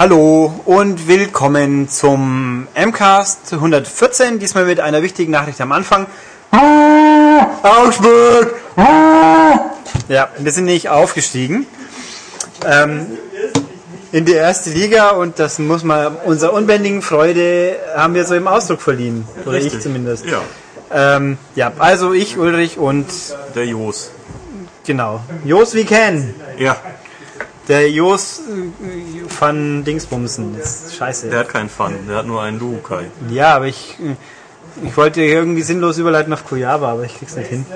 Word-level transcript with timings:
Hallo 0.00 0.50
und 0.64 1.08
willkommen 1.08 1.86
zum 1.90 2.66
MCAST 2.74 3.52
114, 3.52 4.38
diesmal 4.38 4.64
mit 4.64 4.80
einer 4.80 5.02
wichtigen 5.02 5.30
Nachricht 5.30 5.60
am 5.60 5.72
Anfang. 5.72 6.06
Augsburg! 7.62 8.54
Ja, 10.08 10.30
wir 10.38 10.52
sind 10.52 10.64
nicht 10.64 10.88
aufgestiegen 10.88 11.66
ähm, 12.66 13.08
in 14.10 14.24
die 14.24 14.32
erste 14.32 14.70
Liga 14.70 15.10
und 15.10 15.38
das 15.38 15.58
muss 15.58 15.84
man 15.84 16.16
unserer 16.24 16.54
unbändigen 16.54 17.02
Freude 17.02 17.76
haben 17.94 18.14
wir 18.14 18.24
so 18.24 18.34
im 18.34 18.48
Ausdruck 18.48 18.80
verliehen. 18.80 19.28
Oder 19.44 19.58
ich 19.58 19.66
Richtig. 19.66 19.82
zumindest. 19.82 20.24
Ja, 20.24 20.40
Ähm, 20.92 21.36
ja, 21.54 21.72
also 21.78 22.14
ich, 22.14 22.38
Ulrich 22.38 22.78
und 22.78 23.06
der 23.54 23.66
Jos. 23.66 24.12
genau, 24.86 25.20
Jos 25.44 25.74
wie 25.74 25.84
Ken. 25.84 26.34
Ja, 26.56 26.78
Der 27.68 27.90
Jos 27.90 28.40
äh, 28.40 29.28
von 29.28 29.84
Dingsbumsen. 29.84 30.56
Das 30.58 30.86
ist 30.86 30.96
scheiße. 30.96 31.28
der 31.28 31.40
hat 31.40 31.48
keinen 31.48 31.68
Fun, 31.68 31.94
der 32.08 32.16
hat 32.16 32.26
nur 32.26 32.42
einen 32.42 32.58
Lukai. 32.58 33.06
Ja, 33.28 33.54
aber 33.54 33.66
ich, 33.66 33.96
ich 34.82 34.96
wollte 34.96 35.22
irgendwie 35.22 35.62
sinnlos 35.62 35.98
überleiten 35.98 36.32
auf 36.32 36.44
Kojava, 36.44 36.90
aber 36.90 37.04
ich 37.04 37.16
krieg's 37.16 37.36
nicht 37.36 37.48
hin. 37.48 37.66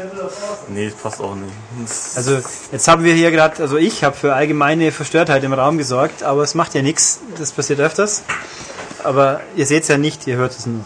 Nee, 0.69 0.93
passt 1.03 1.21
auch 1.21 1.35
nicht. 1.35 1.53
Also 2.17 2.39
jetzt 2.73 2.89
haben 2.89 3.05
wir 3.05 3.15
hier 3.15 3.31
gerade, 3.31 3.63
also 3.63 3.77
ich 3.77 4.03
habe 4.03 4.17
für 4.17 4.35
allgemeine 4.35 4.91
Verstörtheit 4.91 5.45
im 5.45 5.53
Raum 5.53 5.79
gesorgt, 5.79 6.23
aber 6.23 6.43
es 6.43 6.55
macht 6.55 6.75
ja 6.75 6.83
nichts. 6.83 7.21
Das 7.39 7.53
passiert 7.53 7.81
öfters. 7.81 8.23
Aber 9.03 9.41
ihr 9.55 9.67
seht's 9.67 9.89
ja 9.89 9.99
nicht, 9.99 10.27
ihr 10.27 10.37
hört 10.37 10.53
es 10.53 10.67
nur. 10.67 10.81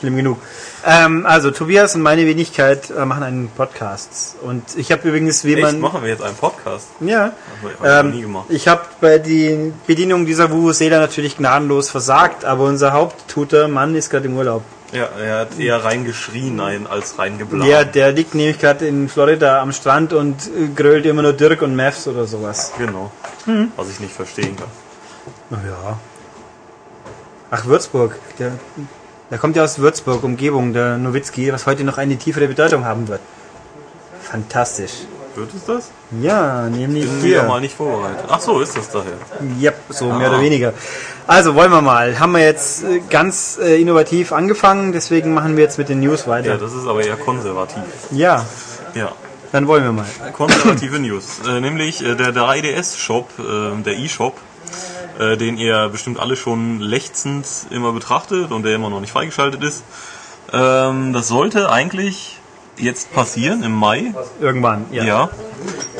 Schlimm 0.00 0.16
genug. 0.16 0.38
Ähm, 0.84 1.26
also 1.26 1.50
Tobias 1.50 1.94
und 1.94 2.02
meine 2.02 2.26
Wenigkeit 2.26 2.90
äh, 2.90 3.04
machen 3.04 3.22
einen 3.22 3.48
Podcast. 3.48 4.36
Und 4.42 4.62
ich 4.76 4.90
habe 4.90 5.08
übrigens, 5.08 5.44
wie 5.44 5.54
Echt, 5.54 5.62
man... 5.62 5.80
machen 5.80 6.02
wir 6.02 6.08
jetzt 6.08 6.22
einen 6.22 6.34
Podcast? 6.36 6.88
Ja. 7.00 7.32
Hab 7.80 8.04
ich 8.04 8.12
nie 8.12 8.18
Ähm, 8.18 8.22
gemacht. 8.22 8.46
ich 8.48 8.66
habe 8.68 8.82
bei 9.00 9.18
der 9.18 9.70
Bedienung 9.86 10.26
dieser 10.26 10.50
Vuvuzela 10.50 10.98
natürlich 10.98 11.36
gnadenlos 11.36 11.90
versagt, 11.90 12.44
aber 12.44 12.64
unser 12.64 12.92
Haupttutor 12.92 13.68
Mann 13.68 13.94
ist 13.94 14.10
gerade 14.10 14.26
im 14.26 14.36
Urlaub. 14.36 14.62
Ja, 14.92 15.08
er 15.18 15.38
hat 15.38 15.58
eher 15.58 15.82
reingeschrien 15.82 16.60
ein, 16.60 16.86
als 16.86 17.18
reingeblasen. 17.18 17.70
Ja, 17.70 17.84
der 17.84 18.12
liegt 18.12 18.34
nämlich 18.34 18.58
gerade 18.58 18.86
in 18.86 19.08
Florida 19.08 19.62
am 19.62 19.72
Strand 19.72 20.12
und 20.12 20.46
äh, 20.48 20.68
grölt 20.74 21.06
immer 21.06 21.22
nur 21.22 21.32
Dirk 21.32 21.62
und 21.62 21.74
Mavs 21.76 22.06
oder 22.08 22.26
sowas. 22.26 22.72
Genau. 22.76 23.10
Hm. 23.46 23.72
Was 23.76 23.88
ich 23.88 24.00
nicht 24.00 24.12
verstehen 24.12 24.56
kann. 24.56 24.68
Ja. 25.64 25.98
Ach, 27.50 27.66
Würzburg. 27.66 28.18
Der, 28.38 28.52
der 29.32 29.38
kommt 29.38 29.56
ja 29.56 29.64
aus 29.64 29.78
Würzburg, 29.80 30.22
Umgebung, 30.22 30.72
der 30.74 30.96
Nowitzki, 30.98 31.52
was 31.52 31.66
heute 31.66 31.82
noch 31.82 31.98
eine 31.98 32.16
tiefere 32.16 32.46
Bedeutung 32.46 32.84
haben 32.84 33.08
wird. 33.08 33.20
Fantastisch. 34.22 34.92
Wird 35.34 35.48
es 35.54 35.64
das? 35.64 35.90
Ja, 36.20 36.68
nämlich 36.68 37.06
Bin 37.08 37.22
wieder 37.22 37.40
hier. 37.40 37.48
mal 37.48 37.60
nicht 37.60 37.74
vorbereitet. 37.74 38.26
Ach 38.28 38.38
so, 38.40 38.60
ist 38.60 38.76
das 38.76 38.90
daher. 38.90 39.14
Yep, 39.60 39.74
so 39.88 40.04
mehr 40.12 40.26
Ah. 40.28 40.32
oder 40.34 40.40
weniger. 40.42 40.74
Also 41.26 41.54
wollen 41.54 41.70
wir 41.70 41.80
mal. 41.80 42.20
Haben 42.20 42.32
wir 42.32 42.44
jetzt 42.44 42.84
äh, 42.84 43.00
ganz 43.08 43.58
äh, 43.60 43.80
innovativ 43.80 44.32
angefangen, 44.32 44.92
deswegen 44.92 45.32
machen 45.32 45.56
wir 45.56 45.64
jetzt 45.64 45.78
mit 45.78 45.88
den 45.88 46.00
News 46.00 46.22
Ja, 46.26 46.32
weiter. 46.32 46.58
das 46.58 46.74
ist 46.74 46.86
aber 46.86 47.02
eher 47.02 47.16
konservativ. 47.16 47.82
Ja, 48.10 48.44
Ja. 48.94 49.12
dann 49.52 49.66
wollen 49.68 49.84
wir 49.84 49.92
mal. 49.92 50.06
Konservative 50.34 50.98
News. 50.98 51.40
Äh, 51.48 51.60
nämlich 51.62 52.04
äh, 52.04 52.14
der 52.14 52.34
3DS-Shop, 52.34 53.30
äh, 53.38 53.82
der 53.82 53.96
E-Shop, 53.96 54.36
äh, 55.18 55.36
den 55.36 55.56
ihr 55.56 55.88
bestimmt 55.88 56.18
alle 56.18 56.36
schon 56.36 56.80
lechzend 56.80 57.46
immer 57.70 57.92
betrachtet 57.92 58.50
und 58.50 58.64
der 58.64 58.74
immer 58.74 58.90
noch 58.90 59.00
nicht 59.00 59.12
freigeschaltet 59.12 59.62
ist. 59.62 59.84
Ähm, 60.52 61.12
das 61.12 61.28
sollte 61.28 61.70
eigentlich 61.70 62.38
jetzt 62.78 63.12
passieren 63.12 63.62
im 63.62 63.72
Mai. 63.72 64.14
Irgendwann, 64.40 64.86
ja. 64.90 65.04
Ja. 65.04 65.30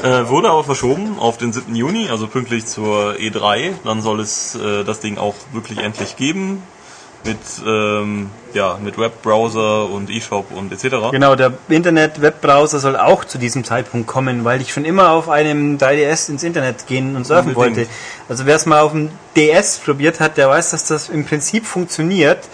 Äh, 0.03 0.29
wurde 0.29 0.51
aber 0.51 0.65
verschoben 0.65 1.19
auf 1.19 1.39
den 1.39 1.53
7. 1.53 1.75
Juni, 1.75 2.09
also 2.09 2.27
pünktlich 2.27 2.67
zur 2.67 3.15
E3. 3.15 3.75
Dann 3.85 4.03
soll 4.03 4.21
es 4.21 4.55
äh, 4.55 4.85
das 4.85 5.01
Ding 5.01 5.19
auch 5.19 5.35
wirklich 5.53 5.79
endlich 5.79 6.17
geben. 6.17 6.63
Mit, 7.25 7.39
ähm, 7.65 8.31
ja, 8.53 8.79
mit 8.83 8.99
Webbrowser 8.99 9.89
und 9.89 10.11
E-Shop 10.11 10.51
und 10.51 10.73
etc. 10.73 11.11
Genau, 11.13 11.37
der 11.37 11.53
Internet-Webbrowser 11.69 12.81
soll 12.81 12.97
auch 12.97 13.25
zu 13.25 13.39
diesem 13.39 13.63
Zeitpunkt 13.63 14.09
kommen, 14.09 14.45
weil 14.45 14.61
ich 14.61 14.73
schon 14.73 14.85
immer 14.85 15.11
auf 15.11 15.29
einem 15.29 15.79
3DS 15.79 16.31
ins 16.31 16.43
Internet 16.43 16.87
gehen 16.89 17.15
und 17.15 17.25
surfen 17.25 17.55
Unbedingt. 17.55 17.77
wollte. 17.77 17.91
Also 18.29 18.45
wer 18.47 18.57
es 18.57 18.67
mal 18.67 18.81
auf 18.81 18.91
dem 18.91 19.11
DS 19.37 19.79
probiert 19.79 20.19
hat, 20.19 20.37
der 20.37 20.49
weiß, 20.49 20.71
dass 20.71 20.87
das 20.87 21.11
im 21.11 21.25
Prinzip 21.25 21.65
funktioniert, 21.65 22.49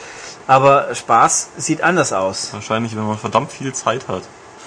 aber 0.46 0.94
Spaß 0.94 1.50
sieht 1.56 1.82
anders 1.82 2.12
aus. 2.12 2.50
Wahrscheinlich, 2.52 2.94
wenn 2.94 3.06
man 3.06 3.16
verdammt 3.16 3.52
viel 3.52 3.72
Zeit 3.72 4.06
hat. 4.06 4.22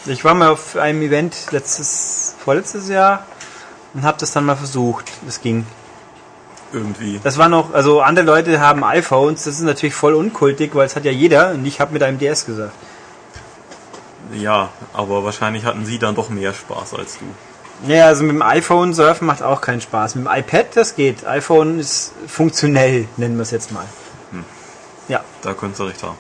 Ich 0.07 0.25
war 0.25 0.33
mal 0.33 0.49
auf 0.49 0.77
einem 0.77 1.03
Event 1.03 1.35
letztes, 1.51 2.35
vorletztes 2.43 2.89
Jahr 2.89 3.27
und 3.93 4.01
habe 4.01 4.17
das 4.19 4.31
dann 4.31 4.45
mal 4.45 4.55
versucht. 4.55 5.11
Das 5.25 5.41
ging. 5.41 5.65
Irgendwie. 6.73 7.19
Das 7.23 7.37
war 7.37 7.49
noch, 7.49 7.73
also 7.73 8.01
andere 8.01 8.25
Leute 8.25 8.59
haben 8.61 8.83
iPhones, 8.83 9.43
das 9.43 9.55
ist 9.55 9.61
natürlich 9.61 9.93
voll 9.95 10.13
unkultig, 10.13 10.73
weil 10.73 10.85
es 10.85 10.95
hat 10.95 11.03
ja 11.05 11.11
jeder 11.11 11.51
und 11.51 11.65
ich 11.65 11.81
habe 11.81 11.91
mit 11.93 12.01
einem 12.03 12.17
DS 12.17 12.45
gesagt. 12.45 12.71
Ja, 14.33 14.69
aber 14.93 15.23
wahrscheinlich 15.25 15.65
hatten 15.65 15.85
sie 15.85 15.99
dann 15.99 16.15
doch 16.15 16.29
mehr 16.29 16.53
Spaß 16.53 16.93
als 16.93 17.17
du. 17.19 17.25
Ja, 17.91 18.05
also 18.05 18.23
mit 18.23 18.33
dem 18.35 18.41
iPhone 18.41 18.93
surfen 18.93 19.27
macht 19.27 19.41
auch 19.43 19.59
keinen 19.59 19.81
Spaß. 19.81 20.15
Mit 20.15 20.25
dem 20.27 20.31
iPad, 20.31 20.67
das 20.75 20.95
geht. 20.95 21.25
iPhone 21.25 21.79
ist 21.79 22.13
funktionell, 22.27 23.07
nennen 23.17 23.35
wir 23.35 23.41
es 23.43 23.51
jetzt 23.51 23.71
mal. 23.71 23.85
Ja, 25.07 25.21
Da 25.41 25.53
könnt 25.53 25.77
ihr 25.79 25.87
recht 25.87 26.03
haben. 26.03 26.15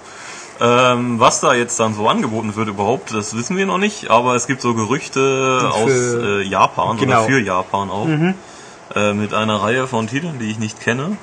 Ähm, 0.59 1.19
was 1.19 1.39
da 1.39 1.53
jetzt 1.53 1.79
dann 1.79 1.93
so 1.95 2.07
angeboten 2.09 2.55
wird 2.55 2.67
überhaupt, 2.67 3.13
das 3.13 3.35
wissen 3.37 3.55
wir 3.57 3.65
noch 3.65 3.77
nicht, 3.77 4.09
aber 4.11 4.35
es 4.35 4.47
gibt 4.47 4.61
so 4.61 4.73
Gerüchte 4.73 5.71
aus 5.73 5.89
äh, 5.91 6.41
Japan 6.43 6.97
Genau. 6.97 7.19
oder 7.19 7.25
für 7.27 7.39
Japan 7.39 7.89
auch. 7.89 8.07
Äh, 8.95 9.13
mit 9.13 9.33
einer 9.33 9.61
Reihe 9.61 9.87
von 9.87 10.07
Titeln, 10.07 10.39
die 10.39 10.51
ich 10.51 10.59
nicht 10.59 10.81
kenne. 10.81 11.17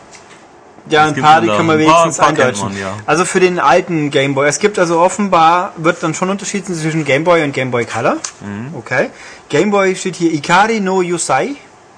ja 0.88 1.04
ein 1.04 1.14
paar, 1.16 1.40
die 1.40 1.48
können 1.48 1.66
wir 1.66 1.74
Ein 1.74 1.80
wenigstens 1.80 2.16
paar 2.16 2.28
eindeutschen. 2.28 2.68
man, 2.68 2.78
ja. 2.78 2.94
Also 3.04 3.24
für 3.24 3.40
den 3.40 3.58
alten 3.58 4.10
Game 4.10 4.34
Boy. 4.34 4.48
Es 4.48 4.58
gibt 4.58 4.78
also 4.78 5.00
offenbar, 5.00 5.72
wird 5.76 6.02
dann 6.02 6.14
schon 6.14 6.30
unterschieden 6.30 6.74
zwischen 6.74 7.04
Game 7.04 7.24
Boy 7.24 7.42
und 7.42 7.52
Game 7.52 7.70
Boy 7.70 7.84
Color. 7.84 8.16
Mhm. 8.40 8.74
Okay. 8.74 9.10
Game 9.48 9.70
Boy 9.70 9.96
steht 9.96 10.16
hier 10.16 10.32
Ikari 10.32 10.80
no 10.80 11.02
Yusai. 11.02 11.56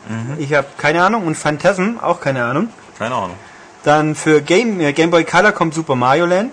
Mhm. 0.08 0.36
Ich 0.38 0.52
habe 0.54 0.66
keine 0.76 1.04
Ahnung. 1.04 1.26
Und 1.26 1.36
Phantasm, 1.36 1.98
auch 2.00 2.20
keine 2.20 2.44
Ahnung. 2.44 2.68
Keine 2.98 3.14
Ahnung. 3.14 3.36
Dann 3.84 4.14
für 4.14 4.42
Game, 4.42 4.80
äh, 4.80 4.92
Game 4.92 5.10
Boy 5.10 5.24
Color 5.24 5.52
kommt 5.52 5.74
Super 5.74 5.94
Mario 5.94 6.26
Land 6.26 6.52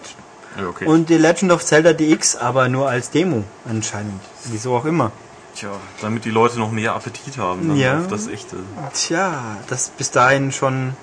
okay. 0.69 0.85
und 0.85 1.07
The 1.07 1.17
Legend 1.17 1.51
of 1.51 1.65
Zelda 1.65 1.93
DX, 1.93 2.35
aber 2.35 2.69
nur 2.69 2.87
als 2.87 3.09
Demo 3.09 3.43
anscheinend. 3.67 4.21
Wieso 4.45 4.75
auch 4.75 4.85
immer. 4.85 5.11
Tja, 5.57 5.71
damit 6.01 6.23
die 6.25 6.29
Leute 6.29 6.59
noch 6.59 6.71
mehr 6.71 6.93
Appetit 6.93 7.37
haben 7.37 7.67
dann 7.69 7.77
Ja. 7.77 7.99
auf 7.99 8.07
das 8.07 8.27
echte. 8.27 8.57
Tja, 8.93 9.57
das 9.67 9.89
bis 9.89 10.11
dahin 10.11 10.51
schon 10.51 10.95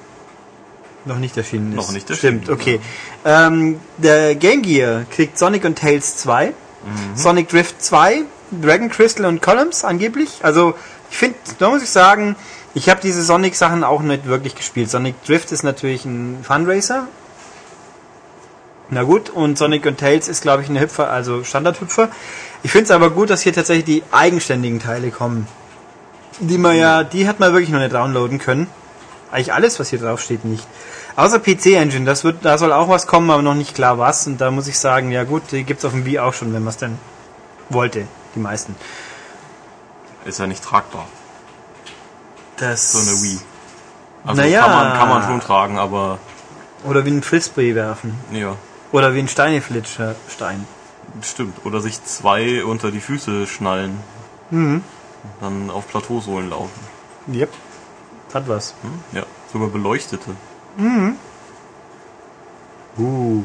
noch 1.06 1.18
nicht 1.18 1.36
erschienen 1.36 1.70
ist. 1.72 1.76
Noch 1.76 1.90
nicht 1.92 2.08
erschienen, 2.08 2.42
Stimmt, 2.44 2.50
okay. 2.60 2.80
Ähm, 3.24 3.80
der 3.98 4.34
Game 4.36 4.62
Gear 4.62 5.06
kriegt 5.10 5.38
Sonic 5.38 5.64
und 5.64 5.76
Tails 5.78 6.16
2, 6.18 6.48
Mhm. 6.48 7.16
Sonic 7.16 7.48
Drift 7.48 7.82
2, 7.82 8.22
Dragon 8.62 8.90
Crystal 8.90 9.26
und 9.26 9.42
Columns 9.42 9.84
angeblich. 9.84 10.38
Also 10.42 10.74
ich 11.10 11.16
finde, 11.16 11.36
da 11.58 11.70
muss 11.70 11.82
ich 11.82 11.90
sagen, 11.90 12.36
ich 12.74 12.88
habe 12.88 13.00
diese 13.02 13.22
Sonic-Sachen 13.22 13.82
auch 13.84 14.02
nicht 14.02 14.26
wirklich 14.26 14.54
gespielt. 14.54 14.88
Sonic 14.90 15.14
Drift 15.24 15.50
ist 15.52 15.62
natürlich 15.64 16.04
ein 16.04 16.44
Fundraiser. 16.44 17.08
Na 18.90 19.02
gut, 19.02 19.30
und 19.30 19.56
Sonic 19.58 19.86
und 19.86 19.98
Tails 19.98 20.28
ist, 20.28 20.42
glaube 20.42 20.62
ich, 20.62 20.68
ein 20.68 20.78
Hüpfer, 20.78 21.10
also 21.10 21.42
Standardhüpfer. 21.42 22.08
Ich 22.64 22.72
finde 22.72 22.84
es 22.86 22.90
aber 22.90 23.10
gut, 23.10 23.30
dass 23.30 23.42
hier 23.42 23.52
tatsächlich 23.52 23.84
die 23.84 24.02
eigenständigen 24.10 24.80
Teile 24.80 25.10
kommen. 25.10 25.46
Die 26.40 26.58
man 26.58 26.74
ja, 26.76 27.04
die 27.04 27.28
hat 27.28 27.38
man 27.38 27.52
wirklich 27.52 27.70
noch 27.70 27.78
nicht 27.78 27.92
downloaden 27.94 28.38
können. 28.38 28.66
Eigentlich 29.30 29.52
alles, 29.52 29.78
was 29.78 29.90
hier 29.90 29.98
drauf 30.00 30.20
steht, 30.20 30.44
nicht. 30.44 30.66
Außer 31.14 31.38
PC 31.38 31.66
Engine, 31.74 32.04
das 32.06 32.24
wird, 32.24 32.44
da 32.44 32.56
soll 32.58 32.72
auch 32.72 32.88
was 32.88 33.06
kommen, 33.06 33.30
aber 33.30 33.42
noch 33.42 33.54
nicht 33.54 33.74
klar 33.74 33.98
was. 33.98 34.26
Und 34.26 34.40
da 34.40 34.50
muss 34.50 34.66
ich 34.66 34.78
sagen, 34.78 35.10
ja 35.12 35.24
gut, 35.24 35.42
die 35.52 35.62
gibt's 35.64 35.84
auf 35.84 35.92
dem 35.92 36.04
Wii 36.06 36.18
auch 36.20 36.32
schon, 36.34 36.52
wenn 36.54 36.64
man 36.64 36.70
es 36.70 36.76
denn 36.78 36.98
wollte. 37.68 38.06
Die 38.34 38.40
meisten. 38.40 38.74
Ist 40.24 40.38
ja 40.38 40.46
nicht 40.46 40.64
tragbar, 40.64 41.06
Das 42.56 42.92
so 42.92 42.98
eine 42.98 43.22
Wii. 43.22 43.38
Also 44.24 44.40
Naja. 44.40 44.62
kann, 44.62 44.70
man, 44.70 44.98
kann 44.98 45.08
man 45.10 45.22
schon 45.24 45.40
tragen, 45.40 45.78
aber 45.78 46.18
Oder 46.84 47.04
wie 47.04 47.10
ein 47.10 47.22
Frisbee 47.22 47.74
werfen. 47.74 48.18
ja, 48.32 48.56
Oder 48.90 49.14
wie 49.14 49.18
ein 49.18 49.28
Steineflitscher 49.28 50.14
Stein. 50.32 50.66
Stimmt. 51.22 51.64
Oder 51.64 51.80
sich 51.80 52.02
zwei 52.04 52.64
unter 52.64 52.90
die 52.90 53.00
Füße 53.00 53.46
schnallen. 53.46 53.98
Mhm. 54.50 54.82
Dann 55.40 55.70
auf 55.70 55.88
Plateausohlen 55.88 56.50
laufen. 56.50 56.80
Yep. 57.32 57.50
Hat 58.32 58.48
was. 58.48 58.74
Hm? 58.82 59.18
Ja, 59.18 59.26
sogar 59.52 59.68
beleuchtete. 59.68 60.30
Uh. 62.98 63.42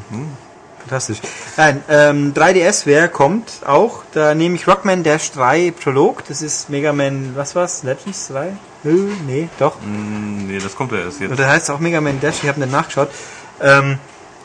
Fantastisch. 0.80 1.20
Nein, 1.56 1.82
ähm, 1.88 2.32
3DS 2.34 2.86
wer 2.86 3.08
kommt 3.08 3.60
auch. 3.66 4.02
Da 4.12 4.34
nehme 4.34 4.54
ich 4.54 4.66
Rockman 4.66 5.02
Dash 5.02 5.30
3 5.32 5.72
Prolog. 5.72 6.24
Das 6.26 6.42
ist 6.42 6.70
Mega 6.70 6.92
Man, 6.92 7.36
was 7.36 7.54
war's? 7.54 7.82
Legends 7.82 8.28
3? 8.28 8.48
Äh, 8.48 8.54
nee, 9.26 9.48
doch. 9.58 9.80
Hm, 9.82 10.46
nee, 10.46 10.58
das 10.58 10.74
kommt 10.74 10.92
ja 10.92 10.98
erst 10.98 11.20
jetzt. 11.20 11.32
Oder 11.32 11.48
heißt 11.48 11.70
auch 11.70 11.80
Mega 11.80 12.00
Man 12.00 12.20
Dash, 12.20 12.42
ich 12.42 12.48
habe 12.48 12.60
nicht 12.60 12.72
nachgeschaut. 12.72 13.10
Ähm, 13.60 13.98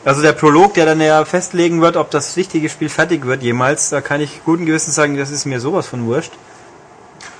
also 0.06 0.22
der 0.22 0.32
Prolog, 0.32 0.74
der 0.74 0.86
dann 0.86 1.00
ja 1.00 1.24
festlegen 1.24 1.80
wird, 1.82 1.96
ob 1.96 2.10
das 2.10 2.36
richtige 2.36 2.68
Spiel 2.70 2.88
fertig 2.88 3.26
wird 3.26 3.42
jemals, 3.42 3.90
da 3.90 4.00
kann 4.00 4.20
ich 4.22 4.42
guten 4.44 4.64
Gewissens 4.64 4.94
sagen, 4.94 5.16
das 5.18 5.30
ist 5.30 5.44
mir 5.44 5.60
sowas 5.60 5.86
von 5.86 6.06
wurscht. 6.06 6.32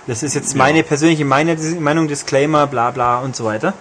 Das 0.07 0.23
ist 0.23 0.35
jetzt 0.35 0.53
Ja. 0.53 0.59
meine 0.59 0.83
persönliche 0.83 1.25
meine, 1.25 1.57
Meinung, 1.81 2.07
Disclaimer, 2.09 2.67
bla 2.67 2.91
bla 2.91 3.19
und 3.21 3.35
so 3.35 3.45
weiter. 3.45 3.73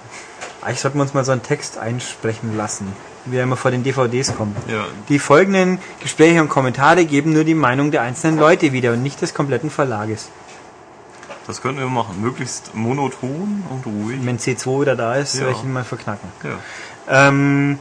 Eigentlich 0.62 0.80
sollten 0.80 0.98
wir 0.98 1.04
uns 1.04 1.14
mal 1.14 1.24
so 1.26 1.32
einen 1.32 1.44
Text 1.44 1.78
einsprechen 1.78 2.58
lassen, 2.58 2.88
wie 3.26 3.38
er 3.38 3.44
immer 3.44 3.58
vor 3.58 3.70
den 3.70 3.84
DVDs 3.84 4.36
kommt. 4.36 4.58
Ja, 4.68 4.86
Die 5.10 5.20
folgenden 5.20 5.78
Gespräche 6.02 6.42
und 6.42 6.50
Kommentare 6.50 7.06
geben 7.06 7.34
nur 7.34 7.44
die 7.44 7.54
Meinung 7.54 7.92
der 7.92 8.02
einzelnen 8.02 8.40
Leute 8.40 8.72
wieder 8.72 8.94
und 8.94 9.04
nicht 9.04 9.22
des 9.22 9.34
kompletten 9.34 9.70
Verlages. 9.70 10.30
das 11.48 11.62
könnten 11.62 11.80
wir 11.80 11.86
machen. 11.88 12.20
Möglichst 12.22 12.74
monoton 12.74 13.64
und 13.70 13.86
ruhig. 13.86 14.18
Wenn 14.24 14.40
C2 14.40 14.82
wieder 14.82 14.96
da 14.96 15.14
ist, 15.16 15.36
Ja. 15.36 15.42
soll 15.42 15.52
ich 15.52 15.64
ihn 15.64 15.74
mal 15.74 15.84
verknacken. 15.84 16.28
Ja. 16.44 17.28
Ähm, 17.28 17.78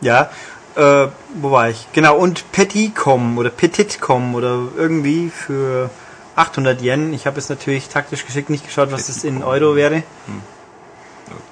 ja, 0.00 0.30
äh, 0.76 1.08
wo 1.34 1.50
war 1.50 1.70
ich? 1.70 1.88
Genau, 1.92 2.16
und 2.16 2.52
Petitcom 2.52 3.38
oder 3.38 3.50
Petitcom 3.50 4.34
oder 4.34 4.60
irgendwie 4.76 5.30
für 5.30 5.90
800 6.36 6.82
Yen. 6.82 7.14
Ich 7.14 7.26
habe 7.26 7.38
es 7.38 7.48
natürlich 7.48 7.88
taktisch 7.88 8.26
geschickt 8.26 8.50
nicht 8.50 8.66
geschaut, 8.66 8.92
was 8.92 9.06
das 9.06 9.24
in 9.24 9.42
Euro 9.42 9.74
wäre. 9.74 10.02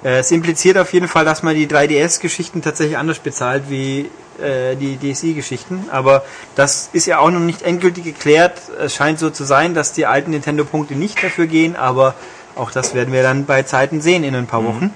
Äh, 0.03 0.19
es 0.19 0.31
impliziert 0.31 0.77
auf 0.77 0.93
jeden 0.93 1.07
Fall, 1.07 1.25
dass 1.25 1.43
man 1.43 1.55
die 1.55 1.67
3DS-Geschichten 1.67 2.61
tatsächlich 2.61 2.97
anders 2.97 3.19
bezahlt 3.19 3.63
wie 3.69 4.09
äh, 4.39 4.75
die 4.75 4.97
DSi-Geschichten. 4.97 5.85
Aber 5.91 6.23
das 6.55 6.89
ist 6.93 7.07
ja 7.07 7.19
auch 7.19 7.31
noch 7.31 7.39
nicht 7.39 7.63
endgültig 7.63 8.03
geklärt. 8.03 8.61
Es 8.79 8.95
scheint 8.95 9.17
so 9.19 9.31
zu 9.31 9.43
sein, 9.43 9.73
dass 9.73 9.91
die 9.93 10.05
alten 10.05 10.31
Nintendo-Punkte 10.31 10.93
nicht 10.93 11.23
dafür 11.23 11.47
gehen, 11.47 11.75
aber 11.75 12.13
auch 12.55 12.71
das 12.71 12.93
werden 12.93 13.13
wir 13.13 13.23
dann 13.23 13.45
bei 13.45 13.63
Zeiten 13.63 14.01
sehen 14.01 14.23
in 14.23 14.35
ein 14.35 14.47
paar 14.47 14.63
Wochen. 14.63 14.93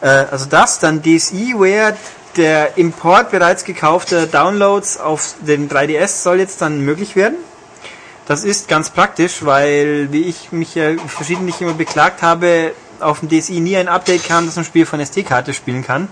Äh, 0.00 0.08
also 0.08 0.46
das, 0.46 0.80
dann 0.80 1.02
DSi-Ware, 1.02 1.96
der 2.36 2.78
Import 2.78 3.30
bereits 3.30 3.64
gekaufter 3.64 4.26
Downloads 4.26 4.98
auf 4.98 5.34
den 5.40 5.68
3DS 5.68 6.22
soll 6.22 6.38
jetzt 6.38 6.60
dann 6.60 6.84
möglich 6.84 7.16
werden. 7.16 7.36
Das 8.26 8.44
ist 8.44 8.68
ganz 8.68 8.90
praktisch, 8.90 9.44
weil, 9.44 10.12
wie 10.12 10.22
ich 10.22 10.52
mich 10.52 10.74
ja 10.74 10.96
verschiedentlich 11.08 11.60
immer 11.60 11.74
beklagt 11.74 12.22
habe, 12.22 12.72
auf 13.00 13.20
dem 13.20 13.28
DSi 13.28 13.60
nie 13.60 13.76
ein 13.76 13.88
Update 13.88 14.24
kam, 14.24 14.46
dass 14.46 14.56
man 14.56 14.64
ein 14.64 14.66
Spiel 14.66 14.86
von 14.86 15.00
SD-Karte 15.00 15.52
spielen 15.54 15.82
kann. 15.82 16.08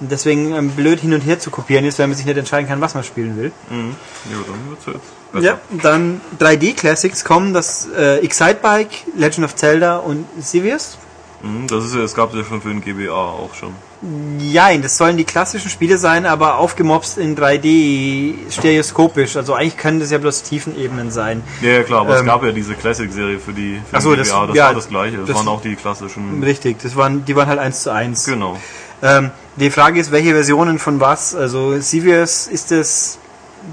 Und 0.00 0.10
deswegen 0.10 0.52
ähm, 0.52 0.70
blöd 0.70 1.00
hin 1.00 1.14
und 1.14 1.20
her 1.20 1.38
zu 1.38 1.50
kopieren 1.50 1.84
ist, 1.84 1.98
weil 2.00 2.08
man 2.08 2.16
sich 2.16 2.26
nicht 2.26 2.36
entscheiden 2.36 2.68
kann, 2.68 2.80
was 2.80 2.94
man 2.94 3.04
spielen 3.04 3.36
will. 3.36 3.52
Mhm. 3.70 3.94
Ja, 4.30 4.38
dann 4.46 4.70
wird's 4.70 4.86
jetzt 4.86 5.32
besser. 5.32 5.46
Ja, 5.46 5.60
dann 5.82 6.20
3D 6.40 6.74
Classics 6.74 7.24
kommen, 7.24 7.54
das 7.54 7.88
äh, 7.96 8.18
Excitebike, 8.18 8.96
Legend 9.16 9.44
of 9.44 9.54
Zelda 9.54 9.98
und 9.98 10.26
Sevius. 10.40 10.98
Mhm, 11.42 11.68
das 11.68 11.84
ist 11.84 11.94
ja, 11.94 12.00
es 12.00 12.14
gab 12.14 12.34
ja 12.34 12.42
schon 12.42 12.60
für 12.60 12.70
den 12.70 12.80
GBA 12.80 13.12
auch 13.12 13.54
schon. 13.54 13.74
Nein, 14.06 14.82
das 14.82 14.98
sollen 14.98 15.16
die 15.16 15.24
klassischen 15.24 15.70
Spiele 15.70 15.96
sein, 15.96 16.26
aber 16.26 16.58
aufgemopst 16.58 17.16
in 17.16 17.34
3D 17.36 18.34
stereoskopisch. 18.50 19.36
Also 19.36 19.54
eigentlich 19.54 19.78
können 19.78 19.98
das 20.00 20.10
ja 20.10 20.18
bloß 20.18 20.42
Tiefenebenen 20.42 21.10
sein. 21.10 21.42
Ja, 21.62 21.70
ja 21.70 21.82
klar, 21.82 22.00
aber 22.02 22.14
Ähm, 22.16 22.20
es 22.20 22.26
gab 22.26 22.42
ja 22.44 22.52
diese 22.52 22.74
Classic-Serie 22.74 23.38
für 23.38 23.52
die 23.54 23.80
für 23.90 24.00
so, 24.02 24.14
das- 24.14 24.28
das 24.28 24.56
ja, 24.56 24.66
war 24.66 24.74
das 24.74 24.88
gleiche. 24.88 25.16
Das, 25.18 25.28
das- 25.28 25.36
waren 25.36 25.48
auch 25.48 25.62
die 25.62 25.74
klassischen. 25.74 26.42
Richtig, 26.42 26.78
das 26.82 26.94
waren, 26.96 27.24
die 27.24 27.34
waren 27.34 27.48
halt 27.48 27.58
eins 27.58 27.82
zu 27.82 27.90
eins. 27.92 28.24
Genau. 28.26 28.58
Ähm, 29.02 29.30
die 29.56 29.70
Frage 29.70 29.98
ist, 30.00 30.12
welche 30.12 30.32
Versionen 30.34 30.78
von 30.78 31.00
was? 31.00 31.34
Also 31.34 31.80
Sevius 31.80 32.46
ist 32.46 32.72
es 32.72 33.18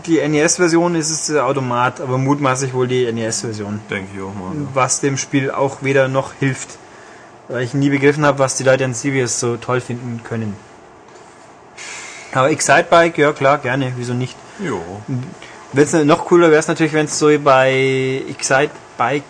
die 0.06 0.20
NES-Version, 0.26 0.96
ist 0.96 1.10
es 1.10 1.28
der 1.28 1.46
Automat, 1.46 2.00
aber 2.00 2.18
mutmaßlich 2.18 2.74
wohl 2.74 2.88
die 2.88 3.12
NES-Version. 3.12 3.82
Denke 3.90 4.08
ich 4.16 4.22
auch 4.22 4.34
mal. 4.34 4.56
Was 4.74 5.02
dem 5.02 5.18
Spiel 5.18 5.52
auch 5.52 5.80
weder 5.82 6.08
noch 6.08 6.32
hilft. 6.40 6.70
Weil 7.52 7.64
ich 7.64 7.74
nie 7.74 7.90
begriffen 7.90 8.26
habe, 8.26 8.40
was 8.40 8.56
die 8.56 8.64
Leute 8.64 8.86
an 8.86 8.94
Sevius 8.94 9.40
so 9.40 9.58
toll 9.58 9.82
finden 9.82 10.22
können. 10.24 10.56
Aber 12.34 12.50
Excitebike, 12.50 13.22
ja 13.22 13.34
klar, 13.34 13.58
gerne, 13.58 13.92
wieso 13.98 14.14
nicht? 14.14 14.36
Jo. 14.60 14.82
Wenn's 15.74 15.94
noch 15.94 16.26
cooler 16.26 16.50
wäre 16.50 16.60
es 16.60 16.68
natürlich, 16.68 16.94
wenn 16.94 17.06
es 17.06 17.20
so 17.20 17.28
bei 17.40 18.24
Excitebike, 18.30 19.26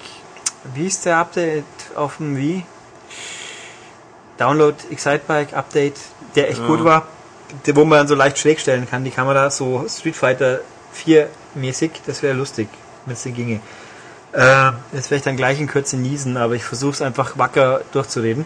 wie 0.76 0.88
ist 0.88 1.06
der 1.06 1.18
Update 1.18 1.64
auf 1.96 2.18
dem 2.18 2.38
Wii? 2.38 2.64
Download 4.38 4.76
Excitebike 4.92 5.56
Update, 5.56 5.98
der 6.36 6.50
echt 6.50 6.60
Ja. 6.60 6.68
gut 6.68 6.84
war, 6.84 7.08
wo 7.74 7.86
man 7.86 8.00
dann 8.00 8.08
so 8.08 8.16
leicht 8.16 8.38
schräg 8.38 8.60
stellen 8.60 8.88
kann, 8.90 9.04
die 9.04 9.12
Kamera 9.12 9.50
so 9.50 9.86
Street 9.90 10.16
Fighter 10.16 10.62
4 10.94 11.28
mäßig, 11.56 11.92
das 12.06 12.22
wäre 12.22 12.34
lustig, 12.34 12.68
wenn 13.06 13.14
es 13.14 13.24
ginge. 13.24 13.62
Äh, 14.34 14.72
jetzt 14.94 15.12
werde 15.12 15.16
ich 15.18 15.22
dann 15.24 15.38
gleich 15.38 15.60
in 15.60 15.68
Kürze 15.68 15.98
niesen, 15.98 16.38
aber 16.38 16.56
ich 16.56 16.64
versuche 16.64 16.92
es 16.92 17.02
einfach 17.02 17.38
wacker 17.38 17.82
durchzureden. 17.92 18.46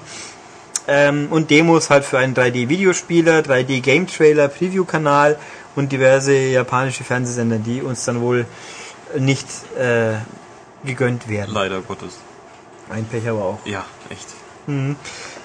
Ähm, 0.88 1.28
und 1.32 1.50
Demos 1.50 1.90
halt 1.90 2.06
für 2.06 2.20
einen 2.20 2.36
3D-Videospieler, 2.36 3.40
3D-Game-Trailer, 3.40 4.48
Preview-Kanal 4.48 5.38
und 5.76 5.92
diverse 5.92 6.34
japanische 6.34 7.04
Fernsehsender, 7.04 7.58
die 7.58 7.82
uns 7.82 8.06
dann 8.06 8.22
wohl 8.22 8.46
nicht 9.18 9.48
äh, 9.78 10.16
gegönnt 10.86 11.28
werden. 11.28 11.54
Leider 11.54 11.82
Gottes. 11.82 12.18
Ein 12.90 13.06
Pech 13.06 13.28
aber 13.28 13.44
auch. 13.44 13.60
Ja, 13.66 13.86
echt. 14.10 14.28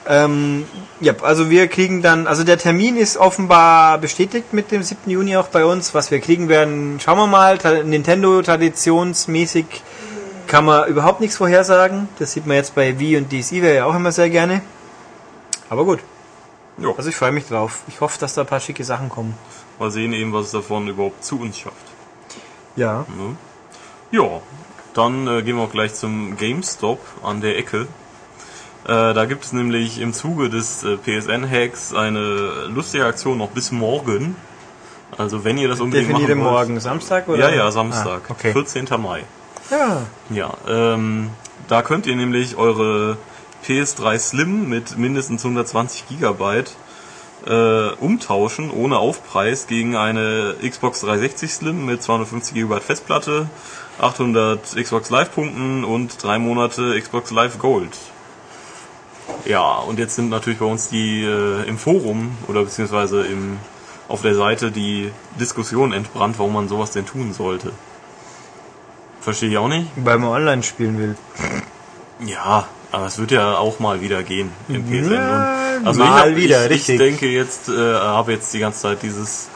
Ähm, 0.07 0.65
ja, 1.01 1.15
also 1.23 1.51
wir 1.51 1.69
kriegen 1.69 2.03
dann, 2.03 2.27
also 2.27 2.43
der 2.45 2.59
Termin 2.59 2.97
ist 2.97 3.17
offenbar 3.17 3.99
bestätigt 3.99 4.53
mit 4.53 4.71
dem 4.71 4.83
7. 4.83 5.11
Juni 5.11 5.37
auch 5.37 5.49
bei 5.49 5.65
uns. 5.65 5.95
Was 5.95 6.11
wir 6.11 6.21
kriegen 6.21 6.49
werden, 6.49 6.99
schauen 7.01 7.19
wir 7.19 7.27
mal. 7.27 7.59
Nintendo 7.85 8.41
traditionsmäßig 8.43 9.67
kann 10.51 10.65
man 10.65 10.89
überhaupt 10.89 11.21
nichts 11.21 11.37
vorhersagen. 11.37 12.09
Das 12.19 12.33
sieht 12.33 12.47
man 12.47 12.57
jetzt 12.57 12.75
bei 12.75 12.99
Wii 12.99 13.17
und 13.19 13.33
DSi 13.33 13.59
ja 13.61 13.85
auch 13.87 13.95
immer 13.95 14.11
sehr 14.13 14.29
gerne. 14.29 14.61
Aber 15.69 15.85
gut, 15.85 16.01
Jo. 16.77 16.95
also 16.97 17.09
ich 17.09 17.17
freue 17.17 17.31
mich 17.33 17.47
drauf. 17.47 17.83
Ich 17.87 18.01
hoffe, 18.01 18.19
dass 18.19 18.35
da 18.35 18.41
ein 18.43 18.47
paar 18.49 18.59
schicke 18.61 18.83
Sachen 18.83 19.09
kommen. 19.09 19.35
Mal 19.79 19.91
sehen 19.93 20.13
eben, 20.13 20.33
was 20.33 20.47
es 20.47 20.53
davon 20.53 20.89
überhaupt 20.89 21.25
zu 21.25 21.41
uns 21.41 21.59
schafft. 21.59 21.77
Ja. 22.75 23.07
Ne? 23.17 23.37
Ja, 24.11 24.41
dann 24.95 25.29
äh, 25.29 25.43
gehen 25.43 25.57
wir 25.57 25.63
auch 25.63 25.71
gleich 25.71 25.95
zum 25.95 26.37
GameStop 26.37 26.99
an 27.23 27.41
der 27.41 27.57
Ecke. 27.57 27.87
Äh, 28.85 29.15
da 29.15 29.25
gibt 29.27 29.45
es 29.45 29.53
nämlich 29.53 30.01
im 30.01 30.13
Zuge 30.13 30.51
des 30.51 30.83
äh, 30.83 30.97
PSN-Hacks 30.97 31.95
eine 31.95 32.67
lustige 32.67 33.07
Aktion 33.07 33.39
noch 33.39 33.51
bis 33.51 33.71
morgen. 33.71 34.35
Also 35.17 35.45
wenn 35.45 35.59
ihr 35.59 35.69
das 35.69 35.81
unbedingt 35.81 36.11
Definiere 36.11 36.35
machen 36.35 36.45
wollt. 36.45 36.69
morgen. 36.69 36.81
Samstag 36.81 37.29
oder? 37.29 37.51
Ja, 37.51 37.55
ja, 37.55 37.71
Samstag. 37.71 38.23
Ah, 38.29 38.33
okay. 38.33 38.53
14. 38.53 38.89
Mai. 38.99 39.23
Ja. 39.71 40.07
Ja, 40.31 40.55
ähm, 40.69 41.31
da 41.69 41.83
könnt 41.83 42.07
ihr 42.07 42.17
nämlich 42.17 42.57
eure 42.57 43.17
PS3 43.67 44.19
Slim 44.19 44.69
mit 44.69 44.99
mindestens 44.99 45.45
120 45.45 46.09
Gigabyte 46.09 46.75
äh, 47.47 47.91
umtauschen, 47.93 48.71
ohne 48.71 48.99
Aufpreis, 48.99 49.67
gegen 49.67 49.97
eine 49.97 50.57
Xbox 50.69 51.01
360 51.01 51.53
Slim 51.53 51.87
mit 51.87 52.03
250 52.03 52.55
GB 52.55 52.81
Festplatte, 52.81 53.49
800 54.01 54.77
Xbox 54.77 55.11
Live 55.11 55.35
Punkten 55.35 55.85
und 55.85 56.23
drei 56.23 56.39
Monate 56.39 57.01
Xbox 57.01 57.31
Live 57.31 57.59
Gold. 57.59 57.97
Ja, 59.45 59.77
und 59.79 59.99
jetzt 59.99 60.17
sind 60.17 60.29
natürlich 60.29 60.59
bei 60.59 60.67
uns 60.67 60.89
die 60.89 61.23
äh, 61.23 61.67
im 61.67 61.79
Forum 61.79 62.37
oder 62.49 62.65
beziehungsweise 62.65 63.25
im, 63.27 63.59
auf 64.09 64.23
der 64.23 64.35
Seite 64.35 64.71
die 64.71 65.13
Diskussion 65.39 65.93
entbrannt, 65.93 66.39
warum 66.39 66.55
man 66.55 66.69
sowas 66.69 66.91
denn 66.91 67.07
tun 67.07 67.33
sollte. 67.33 67.73
Verstehe 69.21 69.51
ich 69.51 69.59
auch 69.59 69.69
nicht. 69.69 69.89
Weil 69.97 70.19
man 70.19 70.31
online 70.31 70.63
spielen 70.63 70.99
will. 70.99 71.17
Ja, 72.27 72.67
aber 72.93 73.07
es 73.07 73.19
wird 73.19 73.31
ja 73.31 73.57
auch 73.57 73.79
mal 73.79 74.01
wieder 74.01 74.23
gehen 74.23 74.51
im 74.69 74.85
PSN. 74.85 75.13
Ja, 75.13 75.77
und, 75.79 75.87
also 75.87 76.01
mal 76.01 76.07
ich, 76.29 76.31
hab, 76.33 76.37
wieder, 76.37 76.65
ich, 76.67 76.71
richtig. 76.71 76.95
ich 76.95 76.99
denke 76.99 77.27
jetzt, 77.29 77.69
äh, 77.69 77.73
habe 77.95 78.33
jetzt 78.33 78.53
die 78.53 78.59
ganze 78.59 78.81
Zeit 78.81 79.03
dieses, 79.03 79.49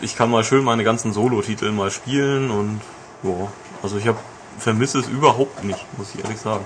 ich 0.00 0.16
kann 0.16 0.30
mal 0.30 0.44
schön 0.44 0.64
meine 0.64 0.84
ganzen 0.84 1.12
Solo-Titel 1.12 1.70
mal 1.72 1.90
spielen 1.90 2.50
und 2.50 2.80
ja, 3.22 3.48
also 3.82 3.96
ich 3.98 4.06
habe 4.06 4.18
vermisse 4.58 4.98
es 5.00 5.08
überhaupt 5.08 5.64
nicht, 5.64 5.84
muss 5.98 6.14
ich 6.14 6.22
ehrlich 6.24 6.40
sagen. 6.40 6.64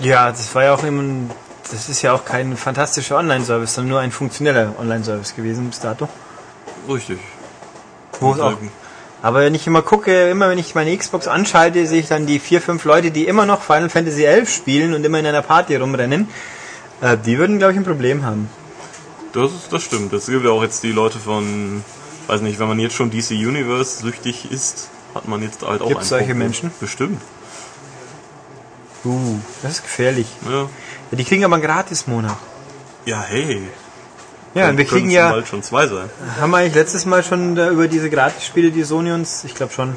Ja, 0.00 0.30
das 0.30 0.54
war 0.54 0.64
ja 0.64 0.74
auch 0.74 0.82
immer, 0.82 1.02
ein- 1.02 1.30
das 1.70 1.88
ist 1.88 2.02
ja 2.02 2.12
auch 2.12 2.24
kein 2.24 2.56
fantastischer 2.56 3.16
Online-Service, 3.18 3.74
sondern 3.74 3.90
nur 3.90 4.00
ein 4.00 4.12
funktioneller 4.12 4.74
Online-Service 4.78 5.34
gewesen 5.34 5.68
bis 5.70 5.80
dato. 5.80 6.08
Richtig. 6.88 7.18
Wo 8.20 8.32
es 8.32 8.40
auch, 8.40 8.54
aber 9.24 9.40
wenn 9.40 9.54
ich 9.54 9.66
immer 9.66 9.80
gucke, 9.80 10.28
immer 10.28 10.50
wenn 10.50 10.58
ich 10.58 10.74
meine 10.74 10.94
Xbox 10.94 11.28
anschalte, 11.28 11.86
sehe 11.86 12.00
ich 12.00 12.08
dann 12.08 12.26
die 12.26 12.38
vier, 12.38 12.60
fünf 12.60 12.84
Leute, 12.84 13.10
die 13.10 13.26
immer 13.26 13.46
noch 13.46 13.62
Final 13.62 13.88
Fantasy 13.88 14.24
11 14.24 14.52
spielen 14.52 14.92
und 14.92 15.02
immer 15.02 15.18
in 15.18 15.24
einer 15.24 15.40
Party 15.40 15.76
rumrennen. 15.76 16.28
Äh, 17.00 17.16
die 17.16 17.38
würden, 17.38 17.56
glaube 17.56 17.72
ich, 17.72 17.78
ein 17.78 17.84
Problem 17.84 18.22
haben. 18.22 18.50
Das, 19.32 19.50
ist, 19.50 19.72
das 19.72 19.82
stimmt. 19.82 20.12
Es 20.12 20.26
gibt 20.26 20.44
ja 20.44 20.50
auch 20.50 20.62
jetzt 20.62 20.82
die 20.82 20.92
Leute 20.92 21.18
von, 21.18 21.82
weiß 22.26 22.42
nicht, 22.42 22.58
wenn 22.58 22.68
man 22.68 22.78
jetzt 22.78 22.96
schon 22.96 23.10
DC 23.10 23.30
Universe 23.30 24.02
süchtig 24.02 24.52
ist, 24.52 24.90
hat 25.14 25.26
man 25.26 25.40
jetzt 25.40 25.62
halt 25.62 25.80
auch 25.80 25.88
Gibt's 25.88 26.10
solche 26.10 26.26
Problem. 26.26 26.38
Menschen? 26.40 26.70
Bestimmt. 26.78 27.22
Uh, 29.06 29.38
das 29.62 29.72
ist 29.72 29.84
gefährlich. 29.84 30.26
Ja, 30.44 30.68
Ja, 31.10 31.16
die 31.16 31.24
kriegen 31.24 31.46
aber 31.46 31.54
einen 31.54 31.64
Gratis-Monat. 31.64 32.36
ja 33.06 33.24
hey. 33.26 33.62
Ja, 34.54 34.62
Dann 34.62 34.70
und 34.70 34.78
wir 34.78 34.84
kriegen 34.84 35.10
ja, 35.10 35.30
bald 35.30 35.48
schon 35.48 35.62
zwei 35.62 35.86
sein. 35.88 36.08
haben 36.40 36.50
wir 36.50 36.58
eigentlich 36.58 36.74
letztes 36.74 37.06
Mal 37.06 37.24
schon 37.24 37.56
da 37.56 37.70
über 37.70 37.88
diese 37.88 38.08
Gratis-Spiele, 38.08 38.70
die 38.70 38.84
Sony 38.84 39.10
uns, 39.12 39.42
ich 39.44 39.54
glaube 39.54 39.72
schon, 39.72 39.96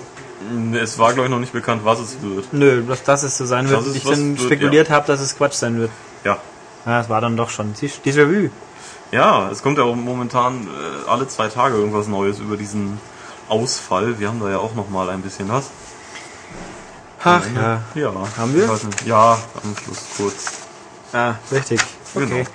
Es 0.74 0.98
war, 0.98 1.14
glaube 1.14 1.28
ich, 1.28 1.32
noch 1.32 1.40
nicht 1.40 1.54
bekannt, 1.54 1.82
was 1.84 2.00
es 2.00 2.18
wird. 2.22 2.52
nö, 2.54 2.82
dass 2.88 3.04
das 3.04 3.24
es 3.24 3.38
so 3.38 3.46
sein 3.46 3.70
wird, 3.70 3.86
ist, 3.86 3.96
ich 3.96 4.04
dann 4.04 4.38
spekuliert 4.38 4.90
habe, 4.90 5.06
dass 5.06 5.20
es 5.22 5.38
Quatsch 5.38 5.54
sein 5.54 5.78
wird. 5.80 5.92
Ja. 6.24 6.38
Ja, 6.86 7.00
das 7.00 7.10
war 7.10 7.22
dann 7.22 7.38
doch 7.38 7.50
schon. 7.50 7.74
Déjà 7.76 8.26
vu. 8.28 8.50
Ja, 9.12 9.50
es 9.52 9.62
kommt 9.62 9.78
ja 9.78 9.86
momentan 9.86 10.68
äh, 10.68 11.10
alle 11.10 11.28
zwei 11.28 11.48
Tage 11.50 11.76
irgendwas 11.76 12.08
Neues 12.08 12.40
über 12.40 12.58
diesen 12.58 13.00
Ausfall. 13.50 14.20
Wir 14.20 14.28
haben 14.30 14.40
da 14.40 14.50
ja 14.50 14.58
auch 14.58 14.74
noch 14.76 14.90
mal 14.90 15.10
ein 15.10 15.22
bisschen 15.22 15.50
was. 15.50 15.70
Ach 17.24 17.44
ja. 17.56 17.82
Ja. 17.96 18.14
Haben 18.38 18.54
wir? 18.56 18.70
Ja, 19.06 19.38
am 19.64 19.76
Schluss 19.84 20.06
kurz. 20.16 20.46
Ah, 21.14 21.36
richtig. 21.52 21.80
Okay. 22.16 22.26
Genau. 22.26 22.46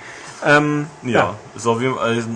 Ähm, 0.45 0.87
Ja, 1.03 1.35
ist 1.55 1.67
auf 1.67 1.81
jeden 1.81 1.95
Fall. 1.95 2.03
Also, 2.03 2.27
äh, 2.27 2.31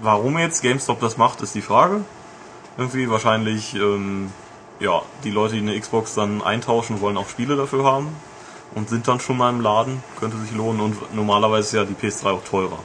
warum 0.00 0.38
jetzt 0.38 0.62
GameStop 0.62 1.00
das 1.00 1.16
macht, 1.16 1.40
ist 1.40 1.54
die 1.54 1.62
Frage. 1.62 2.02
Irgendwie 2.76 3.10
wahrscheinlich, 3.10 3.74
ähm, 3.74 4.32
ja, 4.80 5.02
die 5.24 5.30
Leute, 5.30 5.54
die 5.54 5.60
eine 5.60 5.78
Xbox 5.78 6.14
dann 6.14 6.42
eintauschen, 6.42 7.00
wollen 7.00 7.16
auch 7.16 7.28
Spiele 7.28 7.56
dafür 7.56 7.84
haben 7.84 8.14
und 8.74 8.88
sind 8.88 9.06
dann 9.08 9.20
schon 9.20 9.36
mal 9.36 9.50
im 9.50 9.60
Laden, 9.60 10.02
könnte 10.18 10.38
sich 10.38 10.52
lohnen 10.52 10.80
und 10.80 11.14
normalerweise 11.14 11.66
ist 11.66 11.72
ja 11.72 11.84
die 11.84 11.94
PS3 11.94 12.30
auch 12.30 12.44
teurer. 12.44 12.78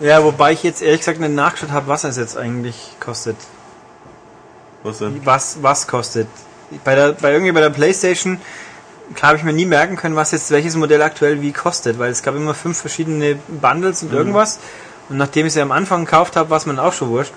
Ja, 0.00 0.22
wobei 0.22 0.52
ich 0.52 0.62
jetzt 0.62 0.82
ehrlich 0.82 1.00
gesagt 1.00 1.20
nicht 1.20 1.34
nachgeschaut 1.34 1.70
habe, 1.70 1.88
was 1.88 2.04
es 2.04 2.16
jetzt 2.16 2.36
eigentlich 2.36 2.92
kostet. 3.00 3.36
Was 4.82 4.98
denn? 4.98 5.24
Was, 5.24 5.58
was 5.62 5.86
kostet. 5.86 6.28
Bei 6.84 6.94
der, 6.94 7.12
bei 7.12 7.32
irgendwie 7.32 7.52
bei 7.52 7.60
der 7.60 7.70
Playstation, 7.70 8.40
klar 9.14 9.28
habe 9.30 9.38
ich 9.38 9.44
mir 9.44 9.52
nie 9.52 9.66
merken 9.66 9.96
können, 9.96 10.16
was 10.16 10.32
jetzt 10.32 10.50
welches 10.50 10.76
Modell 10.76 11.02
aktuell 11.02 11.40
wie 11.42 11.52
kostet, 11.52 11.98
weil 11.98 12.10
es 12.10 12.22
gab 12.22 12.34
immer 12.34 12.54
fünf 12.54 12.78
verschiedene 12.78 13.36
Bundles 13.48 14.02
und 14.02 14.12
irgendwas. 14.12 14.58
Und 15.08 15.18
nachdem 15.18 15.46
ich 15.46 15.52
sie 15.52 15.60
am 15.60 15.70
Anfang 15.72 16.04
gekauft 16.04 16.34
habe, 16.36 16.50
war 16.50 16.56
es 16.58 16.66
mir 16.66 16.82
auch 16.82 16.92
schon 16.92 17.10
wurscht. 17.10 17.32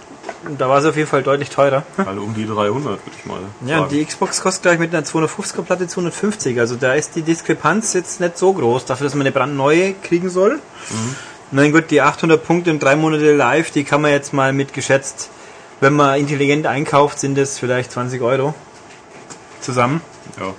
Da 0.58 0.70
war 0.70 0.82
sie 0.82 0.90
auf 0.90 0.96
jeden 0.96 1.08
Fall 1.10 1.22
deutlich 1.24 1.50
teurer. 1.50 1.84
Also 1.98 2.22
um 2.22 2.34
die 2.34 2.46
300, 2.46 2.84
würde 2.84 3.02
ich 3.18 3.26
mal 3.26 3.40
Ja, 3.66 3.78
und 3.78 3.84
sagen. 3.84 3.90
die 3.92 4.06
Xbox 4.06 4.42
kostet 4.42 4.64
gleich 4.64 4.80
mit 4.80 4.94
einer 4.96 5.06
250er 5.06 5.62
Platte 5.64 5.88
250. 5.88 6.60
Also 6.60 6.76
da 6.76 6.94
ist 6.94 7.16
die 7.16 7.22
Diskrepanz 7.22 7.94
jetzt 7.94 8.20
nicht 8.20 8.38
so 8.38 8.54
groß, 8.54 8.86
dafür, 8.86 9.06
dass 9.06 9.14
man 9.16 9.22
eine 9.22 9.32
brandneue 9.32 9.94
kriegen 9.94 10.30
soll. 10.30 10.60
Na 11.52 11.70
gut, 11.70 11.92
die 11.92 12.02
800 12.02 12.44
Punkte 12.44 12.72
und 12.72 12.82
drei 12.82 12.96
Monate 12.96 13.36
live, 13.36 13.72
die 13.72 13.84
kann 13.84 14.02
man 14.02 14.12
jetzt 14.12 14.34
mal 14.34 14.54
mit 14.54 14.74
geschätzt, 14.74 15.30
wenn 15.80 15.94
man 15.94 16.20
intelligent 16.20 16.66
einkauft, 16.68 17.20
sind 17.20 17.38
das 17.38 17.58
vielleicht 17.60 17.92
20 17.92 18.22
Euro 18.22 18.54
zusammen. 19.62 20.02
ja. 20.40 20.54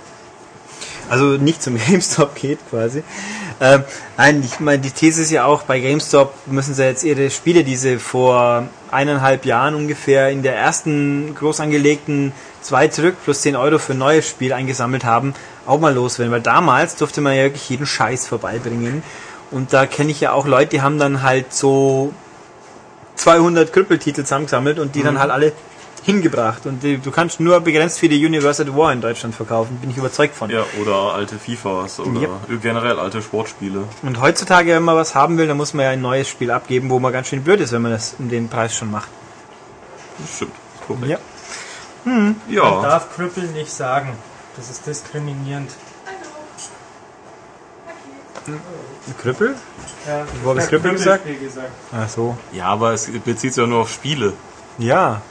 Also 1.11 1.25
nicht 1.25 1.61
zum 1.61 1.77
GameStop 1.87 2.35
geht 2.35 2.59
quasi. 2.69 3.03
Ähm, 3.59 3.83
nein, 4.17 4.41
ich 4.45 4.61
meine, 4.61 4.81
die 4.81 4.91
These 4.91 5.21
ist 5.23 5.29
ja 5.29 5.43
auch, 5.43 5.63
bei 5.63 5.81
GameStop 5.81 6.33
müssen 6.47 6.73
sie 6.73 6.85
jetzt 6.85 7.03
ihre 7.03 7.29
Spiele, 7.29 7.65
die 7.65 7.75
sie 7.75 7.99
vor 7.99 8.69
eineinhalb 8.91 9.45
Jahren 9.45 9.75
ungefähr 9.75 10.29
in 10.29 10.41
der 10.41 10.55
ersten 10.55 11.35
groß 11.35 11.59
angelegten 11.59 12.31
zwei 12.61 12.87
zurück 12.87 13.15
plus 13.25 13.41
10 13.41 13.57
Euro 13.57 13.77
für 13.77 13.91
ein 13.91 13.97
neues 13.97 14.25
Spiel 14.25 14.53
eingesammelt 14.53 15.03
haben, 15.03 15.33
auch 15.67 15.81
mal 15.81 15.93
loswerden. 15.93 16.31
Weil 16.31 16.41
damals 16.41 16.95
durfte 16.95 17.19
man 17.19 17.35
ja 17.35 17.43
wirklich 17.43 17.69
jeden 17.69 17.85
Scheiß 17.85 18.27
vorbeibringen. 18.27 19.03
Und 19.51 19.73
da 19.73 19.87
kenne 19.87 20.11
ich 20.11 20.21
ja 20.21 20.31
auch 20.31 20.47
Leute, 20.47 20.69
die 20.69 20.81
haben 20.81 20.97
dann 20.97 21.23
halt 21.23 21.53
so 21.53 22.13
200 23.15 23.73
Krüppeltitel 23.73 24.21
zusammengesammelt 24.21 24.79
und 24.79 24.95
die 24.95 25.03
dann 25.03 25.19
halt 25.19 25.29
alle 25.29 25.51
hingebracht. 26.03 26.65
Und 26.65 26.81
die, 26.83 26.97
du 26.97 27.11
kannst 27.11 27.39
nur 27.39 27.59
begrenzt 27.59 27.99
viele 27.99 28.15
Universe 28.15 28.61
at 28.63 28.75
War 28.75 28.91
in 28.91 29.01
Deutschland 29.01 29.35
verkaufen, 29.35 29.77
bin 29.77 29.89
ich 29.91 29.97
überzeugt 29.97 30.35
von. 30.35 30.49
ja, 30.49 30.63
oder 30.81 31.13
alte 31.13 31.37
FIFAs 31.37 31.99
oder 31.99 32.21
Yep. 32.21 32.61
generell 32.61 32.99
alte 32.99 33.21
Sportspiele. 33.21 33.83
Und 34.01 34.19
heutzutage, 34.21 34.73
wenn 34.75 34.83
man 34.83 34.95
was 34.95 35.13
haben 35.15 35.37
will, 35.37 35.47
dann 35.47 35.57
muss 35.57 35.73
man 35.73 35.85
ja 35.85 35.91
ein 35.91 36.01
neues 36.01 36.27
Spiel 36.27 36.49
abgeben, 36.51 36.89
wo 36.89 36.99
man 36.99 37.11
ganz 37.13 37.27
schön 37.27 37.43
blöd 37.43 37.59
ist, 37.61 37.71
wenn 37.71 37.81
man 37.83 37.91
das 37.91 38.15
um 38.19 38.29
den 38.29 38.49
Preis 38.49 38.75
schon 38.75 38.89
macht. 38.91 39.09
Das 40.19 40.35
stimmt, 40.37 40.51
ist 40.75 40.87
korrekt. 40.87 41.07
Ja. 41.07 41.17
Man 42.03 42.35
Ja, 42.49 42.81
darf 42.81 43.15
Krüppel 43.15 43.43
nicht 43.49 43.71
sagen. 43.71 44.13
Das 44.57 44.69
ist 44.69 44.85
diskriminierend. 44.87 45.69
Krüppel? 49.21 49.55
Ja, 50.07 50.25
Wo 50.43 50.49
hab 50.49 50.57
ich 50.57 50.63
ich 50.63 50.69
Krüppel 50.69 50.91
gesagt? 50.93 51.25
Gesagt? 51.39 51.69
Ach 51.91 52.09
so. 52.09 52.35
ja, 52.53 52.65
aber 52.65 52.93
es 52.93 53.05
bezieht 53.23 53.53
sich 53.53 53.61
ja 53.61 53.67
nur 53.67 53.81
auf 53.81 53.91
Spiele. 53.91 54.33
Ja. 54.77 55.21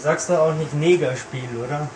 Du 0.00 0.04
sagst 0.04 0.30
doch 0.30 0.38
auch 0.38 0.54
nicht 0.54 0.72
Negerspiel, 0.72 1.46
oder? 1.62 1.86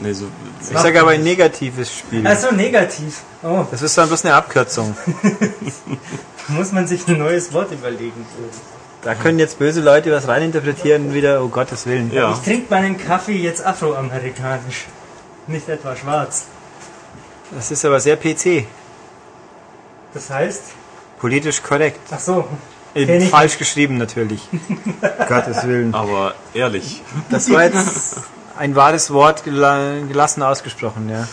Nee, 0.00 0.12
so, 0.12 0.26
Ich 0.60 0.76
sage 0.76 1.00
aber 1.00 1.12
ein 1.12 1.22
negatives 1.22 1.96
Spiel. 1.96 2.26
Also 2.26 2.50
negativ. 2.50 3.20
Oh, 3.40 3.64
Das 3.70 3.82
ist 3.82 3.96
dann 3.96 4.08
bloß 4.08 4.24
eine 4.24 4.34
Abkürzung. 4.34 4.96
muss 6.48 6.72
man 6.72 6.88
sich 6.88 7.06
ein 7.06 7.18
neues 7.18 7.52
Wort 7.52 7.70
überlegen. 7.70 8.26
Da 9.02 9.14
können 9.14 9.38
jetzt 9.38 9.60
böse 9.60 9.80
Leute 9.80 10.10
was 10.10 10.26
reininterpretieren 10.26 11.06
und 11.06 11.14
wieder, 11.14 11.40
oh 11.40 11.48
Gottes 11.48 11.86
Willen. 11.86 12.12
ja. 12.12 12.32
Ich 12.32 12.38
trinke 12.40 12.66
meinen 12.68 12.98
Kaffee 12.98 13.36
jetzt 13.36 13.64
afroamerikanisch. 13.64 14.86
Nicht 15.46 15.68
etwa 15.68 15.94
schwarz. 15.94 16.46
Das 17.52 17.70
ist 17.70 17.84
aber 17.84 18.00
sehr 18.00 18.16
PC. 18.16 18.66
Das 20.14 20.30
heißt, 20.30 20.62
Politisch 21.20 21.62
korrekt. 21.62 22.00
ach 22.10 22.18
so, 22.18 22.48
Äh, 22.94 23.06
Kenn 23.06 23.22
ich 23.22 23.28
falsch 23.30 23.58
geschrieben 23.58 23.96
natürlich. 23.98 24.48
Gottes 25.28 25.66
Willen. 25.66 25.94
aber 25.94 26.34
ehrlich. 26.54 27.02
Das 27.30 27.50
war 27.50 27.64
jetzt 27.64 28.20
ein 28.58 28.74
wahres 28.74 29.10
Wort 29.12 29.44
gela 29.44 30.00
gelassen 30.08 30.42
ausgesprochen, 30.42 31.08
ja. 31.08 31.26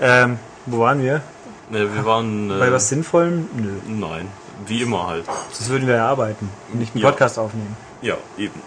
Äh, 0.00 0.22
Ähm, 0.22 0.38
wo 0.66 0.80
waren 0.80 1.02
wir? 1.02 1.22
ne, 1.70 1.94
wir 1.94 2.04
waren. 2.04 2.50
Äh, 2.50 2.58
Bei 2.58 2.70
was 2.72 2.88
Sinnvollem? 2.88 3.48
Nö. 3.56 3.72
Nein, 3.88 4.28
wie 4.66 4.82
immer 4.82 5.06
halt. 5.08 5.24
Das 5.58 5.68
würden 5.68 5.86
wir 5.88 5.96
ja 5.96 6.08
arbeiten 6.08 6.48
und 6.72 6.78
nicht 6.78 6.94
einen 6.94 7.02
Ja. 7.02 7.10
Podcast 7.10 7.38
aufnehmen. 7.38 7.76
Ja, 8.02 8.16
eben. 8.36 8.60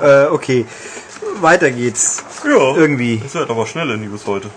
Äh, 0.00 0.24
okay. 0.26 0.66
Weiter 1.40 1.70
geht's. 1.70 2.22
Ja, 2.44 2.74
Irgendwie. 2.76 3.18
das 3.22 3.34
wird 3.34 3.50
aber 3.50 3.66
schnelle 3.66 3.96
News 3.96 4.26
heute. 4.26 4.48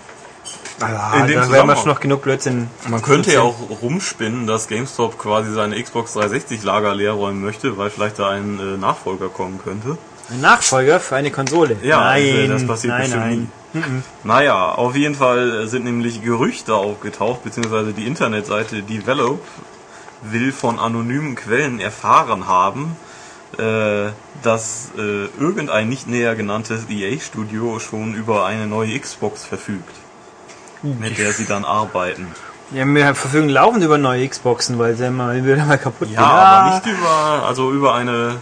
Ah, 0.80 1.14
In 1.20 1.26
dem 1.26 1.26
da 1.26 1.26
werden 1.26 1.36
wir 1.38 1.42
Zusammenhang. 1.44 1.76
schon 1.78 1.88
noch 1.88 2.00
genug 2.00 2.22
Blödsinn. 2.22 2.68
Man 2.88 3.02
könnte 3.02 3.32
ja 3.32 3.40
auch 3.40 3.56
rumspinnen, 3.82 4.46
dass 4.46 4.68
GameStop 4.68 5.18
quasi 5.18 5.52
seine 5.52 5.82
Xbox 5.82 6.12
360 6.12 6.62
Lager 6.62 6.94
leer 6.94 7.12
räumen 7.12 7.42
möchte, 7.42 7.76
weil 7.78 7.90
vielleicht 7.90 8.18
da 8.18 8.30
ein 8.30 8.58
äh, 8.60 8.76
Nachfolger 8.76 9.28
kommen 9.28 9.60
könnte. 9.62 9.98
Ein 10.30 10.40
Nachfolger 10.40 11.00
für 11.00 11.16
eine 11.16 11.30
Konsole. 11.30 11.76
Ja, 11.82 12.00
nein, 12.00 12.48
das 12.48 12.66
passiert 12.66 12.92
nein, 12.92 13.02
bestimmt 13.02 13.24
nein. 13.24 13.48
nie. 13.72 14.02
Naja, 14.24 14.72
auf 14.72 14.94
jeden 14.94 15.14
Fall 15.14 15.66
sind 15.66 15.84
nämlich 15.84 16.22
Gerüchte 16.22 16.74
aufgetaucht, 16.74 17.44
beziehungsweise 17.44 17.92
die 17.92 18.06
Internetseite 18.06 18.82
Develop 18.82 19.40
will 20.22 20.52
von 20.52 20.78
anonymen 20.78 21.34
Quellen 21.34 21.80
erfahren 21.80 22.46
haben, 22.46 22.96
äh, 23.58 24.10
dass 24.42 24.90
äh, 24.98 25.26
irgendein 25.40 25.88
nicht 25.88 26.06
näher 26.08 26.34
genanntes 26.34 26.88
EA-Studio 26.90 27.78
schon 27.78 28.14
über 28.14 28.44
eine 28.46 28.66
neue 28.66 28.98
Xbox 28.98 29.44
verfügt, 29.44 29.94
mit 30.82 31.18
der 31.18 31.32
sie 31.32 31.46
dann 31.46 31.64
arbeiten. 31.64 32.28
Ja, 32.70 32.84
wir 32.84 33.14
verfügen 33.14 33.48
laufend 33.48 33.82
über 33.82 33.96
neue 33.96 34.28
Xboxen, 34.28 34.78
weil 34.78 34.94
sie 34.94 35.10
mal 35.10 35.44
wieder 35.44 35.64
mal 35.64 35.78
kaputt 35.78 36.10
Ja, 36.10 36.20
aber 36.20 36.74
nicht 36.74 36.86
über, 36.86 37.46
also 37.46 37.72
über 37.72 37.94
eine 37.94 38.36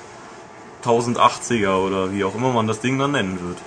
1080er 0.85 1.77
oder 1.77 2.13
wie 2.13 2.25
auch 2.25 2.35
immer 2.35 2.53
man 2.53 2.67
das 2.67 2.81
Ding 2.81 2.99
dann 2.99 3.13
nennen 3.13 3.39
wird. 3.47 3.59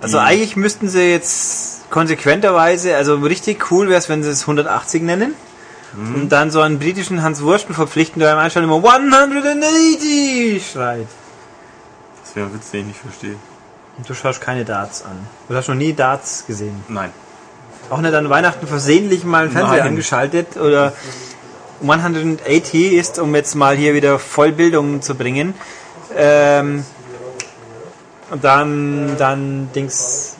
Also 0.00 0.18
eigentlich 0.18 0.54
müssten 0.56 0.88
sie 0.88 1.10
jetzt 1.10 1.90
konsequenterweise, 1.90 2.94
also 2.96 3.16
richtig 3.16 3.70
cool 3.70 3.88
wäre 3.88 3.98
es, 3.98 4.08
wenn 4.08 4.22
sie 4.22 4.30
es 4.30 4.42
180 4.42 5.02
nennen. 5.02 5.34
Mhm. 5.96 6.14
Und 6.14 6.28
dann 6.30 6.50
so 6.50 6.60
einen 6.60 6.78
britischen 6.78 7.22
Hans 7.22 7.42
Wursten 7.42 7.74
verpflichten, 7.74 8.20
der 8.20 8.34
beim 8.34 8.38
Einschalten 8.38 8.68
immer 8.68 8.84
180 8.84 10.70
schreit. 10.70 11.06
Das 12.22 12.36
wäre 12.36 12.46
ein 12.46 12.54
Witz, 12.54 12.70
den 12.70 12.80
ich 12.80 12.86
nicht 12.88 13.00
verstehe. 13.00 13.36
Und 13.96 14.08
du 14.08 14.14
schaust 14.14 14.40
keine 14.40 14.64
Darts 14.64 15.04
an. 15.04 15.26
Du 15.48 15.54
hast 15.54 15.68
noch 15.68 15.74
nie 15.74 15.92
Darts 15.92 16.44
gesehen. 16.46 16.84
Nein. 16.88 17.12
Auch 17.90 18.00
nicht 18.00 18.14
an 18.14 18.30
Weihnachten 18.30 18.66
versehentlich 18.66 19.24
mal 19.24 19.44
einen 19.44 19.52
Fernseher 19.52 19.78
Nein. 19.78 19.88
angeschaltet 19.88 20.56
oder 20.56 20.92
180 21.82 22.92
ist, 22.92 23.18
um 23.18 23.34
jetzt 23.34 23.54
mal 23.54 23.76
hier 23.76 23.94
wieder 23.94 24.18
Vollbildung 24.18 25.02
zu 25.02 25.14
bringen. 25.14 25.54
Ähm, 26.16 26.84
und 28.30 28.42
dann, 28.42 29.16
dann 29.18 29.68
Dings. 29.74 30.36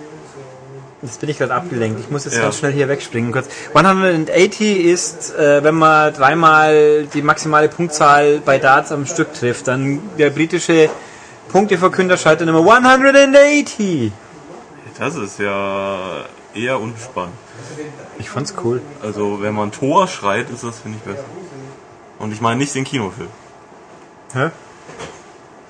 Jetzt 1.03 1.21
bin 1.21 1.29
ich 1.29 1.37
gerade 1.37 1.53
abgelenkt. 1.53 2.01
Ich 2.01 2.11
muss 2.11 2.25
jetzt 2.25 2.37
Ja. 2.37 2.45
ganz 2.45 2.57
schnell 2.59 2.73
hier 2.73 2.89
wegspringen. 2.89 3.31
Kurz. 3.31 3.47
180 3.75 4.85
ist, 4.87 5.35
äh, 5.35 5.63
wenn 5.63 5.75
man 5.75 6.15
dreimal 6.15 7.07
die 7.13 7.21
maximale 7.21 7.69
Punktzahl 7.69 8.41
bei 8.43 8.59
Darts 8.59 8.91
am 8.91 9.05
Stück 9.05 9.35
trifft. 9.35 9.69
Dann 9.69 10.01
der 10.17 10.31
britische 10.31 10.89
Punkteverkünder 11.51 12.17
schaltet 12.17 12.49
immer 12.49 12.61
180. 12.65 14.13
Das 14.99 15.15
ist 15.17 15.39
ja 15.41 16.25
eher 16.55 16.81
unspannend. 16.81 17.35
Ich 18.19 18.31
fand's 18.31 18.55
cool. 18.63 18.81
Also, 19.03 19.43
wenn 19.43 19.55
man 19.55 19.73
Tor 19.73 20.09
schreit, 20.09 20.51
ist 20.51 20.65
das, 20.65 20.81
finde 20.81 20.99
ich, 20.99 21.05
besser. 21.05 21.25
Und 22.19 22.33
ich 22.33 22.41
meine 22.41 22.59
nicht 22.59 22.75
den 22.75 22.85
Kinofilm. 22.85 23.29
Hä? 24.33 24.51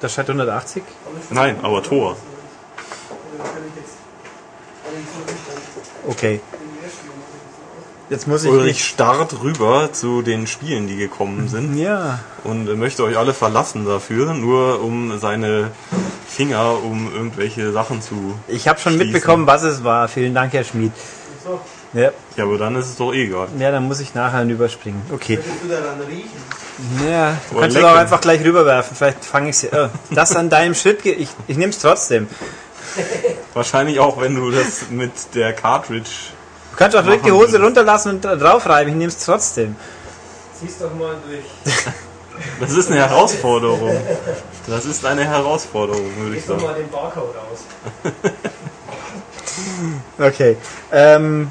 Da 0.01 0.09
steht 0.09 0.29
180? 0.29 0.83
Nein, 1.31 1.57
aber 1.63 1.83
Tor. 1.83 2.17
Okay. 6.07 6.41
Jetzt 8.15 8.29
muss 8.29 8.45
ich 8.45 8.51
Ulrich 8.51 8.85
starrt 8.85 9.43
rüber 9.43 9.89
zu 9.93 10.23
den 10.23 10.47
Spielen, 10.47 10.87
die 10.87 10.95
gekommen 10.97 11.49
sind 11.49 11.77
Ja. 11.77 12.21
und 12.45 12.73
möchte 12.79 13.03
euch 13.03 13.19
alle 13.19 13.35
verlassen 13.35 13.85
dafür, 13.87 14.35
nur 14.35 14.81
um 14.85 15.19
seine 15.19 15.73
Finger 16.29 16.79
um 16.81 17.13
irgendwelche 17.13 17.73
Sachen 17.73 18.01
zu. 18.03 18.39
Ich 18.47 18.69
habe 18.69 18.79
schon 18.79 18.93
Schließen. 18.93 19.13
mitbekommen, 19.13 19.49
was 19.49 19.65
es 19.65 19.83
war. 19.83 20.07
Vielen 20.07 20.33
Dank, 20.33 20.53
Herr 20.53 20.63
Schmid. 20.63 20.93
Ja, 21.93 22.11
Ja, 22.37 22.45
aber 22.45 22.57
dann 22.57 22.77
ist 22.77 22.87
es 22.87 22.97
doch 22.97 23.13
eh 23.13 23.25
egal. 23.25 23.49
ja 23.59 23.73
dann 23.73 23.83
muss 23.89 23.99
ich 23.99 24.15
nachher 24.15 24.45
überspringen. 24.45 25.03
Okay. 25.13 25.41
du 25.63 25.69
daran 25.69 26.01
riechen? 26.09 26.31
Ja, 27.11 27.37
du 27.51 27.57
Oder 27.57 27.63
kannst 27.63 27.77
es 27.77 27.83
lecken. 27.83 27.95
auch 27.97 27.99
einfach 28.01 28.21
gleich 28.21 28.45
rüberwerfen. 28.45 28.97
Vielleicht 28.97 29.25
fange 29.25 29.51
ich 29.51 29.59
sie. 29.59 29.71
Oh, 29.73 29.89
das 30.11 30.37
an 30.37 30.51
deinem 30.51 30.75
Schritt. 30.77 31.05
Ich, 31.05 31.29
ich 31.49 31.57
nehme 31.57 31.71
es 31.71 31.81
trotzdem. 31.81 32.29
Wahrscheinlich 33.55 33.99
auch, 33.99 34.21
wenn 34.21 34.35
du 34.37 34.51
das 34.53 34.91
mit 34.91 35.11
der 35.35 35.53
Cartridge 35.53 36.11
Du 36.75 36.79
kannst 36.79 36.97
auch 36.97 37.05
direkt 37.05 37.25
die 37.25 37.31
Hose 37.31 37.63
runterlassen 37.63 38.17
und 38.17 38.25
da 38.25 38.35
draufreiben. 38.35 38.93
Ich 38.93 38.99
nehme 38.99 39.09
es 39.09 39.25
trotzdem. 39.25 39.77
Zieh's 40.59 40.79
doch 40.79 40.93
mal 40.95 41.15
durch. 41.25 41.75
Das 42.59 42.73
ist 42.73 42.91
eine 42.91 42.99
Herausforderung. 42.99 43.97
Das 44.67 44.85
ist 44.87 45.05
eine 45.07 45.25
Herausforderung, 45.25 46.11
würde 46.19 46.37
ich 46.37 46.45
sagen. 46.45 46.63
mal 46.63 46.75
den 46.75 46.91
Barcode 46.91 47.37
aus. 47.37 48.13
Okay. 50.19 50.57
Ähm, 50.91 51.49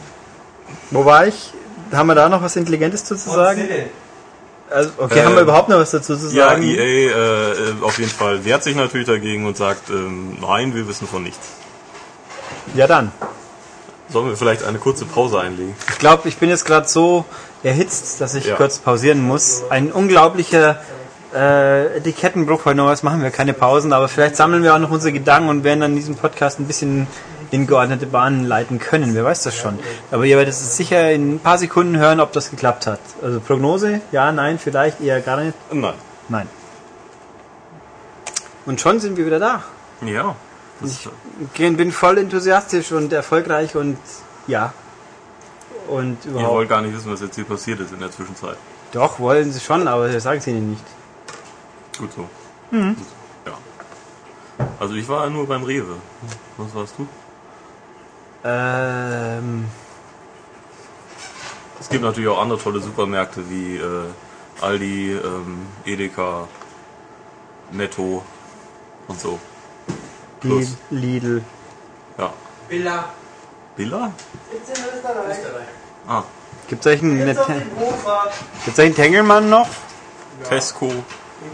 wo 0.92 1.06
war 1.06 1.26
ich? 1.26 1.54
Haben 1.94 2.08
wir 2.08 2.16
da 2.16 2.28
noch 2.28 2.42
was 2.42 2.58
Intelligentes 2.58 3.06
zu 3.06 3.16
sagen? 3.16 3.62
Also, 4.70 4.92
okay, 4.98 5.20
Ähm, 5.20 5.26
haben 5.26 5.36
wir 5.36 5.44
überhaupt 5.44 5.70
noch 5.70 5.78
was 5.78 5.92
dazu 5.92 6.18
zu 6.18 6.36
Ja, 6.36 6.50
sagen? 6.50 6.64
EA 6.64 6.82
äh, 6.82 7.52
äh, 7.52 7.56
auf 7.82 7.98
jeden 7.98 8.12
Fall 8.12 8.44
wehrt 8.44 8.64
sich 8.64 8.76
natürlich 8.76 9.08
dagegen 9.08 9.46
und 9.46 9.56
sagt, 9.56 9.90
ähm, 9.90 10.38
nein, 10.42 10.76
wir 10.76 10.86
wissen 10.86 11.08
von 11.08 11.24
nichts. 11.24 11.48
Ja, 12.76 12.88
dann. 12.88 13.14
Sollen 14.14 14.30
wir 14.30 14.38
vielleicht 14.38 14.64
eine 14.64 14.78
kurze 14.78 15.06
Pause 15.06 15.40
einlegen? 15.40 15.76
Ich 15.90 15.98
glaube, 15.98 16.30
ich 16.30 16.38
bin 16.38 16.50
jetzt 16.50 16.66
gerade 16.66 16.88
so 16.88 17.26
erhitzt, 17.64 18.22
dass 18.22 18.36
ich 18.36 18.46
Ja. 18.46 18.56
kurz 18.56 18.78
pausieren 18.78 19.24
muss. 19.26 19.64
Ein 19.72 19.92
unglaublicher 19.92 20.80
äh, 21.34 21.98
Etikettenbruch. 21.98 22.64
Heute 22.66 22.78
noch 22.78 22.86
was 22.86 23.02
machen 23.02 23.24
wir, 23.24 23.32
keine 23.32 23.54
Pausen, 23.54 23.92
aber 23.92 24.08
vielleicht 24.08 24.36
sammeln 24.36 24.62
wir 24.62 24.76
auch 24.76 24.80
noch 24.80 24.92
unsere 24.92 25.12
Gedanken 25.12 25.50
und 25.50 25.64
werden 25.64 25.80
dann 25.80 25.96
diesen 25.96 26.16
Podcast 26.16 26.60
ein 26.60 26.68
bisschen 26.68 27.08
in 27.50 27.66
geordnete 27.66 28.06
Bahnen 28.06 28.46
leiten 28.46 28.78
können. 28.78 29.16
Wer 29.16 29.26
weiß 29.26 29.42
das 29.44 29.56
schon. 29.56 29.80
Aber 30.12 30.26
ihr 30.26 30.38
werdet 30.38 30.54
es 30.54 30.78
sicher 30.78 31.12
in 31.12 31.36
ein 31.36 31.40
paar 31.40 31.58
Sekunden 31.58 31.98
hören, 31.98 32.20
ob 32.20 32.34
das 32.34 32.52
geklappt 32.52 32.86
hat. 32.86 33.00
Also 33.24 33.40
Prognose? 33.40 34.02
Ja, 34.12 34.32
nein, 34.32 34.60
vielleicht 34.60 35.02
eher 35.02 35.22
gar 35.22 35.38
nicht. 35.38 35.58
Nein. 35.72 35.94
Nein. 36.30 36.48
Und 38.68 38.80
schon 38.80 39.00
sind 39.00 39.18
wir 39.18 39.26
wieder 39.26 39.40
da. 39.40 39.64
Ja. 40.06 40.36
Das, 40.82 40.92
Ich 40.92 41.10
bin 41.54 41.92
voll 41.92 42.18
enthusiastisch 42.18 42.92
und 42.92 43.12
erfolgreich 43.14 43.76
und 43.76 43.98
ja. 44.48 44.74
Und 45.88 46.18
ihr 46.26 46.32
überhaupt. 46.32 46.54
wollt 46.54 46.70
gar 46.70 46.82
nicht 46.82 46.96
wissen, 46.96 47.12
was 47.12 47.22
jetzt 47.22 47.36
hier 47.36 47.46
passiert 47.46 47.80
ist 47.80 47.92
in 47.92 48.00
der 48.00 48.12
Zwischenzeit. 48.12 48.58
Doch, 48.92 49.20
wollen 49.20 49.52
sie 49.52 49.60
schon, 49.60 49.88
aber 49.88 50.08
das 50.10 50.24
sagen 50.24 50.40
sie 50.40 50.52
ihnen 50.52 50.72
nicht. 50.72 50.86
Gut 51.98 52.12
so. 52.14 52.30
Gut. 52.72 52.96
Ja. 53.46 53.58
Also 54.80 54.94
ich 54.96 55.08
war 55.10 55.30
nur 55.30 55.48
beim 55.48 55.64
Rewe. 55.64 55.96
Was 56.58 56.74
warst 56.76 56.96
du? 56.98 57.08
Ähm, 58.46 59.66
Es 61.80 61.90
gibt 61.90 62.04
natürlich 62.04 62.30
auch 62.30 62.42
andere 62.42 62.60
tolle 62.60 62.80
Supermärkte 62.80 63.50
wie 63.50 63.78
äh, 63.78 64.06
Aldi, 64.62 65.14
ähm, 65.14 65.66
Edeka, 65.86 66.48
Netto 67.72 68.24
und 69.08 69.20
so. 69.20 69.40
Plus. 70.44 70.78
Lidl. 70.92 71.42
Ja. 72.18 72.34
Villa. 72.70 73.06
Billa? 73.76 74.12
Gibt's 74.52 74.70
in 74.70 74.86
Österreich? 74.86 75.38
Ah, 76.08 76.24
Gibt 76.68 76.86
es 76.86 76.92
eigentlich 76.92 77.22
einen, 77.22 77.26
gibt's 78.66 78.80
eigentlich 78.80 78.80
einen 78.80 78.96
Tengelmann 78.96 79.50
noch? 79.50 79.68
Tesco. 80.48 80.86
In 80.86 81.04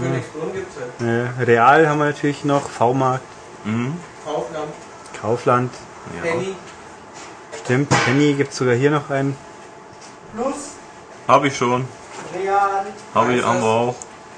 Königsbrunn 0.04 0.54
gibt's 0.54 0.76
ja. 1.00 1.06
Äh, 1.06 1.44
Real 1.44 1.88
haben 1.88 2.00
wir 2.00 2.06
natürlich 2.06 2.44
noch, 2.44 2.70
V-Markt, 2.70 3.24
Mhm. 3.64 3.98
Kaufland. 4.26 4.74
Kaufland, 5.22 5.74
Ja. 6.16 6.22
Penny. 6.32 6.56
stimmt, 7.64 7.90
Penny 8.06 8.34
gibt 8.34 8.52
es 8.52 8.58
sogar 8.58 8.76
hier 8.76 8.92
noch 8.92 9.10
einen. 9.10 9.36
Plus. 10.36 10.56
Habe 11.28 11.48
ich 11.48 11.58
schon. 11.58 11.86
Real. 12.36 12.86
Habe 13.16 13.34
ich 13.34 13.42
Kaisers. 13.42 13.58
aber 13.58 13.66
auch. 13.68 13.96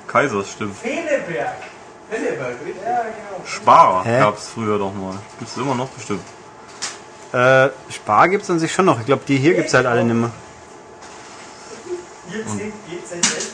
Kaisers, 0.08 0.52
stimmt. 0.52 0.78
Feneberg. 0.78 1.54
Penneberg, 2.12 2.56
richtig? 2.66 2.84
Ja, 2.84 3.04
genau. 3.04 3.46
Spar 3.46 4.04
Hä? 4.04 4.20
gab 4.20 4.38
es 4.38 4.50
früher 4.50 4.78
doch 4.78 4.94
mal. 4.94 5.18
Gibt 5.40 5.50
es 5.50 5.58
immer 5.58 5.76
noch 5.76 5.88
bestimmt. 5.90 6.24
Äh, 7.32 7.70
Spar 7.90 8.28
gibt 8.28 8.44
es 8.44 8.50
an 8.50 8.60
sich 8.60 8.74
schon 8.74 8.86
noch. 8.86 9.00
Ich 9.00 9.06
glaube, 9.06 9.24
die 9.26 9.38
hier 9.38 9.54
gibt 9.54 9.70
es 9.70 9.74
halt 9.74 9.86
alle 9.86 10.04
nicht 10.04 10.16
mehr. 10.16 10.32
Hier 12.30 12.44
sind 12.46 12.74
GZ60. 12.90 13.48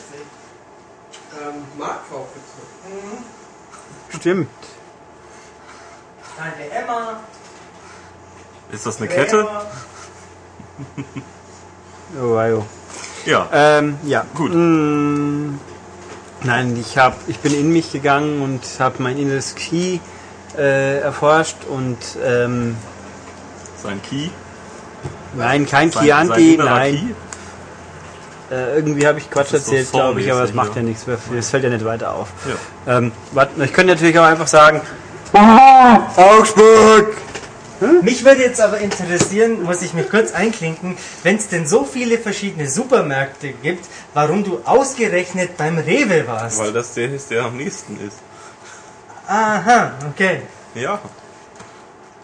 Ähm, 1.40 1.62
Marktkauf 1.78 2.26
gibt's 2.34 2.50
noch. 2.58 4.18
Stimmt. 4.18 4.48
Tante 6.36 6.70
Emma. 6.70 7.20
Ist 8.72 8.86
das 8.86 8.96
eine 8.98 9.08
Kette? 9.08 9.48
Oh, 12.20 12.30
wow. 12.30 12.64
Ja. 13.26 13.48
Ähm, 13.52 13.98
ja. 14.04 14.24
Gut. 14.34 14.52
Mm, 14.52 15.58
nein, 16.44 16.76
ich, 16.80 16.98
hab, 16.98 17.16
ich 17.26 17.38
bin 17.38 17.54
in 17.54 17.72
mich 17.72 17.92
gegangen 17.92 18.42
und 18.42 18.60
habe 18.78 19.02
mein 19.02 19.18
inneres 19.18 19.54
Key 19.54 19.98
äh, 20.56 21.00
erforscht 21.00 21.56
und 21.68 21.98
ähm, 22.24 22.76
Sein 23.82 24.00
Key. 24.02 24.28
nein, 25.34 25.66
kein 25.66 25.90
Sein, 25.90 26.04
Chianti, 26.04 26.54
innerer 26.54 26.70
nein. 26.70 27.14
Äh, 28.50 28.76
irgendwie 28.76 29.06
habe 29.06 29.18
ich 29.18 29.30
Quatsch 29.30 29.52
ist 29.52 29.66
so 29.66 29.72
erzählt, 29.72 29.92
glaube 29.92 30.20
ich, 30.22 30.32
aber 30.32 30.46
Saw-mäßig, 30.46 30.54
macht 30.54 30.70
ja. 30.70 30.76
ja 30.76 30.82
nichts. 30.82 31.04
Das 31.34 31.50
fällt 31.50 31.64
ja 31.64 31.70
nicht 31.70 31.84
weiter 31.84 32.14
auf. 32.14 32.28
Ja. 32.86 32.98
Ähm, 32.98 33.12
ich 33.62 33.72
könnte 33.72 33.92
natürlich 33.92 34.18
auch 34.18 34.24
einfach 34.24 34.46
sagen, 34.46 34.80
Augsburg! 36.16 37.27
Mich 38.02 38.24
würde 38.24 38.42
jetzt 38.42 38.60
aber 38.60 38.78
interessieren, 38.78 39.62
muss 39.62 39.82
ich 39.82 39.94
mich 39.94 40.10
kurz 40.10 40.32
einklinken, 40.32 40.96
wenn 41.22 41.36
es 41.36 41.48
denn 41.48 41.66
so 41.66 41.84
viele 41.84 42.18
verschiedene 42.18 42.68
Supermärkte 42.68 43.52
gibt, 43.52 43.86
warum 44.14 44.42
du 44.42 44.60
ausgerechnet 44.64 45.56
beim 45.56 45.78
Rewe 45.78 46.26
warst. 46.26 46.58
Weil 46.58 46.72
das 46.72 46.94
der 46.94 47.12
ist, 47.12 47.30
der 47.30 47.44
am 47.44 47.56
nächsten 47.56 47.94
ist. 48.04 48.18
Aha, 49.26 49.92
okay. 50.10 50.42
Ja. 50.74 51.00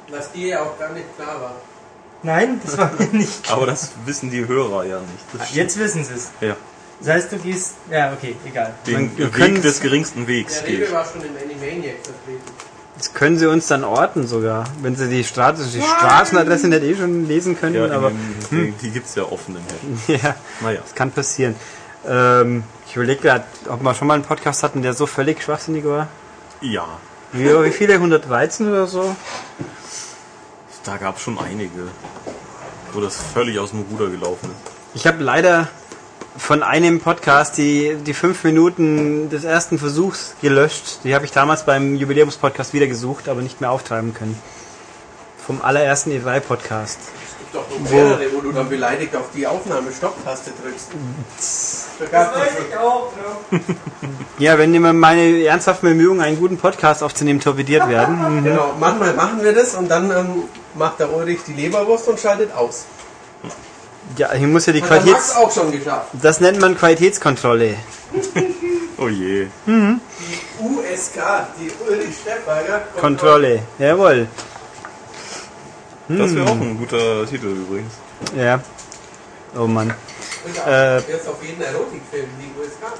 Was 0.08 0.32
dir 0.32 0.48
ja 0.48 0.62
auch 0.62 0.78
gar 0.78 0.92
nicht 0.92 1.14
klar 1.16 1.40
war. 1.40 1.54
Nein, 2.22 2.60
das 2.64 2.78
war 2.78 2.90
mir 2.98 3.06
nicht. 3.12 3.50
Aber 3.50 3.66
das 3.66 3.90
wissen 4.06 4.30
die 4.30 4.46
Hörer 4.46 4.84
ja 4.84 5.00
nicht. 5.00 5.54
Jetzt 5.54 5.78
wissen 5.78 6.04
sie 6.04 6.14
es. 6.14 6.30
Ja. 6.40 6.56
Das 7.00 7.08
heißt, 7.08 7.32
du 7.32 7.38
gehst. 7.38 7.74
Ja, 7.90 8.12
okay, 8.12 8.34
egal. 8.46 8.74
Den 8.86 9.16
wir 9.16 9.34
Weg 9.36 9.60
des 9.62 9.80
geringsten 9.80 10.26
Wegs 10.26 10.60
Der 10.60 10.68
Rewe 10.68 10.92
war 10.92 11.04
schon 11.04 11.20
im 11.22 11.36
Animaniac 11.36 11.96
vertreten. 12.02 12.73
Das 12.96 13.12
können 13.12 13.38
sie 13.38 13.46
uns 13.48 13.66
dann 13.66 13.82
orten 13.82 14.26
sogar. 14.26 14.64
Wenn 14.80 14.94
sie 14.94 15.08
die, 15.08 15.24
Straße, 15.24 15.64
die 15.66 15.82
Straßenadresse 15.82 16.68
nicht 16.68 16.82
eh 16.84 16.96
schon 16.96 17.26
lesen 17.26 17.58
können, 17.58 17.74
Ja, 17.74 17.90
aber 17.90 18.10
dem, 18.10 18.20
die, 18.50 18.72
die 18.82 18.90
gibt's 18.90 19.14
ja 19.16 19.24
offen 19.24 19.56
im 19.56 19.62
Heft. 20.06 20.22
ja, 20.24 20.34
Naja. 20.60 20.80
das 20.80 20.94
kann 20.94 21.10
passieren. 21.10 21.56
Ähm, 22.06 22.62
ich 22.86 22.94
überlege 22.94 23.20
gerade, 23.22 23.44
ob 23.68 23.82
wir 23.82 23.94
schon 23.94 24.06
mal 24.06 24.14
einen 24.14 24.22
Podcast 24.22 24.62
hatten, 24.62 24.82
der 24.82 24.94
so 24.94 25.06
völlig 25.06 25.42
schwachsinnig 25.42 25.84
war. 25.84 26.06
Ja. 26.60 26.86
Wie, 27.32 27.46
wie 27.46 27.70
viele? 27.72 27.94
113 27.94 28.68
oder 28.68 28.86
so? 28.86 29.16
Da 30.84 30.96
gab's 30.98 31.22
schon 31.22 31.38
einige, 31.38 31.88
wo 32.92 33.00
das 33.00 33.16
völlig 33.16 33.58
aus 33.58 33.70
dem 33.70 33.80
Ruder 33.90 34.08
gelaufen 34.10 34.50
ist. 34.50 34.72
Ich 34.94 35.06
habe 35.08 35.22
leider 35.24 35.66
von 36.36 36.62
einem 36.62 37.00
Podcast 37.00 37.58
die, 37.58 37.96
die 38.04 38.14
fünf 38.14 38.42
Minuten 38.44 39.30
des 39.30 39.44
ersten 39.44 39.78
Versuchs 39.78 40.34
gelöscht. 40.42 40.98
Die 41.04 41.14
habe 41.14 41.24
ich 41.24 41.30
damals 41.32 41.64
beim 41.64 41.94
Jubiläumspodcast 41.94 42.72
wieder 42.74 42.86
gesucht, 42.86 43.28
aber 43.28 43.40
nicht 43.40 43.60
mehr 43.60 43.70
auftreiben 43.70 44.14
können. 44.14 44.38
Vom 45.46 45.60
allerersten 45.62 46.10
E3-Podcast. 46.10 46.98
Es 47.00 47.38
gibt 47.38 47.54
doch 47.54 47.68
noch 47.78 47.90
mehrere, 47.90 48.32
wo 48.34 48.40
du 48.40 48.50
dann 48.50 48.68
beleidigt 48.68 49.14
auf 49.14 49.26
die 49.34 49.46
Aufnahme-Stopp-Taste 49.46 50.52
drückst. 50.62 50.88
Da 52.00 52.04
gab's 52.06 52.32
doch 52.36 52.44
so- 52.44 52.64
ich 52.68 52.76
auch, 52.78 53.12
ne? 53.52 53.60
Ja, 54.38 54.58
wenn 54.58 54.74
immer 54.74 54.92
meine 54.92 55.44
ernsthaften 55.44 55.86
Bemühungen, 55.90 56.20
einen 56.20 56.38
guten 56.38 56.56
Podcast 56.58 57.02
aufzunehmen, 57.04 57.38
torpediert 57.40 57.88
werden. 57.88 58.38
Mhm. 58.38 58.44
Genau, 58.44 58.74
manchmal 58.80 59.12
machen 59.14 59.42
wir 59.44 59.52
das 59.52 59.74
und 59.74 59.88
dann 59.88 60.10
ähm, 60.10 60.42
macht 60.74 60.98
der 60.98 61.12
Ulrich 61.14 61.40
die 61.46 61.52
Leberwurst 61.52 62.08
und 62.08 62.18
schaltet 62.18 62.52
aus. 62.54 62.86
Ja, 64.16 64.32
hier 64.32 64.46
muss 64.46 64.66
ja 64.66 64.72
die 64.72 64.80
Max 64.80 64.90
Qualitäts... 64.90 65.36
auch 65.36 65.50
schon 65.50 65.72
geschafft. 65.72 66.10
Das 66.12 66.40
nennt 66.40 66.60
man 66.60 66.76
Qualitätskontrolle. 66.76 67.76
Oh 68.96 69.08
je. 69.08 69.48
Die 69.66 70.00
USK, 70.60 71.18
die 71.58 71.70
Ulrich 71.84 72.14
Steffberger 72.22 72.80
Kontrolle. 73.00 73.62
Jawohl. 73.76 74.28
Das 76.08 76.34
wäre 76.34 76.46
auch 76.46 76.52
ein 76.52 76.78
guter 76.78 77.26
Titel 77.26 77.46
übrigens. 77.46 77.94
Ja. 78.36 78.60
Oh 79.56 79.66
Mann. 79.66 79.92
Und 80.44 80.60
auch 80.60 80.66
Äh, 80.66 80.96
jetzt 80.98 81.26
auf 81.28 81.42
jeden 81.42 81.60
Erotikfilm, 81.60 82.28
die 82.38 82.60
USK. 82.60 82.92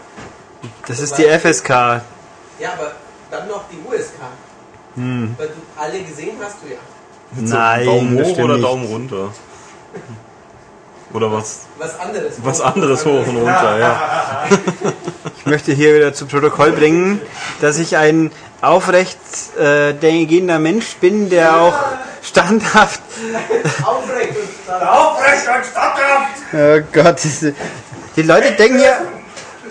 Das 0.89 0.99
ist 0.99 1.17
die 1.17 1.25
FSK. 1.25 1.71
Ja, 1.71 2.73
aber 2.73 2.93
dann 3.31 3.47
noch 3.47 3.65
die 3.71 3.79
USK. 3.79 4.19
Hm. 4.97 5.35
Weil 5.39 5.49
du 5.49 5.55
alle 5.77 6.03
gesehen 6.03 6.37
hast 6.41 6.57
du 6.63 6.73
ja. 6.73 6.79
Nein, 7.37 7.87
Daumen 7.87 8.17
das 8.19 8.29
hoch 8.29 8.39
oder 8.39 8.55
nicht. 8.55 8.65
Daumen 8.65 8.87
runter? 8.87 9.33
Oder 11.15 11.33
was? 11.33 11.61
Was 11.79 11.99
anderes. 12.01 12.35
Was 12.43 12.61
anderes 12.61 13.07
hoch 13.07 13.27
und 13.27 13.37
runter, 13.37 13.79
ja. 13.79 14.49
Ich 15.39 15.47
möchte 15.47 15.73
hier 15.73 15.95
wieder 15.95 16.13
zu 16.15 16.27
Protokoll 16.27 16.73
bringen, 16.73 17.21
dass 17.61 17.79
ich 17.79 17.97
ein 17.97 18.33
aufrecht 18.63 19.19
äh, 19.59 19.93
gehender 19.93 20.59
Mensch 20.59 20.97
bin, 20.97 21.31
der 21.31 21.61
auch 21.61 21.75
standhaft. 22.23 23.01
Aufrecht 23.85 24.31
und 24.31 24.49
stark. 24.65 24.83
Aufrecht 24.83 25.47
und 25.47 25.67
statthaft! 25.67 26.43
Oh 26.53 26.81
Gott, 26.93 27.21
die 28.17 28.23
Leute 28.23 28.53
denken 28.53 28.79
hier, 28.79 28.97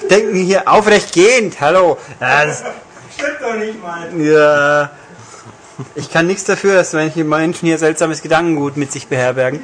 denken 0.09 0.35
hier 0.35 0.67
aufrecht 0.67 1.11
gehend. 1.11 1.59
Hallo. 1.59 1.97
Das, 2.19 2.63
Stimmt 3.17 3.41
doch 3.41 3.55
nicht 3.55 3.81
mal. 3.81 4.07
ja, 4.17 4.91
ich 5.95 6.11
kann 6.11 6.27
nichts 6.27 6.45
dafür, 6.45 6.75
dass 6.75 6.93
manche 6.93 7.23
Menschen 7.23 7.65
hier 7.65 7.79
seltsames 7.79 8.21
Gedankengut 8.21 8.77
mit 8.77 8.91
sich 8.91 9.07
beherbergen. 9.07 9.63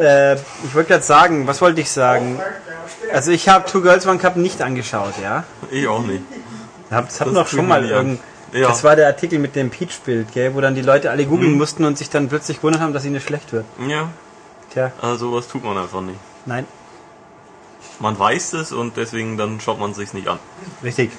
Äh, 0.00 0.34
ich 0.34 0.74
wollte 0.74 0.90
gerade 0.90 1.04
sagen, 1.04 1.46
was 1.46 1.60
wollte 1.60 1.80
ich 1.80 1.90
sagen? 1.90 2.40
Also 3.12 3.30
ich 3.30 3.48
habe 3.48 3.68
Two 3.70 3.80
Girls 3.82 4.06
One 4.06 4.18
Cup 4.18 4.36
nicht 4.36 4.60
angeschaut, 4.62 5.14
ja. 5.22 5.44
Ich 5.70 5.86
auch 5.88 6.02
nicht. 6.02 6.22
Das 6.90 7.20
hat 7.20 7.26
Das 7.28 7.34
noch 7.34 7.48
tue 7.48 7.58
schon 7.58 7.68
mal 7.68 7.84
irgend. 7.84 8.20
Ja. 8.52 8.68
Das 8.68 8.84
war 8.84 8.94
der 8.96 9.06
Artikel 9.08 9.38
mit 9.38 9.56
dem 9.56 9.70
Peach-Bild, 9.70 10.32
gell, 10.32 10.54
wo 10.54 10.60
dann 10.60 10.74
die 10.74 10.80
Leute 10.82 11.10
alle 11.10 11.26
googeln 11.26 11.52
Mhm. 11.52 11.58
mussten 11.58 11.84
und 11.84 11.98
sich 11.98 12.08
dann 12.10 12.28
plötzlich 12.28 12.58
gewundert 12.58 12.80
haben, 12.80 12.92
dass 12.92 13.04
ihnen 13.04 13.20
schlecht 13.20 13.52
wird. 13.52 13.64
Ja, 13.86 14.08
Tja, 14.72 14.92
also 15.02 15.30
sowas 15.30 15.48
tut 15.48 15.64
man 15.64 15.76
einfach 15.76 16.00
nicht. 16.00 16.18
nein, 16.46 16.64
Man 17.98 18.18
weiß 18.18 18.52
es 18.54 18.72
und 18.72 18.96
deswegen 18.96 19.36
dann 19.36 19.60
schaut 19.60 19.78
man 19.80 19.94
sich's 19.94 20.12
nicht 20.14 20.28
an. 20.28 20.38
richtig. 20.84 21.10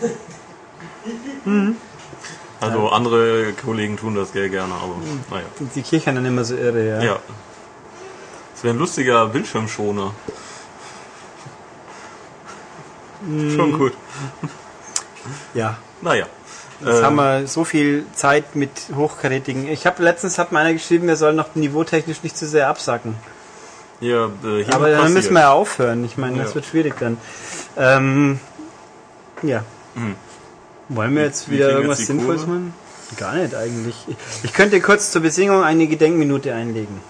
Also 2.59 2.89
andere 2.89 3.53
Kollegen 3.53 3.97
tun 3.97 4.15
das 4.15 4.31
gerne, 4.31 4.73
aber 4.73 4.95
naja. 5.29 5.45
Die 5.75 5.81
Kirche 5.81 6.11
dann 6.13 6.25
immer 6.25 6.43
so 6.43 6.55
irre, 6.55 6.87
ja. 6.87 7.01
Ja. 7.03 7.19
Es 8.57 8.63
wäre 8.63 8.73
ein 8.73 8.79
lustiger 8.79 9.27
Bildschirmschoner. 9.27 10.13
Schon 13.55 13.77
gut. 13.77 13.93
ja. 15.53 15.77
Naja. 16.01 16.25
Jetzt 16.79 16.97
Ähm, 16.99 17.03
haben 17.05 17.15
wir 17.15 17.47
so 17.47 17.63
viel 17.63 18.05
Zeit 18.13 18.55
mit 18.55 18.69
hochkarätigen. 18.95 19.67
Ich 19.67 19.87
habe 19.87 20.03
letztens 20.03 20.37
hat 20.37 20.51
mir 20.51 20.59
einer 20.59 20.73
geschrieben, 20.73 21.07
wir 21.07 21.15
sollen 21.15 21.35
noch 21.35 21.55
niveautechnisch 21.55 22.21
nicht 22.21 22.37
zu 22.37 22.47
sehr 22.47 22.67
absacken. 22.69 23.15
Ja, 23.99 24.29
äh, 24.43 24.65
Aber 24.71 24.89
dann 24.89 24.99
passiert. 24.99 25.13
müssen 25.13 25.33
wir 25.33 25.41
ja 25.41 25.51
aufhören. 25.51 26.05
Ich 26.05 26.17
meine, 26.17 26.37
das 26.37 26.49
Ja. 26.49 26.55
wird 26.55 26.65
schwierig 26.65 26.93
dann. 26.99 27.17
Ähm, 27.77 28.39
ja. 29.41 29.63
Mhm. 29.95 30.15
Wollen 30.89 31.15
wir 31.15 31.23
jetzt 31.23 31.47
Wie 31.49 31.53
wieder 31.55 31.67
wir 31.69 31.75
irgendwas 31.75 31.97
jetzt 31.99 32.07
Sinnvolles 32.07 32.45
machen? 32.45 32.73
Gar 33.17 33.35
nicht 33.35 33.55
eigentlich. 33.55 33.95
Ich, 34.07 34.15
ich 34.43 34.53
könnte 34.53 34.79
kurz 34.79 35.11
zur 35.11 35.21
Besingung 35.23 35.63
eine 35.63 35.87
Gedenkminute 35.87 36.53
einlegen. 36.53 37.01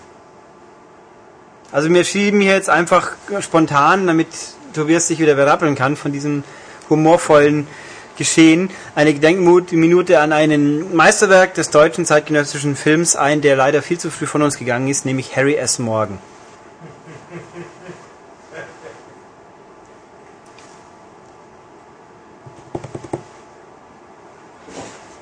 Also 1.72 1.90
wir 1.90 2.04
schieben 2.06 2.40
hier 2.40 2.54
jetzt 2.54 2.70
einfach 2.70 3.12
spontan, 3.42 4.08
damit 4.08 4.28
Tobias 4.74 5.08
sich 5.08 5.20
wieder 5.20 5.36
berappeln 5.36 5.76
kann 5.76 5.98
von 5.98 6.14
diesem 6.14 6.44
humorvollen 6.90 7.68
Geschehen, 8.18 8.72
eine 8.96 9.14
Gedenkminute 9.14 10.20
an 10.20 10.32
einen 10.34 10.96
Meisterwerk 10.96 11.54
des 11.54 11.70
deutschen 11.70 12.06
zeitgenössischen 12.06 12.76
Films 12.76 13.16
ein, 13.16 13.42
der 13.42 13.56
leider 13.56 13.84
viel 13.84 14.00
zu 14.00 14.10
früh 14.10 14.26
von 14.26 14.42
uns 14.42 14.58
gegangen 14.58 14.88
ist, 14.88 15.06
nämlich 15.06 15.36
Harry 15.36 15.56
S. 15.56 15.78
Morgan. 15.78 16.18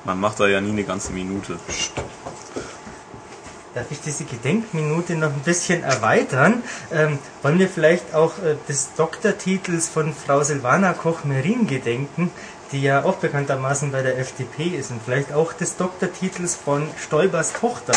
Man 0.04 0.20
macht 0.20 0.38
da 0.38 0.46
ja 0.46 0.60
nie 0.60 0.70
eine 0.70 0.84
ganze 0.84 1.12
Minute. 1.12 1.58
Darf 3.76 3.90
ich 3.90 4.00
diese 4.00 4.24
Gedenkminute 4.24 5.16
noch 5.16 5.28
ein 5.28 5.42
bisschen 5.44 5.82
erweitern? 5.82 6.62
Ähm, 6.90 7.18
wollen 7.42 7.58
wir 7.58 7.68
vielleicht 7.68 8.14
auch 8.14 8.38
äh, 8.38 8.56
des 8.70 8.94
Doktortitels 8.96 9.86
von 9.86 10.14
Frau 10.14 10.42
Silvana 10.42 10.94
Koch-Merin 10.94 11.66
gedenken, 11.66 12.30
die 12.72 12.80
ja 12.80 13.04
auch 13.04 13.16
bekanntermaßen 13.16 13.92
bei 13.92 14.00
der 14.00 14.18
FDP 14.18 14.68
ist 14.68 14.92
und 14.92 15.02
vielleicht 15.04 15.34
auch 15.34 15.52
des 15.52 15.76
Doktortitels 15.76 16.54
von 16.56 16.88
Stoibers 16.98 17.52
Tochter. 17.52 17.92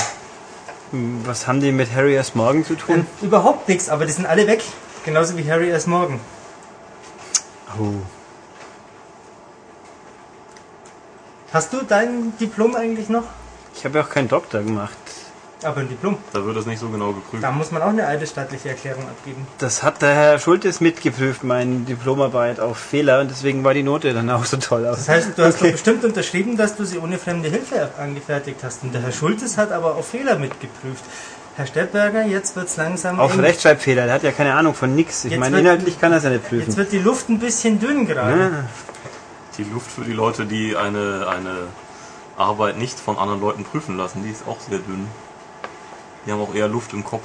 Was 1.24 1.48
haben 1.48 1.62
die 1.62 1.72
mit 1.72 1.96
Harry 1.96 2.18
S. 2.18 2.36
Morgan 2.36 2.66
zu 2.66 2.76
tun? 2.76 2.96
Ähm, 2.96 3.06
überhaupt 3.22 3.70
nichts, 3.70 3.88
aber 3.88 4.06
die 4.06 4.12
sind 4.12 4.26
alle 4.26 4.48
weg. 4.48 4.62
Genauso 5.06 5.38
wie 5.38 5.50
Harry 5.50 5.70
S. 5.70 5.88
Morgan. 5.88 6.20
Oh. 7.80 7.94
Hast 11.54 11.72
du 11.72 11.84
dein 11.88 12.38
Diplom 12.38 12.76
eigentlich 12.76 13.08
noch? 13.08 13.24
Ich 13.78 13.86
habe 13.86 14.00
ja 14.00 14.04
auch 14.04 14.10
keinen 14.10 14.28
Doktor 14.28 14.62
gemacht. 14.62 14.98
Aber 15.62 15.82
ein 15.82 15.90
Diplom. 15.90 16.18
Da 16.32 16.46
wird 16.46 16.56
das 16.56 16.66
nicht 16.66 16.80
so 16.80 16.88
genau 16.88 17.12
geprüft. 17.12 17.44
Da 17.44 17.52
muss 17.52 17.72
man 17.72 17.82
auch 17.82 17.90
eine 17.90 18.08
eidesstattliche 18.08 18.70
Erklärung 18.70 19.04
abgeben. 19.04 19.46
Das 19.58 19.84
hat 19.84 20.02
der 20.02 20.14
Herr 20.16 20.40
Schultes 20.40 20.80
mitgeprüft, 20.80 21.44
meine 21.44 21.80
Diplomarbeit 21.82 22.62
auf 22.62 22.78
Fehler 22.78 23.20
und 23.20 23.30
deswegen 23.30 23.64
war 23.66 23.74
die 23.74 23.84
Note 23.84 24.14
dann 24.14 24.30
auch 24.30 24.46
so 24.46 24.56
toll 24.58 24.86
aus. 24.88 24.98
Das 25.00 25.10
heißt, 25.10 25.30
du 25.38 25.44
hast 25.44 25.62
doch 25.62 25.70
bestimmt 25.72 26.06
unterschrieben, 26.06 26.56
dass 26.56 26.78
du 26.78 26.86
sie 26.86 26.98
ohne 26.98 27.18
fremde 27.18 27.50
Hilfe 27.50 27.90
angefertigt 27.98 28.60
hast. 28.64 28.84
Und 28.84 28.94
der 28.94 29.02
Herr 29.02 29.12
Schultes 29.12 29.58
hat 29.58 29.72
aber 29.74 29.96
auf 29.96 30.08
Fehler 30.08 30.40
mitgeprüft. 30.40 31.04
Herr 31.58 31.66
Stettberger, 31.68 32.24
jetzt 32.26 32.56
wird's 32.56 32.78
langsam 32.78 33.20
Auf 33.20 33.34
eng. 33.34 33.42
Rechtschreibfehler, 33.42 34.06
der 34.06 34.14
hat 34.14 34.24
ja 34.24 34.32
keine 34.32 34.54
Ahnung 34.54 34.74
von 34.76 34.96
nix. 34.96 35.26
Ich 35.26 35.32
Jetzt 35.32 35.40
meine, 35.42 35.58
wird- 35.58 35.66
inhaltlich 35.66 36.00
kann 36.00 36.14
er 36.14 36.20
es 36.20 36.24
ja 36.24 36.30
nicht 36.30 36.44
Jetzt 36.44 36.50
prüfen. 36.50 36.78
wird 36.78 36.92
die 36.94 37.00
Luft 37.00 37.28
ein 37.28 37.40
bisschen 37.40 37.82
dünn 37.82 38.06
gerade. 38.08 38.40
Ja. 38.40 38.50
Die 39.58 39.64
Luft 39.66 39.92
für 39.92 40.06
die 40.06 40.14
Leute, 40.14 40.46
die 40.46 40.78
eine, 40.78 41.28
eine 41.28 41.56
Arbeit 42.38 42.78
nicht 42.78 42.98
von 42.98 43.18
anderen 43.18 43.42
Leuten 43.42 43.66
prüfen 43.66 43.98
lassen, 43.98 44.24
die 44.24 44.30
ist 44.30 44.48
auch 44.48 44.62
sehr 44.62 44.78
dünn. 44.78 45.08
Die 46.30 46.34
haben 46.34 46.42
auch 46.42 46.54
eher 46.54 46.68
Luft 46.68 46.94
im 46.94 47.04
Kopf. 47.04 47.24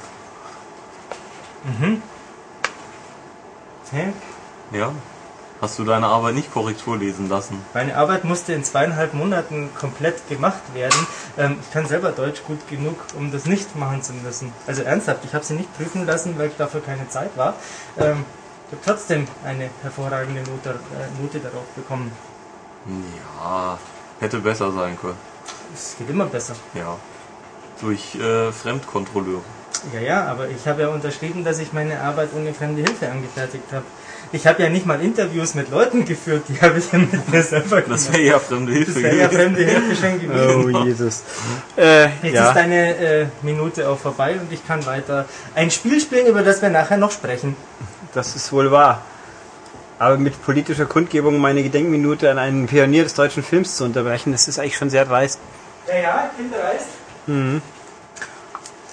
Hä? 3.91 4.13
Ja? 4.71 4.91
Hast 5.61 5.77
du 5.77 5.83
deine 5.83 6.07
Arbeit 6.07 6.33
nicht 6.33 6.51
Korrektur 6.51 6.97
lesen 6.97 7.29
lassen? 7.29 7.61
Meine 7.75 7.95
Arbeit 7.97 8.23
musste 8.23 8.53
in 8.53 8.63
zweieinhalb 8.63 9.13
Monaten 9.13 9.69
komplett 9.79 10.27
gemacht 10.27 10.63
werden. 10.73 11.05
Ähm, 11.37 11.57
ich 11.61 11.71
kann 11.71 11.85
selber 11.85 12.13
Deutsch 12.13 12.41
gut 12.47 12.67
genug, 12.67 12.97
um 13.15 13.31
das 13.31 13.45
nicht 13.45 13.75
machen 13.75 14.01
zu 14.01 14.13
müssen. 14.13 14.51
Also 14.65 14.81
ernsthaft, 14.81 15.23
ich 15.23 15.35
habe 15.35 15.45
sie 15.45 15.53
nicht 15.53 15.71
prüfen 15.77 16.07
lassen, 16.07 16.39
weil 16.39 16.49
dafür 16.57 16.81
keine 16.81 17.07
Zeit 17.07 17.37
war. 17.37 17.53
Ähm, 17.99 18.25
ich 18.65 18.73
habe 18.73 18.81
trotzdem 18.83 19.27
eine 19.43 19.69
hervorragende 19.83 20.41
Note, 20.41 20.71
äh, 20.71 21.21
Note 21.21 21.39
darauf 21.41 21.67
bekommen. 21.75 22.11
Ja, 23.39 23.77
hätte 24.19 24.39
besser 24.39 24.71
sein 24.71 24.97
können. 24.99 25.19
Es 25.75 25.95
geht 25.95 26.09
immer 26.09 26.25
besser. 26.25 26.55
Ja. 26.73 26.97
Durch 27.81 28.15
äh, 28.15 28.51
Fremdkontrolleure. 28.51 29.41
Ja, 29.93 29.99
ja, 29.99 30.25
aber 30.25 30.47
ich 30.49 30.65
habe 30.67 30.81
ja 30.83 30.87
unterschrieben, 30.87 31.43
dass 31.43 31.59
ich 31.59 31.71
meine 31.73 31.99
Arbeit 31.99 32.29
ohne 32.35 32.53
fremde 32.53 32.81
Hilfe 32.81 33.09
angefertigt 33.11 33.65
habe. 33.71 33.83
Ich 34.31 34.47
habe 34.47 34.63
ja 34.63 34.69
nicht 34.69 34.85
mal 34.85 34.99
Interviews 35.01 35.53
mit 35.53 35.69
Leuten 35.69 36.03
geführt, 36.05 36.43
die 36.49 36.59
habe 36.59 36.79
ich 36.79 36.91
ja 36.91 36.97
mit 36.97 37.29
mir 37.31 37.43
selber 37.43 37.81
gemacht. 37.81 37.91
Das 37.91 38.11
wäre 38.11 38.23
ja 38.23 38.39
fremde 38.39 38.71
Hilfe 38.71 38.93
Das 38.93 39.03
wäre 39.03 39.15
ja 39.15 39.27
gewesen. 39.27 39.55
fremde 39.55 39.63
Hilfe 39.71 39.95
schon 39.95 40.19
gewesen. 40.21 40.73
Oh 40.75 40.83
Jesus. 40.85 41.23
Äh, 41.77 42.05
Jetzt 42.05 42.23
ist 42.23 42.33
ja. 42.33 42.53
deine 42.53 42.95
äh, 42.97 43.25
Minute 43.43 43.87
auch 43.87 43.99
vorbei 43.99 44.39
und 44.39 44.51
ich 44.51 44.65
kann 44.65 44.83
weiter 44.85 45.25
ein 45.53 45.69
Spiel 45.69 45.99
spielen, 46.01 46.25
über 46.27 46.41
das 46.41 46.61
wir 46.61 46.69
nachher 46.69 46.97
noch 46.97 47.11
sprechen. 47.11 47.55
Das 48.13 48.35
ist 48.35 48.51
wohl 48.51 48.71
wahr. 48.71 49.01
Aber 49.99 50.17
mit 50.17 50.41
politischer 50.43 50.85
Kundgebung 50.85 51.37
meine 51.39 51.61
Gedenkminute 51.63 52.31
an 52.31 52.37
einen 52.39 52.65
Pionier 52.65 53.03
des 53.03 53.13
deutschen 53.13 53.43
Films 53.43 53.77
zu 53.77 53.83
unterbrechen, 53.85 54.31
das 54.31 54.47
ist 54.47 54.57
eigentlich 54.57 54.77
schon 54.77 54.89
sehr 54.89 55.05
dreist. 55.05 55.39
Ja, 55.87 55.95
ja, 56.01 56.29
ich 56.31 56.37
bin 56.37 56.51
dreist. 56.51 56.87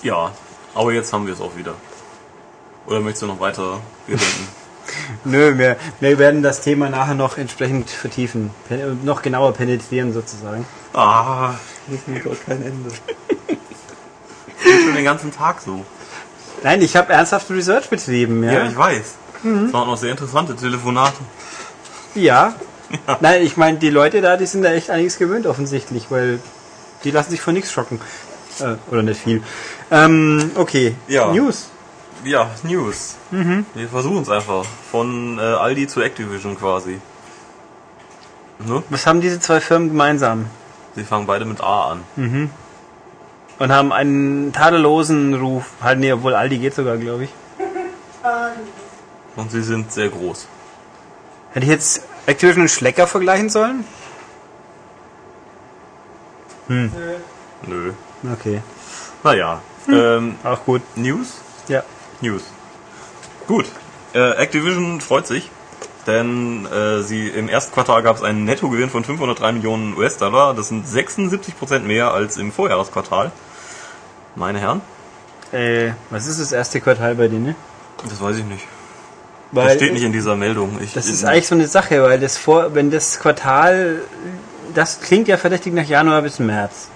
Ja, 0.03 0.33
aber 0.75 0.93
jetzt 0.93 1.13
haben 1.13 1.27
wir 1.27 1.35
es 1.35 1.41
auch 1.41 1.57
wieder. 1.57 1.75
Oder 2.87 3.01
möchtest 3.01 3.23
du 3.23 3.27
noch 3.27 3.41
weiter 3.41 3.81
gedenken? 4.07 4.49
Nö, 5.25 5.57
wir, 5.59 5.77
wir 6.01 6.19
werden 6.19 6.43
das 6.43 6.61
Thema 6.63 6.91
nachher 6.91 7.15
noch 7.15 7.39
entsprechend 7.39 7.89
vertiefen. 7.89 8.51
Pen 8.69 9.05
noch 9.05 9.23
genauer 9.23 9.53
penetrieren 9.53 10.13
sozusagen. 10.13 10.67
ah, 10.95 11.55
ich 11.89 12.07
mir 12.07 12.21
doch 12.21 12.37
kein 12.45 12.63
Ende. 12.63 12.91
Geht 14.65 14.83
schon 14.85 14.95
den 14.95 15.05
ganzen 15.05 15.33
Tag 15.33 15.61
so. 15.61 15.85
Nein, 16.63 16.83
ich 16.83 16.97
habe 16.97 17.13
ernsthaft 17.13 17.51
Research 17.51 17.89
betrieben, 17.89 18.45
ja. 18.45 18.53
Ja, 18.53 18.67
ich 18.67 18.77
weiß. 18.77 19.15
Das 19.43 19.73
waren 19.73 19.89
auch 19.89 19.97
sehr 19.97 20.13
interessante 20.13 20.55
Telefonate. 20.55 21.19
Ja. 22.15 22.55
Nein, 23.21 23.43
ich 23.43 23.57
meine, 23.57 23.79
die 23.79 23.91
Leute 23.91 24.21
da, 24.21 24.37
die 24.37 24.47
sind 24.47 24.63
da 24.63 24.73
echt 24.73 24.91
einiges 24.91 25.19
gewöhnt 25.19 25.47
offensichtlich, 25.47 26.11
weil 26.11 26.39
die 27.05 27.11
lassen 27.11 27.31
sich 27.31 27.41
von 27.41 27.55
nichts 27.55 27.73
schocken. 27.73 28.01
Äh, 28.61 28.77
oder 28.91 29.03
nicht 29.03 29.23
viel. 29.23 29.43
Ähm, 29.91 30.51
okay. 30.55 30.95
Ja. 31.09 31.33
News. 31.33 31.69
Ja, 32.25 32.51
News. 32.63 33.17
Wir 33.75 33.89
versuchen 33.89 34.23
es 34.23 34.29
einfach. 34.29 34.65
Von 34.91 35.39
äh, 35.39 35.43
Aldi 35.43 35.89
zu 35.89 36.01
Activision 36.01 36.57
quasi. 36.59 37.01
Ne? 38.61 38.83
Was 38.91 39.07
haben 39.07 39.21
diese 39.21 39.41
zwei 39.41 39.61
Firmen 39.61 39.89
gemeinsam? 39.89 40.47
Sie 40.95 41.05
fangen 41.05 41.27
beide 41.27 41.45
mit 41.45 41.61
A 41.61 41.93
an. 41.93 42.51
Und 43.59 43.73
haben 43.73 43.93
einen 43.93 44.53
tadellosen 44.53 45.35
Ruf. 45.35 45.71
Halt, 45.83 45.99
nee, 45.99 46.13
obwohl 46.13 46.35
Aldi 46.35 46.59
geht 46.59 46.75
sogar, 46.75 46.97
glaube 46.97 47.25
ich. 47.25 47.31
Und 49.37 49.51
sie 49.51 49.63
sind 49.63 49.93
sehr 49.93 50.09
groß. 50.09 50.47
Hätte 51.53 51.65
ich 51.65 51.73
jetzt 51.73 52.03
Activision 52.27 52.63
und 52.63 52.69
Schlecker 52.69 53.07
vergleichen 53.07 53.49
sollen? 53.49 53.85
Nö. 56.69 57.93
Okay. 58.33 58.63
Naja. 59.23 59.61
Ähm, 59.89 60.37
Auch 60.45 60.65
gut. 60.65 60.83
News? 60.97 61.39
Ja. 61.69 61.83
News. 62.21 62.43
Gut. 63.47 63.67
Äh, 64.15 64.31
Activision 64.37 65.01
freut 65.01 65.27
sich, 65.27 65.51
denn 66.07 66.67
äh, 66.67 67.03
sie 67.03 67.29
im 67.29 67.49
ersten 67.49 67.73
Quartal 67.73 68.03
gab 68.03 68.17
es 68.17 68.23
einen 68.23 68.45
Nettogewinn 68.45 68.91
von 68.91 69.05
503 69.05 69.53
Millionen 69.53 69.97
US-Dollar. 69.97 70.55
Das 70.55 70.69
sind 70.69 70.87
76% 70.87 71.81
mehr 71.81 72.13
als 72.13 72.37
im 72.37 72.53
Vorjahresquartal. 72.53 73.33
Meine 74.37 74.59
Herren, 74.61 74.81
Äh, 75.53 75.93
was 76.11 76.27
ist 76.27 76.41
das 76.41 76.53
erste 76.53 76.81
Quartal 76.81 77.15
bei 77.17 77.29
denen? 77.29 77.55
das 78.09 78.21
weiß 78.21 78.37
ich 78.39 78.45
nicht. 78.45 78.67
Weil 79.53 79.67
Das 79.67 79.75
steht 79.77 79.93
nicht 79.93 80.03
in 80.03 80.13
dieser 80.13 80.35
Meldung. 80.35 80.79
Ich, 80.81 80.95
Das 80.95 81.07
ist 81.07 81.25
eigentlich 81.25 81.47
so 81.47 81.55
eine 81.55 81.67
Sache, 81.69 82.03
weil 82.03 82.19
das 82.19 82.39
vor, 82.39 82.75
wenn 82.75 82.91
das 82.91 83.21
Quartal, 83.21 84.01
das 84.75 85.01
klingt 85.01 85.29
ja 85.29 85.37
verdächtig 85.37 85.73
nach 85.75 85.85
Januar 85.87 86.23
bis 86.23 86.39
März. 86.39 86.89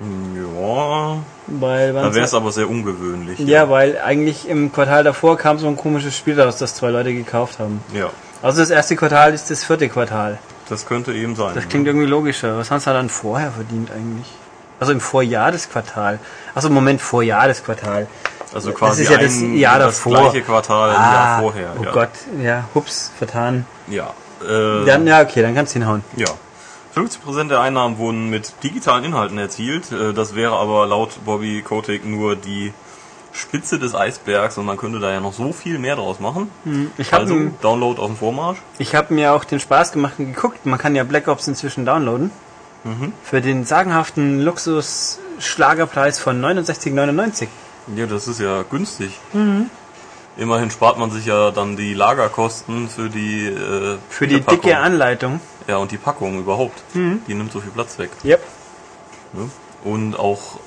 Ja, 0.00 1.16
Weil 1.46 1.92
Da 1.94 2.14
wäre 2.14 2.24
es 2.26 2.34
aber 2.34 2.52
sehr 2.52 2.68
ungewöhnlich. 2.68 3.38
ja, 3.38 3.70
weil 3.70 3.98
eigentlich 3.98 4.46
im 4.48 4.70
Quartal 4.72 5.04
davor 5.04 5.38
kam 5.38 5.58
so 5.58 5.66
ein 5.68 5.76
komisches 5.76 6.14
Spiel 6.16 6.38
raus, 6.38 6.58
das 6.58 6.74
zwei 6.74 6.90
Leute 6.90 7.14
gekauft 7.14 7.58
haben. 7.58 7.80
ja. 7.94 8.10
Also 8.42 8.60
das 8.60 8.68
erste 8.68 8.96
Quartal 8.96 9.32
ist 9.32 9.50
das 9.50 9.64
vierte 9.64 9.88
Quartal. 9.88 10.38
Das 10.68 10.84
könnte 10.84 11.14
eben 11.14 11.34
sein. 11.34 11.52
Das 11.54 11.68
klingt 11.68 11.86
irgendwie 11.86 12.06
logischer. 12.06 12.58
Was 12.58 12.70
haben 12.70 12.80
sie 12.80 12.92
dann 12.92 13.08
vorher 13.08 13.50
verdient 13.50 13.90
eigentlich? 13.90 14.30
Also 14.78 14.92
im 14.92 15.00
Vorjahr 15.00 15.50
des 15.52 15.70
Quartal. 15.70 16.18
Also 16.54 16.68
Moment, 16.68 17.00
Vorjahr 17.00 17.48
des 17.48 17.64
Quartal. 17.64 18.06
Also 18.52 18.72
quasi 18.72 19.04
das 19.04 19.10
ist 19.10 19.16
ja 19.18 19.22
das 19.26 19.36
ein, 19.40 19.56
Jahr 19.56 19.78
das 19.78 19.96
davor. 19.96 20.30
gleiche 20.30 20.42
Quartal 20.42 20.90
ein 20.90 20.94
Jahr 20.96 21.40
vorher. 21.40 21.68
Oh 21.80 21.84
ja. 21.84 21.92
Gott, 21.92 22.10
ja, 22.40 22.64
hups, 22.74 23.10
vertan. 23.18 23.64
Ja. 23.88 24.10
Äh, 24.42 24.84
Dann, 24.86 25.06
ja, 25.06 25.22
okay, 25.22 25.42
dann 25.42 25.54
kannst 25.54 25.74
du 25.74 25.78
hinhauen. 25.80 26.02
ja. 26.16 26.26
50% 26.94 27.48
der 27.48 27.60
Einnahmen 27.60 27.98
wurden 27.98 28.30
mit 28.30 28.54
digitalen 28.62 29.04
Inhalten 29.04 29.36
erzielt. 29.36 29.92
Äh, 29.92 30.14
Das 30.14 30.34
wäre 30.34 30.56
aber 30.56 30.86
laut 30.86 31.10
Bobby 31.26 31.60
Kotick 31.62 32.06
nur 32.06 32.36
die 32.36 32.72
Spitze 33.32 33.78
des 33.78 33.94
Eisbergs 33.94 34.56
und 34.56 34.64
man 34.64 34.78
könnte 34.78 34.98
da 34.98 35.10
ja 35.12 35.20
noch 35.20 35.34
so 35.34 35.52
viel 35.52 35.78
mehr 35.78 35.96
draus 35.96 36.20
machen. 36.20 36.50
Ich 36.96 37.12
habe 37.12 37.24
Also 37.24 37.50
Download 37.60 38.00
auf 38.00 38.06
dem 38.06 38.16
Vormarsch. 38.16 38.56
ich 38.78 38.94
hab 38.94 39.10
mir 39.10 39.34
auch 39.34 39.44
den 39.44 39.60
Spaß 39.60 39.92
gemacht 39.92 40.14
und 40.18 40.32
geguckt. 40.32 40.64
Man 40.64 40.78
kann 40.78 40.94
ja 40.96 41.04
Black 41.04 41.28
Ops 41.28 41.46
inzwischen 41.46 41.84
downloaden. 41.84 42.30
Mhm. 42.84 43.12
Für 43.22 43.42
den 43.42 43.66
sagenhaften 43.66 44.40
Luxus-Schlagerpreis 44.40 46.18
von 46.18 46.40
69,99. 46.40 47.48
Ja, 47.94 48.06
das 48.06 48.26
ist 48.26 48.40
ja 48.40 48.62
günstig. 48.62 49.10
Mhm. 49.34 49.68
Immerhin 50.38 50.70
spart 50.70 50.98
man 50.98 51.10
sich 51.10 51.26
ja 51.26 51.50
dann 51.50 51.76
die 51.76 51.94
Lagerkosten 51.94 52.88
für 52.88 53.08
die 53.08 53.46
äh, 53.46 53.96
Für 54.10 54.26
die 54.26 54.38
Packung. 54.40 54.60
dicke 54.62 54.76
Anleitung. 54.78 55.40
Ja, 55.66 55.78
und 55.78 55.90
die 55.90 55.96
Packung 55.96 56.38
überhaupt. 56.38 56.82
Die 56.94 57.34
nimmt 57.34 57.50
so 57.52 57.60
viel 57.60 57.70
Platz 57.72 57.98
weg. 57.98 58.10
Yep. 58.24 58.42
Ne? 59.32 59.50
Und 59.84 60.14
auch 60.18 60.56
äh, 60.56 60.58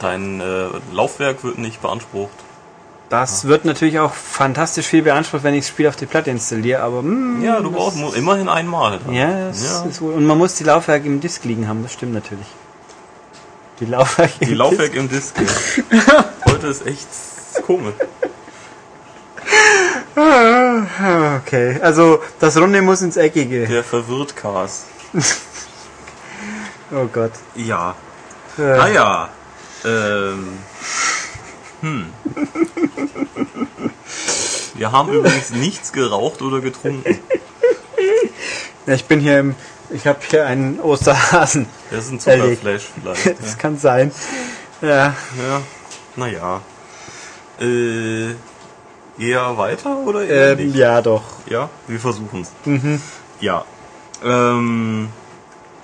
dein 0.00 0.40
äh, 0.40 0.66
Laufwerk 0.92 1.44
wird 1.44 1.58
nicht 1.58 1.82
beansprucht. 1.82 2.32
Das 3.10 3.44
wird 3.44 3.66
natürlich 3.66 3.98
auch 3.98 4.14
fantastisch 4.14 4.86
viel 4.86 5.02
beansprucht, 5.02 5.44
wenn 5.44 5.52
ich 5.52 5.64
das 5.64 5.68
Spiel 5.68 5.86
auf 5.88 5.96
die 5.96 6.06
Platte 6.06 6.30
installiere, 6.30 6.82
aber 6.82 7.02
mm, 7.02 7.42
Ja, 7.44 7.60
du 7.60 7.70
brauchst 7.70 7.98
immerhin 8.16 8.48
einmal. 8.48 8.98
dran. 8.98 9.12
ja, 9.12 9.48
das 9.48 9.62
Ja. 9.62 9.84
Ist 9.84 10.00
wohl, 10.00 10.14
und 10.14 10.24
man 10.26 10.38
muss 10.38 10.54
die 10.54 10.64
Laufwerke 10.64 11.06
im 11.06 11.20
Disk 11.20 11.44
liegen 11.44 11.68
haben, 11.68 11.82
das 11.82 11.92
stimmt 11.92 12.14
natürlich. 12.14 12.46
Die 13.80 13.84
Laufwerke 13.84 14.32
Die 14.46 14.52
im 14.52 14.56
Laufwerk 14.58 14.94
im 14.94 15.10
Disc. 15.10 15.34
ja. 15.90 16.24
Heute 16.50 16.68
ist 16.68 16.86
echt 16.86 17.06
komisch. 17.66 17.94
Disk. 20.14 21.42
Okay, 21.46 21.78
also 21.82 22.20
das 22.38 22.56
Runde 22.56 22.82
muss 22.82 23.02
ins 23.02 23.16
Eckige. 23.16 23.66
Der 23.66 23.84
verwirrt 23.84 24.36
Cars. 24.36 24.84
Oh 26.94 27.06
Gott. 27.10 27.32
Ja. 27.54 27.94
Äh, 28.58 28.60
Naja. 28.60 29.30
Ähm. 29.82 30.58
Hm. 31.80 32.06
Wir 34.74 34.92
haben 34.92 35.10
übrigens 35.10 35.50
nichts 35.52 35.92
geraucht 35.92 36.42
oder 36.42 36.60
getrunken. 36.60 37.18
ja, 38.86 38.92
ich 38.92 39.06
bin 39.06 39.20
hier 39.20 39.40
im, 39.40 39.54
ich 39.88 40.06
habe 40.06 40.18
hier 40.28 40.44
einen 40.44 40.80
Osterhasen. 40.80 41.66
Das 41.90 42.04
ist 42.04 42.12
ein. 42.12 42.20
Zuckerflash 42.20 42.90
vielleicht. 43.00 43.40
Das 43.40 43.56
kann 43.56 43.78
sein. 43.78 44.12
Ja, 44.82 45.14
Ja, 45.38 45.62
naja. 46.16 46.60
Äh, 47.58 48.34
eher 49.22 49.56
weiter 49.56 49.96
oder 49.98 50.24
eher 50.24 50.52
ähm, 50.52 50.66
nicht? 50.66 50.76
ja 50.76 51.00
doch. 51.00 51.22
Ja, 51.46 51.68
wir 51.86 52.00
versuchen 52.00 52.42
es. 52.42 52.52
Ja. 53.40 53.64
Ähm, 54.24 55.08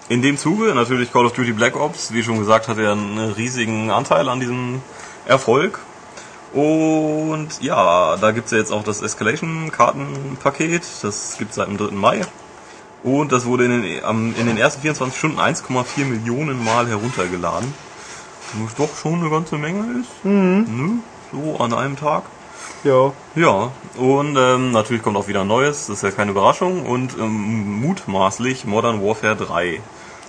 in 0.08 0.22
dem 0.22 0.38
Zuge 0.38 0.74
natürlich 0.74 1.12
Call 1.12 1.26
of 1.26 1.32
Duty 1.32 1.52
Black 1.52 1.76
Ops, 1.76 2.12
wie 2.12 2.22
schon 2.22 2.38
gesagt, 2.38 2.68
hat 2.68 2.78
er 2.78 2.92
einen 2.92 3.18
riesigen 3.32 3.90
Anteil 3.90 4.28
an 4.28 4.40
diesem 4.40 4.80
Erfolg. 5.26 5.80
Und 6.52 7.48
ja, 7.60 8.16
da 8.16 8.30
gibt's 8.30 8.52
ja 8.52 8.58
jetzt 8.58 8.72
auch 8.72 8.82
das 8.82 9.02
Escalation-Kartenpaket, 9.02 10.82
das 11.02 11.36
gibt's 11.38 11.56
seit 11.56 11.68
dem 11.68 11.76
3. 11.76 11.90
Mai. 11.92 12.22
Und 13.02 13.32
das 13.32 13.44
wurde 13.44 13.66
in 13.66 13.82
den, 13.82 14.34
in 14.34 14.46
den 14.46 14.56
ersten 14.56 14.80
24 14.80 15.18
Stunden 15.18 15.38
1,4 15.38 16.04
Millionen 16.04 16.64
Mal 16.64 16.88
heruntergeladen. 16.88 17.72
Was 18.64 18.74
doch 18.76 18.96
schon 18.96 19.20
eine 19.20 19.30
ganze 19.30 19.56
Menge 19.56 20.00
ist. 20.00 20.24
Ne? 20.24 21.00
So 21.32 21.58
an 21.58 21.74
einem 21.74 21.96
Tag. 21.96 22.22
Jo. 22.84 23.12
Ja, 23.34 23.70
und 23.96 24.36
ähm, 24.36 24.70
natürlich 24.72 25.02
kommt 25.02 25.16
auch 25.16 25.26
wieder 25.28 25.44
Neues, 25.44 25.86
das 25.88 25.96
ist 25.98 26.02
ja 26.02 26.10
keine 26.10 26.30
Überraschung. 26.30 26.86
Und 26.86 27.14
ähm, 27.18 27.80
mutmaßlich 27.80 28.64
Modern 28.64 29.02
Warfare 29.04 29.36
3. 29.36 29.80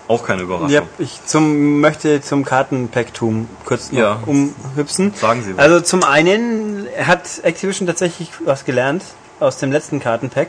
Auch 0.08 0.26
keine 0.26 0.42
Überraschung. 0.42 0.70
Ja, 0.72 0.82
ich 0.98 1.24
zum, 1.26 1.80
möchte 1.82 2.22
zum 2.22 2.44
Kartenpacktum 2.44 3.48
kurz 3.66 3.90
Ja. 3.92 4.20
umhüpsen. 4.26 5.14
Sagen 5.14 5.44
Sie 5.44 5.56
was. 5.56 5.64
Also 5.64 5.82
zum 5.82 6.04
einen 6.04 6.88
hat 7.00 7.22
Activision 7.44 7.86
tatsächlich 7.86 8.32
was 8.44 8.66
gelernt 8.66 9.04
aus 9.40 9.58
dem 9.58 9.72
letzten 9.72 10.00
Kartenpack. 10.00 10.48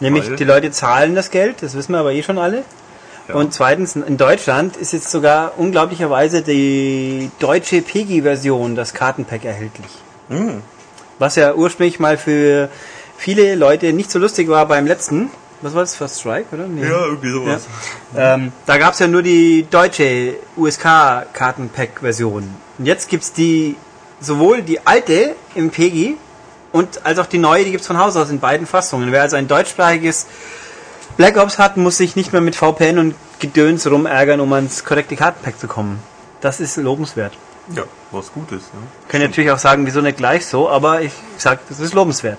Nämlich 0.00 0.28
Weil? 0.30 0.36
die 0.36 0.44
Leute 0.44 0.70
zahlen 0.70 1.14
das 1.14 1.30
Geld, 1.30 1.62
das 1.62 1.74
wissen 1.74 1.92
wir 1.92 1.98
aber 2.00 2.12
eh 2.12 2.22
schon 2.22 2.38
alle. 2.38 2.64
Ja. 3.28 3.34
Und 3.34 3.52
zweitens, 3.54 3.94
in 3.94 4.16
Deutschland 4.16 4.76
ist 4.76 4.92
jetzt 4.92 5.10
sogar 5.10 5.52
unglaublicherweise 5.58 6.42
die 6.42 7.30
deutsche 7.38 7.80
PEGI-Version, 7.82 8.74
das 8.74 8.92
Kartenpack, 8.94 9.44
erhältlich. 9.44 9.88
Hm. 10.28 10.62
Was 11.18 11.36
ja 11.36 11.54
ursprünglich 11.54 12.00
mal 12.00 12.16
für 12.16 12.68
viele 13.16 13.54
Leute 13.54 13.92
nicht 13.92 14.10
so 14.10 14.18
lustig 14.18 14.48
war 14.48 14.66
beim 14.66 14.86
letzten. 14.86 15.30
Was 15.62 15.74
war 15.74 15.80
das? 15.80 15.94
First 15.94 16.20
Strike, 16.20 16.46
oder? 16.52 16.66
Nee. 16.66 16.82
Ja, 16.82 17.06
irgendwie 17.06 17.30
sowas. 17.30 17.66
Ähm, 18.16 18.52
da 18.66 18.76
gab 18.76 18.92
es 18.92 18.98
ja 18.98 19.06
nur 19.06 19.22
die 19.22 19.66
deutsche 19.70 20.34
USK-Kartenpack-Version. 20.56 22.54
Und 22.78 22.86
jetzt 22.86 23.08
gibt's 23.08 23.32
die 23.32 23.76
sowohl 24.20 24.62
die 24.62 24.86
alte 24.86 25.36
im 25.54 25.70
PEGI 25.70 26.16
und 26.72 27.06
als 27.06 27.18
auch 27.18 27.26
die 27.26 27.38
neue, 27.38 27.64
die 27.64 27.70
gibt's 27.70 27.86
von 27.86 27.98
Haus 27.98 28.16
aus 28.16 28.30
in 28.30 28.40
beiden 28.40 28.66
Fassungen. 28.66 29.12
Wer 29.12 29.22
also 29.22 29.36
ein 29.36 29.48
deutschsprachiges 29.48 30.26
Black 31.16 31.36
Ops 31.36 31.58
hat, 31.58 31.76
muss 31.76 31.96
sich 31.96 32.16
nicht 32.16 32.32
mehr 32.32 32.42
mit 32.42 32.56
VPN 32.56 32.98
und 32.98 33.14
Gedöns 33.38 33.88
rumärgern, 33.88 34.40
um 34.40 34.52
ans 34.52 34.84
korrekte 34.84 35.16
Kartenpack 35.16 35.58
zu 35.58 35.68
kommen. 35.68 36.00
Das 36.40 36.60
ist 36.60 36.76
lobenswert. 36.76 37.32
Ja, 37.68 37.84
was 38.10 38.32
Gutes. 38.32 38.62
Ne? 38.74 38.80
Können 39.08 39.24
natürlich 39.24 39.50
auch 39.50 39.58
sagen, 39.58 39.86
wieso 39.86 40.00
nicht 40.00 40.18
gleich 40.18 40.46
so, 40.46 40.68
aber 40.68 41.00
ich 41.02 41.12
sag, 41.38 41.66
das 41.68 41.80
ist 41.80 41.94
lobenswert. 41.94 42.38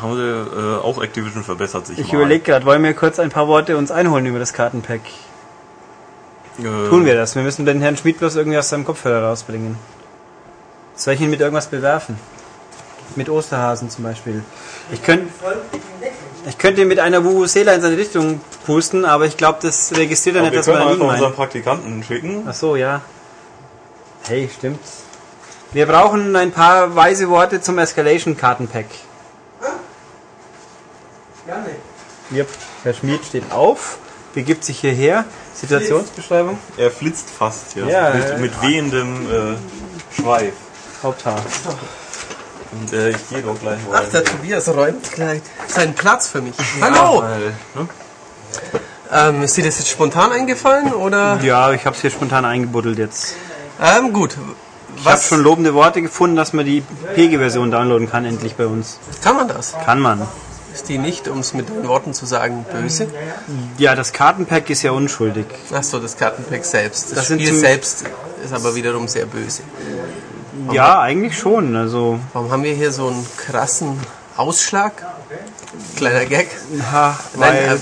Haben 0.00 0.16
sie 0.16 0.22
äh, 0.22 0.78
auch 0.82 1.02
Activision 1.02 1.44
verbessert 1.44 1.86
sich 1.86 1.98
Ich 1.98 2.12
überlege 2.12 2.44
gerade, 2.44 2.64
wollen 2.64 2.82
wir 2.82 2.94
kurz 2.94 3.18
ein 3.18 3.30
paar 3.30 3.48
Worte 3.48 3.76
uns 3.76 3.90
einholen 3.90 4.26
über 4.26 4.38
das 4.38 4.52
Kartenpack? 4.52 5.00
Äh, 6.58 6.62
Tun 6.62 7.04
wir 7.04 7.14
das. 7.14 7.34
Wir 7.34 7.42
müssen 7.42 7.66
den 7.66 7.80
Herrn 7.80 7.96
Schmid 7.96 8.18
bloß 8.18 8.36
irgendwie 8.36 8.58
aus 8.58 8.68
seinem 8.68 8.84
Kopfhörer 8.84 9.28
rausbringen. 9.28 9.76
Soll 10.94 11.14
ich 11.14 11.20
ihn 11.20 11.30
mit 11.30 11.40
irgendwas 11.40 11.66
bewerfen? 11.66 12.18
Mit 13.16 13.28
Osterhasen 13.28 13.90
zum 13.90 14.04
Beispiel. 14.04 14.42
Ich 14.90 15.02
könnte 15.02 15.28
ich 16.46 16.58
könnte 16.58 16.82
ihn 16.82 16.88
mit 16.88 16.98
einer 16.98 17.24
Vuvuzela 17.24 17.72
in 17.74 17.80
seine 17.80 17.96
Richtung 17.96 18.40
pusten, 18.66 19.04
aber 19.04 19.26
ich 19.26 19.36
glaube, 19.36 19.58
das 19.62 19.92
registriert 19.96 20.36
er 20.36 20.42
Aber 20.42 20.50
nicht, 20.50 20.58
dass 20.58 20.66
wir 20.66 20.74
ihn 20.74 20.80
einfach 20.80 21.04
unseren 21.04 21.20
meinen. 21.20 21.34
Praktikanten 21.34 22.02
schicken. 22.02 22.44
Ach 22.48 22.54
so, 22.54 22.76
ja. 22.76 23.00
Hey, 24.28 24.48
stimmt's. 24.56 25.02
Wir 25.72 25.86
brauchen 25.86 26.36
ein 26.36 26.52
paar 26.52 26.94
weise 26.94 27.28
Worte 27.28 27.60
zum 27.60 27.78
Escalation 27.78 28.36
Kartenpack. 28.36 28.86
Gerne. 31.46 31.70
Yep. 32.30 32.48
Herr 32.84 32.94
Schmid 32.94 33.24
steht 33.24 33.50
auf, 33.50 33.98
begibt 34.32 34.64
sich 34.64 34.78
hierher. 34.80 35.24
Situationsbeschreibung. 35.54 36.58
Er 36.76 36.90
flitzt 36.90 37.30
fast 37.30 37.72
hier. 37.74 37.86
Ja, 37.86 38.14
mit, 38.14 38.38
mit 38.38 38.62
wehendem 38.62 39.26
äh, 39.30 39.56
Schweif. 40.14 40.54
Haupthaar. 41.02 41.42
Und 42.72 42.92
äh, 42.92 43.10
ich 43.10 43.28
gehe 43.28 43.42
doch 43.42 43.58
gleich 43.58 43.78
mal. 43.88 44.02
Ach, 44.04 44.10
der 44.10 44.24
Tobias 44.24 44.68
räumt 44.68 45.10
gleich 45.12 45.42
seinen 45.66 45.94
Platz 45.94 46.28
für 46.28 46.40
mich. 46.40 46.54
Hallo! 46.80 47.22
Weil, 47.22 47.54
ne? 47.74 47.88
Ähm, 49.10 49.42
ist 49.42 49.56
dir 49.56 49.64
das 49.64 49.78
jetzt 49.78 49.90
spontan 49.90 50.32
eingefallen 50.32 50.94
oder? 50.94 51.38
Ja, 51.42 51.72
ich 51.72 51.84
habe 51.84 51.96
es 51.96 52.00
hier 52.00 52.10
spontan 52.10 52.44
eingebuddelt 52.44 52.98
jetzt. 52.98 53.34
Ähm, 53.82 54.12
gut. 54.12 54.36
Ich 54.96 55.04
habe 55.06 55.20
schon 55.20 55.42
lobende 55.42 55.74
Worte 55.74 56.02
gefunden, 56.02 56.36
dass 56.36 56.52
man 56.52 56.64
die 56.66 56.82
PG-Version 57.14 57.70
downloaden 57.70 58.10
kann, 58.10 58.24
endlich 58.24 58.54
bei 58.56 58.66
uns. 58.66 58.98
kann 59.22 59.36
man 59.36 59.48
das? 59.48 59.74
Kann 59.84 60.00
man. 60.00 60.22
Ist 60.74 60.88
die 60.88 60.98
nicht, 60.98 61.28
um 61.28 61.40
es 61.40 61.52
mit 61.54 61.68
deinen 61.68 61.88
Worten 61.88 62.14
zu 62.14 62.24
sagen, 62.24 62.64
böse? 62.70 63.06
Ja, 63.78 63.94
das 63.94 64.12
Kartenpack 64.12 64.70
ist 64.70 64.82
ja 64.82 64.92
unschuldig. 64.92 65.46
Ach 65.74 65.82
so, 65.82 65.98
das 65.98 66.16
Kartenpack 66.16 66.64
selbst. 66.64 67.10
Das, 67.10 67.16
Das 67.16 67.28
sind 67.28 67.40
Spiel 67.42 67.54
selbst 67.54 68.04
ist 68.42 68.52
aber 68.52 68.74
wiederum 68.74 69.08
sehr 69.08 69.26
böse. 69.26 69.62
Ja, 70.70 71.00
eigentlich 71.00 71.38
schon. 71.38 71.76
Also, 71.76 72.18
Warum 72.32 72.50
haben 72.50 72.62
wir 72.64 72.74
hier 72.74 72.92
so 72.92 73.08
einen 73.08 73.26
krassen 73.36 73.98
Ausschlag? 74.36 74.92
Kleiner 75.96 76.26
Gag. 76.26 76.48
ha, 76.90 77.18
Nein, 77.36 77.54
weil, 77.54 77.76
äh, 77.76 77.78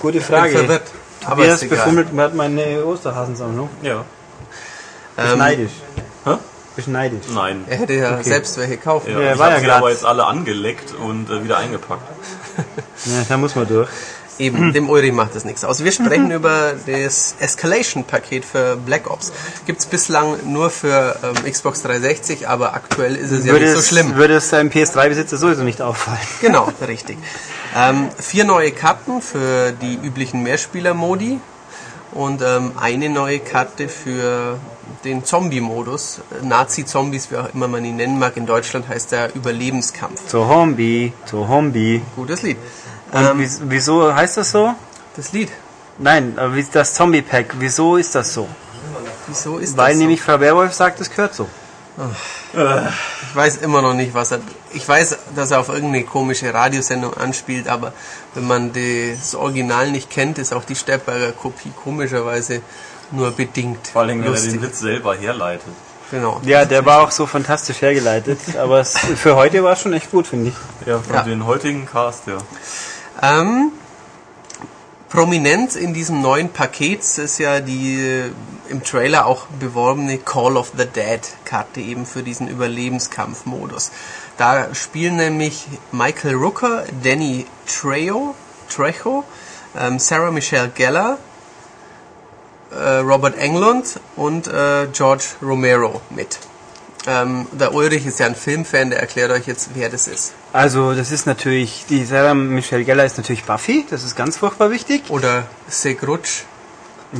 gute 0.00 0.18
bin 0.18 0.22
Frage. 0.22 0.58
verwirrt. 0.58 0.82
Aber 1.24 1.36
Tobias 1.36 1.64
befummelt 1.66 2.08
hat 2.16 2.34
meine 2.34 2.84
Osterhasensammlung. 2.84 3.70
Ja. 3.82 4.04
Bisschen 5.16 5.32
Ähm, 5.32 5.38
neidisch. 5.38 5.72
Hä? 6.24 6.30
Bisschen 6.76 6.92
neidisch. 6.92 7.26
Nein. 7.32 7.64
Er 7.68 7.76
hätte 7.78 7.92
ja 7.92 8.14
Okay. 8.14 8.22
selbst 8.24 8.58
welche 8.58 8.76
kaufen. 8.78 9.12
Ja, 9.12 9.20
Ja, 9.20 9.32
ich 9.34 9.38
war 9.38 9.46
habe 9.46 9.54
ja 9.56 9.60
sie 9.60 9.66
grad- 9.66 9.76
aber 9.78 9.90
jetzt 9.90 10.04
alle 10.04 10.24
angeleckt 10.26 10.92
und 10.94 11.30
äh, 11.30 11.44
wieder 11.44 11.58
eingepackt. 11.58 12.02
Ja, 13.06 13.22
da 13.28 13.36
muss 13.36 13.54
man 13.54 13.66
durch. 13.68 13.88
Eben, 14.38 14.72
dem 14.72 14.88
Uri 14.90 15.12
macht 15.12 15.34
das 15.36 15.44
nichts 15.44 15.64
aus. 15.64 15.84
Wir 15.84 15.92
sprechen 15.92 16.30
über 16.30 16.72
das 16.86 17.34
Escalation-Paket 17.38 18.44
für 18.44 18.76
Black 18.76 19.08
Ops. 19.10 19.32
Gibt's 19.66 19.86
bislang 19.86 20.36
nur 20.52 20.70
für 20.70 21.16
ähm, 21.22 21.50
Xbox 21.52 21.82
360, 21.82 22.48
aber 22.48 22.74
aktuell 22.74 23.14
ist 23.14 23.30
es 23.30 23.44
ja 23.44 23.52
Würde 23.52 23.64
nicht 23.66 23.74
so 23.74 23.80
es, 23.80 23.88
schlimm. 23.88 24.16
würde 24.16 24.34
es 24.34 24.52
einem 24.54 24.70
PS3-Besitzer 24.70 25.36
sowieso 25.36 25.62
nicht 25.62 25.82
auffallen. 25.82 26.18
Genau, 26.40 26.72
richtig. 26.88 27.18
Ähm, 27.76 28.08
vier 28.18 28.44
neue 28.44 28.70
Karten 28.72 29.20
für 29.20 29.72
die 29.72 29.94
üblichen 30.02 30.42
Mehrspieler-Modi 30.42 31.38
und 32.12 32.40
ähm, 32.42 32.72
eine 32.80 33.08
neue 33.10 33.40
Karte 33.40 33.88
für 33.88 34.56
den 35.04 35.24
Zombie-Modus. 35.24 36.20
Nazi-Zombies, 36.42 37.30
wie 37.30 37.36
auch 37.36 37.52
immer 37.54 37.68
man 37.68 37.84
ihn 37.84 37.96
nennen 37.96 38.18
mag. 38.18 38.36
In 38.36 38.46
Deutschland 38.46 38.88
heißt 38.88 39.12
der 39.12 39.34
Überlebenskampf. 39.34 40.26
Zombie, 40.26 41.12
Zombie. 41.26 42.02
Gutes 42.16 42.42
Lied. 42.42 42.56
Und 43.12 43.20
Ähm, 43.24 43.38
wies- 43.38 43.60
wieso 43.64 44.12
heißt 44.14 44.38
das 44.38 44.50
so? 44.50 44.74
das 45.16 45.32
Lied. 45.32 45.50
Nein, 45.98 46.34
aber 46.36 46.54
wie 46.56 46.64
das 46.72 46.94
Zombie-Pack, 46.94 47.54
wieso 47.60 47.96
ist 47.96 48.14
das 48.14 48.34
so? 48.34 48.48
Wieso 49.28 49.58
ist 49.58 49.76
Weil 49.76 49.88
das 49.90 49.94
so? 49.94 50.00
nämlich 50.00 50.20
Frau 50.22 50.40
Werwolf 50.40 50.72
sagt, 50.74 51.00
es 51.00 51.08
gehört 51.10 51.34
so. 51.34 51.46
Ich 52.52 53.36
weiß 53.36 53.58
immer 53.58 53.80
noch 53.80 53.94
nicht, 53.94 54.14
was 54.14 54.32
er. 54.32 54.40
Ich 54.72 54.88
weiß, 54.88 55.16
dass 55.36 55.52
er 55.52 55.60
auf 55.60 55.68
irgendeine 55.68 56.02
komische 56.04 56.52
Radiosendung 56.52 57.14
anspielt, 57.14 57.68
aber 57.68 57.92
wenn 58.34 58.46
man 58.48 58.72
das 58.72 59.34
Original 59.36 59.90
nicht 59.92 60.10
kennt, 60.10 60.38
ist 60.38 60.52
auch 60.52 60.64
die 60.64 60.74
Stepperger 60.74 61.30
Kopie 61.32 61.72
komischerweise 61.84 62.62
nur 63.12 63.30
bedingt 63.32 63.88
Vor 63.88 64.02
allem, 64.02 64.24
wenn 64.24 64.32
er 64.34 64.40
den 64.40 64.62
Witz 64.62 64.80
selber 64.80 65.14
herleitet. 65.16 65.72
Genau. 66.10 66.40
Ja, 66.44 66.64
der 66.64 66.84
war 66.84 67.00
auch 67.02 67.10
so 67.10 67.26
fantastisch 67.26 67.80
hergeleitet, 67.82 68.38
aber 68.60 68.80
es, 68.80 68.96
für 68.98 69.36
heute 69.36 69.64
war 69.64 69.72
es 69.72 69.80
schon 69.80 69.92
echt 69.94 70.10
gut, 70.10 70.26
finde 70.26 70.50
ich. 70.50 70.86
Ja, 70.86 70.98
für 71.00 71.14
Ja. 71.14 71.22
den 71.22 71.46
heutigen 71.46 71.86
Cast, 71.86 72.24
ja. 72.26 72.38
Ähm, 73.22 73.72
prominent 75.08 75.76
in 75.76 75.94
diesem 75.94 76.20
neuen 76.20 76.50
Paket 76.50 77.00
ist 77.18 77.38
ja 77.38 77.60
die 77.60 78.00
äh, 78.00 78.30
im 78.68 78.82
Trailer 78.82 79.26
auch 79.26 79.46
beworbene 79.60 80.18
Call 80.18 80.56
of 80.56 80.72
the 80.76 80.86
Dead 80.86 81.20
Karte 81.44 81.80
eben 81.80 82.06
für 82.06 82.22
diesen 82.22 82.48
Überlebenskampfmodus. 82.48 83.90
Da 84.36 84.74
spielen 84.74 85.16
nämlich 85.16 85.66
Michael 85.92 86.34
Rooker, 86.34 86.84
Danny 87.02 87.46
Trejo, 87.66 88.34
Trejo, 88.68 89.24
ähm, 89.78 89.98
Sarah 89.98 90.30
Michelle 90.32 90.68
Gellar, 90.74 91.12
äh, 91.14 91.16
Robert 93.00 93.38
Englund 93.38 94.00
und 94.16 94.46
äh, 94.46 94.86
George 94.92 95.24
Romero 95.42 96.00
mit. 96.10 96.38
Ähm, 97.06 97.46
der 97.52 97.74
Ulrich 97.74 98.06
ist 98.06 98.18
ja 98.18 98.26
ein 98.26 98.34
Filmfan, 98.34 98.90
der 98.90 99.00
erklärt 99.00 99.30
euch 99.30 99.46
jetzt, 99.46 99.70
wer 99.74 99.90
das 99.90 100.08
ist. 100.08 100.32
Also, 100.52 100.94
das 100.94 101.10
ist 101.10 101.26
natürlich, 101.26 101.84
die 101.88 102.04
Sarah 102.04 102.32
Michelle 102.34 102.84
Geller 102.84 103.04
ist 103.04 103.18
natürlich 103.18 103.44
Buffy, 103.44 103.84
das 103.90 104.04
ist 104.04 104.16
ganz 104.16 104.38
furchtbar 104.38 104.70
wichtig. 104.70 105.02
Oder 105.10 105.44
Segrutsch, 105.68 106.44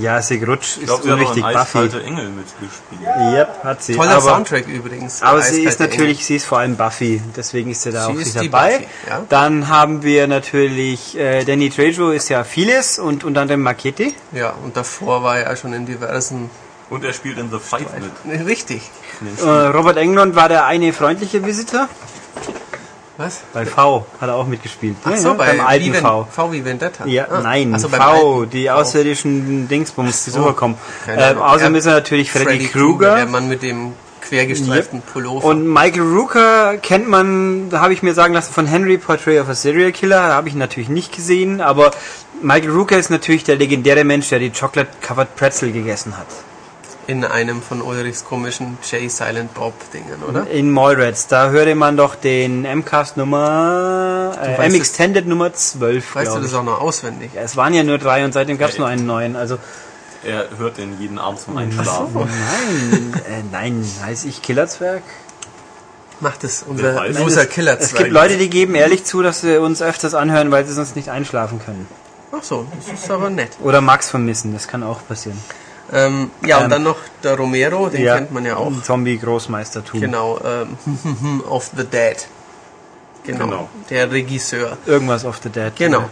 Ja, 0.00 0.22
Sigrutsch 0.22 0.76
Ich 0.78 0.84
ist 0.84 1.04
unwichtig, 1.04 1.44
ein 1.44 1.54
Buffy. 1.54 1.78
Engel 1.78 2.28
mitgespielt. 2.28 3.00
Yep, 3.32 3.64
hat 3.64 3.82
sie. 3.82 3.94
Toller 3.94 4.10
aber, 4.12 4.20
Soundtrack 4.22 4.66
übrigens. 4.68 5.22
Aber 5.22 5.42
sie 5.42 5.64
ist 5.64 5.80
natürlich, 5.80 6.24
sie 6.24 6.36
ist 6.36 6.46
vor 6.46 6.58
allem 6.58 6.76
Buffy, 6.76 7.20
deswegen 7.36 7.70
ist 7.70 7.82
sie 7.82 7.92
da 7.92 8.06
Sie 8.06 8.12
auch 8.12 8.16
nicht 8.16 8.36
dabei. 8.36 8.72
Buffy, 8.78 8.86
ja. 9.08 9.22
Dann 9.28 9.68
haben 9.68 10.02
wir 10.02 10.26
natürlich, 10.26 11.16
äh, 11.18 11.44
Danny 11.44 11.70
Trejo 11.70 12.10
ist 12.10 12.28
ja 12.28 12.44
vieles 12.44 12.98
und 12.98 13.24
unter 13.24 13.40
anderem 13.42 13.62
Makete. 13.62 14.04
Engel. 14.04 14.14
Ja, 14.32 14.54
und 14.64 14.76
davor 14.76 15.22
war 15.22 15.38
er 15.38 15.56
schon 15.56 15.72
in 15.72 15.86
diversen. 15.86 16.50
Und 16.90 17.02
er 17.04 17.12
spielt 17.12 17.38
in 17.38 17.50
The 17.50 17.58
Fight 17.58 17.86
mit. 17.98 18.46
Richtig. 18.46 18.82
Äh, 19.42 19.48
Robert 19.48 19.96
Englund 19.96 20.36
war 20.36 20.48
der 20.48 20.66
eine 20.66 20.92
freundliche 20.92 21.44
Visitor. 21.44 21.88
Was? 23.16 23.42
Bei 23.52 23.64
V 23.64 24.04
hat 24.20 24.28
er 24.28 24.34
auch 24.34 24.46
mitgespielt. 24.46 24.96
Ach 25.04 25.16
so, 25.16 25.28
ja, 25.28 25.34
bei 25.34 25.46
beim 25.56 25.60
alten 25.60 25.92
Ven- 25.92 26.02
V. 26.02 26.26
V 26.30 26.52
wie 26.52 26.64
Vendetta. 26.64 27.06
Ja, 27.06 27.26
Ah, 27.30 27.40
nein, 27.42 27.72
ach 27.74 27.78
so, 27.78 27.88
V, 27.88 28.44
die 28.46 28.68
außerirdischen 28.70 29.68
Dingsbums, 29.68 30.24
die 30.24 30.30
so. 30.30 30.40
rüberkommen. 30.40 30.76
Keine 31.06 31.20
Äh, 31.20 31.24
Ahnung. 31.26 31.42
außerdem 31.44 31.74
ist 31.76 31.86
er 31.86 31.92
natürlich 31.94 32.32
Freddy, 32.32 32.44
Freddy 32.44 32.66
Krueger. 32.68 33.14
Der 33.16 33.26
Mann 33.26 33.48
mit 33.48 33.62
dem 33.62 33.92
quergestreiften 34.20 35.00
Pullover. 35.02 35.46
Und 35.46 35.64
Michael 35.68 36.02
Rooker 36.02 36.76
kennt 36.78 37.08
man, 37.08 37.68
da 37.70 37.80
habe 37.80 37.92
ich 37.92 38.02
mir 38.02 38.14
sagen 38.14 38.34
lassen, 38.34 38.52
von 38.52 38.66
Henry 38.66 38.96
Portrait 38.98 39.40
of 39.40 39.48
a 39.48 39.54
Serial 39.54 39.92
Killer. 39.92 40.16
Da 40.16 40.34
habe 40.34 40.48
ich 40.48 40.54
ihn 40.54 40.58
natürlich 40.58 40.88
nicht 40.88 41.14
gesehen, 41.14 41.60
aber 41.60 41.92
Michael 42.42 42.70
Rooker 42.70 42.98
ist 42.98 43.10
natürlich 43.10 43.44
der 43.44 43.56
legendäre 43.56 44.02
Mensch, 44.02 44.28
der 44.30 44.38
die 44.40 44.50
Chocolate 44.50 44.88
Covered 45.02 45.36
Pretzel 45.36 45.70
gegessen 45.72 46.16
hat. 46.16 46.26
In 47.06 47.24
einem 47.24 47.62
von 47.62 47.82
Ulrichs 47.82 48.24
komischen 48.24 48.78
Jay 48.82 49.08
Silent 49.08 49.54
Bob 49.54 49.74
Dingen, 49.92 50.22
oder? 50.28 50.46
In 50.48 50.70
Mallrats, 50.70 51.26
da 51.26 51.50
hörte 51.50 51.74
man 51.74 51.96
doch 51.96 52.14
den 52.14 52.64
M-Cast 52.64 53.16
Nummer, 53.16 54.32
äh, 54.40 54.58
weißt 54.58 54.74
M-Extended 54.74 55.26
Nummer 55.26 55.52
12, 55.52 56.14
Weißt 56.14 56.34
du 56.34 56.40
das 56.40 56.54
auch 56.54 56.62
noch 56.64 56.80
auswendig? 56.80 57.30
Ja, 57.34 57.42
es 57.42 57.56
waren 57.56 57.74
ja 57.74 57.82
nur 57.82 57.98
drei 57.98 58.24
und 58.24 58.32
seitdem 58.32 58.58
gab 58.58 58.70
es 58.70 58.78
nur 58.78 58.86
einen 58.86 59.06
neuen. 59.06 59.36
Also 59.36 59.58
Er 60.24 60.46
hört 60.58 60.78
den 60.78 60.98
jeden 61.00 61.18
Abend 61.18 61.40
zum 61.40 61.56
Einschlafen. 61.56 62.14
nein, 62.14 63.14
äh, 63.28 63.42
nein, 63.52 63.84
heiße 64.04 64.28
ich 64.28 64.42
Killerzwerg? 64.42 65.02
Macht 66.20 66.44
es 66.44 66.62
unser 66.66 67.08
loser 67.08 67.44
Killer 67.44 67.78
Es 67.78 67.92
gibt 67.94 68.10
Leute, 68.10 68.38
die 68.38 68.48
geben 68.48 68.74
ehrlich 68.74 69.04
zu, 69.04 69.22
dass 69.22 69.40
sie 69.42 69.60
uns 69.60 69.82
öfters 69.82 70.14
anhören, 70.14 70.50
weil 70.50 70.64
sie 70.64 70.72
sonst 70.72 70.96
nicht 70.96 71.10
einschlafen 71.10 71.60
können. 71.64 71.86
Ach 72.32 72.42
so, 72.42 72.66
das 72.76 73.00
ist 73.00 73.10
aber 73.10 73.30
nett. 73.30 73.50
Oder 73.62 73.80
Max 73.80 74.10
vermissen, 74.10 74.52
das 74.52 74.66
kann 74.66 74.82
auch 74.82 75.06
passieren. 75.06 75.38
Ähm, 75.92 76.30
ja, 76.46 76.58
Ähm, 76.58 76.64
und 76.64 76.70
dann 76.70 76.82
noch 76.82 76.96
der 77.22 77.36
Romero, 77.36 77.88
den 77.88 78.04
kennt 78.04 78.32
man 78.32 78.44
ja 78.44 78.56
auch. 78.56 78.72
Zombie-Großmeistertum. 78.82 80.00
Genau, 80.00 80.40
ähm, 80.44 81.42
of 81.48 81.70
the 81.76 81.84
Dead. 81.84 82.26
Genau, 83.24 83.44
Genau. 83.46 83.68
der 83.90 84.10
Regisseur. 84.10 84.76
Irgendwas 84.86 85.24
of 85.24 85.40
the 85.42 85.48
Dead. 85.50 85.72
Genau. 85.76 86.08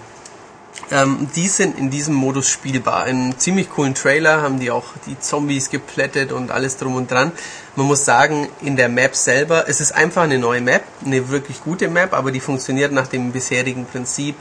Ähm, 0.90 1.28
die 1.36 1.48
sind 1.48 1.78
in 1.78 1.90
diesem 1.90 2.14
Modus 2.14 2.48
spielbar. 2.48 3.06
In 3.06 3.38
ziemlich 3.38 3.70
coolen 3.70 3.94
Trailer 3.94 4.42
haben 4.42 4.58
die 4.58 4.70
auch 4.70 4.84
die 5.06 5.18
Zombies 5.18 5.70
geplättet 5.70 6.32
und 6.32 6.50
alles 6.50 6.76
drum 6.78 6.94
und 6.94 7.10
dran. 7.10 7.32
Man 7.76 7.86
muss 7.86 8.04
sagen, 8.04 8.48
in 8.62 8.76
der 8.76 8.88
Map 8.88 9.14
selber, 9.14 9.68
es 9.68 9.80
ist 9.80 9.92
einfach 9.92 10.22
eine 10.22 10.38
neue 10.38 10.60
Map, 10.60 10.82
eine 11.04 11.28
wirklich 11.30 11.62
gute 11.62 11.88
Map, 11.88 12.12
aber 12.14 12.30
die 12.30 12.40
funktioniert 12.40 12.92
nach 12.92 13.06
dem 13.06 13.32
bisherigen 13.32 13.86
Prinzip. 13.86 14.34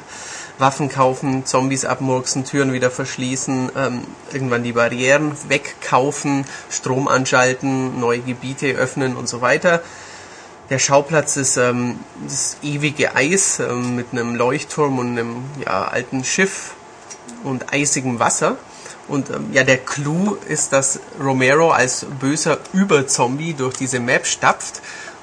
Waffen 0.62 0.88
kaufen, 0.88 1.46
Zombies 1.46 1.84
abmurksen, 1.84 2.46
Türen 2.46 2.72
wieder 2.72 2.92
verschließen, 2.92 3.72
ähm, 3.76 4.04
irgendwann 4.32 4.64
die 4.64 4.72
Barrieren 4.72 5.36
wegkaufen, 5.50 6.46
Strom 6.70 7.08
anschalten, 7.08 8.00
neue 8.00 8.20
Gebiete 8.20 8.68
öffnen 8.68 9.18
und 9.18 9.28
so 9.28 9.42
weiter. 9.42 9.82
Der 10.70 10.80
Schauplatz 10.80 11.36
ist 11.36 11.58
ähm, 11.58 12.00
das 12.24 12.56
ewige 12.64 13.14
Eis 13.14 13.60
ähm, 13.60 13.98
mit 13.98 14.14
einem 14.14 14.36
Leuchtturm 14.36 15.00
und 15.00 15.18
einem 15.18 15.44
ja, 15.66 15.86
alten 15.86 16.24
Schiff 16.24 16.76
und 17.44 17.74
eisigem 17.74 18.20
Wasser. 18.20 18.56
Und 19.08 19.30
ähm, 19.32 19.50
ja, 19.52 19.66
der 19.66 19.80
Clou 19.80 20.38
ist, 20.48 20.72
dass 20.72 21.02
Romero 21.20 21.72
als 21.72 22.06
böser 22.22 22.60
Überzombie 22.72 23.54
durch 23.54 23.76
diese 23.76 24.00
Map 24.00 24.26
stapft. 24.26 24.82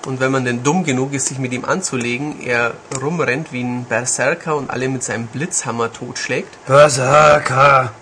Und 0.09 0.21
wenn 0.21 0.33
man 0.33 0.47
denn 0.47 0.63
dumm 0.63 0.85
genug 0.85 1.13
ist, 1.13 1.27
sich 1.27 1.39
mit 1.39 1.53
ihm 1.53 1.67
anzulegen, 1.67 2.41
er 2.41 2.73
rumrennt 2.99 3.53
wie 3.53 3.63
ein 3.63 3.85
Berserker 3.85 4.57
und 4.57 4.71
alle 4.71 4.89
mit 4.89 5.03
seinem 5.03 5.27
Blitzhammer 5.27 5.93
totschlägt. 5.93 6.49
Berserker. 6.65 7.93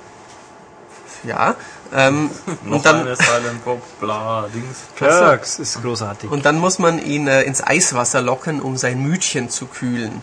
Ja. 1.25 1.57
Ähm, 1.93 2.31
Noch 2.63 2.77
und 2.77 2.87
dann 2.87 3.01
eine 3.01 3.17
Silent 3.17 3.65
Bob, 3.65 3.83
bla, 3.99 4.47
Dings. 4.55 4.83
Turks 4.97 5.59
ist 5.59 5.83
großartig. 5.83 6.31
Und 6.31 6.47
dann 6.47 6.61
muss 6.61 6.79
man 6.79 7.05
ihn 7.05 7.27
äh, 7.27 7.43
ins 7.43 7.61
Eiswasser 7.61 8.23
locken, 8.23 8.63
um 8.63 8.77
sein 8.77 9.03
Mütchen 9.03 9.51
zu 9.51 9.67
kühlen. 9.67 10.23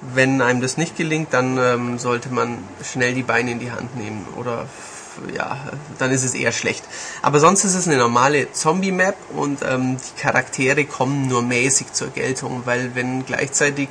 Wenn 0.00 0.40
einem 0.40 0.62
das 0.62 0.78
nicht 0.78 0.96
gelingt, 0.96 1.34
dann 1.34 1.58
ähm, 1.58 1.98
sollte 1.98 2.30
man 2.30 2.64
schnell 2.82 3.12
die 3.12 3.22
Beine 3.22 3.50
in 3.50 3.58
die 3.58 3.70
Hand 3.70 3.96
nehmen 3.98 4.26
oder 4.36 4.64
ja, 5.34 5.58
dann 5.98 6.10
ist 6.10 6.24
es 6.24 6.34
eher 6.34 6.52
schlecht. 6.52 6.84
Aber 7.22 7.40
sonst 7.40 7.64
ist 7.64 7.74
es 7.74 7.86
eine 7.86 7.96
normale 7.96 8.52
Zombie-Map 8.52 9.16
und 9.34 9.60
ähm, 9.62 9.96
die 9.96 10.20
Charaktere 10.20 10.84
kommen 10.84 11.28
nur 11.28 11.42
mäßig 11.42 11.92
zur 11.92 12.08
Geltung, 12.08 12.62
weil 12.64 12.94
wenn 12.94 13.24
gleichzeitig 13.26 13.88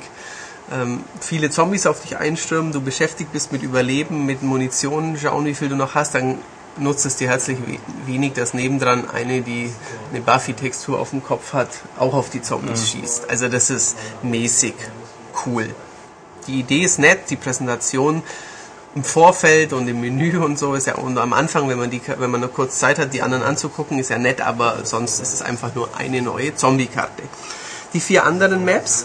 ähm, 0.72 1.04
viele 1.20 1.50
Zombies 1.50 1.86
auf 1.86 2.00
dich 2.00 2.16
einstürmen, 2.16 2.72
du 2.72 2.80
beschäftigt 2.80 3.32
bist 3.32 3.52
mit 3.52 3.62
Überleben, 3.62 4.26
mit 4.26 4.42
Munition, 4.42 5.16
schauen, 5.16 5.44
wie 5.46 5.54
viel 5.54 5.68
du 5.68 5.76
noch 5.76 5.94
hast, 5.94 6.14
dann 6.14 6.38
nutzt 6.78 7.06
es 7.06 7.16
dir 7.16 7.28
herzlich 7.28 7.58
we- 7.66 7.78
wenig, 8.06 8.34
dass 8.34 8.52
nebendran 8.52 9.08
eine, 9.08 9.40
die 9.40 9.72
eine 10.10 10.20
Buffy-Textur 10.20 10.98
auf 10.98 11.10
dem 11.10 11.22
Kopf 11.22 11.52
hat, 11.52 11.70
auch 11.98 12.12
auf 12.14 12.28
die 12.30 12.42
Zombies 12.42 12.90
schießt. 12.90 13.30
Also 13.30 13.48
das 13.48 13.70
ist 13.70 13.96
mäßig 14.22 14.74
cool. 15.46 15.74
Die 16.46 16.60
Idee 16.60 16.82
ist 16.82 16.98
nett, 16.98 17.30
die 17.30 17.36
Präsentation 17.36 18.22
im 18.96 19.04
Vorfeld 19.04 19.74
und 19.74 19.86
im 19.88 20.00
Menü 20.00 20.38
und 20.38 20.58
so 20.58 20.74
ist 20.74 20.86
ja 20.86 20.94
und 20.94 21.18
am 21.18 21.34
Anfang, 21.34 21.68
wenn 21.68 21.78
man 21.78 21.90
die, 21.90 22.00
wenn 22.18 22.30
man 22.30 22.40
nur 22.40 22.50
kurz 22.50 22.78
Zeit 22.78 22.98
hat, 22.98 23.12
die 23.12 23.20
anderen 23.20 23.44
anzugucken, 23.44 23.98
ist 23.98 24.08
ja 24.08 24.16
nett, 24.16 24.40
aber 24.40 24.78
sonst 24.84 25.20
ist 25.20 25.34
es 25.34 25.42
einfach 25.42 25.74
nur 25.74 25.90
eine 25.98 26.22
neue 26.22 26.54
Zombie-Karte. 26.54 27.22
Die 27.92 28.00
vier 28.00 28.24
anderen 28.24 28.64
Maps, 28.64 29.04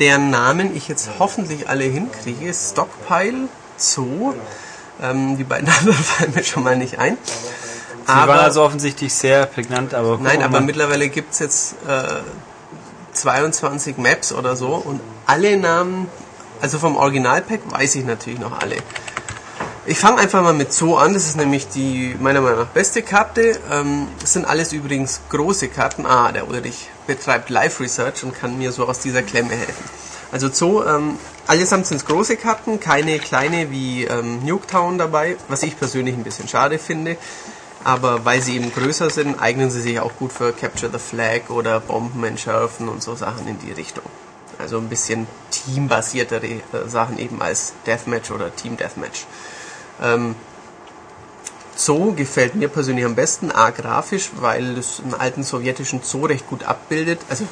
deren 0.00 0.30
Namen 0.30 0.76
ich 0.76 0.88
jetzt 0.88 1.08
hoffentlich 1.20 1.68
alle 1.68 1.84
hinkriege, 1.84 2.52
Stockpile, 2.52 3.48
Zoo, 3.76 4.34
ähm, 5.00 5.38
die 5.38 5.44
beiden 5.44 5.68
anderen 5.78 6.02
fallen 6.02 6.34
mir 6.34 6.42
schon 6.42 6.64
mal 6.64 6.76
nicht 6.76 6.98
ein. 6.98 7.16
Sie 8.06 8.12
waren 8.12 8.30
also 8.40 8.64
offensichtlich 8.64 9.14
sehr 9.14 9.46
prägnant, 9.46 9.94
aber 9.94 10.18
Nein, 10.20 10.42
aber 10.42 10.60
mittlerweile 10.60 11.08
gibt 11.10 11.34
es 11.34 11.38
jetzt 11.38 11.74
äh, 11.86 12.02
22 13.12 13.98
Maps 13.98 14.32
oder 14.32 14.56
so 14.56 14.74
und 14.74 15.00
alle 15.26 15.56
Namen 15.56 16.08
Also 16.60 16.78
vom 16.78 16.96
Originalpack 16.96 17.60
weiß 17.70 17.94
ich 17.94 18.04
natürlich 18.04 18.40
noch 18.40 18.58
alle. 18.58 18.76
Ich 19.88 20.00
fange 20.00 20.18
einfach 20.18 20.42
mal 20.42 20.52
mit 20.52 20.70
Zoo 20.70 20.96
an. 20.96 21.14
Das 21.14 21.24
ist 21.24 21.38
nämlich 21.38 21.66
die 21.66 22.14
meiner 22.20 22.42
Meinung 22.42 22.58
nach 22.58 22.66
beste 22.66 23.00
Karte. 23.00 23.58
Ähm, 23.72 24.06
das 24.20 24.34
sind 24.34 24.44
alles 24.44 24.74
übrigens 24.74 25.22
große 25.30 25.68
Karten. 25.68 26.04
Ah, 26.04 26.30
der 26.30 26.46
Ulrich 26.46 26.90
betreibt 27.06 27.48
Live 27.48 27.80
Research 27.80 28.22
und 28.22 28.38
kann 28.38 28.58
mir 28.58 28.70
so 28.70 28.86
aus 28.86 29.00
dieser 29.00 29.22
Klemme 29.22 29.54
helfen. 29.54 29.84
Also 30.30 30.50
Zoo, 30.52 30.84
ähm, 30.84 31.18
allesamt 31.46 31.86
sind 31.86 31.96
es 31.96 32.04
große 32.04 32.36
Karten, 32.36 32.80
keine 32.80 33.18
kleine 33.18 33.70
wie 33.70 34.04
ähm, 34.04 34.44
Nuketown 34.44 34.98
dabei, 34.98 35.38
was 35.48 35.62
ich 35.62 35.78
persönlich 35.78 36.14
ein 36.14 36.22
bisschen 36.22 36.48
schade 36.48 36.78
finde. 36.78 37.16
Aber 37.82 38.26
weil 38.26 38.42
sie 38.42 38.56
eben 38.56 38.70
größer 38.70 39.08
sind, 39.08 39.40
eignen 39.40 39.70
sie 39.70 39.80
sich 39.80 40.00
auch 40.00 40.14
gut 40.16 40.34
für 40.34 40.52
Capture 40.52 40.92
the 40.92 40.98
Flag 40.98 41.48
oder 41.48 41.80
Bomben 41.80 42.24
entschärfen 42.24 42.90
und 42.90 43.02
so 43.02 43.14
Sachen 43.14 43.48
in 43.48 43.58
die 43.60 43.72
Richtung. 43.72 44.04
Also 44.58 44.76
ein 44.76 44.90
bisschen 44.90 45.26
teambasiertere 45.50 46.46
äh, 46.46 46.60
Sachen 46.88 47.18
eben 47.18 47.40
als 47.40 47.72
Deathmatch 47.86 48.30
oder 48.30 48.54
Team 48.54 48.76
Deathmatch. 48.76 49.24
Ähm, 50.02 50.34
Zoo 51.76 52.12
gefällt 52.14 52.56
mir 52.56 52.68
persönlich 52.68 53.04
am 53.04 53.14
besten, 53.14 53.52
A 53.52 53.70
grafisch, 53.70 54.30
weil 54.40 54.76
es 54.76 55.00
einen 55.00 55.14
alten 55.14 55.44
sowjetischen 55.44 56.02
Zoo 56.02 56.26
recht 56.26 56.48
gut 56.48 56.64
abbildet. 56.64 57.20
Also 57.28 57.44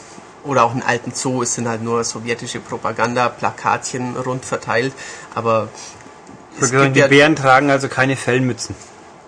oder 0.43 0.65
auch 0.65 0.73
einen 0.73 0.83
alten 0.83 1.13
Zoo, 1.13 1.43
es 1.43 1.55
sind 1.55 1.69
halt 1.69 1.83
nur 1.83 2.05
sowjetische 2.05 2.61
Propaganda, 2.61 3.29
Plakatchen 3.29 4.17
rund 4.17 4.45
verteilt, 4.45 4.93
aber 5.35 5.69
die 6.61 6.99
ja 6.99 7.09
Bären 7.09 7.37
tragen 7.37 7.71
also 7.71 7.89
keine 7.89 8.17
Fellmützen. 8.17 8.75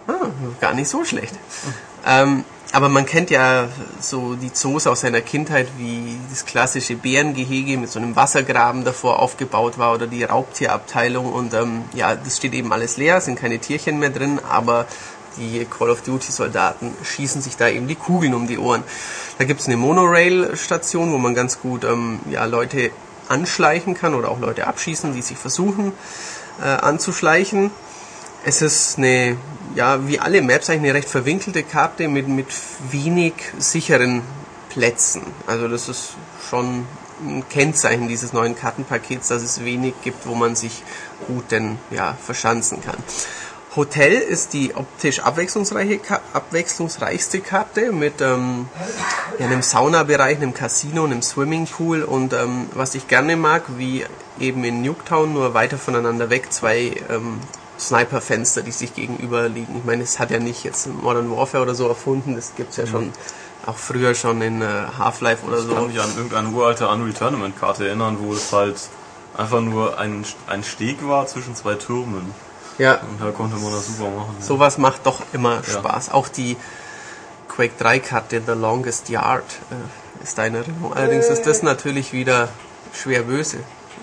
Ah, 0.06 0.12
gar 0.60 0.74
nicht 0.74 0.88
so 0.88 1.04
schlecht. 1.04 1.34
Ähm, 2.06 2.44
aber 2.72 2.88
man 2.88 3.06
kennt 3.06 3.30
ja 3.30 3.68
so 4.00 4.34
die 4.34 4.52
Zoos 4.52 4.86
aus 4.86 5.00
seiner 5.00 5.22
Kindheit, 5.22 5.68
wie 5.78 6.18
das 6.28 6.44
klassische 6.44 6.96
Bärengehege 6.96 7.78
mit 7.78 7.90
so 7.90 7.98
einem 7.98 8.14
Wassergraben 8.14 8.84
davor 8.84 9.20
aufgebaut 9.20 9.78
war 9.78 9.94
oder 9.94 10.06
die 10.06 10.24
Raubtierabteilung 10.24 11.32
und 11.32 11.54
ähm, 11.54 11.84
ja, 11.94 12.14
das 12.14 12.36
steht 12.36 12.52
eben 12.52 12.72
alles 12.72 12.98
leer, 12.98 13.20
sind 13.20 13.38
keine 13.38 13.58
Tierchen 13.58 13.98
mehr 13.98 14.10
drin, 14.10 14.38
aber 14.48 14.86
die 15.38 15.64
Call 15.66 15.90
of 15.90 16.02
Duty 16.02 16.30
Soldaten 16.30 16.92
schießen 17.02 17.40
sich 17.40 17.56
da 17.56 17.68
eben 17.68 17.88
die 17.88 17.94
Kugeln 17.94 18.34
um 18.34 18.46
die 18.46 18.58
Ohren. 18.58 18.82
Da 19.38 19.44
gibt 19.44 19.60
es 19.60 19.66
eine 19.66 19.76
Monorail-Station, 19.76 21.12
wo 21.12 21.18
man 21.18 21.34
ganz 21.34 21.60
gut 21.60 21.84
ähm, 21.84 22.20
ja, 22.30 22.44
Leute 22.44 22.90
anschleichen 23.28 23.94
kann 23.94 24.14
oder 24.14 24.30
auch 24.30 24.40
Leute 24.40 24.66
abschießen, 24.66 25.14
die 25.14 25.22
sich 25.22 25.38
versuchen 25.38 25.92
äh, 26.60 26.64
anzuschleichen. 26.64 27.70
Es 28.44 28.62
ist 28.62 28.98
eine, 28.98 29.36
ja, 29.74 30.06
wie 30.06 30.20
alle 30.20 30.42
Maps 30.42 30.70
eigentlich 30.70 30.90
eine 30.90 30.94
recht 30.94 31.08
verwinkelte 31.08 31.62
Karte 31.62 32.08
mit, 32.08 32.28
mit 32.28 32.46
wenig 32.90 33.34
sicheren 33.58 34.22
Plätzen. 34.70 35.22
Also 35.46 35.68
das 35.68 35.88
ist 35.88 36.14
schon 36.48 36.86
ein 37.20 37.48
Kennzeichen 37.48 38.08
dieses 38.08 38.32
neuen 38.32 38.56
Kartenpakets, 38.56 39.28
dass 39.28 39.42
es 39.42 39.64
wenig 39.64 39.94
gibt, 40.02 40.26
wo 40.26 40.34
man 40.34 40.54
sich 40.54 40.82
gut 41.26 41.50
denn 41.50 41.78
ja 41.90 42.16
verschanzen 42.24 42.82
kann. 42.82 42.96
Hotel 43.76 44.12
ist 44.12 44.54
die 44.54 44.74
optisch 44.74 45.20
abwechslungsreichste 45.20 47.40
Karte 47.40 47.92
mit 47.92 48.20
ähm, 48.20 48.68
ja, 49.38 49.46
einem 49.46 49.62
Saunabereich, 49.62 50.38
einem 50.38 50.54
Casino, 50.54 51.04
einem 51.04 51.22
Swimmingpool 51.22 52.02
und 52.02 52.32
ähm, 52.32 52.66
was 52.72 52.94
ich 52.94 53.08
gerne 53.08 53.36
mag, 53.36 53.64
wie 53.76 54.04
eben 54.40 54.64
in 54.64 54.82
Nuketown, 54.82 55.32
nur 55.32 55.54
weiter 55.54 55.78
voneinander 55.78 56.30
weg, 56.30 56.52
zwei 56.52 56.92
ähm, 57.10 57.40
Sniper-Fenster, 57.78 58.62
die 58.62 58.72
sich 58.72 58.94
gegenüber 58.94 59.48
liegen. 59.48 59.76
Ich 59.78 59.84
meine, 59.84 60.02
es 60.02 60.18
hat 60.18 60.30
ja 60.30 60.38
nicht 60.38 60.64
jetzt 60.64 60.86
Modern 60.86 61.30
Warfare 61.30 61.62
oder 61.62 61.74
so 61.74 61.88
erfunden, 61.88 62.34
das 62.34 62.54
gibt 62.56 62.70
es 62.70 62.76
ja 62.76 62.86
schon 62.86 63.12
auch 63.66 63.76
früher 63.76 64.14
schon 64.14 64.40
in 64.40 64.62
äh, 64.62 64.66
Half-Life 64.98 65.46
oder 65.46 65.58
so. 65.58 65.68
Ich 65.68 65.74
kann 65.74 65.86
mich 65.88 66.00
an 66.00 66.10
irgendeine 66.16 66.48
uralte 66.48 66.88
Unreal 66.88 67.12
Tournament-Karte 67.12 67.86
erinnern, 67.86 68.16
wo 68.20 68.32
es 68.32 68.52
halt 68.52 68.76
einfach 69.36 69.60
nur 69.60 69.98
ein, 69.98 70.24
ein 70.46 70.64
Steg 70.64 71.06
war 71.06 71.26
zwischen 71.26 71.54
zwei 71.54 71.74
Türmen. 71.74 72.34
Ja. 72.78 72.94
Und 72.94 73.20
da 73.20 73.30
konnte 73.30 73.56
man 73.56 73.72
das 73.72 73.86
super 73.86 74.10
machen. 74.10 74.36
Sowas 74.40 74.78
macht 74.78 75.06
doch 75.06 75.20
immer 75.32 75.62
Spaß. 75.64 76.10
Auch 76.10 76.28
die 76.28 76.56
Quake 77.48 77.72
3 77.78 77.98
Karte 77.98 78.42
The 78.44 78.52
Longest 78.52 79.08
Yard 79.08 79.44
äh, 79.70 80.22
ist 80.22 80.38
deine 80.38 80.58
Erinnerung. 80.58 80.94
Allerdings 80.94 81.26
ist 81.26 81.46
das 81.46 81.62
natürlich 81.62 82.12
wieder 82.12 82.48
schwer 82.92 83.22
böse. 83.22 83.58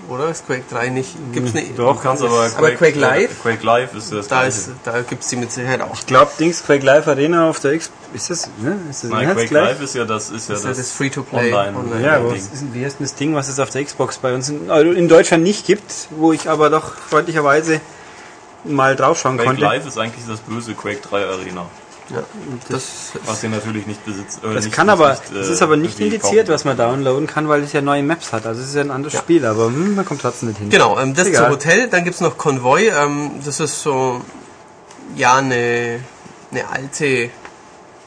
Oder 0.07 0.29
ist 0.29 0.45
Quake 0.45 0.63
3 0.69 0.89
nicht? 0.89 1.15
Gibt's 1.33 1.55
eine, 1.55 1.65
Doch, 1.75 2.01
kannst 2.01 2.23
aber 2.23 2.49
aber 2.57 2.71
Quake 2.71 2.99
Live? 2.99 3.41
Quake 3.41 3.63
Live 3.65 3.95
ist 3.95 4.11
das 4.11 4.27
da, 4.27 4.41
gleiche. 4.41 4.57
ist, 4.57 4.69
da 4.83 5.01
gibt's 5.01 5.27
die 5.29 5.35
mit 5.35 5.51
Sicherheit 5.51 5.81
auch. 5.81 5.93
Ich 5.93 6.05
glaube, 6.05 6.31
Dings 6.39 6.63
Quake 6.63 6.85
Live 6.85 7.07
Arena 7.07 7.49
auf 7.49 7.59
der 7.59 7.73
X. 7.73 7.89
Ist 8.13 8.29
das, 8.29 8.49
ne? 8.59 8.77
Ist 8.89 9.03
das, 9.03 9.11
Nein, 9.11 9.33
Quake? 9.33 9.53
Live 9.53 9.81
ist 9.81 9.95
ja 9.95 10.05
das, 10.05 10.29
ist 10.29 10.47
ja 10.49 10.55
Das 10.55 10.63
das, 10.63 10.77
das 10.77 10.91
Free-to-Play 10.91 11.53
Online. 11.53 11.77
online. 11.77 12.05
Ja, 12.05 12.19
Ding. 12.19 12.31
was 12.31 12.37
ist, 12.53 12.73
wie 12.73 12.85
heißt 12.85 12.99
denn 12.99 13.05
das 13.05 13.15
Ding, 13.15 13.35
was 13.35 13.49
es 13.49 13.59
auf 13.59 13.69
der 13.71 13.83
Xbox 13.83 14.17
bei 14.19 14.33
uns 14.33 14.49
in, 14.49 14.69
also 14.69 14.91
in 14.91 15.07
Deutschland 15.09 15.43
nicht 15.43 15.65
gibt, 15.65 15.91
wo 16.11 16.31
ich 16.33 16.49
aber 16.49 16.69
doch 16.69 16.95
freundlicherweise 16.97 17.81
mal 18.63 18.95
draufschauen 18.95 19.35
Quake 19.37 19.47
konnte. 19.47 19.61
Live 19.63 19.85
ist 19.87 19.97
eigentlich 19.97 20.25
das 20.27 20.39
böse 20.39 20.73
Quake 20.73 21.01
3 21.01 21.25
Arena. 21.25 21.65
Ja, 22.09 22.23
das 22.69 23.13
Was 23.25 23.43
ihr 23.43 23.49
natürlich 23.49 23.87
nicht 23.87 24.05
besitzt. 24.05 24.43
Äh, 24.43 24.53
Das 24.53 24.65
nicht, 24.65 24.75
kann 24.75 24.89
aber, 24.89 25.11
nicht, 25.11 25.23
das 25.33 25.47
äh, 25.47 25.51
ist 25.53 25.61
aber 25.63 25.75
nicht 25.75 25.99
indiziert, 25.99 26.49
was 26.49 26.63
man 26.63 26.77
downloaden 26.77 27.25
kann, 27.25 27.47
weil 27.49 27.63
es 27.63 27.73
ja 27.73 27.81
neue 27.81 28.03
Maps 28.03 28.31
hat. 28.31 28.45
Also 28.45 28.61
es 28.61 28.69
ist 28.69 28.75
ja 28.75 28.81
ein 28.81 28.91
anderes 28.91 29.13
Ja. 29.13 29.19
Spiel, 29.21 29.43
aber 29.45 29.65
hm, 29.67 29.95
man 29.95 30.05
kommt 30.05 30.21
trotzdem 30.21 30.49
nicht 30.49 30.59
hin. 30.59 30.69
Genau, 30.69 30.99
ähm, 30.99 31.15
das 31.15 31.27
Egal. 31.27 31.43
zum 31.45 31.51
Hotel. 31.53 31.87
Dann 31.89 32.03
gibt's 32.03 32.21
noch 32.21 32.37
Konvoi. 32.37 32.89
Ähm, 32.89 33.31
das 33.43 33.59
ist 33.59 33.81
so, 33.81 34.21
ja, 35.15 35.37
eine, 35.37 35.99
eine 36.51 36.69
alte, 36.69 37.31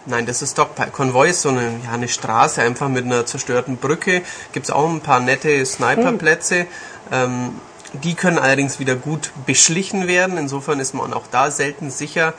nein, 0.07 0.27
das 0.27 0.43
ist 0.43 0.53
Stockpile. 0.53 0.91
Konvoi 0.93 1.31
ist 1.31 1.43
so 1.43 1.49
eine, 1.49 1.81
ja, 1.85 1.91
eine 1.93 2.07
Straße, 2.09 2.63
einfach 2.63 2.89
mit 2.89 3.05
einer 3.05 3.27
zerstörten 3.27 3.79
Brücke. 3.79 4.23
Gibt's 4.53 4.71
auch 4.71 4.89
ein 4.89 5.01
paar 5.01 5.19
nette 5.19 5.67
Sniperplätze. 5.67 6.67
Ähm, 7.11 7.51
die 7.95 8.15
können 8.15 8.39
allerdings 8.39 8.79
wieder 8.79 8.95
gut 8.95 9.33
beschlichen 9.45 10.07
werden. 10.07 10.39
Insofern 10.39 10.79
ist 10.79 10.95
man 10.95 11.13
auch 11.13 11.25
da 11.31 11.51
selten 11.51 11.91
sicher. 11.91 12.35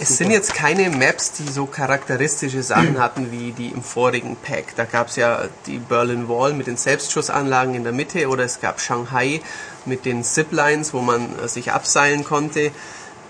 Es 0.00 0.16
sind 0.16 0.30
jetzt 0.30 0.54
keine 0.54 0.90
Maps, 0.90 1.32
die 1.32 1.48
so 1.48 1.66
charakteristische 1.66 2.62
Sachen 2.62 2.98
hatten 3.02 3.32
wie 3.32 3.50
die 3.52 3.68
im 3.68 3.82
vorigen 3.82 4.36
Pack. 4.36 4.76
Da 4.76 4.84
gab 4.84 5.08
es 5.08 5.16
ja 5.16 5.48
die 5.66 5.78
Berlin 5.78 6.28
Wall 6.28 6.52
mit 6.52 6.68
den 6.68 6.76
Selbstschussanlagen 6.76 7.74
in 7.74 7.82
der 7.82 7.92
Mitte 7.92 8.28
oder 8.28 8.44
es 8.44 8.60
gab 8.60 8.80
Shanghai 8.80 9.40
mit 9.86 10.04
den 10.04 10.22
Ziplines, 10.22 10.94
wo 10.94 11.00
man 11.00 11.36
äh, 11.38 11.48
sich 11.48 11.72
abseilen 11.72 12.24
konnte. 12.24 12.70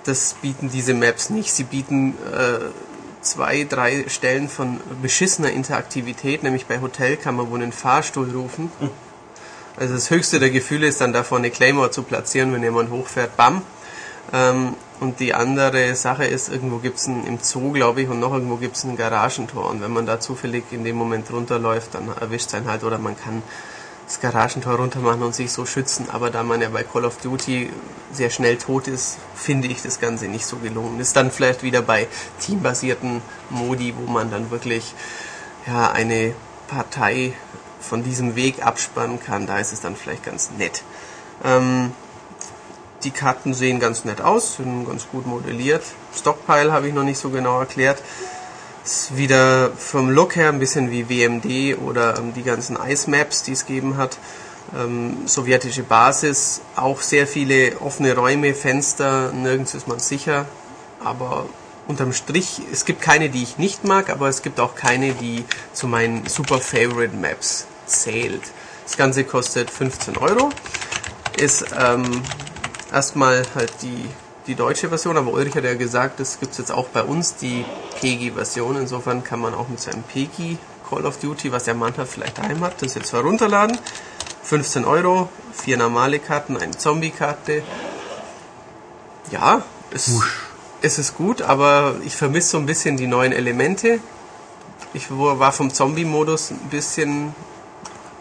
Das 0.04 0.34
bieten 0.42 0.70
diese 0.70 0.92
Maps 0.92 1.30
nicht. 1.30 1.52
Sie 1.52 1.64
bieten 1.64 2.14
äh, 2.34 2.58
zwei, 3.22 3.64
drei 3.64 4.04
Stellen 4.08 4.48
von 4.48 4.80
beschissener 5.00 5.50
Interaktivität, 5.50 6.42
nämlich 6.42 6.66
bei 6.66 6.80
Hotel 6.80 7.16
kann 7.16 7.34
man 7.34 7.50
wohl 7.50 7.62
einen 7.62 7.72
Fahrstuhl 7.72 8.30
rufen. 8.30 8.70
Also 9.76 9.94
das 9.94 10.10
höchste 10.10 10.38
der 10.38 10.50
Gefühle 10.50 10.86
ist 10.86 11.00
dann 11.00 11.12
davor 11.12 11.38
eine 11.38 11.50
Claymore 11.50 11.90
zu 11.90 12.02
platzieren, 12.02 12.52
wenn 12.52 12.62
jemand 12.62 12.90
hochfährt, 12.90 13.36
bam. 13.36 13.62
Ähm, 14.32 14.74
und 15.00 15.20
die 15.20 15.34
andere 15.34 15.94
Sache 15.94 16.24
ist, 16.24 16.48
irgendwo 16.48 16.78
gibt's 16.78 17.06
ein, 17.06 17.26
im 17.26 17.38
Zoo, 17.40 17.72
glaube 17.72 18.02
ich, 18.02 18.08
und 18.08 18.18
noch 18.18 18.32
irgendwo 18.32 18.56
gibt's 18.56 18.84
ein 18.84 18.96
Garagentor. 18.96 19.70
Und 19.70 19.80
wenn 19.80 19.92
man 19.92 20.06
da 20.06 20.18
zufällig 20.18 20.64
in 20.72 20.84
dem 20.84 20.96
Moment 20.96 21.30
runterläuft, 21.32 21.94
dann 21.94 22.08
erwischt 22.20 22.52
einen 22.54 22.68
halt, 22.68 22.82
oder 22.82 22.98
man 22.98 23.16
kann 23.16 23.42
das 24.06 24.20
Garagentor 24.20 24.74
runter 24.74 25.00
machen 25.00 25.22
und 25.22 25.34
sich 25.34 25.52
so 25.52 25.66
schützen. 25.66 26.08
Aber 26.10 26.30
da 26.30 26.42
man 26.42 26.60
ja 26.60 26.70
bei 26.70 26.82
Call 26.82 27.04
of 27.04 27.18
Duty 27.18 27.70
sehr 28.12 28.30
schnell 28.30 28.56
tot 28.56 28.88
ist, 28.88 29.18
finde 29.34 29.68
ich 29.68 29.82
das 29.82 30.00
Ganze 30.00 30.26
nicht 30.26 30.46
so 30.46 30.56
gelungen. 30.56 30.98
Ist 30.98 31.14
dann 31.14 31.30
vielleicht 31.30 31.62
wieder 31.62 31.82
bei 31.82 32.08
teambasierten 32.40 33.22
Modi, 33.50 33.94
wo 33.96 34.10
man 34.10 34.30
dann 34.30 34.50
wirklich 34.50 34.94
ja, 35.66 35.92
eine 35.92 36.34
Partei 36.66 37.34
von 37.80 38.02
diesem 38.02 38.34
Weg 38.34 38.64
abspannen 38.64 39.20
kann. 39.20 39.46
Da 39.46 39.58
ist 39.58 39.72
es 39.72 39.80
dann 39.80 39.94
vielleicht 39.94 40.24
ganz 40.24 40.50
nett. 40.56 40.82
Ähm, 41.44 41.92
die 43.04 43.10
Karten 43.10 43.54
sehen 43.54 43.80
ganz 43.80 44.04
nett 44.04 44.20
aus, 44.20 44.56
sind 44.56 44.86
ganz 44.86 45.06
gut 45.10 45.26
modelliert. 45.26 45.82
Stockpile 46.14 46.72
habe 46.72 46.88
ich 46.88 46.94
noch 46.94 47.04
nicht 47.04 47.18
so 47.18 47.30
genau 47.30 47.60
erklärt. 47.60 48.02
Ist 48.84 49.16
wieder 49.16 49.70
vom 49.76 50.10
Look 50.10 50.36
her 50.36 50.48
ein 50.48 50.58
bisschen 50.58 50.90
wie 50.90 51.08
WMD 51.08 51.78
oder 51.78 52.18
ähm, 52.18 52.32
die 52.34 52.42
ganzen 52.42 52.76
Ice 52.76 53.08
Maps, 53.10 53.42
die 53.42 53.52
es 53.52 53.66
gegeben 53.66 53.96
hat. 53.96 54.18
Ähm, 54.76 55.26
sowjetische 55.26 55.82
Basis, 55.82 56.60
auch 56.76 57.00
sehr 57.00 57.26
viele 57.26 57.80
offene 57.80 58.14
Räume, 58.14 58.54
Fenster, 58.54 59.32
nirgends 59.32 59.74
ist 59.74 59.88
man 59.88 59.98
sicher. 59.98 60.46
Aber 61.02 61.46
unterm 61.86 62.12
Strich, 62.12 62.60
es 62.72 62.84
gibt 62.84 63.00
keine, 63.00 63.30
die 63.30 63.42
ich 63.42 63.58
nicht 63.58 63.84
mag, 63.84 64.10
aber 64.10 64.28
es 64.28 64.42
gibt 64.42 64.60
auch 64.60 64.74
keine, 64.74 65.12
die 65.12 65.44
zu 65.72 65.86
meinen 65.86 66.26
super 66.26 66.58
Favorite 66.58 67.16
Maps 67.16 67.66
zählt. 67.86 68.42
Das 68.84 68.96
Ganze 68.96 69.24
kostet 69.24 69.70
15 69.70 70.16
Euro. 70.16 70.50
Ist 71.36 71.66
ähm, 71.78 72.22
erstmal 72.92 73.42
halt 73.54 73.72
die, 73.82 74.04
die 74.46 74.54
deutsche 74.54 74.88
Version, 74.88 75.16
aber 75.16 75.32
Ulrich 75.32 75.54
hat 75.54 75.64
ja 75.64 75.74
gesagt, 75.74 76.20
das 76.20 76.40
gibt 76.40 76.52
es 76.52 76.58
jetzt 76.58 76.72
auch 76.72 76.88
bei 76.88 77.02
uns, 77.02 77.36
die 77.36 77.64
PEGI-Version. 78.00 78.76
Insofern 78.76 79.22
kann 79.24 79.40
man 79.40 79.54
auch 79.54 79.68
mit 79.68 79.80
seinem 79.80 80.02
PEGI 80.02 80.58
Call 80.88 81.04
of 81.04 81.18
Duty, 81.18 81.52
was 81.52 81.64
der 81.64 81.74
Mann 81.74 81.96
hat, 81.96 82.08
vielleicht 82.08 82.38
daheim 82.38 82.60
hat, 82.62 82.80
das 82.82 82.94
jetzt 82.94 83.12
herunterladen. 83.12 83.78
15 84.42 84.84
Euro, 84.86 85.28
vier 85.52 85.76
normale 85.76 86.18
Karten, 86.18 86.56
eine 86.56 86.76
Zombie-Karte. 86.76 87.62
Ja, 89.30 89.62
es, 89.90 90.10
es 90.80 90.98
ist 90.98 91.16
gut, 91.16 91.42
aber 91.42 91.96
ich 92.04 92.16
vermisse 92.16 92.50
so 92.50 92.58
ein 92.58 92.64
bisschen 92.64 92.96
die 92.96 93.06
neuen 93.06 93.32
Elemente. 93.32 94.00
Ich 94.94 95.10
war 95.10 95.52
vom 95.52 95.72
Zombie-Modus 95.72 96.52
ein 96.52 96.70
bisschen 96.70 97.34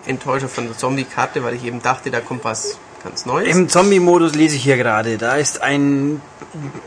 enttäuscht 0.06 0.48
von 0.48 0.66
der 0.66 0.78
Zombie-Karte, 0.78 1.44
weil 1.44 1.54
ich 1.54 1.64
eben 1.64 1.82
dachte, 1.82 2.12
da 2.12 2.20
kommt 2.20 2.44
was 2.44 2.78
ganz 3.08 3.26
Neues. 3.26 3.48
Im 3.56 3.70
Zombie-Modus 3.70 4.36
lese 4.36 4.56
ich 4.56 4.64
hier 4.64 4.78
gerade. 4.78 5.18
Da 5.18 5.36
ist 5.36 5.62
ein, 5.62 6.22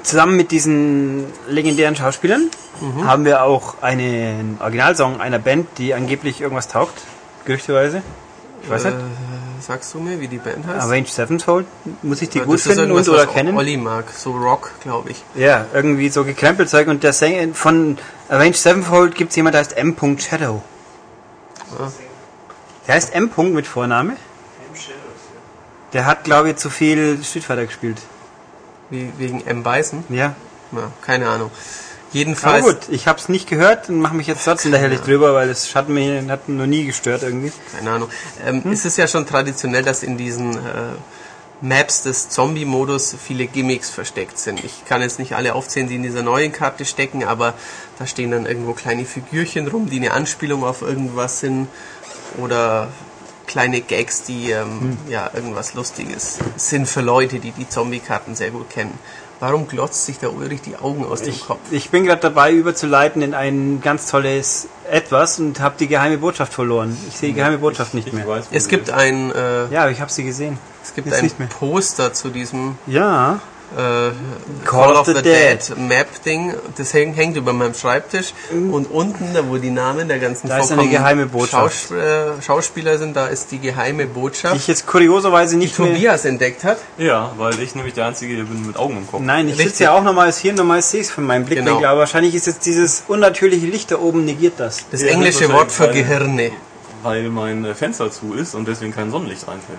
zusammen 0.02 0.36
mit 0.36 0.50
diesen 0.50 1.24
legendären 1.48 1.96
Schauspielern, 1.96 2.50
Mhm. 2.80 3.06
haben 3.06 3.24
wir 3.24 3.42
auch 3.42 3.82
einen 3.82 4.56
Originalsong 4.60 5.20
einer 5.20 5.38
Band, 5.38 5.66
die 5.78 5.92
angeblich 5.94 6.40
irgendwas 6.40 6.68
taugt. 6.68 6.98
Gerüchteweise. 7.44 8.02
Ich 8.62 8.70
weiß 8.70 8.84
äh, 8.84 8.90
nicht. 8.90 9.00
sagst 9.60 9.92
du 9.94 10.00
mir, 10.00 10.20
wie 10.20 10.28
die 10.28 10.38
Band 10.38 10.66
heißt? 10.66 10.86
Avenged 10.86 11.08
Sevenfold. 11.12 11.66
Muss 12.02 12.22
ich 12.22 12.28
die 12.30 12.38
Ja, 12.38 12.44
gut 12.44 12.54
das 12.54 12.66
ist 12.66 12.74
finden 12.78 12.92
und 12.92 13.08
oder 13.08 13.26
kennen? 13.26 13.56
Olli 13.56 13.76
mag, 13.76 14.04
so 14.10 14.32
Rock, 14.32 14.72
glaube 14.82 15.10
ich. 15.10 15.22
Ja, 15.34 15.66
irgendwie 15.74 16.08
so 16.10 16.24
Gekrempelzeug. 16.24 16.88
Und 16.88 17.02
der 17.02 17.12
Sänger 17.12 17.54
von 17.54 17.98
Avenged 18.28 18.56
Sevenfold 18.56 19.14
gibt 19.14 19.30
es 19.30 19.36
jemand, 19.36 19.54
der 19.54 19.60
heißt 19.60 19.76
M. 19.76 19.96
Shadow. 20.18 20.62
Ah. 21.78 21.90
Der 22.86 22.94
heißt 22.94 23.14
M. 23.14 23.30
mit 23.52 23.66
Vorname. 23.66 24.16
Der 25.93 26.07
hat, 26.07 26.24
glaube 26.24 26.51
ich, 26.51 26.57
zu 26.57 26.70
viel 26.70 27.22
Street 27.24 27.45
Fighter 27.45 27.66
gespielt. 27.66 27.99
Wie, 28.91 29.12
wegen 29.18 29.47
M. 29.47 29.62
Bison? 29.62 30.05
Ja. 30.09 30.34
Ja, 30.72 30.93
keine 31.03 31.28
Ahnung. 31.28 31.51
Jedenfalls, 32.12 32.64
gut, 32.64 32.78
ich 32.88 33.07
habe 33.07 33.20
es 33.20 33.28
nicht 33.28 33.49
gehört 33.49 33.88
und 33.88 34.01
mache 34.01 34.14
mich 34.14 34.26
jetzt 34.26 34.45
trotzdem 34.45 34.72
lächerlich 34.72 35.01
drüber, 35.01 35.32
weil 35.34 35.49
es 35.49 35.74
hat 35.76 35.88
mich 35.88 36.28
hat 36.28 36.49
noch 36.49 36.66
nie 36.66 36.84
gestört 36.84 37.22
irgendwie. 37.22 37.53
keine 37.76 37.91
Ahnung. 37.93 38.09
Ähm, 38.45 38.62
Es 38.72 38.84
ist 38.84 38.99
ja 38.99 39.07
schon 39.07 39.26
traditionell, 39.26 39.84
dass 39.84 40.03
in 40.03 40.16
diesen 40.16 40.55
äh, 40.55 40.59
Maps 41.61 42.03
des 42.03 42.28
Zombie-Modus 42.30 43.14
viele 43.24 43.47
Gimmicks 43.47 43.91
versteckt 43.91 44.38
sind. 44.38 44.64
Ich 44.64 44.84
kann 44.86 45.03
jetzt 45.03 45.20
nicht 45.20 45.34
alle 45.34 45.55
aufzählen, 45.55 45.88
die 45.88 45.97
in 45.97 46.03
dieser 46.03 46.22
neuen 46.22 46.53
Karte 46.53 46.84
stecken, 46.84 47.22
aber 47.24 47.55
da 47.99 48.07
stehen 48.07 48.32
dann 48.32 48.47
irgendwo 48.47 48.72
kleine 48.72 49.05
Figürchen 49.05 49.68
rum, 49.68 49.88
die 49.88 49.99
eine 49.99 50.12
Anspielung 50.12 50.64
auf 50.64 50.82
irgendwas 50.82 51.38
sind 51.41 51.68
oder 52.38 52.88
kleine 53.51 53.80
Gags, 53.80 54.22
die 54.22 54.51
ähm, 54.53 54.96
ja 55.09 55.30
irgendwas 55.34 55.74
Lustiges 55.74 56.38
sind 56.57 56.88
für 56.88 57.01
Leute, 57.01 57.38
die 57.40 57.51
die 57.51 57.68
Zombie-Karten 57.68 58.34
sehr 58.34 58.51
gut 58.51 58.70
kennen. 58.70 58.98
Warum 59.40 59.66
glotzt 59.66 60.05
sich 60.05 60.18
der 60.18 60.32
Ulrich 60.34 60.61
die 60.61 60.76
Augen 60.76 61.05
aus 61.05 61.22
dem 61.22 61.30
Ich, 61.32 61.46
Kopf? 61.46 61.59
ich 61.70 61.88
bin 61.90 62.05
gerade 62.05 62.20
dabei, 62.20 62.53
überzuleiten 62.53 63.22
in 63.22 63.32
ein 63.34 63.80
ganz 63.82 64.07
tolles 64.07 64.68
Etwas 64.90 65.38
und 65.40 65.61
habe 65.61 65.76
die 65.80 65.86
geheime 65.88 66.18
Botschaft 66.18 66.53
verloren. 66.53 66.94
Ich 67.09 67.16
sehe 67.16 67.30
die 67.30 67.36
geheime 67.36 67.57
Botschaft 67.59 67.94
nicht 67.94 68.07
Ich 68.09 68.12
mehr. 68.12 68.26
weiß, 68.28 68.46
Es 68.53 68.68
gibt 68.68 68.88
ist. 68.88 68.94
ein, 68.94 69.32
äh, 69.32 69.66
Ja, 69.72 69.88
ich 69.88 70.01
habe 70.03 70.12
sie 70.12 70.24
gesehen. 70.24 70.59
es 70.82 70.94
gibt 70.94 71.07
jetzt 71.07 71.18
ein 71.18 71.24
nicht 71.24 71.38
mehr. 71.38 71.48
Poster 71.48 72.12
zu 72.12 72.28
diesem 72.28 72.76
Ja. 72.86 73.40
Äh, 73.76 74.10
Call 74.66 74.96
of 74.96 75.06
the 75.06 75.14
Dead. 75.14 75.58
Map-Ding. 75.76 76.54
Das 76.76 76.92
hängt, 76.94 77.16
hängt 77.16 77.36
über 77.36 77.52
meinem 77.52 77.74
Schreibtisch. 77.74 78.32
Und 78.50 78.90
unten, 78.90 79.32
da 79.34 79.46
wo 79.48 79.56
die 79.56 79.70
Namen 79.70 80.08
der 80.08 80.18
ganzen 80.18 80.48
Da 80.48 80.58
ist 80.58 80.72
eine 80.72 80.88
geheime 80.88 81.26
Botschaft. 81.26 81.88
Schaus 81.88 81.90
äh, 81.90 82.42
Schauspieler 82.42 82.98
sind, 82.98 83.16
da 83.16 83.26
ist 83.26 83.50
die 83.52 83.58
geheime 83.58 84.04
Die 84.06 84.12
Botschaft, 84.12 84.56
ich 84.56 84.66
jetzt 84.66 84.86
kurioserweise 84.86 85.54
die 85.56 85.64
nicht 85.64 85.78
mehr... 85.78 85.88
Tobias 85.88 86.24
entdeckt 86.24 86.64
hat. 86.64 86.78
Ja, 86.98 87.32
weil 87.36 87.58
ich 87.60 87.74
nämlich 87.74 87.94
der 87.94 88.06
Einzige 88.06 88.34
bin 88.44 88.66
mit 88.66 88.76
Augen 88.76 88.96
im 88.98 89.06
Kopf. 89.06 89.20
Nein, 89.22 89.48
ich 89.48 89.56
sitze 89.56 89.84
ja 89.84 89.92
auch 89.92 90.02
normals 90.02 90.38
hier, 90.38 90.52
normal 90.52 90.82
sehe 90.82 91.00
ich 91.00 91.06
es 91.06 91.12
von 91.12 91.24
meinem 91.24 91.44
Blickwinkel, 91.44 91.76
Genau. 91.76 91.88
aber 91.88 92.00
wahrscheinlich 92.00 92.34
ist 92.34 92.46
jetzt 92.46 92.66
dieses 92.66 93.04
unnatürliche 93.08 93.66
Licht 93.66 93.90
da 93.90 93.98
oben 93.98 94.24
negiert 94.24 94.54
das. 94.58 94.84
Das 94.90 95.00
Ja, 95.02 95.08
englische 95.08 95.44
das 95.44 95.52
Wort 95.52 95.72
für 95.72 95.88
Gehirne. 95.88 96.50
Weil 97.02 97.30
mein 97.30 97.64
äh, 97.64 97.74
Fenster 97.74 98.10
zu 98.10 98.34
ist 98.34 98.54
und 98.54 98.68
deswegen 98.68 98.94
kein 98.94 99.10
Sonnenlicht 99.10 99.46
reinfällt. 99.48 99.78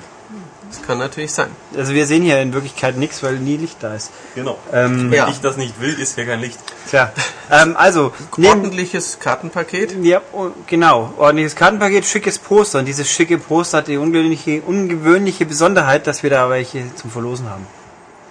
Das 0.72 0.82
kann 0.84 0.99
natürlich 0.99 1.34
sein. 1.34 1.49
Also 1.78 1.93
wir 1.93 2.05
sehen 2.05 2.24
hier 2.24 2.39
in 2.41 2.53
Wirklichkeit 2.53 2.95
nichts, 2.97 3.22
weil 3.24 3.36
nie 3.39 3.57
Licht 3.57 3.78
da 3.82 3.93
ist. 3.93 4.09
Genau. 4.36 4.57
Ähm, 4.72 5.11
Wenn 5.11 5.17
Ja. 5.17 5.28
ich 5.28 5.41
das 5.41 5.57
nicht 5.57 5.80
will, 5.82 5.93
ist 5.99 6.15
hier 6.15 6.26
kein 6.26 6.39
Licht. 6.39 6.57
Tja, 6.89 7.11
ähm, 7.51 7.76
also, 7.78 8.13
Ordentliches 8.41 9.19
Kartenpaket. 9.19 9.95
ja, 10.03 10.22
oh, 10.32 10.47
genau, 10.67 11.13
ordentliches 11.17 11.55
Kartenpaket, 11.55 12.05
schickes 12.05 12.39
Poster. 12.39 12.80
Und 12.80 12.86
dieses 12.86 13.09
schicke 13.11 13.38
Poster 13.38 13.80
hat 13.80 13.88
die 13.89 13.97
ungewöhnliche, 13.97 14.61
ungewöhnliche 14.61 15.45
Besonderheit, 15.45 16.07
dass 16.07 16.24
wir 16.24 16.30
da 16.30 16.49
welche 16.49 16.95
zum 16.95 17.11
Verlosen 17.11 17.49
haben. 17.49 17.67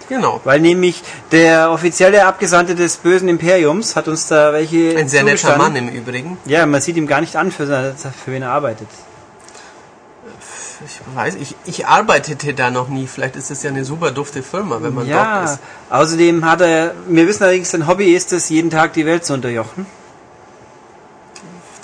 Genau. 0.09 0.41
Weil 0.43 0.59
nämlich 0.59 1.03
der 1.31 1.71
offizielle 1.71 2.25
Abgesandte 2.25 2.75
des 2.75 2.97
bösen 2.97 3.29
Imperiums 3.29 3.95
hat 3.95 4.07
uns 4.09 4.27
da 4.27 4.51
welche 4.51 4.97
Ein 4.97 5.07
sehr 5.07 5.23
netter. 5.23 5.55
Mann 5.57 5.75
im 5.75 5.87
Übrigen. 5.89 6.37
Ja, 6.45 6.65
man 6.65 6.81
sieht 6.81 6.97
ihm 6.97 7.07
gar 7.07 7.21
nicht 7.21 7.35
an, 7.37 7.51
für, 7.51 7.65
seine, 7.67 7.93
für 7.93 8.31
wen 8.31 8.41
er 8.41 8.51
arbeitet. 8.51 8.87
Ich 10.85 10.99
weiß, 11.15 11.35
ich, 11.35 11.55
ich 11.65 11.85
arbeitete 11.87 12.53
da 12.53 12.71
noch 12.71 12.87
nie. 12.89 13.07
Vielleicht 13.07 13.35
ist 13.35 13.51
es 13.51 13.61
ja 13.63 13.69
eine 13.69 13.85
super 13.85 14.11
dufte 14.11 14.41
Firma, 14.41 14.81
wenn 14.81 14.93
man 14.93 15.05
dort 15.07 15.09
Ja, 15.09 15.43
ist. 15.43 15.59
außerdem 15.89 16.43
hat 16.45 16.61
er, 16.61 16.93
wir 17.07 17.27
wissen 17.27 17.43
allerdings, 17.43 17.71
sein 17.71 17.87
Hobby 17.87 18.13
ist 18.13 18.33
es, 18.33 18.49
jeden 18.49 18.69
Tag 18.69 18.93
die 18.93 19.05
Welt 19.05 19.25
zu 19.25 19.33
unterjochen. 19.33 19.85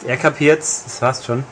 Er 0.05 0.17
kapiert's, 0.17 0.83
das 0.85 1.01
war's 1.01 1.25
schon. 1.25 1.43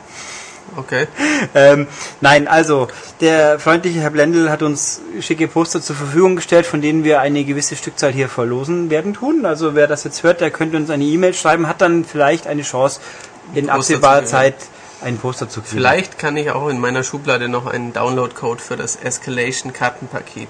Okay. 0.76 1.06
Ähm, 1.54 1.86
nein, 2.20 2.48
also, 2.48 2.88
der 3.20 3.58
freundliche 3.58 4.00
Herr 4.00 4.10
Blendl 4.10 4.50
hat 4.50 4.62
uns 4.62 5.00
schicke 5.20 5.48
Poster 5.48 5.80
zur 5.82 5.94
Verfügung 5.96 6.36
gestellt, 6.36 6.66
von 6.66 6.80
denen 6.80 7.04
wir 7.04 7.20
eine 7.20 7.44
gewisse 7.44 7.76
Stückzahl 7.76 8.10
hier 8.12 8.28
verlosen 8.28 8.88
werden 8.90 9.12
tun. 9.14 9.44
Also, 9.46 9.74
wer 9.74 9.86
das 9.86 10.04
jetzt 10.04 10.22
hört, 10.22 10.40
der 10.40 10.50
könnte 10.50 10.76
uns 10.78 10.88
eine 10.90 11.04
E-Mail 11.04 11.34
schreiben, 11.34 11.68
hat 11.68 11.80
dann 11.82 12.04
vielleicht 12.04 12.46
eine 12.46 12.62
Chance, 12.62 13.00
in 13.54 13.70
absehbarer 13.70 14.24
Zeit 14.24 14.54
ein 15.02 15.18
Poster 15.18 15.48
zu 15.48 15.60
kriegen. 15.60 15.76
Vielleicht 15.76 16.18
kann 16.18 16.36
ich 16.36 16.50
auch 16.50 16.68
in 16.68 16.78
meiner 16.80 17.02
Schublade 17.04 17.48
noch 17.48 17.66
einen 17.66 17.92
Download-Code 17.92 18.62
für 18.62 18.76
das 18.76 18.96
Escalation-Kartenpaket 18.96 20.48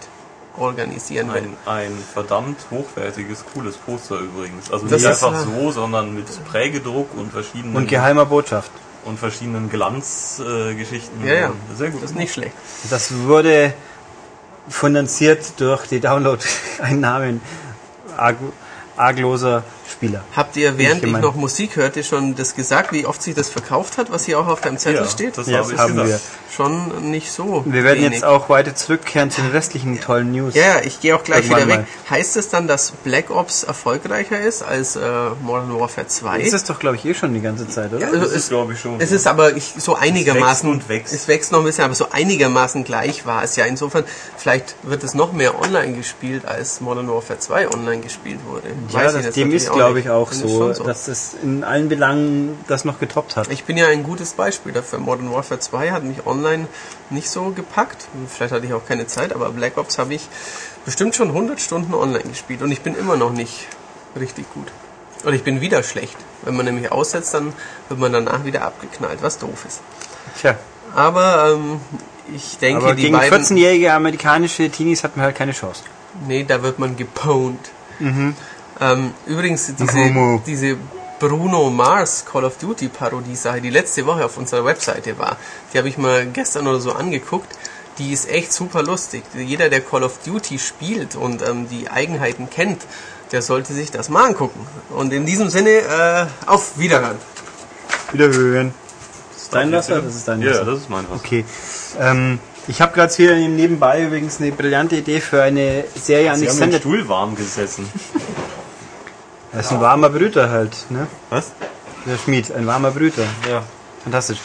organisieren. 0.57 1.31
wenn- 1.33 1.45
Ein, 1.67 1.91
ein 1.91 1.93
verdammt 2.15 2.57
hochwertiges, 2.71 3.45
cooles 3.53 3.77
Poster 3.77 4.19
übrigens. 4.21 4.71
Also 4.73 4.87
Das 4.87 5.03
nicht 5.03 5.11
ist, 5.11 5.23
einfach 5.25 5.41
so, 5.45 5.71
sondern 5.73 6.15
mit 6.15 6.27
Prägedruck 6.47 7.09
und 7.17 7.33
verschiedenen 7.33 7.77
Und 7.77 7.89
geheimer 7.89 8.25
Botschaft. 8.27 8.71
und 9.05 9.19
verschiedenen 9.19 9.69
Glanzgeschichten. 9.69 11.25
Äh. 11.27 11.29
Ja, 11.29 11.35
ja. 11.41 11.53
Sehr 11.77 11.91
gut. 11.91 12.03
Das 12.03 12.11
ist 12.13 12.17
nicht 12.17 12.33
schlecht. 12.33 12.53
Das 12.91 13.13
wurde 13.25 13.75
finanziert 14.69 15.61
durch 15.61 15.87
die 15.87 16.01
Download-Einnahmen 16.01 17.41
arg 18.17 18.37
argloser 18.97 19.63
Spieler. 19.97 20.23
Habt 20.35 20.57
ihr, 20.57 20.77
während 20.79 20.97
ich, 20.97 21.03
gemeint. 21.07 21.25
noch 21.25 21.35
Musik 21.35 21.77
hörte, 21.77 22.05
schon 22.05 22.35
das 22.35 22.55
gesagt, 22.55 22.93
wie 22.93 23.07
oft 23.07 23.23
sich 23.23 23.35
das 23.35 23.49
verkauft 23.49 23.97
hat, 23.97 24.11
was 24.13 24.25
hier 24.27 24.39
auch 24.39 24.47
auf 24.47 24.61
deinem 24.61 24.77
Zettel 24.79 25.03
Ja, 25.03 25.09
steht? 25.09 25.39
das 25.39 25.47
Ja, 25.47 25.59
habe 25.59 25.73
ich 25.73 25.79
haben 25.79 25.97
wir. 25.97 26.21
Schon 26.55 27.11
nicht 27.11 27.33
so. 27.33 27.63
Wir 27.67 27.83
werden 27.85 27.99
wenig. 28.01 28.13
jetzt 28.15 28.25
auch 28.25 28.49
weiter 28.49 28.75
zurückkehren 28.75 29.31
zu 29.31 29.41
den 29.43 29.51
restlichen 29.51 30.01
tollen 30.01 30.33
News. 30.33 30.55
Ja, 30.55 30.63
ja, 30.63 30.81
ich 30.85 31.01
gehe 31.01 31.15
auch 31.17 31.23
gleich 31.25 31.45
Irgendwann 31.51 31.69
wieder 31.69 31.79
weg. 31.81 31.87
mal. 32.09 32.17
Heißt 32.17 32.37
es 32.37 32.49
dann, 32.49 32.67
dass 32.69 32.93
Black 33.05 33.31
Ops 33.31 33.63
erfolgreicher 33.65 34.41
ist 34.41 34.63
als 34.63 34.97
äh, 34.97 35.01
Modern 35.43 35.79
Warfare 35.79 36.07
2? 36.07 36.41
Ist 36.41 36.53
das 36.55 36.65
doch, 36.65 36.79
glaube 36.79 36.97
ich, 36.97 37.05
eh 37.05 37.15
schon 37.15 37.35
die 37.35 37.41
ganze 37.41 37.69
Zeit, 37.69 37.93
oder? 37.93 38.07
Also 38.07 38.19
Das 38.21 38.29
es- 38.31 38.35
ist, 38.37 38.49
glaube 38.51 38.73
ich, 38.75 38.81
schon. 38.81 39.01
Es 39.01 39.13
ist 39.13 39.27
aber 39.27 39.55
ich, 39.57 39.75
so 39.77 39.95
einigermaßen. 39.97 40.71
und 40.71 40.89
wächst. 40.89 41.13
Es 41.15 41.27
wächst 41.29 41.53
noch 41.53 41.59
ein 41.61 41.65
bisschen, 41.65 41.85
aber 41.85 41.95
so 41.95 42.09
einigermaßen 42.11 42.85
gleich 42.85 43.27
war 43.27 43.43
es 43.43 43.57
ja. 43.57 43.65
Insofern, 43.67 44.05
vielleicht 44.37 44.77
wird 44.83 45.05
es 45.05 45.15
noch 45.15 45.33
mehr 45.33 45.61
online 45.61 45.93
gespielt, 45.95 46.47
als 46.47 46.81
Modern 46.81 47.09
Warfare 47.09 47.39
2 47.39 47.69
online 47.71 48.01
gespielt 48.03 48.41
wurde. 48.47 48.69
Ja, 48.91 48.95
Weiß 49.05 49.15
ich 49.17 49.27
das, 49.27 49.35
dem 49.35 49.51
ist, 49.53 49.71
glaube 49.73 49.86
nicht. 49.95 50.07
ich, 50.07 50.11
auch 50.11 50.33
so, 50.33 50.75
schon 50.75 50.87
dass 50.87 51.09
es 51.09 51.35
in 51.43 51.65
allen 51.65 51.89
Belangen 51.89 52.59
das 52.69 52.85
noch 52.85 52.99
getoppt 52.99 53.37
hat. 53.37 53.51
Ich 53.51 53.65
bin 53.65 53.77
ja 53.77 53.89
ein 53.89 54.03
gutes 54.03 54.33
Beispiel 54.33 54.73
dafür. 54.73 54.99
Modern 54.99 55.33
Warfare 55.33 55.61
2 55.61 55.91
hat 55.91 56.05
mich 56.05 56.27
online 56.27 56.67
nicht 57.11 57.31
so 57.31 57.51
gepackt. 57.51 58.09
Vielleicht 58.29 58.53
hatte 58.53 58.67
ich 58.67 58.73
auch 58.73 58.87
keine 58.87 59.07
Zeit, 59.07 59.35
aber 59.35 59.51
Black 59.51 59.79
Ops 59.79 59.99
habe 59.99 60.15
ich 60.15 60.29
bestimmt 60.85 61.15
schon 61.15 61.29
100 61.29 61.61
Stunden 61.61 61.95
online 61.95 62.25
gespielt 62.25 62.63
und 62.63 62.73
ich 62.73 62.81
bin 62.81 62.95
immer 62.95 63.17
noch 63.17 63.33
nicht 63.33 63.67
richtig 64.19 64.53
gut. 64.53 64.69
Und 65.25 65.35
ich 65.35 65.43
bin 65.43 65.61
wieder 65.61 65.83
schlecht. 65.83 66.17
Wenn 66.43 66.57
man 66.57 66.67
nämlich 66.67 66.93
aussetzt, 66.93 67.35
dann 67.35 67.53
wird 67.89 67.99
man 67.99 68.13
danach 68.13 68.45
wieder 68.45 68.63
abgeknallt, 68.63 69.23
was 69.23 69.39
doof 69.39 69.65
ist. 69.67 69.81
Tja, 70.41 70.57
Aber 70.95 71.53
ähm, 71.55 71.81
ich 72.35 72.59
denke, 72.59 72.85
aber 72.85 72.95
die 72.95 73.03
gegen 73.03 73.17
beiden... 73.17 73.43
14-jährige 73.43 73.93
amerikanische 73.93 74.71
Teenies 74.71 75.05
hat 75.05 75.17
man 75.17 75.27
halt 75.27 75.37
keine 75.37 75.53
Chance. 75.53 75.83
Nee, 76.27 76.45
da 76.45 76.63
wird 76.63 76.79
man 76.79 76.97
gepwned. 76.97 77.71
Ähm, 78.81 79.13
übrigens, 79.27 79.73
diese, 79.79 80.41
diese 80.47 80.77
Bruno 81.19 81.71
Mars 81.71 82.25
Call 82.31 82.45
of 82.45 82.59
Duty 82.59 82.89
Parodie-Sache, 82.89 83.61
die 83.61 83.71
letzte 83.71 84.05
Woche 84.07 84.25
auf 84.25 84.37
unserer 84.37 84.65
Webseite 84.65 85.19
war, 85.19 85.37
die 85.73 85.79
habe 85.79 85.89
ich 85.89 85.97
mal 85.97 86.27
gestern 86.27 86.67
oder 86.67 86.81
so 86.81 86.93
angeguckt. 86.93 87.49
Die 87.99 88.13
ist 88.13 88.29
echt 88.29 88.53
super 88.53 88.83
lustig. 88.83 89.23
Jeder, 89.35 89.71
der 89.71 89.81
Call 89.81 90.03
of 90.05 90.19
Duty 90.25 90.59
spielt 90.59 91.17
und 91.17 91.41
ähm, 91.41 91.67
die 91.71 91.89
Eigenheiten 91.89 92.51
kennt, 92.51 92.83
der 93.33 93.41
sollte 93.41 93.73
sich 93.73 93.91
das 93.91 94.11
mal 94.11 94.27
angucken. 94.27 94.67
Und 94.91 95.13
in 95.15 95.25
diesem 95.25 95.49
Sinne, 95.49 95.71
äh, 95.71 96.27
auf 96.45 96.79
Wiederhören. 96.79 97.17
Wiederhören. 98.13 98.75
Das 99.33 99.43
ist 99.45 99.55
dein 99.55 99.73
Wasser? 99.73 100.03
Das 100.03 100.15
ist 100.15 100.29
dein 100.29 100.43
Ja, 100.43 100.51
Wasser. 100.51 100.65
das 100.67 100.79
ist 100.81 100.91
mein 100.91 101.05
Wasser. 101.05 101.15
Okay. 101.25 101.45
Ähm, 101.99 102.39
ich 102.69 102.83
habe 102.83 102.93
gerade 102.93 103.15
hier 103.15 103.35
nebenbei 103.49 104.05
übrigens 104.05 104.41
eine 104.41 104.53
brillante 104.53 104.97
Idee 104.97 105.21
für 105.21 105.43
eine 105.43 105.85
Serie 105.95 106.33
an 106.33 106.39
Sie 106.39 106.47
haben 106.47 106.53
Extended. 106.53 106.81
Stuhl 106.81 107.09
warm 107.09 107.35
gesessen. 107.35 107.89
Das 109.53 109.67
ist 109.67 109.73
ein 109.73 109.81
warmer 109.81 110.11
Brüter 110.11 110.51
halt, 110.51 110.75
ne? 110.91 111.07
Was? 111.31 111.53
Der 112.07 112.19
Schmied, 112.19 112.53
ein 112.53 112.67
warmer 112.67 112.91
Brüter. 112.91 113.25
Ja. 113.51 113.63
Fantastisch. 114.03 114.39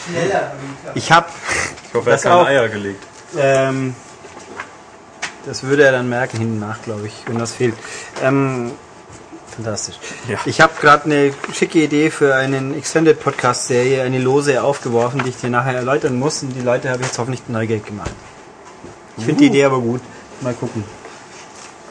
Ich 0.94 1.12
habe, 1.12 1.26
Ich 1.88 1.94
hoffe, 1.94 2.10
er 2.10 2.16
Das 2.16 2.24
hat 2.24 2.30
keine 2.32 2.42
auch. 2.42 2.46
Eier 2.46 2.68
gelegt. 2.68 3.02
ähm, 3.38 3.94
das 5.46 5.62
würde 5.64 5.84
er 5.84 5.92
dann 5.92 6.08
merken 6.08 6.38
hinten 6.38 6.58
nach, 6.60 6.82
glaube 6.82 7.06
ich, 7.06 7.12
wenn 7.26 7.38
das 7.38 7.52
fehlt. 7.52 7.74
Ähm, 8.22 8.72
fantastisch. 9.54 9.96
Ja. 10.28 10.38
Ich 10.46 10.60
habe 10.60 10.72
gerade 10.80 11.04
eine 11.04 11.32
schicke 11.52 11.80
Idee 11.82 12.10
für 12.10 12.34
einen 12.34 12.76
Extended 12.76 13.20
Podcast 13.22 13.66
Serie, 13.68 14.02
eine 14.02 14.18
lose 14.18 14.62
aufgeworfen, 14.62 15.22
die 15.24 15.30
ich 15.30 15.36
dir 15.36 15.50
nachher 15.50 15.74
erläutern 15.74 16.18
muss. 16.18 16.42
Und 16.42 16.50
die 16.54 16.60
Leute 16.60 16.90
habe 16.90 17.00
ich 17.02 17.08
jetzt 17.08 17.18
hoffentlich 17.18 17.42
neugierig 17.48 17.86
gemacht. 17.86 18.10
Ich 19.18 19.24
finde 19.24 19.40
die 19.40 19.46
Idee 19.48 19.64
aber 19.64 19.80
gut. 19.80 20.00
Mal 20.40 20.54
gucken. 20.54 20.84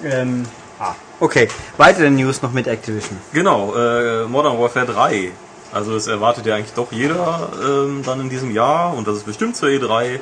Ähm, 0.04 0.46
ah, 0.80 0.96
okay. 1.22 1.48
Weitere 1.78 2.10
News 2.10 2.42
noch 2.42 2.52
mit 2.52 2.68
Activision. 2.68 3.18
Genau, 3.32 3.74
äh, 3.76 4.26
Modern 4.26 4.60
Warfare 4.60 4.86
3. 4.86 5.32
Also 5.72 5.96
es 5.96 6.08
erwartet 6.08 6.46
ja 6.46 6.56
eigentlich 6.56 6.74
doch 6.74 6.92
jeder 6.92 7.50
ähm, 7.64 8.02
dann 8.06 8.20
in 8.20 8.30
diesem 8.30 8.52
Jahr 8.52 8.94
und 8.94 9.08
das 9.08 9.18
ist 9.18 9.26
bestimmt 9.26 9.56
zur 9.56 9.70
E3 9.70 10.20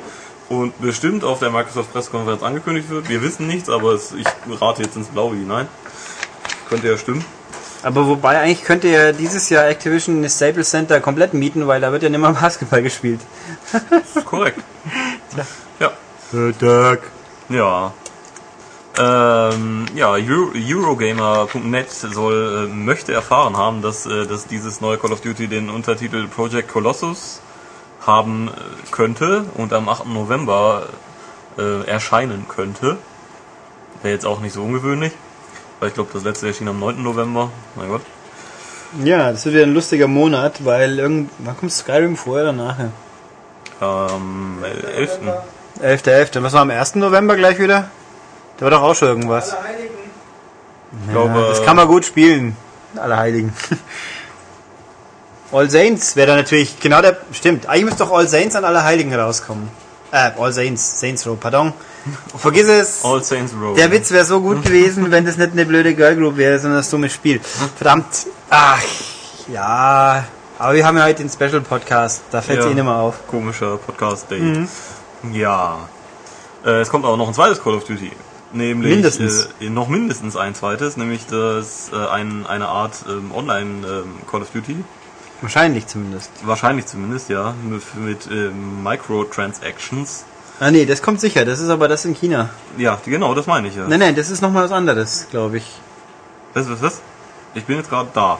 und 0.48 0.80
bestimmt 0.80 1.24
auf 1.24 1.40
der 1.40 1.50
Microsoft 1.50 1.92
Pressekonferenz 1.92 2.42
angekündigt 2.42 2.88
wird. 2.88 3.08
Wir 3.08 3.20
wissen 3.22 3.48
nichts, 3.48 3.68
aber 3.68 3.92
es, 3.92 4.12
ich 4.12 4.26
rate 4.60 4.82
jetzt 4.82 4.96
ins 4.96 5.08
Blaue 5.08 5.34
hinein. 5.34 5.66
Könnte 6.68 6.88
ja 6.88 6.96
stimmen. 6.96 7.24
Aber 7.82 8.06
wobei 8.06 8.38
eigentlich 8.38 8.64
könnte 8.64 8.88
ja 8.88 9.12
dieses 9.12 9.48
Jahr 9.48 9.66
Activision 9.66 10.22
das 10.22 10.36
Staples 10.36 10.70
Center 10.70 11.00
komplett 11.00 11.34
mieten, 11.34 11.66
weil 11.66 11.80
da 11.80 11.92
wird 11.92 12.02
ja 12.02 12.10
nicht 12.10 12.20
mehr 12.20 12.32
Basketball 12.40 12.82
gespielt. 12.82 13.20
Korrekt. 14.24 14.60
Ja. 15.80 15.92
Dirk. 16.32 17.02
Ja. 17.48 17.92
Ähm, 18.98 19.86
ja, 19.94 20.10
Euro, 20.10 20.50
Eurogamer.net 20.54 21.90
soll, 21.90 22.68
äh, 22.68 22.74
möchte 22.74 23.12
erfahren 23.12 23.56
haben, 23.56 23.82
dass, 23.82 24.04
äh, 24.06 24.26
dass 24.26 24.46
dieses 24.46 24.80
neue 24.80 24.98
Call 24.98 25.12
of 25.12 25.20
Duty 25.20 25.46
den 25.46 25.70
Untertitel 25.70 26.26
Project 26.26 26.68
Colossus 26.68 27.40
haben 28.04 28.48
äh, 28.48 28.90
könnte 28.90 29.44
und 29.54 29.72
am 29.72 29.88
8. 29.88 30.06
November 30.06 30.88
äh, 31.56 31.86
erscheinen 31.86 32.46
könnte. 32.48 32.98
Wäre 34.02 34.14
jetzt 34.14 34.26
auch 34.26 34.40
nicht 34.40 34.54
so 34.54 34.62
ungewöhnlich, 34.62 35.12
weil 35.78 35.88
ich 35.88 35.94
glaube, 35.94 36.10
das 36.12 36.24
letzte 36.24 36.48
erschien 36.48 36.68
am 36.68 36.80
9. 36.80 37.02
November. 37.02 37.50
Mein 37.76 37.88
Gott. 37.88 38.02
Ja, 39.04 39.30
das 39.30 39.44
wird 39.44 39.54
wieder 39.54 39.66
ein 39.66 39.74
lustiger 39.74 40.08
Monat, 40.08 40.64
weil 40.64 40.98
irgend... 40.98 41.30
Wann 41.38 41.56
kommt 41.56 41.72
Skyrim 41.72 42.16
vorher 42.16 42.50
oder 42.50 42.52
nachher? 42.52 42.90
Ähm, 43.80 44.58
11. 44.96 45.20
11.11. 45.80 46.42
Was 46.42 46.52
war 46.52 46.62
am 46.62 46.70
1. 46.70 46.96
November 46.96 47.36
gleich 47.36 47.58
wieder? 47.60 47.88
Da 48.60 48.66
war 48.66 48.70
doch 48.70 48.82
auch 48.82 48.94
schon 48.94 49.08
irgendwas. 49.08 49.56
Ich 51.06 51.10
glaube, 51.12 51.46
Das 51.48 51.64
kann 51.64 51.76
man 51.76 51.88
gut 51.88 52.04
spielen. 52.04 52.56
Alle 52.96 53.16
Heiligen. 53.16 53.52
All 55.52 55.68
Saints 55.68 56.14
wäre 56.14 56.28
da 56.28 56.36
natürlich 56.36 56.78
genau 56.78 57.00
der. 57.02 57.16
Stimmt, 57.32 57.66
eigentlich 57.66 57.86
müsste 57.86 58.04
doch 58.04 58.12
All 58.12 58.28
Saints 58.28 58.54
an 58.54 58.64
alle 58.64 58.84
Heiligen 58.84 59.12
rauskommen. 59.14 59.68
Äh, 60.12 60.30
All 60.38 60.52
Saints, 60.52 61.00
Saints 61.00 61.26
Row, 61.26 61.38
pardon. 61.38 61.72
Vergiss 62.36 62.68
es. 62.68 63.04
All 63.04 63.22
Saints 63.22 63.52
Row. 63.60 63.74
Der 63.76 63.90
Witz 63.90 64.10
wäre 64.10 64.24
so 64.24 64.40
gut 64.40 64.62
gewesen, 64.64 65.10
wenn 65.10 65.24
das 65.24 65.36
nicht 65.38 65.52
eine 65.52 65.66
blöde 65.66 65.94
Girl 65.94 66.16
Group 66.16 66.36
wäre, 66.36 66.58
sondern 66.58 66.80
das 66.80 66.90
dumme 66.90 67.10
Spiel. 67.10 67.40
Verdammt. 67.76 68.26
Ach, 68.48 68.80
ja. 69.52 70.24
Aber 70.58 70.74
wir 70.74 70.86
haben 70.86 70.96
ja 70.98 71.04
heute 71.04 71.22
den 71.22 71.30
Special 71.30 71.60
Podcast. 71.62 72.22
Da 72.30 72.42
fällt 72.42 72.58
es 72.60 72.64
Ja. 72.66 72.70
eh 72.70 72.74
nicht 72.74 72.84
mehr 72.84 72.94
auf. 72.94 73.26
Komischer 73.26 73.76
Podcast-Date. 73.78 74.42
Mhm. 74.42 74.68
Ja. 75.32 75.78
Äh, 76.64 76.80
es 76.80 76.90
kommt 76.90 77.04
aber 77.04 77.16
noch 77.16 77.28
ein 77.28 77.34
zweites 77.34 77.62
Call 77.62 77.74
of 77.74 77.84
Duty. 77.84 78.12
Nämlich 78.52 78.94
Mindestens. 78.94 79.48
Äh, 79.60 79.70
noch 79.70 79.88
mindestens 79.88 80.36
ein 80.36 80.54
zweites, 80.54 80.96
nämlich 80.96 81.26
das 81.26 81.90
äh, 81.92 81.96
ein, 82.08 82.46
eine 82.46 82.68
Art 82.68 83.04
ähm, 83.08 83.30
Online 83.34 83.86
ähm, 83.86 84.26
Call 84.28 84.42
of 84.42 84.50
Duty. 84.50 84.84
Wahrscheinlich 85.40 85.86
zumindest. 85.86 86.30
Wahrscheinlich 86.42 86.86
zumindest, 86.86 87.28
ja. 87.28 87.54
Mit, 87.62 87.94
mit 87.96 88.28
ähm, 88.30 88.82
Microtransactions. 88.82 90.24
Ah 90.58 90.70
nee, 90.70 90.84
das 90.84 91.00
kommt 91.00 91.20
sicher. 91.20 91.44
Das 91.44 91.60
ist 91.60 91.70
aber 91.70 91.88
das 91.88 92.04
in 92.04 92.14
China. 92.14 92.50
Ja, 92.76 93.00
genau, 93.04 93.34
das 93.34 93.46
meine 93.46 93.68
ich 93.68 93.76
ja. 93.76 93.86
Nein, 93.88 94.00
nein, 94.00 94.14
das 94.14 94.30
ist 94.30 94.42
nochmal 94.42 94.64
was 94.64 94.72
anderes, 94.72 95.26
glaube 95.30 95.58
ich. 95.58 95.64
Was, 96.52 96.68
was, 96.68 96.82
was? 96.82 97.00
Ich 97.54 97.64
bin 97.64 97.76
jetzt 97.76 97.88
gerade 97.88 98.10
da. 98.12 98.38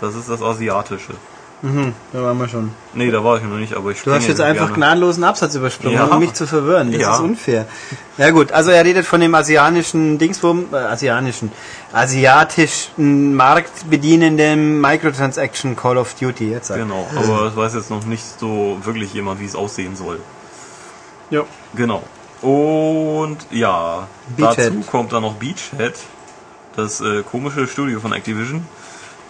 Das 0.00 0.14
ist 0.14 0.28
das 0.28 0.42
Asiatische. 0.42 1.14
Mhm, 1.62 1.92
da 2.14 2.22
waren 2.22 2.38
wir 2.38 2.48
schon. 2.48 2.70
Nee, 2.94 3.10
da 3.10 3.22
war 3.22 3.36
ich 3.36 3.42
noch 3.42 3.58
nicht, 3.58 3.74
aber 3.74 3.90
ich 3.90 4.00
Du 4.02 4.10
hast 4.12 4.26
jetzt 4.26 4.40
einfach 4.40 4.68
gerne. 4.68 4.76
gnadenlosen 4.76 5.24
Absatz 5.24 5.54
übersprungen, 5.54 5.94
Ja. 5.96 6.06
um 6.06 6.18
mich 6.18 6.32
zu 6.32 6.46
verwirren. 6.46 6.90
Das 6.90 7.00
Ja. 7.02 7.14
ist 7.14 7.20
unfair. 7.20 7.66
Ja 8.16 8.30
gut, 8.30 8.50
also 8.52 8.70
er 8.70 8.82
redet 8.84 9.04
von 9.04 9.20
dem 9.20 9.34
asiatischen 9.34 10.16
Dingsbum, 10.18 10.66
äh, 10.72 10.76
asiatischen, 10.76 11.52
asiatischen 11.92 13.34
Markt 13.34 13.90
bedienenden 13.90 14.80
Microtransaction 14.80 15.76
Call 15.76 15.98
of 15.98 16.14
Duty 16.14 16.50
jetzt. 16.50 16.72
Genau, 16.74 17.06
aber 17.14 17.46
es 17.48 17.56
weiß 17.56 17.74
jetzt 17.74 17.90
noch 17.90 18.04
nicht 18.06 18.24
so 18.40 18.78
wirklich 18.82 19.12
jemand, 19.14 19.40
wie 19.40 19.44
es 19.46 19.54
aussehen 19.54 19.96
soll. 19.96 20.18
Ja. 21.30 21.42
Genau. 21.74 22.02
Und 22.42 23.36
ja, 23.50 24.08
Beachhead. 24.36 24.68
dazu 24.74 24.90
kommt 24.90 25.12
dann 25.12 25.22
noch 25.22 25.34
Beachhead, 25.34 25.94
das 26.74 27.00
äh, 27.02 27.22
komische 27.22 27.66
Studio 27.66 28.00
von 28.00 28.12
Activision, 28.12 28.66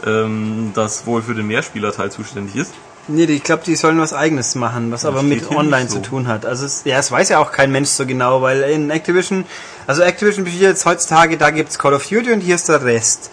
ähm, 0.06 0.72
das 0.74 1.06
wohl 1.06 1.22
für 1.22 1.34
den 1.34 1.46
Mehrspielerteil 1.46 2.10
zuständig 2.10 2.56
ist. 2.56 2.72
Nee, 3.08 3.24
ich 3.24 3.42
glaube, 3.42 3.62
die 3.64 3.74
sollen 3.74 3.98
was 3.98 4.12
eigenes 4.12 4.54
machen, 4.54 4.92
was 4.92 5.04
aber 5.04 5.20
steht 5.20 5.28
mit 5.28 5.50
Online 5.50 5.82
nicht 5.84 5.90
zu 5.90 5.96
so. 5.98 6.02
tun 6.02 6.28
hat. 6.28 6.46
Also 6.46 6.66
es, 6.66 6.82
ja, 6.84 6.98
es 6.98 7.10
weiß 7.10 7.30
ja 7.30 7.38
auch 7.38 7.50
kein 7.50 7.72
Mensch 7.72 7.88
so 7.88 8.06
genau, 8.06 8.42
weil 8.42 8.60
in 8.62 8.90
Activision, 8.90 9.44
also 9.86 10.02
Activision 10.02 10.44
besteht 10.44 10.62
jetzt 10.62 10.86
heutzutage, 10.86 11.36
da 11.36 11.50
gibt's 11.50 11.78
Call 11.78 11.94
of 11.94 12.06
Duty 12.06 12.32
und 12.32 12.40
hier 12.40 12.54
ist 12.54 12.68
der 12.68 12.84
Rest. 12.84 13.30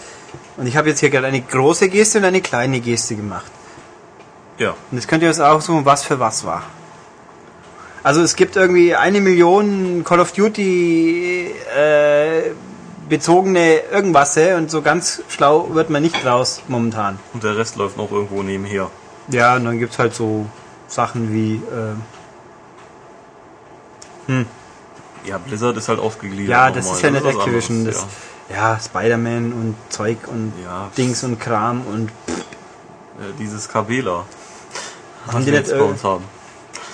Und 0.56 0.66
ich 0.66 0.76
habe 0.76 0.90
jetzt 0.90 1.00
hier 1.02 1.10
gerade 1.10 1.28
eine 1.28 1.42
große 1.42 1.90
Geste 1.90 2.18
und 2.18 2.26
eine 2.26 2.42
kleine 2.42 2.80
Geste 2.80 3.16
gemacht. 3.16 3.52
Ja, 4.58 4.70
Und 4.70 4.98
jetzt 4.98 5.08
könnt 5.08 5.22
ihr 5.22 5.30
uns 5.30 5.40
auch 5.40 5.62
suchen, 5.62 5.86
was 5.86 6.04
für 6.04 6.20
was 6.20 6.44
war. 6.44 6.64
Also 8.02 8.22
es 8.22 8.36
gibt 8.36 8.56
irgendwie 8.56 8.96
eine 8.96 9.22
Million 9.22 10.04
Call 10.04 10.20
of 10.20 10.32
Duty 10.32 11.52
äh, 11.78 12.52
bezogene 13.10 13.80
irgendwas 13.92 14.38
und 14.38 14.70
so 14.70 14.82
ganz 14.82 15.22
schlau 15.30 15.70
wird 15.74 15.90
man 15.90 16.02
nicht 16.04 16.26
raus 16.26 16.62
momentan. 16.68 17.20
und 17.34 17.44
der 17.44 17.58
Rest 17.58 17.76
läuft 17.76 17.98
noch 17.98 18.12
irgendwo 18.12 18.44
nebenher. 18.44 18.90
Ja, 19.30 19.56
und 19.56 19.66
dann 19.66 19.80
gibt's 19.80 20.00
halt 20.00 20.14
so 20.16 20.46
Sachen 20.88 21.34
wie 21.34 21.56
äh, 21.56 21.96
Ja, 25.26 25.38
Blizzard 25.38 25.78
ist 25.78 25.90
halt 25.90 26.00
aufgegliedert. 26.00 26.50
ja, 26.50 26.72
das 26.72 26.90
ist 26.92 27.02
ja 27.02 27.12
nicht 27.12 27.26
Activision, 27.26 27.80
anderes, 27.80 28.02
das 28.48 28.56
ja, 28.56 28.80
Spider-Man 28.80 29.52
und 29.52 29.76
Zeug 29.90 30.18
und 30.28 30.54
Ja. 30.64 30.90
Dings 30.98 31.24
und 31.24 31.40
Kram 31.40 31.82
und 31.86 32.12
ja. 32.28 32.34
Äh, 33.26 33.34
dieses 33.40 33.68
Kabela, 33.68 34.26
haben 35.26 35.34
was 35.34 35.46
die 35.46 35.52
wir 35.52 35.60
jetzt 35.60 35.72
bei 35.72 35.82
uns 35.82 36.04
haben. 36.04 36.24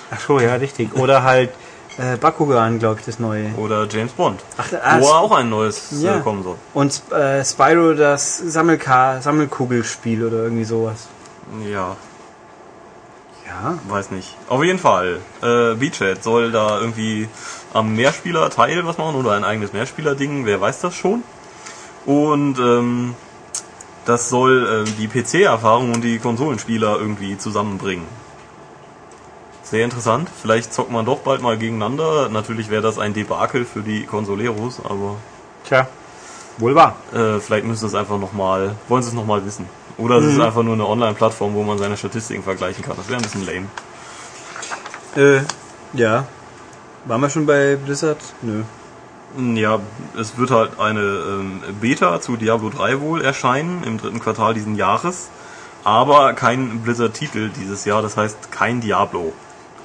Ach 0.09 0.19
so, 0.19 0.39
ja, 0.39 0.55
richtig. 0.55 0.95
Oder 0.95 1.23
halt 1.23 1.51
äh, 1.97 2.17
Bakugan, 2.17 2.79
glaube 2.79 2.99
ich, 2.99 3.05
das 3.05 3.19
neue. 3.19 3.53
Oder 3.55 3.87
James 3.87 4.11
Bond, 4.13 4.41
Ach, 4.57 4.67
ah, 4.83 4.99
wo 4.99 5.07
auch 5.07 5.31
ein 5.31 5.49
neues 5.49 6.01
Ja. 6.01 6.17
äh, 6.17 6.19
kommen 6.21 6.43
soll. 6.43 6.55
Und 6.73 7.01
äh, 7.11 7.43
Spyro 7.45 7.93
das 7.93 8.37
Sammelka 8.37 9.21
Sammelkugelspiel 9.21 10.25
oder 10.25 10.43
irgendwie 10.43 10.63
sowas. 10.63 11.07
Ja, 11.69 11.95
Ja. 13.45 13.77
weiß 13.87 14.11
nicht. 14.11 14.35
Auf 14.49 14.63
jeden 14.63 14.79
Fall, 14.79 15.19
äh, 15.41 15.75
Beachhead 15.75 16.23
soll 16.23 16.51
da 16.51 16.79
irgendwie 16.79 17.27
am 17.73 17.95
Mehrspieler-Teil 17.95 18.85
was 18.85 18.97
machen 18.97 19.15
oder 19.15 19.31
ein 19.33 19.43
eigenes 19.43 19.73
Mehrspieler-Ding, 19.73 20.45
wer 20.45 20.61
weiß 20.61 20.81
das 20.81 20.95
schon. 20.95 21.23
Und 22.05 22.57
ähm, 22.59 23.15
das 24.05 24.29
soll 24.29 24.85
äh, 24.85 24.89
die 24.99 25.07
PC-Erfahrung 25.07 25.93
und 25.93 26.01
die 26.01 26.19
Konsolenspieler 26.19 26.97
irgendwie 26.99 27.37
zusammenbringen. 27.37 28.05
Sehr 29.73 29.85
interessant. 29.85 30.29
Vielleicht 30.39 30.71
zockt 30.71 30.91
man 30.91 31.03
doch 31.03 31.21
bald 31.21 31.41
mal 31.41 31.57
gegeneinander. 31.57 32.29
Natürlich 32.29 32.69
wäre 32.69 32.83
das 32.83 32.99
ein 32.99 33.15
Debakel 33.15 33.65
für 33.65 33.81
die 33.81 34.03
Consoleros, 34.03 34.79
aber 34.85 35.15
Tja, 35.67 35.87
wohl 36.59 36.75
wahr. 36.75 36.95
äh, 37.11 37.39
vielleicht 37.39 37.65
müssen 37.65 37.79
sie 37.79 37.87
es 37.87 37.95
einfach 37.95 38.19
nochmal, 38.19 38.75
wollen 38.87 39.01
sie 39.01 39.09
es 39.09 39.15
nochmal 39.15 39.43
wissen. 39.47 39.67
Oder 39.97 40.17
es 40.17 40.25
ist 40.25 40.39
einfach 40.39 40.61
nur 40.61 40.75
eine 40.75 40.85
Online-Plattform, 40.85 41.55
wo 41.55 41.63
man 41.63 41.79
seine 41.79 41.97
Statistiken 41.97 42.43
vergleichen 42.43 42.85
kann. 42.85 42.95
Das 42.97 43.09
wäre 43.09 43.17
ein 43.17 43.23
bisschen 43.23 43.47
lame. 43.47 43.65
Äh, 45.15 45.41
ja. 45.93 46.27
Waren 47.05 47.21
wir 47.21 47.31
schon 47.31 47.47
bei 47.47 47.75
Blizzard? 47.75 48.19
Nö. 48.43 48.61
Ja, 49.59 49.79
es 50.15 50.37
wird 50.37 50.51
halt 50.51 50.79
eine 50.79 51.01
ähm, 51.01 51.63
Beta 51.81 52.21
zu 52.21 52.37
Diablo 52.37 52.69
3 52.69 53.01
wohl 53.01 53.23
erscheinen 53.23 53.83
im 53.83 53.97
dritten 53.97 54.19
Quartal 54.19 54.53
diesen 54.53 54.75
Jahres. 54.75 55.29
Aber 55.83 56.33
kein 56.33 56.81
Blizzard-Titel 56.81 57.49
dieses 57.49 57.85
Jahr, 57.85 58.03
das 58.03 58.17
heißt 58.17 58.51
kein 58.51 58.79
Diablo. 58.79 59.33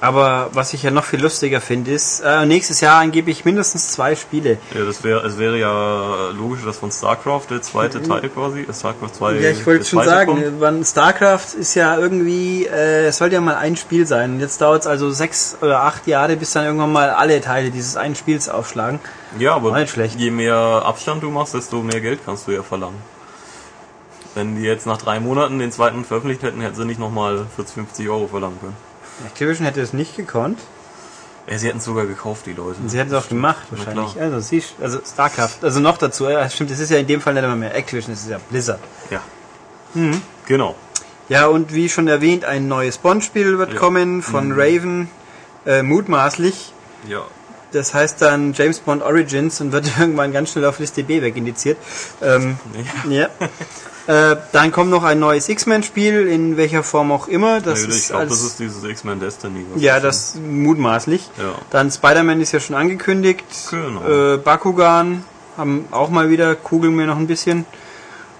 Aber 0.01 0.49
was 0.53 0.73
ich 0.73 0.83
ja 0.83 0.91
noch 0.91 1.03
viel 1.03 1.21
lustiger 1.21 1.59
finde, 1.59 1.91
ist, 1.91 2.21
äh, 2.21 2.45
nächstes 2.45 2.79
Jahr 2.79 3.01
angeblich 3.01 3.43
mindestens 3.43 3.91
zwei 3.91 4.15
Spiele. 4.15 4.57
Ja, 4.73 4.85
das 4.85 5.03
wäre, 5.03 5.25
es 5.25 5.37
wäre 5.37 5.57
ja 5.59 6.29
logisch, 6.29 6.63
dass 6.63 6.77
von 6.77 6.91
StarCraft 6.91 7.47
der 7.49 7.61
zweite 7.61 8.01
Teil 8.01 8.29
quasi, 8.29 8.61
äh, 8.61 8.73
StarCraft 8.73 9.13
2. 9.13 9.33
Ja, 9.33 9.49
ich 9.49 9.65
wollte 9.65 9.83
schon 9.83 10.03
sagen, 10.03 10.41
äh, 10.41 10.51
wann 10.59 10.85
StarCraft 10.85 11.55
ist 11.59 11.75
ja 11.75 11.97
irgendwie, 11.97 12.65
äh, 12.65 13.07
es 13.07 13.17
sollte 13.17 13.35
ja 13.35 13.41
mal 13.41 13.55
ein 13.55 13.75
Spiel 13.75 14.07
sein. 14.07 14.39
Jetzt 14.39 14.61
dauert 14.61 14.81
es 14.81 14.87
also 14.87 15.11
sechs 15.11 15.57
oder 15.61 15.81
acht 15.81 16.07
Jahre, 16.07 16.37
bis 16.37 16.53
dann 16.53 16.65
irgendwann 16.65 16.93
mal 16.93 17.09
alle 17.09 17.41
Teile 17.41 17.69
dieses 17.69 17.97
einen 17.97 18.15
Spiels 18.15 18.47
aufschlagen. 18.47 18.99
Ja, 19.37 19.55
aber 19.55 19.77
nicht 19.77 19.91
schlecht. 19.91 20.17
je 20.17 20.31
mehr 20.31 20.55
Abstand 20.55 21.23
du 21.23 21.29
machst, 21.29 21.53
desto 21.53 21.81
mehr 21.81 21.99
Geld 21.99 22.21
kannst 22.25 22.47
du 22.47 22.51
ja 22.51 22.63
verlangen. 22.63 23.01
Wenn 24.35 24.55
die 24.55 24.61
jetzt 24.61 24.85
nach 24.85 24.97
drei 24.97 25.19
Monaten 25.19 25.59
den 25.59 25.71
zweiten 25.71 26.05
veröffentlicht 26.05 26.43
hätten, 26.43 26.61
hätten 26.61 26.75
sie 26.75 26.85
nicht 26.85 26.99
nochmal 26.99 27.47
40, 27.55 27.73
50 27.73 28.09
Euro 28.09 28.27
verlangen 28.27 28.59
können. 28.61 28.88
Activision 29.25 29.65
hätte 29.65 29.81
es 29.81 29.93
nicht 29.93 30.15
gekonnt. 30.15 30.59
Ja, 31.49 31.57
sie 31.57 31.67
hätten 31.67 31.79
es 31.79 31.85
sogar 31.85 32.05
gekauft, 32.05 32.45
die 32.45 32.53
Leute. 32.53 32.77
Sie 32.85 32.99
hätten 32.99 33.11
es 33.11 33.17
auch 33.23 33.27
gemacht, 33.27 33.63
wahrscheinlich. 33.71 34.19
Also, 34.21 34.39
siehst, 34.39 34.75
also 34.81 34.99
StarCraft. 35.03 35.63
Also 35.63 35.79
noch 35.79 35.97
dazu, 35.97 36.25
äh, 36.27 36.47
stimmt, 36.49 36.69
es 36.69 36.79
ist 36.79 36.91
ja 36.91 36.97
in 36.99 37.07
dem 37.07 37.21
Fall 37.21 37.33
nicht 37.33 37.43
einmal 37.43 37.57
mehr 37.57 37.75
Activision, 37.75 38.13
es 38.13 38.21
ist 38.21 38.29
ja 38.29 38.39
Blizzard. 38.49 38.79
Ja. 39.09 39.21
Genau. 40.45 40.75
Ja, 41.27 41.47
und 41.47 41.73
wie 41.73 41.89
schon 41.89 42.07
erwähnt, 42.07 42.45
ein 42.45 42.67
neues 42.67 42.99
Bond-Spiel 42.99 43.57
wird 43.57 43.73
Ja. 43.73 43.79
kommen 43.79 44.21
von 44.21 44.51
Raven, 44.51 45.09
äh, 45.65 45.81
mutmaßlich. 45.81 46.73
Ja. 47.07 47.23
Das 47.71 47.93
heißt 47.93 48.21
dann 48.21 48.53
James 48.53 48.79
Bond 48.79 49.01
Origins 49.03 49.61
und 49.61 49.71
wird 49.71 49.85
irgendwann 49.99 50.31
ganz 50.31 50.51
schnell 50.51 50.65
auf 50.65 50.79
Liste 50.79 51.03
B 51.03 51.21
wegindiziert. 51.21 51.77
Ähm, 52.21 52.57
ja. 53.09 53.29
Äh, 54.09 54.37
dann 54.53 54.71
kommt 54.71 54.89
noch 54.89 55.03
ein 55.03 55.19
neues 55.19 55.47
X-Men-Spiel, 55.49 56.27
in 56.27 56.57
welcher 56.57 56.81
Form 56.81 57.11
auch 57.11 57.27
immer. 57.27 57.61
Das 57.61 57.83
ich 57.83 57.89
ist 57.89 58.09
glaube, 58.09 58.25
das 58.25 58.41
ist 58.41 58.57
dieses 58.57 58.83
X-Men 58.83 59.19
Destiny. 59.19 59.63
ja, 59.75 59.99
das 59.99 60.33
mutmaßlich. 60.33 61.29
Ja. 61.37 61.53
Dann 61.69 61.91
Spider-Man 61.91 62.41
ist 62.41 62.51
ja 62.51 62.59
schon 62.59 62.75
angekündigt. 62.75 63.45
Genau. 63.69 64.33
Äh, 64.33 64.37
Bakugan 64.37 65.23
haben 65.57 65.85
auch 65.91 66.09
mal 66.09 66.31
wieder, 66.31 66.55
kugeln 66.55 66.95
mir 66.95 67.05
noch 67.05 67.17
ein 67.17 67.27
bisschen. 67.27 67.67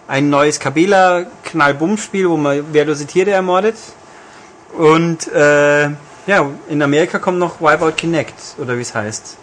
Ein 0.08 0.32
neues 0.32 0.60
Kabela 0.60 1.28
Knallbumm-Spiel, 1.44 2.28
wo 2.28 2.38
man 2.38 2.74
wehrlose 2.74 3.06
Tiere 3.06 3.30
ermordet. 3.30 3.76
Und 4.76 5.32
äh, 5.32 5.84
ja, 5.84 6.50
in 6.68 6.82
Amerika 6.82 7.20
kommt 7.20 7.38
noch 7.38 7.62
Wipeout 7.62 7.92
Kinect, 7.96 8.34
oder 8.58 8.76
wie 8.76 8.82
es 8.82 8.96
heißt. 8.96 9.38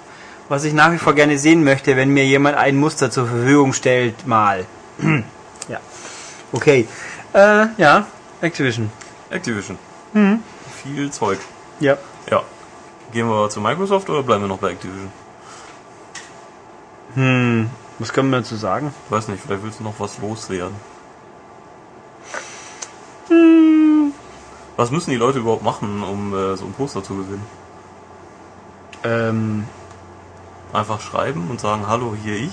Was 0.48 0.64
ich 0.64 0.72
nach 0.72 0.90
wie 0.90 0.98
vor 0.98 1.14
gerne 1.14 1.38
sehen 1.38 1.62
möchte, 1.62 1.96
wenn 1.96 2.08
mir 2.08 2.26
jemand 2.26 2.56
ein 2.56 2.74
Muster 2.74 3.12
zur 3.12 3.28
Verfügung 3.28 3.72
stellt, 3.72 4.26
mal. 4.26 4.64
Okay. 6.52 6.86
Äh, 7.32 7.66
ja, 7.76 8.06
Activision. 8.40 8.90
Activision. 9.30 9.78
Mhm. 10.12 10.42
Viel 10.82 11.10
Zeug. 11.10 11.38
Ja. 11.80 11.96
Ja. 12.30 12.42
Gehen 13.12 13.28
wir 13.28 13.50
zu 13.50 13.60
Microsoft 13.60 14.08
oder 14.10 14.22
bleiben 14.22 14.42
wir 14.42 14.48
noch 14.48 14.58
bei 14.58 14.70
Activision? 14.70 15.10
Hm, 17.14 17.70
was 17.98 18.12
können 18.12 18.30
wir 18.30 18.38
dazu 18.38 18.56
sagen? 18.56 18.92
Weiß 19.08 19.28
nicht, 19.28 19.42
vielleicht 19.42 19.62
willst 19.62 19.80
du 19.80 19.84
noch 19.84 19.98
was 19.98 20.18
loswerden. 20.18 20.76
Hm. 23.28 24.12
Was 24.76 24.90
müssen 24.90 25.10
die 25.10 25.16
Leute 25.16 25.38
überhaupt 25.38 25.62
machen, 25.62 26.02
um 26.02 26.34
äh, 26.34 26.56
so 26.56 26.66
ein 26.66 26.72
Poster 26.72 27.02
zu 27.02 27.16
gewinnen? 27.16 27.46
Ähm, 29.04 29.64
Einfach 30.72 31.00
schreiben 31.00 31.48
und 31.48 31.60
sagen, 31.60 31.86
hallo, 31.86 32.14
hier 32.22 32.36
ich. 32.36 32.50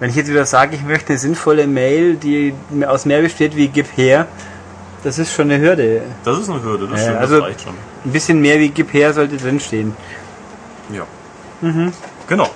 Wenn 0.00 0.10
ich 0.10 0.16
jetzt 0.16 0.28
wieder 0.28 0.44
sage, 0.46 0.74
ich 0.74 0.82
möchte 0.82 1.10
eine 1.10 1.18
sinnvolle 1.18 1.66
Mail, 1.66 2.14
die 2.16 2.54
aus 2.86 3.04
mehr 3.06 3.20
besteht 3.22 3.54
wie 3.56 3.68
gib 3.68 3.86
her, 3.96 4.26
das 5.04 5.18
ist 5.18 5.32
schon 5.32 5.50
eine 5.50 5.60
Hürde. 5.62 6.02
Das 6.24 6.38
ist 6.38 6.48
eine 6.50 6.62
Hürde, 6.62 6.86
das 6.88 7.00
stimmt, 7.02 7.18
also- 7.18 7.36
das 7.36 7.44
reicht 7.44 7.60
schon. 7.62 7.74
Ein 8.04 8.12
bisschen 8.12 8.40
mehr 8.40 8.58
wie 8.58 8.70
gib 8.70 8.92
her 8.94 9.12
sollte 9.12 9.36
drinstehen. 9.36 9.94
Ja. 10.92 11.02
Genau. 12.26 12.48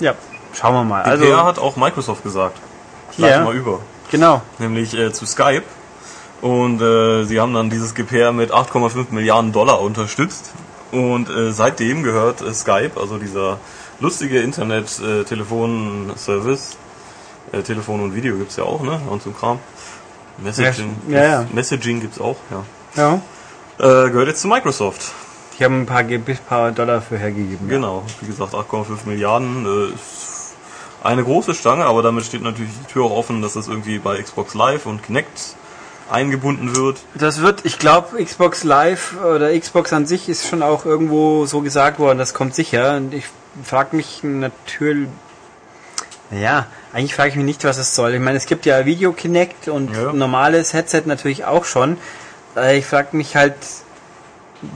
Ja, 0.00 0.14
schauen 0.54 0.74
wir 0.74 0.84
mal. 0.84 1.02
Also, 1.02 1.24
Also, 1.24 1.44
hat 1.44 1.58
auch 1.58 1.76
Microsoft 1.76 2.22
gesagt. 2.22 2.56
Schlag 3.14 3.30
Ja. 3.30 3.42
mal 3.44 3.54
über. 3.54 3.80
genau. 4.10 4.40
Nämlich 4.58 4.94
äh, 4.96 5.12
zu 5.12 5.26
Skype. 5.26 5.64
Und 6.40 6.80
äh, 6.82 7.24
sie 7.24 7.38
haben 7.40 7.52
dann 7.54 7.68
dieses 7.70 7.94
Gepair 7.94 8.32
mit 8.32 8.50
8,5 8.52 9.10
Milliarden 9.12 9.52
Dollar 9.52 9.80
unterstützt. 9.80 10.50
Und 10.92 11.28
äh, 11.30 11.52
seitdem 11.52 12.02
gehört 12.02 12.40
äh, 12.42 12.52
Skype, 12.54 12.92
also 13.00 13.18
dieser 13.18 13.58
lustige 14.00 14.40
Internet-Telefon-Service, 14.40 16.76
äh, 17.52 17.62
Telefon 17.62 18.00
und 18.00 18.14
Video 18.14 18.36
gibt's 18.36 18.56
ja 18.56 18.64
auch, 18.64 18.82
ne? 18.82 19.00
Und 19.08 19.22
so 19.22 19.30
Kram. 19.30 19.58
Messaging, 20.38 20.96
Ja, 21.08 21.24
ja. 21.24 21.46
Messaging 21.52 22.00
gibt's 22.00 22.20
auch, 22.20 22.36
ja. 22.50 22.64
Ja. 22.96 23.14
Äh, 23.78 24.10
gehört 24.10 24.28
jetzt 24.28 24.40
zu 24.40 24.48
Microsoft. 24.48 25.12
Die 25.58 25.64
haben 25.64 25.82
ein 25.82 25.86
paar, 25.86 26.04
Ge- 26.04 26.18
paar 26.48 26.72
Dollar 26.72 27.02
für 27.02 27.18
hergegeben. 27.18 27.68
ja. 27.68 27.76
Genau, 27.76 28.02
wie 28.20 28.26
gesagt, 28.26 28.54
8,5 28.54 28.86
Milliarden 29.06 29.66
äh, 29.66 29.94
ist 29.94 30.54
eine 31.02 31.22
große 31.24 31.54
Stange, 31.54 31.84
aber 31.84 32.02
damit 32.02 32.24
steht 32.24 32.42
natürlich 32.42 32.72
die 32.86 32.92
Tür 32.92 33.04
auch 33.04 33.10
offen, 33.16 33.42
dass 33.42 33.52
das 33.54 33.68
irgendwie 33.68 33.98
bei 33.98 34.20
Xbox 34.22 34.54
Live 34.54 34.86
und 34.86 35.02
Kinect 35.02 35.56
eingebunden 36.10 36.74
wird. 36.76 36.98
Das 37.14 37.40
wird, 37.40 37.64
ich 37.64 37.78
glaube, 37.78 38.22
Xbox 38.24 38.64
Live 38.64 39.14
oder 39.22 39.58
Xbox 39.58 39.92
an 39.92 40.06
sich 40.06 40.28
ist 40.28 40.46
schon 40.48 40.62
auch 40.62 40.84
irgendwo 40.84 41.46
so 41.46 41.60
gesagt 41.60 41.98
worden, 41.98 42.18
das 42.18 42.34
kommt 42.34 42.54
sicher. 42.54 42.96
Und 42.96 43.14
ich 43.14 43.24
frage 43.64 43.96
mich 43.96 44.20
natürlich, 44.22 45.08
ja, 46.30 46.66
eigentlich 46.92 47.14
frage 47.14 47.30
ich 47.30 47.36
mich 47.36 47.44
nicht, 47.44 47.64
was 47.64 47.78
es 47.78 47.94
soll. 47.94 48.14
Ich 48.14 48.20
meine, 48.20 48.36
es 48.36 48.46
gibt 48.46 48.66
ja 48.66 48.84
Video 48.84 49.12
Kinect 49.12 49.68
und 49.68 49.94
Ja. 49.94 50.12
normales 50.12 50.72
Headset 50.74 51.02
natürlich 51.06 51.44
auch 51.44 51.64
schon. 51.64 51.96
Äh, 52.56 52.78
Ich 52.78 52.86
frage 52.86 53.16
mich 53.16 53.34
halt, 53.36 53.54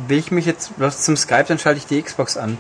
will 0.09 0.19
ich 0.19 0.31
mich 0.31 0.47
jetzt 0.47 0.77
bloß 0.79 1.03
zum 1.03 1.17
Skype, 1.17 1.45
dann 1.49 1.59
schalte 1.59 1.79
ich 1.79 1.87
die 1.87 2.01
Xbox 2.03 2.37
an. 2.37 2.57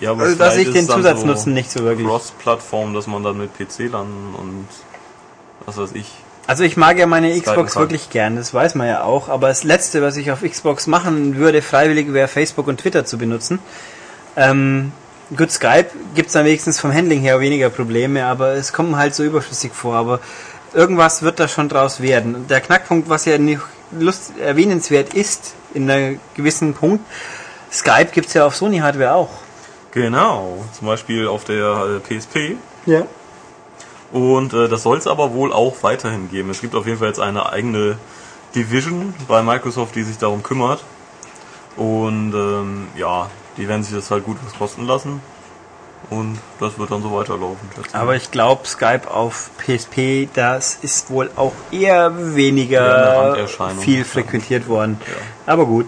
Ja, 0.00 0.10
aber 0.12 0.24
Also, 0.24 0.36
dass 0.36 0.56
ich 0.56 0.70
den 0.72 0.86
Zusatznutzen 0.88 1.54
nicht 1.54 1.70
so 1.70 1.84
wirklich. 1.84 2.06
Cross-Plattform, 2.06 2.92
dass 2.94 3.06
man 3.06 3.22
dann 3.22 3.38
mit 3.38 3.56
PC 3.56 3.88
landen 3.90 4.34
und 4.36 4.66
was 5.64 5.76
weiß 5.78 5.92
ich. 5.94 6.10
Also 6.48 6.64
ich 6.64 6.76
mag 6.76 6.98
ja 6.98 7.06
meine 7.06 7.30
Xbox 7.40 7.74
kann. 7.74 7.82
wirklich 7.82 8.10
gern, 8.10 8.34
das 8.34 8.52
weiß 8.52 8.74
man 8.74 8.88
ja 8.88 9.04
auch, 9.04 9.28
aber 9.28 9.46
das 9.48 9.62
Letzte, 9.62 10.02
was 10.02 10.16
ich 10.16 10.32
auf 10.32 10.42
Xbox 10.42 10.88
machen 10.88 11.36
würde, 11.36 11.62
freiwillig 11.62 12.12
wäre 12.12 12.26
Facebook 12.26 12.66
und 12.66 12.80
Twitter 12.80 13.04
zu 13.04 13.16
benutzen. 13.16 13.60
Ähm, 14.36 14.92
gut, 15.36 15.50
Skype 15.50 15.90
gibt's 16.14 16.32
dann 16.32 16.44
wenigstens 16.44 16.80
vom 16.80 16.92
Handling 16.92 17.20
her 17.20 17.40
weniger 17.40 17.70
Probleme, 17.70 18.24
aber 18.24 18.54
es 18.54 18.72
kommt 18.72 18.96
halt 18.96 19.14
so 19.14 19.22
überflüssig 19.24 19.72
vor, 19.72 19.94
aber 19.94 20.20
irgendwas 20.74 21.22
wird 21.22 21.40
da 21.40 21.48
schon 21.48 21.68
draus 21.68 22.00
werden. 22.00 22.46
Der 22.48 22.60
Knackpunkt, 22.60 23.08
was 23.08 23.24
ja 23.24 23.38
nicht 23.38 23.60
lust 23.90 24.38
erwähnenswert 24.38 25.14
ist, 25.14 25.54
in 25.74 25.90
einem 25.90 26.20
gewissen 26.34 26.74
Punkt, 26.74 27.04
Skype 27.70 28.10
gibt's 28.12 28.34
ja 28.34 28.46
auf 28.46 28.56
Sony-Hardware 28.56 29.14
auch. 29.14 29.30
Genau, 29.92 30.64
zum 30.72 30.86
Beispiel 30.86 31.28
auf 31.28 31.44
der 31.44 32.00
äh, 32.08 32.18
PSP. 32.18 32.56
Ja. 32.86 33.06
Und 34.10 34.52
äh, 34.52 34.68
das 34.68 34.82
soll 34.82 34.98
es 34.98 35.06
aber 35.06 35.32
wohl 35.32 35.52
auch 35.52 35.82
weiterhin 35.82 36.30
geben. 36.30 36.50
Es 36.50 36.60
gibt 36.60 36.74
auf 36.74 36.86
jeden 36.86 36.98
Fall 36.98 37.08
jetzt 37.08 37.20
eine 37.20 37.50
eigene 37.50 37.98
Division 38.54 39.14
bei 39.28 39.42
Microsoft, 39.42 39.94
die 39.94 40.02
sich 40.02 40.18
darum 40.18 40.42
kümmert. 40.42 40.82
Und 41.76 42.34
ähm, 42.34 42.88
ja, 42.96 43.30
die 43.56 43.68
werden 43.68 43.82
sich 43.82 43.94
das 43.94 44.10
halt 44.10 44.24
gut 44.24 44.38
was 44.44 44.54
kosten 44.54 44.86
lassen. 44.86 45.20
Und 46.10 46.38
das 46.58 46.78
wird 46.78 46.90
dann 46.90 47.02
so 47.02 47.12
weiterlaufen. 47.12 47.68
Aber 47.92 48.16
ich 48.16 48.30
glaube, 48.30 48.66
Skype 48.66 49.10
auf 49.10 49.50
PSP, 49.58 50.28
das 50.34 50.78
ist 50.82 51.10
wohl 51.10 51.30
auch 51.36 51.52
eher 51.70 52.34
weniger 52.34 53.46
viel 53.78 54.04
frequentiert 54.04 54.68
worden. 54.68 55.00
Ja. 55.06 55.52
Aber 55.52 55.64
gut. 55.64 55.86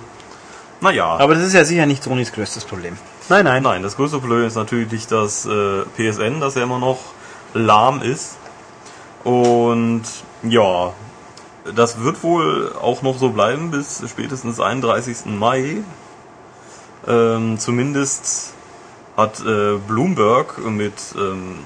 naja, 0.80 1.16
Aber 1.16 1.34
das 1.34 1.44
ist 1.44 1.52
ja 1.52 1.64
sicher 1.64 1.86
nicht 1.86 2.04
Sonys 2.04 2.32
größtes 2.32 2.64
Problem. 2.64 2.96
Nein, 3.28 3.44
nein. 3.44 3.62
nein, 3.62 3.82
das 3.82 3.96
größte 3.96 4.18
Problem 4.18 4.46
ist 4.46 4.54
natürlich 4.54 5.06
das 5.06 5.46
äh, 5.46 5.82
PSN, 5.96 6.40
das 6.40 6.54
ja 6.54 6.62
immer 6.62 6.78
noch 6.78 6.98
lahm 7.52 8.00
ist. 8.02 8.36
Und 9.24 10.02
ja, 10.42 10.92
das 11.74 12.02
wird 12.02 12.22
wohl 12.22 12.72
auch 12.80 13.02
noch 13.02 13.18
so 13.18 13.30
bleiben 13.30 13.70
bis 13.70 14.02
spätestens 14.08 14.60
31. 14.60 15.26
Mai. 15.26 15.78
Ähm, 17.06 17.58
zumindest 17.58 18.54
hat 19.16 19.40
äh, 19.40 19.76
Bloomberg 19.86 20.58
mit 20.64 20.94
ähm, 21.16 21.58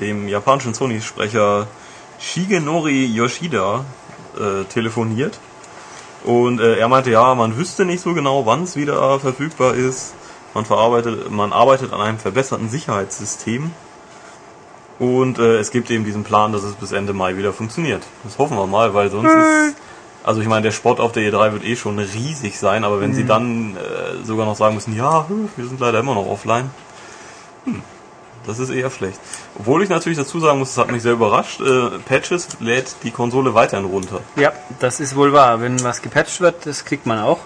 dem 0.00 0.28
japanischen 0.28 0.74
Sony-Sprecher 0.74 1.66
Shigenori 2.18 3.06
Yoshida 3.06 3.84
äh, 4.36 4.64
telefoniert. 4.64 5.38
Und 6.24 6.60
äh, 6.60 6.76
er 6.76 6.88
meinte, 6.88 7.10
ja, 7.10 7.34
man 7.34 7.56
wüsste 7.56 7.84
nicht 7.84 8.02
so 8.02 8.12
genau, 8.12 8.44
wann 8.44 8.64
es 8.64 8.76
wieder 8.76 9.18
verfügbar 9.20 9.74
ist. 9.74 10.14
Man, 10.52 10.64
verarbeitet, 10.64 11.30
man 11.30 11.52
arbeitet 11.52 11.92
an 11.92 12.00
einem 12.00 12.18
verbesserten 12.18 12.68
Sicherheitssystem. 12.68 13.70
Und 14.98 15.38
äh, 15.38 15.56
es 15.58 15.70
gibt 15.70 15.90
eben 15.90 16.04
diesen 16.04 16.24
Plan, 16.24 16.52
dass 16.52 16.62
es 16.62 16.74
bis 16.74 16.92
Ende 16.92 17.14
Mai 17.14 17.38
wieder 17.38 17.54
funktioniert. 17.54 18.02
Das 18.24 18.36
hoffen 18.36 18.56
wir 18.58 18.66
mal, 18.66 18.92
weil 18.92 19.10
sonst 19.10 19.30
ist... 19.30 19.76
Also 20.22 20.40
ich 20.40 20.48
meine, 20.48 20.62
der 20.62 20.72
Sport 20.72 21.00
auf 21.00 21.12
der 21.12 21.30
E3 21.30 21.52
wird 21.52 21.64
eh 21.64 21.76
schon 21.76 21.98
riesig 21.98 22.58
sein, 22.58 22.84
aber 22.84 23.00
wenn 23.00 23.14
sie 23.14 23.24
dann 23.24 23.76
äh, 23.76 24.24
sogar 24.24 24.44
noch 24.44 24.56
sagen 24.56 24.74
müssen, 24.74 24.94
ja, 24.94 25.26
wir 25.56 25.66
sind 25.66 25.80
leider 25.80 26.00
immer 26.00 26.14
noch 26.14 26.26
offline, 26.26 26.70
hm, 27.64 27.82
das 28.46 28.58
ist 28.58 28.70
eher 28.70 28.90
schlecht. 28.90 29.18
Obwohl 29.58 29.82
ich 29.82 29.88
natürlich 29.88 30.18
dazu 30.18 30.38
sagen 30.40 30.58
muss, 30.58 30.74
das 30.74 30.84
hat 30.84 30.92
mich 30.92 31.02
sehr 31.02 31.12
überrascht, 31.12 31.60
äh, 31.60 31.98
Patches 32.06 32.48
lädt 32.60 32.96
die 33.02 33.10
Konsole 33.10 33.54
weiterhin 33.54 33.86
runter. 33.86 34.20
Ja, 34.36 34.52
das 34.78 35.00
ist 35.00 35.16
wohl 35.16 35.32
wahr. 35.32 35.60
Wenn 35.60 35.82
was 35.82 36.02
gepatcht 36.02 36.40
wird, 36.40 36.66
das 36.66 36.84
kriegt 36.84 37.06
man 37.06 37.18
auch. 37.18 37.40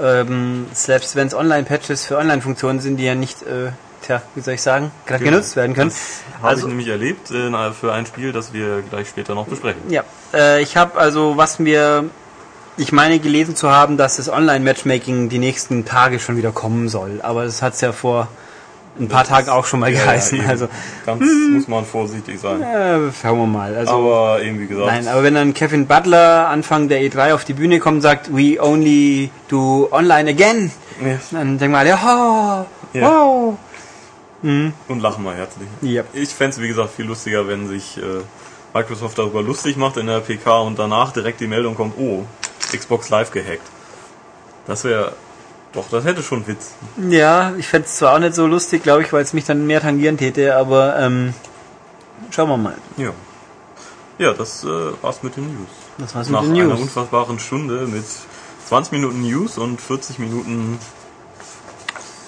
Ähm, 0.00 0.66
selbst 0.72 1.14
wenn 1.14 1.26
es 1.26 1.34
Online-Patches 1.34 2.06
für 2.06 2.16
Online-Funktionen 2.16 2.80
sind, 2.80 2.96
die 2.96 3.04
ja 3.04 3.14
nicht, 3.14 3.42
äh, 3.42 3.70
tja, 4.02 4.22
wie 4.34 4.40
soll 4.40 4.54
ich 4.54 4.62
sagen, 4.62 4.90
gerade 5.06 5.22
Genau. 5.24 5.36
genutzt 5.36 5.56
werden 5.56 5.74
können. 5.74 5.90
Das 5.90 6.20
habe 6.38 6.48
Also- 6.48 6.62
ich 6.62 6.68
nämlich 6.68 6.88
erlebt 6.88 7.30
äh, 7.30 7.72
für 7.72 7.92
ein 7.92 8.06
Spiel, 8.06 8.32
das 8.32 8.52
wir 8.52 8.82
gleich 8.82 9.08
später 9.08 9.34
noch 9.34 9.46
besprechen. 9.46 9.80
Ja, 9.88 10.02
äh, 10.34 10.62
ich 10.62 10.76
habe 10.76 10.98
also, 10.98 11.36
was 11.36 11.58
mir, 11.58 12.04
ich 12.76 12.92
meine 12.92 13.18
gelesen 13.18 13.56
zu 13.56 13.70
haben, 13.70 13.96
dass 13.96 14.16
das 14.16 14.28
Online-Matchmaking 14.30 15.28
die 15.28 15.38
nächsten 15.38 15.84
Tage 15.84 16.18
schon 16.18 16.36
wieder 16.36 16.52
kommen 16.52 16.88
soll. 16.88 17.20
Aber 17.22 17.44
das 17.44 17.62
hat's 17.62 17.80
ja 17.80 17.92
vor 17.92 18.28
ein 18.98 19.08
paar 19.08 19.24
Tagen 19.24 19.48
auch 19.50 19.66
schon 19.66 19.80
mal 19.80 19.92
geheißen. 19.92 20.38
eben. 20.38 20.48
also, 20.48 20.68
Ganz 21.06 21.22
muss 21.52 21.68
man 21.68 21.84
vorsichtig 21.84 22.40
sein. 22.40 22.60
äh, 22.62 22.98
schauen 23.22 23.38
wir 23.38 23.46
mal. 23.46 23.74
Also, 23.76 23.92
Aber 23.92 24.42
eben 24.42 24.58
wie 24.60 24.66
gesagt, 24.66 24.86
Nein, 24.88 25.08
aber 25.08 25.22
wenn 25.22 25.34
dann 25.34 25.54
Kevin 25.54 25.86
Butler 25.86 26.48
Anfang 26.48 26.88
der 26.88 27.00
E3 27.00 27.32
auf 27.34 27.44
die 27.44 27.52
Bühne 27.54 27.78
kommt 27.78 27.96
und 27.96 28.00
sagt, 28.02 28.34
we 28.36 28.60
only 28.60 29.30
do 29.48 29.88
online 29.92 30.28
again, 30.30 30.70
Ja. 31.04 31.16
dann 31.30 31.56
denken 31.58 31.72
wir 31.72 31.78
alle, 31.78 31.88
ja, 31.90 32.66
Ja. 32.92 33.02
wow. 33.02 33.56
Und 34.42 35.00
lachen 35.00 35.22
mal 35.24 35.34
herzlich. 35.36 35.68
Ja. 35.82 36.02
Ich 36.12 36.30
fänd's 36.30 36.58
wie 36.60 36.68
gesagt 36.68 36.90
viel 36.94 37.04
lustiger, 37.06 37.46
wenn 37.48 37.68
sich 37.68 37.98
äh, 37.98 38.02
Microsoft 38.72 39.18
darüber 39.18 39.42
lustig 39.42 39.76
macht 39.76 39.96
in 39.96 40.06
der 40.06 40.20
PK 40.20 40.60
und 40.60 40.78
danach 40.78 41.12
direkt 41.12 41.40
die 41.40 41.46
Meldung 41.46 41.74
kommt, 41.74 41.94
oh, 41.98 42.24
Xbox 42.72 43.10
Live 43.10 43.30
gehackt. 43.32 43.66
Das 44.66 44.84
wäre 44.84 45.12
Doch, 45.72 45.88
das 45.90 46.04
hätte 46.04 46.22
schon 46.22 46.46
Witz. 46.46 46.72
Ja, 47.08 47.52
ich 47.58 47.68
fände 47.68 47.86
es 47.86 47.96
zwar 47.96 48.14
auch 48.14 48.18
nicht 48.18 48.34
so 48.34 48.46
lustig, 48.46 48.82
glaube 48.82 49.02
ich, 49.02 49.12
weil 49.12 49.22
es 49.22 49.32
mich 49.32 49.44
dann 49.44 49.66
mehr 49.66 49.80
tangieren 49.80 50.16
täte, 50.16 50.56
aber 50.56 50.98
ähm, 50.98 51.32
schauen 52.30 52.48
wir 52.48 52.56
mal. 52.56 52.74
Ja. 52.96 53.10
Ja, 54.18 54.32
das 54.34 54.64
äh, 54.64 54.68
war's 55.02 55.22
mit 55.22 55.36
den 55.36 55.46
News. 55.54 55.68
Das 55.98 56.14
war's 56.14 56.28
Nach 56.28 56.42
mit 56.42 56.50
den 56.56 56.62
einer 56.62 56.70
News. 56.74 56.80
unfassbaren 56.82 57.38
Stunde 57.38 57.86
mit 57.86 58.04
20 58.68 58.92
Minuten 58.92 59.22
News 59.22 59.58
und 59.58 59.80
40 59.80 60.18
Minuten 60.18 60.78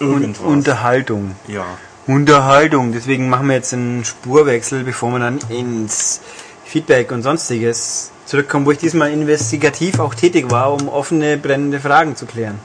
Und 0.00 0.08
irgendwas. 0.08 0.42
Unterhaltung. 0.46 1.34
ja. 1.48 1.64
Unterhaltung. 2.06 2.92
Deswegen 2.92 3.28
machen 3.28 3.48
wir 3.48 3.54
jetzt 3.56 3.72
einen 3.72 4.04
Spurwechsel, 4.04 4.84
bevor 4.84 5.10
wir 5.12 5.18
dann 5.20 5.38
ins 5.48 6.20
Feedback 6.64 7.12
und 7.12 7.22
sonstiges 7.22 8.10
zurückkommen, 8.26 8.66
wo 8.66 8.70
ich 8.70 8.78
diesmal 8.78 9.12
investigativ 9.12 9.98
auch 10.00 10.14
tätig 10.14 10.50
war, 10.50 10.72
um 10.72 10.88
offene, 10.88 11.36
brennende 11.36 11.80
Fragen 11.80 12.16
zu 12.16 12.26
klären. 12.26 12.58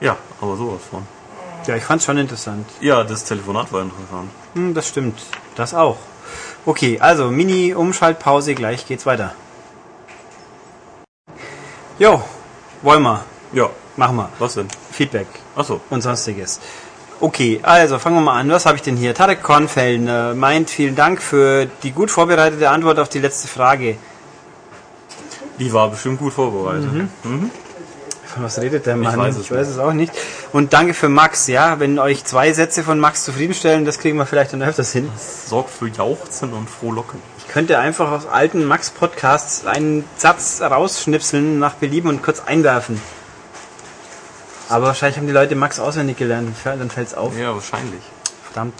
Ja, 0.00 0.16
aber 0.40 0.56
sowas 0.56 0.80
von. 0.90 1.02
Ja, 1.66 1.76
ich 1.76 1.84
fand's 1.84 2.06
schon 2.06 2.16
interessant. 2.16 2.66
Ja, 2.80 3.04
das 3.04 3.24
Telefonat 3.24 3.72
war 3.72 3.82
interessant. 3.82 4.30
Hm, 4.54 4.74
das 4.74 4.88
stimmt. 4.88 5.20
Das 5.56 5.74
auch. 5.74 5.98
Okay, 6.64 6.98
also 7.00 7.30
Mini-Umschaltpause, 7.30 8.54
gleich 8.54 8.86
geht's 8.86 9.04
weiter. 9.06 9.34
Jo, 11.98 12.22
wollen 12.82 13.02
wir. 13.02 13.24
Ja, 13.52 13.68
Machen 13.96 14.16
wir. 14.16 14.30
was 14.38 14.54
denn? 14.54 14.68
Feedback 14.90 15.26
Achso, 15.54 15.80
und 15.90 16.00
sonstiges. 16.00 16.60
Okay, 17.20 17.60
also 17.62 17.98
fangen 17.98 18.16
wir 18.16 18.22
mal 18.22 18.40
an. 18.40 18.50
Was 18.50 18.64
habe 18.64 18.76
ich 18.76 18.82
denn 18.82 18.96
hier? 18.96 19.14
Tarek 19.14 19.42
Kornfellner 19.42 20.34
meint, 20.34 20.70
vielen 20.70 20.96
Dank 20.96 21.20
für 21.20 21.66
die 21.82 21.92
gut 21.92 22.10
vorbereitete 22.10 22.70
Antwort 22.70 22.98
auf 22.98 23.10
die 23.10 23.18
letzte 23.18 23.46
Frage. 23.46 23.96
die 25.58 25.70
war 25.72 25.90
bestimmt 25.90 26.18
gut 26.18 26.32
vorbereitet. 26.32 26.90
Mhm. 26.92 27.50
Von 28.24 28.44
was 28.44 28.58
redet 28.58 28.86
der 28.86 28.96
Mann? 28.96 29.18
weiß 29.18 29.36
es 29.36 29.42
ich 29.42 29.50
weiß 29.50 29.68
es 29.68 29.78
auch 29.78 29.92
nicht. 29.92 30.12
Und 30.52 30.72
danke 30.72 30.94
für 30.94 31.08
Max, 31.10 31.46
ja. 31.48 31.78
Wenn 31.80 31.98
euch 31.98 32.24
zwei 32.24 32.52
Sätze 32.52 32.84
von 32.84 32.98
Max 32.98 33.24
zufriedenstellen, 33.24 33.84
das 33.84 33.98
kriegen 33.98 34.16
wir 34.16 34.24
vielleicht 34.24 34.52
dann 34.52 34.62
öfters 34.62 34.92
hin. 34.92 35.10
Sorgt 35.18 35.70
für 35.70 35.88
Jauchzen 35.88 36.52
und 36.54 36.70
Frohlocken. 36.70 37.20
Ich 37.38 37.48
könnte 37.48 37.78
einfach 37.78 38.12
aus 38.12 38.26
alten 38.26 38.64
Max-Podcasts 38.64 39.66
einen 39.66 40.04
Satz 40.16 40.62
rausschnipseln 40.62 41.58
nach 41.58 41.74
Belieben 41.74 42.08
und 42.08 42.22
kurz 42.22 42.40
einwerfen. 42.40 43.00
Aber 44.70 44.86
wahrscheinlich 44.86 45.18
haben 45.18 45.26
die 45.26 45.32
Leute 45.32 45.56
Max 45.56 45.78
auswendig 45.80 46.16
gelernt, 46.16 46.54
dann 46.64 46.90
fällt 46.90 47.08
es 47.08 47.14
auf. 47.14 47.36
Ja, 47.38 47.52
wahrscheinlich. 47.54 48.00
Verdammt. 48.44 48.74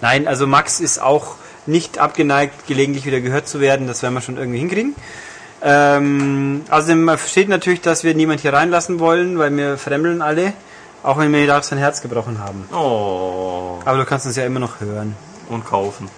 Nein, 0.00 0.28
also 0.28 0.46
Max 0.46 0.80
ist 0.80 1.00
auch 1.00 1.36
nicht 1.66 1.98
abgeneigt, 1.98 2.66
gelegentlich 2.66 3.04
wieder 3.06 3.20
gehört 3.20 3.48
zu 3.48 3.60
werden. 3.60 3.86
Das 3.86 4.02
werden 4.02 4.14
wir 4.14 4.20
schon 4.20 4.36
irgendwie 4.36 4.58
hinkriegen. 4.58 4.94
Ähm, 5.62 6.62
außerdem 6.70 7.02
man 7.04 7.18
versteht 7.18 7.48
natürlich, 7.48 7.80
dass 7.80 8.04
wir 8.04 8.14
niemand 8.14 8.40
hier 8.40 8.52
reinlassen 8.52 9.00
wollen, 9.00 9.38
weil 9.38 9.56
wir 9.56 9.76
fremdeln 9.78 10.22
alle. 10.22 10.52
Auch 11.02 11.18
wenn 11.18 11.32
wir 11.32 11.46
da 11.46 11.62
sein 11.62 11.78
Herz 11.78 12.02
gebrochen 12.02 12.38
haben. 12.40 12.68
Oh, 12.72 13.78
Aber 13.84 13.98
du 13.98 14.04
kannst 14.04 14.26
uns 14.26 14.34
ja 14.36 14.44
immer 14.44 14.58
noch 14.60 14.80
hören. 14.80 15.14
und 15.48 15.64
kaufen. 15.64 16.08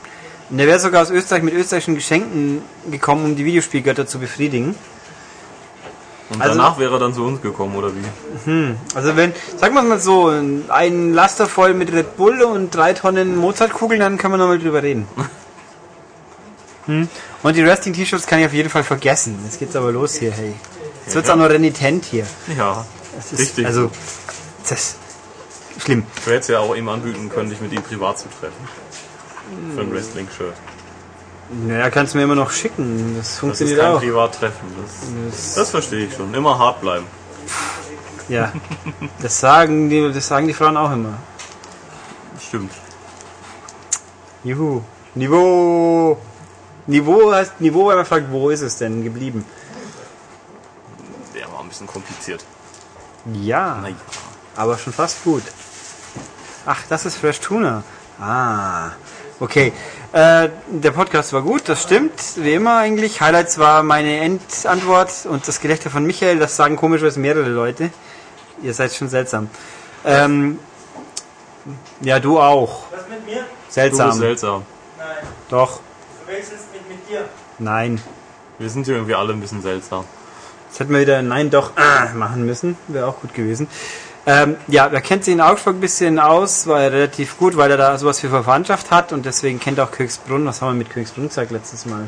Und 0.49 0.59
der 0.59 0.67
wäre 0.67 0.81
sogar 0.81 1.03
aus 1.03 1.11
Österreich 1.11 1.43
mit 1.43 1.55
österreichischen 1.55 1.95
Geschenken 1.95 2.63
gekommen, 2.91 3.25
um 3.25 3.37
die 3.37 3.45
Videospielgötter 3.45 4.07
zu 4.07 4.19
befriedigen. 4.19 4.75
Und 6.33 6.41
Also- 6.41 6.57
danach 6.57 6.79
wäre 6.79 6.95
er 6.95 6.99
dann 7.01 7.13
zu 7.13 7.25
uns 7.25 7.43
gekommen, 7.43 7.75
oder 7.77 7.91
wie? 7.95 8.75
Also 8.95 9.17
wenn, 9.17 9.33
sagen 9.57 9.75
wir 9.75 9.83
mal 9.83 9.99
so, 9.99 10.29
ein 10.69 11.13
Laster 11.13 11.47
voll 11.49 11.75
mit 11.75 11.93
Red 11.93 12.17
Bull 12.17 12.43
und 12.43 12.75
drei 12.75 12.93
Tonnen 12.93 13.37
Mozartkugeln, 13.37 14.01
dann 14.01 14.17
können 14.17 14.35
wir 14.35 14.39
nochmal 14.39 14.59
drüber 14.59 14.83
reden. 14.83 15.07
Hm. 16.87 17.09
Und 17.43 17.57
die 17.57 17.65
Wrestling-T-Shirts 17.65 18.27
kann 18.27 18.41
ich 18.41 18.47
auf 18.47 18.55
jeden 18.55 18.71
Fall 18.71 18.83
vergessen. 18.83 19.39
Jetzt 19.45 19.59
geht's 19.59 19.77
aber 19.77 19.93
los 19.93 20.15
hier, 20.15 20.33
hey. 20.33 20.55
Jetzt 21.05 21.15
wird's 21.15 21.29
auch 21.29 21.37
noch 21.37 21.49
renitent 21.51 22.05
hier. 22.07 22.27
Ja, 22.57 22.85
Das 23.15 23.33
ist, 23.33 23.39
richtig. 23.41 23.67
Also, 23.67 23.91
das 24.63 24.73
ist 24.73 24.97
schlimm. 25.79 26.05
Du 26.25 26.31
hättest 26.31 26.49
ja 26.49 26.59
auch 26.61 26.75
ihm 26.75 26.89
anbieten 26.89 27.29
können, 27.29 27.51
dich 27.51 27.61
mit 27.61 27.73
ihm 27.73 27.83
privat 27.83 28.19
zu 28.19 28.29
treffen. 28.41 28.67
Für 29.75 29.83
ein 29.83 29.93
Wrestling-Shirt. 29.93 30.55
Naja, 31.53 31.91
kannst 31.91 32.15
du 32.15 32.19
mir 32.19 32.25
immer 32.25 32.37
noch 32.37 32.51
schicken. 32.51 33.17
Das 33.17 33.27
Das 33.27 33.33
ist 33.35 33.39
funktioniert 33.41 33.81
kein 33.81 33.93
auch. 33.93 34.01
Privattreffen. 34.01 34.69
Das, 35.31 35.55
das 35.55 35.71
verstehe 35.71 36.07
ich 36.07 36.15
schon. 36.15 36.33
Immer 36.33 36.59
hart 36.59 36.81
bleiben. 36.81 37.07
Ja. 38.29 38.53
Das 39.21 39.41
sagen 39.41 39.91
die, 39.91 40.13
das 40.13 40.29
sagen 40.29 40.47
die 40.47 40.55
Frauen 40.55 40.77
auch 40.77 40.93
immer. 40.93 41.15
Stimmt. 42.41 42.73
Juhu. 44.45 44.83
Niveau. 45.15 46.17
Niveau 46.87 47.33
heißt 47.33 47.61
Niveau, 47.61 47.89
wenn 47.89 47.97
man 47.97 48.07
fragt, 48.07 48.31
wo 48.31 48.51
ist 48.51 48.61
es 48.61 48.79
denn 48.79 49.03
geblieben? 49.03 49.45
Der 51.35 51.51
war 51.53 51.61
ein 51.61 51.69
bisschen 51.69 51.89
kompliziert. 51.89 52.45
Ja. 53.33 53.79
Naja. 53.83 53.97
Aber 54.55 54.79
schon 54.79 54.93
fast 54.93 55.25
gut. 55.25 55.43
Ach, 56.65 56.79
das 56.89 57.07
ist 57.07 57.17
Fresh 57.17 57.41
Tuna. 57.41 57.83
Ah. 58.21 58.91
Okay. 59.41 59.73
Äh, 60.13 60.51
der 60.69 60.91
Podcast 60.91 61.33
war 61.33 61.41
gut, 61.41 61.63
das 61.67 61.83
stimmt. 61.83 62.13
Wie 62.37 62.53
immer 62.53 62.77
eigentlich. 62.77 63.23
Highlights 63.23 63.59
war 63.59 63.83
meine 63.83 64.19
Endantwort 64.19 65.25
und 65.25 65.49
das 65.49 65.61
Gelächter 65.61 65.89
von 65.89 66.05
Michael. 66.05 66.39
Das 66.39 66.57
sagen 66.57 66.77
komischerweise 66.77 67.19
mehrere 67.21 67.49
Leute. 67.49 67.91
Ihr 68.63 68.75
seid 68.75 68.93
schon 68.93 69.09
seltsam. 69.09 69.49
Ähm, 70.05 70.59
ja, 72.03 72.21
du 72.21 72.39
auch. 72.39 72.85
Was 72.91 73.09
mit 73.09 73.25
mir? 73.25 73.37
Du 73.37 73.73
Seltsam. 73.73 74.09
bist 74.09 74.21
seltsam. 74.21 74.67
Nein. 74.99 75.09
Doch. 75.49 75.81
Du 76.27 76.33
wechselst 76.33 76.73
mich 76.73 76.83
mit 76.89 77.09
dir. 77.09 77.25
Nein. 77.59 78.03
Wir 78.59 78.69
sind 78.69 78.85
hier 78.85 78.97
irgendwie 78.97 79.15
alle 79.15 79.33
ein 79.33 79.41
bisschen 79.41 79.63
seltsam. 79.63 80.05
Jetzt 80.69 80.81
hätten 80.81 80.93
wir 80.93 81.01
wieder 81.01 81.23
Nein, 81.23 81.51
doch 81.51 81.73
ah, 81.77 82.09
machen 82.15 82.45
müssen. 82.45 82.77
Wäre 82.89 83.07
auch 83.07 83.21
gut 83.21 83.33
gewesen. 83.33 83.69
Ähm, 84.31 84.57
ja, 84.69 84.87
er 84.87 85.01
kennt 85.01 85.25
sich 85.25 85.35
in 85.35 85.41
Augsburg 85.41 85.75
ein 85.75 85.81
bisschen 85.81 86.21
aus, 86.21 86.69
war 86.69 86.81
er 86.81 86.93
relativ 86.93 87.37
gut, 87.37 87.57
weil 87.57 87.69
er 87.69 87.77
da 87.77 87.99
sowas 87.99 88.21
für 88.21 88.29
Verwandtschaft 88.29 88.93
hat 88.93 89.13
und 89.13 89.27
deswegen 89.27 89.59
kennt 89.59 89.79
er 89.79 89.85
auch 89.85 89.91
Königsbrunn. 89.91 90.47
Was 90.47 90.63
haben 90.63 90.69
wir 90.69 90.79
mit 90.79 90.91
Königsbrunn 90.91 91.27
gesagt 91.27 91.51
letztes 91.51 91.85
Mal? 91.85 92.07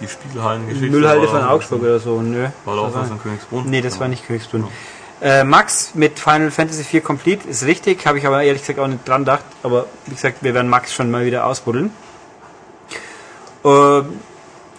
Die 0.00 0.06
Spielhallengeschichte. 0.06 0.90
Müllhalde 0.90 1.26
von 1.26 1.42
Augsburg 1.42 1.82
oder 1.82 1.98
so. 1.98 2.22
Nö. 2.22 2.46
War 2.64 2.76
da 2.76 2.82
auch 2.82 2.94
was 2.94 3.10
in 3.10 3.20
Königsbrunn? 3.20 3.68
Nee, 3.68 3.80
das 3.80 3.98
war 3.98 4.06
nicht 4.06 4.24
Königsbrunn. 4.24 4.68
Äh, 5.20 5.42
Max 5.42 5.90
mit 5.94 6.20
Final 6.20 6.52
Fantasy 6.52 6.84
4 6.84 7.00
Complete 7.00 7.48
ist 7.48 7.66
richtig, 7.66 8.06
habe 8.06 8.18
ich 8.18 8.26
aber 8.26 8.44
ehrlich 8.44 8.62
gesagt 8.62 8.78
auch 8.78 8.86
nicht 8.86 9.08
dran 9.08 9.22
gedacht. 9.22 9.44
Aber 9.64 9.86
wie 10.06 10.14
gesagt, 10.14 10.44
wir 10.44 10.54
werden 10.54 10.68
Max 10.68 10.94
schon 10.94 11.10
mal 11.10 11.26
wieder 11.26 11.46
ausbuddeln. 11.46 11.90
Äh, 13.64 14.02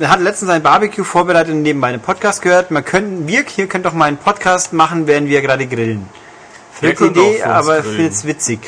er 0.01 0.09
hat 0.09 0.19
letztens 0.21 0.49
ein 0.49 0.63
Barbecue 0.63 1.03
vorbereitet 1.03 1.53
und 1.53 1.61
nebenbei 1.61 1.89
einen 1.89 2.01
Podcast 2.01 2.41
gehört. 2.41 2.71
Man 2.71 2.83
können, 2.83 3.27
wir 3.27 3.43
hier 3.43 3.67
können 3.67 3.83
doch 3.83 3.93
mal 3.93 4.05
einen 4.05 4.17
Podcast 4.17 4.73
machen, 4.73 5.07
während 5.07 5.27
wir 5.29 5.41
gerade 5.41 5.67
grillen. 5.67 6.09
Wir 6.79 6.95
Verrückte 6.95 7.21
auch 7.21 7.25
Idee, 7.27 7.43
aber 7.43 7.79
ich 7.79 7.85
finde 7.85 8.07
es 8.07 8.25
witzig. 8.25 8.59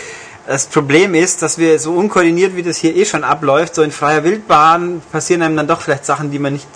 Das 0.45 0.65
Problem 0.65 1.15
ist, 1.15 1.41
dass 1.41 1.57
wir 1.57 1.79
so 1.79 1.93
unkoordiniert, 1.93 2.55
wie 2.55 2.63
das 2.63 2.77
hier 2.77 2.95
eh 2.95 3.05
schon 3.05 3.23
abläuft, 3.23 3.75
so 3.75 3.81
in 3.81 3.91
freier 3.91 4.25
Wildbahn, 4.25 5.01
passieren 5.11 5.41
einem 5.41 5.55
dann 5.55 5.67
doch 5.67 5.81
vielleicht 5.81 6.05
Sachen, 6.05 6.31
die 6.31 6.39
man 6.39 6.53
nicht 6.53 6.67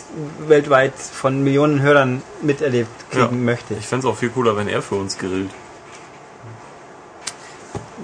weltweit 0.47 0.93
von 0.95 1.43
Millionen 1.43 1.81
Hörern 1.81 2.21
miterlebt 2.41 2.89
kriegen 3.11 3.23
Ja. 3.23 3.31
möchte. 3.31 3.73
Ich 3.73 3.85
fände 3.85 4.07
es 4.07 4.13
auch 4.13 4.17
viel 4.17 4.29
cooler, 4.29 4.55
wenn 4.55 4.69
er 4.69 4.81
für 4.81 4.95
uns 4.95 5.17
grillt. 5.17 5.49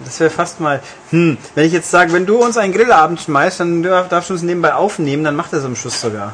Das 0.06 0.20
wäre 0.20 0.30
fast 0.30 0.60
mal, 0.60 0.82
hm, 1.12 1.38
wenn 1.56 1.66
ich 1.66 1.74
jetzt 1.74 1.90
sage, 1.92 2.14
wenn 2.14 2.26
du 2.26 2.38
uns 2.44 2.58
einen 2.58 2.74
Grillabend 2.74 3.22
schmeißt, 3.22 3.60
dann 3.60 3.84
darf- 3.84 4.10
darfst 4.10 4.30
du 4.30 4.34
uns 4.34 4.44
nebenbei 4.44 4.74
aufnehmen, 4.74 5.24
dann 5.24 5.36
macht 5.36 5.54
er 5.54 5.60
so 5.62 5.68
einen 5.68 5.76
Schuss 5.76 6.00
sogar. 6.02 6.34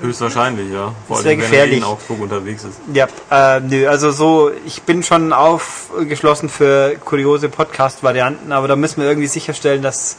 Höchstwahrscheinlich, 0.00 0.72
ja. 0.72 0.94
Vor 1.06 1.18
allem, 1.18 1.26
wenn 1.26 1.30
er 1.40 1.46
gefährlich. 1.46 1.76
in 1.78 1.84
Augsburg 1.84 2.20
unterwegs 2.22 2.64
ist. 2.64 2.78
Ja, 2.94 3.06
äh, 3.30 3.60
nö, 3.60 3.86
also 3.86 4.10
so, 4.10 4.50
ich 4.64 4.82
bin 4.82 5.02
schon 5.02 5.32
aufgeschlossen 5.34 6.48
für 6.48 6.96
kuriose 7.04 7.48
Podcast-Varianten, 7.50 8.50
aber 8.52 8.66
da 8.66 8.76
müssen 8.76 9.02
wir 9.02 9.08
irgendwie 9.08 9.28
sicherstellen, 9.28 9.82
dass, 9.82 10.16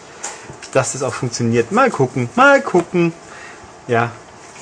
dass 0.72 0.91
das 0.93 1.02
auch 1.02 1.14
funktioniert. 1.16 1.72
Mal 1.72 1.89
gucken, 1.89 2.30
mal 2.36 2.62
gucken. 2.62 3.12
Ja, 3.88 4.12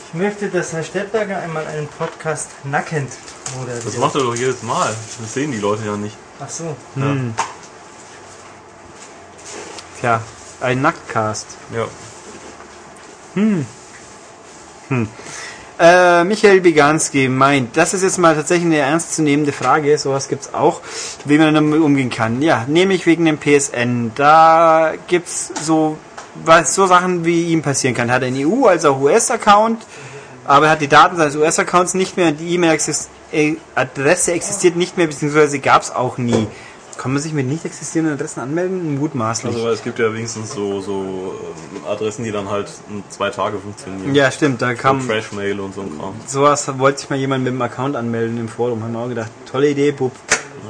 Ich 0.08 0.14
möchte, 0.18 0.48
dass 0.48 0.72
Herr 0.74 0.84
Stettberger 0.84 1.38
einmal 1.40 1.68
einen 1.68 1.88
Podcast 1.88 2.48
nackend 2.64 3.12
moderiert. 3.60 3.86
Das 3.86 3.98
macht 3.98 4.16
er 4.16 4.22
doch 4.22 4.36
jedes 4.36 4.64
Mal. 4.64 4.92
Das 5.22 5.34
sehen 5.34 5.52
die 5.52 5.60
Leute 5.60 5.86
ja 5.86 5.98
nicht. 5.98 6.16
Ach 6.42 6.50
so. 6.50 6.76
Ja. 6.96 7.16
Tja, 10.00 10.22
ein 10.62 10.82
Nacktcast. 10.82 11.48
ja. 11.74 11.86
Äh, 15.82 16.26
Michael 16.26 16.60
Biganski 16.60 17.30
meint, 17.30 17.78
das 17.78 17.94
ist 17.94 18.04
jetzt 18.04 18.18
mal 18.18 18.36
tatsächlich 18.36 18.66
eine 18.66 18.80
ernstzunehmende 18.80 19.54
Frage, 19.54 19.98
sowas 19.98 20.28
gibt's 20.28 20.54
auch, 20.54 20.82
wie 21.24 21.38
man 21.38 21.54
damit 21.54 21.80
umgehen 21.80 22.10
kann. 22.10 22.42
Ja, 22.42 22.66
nämlich 22.68 23.06
wegen 23.06 23.24
dem 23.24 23.38
PSN. 23.38 24.12
Da 24.16 24.94
gibt's 25.08 25.52
so, 25.64 25.98
was, 26.44 26.76
so 26.76 26.86
Sachen, 26.86 27.24
wie 27.24 27.48
ihm 27.54 27.62
passieren 27.62 27.96
kann. 27.96 28.10
Er 28.10 28.16
hat 28.16 28.24
einen 28.24 28.46
EU- 28.46 28.68
als 28.68 28.84
auch 28.84 29.00
US-Account, 29.00 29.86
aber 30.44 30.66
er 30.66 30.72
hat 30.74 30.82
die 30.82 30.90
Daten 30.90 31.16
seines 31.16 31.38
US-Accounts 31.38 31.94
nicht 31.94 32.18
mehr 32.18 32.28
und 32.28 32.42
die 32.42 32.56
E-Mail-Adresse 32.56 34.34
existiert 34.34 34.76
nicht 34.76 34.98
mehr, 34.98 35.08
beziehungsweise 35.08 35.60
gab's 35.60 35.92
auch 35.92 36.18
nie. 36.18 36.48
Kann 37.00 37.14
man 37.14 37.22
sich 37.22 37.32
mit 37.32 37.48
nicht 37.48 37.64
existierenden 37.64 38.16
Adressen 38.16 38.42
anmelden? 38.42 39.00
Mutmaßlich. 39.00 39.56
Also 39.56 39.70
es 39.70 39.84
gibt 39.84 40.00
ja 40.00 40.14
wenigstens 40.14 40.52
so, 40.52 40.82
so 40.82 41.34
ähm, 41.74 41.86
Adressen, 41.88 42.26
die 42.26 42.32
dann 42.34 42.50
halt 42.50 42.70
zwei 43.08 43.30
Tage 43.30 43.58
funktionieren. 43.58 44.14
ja, 44.14 44.30
stimmt, 44.30 44.62
da 44.62 44.74
kam 44.74 45.08
Trash-Mail 45.08 45.62
und 45.62 45.74
so 45.74 45.80
ein 45.80 45.98
Kram. 45.98 46.14
sowas 46.28 46.70
wollte 46.78 47.00
sich 47.00 47.10
mal 47.10 47.18
jemand 47.18 47.46
mit 47.46 47.54
dem 47.54 47.62
Account 47.62 47.96
anmelden 47.96 48.38
im 48.38 48.50
Forum. 48.50 48.84
Haben 48.84 48.92
wir 48.92 49.00
auch 49.00 49.08
gedacht, 49.08 49.32
tolle 49.50 49.70
Idee, 49.70 49.94
Bub. 49.94 50.12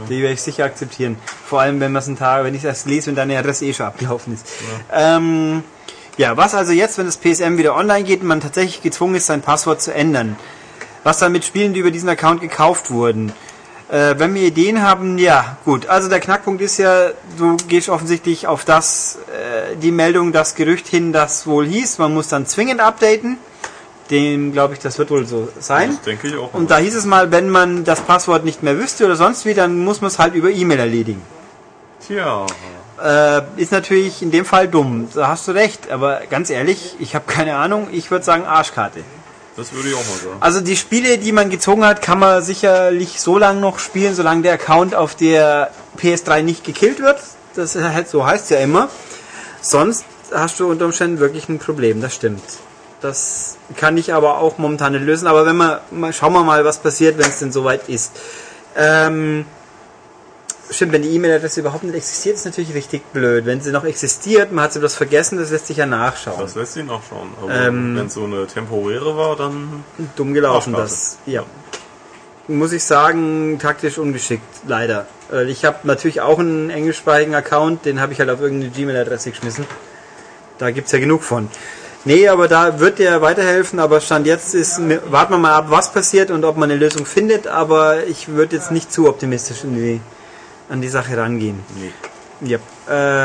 Die 0.07 0.21
werde 0.21 0.35
ich 0.35 0.41
sicher 0.43 0.65
akzeptieren. 0.65 1.17
Vor 1.47 1.61
allem, 1.61 1.79
wenn 1.79 1.91
man 1.91 2.03
es 2.03 2.07
einen 2.07 2.17
Tag, 2.17 2.43
wenn 2.43 2.53
ich 2.53 2.61
das 2.61 2.85
lese, 2.85 3.07
wenn 3.07 3.15
deine 3.15 3.35
Adresse 3.35 3.65
eh 3.65 3.73
schon 3.73 3.87
abgelaufen 3.87 4.35
ist. 4.35 4.45
Ja. 4.91 5.17
Ähm, 5.17 5.63
ja, 6.17 6.37
was 6.37 6.53
also 6.53 6.73
jetzt, 6.73 6.99
wenn 6.99 7.07
das 7.07 7.17
PSM 7.17 7.57
wieder 7.57 7.75
online 7.75 8.03
geht 8.03 8.21
und 8.21 8.27
man 8.27 8.39
tatsächlich 8.39 8.83
gezwungen 8.83 9.15
ist, 9.15 9.25
sein 9.25 9.41
Passwort 9.41 9.81
zu 9.81 9.95
ändern? 9.95 10.35
Was 11.03 11.17
dann 11.17 11.31
mit 11.31 11.43
Spielen, 11.43 11.73
die 11.73 11.79
über 11.79 11.89
diesen 11.89 12.07
Account 12.07 12.39
gekauft 12.39 12.91
wurden? 12.91 13.33
Äh, 13.89 14.19
wenn 14.19 14.35
wir 14.35 14.43
Ideen 14.43 14.83
haben, 14.83 15.17
ja, 15.17 15.57
gut. 15.65 15.87
Also 15.87 16.09
der 16.09 16.19
Knackpunkt 16.19 16.61
ist 16.61 16.77
ja, 16.77 17.09
du 17.37 17.57
gehst 17.67 17.89
offensichtlich 17.89 18.45
auf 18.45 18.63
das, 18.63 19.17
äh, 19.27 19.75
die 19.77 19.91
Meldung, 19.91 20.31
das 20.31 20.53
Gerücht 20.53 20.87
hin, 20.87 21.11
das 21.11 21.47
wohl 21.47 21.65
hieß, 21.65 21.97
man 21.97 22.13
muss 22.13 22.27
dann 22.27 22.45
zwingend 22.45 22.81
updaten. 22.81 23.37
Dem 24.11 24.53
glaube 24.53 24.73
ich, 24.73 24.79
das 24.79 24.97
wird 24.97 25.09
wohl 25.11 25.25
so 25.25 25.49
sein. 25.59 25.89
Das 25.89 26.01
denke 26.01 26.27
ich 26.27 26.35
auch. 26.35 26.53
Und 26.53 26.69
da 26.69 26.77
hieß 26.77 26.95
es 26.95 27.05
mal, 27.05 27.31
wenn 27.31 27.49
man 27.49 27.83
das 27.83 28.01
Passwort 28.01 28.43
nicht 28.43 28.63
mehr 28.63 28.77
wüsste 28.77 29.05
oder 29.05 29.15
sonst 29.15 29.45
wie, 29.45 29.53
dann 29.53 29.83
muss 29.83 30.01
man 30.01 30.09
es 30.09 30.19
halt 30.19 30.33
über 30.35 30.49
E-Mail 30.49 30.79
erledigen. 30.79 31.21
Tja. 32.05 32.45
Äh, 33.03 33.41
ist 33.57 33.71
natürlich 33.71 34.21
in 34.21 34.31
dem 34.31 34.45
Fall 34.45 34.67
dumm. 34.67 35.07
Da 35.13 35.27
hast 35.27 35.47
du 35.47 35.51
recht. 35.51 35.91
Aber 35.91 36.21
ganz 36.29 36.49
ehrlich, 36.49 36.95
ich 36.99 37.15
habe 37.15 37.25
keine 37.27 37.55
Ahnung. 37.55 37.87
Ich 37.91 38.09
würde 38.09 38.25
sagen 38.25 38.45
Arschkarte. 38.45 39.01
Das 39.59 39.73
würde 39.73 39.89
ich 39.89 39.95
auch 39.95 40.07
mal 40.07 40.17
sagen. 40.17 40.37
Also 40.39 40.61
die 40.61 40.77
Spiele, 40.77 41.17
die 41.17 41.33
man 41.33 41.49
gezogen 41.49 41.83
hat, 41.83 42.01
kann 42.01 42.17
man 42.17 42.41
sicherlich 42.41 43.19
so 43.19 43.37
lange 43.37 43.59
noch 43.59 43.79
spielen, 43.79 44.15
solange 44.15 44.41
der 44.41 44.53
Account 44.53 44.95
auf 44.95 45.15
der 45.15 45.71
PS3 45.97 46.43
nicht 46.43 46.63
gekillt 46.63 47.01
wird. 47.01 47.19
Das 47.55 47.75
halt 47.75 48.07
so 48.07 48.25
heißt 48.25 48.51
ja 48.51 48.59
immer. 48.59 48.87
Sonst 49.59 50.05
hast 50.33 50.61
du 50.61 50.71
unter 50.71 50.85
Umständen 50.85 51.19
wirklich 51.19 51.49
ein 51.49 51.59
Problem. 51.59 51.99
Das 51.99 52.15
stimmt. 52.15 52.41
Das 53.01 53.57
kann 53.75 53.97
ich 53.97 54.13
aber 54.13 54.37
auch 54.37 54.59
momentan 54.59 54.93
nicht 54.93 55.03
lösen. 55.03 55.27
Aber 55.27 55.45
wenn 55.45 55.57
man, 55.57 55.79
mal, 55.91 56.13
schauen 56.13 56.31
wir 56.31 56.43
mal, 56.43 56.63
was 56.63 56.77
passiert, 56.77 57.17
wenn 57.17 57.27
es 57.27 57.39
denn 57.39 57.51
soweit 57.51 57.89
ist. 57.89 58.13
Ähm, 58.77 59.45
stimmt, 60.71 60.91
wenn 60.93 61.01
die 61.01 61.09
E-Mail-Adresse 61.09 61.59
überhaupt 61.61 61.83
nicht 61.83 61.95
existiert, 61.95 62.35
ist 62.35 62.45
natürlich 62.45 62.73
richtig 62.73 63.03
blöd. 63.13 63.45
Wenn 63.45 63.61
sie 63.61 63.71
noch 63.71 63.83
existiert, 63.85 64.51
man 64.51 64.65
hat 64.65 64.73
sie 64.73 64.79
bloß 64.79 64.95
vergessen, 64.95 65.37
das 65.37 65.51
lässt 65.51 65.67
sich 65.67 65.77
ja 65.77 65.85
nachschauen. 65.85 66.39
Das 66.39 66.55
lässt 66.55 66.73
sich 66.73 66.85
nachschauen. 66.85 67.29
Aber 67.41 67.53
Ähm, 67.53 67.95
wenn 67.97 68.07
es 68.07 68.13
so 68.13 68.23
eine 68.25 68.45
temporäre 68.47 69.15
war, 69.17 69.35
dann 69.35 69.83
Dumm 70.15 70.33
gelaufen, 70.33 70.73
das. 70.73 71.17
Ja. 71.25 71.43
Muss 72.47 72.71
ich 72.71 72.83
sagen, 72.83 73.59
taktisch 73.61 73.97
ungeschickt, 73.97 74.43
leider. 74.67 75.05
Äh, 75.31 75.49
Ich 75.51 75.65
habe 75.65 75.79
natürlich 75.83 76.21
auch 76.21 76.39
einen 76.39 76.69
englischsprachigen 76.69 77.35
Account, 77.35 77.85
den 77.85 77.99
habe 78.01 78.13
ich 78.13 78.19
halt 78.19 78.29
auf 78.29 78.41
irgendeine 78.41 78.71
Gmail-Adresse 78.71 79.31
geschmissen. 79.31 79.65
Da 80.57 80.71
gibt's 80.71 80.91
ja 80.91 80.99
genug 80.99 81.23
von. 81.23 81.47
Nee, 82.05 82.27
aber 82.29 82.47
da 82.47 82.79
wird 82.79 82.99
der 82.99 83.21
weiterhelfen, 83.21 83.77
aber 83.79 83.99
Stand 83.99 84.25
jetzt 84.25 84.55
ist, 84.55 84.79
warten 85.11 85.33
wir 85.33 85.37
mal 85.37 85.53
ab, 85.53 85.65
was 85.69 85.91
passiert 85.91 86.31
und 86.31 86.45
ob 86.45 86.55
man 86.57 86.71
eine 86.71 86.79
Lösung 86.79 87.05
findet, 87.05 87.47
aber 87.47 88.05
ich 88.07 88.29
würde 88.29 88.55
jetzt 88.55 88.71
nicht 88.71 88.91
zu 88.91 89.09
optimistisch 89.09 89.65
in 89.65 89.75
die, 89.75 90.01
an 90.69 90.81
die 90.81 90.89
Sache 90.89 91.17
rangehen. 91.17 91.59
nee. 91.75 91.91
Ja. 92.41 92.57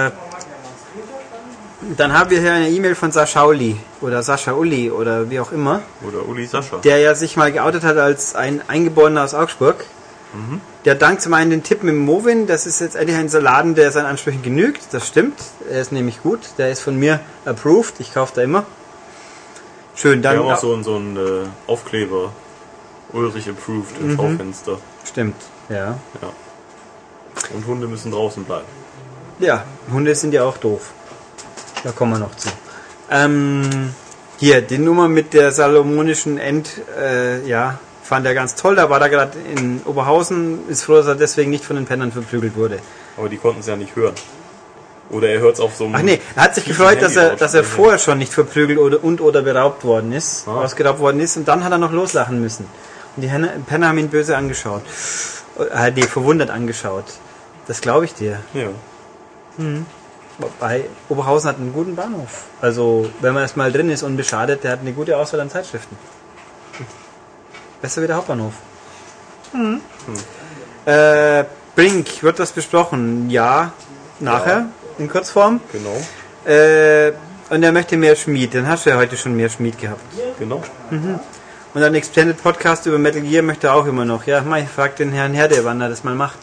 Äh, 0.07 0.11
dann 1.97 2.12
haben 2.18 2.30
wir 2.30 2.40
hier 2.40 2.53
eine 2.53 2.70
E-Mail 2.70 2.95
von 2.95 3.12
Sascha 3.12 3.45
Uli 3.45 3.76
oder 4.01 4.22
Sascha 4.22 4.53
Uli 4.55 4.90
oder 4.90 5.28
wie 5.30 5.38
auch 5.38 5.53
immer 5.53 5.82
Oder 6.07 6.26
Uli 6.26 6.47
Sascha. 6.47 6.78
der 6.78 6.99
ja 6.99 7.14
sich 7.14 7.36
mal 7.36 7.53
geoutet 7.53 7.84
hat 7.84 7.99
als 7.99 8.34
ein 8.34 8.62
Eingeborener 8.68 9.22
aus 9.22 9.34
Augsburg. 9.34 9.84
Der 10.84 10.97
dankt 10.97 11.22
zum 11.22 11.32
einen 11.32 11.51
den 11.51 11.62
Tipp 11.62 11.84
mit 11.84 11.92
dem 11.95 12.05
Movin, 12.05 12.49
das 12.49 12.66
ist 12.66 12.80
jetzt 12.80 12.97
endlich 12.97 13.16
ein 13.16 13.28
Saladen, 13.28 13.76
der 13.76 13.92
seinen 13.92 14.07
Ansprüchen 14.07 14.42
genügt, 14.42 14.80
das 14.90 15.07
stimmt. 15.07 15.38
Er 15.70 15.80
ist 15.80 15.92
nämlich 15.92 16.22
gut, 16.24 16.40
der 16.59 16.72
ist 16.72 16.80
von 16.80 16.99
mir 16.99 17.20
approved, 17.45 18.01
ich 18.01 18.12
kaufe 18.12 18.32
da 18.34 18.42
immer. 18.42 18.64
Schön, 19.95 20.24
Wir 20.24 20.30
dann. 20.30 20.38
haben 20.40 20.49
auch 20.51 20.59
so 20.59 20.74
einen, 20.74 20.82
so 20.82 20.97
einen 20.97 21.16
äh, 21.16 21.20
Aufkleber. 21.70 22.32
Ulrich 23.12 23.49
approved 23.49 23.95
im 24.01 24.16
Schaufenster. 24.16 24.78
Stimmt, 25.05 25.36
ja. 25.68 25.76
Ja. 26.20 26.32
Und 27.55 27.66
Hunde 27.66 27.87
müssen 27.87 28.11
draußen 28.12 28.45
bleiben. 28.45 28.64
Ja, 29.39 29.64
Hunde 29.93 30.14
sind 30.14 30.32
ja 30.35 30.45
auch 30.45 30.57
doof. 30.57 30.93
Da 31.82 31.91
kommen 31.93 32.12
wir 32.12 32.18
noch 32.20 32.35
zu. 32.37 32.49
Ähm, 33.11 33.93
hier, 34.39 34.62
die 34.62 34.78
Nummer 34.78 35.09
mit 35.09 35.35
der 35.35 35.53
salomonischen 35.53 36.39
End, 36.39 36.70
äh, 37.01 37.47
ja, 37.47 37.78
fand 38.03 38.26
er 38.26 38.35
ganz 38.35 38.55
toll. 38.55 38.76
Da 38.76 38.89
war 38.89 39.01
er 39.01 39.09
gerade 39.09 39.32
in 39.55 39.80
Oberhausen, 39.85 40.68
ist 40.68 40.85
froh, 40.85 40.95
dass 40.95 41.07
er 41.07 41.14
deswegen 41.14 41.51
nicht 41.51 41.64
von 41.64 41.76
den 41.76 41.85
Pennern 41.85 42.12
verprügelt 42.12 42.57
wurde. 42.57 42.78
Aber 43.16 43.28
die 43.28 43.37
konnten 43.37 43.61
es 43.61 43.66
ja 43.66 43.76
nicht 43.76 43.95
hören. 43.97 44.14
Oder 45.11 45.28
er 45.28 45.41
hört 45.41 45.55
es 45.55 45.61
auf 45.61 45.74
so 45.76 45.85
einem. 45.85 45.95
Ach 45.97 46.03
nee, 46.03 46.20
er 46.35 46.45
hat 46.45 46.55
sich 46.55 46.64
gefreut, 46.64 47.03
dass 47.03 47.14
er, 47.16 47.37
dass 47.37 47.53
er 47.55 47.62
vorher 47.62 47.99
schon 47.99 48.18
nicht 48.18 48.32
verprügelt 48.32 48.78
oder, 48.78 49.05
und 49.05 49.20
oder 49.20 49.43
beraubt 49.43 49.85
worden 49.85 50.12
ist, 50.12 50.49
Ah. 50.49 50.62
ausgeraubt 50.62 50.99
worden 50.99 51.20
ist 51.20 51.37
und 51.37 51.47
dann 51.47 51.62
hat 51.62 51.72
er 51.72 51.78
noch 51.78 51.93
loslachen 51.93 52.41
müssen. 52.41 52.66
Und 53.16 53.22
die 53.22 53.28
Penner 53.66 53.89
haben 53.89 53.99
ihn 53.99 54.09
böse 54.09 54.37
angeschaut. 54.37 54.82
Äh, 55.72 55.91
nee, 55.93 56.03
verwundert 56.03 56.51
angeschaut. 56.51 57.05
Das 57.67 57.81
glaube 57.81 58.05
ich 58.05 58.15
dir. 58.15 58.41
Ja. 58.53 58.69
Bei 60.59 60.85
Oberhausen 61.09 61.49
hat 61.49 61.57
einen 61.59 61.73
guten 61.73 61.95
Bahnhof. 61.95 62.45
Also, 62.61 63.09
wenn 63.21 63.35
man 63.35 63.43
erstmal 63.43 63.73
drin 63.73 63.89
ist, 63.91 64.03
unbeschadet, 64.03 64.65
der 64.65 64.73
hat 64.73 64.81
eine 64.81 64.93
gute 64.93 65.17
Auswahl 65.17 65.41
an 65.41 65.51
Zeitschriften. 65.51 65.97
Besser 67.81 68.03
wie 68.03 68.07
der 68.07 68.17
Hauptbahnhof. 68.17 68.55
Äh, 70.87 71.45
Brink, 71.77 72.23
wird 72.23 72.39
das 72.39 72.53
besprochen? 72.53 73.31
Ja, 73.31 73.73
nachher, 74.21 74.67
in 74.99 75.09
Kurzform. 75.09 75.61
Genau. 75.73 75.97
Äh, 76.45 77.12
und 77.51 77.62
er 77.62 77.73
möchte 77.73 77.97
mehr 77.97 78.17
Schmied. 78.17 78.55
Dann 78.55 78.67
hast 78.67 78.87
du 78.87 78.91
ja 78.91 78.97
heute 78.97 79.17
schon 79.17 79.37
mehr 79.37 79.49
Schmied 79.49 79.79
gehabt. 79.79 80.01
Genau. 80.39 80.62
Und 81.75 81.83
ein 81.83 81.95
Extended 81.95 82.43
Podcast 82.43 82.87
über 82.87 82.99
Metal 82.99 83.21
Gear 83.21 83.43
möchte 83.43 83.69
er 83.69 83.75
auch 83.75 83.87
immer 83.87 84.05
noch. 84.05 84.25
Ja, 84.25 84.45
ich 84.57 84.69
frag 84.69 84.97
den 84.97 85.12
Herrn 85.12 85.35
Herde, 85.35 85.65
wann 85.65 85.81
er 85.81 85.89
das 85.89 86.05
mal 86.05 86.15
macht. 86.15 86.39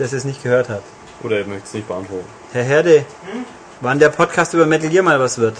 Dass 0.00 0.12
er 0.12 0.18
es 0.18 0.24
nicht 0.24 0.42
gehört 0.42 0.70
hat. 0.70 0.82
Oder 1.22 1.40
er 1.40 1.46
möchte 1.46 1.64
es 1.66 1.74
nicht 1.74 1.86
beantworten. 1.86 2.24
Herr 2.54 2.62
Herde, 2.62 3.04
wann 3.82 3.98
der 3.98 4.08
Podcast 4.08 4.54
über 4.54 4.64
Metal 4.64 4.88
Gear 4.88 5.04
mal 5.04 5.20
was 5.20 5.36
wird? 5.36 5.58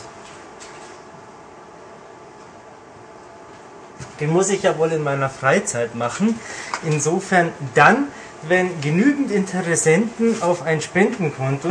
Den 4.18 4.30
muss 4.30 4.48
ich 4.48 4.62
ja 4.62 4.78
wohl 4.78 4.92
in 4.92 5.02
meiner 5.02 5.28
Freizeit 5.28 5.94
machen. 5.94 6.40
Insofern 6.86 7.52
dann, 7.74 8.08
wenn 8.48 8.80
genügend 8.80 9.30
Interessenten 9.30 10.40
auf 10.40 10.62
ein 10.62 10.80
Spendenkonto 10.80 11.68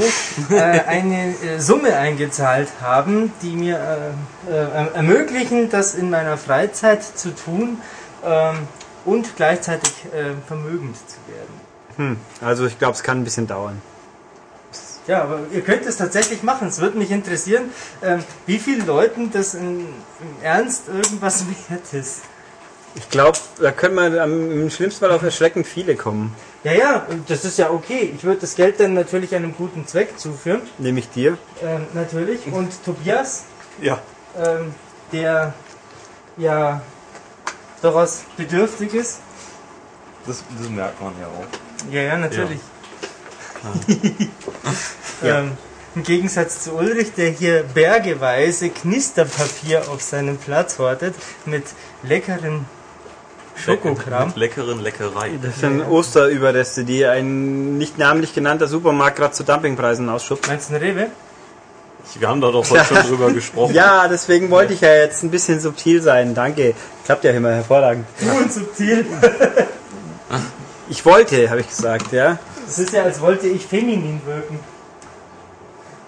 äh, 0.51 0.55
eine 0.87 1.29
äh, 1.29 1.59
Summe 1.59 1.97
eingezahlt 1.97 2.69
haben, 2.81 3.33
die 3.41 3.55
mir 3.55 4.13
äh, 4.47 4.51
äh, 4.51 4.93
ermöglichen, 4.93 5.71
das 5.71 5.95
in 5.95 6.11
meiner 6.11 6.37
Freizeit 6.37 7.03
zu 7.03 7.33
tun 7.33 7.81
ähm, 8.23 8.67
und 9.05 9.35
gleichzeitig 9.35 9.91
äh, 10.13 10.33
vermögend 10.47 10.97
zu 10.97 11.17
werden. 11.33 11.58
Hm, 11.99 12.17
also 12.41 12.65
ich 12.65 12.79
glaube, 12.79 12.93
es 12.93 13.03
kann 13.03 13.19
ein 13.19 13.23
bisschen 13.25 13.45
dauern. 13.45 13.81
Ja, 15.05 15.23
aber 15.23 15.39
ihr 15.51 15.61
könnt 15.61 15.85
es 15.85 15.97
tatsächlich 15.97 16.43
machen. 16.43 16.69
Es 16.69 16.79
würde 16.79 16.97
mich 16.97 17.11
interessieren, 17.11 17.71
ähm, 18.01 18.23
wie 18.45 18.57
vielen 18.57 18.85
Leuten 18.87 19.31
das 19.31 19.53
in, 19.53 19.79
im 19.81 20.43
Ernst 20.43 20.83
irgendwas 20.87 21.43
wert 21.69 21.93
ist. 21.93 22.21
Ich 22.95 23.09
glaube, 23.09 23.37
da 23.59 23.71
können 23.71 23.95
wir 23.95 24.23
am- 24.23 24.49
im 24.51 24.69
schlimmsten 24.69 25.01
Fall 25.01 25.11
auf 25.11 25.21
erschreckend 25.23 25.67
viele 25.67 25.95
kommen. 25.95 26.33
Ja, 26.63 26.71
ja, 26.73 27.05
das 27.27 27.43
ist 27.43 27.57
ja 27.57 27.69
okay. 27.69 28.13
Ich 28.15 28.23
würde 28.23 28.41
das 28.41 28.55
Geld 28.55 28.79
dann 28.79 28.93
natürlich 28.93 29.35
einem 29.35 29.55
guten 29.55 29.85
Zweck 29.87 30.17
zuführen. 30.17 30.61
Nämlich 30.77 31.09
dir. 31.09 31.37
Ähm, 31.61 31.85
natürlich. 31.93 32.39
Und 32.51 32.71
Tobias, 32.85 33.43
Ja. 33.81 33.99
ähm, 34.37 34.73
der 35.11 35.53
ja 36.37 36.81
durchaus 37.81 38.21
bedürftig 38.37 38.93
ist. 38.93 39.19
Das, 40.27 40.43
das 40.57 40.69
merkt 40.69 41.01
man 41.01 41.13
ja 41.19 41.27
auch. 41.27 41.68
Ja, 41.91 42.01
ja, 42.01 42.17
natürlich. 42.17 42.59
ähm, 45.23 45.51
Im 45.95 46.03
Gegensatz 46.03 46.63
zu 46.63 46.73
Ulrich, 46.73 47.13
der 47.17 47.29
hier 47.29 47.63
bergeweise 47.63 48.69
Knisterpapier 48.69 49.89
auf 49.89 50.01
seinem 50.01 50.37
Platz 50.37 50.79
hortet 50.79 51.15
mit 51.45 51.65
leckerem 52.03 52.65
Schokokram. 53.55 54.29
Mit 54.29 54.37
leckeren 54.37 54.79
Leckereien. 54.79 55.41
Das 55.41 55.59
sind 55.59 55.81
Osterüberreste, 55.81 56.85
die 56.85 57.05
ein 57.05 57.77
nicht 57.77 57.97
namentlich 57.97 58.33
genannter 58.33 58.67
Supermarkt 58.67 59.17
gerade 59.17 59.33
zu 59.33 59.43
Dumpingpreisen 59.43 60.07
ausschuppt. 60.07 60.47
Meinst 60.47 60.69
du 60.69 60.75
eine 60.75 60.85
Rewe? 60.85 61.07
Wir 62.17 62.27
haben 62.27 62.41
da 62.41 62.51
doch 62.51 62.67
heute 62.69 62.85
schon 62.85 62.97
drüber 63.03 63.31
gesprochen. 63.33 63.75
Ja, 63.75 64.07
deswegen 64.07 64.49
wollte 64.49 64.73
ich 64.73 64.81
ja 64.81 64.93
jetzt 64.95 65.23
ein 65.23 65.29
bisschen 65.29 65.59
subtil 65.59 66.01
sein. 66.01 66.33
Danke. 66.33 66.73
Klappt 67.05 67.23
ja 67.23 67.31
immer 67.31 67.51
hervorragend. 67.51 68.05
Du 68.19 68.31
und 68.31 68.51
subtil. 68.51 69.05
Ich 70.89 71.05
wollte, 71.05 71.49
habe 71.49 71.61
ich 71.61 71.69
gesagt, 71.69 72.11
ja. 72.11 72.37
Es 72.67 72.79
ist 72.79 72.93
ja, 72.93 73.03
als 73.03 73.21
wollte 73.21 73.47
ich 73.47 73.65
feminin 73.65 74.21
wirken. 74.25 74.59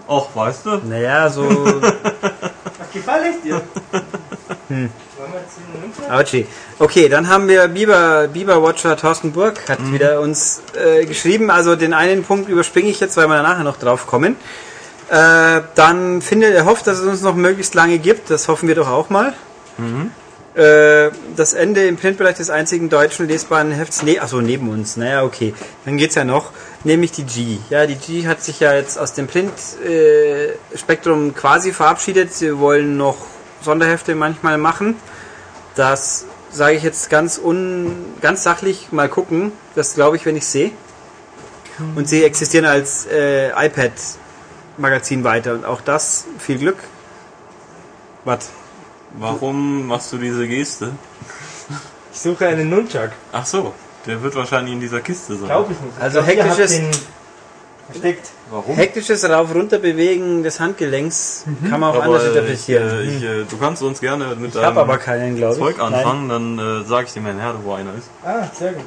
Och, 0.08 0.36
weißt 0.36 0.66
du? 0.66 0.78
Naja, 0.78 1.30
so. 1.30 1.48
Ach, 1.82 2.94
gefall 2.94 3.22
ich 3.30 3.42
dir? 3.44 3.62
Hm. 4.68 4.90
Autschi. 6.10 6.48
Okay, 6.80 7.08
dann 7.10 7.30
haben 7.30 7.48
wir 7.48 7.68
Biber, 7.68 8.28
Biber 8.28 8.62
Watcher 8.64 8.98
Thorsten 8.98 9.32
Burg 9.32 9.70
hat 9.70 9.92
wieder 9.92 10.20
uns 10.20 10.62
äh, 10.74 11.06
geschrieben. 11.06 11.52
Also 11.52 11.76
den 11.76 11.94
einen 11.94 12.24
Punkt 12.24 12.50
überspringe 12.50 12.90
ich 12.90 13.00
jetzt, 13.00 13.16
weil 13.18 13.28
wir 13.28 13.36
da 13.36 13.44
nachher 13.44 13.64
noch 13.64 13.78
drauf 13.78 14.08
kommen. 14.08 14.36
Äh, 15.10 15.62
dann 15.76 16.22
findet 16.22 16.56
er 16.56 16.66
hofft, 16.66 16.88
dass 16.88 17.00
es 17.00 17.06
uns 17.06 17.22
noch 17.22 17.36
möglichst 17.36 17.76
lange 17.76 18.00
gibt. 18.00 18.30
Das 18.32 18.48
hoffen 18.48 18.68
wir 18.68 18.76
doch 18.76 18.90
auch 18.90 19.10
mal. 19.10 19.34
Äh, 19.78 20.10
das 20.54 21.54
Ende 21.54 21.88
im 21.88 21.96
Printbereich 21.96 22.36
des 22.36 22.50
einzigen 22.50 22.90
deutschen 22.90 23.28
lesbaren 23.28 23.72
Hefts, 23.72 24.04
nee, 24.04 24.20
achso, 24.20 24.42
neben 24.42 24.70
uns, 24.70 24.98
naja, 24.98 25.24
okay. 25.24 25.54
Dann 25.86 25.98
geht's 25.98 26.16
ja 26.16 26.26
noch, 26.26 26.52
nämlich 26.84 27.14
die 27.14 27.24
G. 27.24 27.58
Ja, 27.70 27.88
die 27.88 27.96
G 27.96 28.28
hat 28.28 28.44
sich 28.44 28.60
ja 28.60 28.74
jetzt 28.74 29.00
aus 29.00 29.14
dem 29.14 29.28
Print-Spektrum 29.28 31.30
äh, 31.30 31.32
quasi 31.32 31.72
verabschiedet. 31.72 32.34
Sie 32.34 32.60
wollen 32.60 32.98
noch 32.98 33.16
Sonderhefte 33.62 34.14
manchmal 34.14 34.58
machen. 34.58 34.96
Das 35.76 36.26
sage 36.52 36.76
ich 36.76 36.84
jetzt 36.84 37.10
ganz 37.10 37.38
un, 37.38 37.96
ganz 38.20 38.44
sachlich 38.44 38.92
mal 38.92 39.08
gucken. 39.08 39.54
Das 39.76 39.94
glaube 39.94 40.18
ich, 40.18 40.26
wenn 40.26 40.36
ich 40.36 40.46
sehe. 40.46 40.72
Und 41.96 42.10
sie 42.10 42.24
existieren 42.24 42.66
als 42.66 43.08
äh, 43.08 43.50
iPad-Magazin 43.52 45.24
weiter. 45.24 45.54
Und 45.54 45.66
auch 45.66 45.82
das, 45.82 46.26
viel 46.38 46.58
Glück. 46.58 46.78
Was? 48.26 48.50
Warum 49.18 49.88
machst 49.88 50.12
du 50.14 50.18
diese 50.18 50.48
Geste? 50.48 50.92
Ich 52.14 52.20
suche 52.20 52.48
einen 52.48 52.70
Nunchuck. 52.70 53.10
Ach 53.32 53.46
so, 53.46 53.74
der 54.06 54.22
wird 54.22 54.36
wahrscheinlich 54.36 54.74
in 54.74 54.80
dieser 54.82 55.02
Kiste 55.02 55.36
sein. 55.36 55.46
Glaube 55.46 55.72
ich 55.74 55.80
nicht. 55.80 55.94
Ich 55.98 56.04
Also 56.04 56.22
glaub, 56.22 56.28
hektisches- 56.46 56.72
den 56.78 56.92
versteckt. 57.90 58.30
Warum? 58.50 58.76
Hektisches 58.76 59.30
Rauf-Runter 59.30 59.80
bewegen 59.80 60.44
des 60.44 60.60
Handgelenks 60.60 61.46
kann 61.70 61.80
man 61.80 61.92
auch 61.92 61.96
Aber 61.96 62.04
anders 62.04 62.24
ich, 62.24 62.30
interpretieren. 62.30 62.90
äh, 62.90 63.02
ich, 63.04 63.24
äh, 63.24 63.44
du 63.50 63.58
kannst 63.58 63.82
uns 63.82 64.00
gerne 64.02 64.36
mit 64.36 64.54
ich 64.56 64.62
habe 64.62 64.80
aber 64.82 64.98
keinen, 64.98 65.36
glaube 65.38 65.54
ich. 65.54 65.60
Zeug 65.60 65.80
anfangen, 65.80 66.28
dann 66.30 66.60
äh, 66.60 66.84
sage 66.86 67.08
ich 67.08 67.14
dir 67.14 67.22
mal 67.22 67.34
nachher, 67.34 67.56
wo 67.64 67.74
einer 67.74 67.94
ist. 67.96 68.10
Ah, 68.26 68.48
sehr 68.58 68.74
gut. 68.74 68.86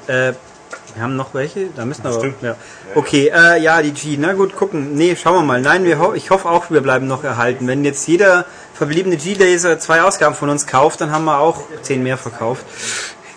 Wir 0.94 1.02
haben 1.02 1.16
noch 1.16 1.34
welche? 1.34 1.66
Da 1.74 1.84
müssen 1.84 2.06
aber. 2.06 2.18
Stimmt. 2.18 2.42
Ja. 2.42 2.56
Okay, 2.94 3.32
äh, 3.34 3.60
ja, 3.60 3.82
die 3.82 3.92
G. 3.92 4.16
Na 4.18 4.32
gut, 4.32 4.54
gucken. 4.54 4.94
Nee, 4.94 5.16
schauen 5.16 5.34
wir 5.34 5.42
mal. 5.42 5.60
Nein, 5.60 5.84
wir 5.84 5.98
ho 5.98 6.14
ich 6.14 6.30
hoffe 6.30 6.48
auch, 6.48 6.70
wir 6.70 6.80
bleiben 6.80 7.06
noch 7.06 7.24
erhalten. 7.24 7.66
Wenn 7.66 7.84
jetzt 7.84 8.06
jeder 8.06 8.44
verbliebene 8.74 9.16
G-Laser 9.16 9.78
zwei 9.78 10.02
Ausgaben 10.02 10.34
von 10.34 10.48
uns 10.50 10.66
kauft, 10.66 11.00
dann 11.00 11.10
haben 11.10 11.24
wir 11.24 11.38
auch 11.38 11.62
zehn 11.82 12.02
mehr 12.02 12.16
verkauft. 12.16 12.64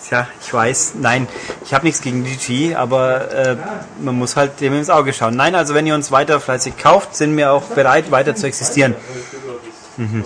Tja, 0.07 0.27
ich 0.41 0.53
weiß. 0.53 0.93
Nein, 1.01 1.27
ich 1.65 1.73
habe 1.73 1.85
nichts 1.85 2.01
gegen 2.01 2.23
die 2.23 2.37
G, 2.37 2.75
aber 2.75 3.31
äh, 3.31 3.57
man 3.99 4.15
muss 4.15 4.35
halt 4.35 4.61
dem 4.61 4.73
ins 4.73 4.89
Auge 4.89 5.11
schauen. 5.11 5.35
Nein, 5.35 5.53
also 5.53 5.73
wenn 5.73 5.85
ihr 5.85 5.95
uns 5.95 6.11
weiter 6.11 6.39
fleißig 6.39 6.77
kauft, 6.77 7.15
sind 7.15 7.35
wir 7.35 7.51
auch 7.51 7.63
bereit, 7.63 8.09
weiter 8.11 8.35
zu 8.35 8.47
existieren. 8.47 8.95
Mhm. 9.97 10.23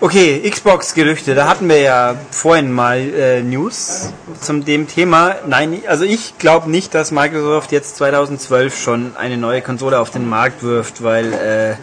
Okay, 0.00 0.48
Xbox-Gerüchte, 0.48 1.34
da 1.34 1.48
hatten 1.48 1.68
wir 1.68 1.80
ja 1.80 2.14
vorhin 2.30 2.70
mal 2.70 2.98
äh, 2.98 3.42
News 3.42 4.12
zum 4.40 4.64
dem 4.64 4.86
Thema. 4.86 5.34
Nein, 5.48 5.82
also 5.88 6.04
ich 6.04 6.38
glaube 6.38 6.70
nicht, 6.70 6.94
dass 6.94 7.10
Microsoft 7.10 7.72
jetzt 7.72 7.96
2012 7.96 8.78
schon 8.78 9.16
eine 9.16 9.36
neue 9.36 9.60
Konsole 9.60 9.98
auf 9.98 10.10
den 10.10 10.28
Markt 10.28 10.62
wirft, 10.62 11.02
weil 11.02 11.32
äh, 11.32 11.74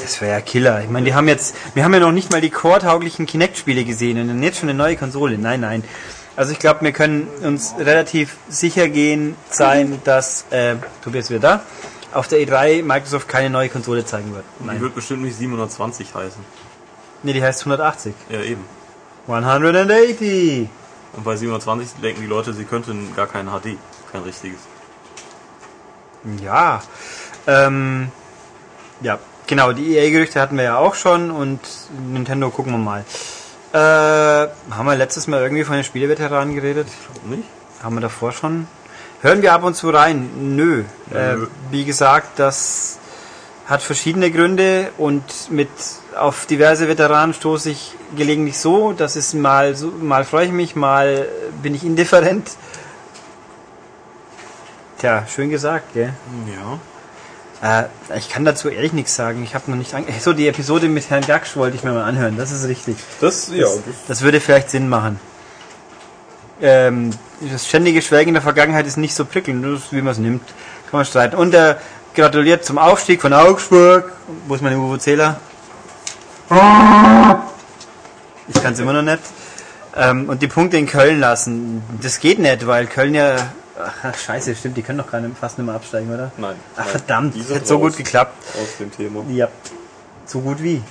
das 0.00 0.22
wäre 0.22 0.32
ja 0.32 0.40
Killer. 0.40 0.80
Ich 0.82 0.88
meine, 0.88 1.04
die 1.04 1.12
haben 1.12 1.28
jetzt, 1.28 1.54
wir 1.74 1.84
haben 1.84 1.92
ja 1.92 2.00
noch 2.00 2.12
nicht 2.12 2.32
mal 2.32 2.40
die 2.40 2.48
core-tauglichen 2.48 3.26
Kinect-Spiele 3.26 3.84
gesehen 3.84 4.18
und 4.18 4.28
dann 4.28 4.42
jetzt 4.42 4.60
schon 4.60 4.70
eine 4.70 4.78
neue 4.78 4.96
Konsole. 4.96 5.36
Nein, 5.36 5.60
nein. 5.60 5.84
Also 6.34 6.52
ich 6.52 6.60
glaube, 6.60 6.80
wir 6.80 6.92
können 6.92 7.28
uns 7.42 7.74
relativ 7.78 8.36
sicher 8.48 8.88
gehen 8.88 9.36
sein, 9.50 10.00
dass 10.04 10.46
äh, 10.48 10.76
Tobias 11.04 11.28
wieder 11.28 11.40
da 11.40 11.62
auf 12.14 12.28
der 12.28 12.40
E3 12.40 12.82
Microsoft 12.82 13.28
keine 13.28 13.50
neue 13.50 13.68
Konsole 13.68 14.04
zeigen 14.04 14.34
wird. 14.34 14.44
Die 14.60 14.66
Nein. 14.66 14.80
wird 14.80 14.94
bestimmt 14.94 15.22
nicht 15.22 15.36
720 15.36 16.14
heißen. 16.14 16.44
Nee, 17.22 17.32
die 17.32 17.42
heißt 17.42 17.60
180. 17.60 18.14
Ja, 18.30 18.40
eben. 18.40 18.64
180. 19.26 20.68
Und 21.14 21.24
bei 21.24 21.36
720 21.36 22.00
denken 22.00 22.22
die 22.22 22.26
Leute, 22.26 22.52
sie 22.52 22.64
könnten 22.64 23.14
gar 23.14 23.26
kein 23.26 23.46
HD, 23.46 23.76
kein 24.10 24.22
richtiges. 24.22 24.60
Ja. 26.42 26.82
Ähm, 27.46 28.10
ja, 29.00 29.18
genau, 29.46 29.72
die 29.72 29.96
EA-Gerüchte 29.96 30.40
hatten 30.40 30.56
wir 30.56 30.64
ja 30.64 30.78
auch 30.78 30.94
schon 30.94 31.30
und 31.30 31.60
Nintendo 32.12 32.50
gucken 32.50 32.72
wir 32.72 32.78
mal. 32.78 33.04
Äh, 33.72 34.48
haben 34.70 34.86
wir 34.86 34.96
letztes 34.96 35.26
Mal 35.26 35.42
irgendwie 35.42 35.64
von 35.64 35.74
den 35.74 35.84
Spieleveteranen 35.84 36.54
geredet? 36.54 36.88
Warum 37.14 37.30
nicht? 37.30 37.48
Haben 37.82 37.96
wir 37.96 38.00
davor 38.00 38.32
schon? 38.32 38.66
Hören 39.22 39.42
wir 39.42 39.52
ab 39.52 39.64
und 39.64 39.74
zu 39.74 39.90
rein? 39.90 40.56
Nö. 40.56 40.84
Äh, 41.12 41.34
Nö. 41.34 41.46
wie 41.70 41.84
gesagt, 41.84 42.38
das 42.38 42.98
hat 43.66 43.82
verschiedene 43.82 44.30
Gründe 44.30 44.90
und 44.98 45.50
mit 45.50 45.70
auf 46.16 46.46
diverse 46.46 46.88
Veteranen 46.88 47.34
stoße 47.34 47.70
ich 47.70 47.94
gelegentlich 48.16 48.58
so, 48.58 48.92
das 48.92 49.16
ist 49.16 49.34
mal 49.34 49.74
so, 49.74 49.88
mal 49.88 50.24
freue 50.24 50.46
ich 50.46 50.52
mich, 50.52 50.76
mal 50.76 51.26
bin 51.62 51.74
ich 51.74 51.84
indifferent. 51.84 52.50
Tja, 54.98 55.26
schön 55.26 55.50
gesagt, 55.50 55.94
gell? 55.94 56.12
Ja. 56.46 56.78
Äh, 57.62 58.18
ich 58.18 58.28
kann 58.28 58.44
dazu 58.44 58.68
ehrlich 58.68 58.92
nichts 58.92 59.14
sagen. 59.14 59.42
Ich 59.42 59.54
habe 59.54 59.70
noch 59.70 59.76
nicht 59.76 59.94
so 60.20 60.32
die 60.32 60.48
Episode 60.48 60.88
mit 60.88 61.08
Herrn 61.10 61.26
Gaksch 61.26 61.56
wollte 61.56 61.76
ich 61.76 61.84
mir 61.84 61.92
mal 61.92 62.04
anhören. 62.04 62.36
Das 62.36 62.50
ist 62.52 62.66
richtig. 62.66 62.96
Das, 63.20 63.48
ja, 63.52 63.66
das, 63.66 64.06
Das 64.08 64.22
würde 64.22 64.40
vielleicht 64.40 64.70
Sinn 64.70 64.88
machen. 64.88 65.18
Ähm, 66.60 67.10
das 67.40 67.66
ständige 67.66 68.02
Schwelgen 68.02 68.28
in 68.28 68.34
der 68.34 68.42
Vergangenheit 68.42 68.86
ist 68.86 68.96
nicht 68.96 69.14
so 69.14 69.24
prickelnd, 69.24 69.64
ist, 69.66 69.92
wie 69.92 70.02
man 70.02 70.12
es 70.12 70.18
nimmt. 70.18 70.46
Kann 70.90 70.98
man 70.98 71.04
streiten. 71.04 71.36
Und 71.36 71.54
er 71.54 71.80
gratuliert 72.14 72.64
zum 72.64 72.78
Aufstieg 72.78 73.20
von 73.20 73.32
Augsburg. 73.32 74.12
Wo 74.46 74.54
ist 74.54 74.60
meine 74.60 74.78
Uwe 74.78 74.98
Zähler? 74.98 75.40
Ich 78.48 78.62
kann 78.62 78.74
es 78.74 78.78
immer 78.78 78.92
noch 78.92 79.02
nicht. 79.02 79.22
Ähm, 79.96 80.28
und 80.28 80.42
die 80.42 80.48
Punkte 80.48 80.76
in 80.76 80.86
Köln 80.86 81.20
lassen. 81.20 81.82
Das 82.02 82.20
geht 82.20 82.38
nicht, 82.38 82.66
weil 82.66 82.86
Köln 82.86 83.14
ja. 83.14 83.36
Ach, 83.78 84.14
scheiße, 84.16 84.54
stimmt, 84.54 84.76
die 84.76 84.82
können 84.82 84.98
doch 84.98 85.08
gerade 85.08 85.30
fast 85.38 85.58
nicht 85.58 85.66
mehr 85.66 85.74
absteigen, 85.74 86.12
oder? 86.12 86.30
nein. 86.36 86.56
Ach 86.76 86.84
nein. 86.84 86.88
verdammt, 86.88 87.34
das 87.38 87.56
hat 87.56 87.66
so 87.66 87.78
gut 87.78 87.96
geklappt. 87.96 88.36
Aus 88.54 88.76
dem 88.78 88.92
Thema. 88.94 89.24
Ja. 89.30 89.48
So 90.26 90.40
gut 90.40 90.62
wie. 90.62 90.82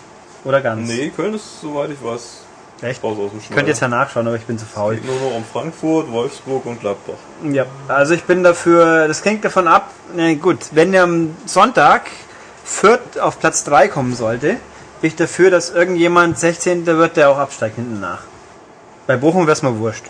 Oder 0.43 0.62
ganz. 0.62 0.89
Nee, 0.89 1.12
Köln 1.16 1.36
ist, 1.36 1.62
soweit 1.62 1.91
ich 1.91 2.03
weiß, 2.03 2.43
Echt? 2.82 3.03
aus 3.03 3.16
dem 3.16 3.39
Ich 3.39 3.49
könnte 3.49 3.70
jetzt 3.70 3.82
ja 3.82 3.88
nachschauen, 3.88 4.26
aber 4.28 4.36
ich 4.36 4.45
bin 4.45 4.57
zu 4.57 4.66
faul. 4.66 4.95
Geht 4.95 5.05
nur 5.05 5.16
noch 5.16 5.36
um 5.36 5.45
Frankfurt, 5.45 6.12
Wolfsburg 6.12 6.66
und 6.66 6.80
Gladbach. 6.80 7.14
Ja, 7.43 7.66
also 7.88 8.16
ich 8.16 8.24
bin 8.24 8.43
dafür, 8.43 9.07
das 9.07 9.24
hängt 9.24 9.45
davon 9.45 9.68
ab, 9.68 9.91
na 10.16 10.34
gut, 10.34 10.57
wenn 10.72 10.93
er 10.93 11.03
am 11.03 11.36
Sonntag 11.45 12.09
Fürth 12.64 13.20
auf 13.20 13.39
Platz 13.39 13.64
3 13.64 13.88
kommen 13.88 14.16
sollte, 14.16 14.57
bin 15.02 15.10
ich 15.10 15.16
dafür, 15.16 15.49
dass 15.52 15.70
irgendjemand 15.72 16.38
16. 16.39 16.86
wird, 16.86 17.18
der 17.18 17.30
auch 17.30 17.38
absteigt 17.38 17.76
hinten 17.76 17.99
nach. 17.99 18.20
Bei 19.08 19.17
Bochum 19.17 19.42
wäre 19.47 19.54
es 19.54 19.62
mal 19.63 19.76
wurscht. 19.78 20.05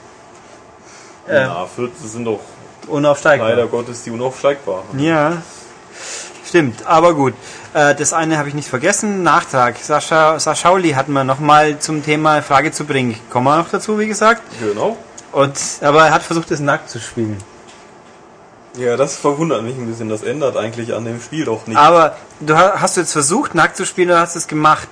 Äh, 1.28 1.42
Ja, 1.44 1.66
Fürth 1.66 1.92
sind 2.04 2.26
doch 2.26 2.40
Unaufsteigbar. 2.88 3.50
leider 3.50 3.68
Gottes 3.68 4.04
die 4.04 4.12
unaufsteigbaren. 4.12 5.00
Ja, 5.00 5.42
stimmt, 6.46 6.86
aber 6.86 7.14
gut. 7.14 7.34
Äh, 7.74 7.96
das 7.96 8.12
eine 8.12 8.38
habe 8.38 8.50
ich 8.50 8.54
nicht 8.56 8.68
vergessen. 8.68 9.24
Nachtrag. 9.24 9.78
Sascha, 9.78 10.40
Saschauli 10.40 10.92
hatten 10.92 11.14
wir 11.14 11.24
nochmal 11.24 11.80
zum 11.80 12.04
Thema 12.04 12.42
Frage 12.42 12.72
zu 12.72 12.86
bringen. 12.86 13.16
Kommen 13.30 13.46
wir 13.46 13.58
noch 13.58 13.70
dazu, 13.70 13.98
wie 14.00 14.08
gesagt. 14.08 14.42
Genau. 14.60 14.98
Und, 15.32 15.58
aber 15.82 16.08
er 16.08 16.12
hat 16.14 16.24
versucht, 16.24 16.52
es 16.52 16.60
nackt 16.60 16.90
zu 16.90 17.00
spielen. 17.00 17.38
Ja, 18.78 18.96
das 18.98 19.18
verwundert 19.18 19.64
mich 19.64 19.76
ein 19.76 19.86
bisschen. 19.88 20.08
Das 20.10 20.24
ändert 20.24 20.56
eigentlich 20.58 20.94
an 20.94 21.04
dem 21.06 21.20
Spiel 21.22 21.46
doch 21.46 21.68
nicht. 21.68 21.78
Aber 21.78 22.16
du 22.40 22.56
ha- 22.56 22.76
hast 22.78 22.96
du 22.98 23.02
jetzt 23.02 23.12
versucht, 23.12 23.54
nackt 23.54 23.76
zu 23.76 23.86
spielen 23.86 24.10
oder 24.10 24.22
hast 24.22 24.36
du 24.36 24.40
es 24.40 24.48
gemacht? 24.48 24.88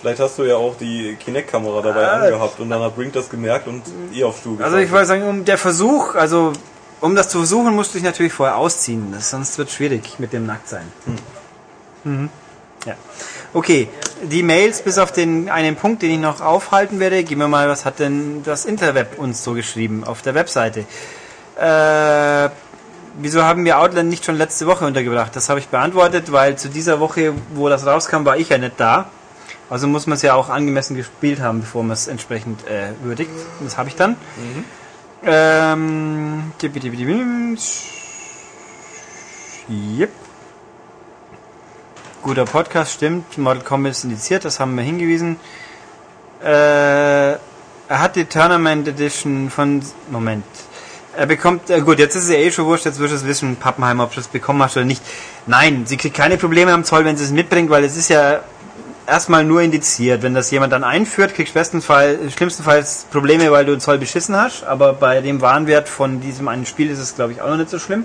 Vielleicht 0.00 0.20
hast 0.20 0.38
du 0.38 0.44
ja 0.44 0.54
auch 0.56 0.76
die 0.78 1.16
Kinect-Kamera 1.16 1.82
dabei 1.82 2.06
Ah. 2.08 2.20
angehabt 2.22 2.60
und 2.60 2.70
dann 2.70 2.80
hat 2.80 2.94
Brink 2.94 3.12
das 3.14 3.28
gemerkt 3.28 3.66
und 3.66 3.82
ihr 4.12 4.28
auf 4.28 4.38
Stuhl 4.38 4.62
Also 4.62 4.76
ich 4.76 4.92
wollte 4.92 5.06
sagen, 5.06 5.24
um 5.24 5.44
der 5.44 5.58
Versuch, 5.58 6.14
also 6.14 6.52
um 7.00 7.16
das 7.16 7.28
zu 7.30 7.38
versuchen, 7.38 7.74
musst 7.74 7.92
du 7.94 7.98
dich 7.98 8.04
natürlich 8.04 8.32
vorher 8.32 8.56
ausziehen. 8.56 9.12
Sonst 9.18 9.58
wird 9.58 9.70
schwierig 9.70 10.20
mit 10.20 10.32
dem 10.32 10.46
Nacktsein. 10.46 10.84
Mhm. 12.04 12.28
Ja. 12.86 12.94
Okay, 13.52 13.88
die 14.22 14.44
Mails 14.44 14.82
bis 14.82 14.98
auf 14.98 15.10
den 15.10 15.48
einen 15.50 15.74
Punkt, 15.74 16.02
den 16.02 16.12
ich 16.12 16.18
noch 16.20 16.40
aufhalten 16.40 17.00
werde, 17.00 17.24
gehen 17.24 17.38
wir 17.38 17.48
mal, 17.48 17.68
was 17.68 17.84
hat 17.84 17.98
denn 17.98 18.44
das 18.44 18.64
Interweb 18.64 19.18
uns 19.18 19.42
so 19.42 19.54
geschrieben 19.54 20.04
auf 20.04 20.22
der 20.22 20.34
Webseite? 20.36 20.84
Äh, 21.60 22.50
wieso 23.18 23.42
haben 23.42 23.64
wir 23.64 23.78
Outland 23.78 24.08
nicht 24.08 24.24
schon 24.24 24.36
letzte 24.36 24.66
Woche 24.66 24.86
untergebracht? 24.86 25.34
Das 25.36 25.48
habe 25.48 25.60
ich 25.60 25.68
beantwortet, 25.68 26.32
weil 26.32 26.56
zu 26.56 26.68
dieser 26.68 27.00
Woche, 27.00 27.34
wo 27.54 27.68
das 27.68 27.86
rauskam, 27.86 28.24
war 28.24 28.36
ich 28.36 28.48
ja 28.48 28.58
nicht 28.58 28.78
da. 28.78 29.10
Also 29.70 29.86
muss 29.86 30.06
man 30.06 30.16
es 30.16 30.22
ja 30.22 30.34
auch 30.34 30.48
angemessen 30.48 30.96
gespielt 30.96 31.40
haben, 31.40 31.60
bevor 31.60 31.82
man 31.82 31.92
es 31.92 32.08
entsprechend 32.08 32.66
äh, 32.66 32.92
würdigt. 33.02 33.30
Das 33.60 33.76
habe 33.76 33.88
ich 33.88 33.96
dann. 33.96 34.16
Ähm, 35.22 36.52
tipi, 36.58 36.80
tipi. 36.80 37.56
Yep. 39.68 40.10
Guter 42.22 42.46
Podcast, 42.46 42.92
stimmt. 42.94 43.36
Mortal 43.36 43.62
Kombat 43.62 43.92
ist 43.92 44.04
indiziert, 44.04 44.44
das 44.44 44.58
haben 44.58 44.74
wir 44.76 44.82
hingewiesen. 44.82 45.38
Äh, 46.42 47.32
er 47.32 47.38
hat 47.88 48.16
die 48.16 48.24
Tournament 48.24 48.88
Edition 48.88 49.50
von. 49.50 49.82
Moment. 50.10 50.44
Er 51.18 51.26
bekommt, 51.26 51.68
äh, 51.68 51.80
gut, 51.80 51.98
jetzt 51.98 52.14
ist 52.14 52.24
es 52.24 52.30
ja 52.30 52.36
eh 52.36 52.52
schon 52.52 52.66
wurscht, 52.66 52.84
jetzt 52.84 53.00
wirst 53.00 53.10
du 53.10 53.16
es 53.16 53.26
wissen, 53.26 53.56
Pappenheim, 53.56 53.98
ob 53.98 54.14
du 54.14 54.20
es 54.20 54.28
bekommen 54.28 54.62
hast 54.62 54.76
oder 54.76 54.86
nicht. 54.86 55.02
Nein, 55.48 55.82
sie 55.84 55.96
kriegt 55.96 56.16
keine 56.16 56.36
Probleme 56.36 56.72
am 56.72 56.84
Zoll, 56.84 57.04
wenn 57.04 57.16
sie 57.16 57.24
es 57.24 57.32
mitbringt, 57.32 57.70
weil 57.70 57.82
es 57.82 57.96
ist 57.96 58.08
ja 58.08 58.38
erstmal 59.04 59.44
nur 59.44 59.60
indiziert. 59.60 60.22
Wenn 60.22 60.34
das 60.34 60.52
jemand 60.52 60.72
dann 60.72 60.84
einführt, 60.84 61.34
kriegst 61.34 61.56
du 61.56 61.58
bestenfalls, 61.58 62.34
schlimmstenfalls 62.34 63.06
Probleme, 63.10 63.50
weil 63.50 63.64
du 63.64 63.72
den 63.72 63.80
Zoll 63.80 63.98
beschissen 63.98 64.36
hast. 64.36 64.62
Aber 64.62 64.92
bei 64.92 65.20
dem 65.20 65.40
Warenwert 65.40 65.88
von 65.88 66.20
diesem 66.20 66.46
einen 66.46 66.66
Spiel 66.66 66.88
ist 66.88 67.00
es, 67.00 67.16
glaube 67.16 67.32
ich, 67.32 67.42
auch 67.42 67.48
noch 67.48 67.56
nicht 67.56 67.70
so 67.70 67.80
schlimm. 67.80 68.04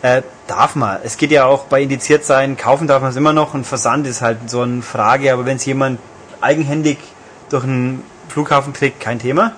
Äh, 0.00 0.22
darf 0.46 0.76
man. 0.76 0.96
Es 1.04 1.18
geht 1.18 1.32
ja 1.32 1.44
auch 1.44 1.64
bei 1.64 1.82
indiziert 1.82 2.24
sein, 2.24 2.56
kaufen 2.56 2.86
darf 2.86 3.02
man 3.02 3.10
es 3.10 3.16
immer 3.16 3.34
noch. 3.34 3.52
Ein 3.52 3.64
Versand 3.64 4.06
ist 4.06 4.22
halt 4.22 4.48
so 4.48 4.62
eine 4.62 4.80
Frage. 4.80 5.30
Aber 5.30 5.44
wenn 5.44 5.56
es 5.58 5.66
jemand 5.66 6.00
eigenhändig 6.40 6.96
durch 7.50 7.64
einen 7.64 8.02
Flughafen 8.30 8.72
trägt, 8.72 9.00
kein 9.00 9.18
Thema. 9.18 9.52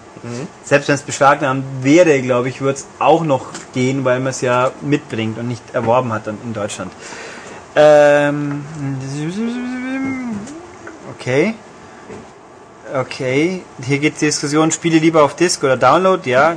Selbst 0.62 0.88
wenn 0.88 0.94
es 0.94 1.02
beschlagnahmt 1.02 1.64
wäre, 1.82 2.22
glaube 2.22 2.48
ich, 2.48 2.60
würde 2.60 2.78
es 2.78 2.86
auch 3.00 3.24
noch 3.24 3.46
gehen, 3.74 4.04
weil 4.04 4.20
man 4.20 4.28
es 4.28 4.40
ja 4.40 4.70
mitbringt 4.80 5.36
und 5.36 5.48
nicht 5.48 5.62
erworben 5.72 6.12
hat 6.12 6.28
dann 6.28 6.38
in 6.44 6.52
Deutschland. 6.52 6.92
Ähm, 7.74 8.64
okay. 11.16 11.54
Okay, 12.94 13.62
hier 13.82 13.98
geht 13.98 14.20
die 14.20 14.26
Diskussion, 14.26 14.70
Spiele 14.70 14.98
lieber 14.98 15.24
auf 15.24 15.34
Disk 15.34 15.64
oder 15.64 15.78
Download. 15.78 16.28
Ja, 16.28 16.56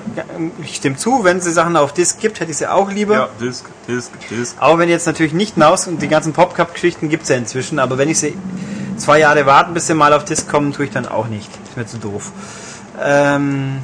ich 0.61 0.75
stimme 0.75 0.97
zu, 0.97 1.23
wenn 1.23 1.37
es 1.37 1.45
Sachen 1.45 1.77
auf 1.77 1.93
Disk 1.93 2.19
gibt, 2.19 2.41
hätte 2.41 2.51
ich 2.51 2.57
sie 2.57 2.69
auch 2.69 2.91
lieber. 2.91 3.13
Ja, 3.13 3.29
Disk, 3.39 3.65
Disk, 3.87 4.11
Disk. 4.29 4.57
Auch 4.59 4.77
wenn 4.77 4.89
jetzt 4.89 5.07
natürlich 5.07 5.33
nicht 5.33 5.55
Maus 5.55 5.87
und 5.87 6.01
die 6.01 6.09
ganzen 6.09 6.33
PopCup-Geschichten 6.33 7.07
gibt 7.07 7.23
es 7.23 7.29
ja 7.29 7.37
inzwischen, 7.37 7.79
aber 7.79 7.97
wenn 7.97 8.09
ich 8.09 8.19
sie 8.19 8.37
zwei 8.97 9.19
Jahre 9.19 9.45
warten, 9.45 9.73
bis 9.73 9.87
sie 9.87 9.93
mal 9.93 10.13
auf 10.13 10.25
Disk 10.25 10.49
kommen, 10.49 10.73
tue 10.73 10.85
ich 10.85 10.91
dann 10.91 11.07
auch 11.07 11.27
nicht. 11.27 11.49
Ist 11.67 11.77
mir 11.77 11.85
zu 11.85 11.97
doof. 11.97 12.31
Ähm, 13.03 13.79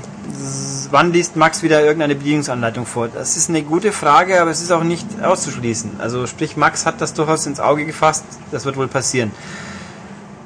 wann 0.89 1.11
liest 1.11 1.35
Max 1.35 1.63
wieder 1.63 1.81
irgendeine 1.81 2.15
Bedienungsanleitung 2.15 2.85
vor? 2.85 3.07
Das 3.09 3.35
ist 3.37 3.49
eine 3.49 3.63
gute 3.63 3.91
Frage, 3.91 4.41
aber 4.41 4.51
es 4.51 4.61
ist 4.61 4.71
auch 4.71 4.83
nicht 4.83 5.05
auszuschließen. 5.21 5.99
Also 5.99 6.27
sprich, 6.27 6.55
Max 6.57 6.85
hat 6.85 7.01
das 7.01 7.13
durchaus 7.13 7.45
ins 7.45 7.59
Auge 7.59 7.85
gefasst. 7.85 8.25
Das 8.51 8.65
wird 8.65 8.77
wohl 8.77 8.87
passieren. 8.87 9.31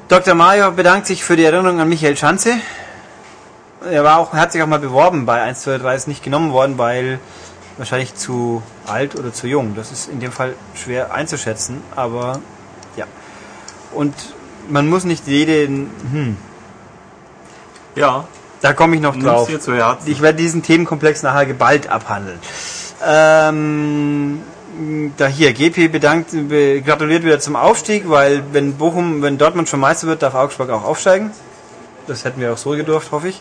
Dr. 0.08 0.34
Mario 0.34 0.70
bedankt 0.70 1.06
sich 1.06 1.24
für 1.24 1.36
die 1.36 1.44
Erinnerung 1.44 1.80
an 1.80 1.88
Michael 1.88 2.16
Schanze. 2.16 2.54
Er 3.90 4.04
war 4.04 4.18
auch, 4.18 4.32
hat 4.32 4.52
sich 4.52 4.62
auch 4.62 4.66
mal 4.66 4.78
beworben 4.78 5.26
bei 5.26 5.42
1, 5.42 5.62
2, 5.62 5.78
3, 5.78 5.94
ist 5.94 6.08
nicht 6.08 6.22
genommen 6.22 6.52
worden, 6.52 6.78
weil 6.78 7.20
wahrscheinlich 7.76 8.14
zu 8.14 8.62
alt 8.86 9.16
oder 9.16 9.32
zu 9.32 9.46
jung. 9.46 9.74
Das 9.76 9.92
ist 9.92 10.08
in 10.08 10.20
dem 10.20 10.32
Fall 10.32 10.54
schwer 10.74 11.12
einzuschätzen, 11.12 11.82
aber 11.94 12.40
ja. 12.96 13.06
Und 13.92 14.14
man 14.68 14.88
muss 14.88 15.04
nicht 15.04 15.26
jeden, 15.26 15.90
hm, 16.12 16.36
Ja, 17.94 18.28
da 18.60 18.72
komme 18.72 18.96
ich 18.96 19.02
noch 19.02 19.16
drauf. 19.16 19.48
Ich 20.06 20.22
werde 20.22 20.38
diesen 20.38 20.62
Themenkomplex 20.62 21.22
nachher 21.22 21.46
geballt 21.46 21.88
abhandeln. 21.88 22.38
Ähm, 23.04 24.40
da 25.16 25.26
hier, 25.26 25.52
GP 25.52 25.88
bedankt, 25.88 26.30
be, 26.48 26.82
gratuliert 26.82 27.24
wieder 27.24 27.40
zum 27.40 27.56
Aufstieg, 27.56 28.08
weil 28.08 28.42
wenn 28.52 28.74
Bochum, 28.74 29.22
wenn 29.22 29.38
Dortmund 29.38 29.68
schon 29.68 29.80
Meister 29.80 30.06
wird, 30.06 30.22
darf 30.22 30.34
Augsburg 30.34 30.70
auch 30.70 30.84
aufsteigen. 30.84 31.30
Das 32.06 32.24
hätten 32.24 32.40
wir 32.40 32.52
auch 32.52 32.58
so 32.58 32.70
gedurft, 32.70 33.10
hoffe 33.12 33.28
ich. 33.28 33.40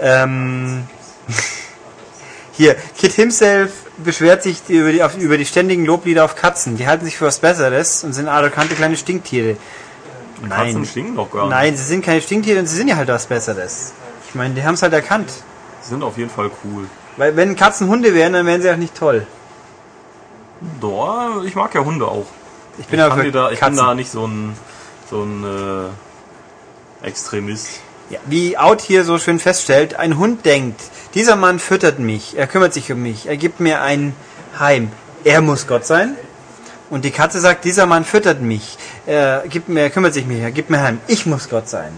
Ähm, 0.00 0.84
hier, 2.52 2.74
Kid 2.98 3.12
himself 3.12 3.72
beschwert 3.98 4.42
sich 4.42 4.58
über 4.68 4.90
die, 4.90 5.02
über 5.20 5.38
die 5.38 5.46
ständigen 5.46 5.84
Loblieder 5.84 6.24
auf 6.24 6.34
Katzen. 6.34 6.76
Die 6.76 6.86
halten 6.86 7.04
sich 7.04 7.16
für 7.16 7.26
was 7.26 7.38
Besseres 7.38 8.02
und 8.02 8.12
sind 8.12 8.28
arrogante 8.28 8.74
kleine 8.74 8.96
Stinktiere. 8.96 9.56
Katzen 10.48 10.84
stinken 10.84 11.16
doch 11.16 11.30
gar 11.30 11.42
nicht. 11.42 11.50
Nein, 11.50 11.76
sie 11.76 11.84
sind 11.84 12.04
keine 12.04 12.20
Stinktiere 12.20 12.60
und 12.60 12.66
sie 12.66 12.76
sind 12.76 12.88
ja 12.88 12.96
halt 12.96 13.08
was 13.08 13.26
Besseres. 13.26 13.92
Ich 14.28 14.34
meine, 14.34 14.54
die 14.54 14.64
haben 14.64 14.74
es 14.74 14.82
halt 14.82 14.92
erkannt. 14.92 15.30
Die 15.82 15.88
sind 15.88 16.02
auf 16.02 16.18
jeden 16.18 16.30
Fall 16.30 16.50
cool. 16.64 16.86
Weil 17.16 17.36
wenn 17.36 17.56
Katzen 17.56 17.88
Hunde 17.88 18.14
wären, 18.14 18.32
dann 18.32 18.46
wären 18.46 18.62
sie 18.62 18.70
auch 18.70 18.76
nicht 18.76 18.94
toll. 18.94 19.26
Doch, 20.80 21.44
ich 21.44 21.54
mag 21.54 21.74
ja 21.74 21.84
Hunde 21.84 22.06
auch. 22.06 22.26
Ich 22.78 22.86
bin 22.86 22.98
Ich, 22.98 23.04
aber 23.04 23.16
kann 23.16 23.24
für 23.24 23.32
da, 23.32 23.50
ich 23.50 23.60
bin 23.60 23.76
da 23.76 23.94
nicht 23.94 24.10
so 24.10 24.26
ein, 24.26 24.56
so 25.10 25.22
ein 25.22 25.44
äh, 27.02 27.06
Extremist. 27.06 27.80
Ja, 28.10 28.18
wie 28.26 28.58
Out 28.58 28.80
hier 28.80 29.04
so 29.04 29.18
schön 29.18 29.38
feststellt, 29.38 29.94
ein 29.94 30.18
Hund 30.18 30.44
denkt, 30.44 30.80
dieser 31.14 31.36
Mann 31.36 31.58
füttert 31.58 31.98
mich, 31.98 32.36
er 32.36 32.46
kümmert 32.46 32.74
sich 32.74 32.90
um 32.92 33.02
mich, 33.02 33.26
er 33.26 33.36
gibt 33.36 33.60
mir 33.60 33.80
ein 33.80 34.14
Heim. 34.58 34.90
Er 35.24 35.40
muss 35.40 35.66
Gott 35.66 35.86
sein. 35.86 36.16
Und 36.90 37.04
die 37.04 37.10
Katze 37.10 37.40
sagt, 37.40 37.64
dieser 37.64 37.86
Mann 37.86 38.04
füttert 38.04 38.40
mich, 38.40 38.76
er, 39.06 39.44
gibt 39.48 39.68
mir, 39.68 39.80
er 39.80 39.90
kümmert 39.90 40.14
sich 40.14 40.26
mich, 40.26 40.40
er 40.40 40.52
gibt 40.52 40.70
mir 40.70 40.82
Heim. 40.82 41.00
Ich 41.06 41.26
muss 41.26 41.48
Gott 41.48 41.68
sein. 41.68 41.92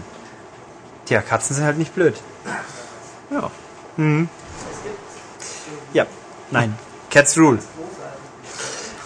Tja, 1.05 1.21
Katzen 1.21 1.55
sind 1.55 1.65
halt 1.65 1.77
nicht 1.77 1.93
blöd. 1.93 2.15
Ja. 3.31 3.51
Ja, 5.93 6.05
nein. 6.51 6.75
Cats 7.09 7.37
Rule. 7.37 7.59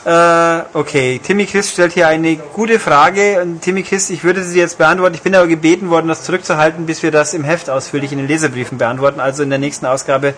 Äh, 0.04 0.62
okay, 0.74 1.20
Timmy 1.24 1.46
Chris 1.46 1.72
stellt 1.72 1.94
hier 1.94 2.08
eine 2.08 2.36
gute 2.36 2.80
Frage. 2.80 3.42
Und 3.42 3.62
Timmy 3.62 3.84
Chris, 3.84 4.10
ich 4.10 4.24
würde 4.24 4.44
sie 4.44 4.60
jetzt 4.60 4.78
beantworten. 4.78 5.14
Ich 5.16 5.22
bin 5.22 5.36
aber 5.36 5.48
gebeten 5.48 5.90
worden, 5.90 6.08
das 6.08 6.24
zurückzuhalten, 6.24 6.86
bis 6.88 7.04
wir 7.04 7.12
das 7.12 7.34
im 7.34 7.44
Heft 7.44 7.70
ausführlich 7.70 8.12
in 8.12 8.18
den 8.18 8.28
Leserbriefen 8.28 8.78
beantworten. 8.78 9.20
Also 9.20 9.44
in 9.44 9.50
der 9.50 9.60
nächsten 9.60 9.86
Ausgabe 9.86 10.34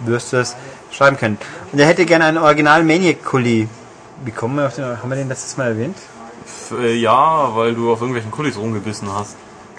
wirst 0.00 0.32
du 0.32 0.36
es 0.36 0.56
schreiben 0.92 1.16
können. 1.16 1.38
Und 1.72 1.78
er 1.78 1.86
hätte 1.86 2.04
gerne 2.04 2.26
einen 2.26 2.38
Original 2.38 2.82
Maniac 2.84 3.24
Kuli. 3.24 3.68
Wie 4.24 4.30
kommen 4.32 4.56
wir 4.56 4.66
auf 4.66 4.74
den, 4.74 4.84
haben 4.84 5.08
wir 5.08 5.16
den 5.16 5.28
letztes 5.28 5.56
Mal 5.56 5.68
erwähnt? 5.68 5.96
Äh, 6.72 6.94
ja, 6.96 7.54
weil 7.54 7.74
du 7.74 7.92
auf 7.92 8.00
irgendwelchen 8.00 8.30
Kulis 8.30 8.56
rumgebissen 8.56 9.08
hast. 9.14 9.36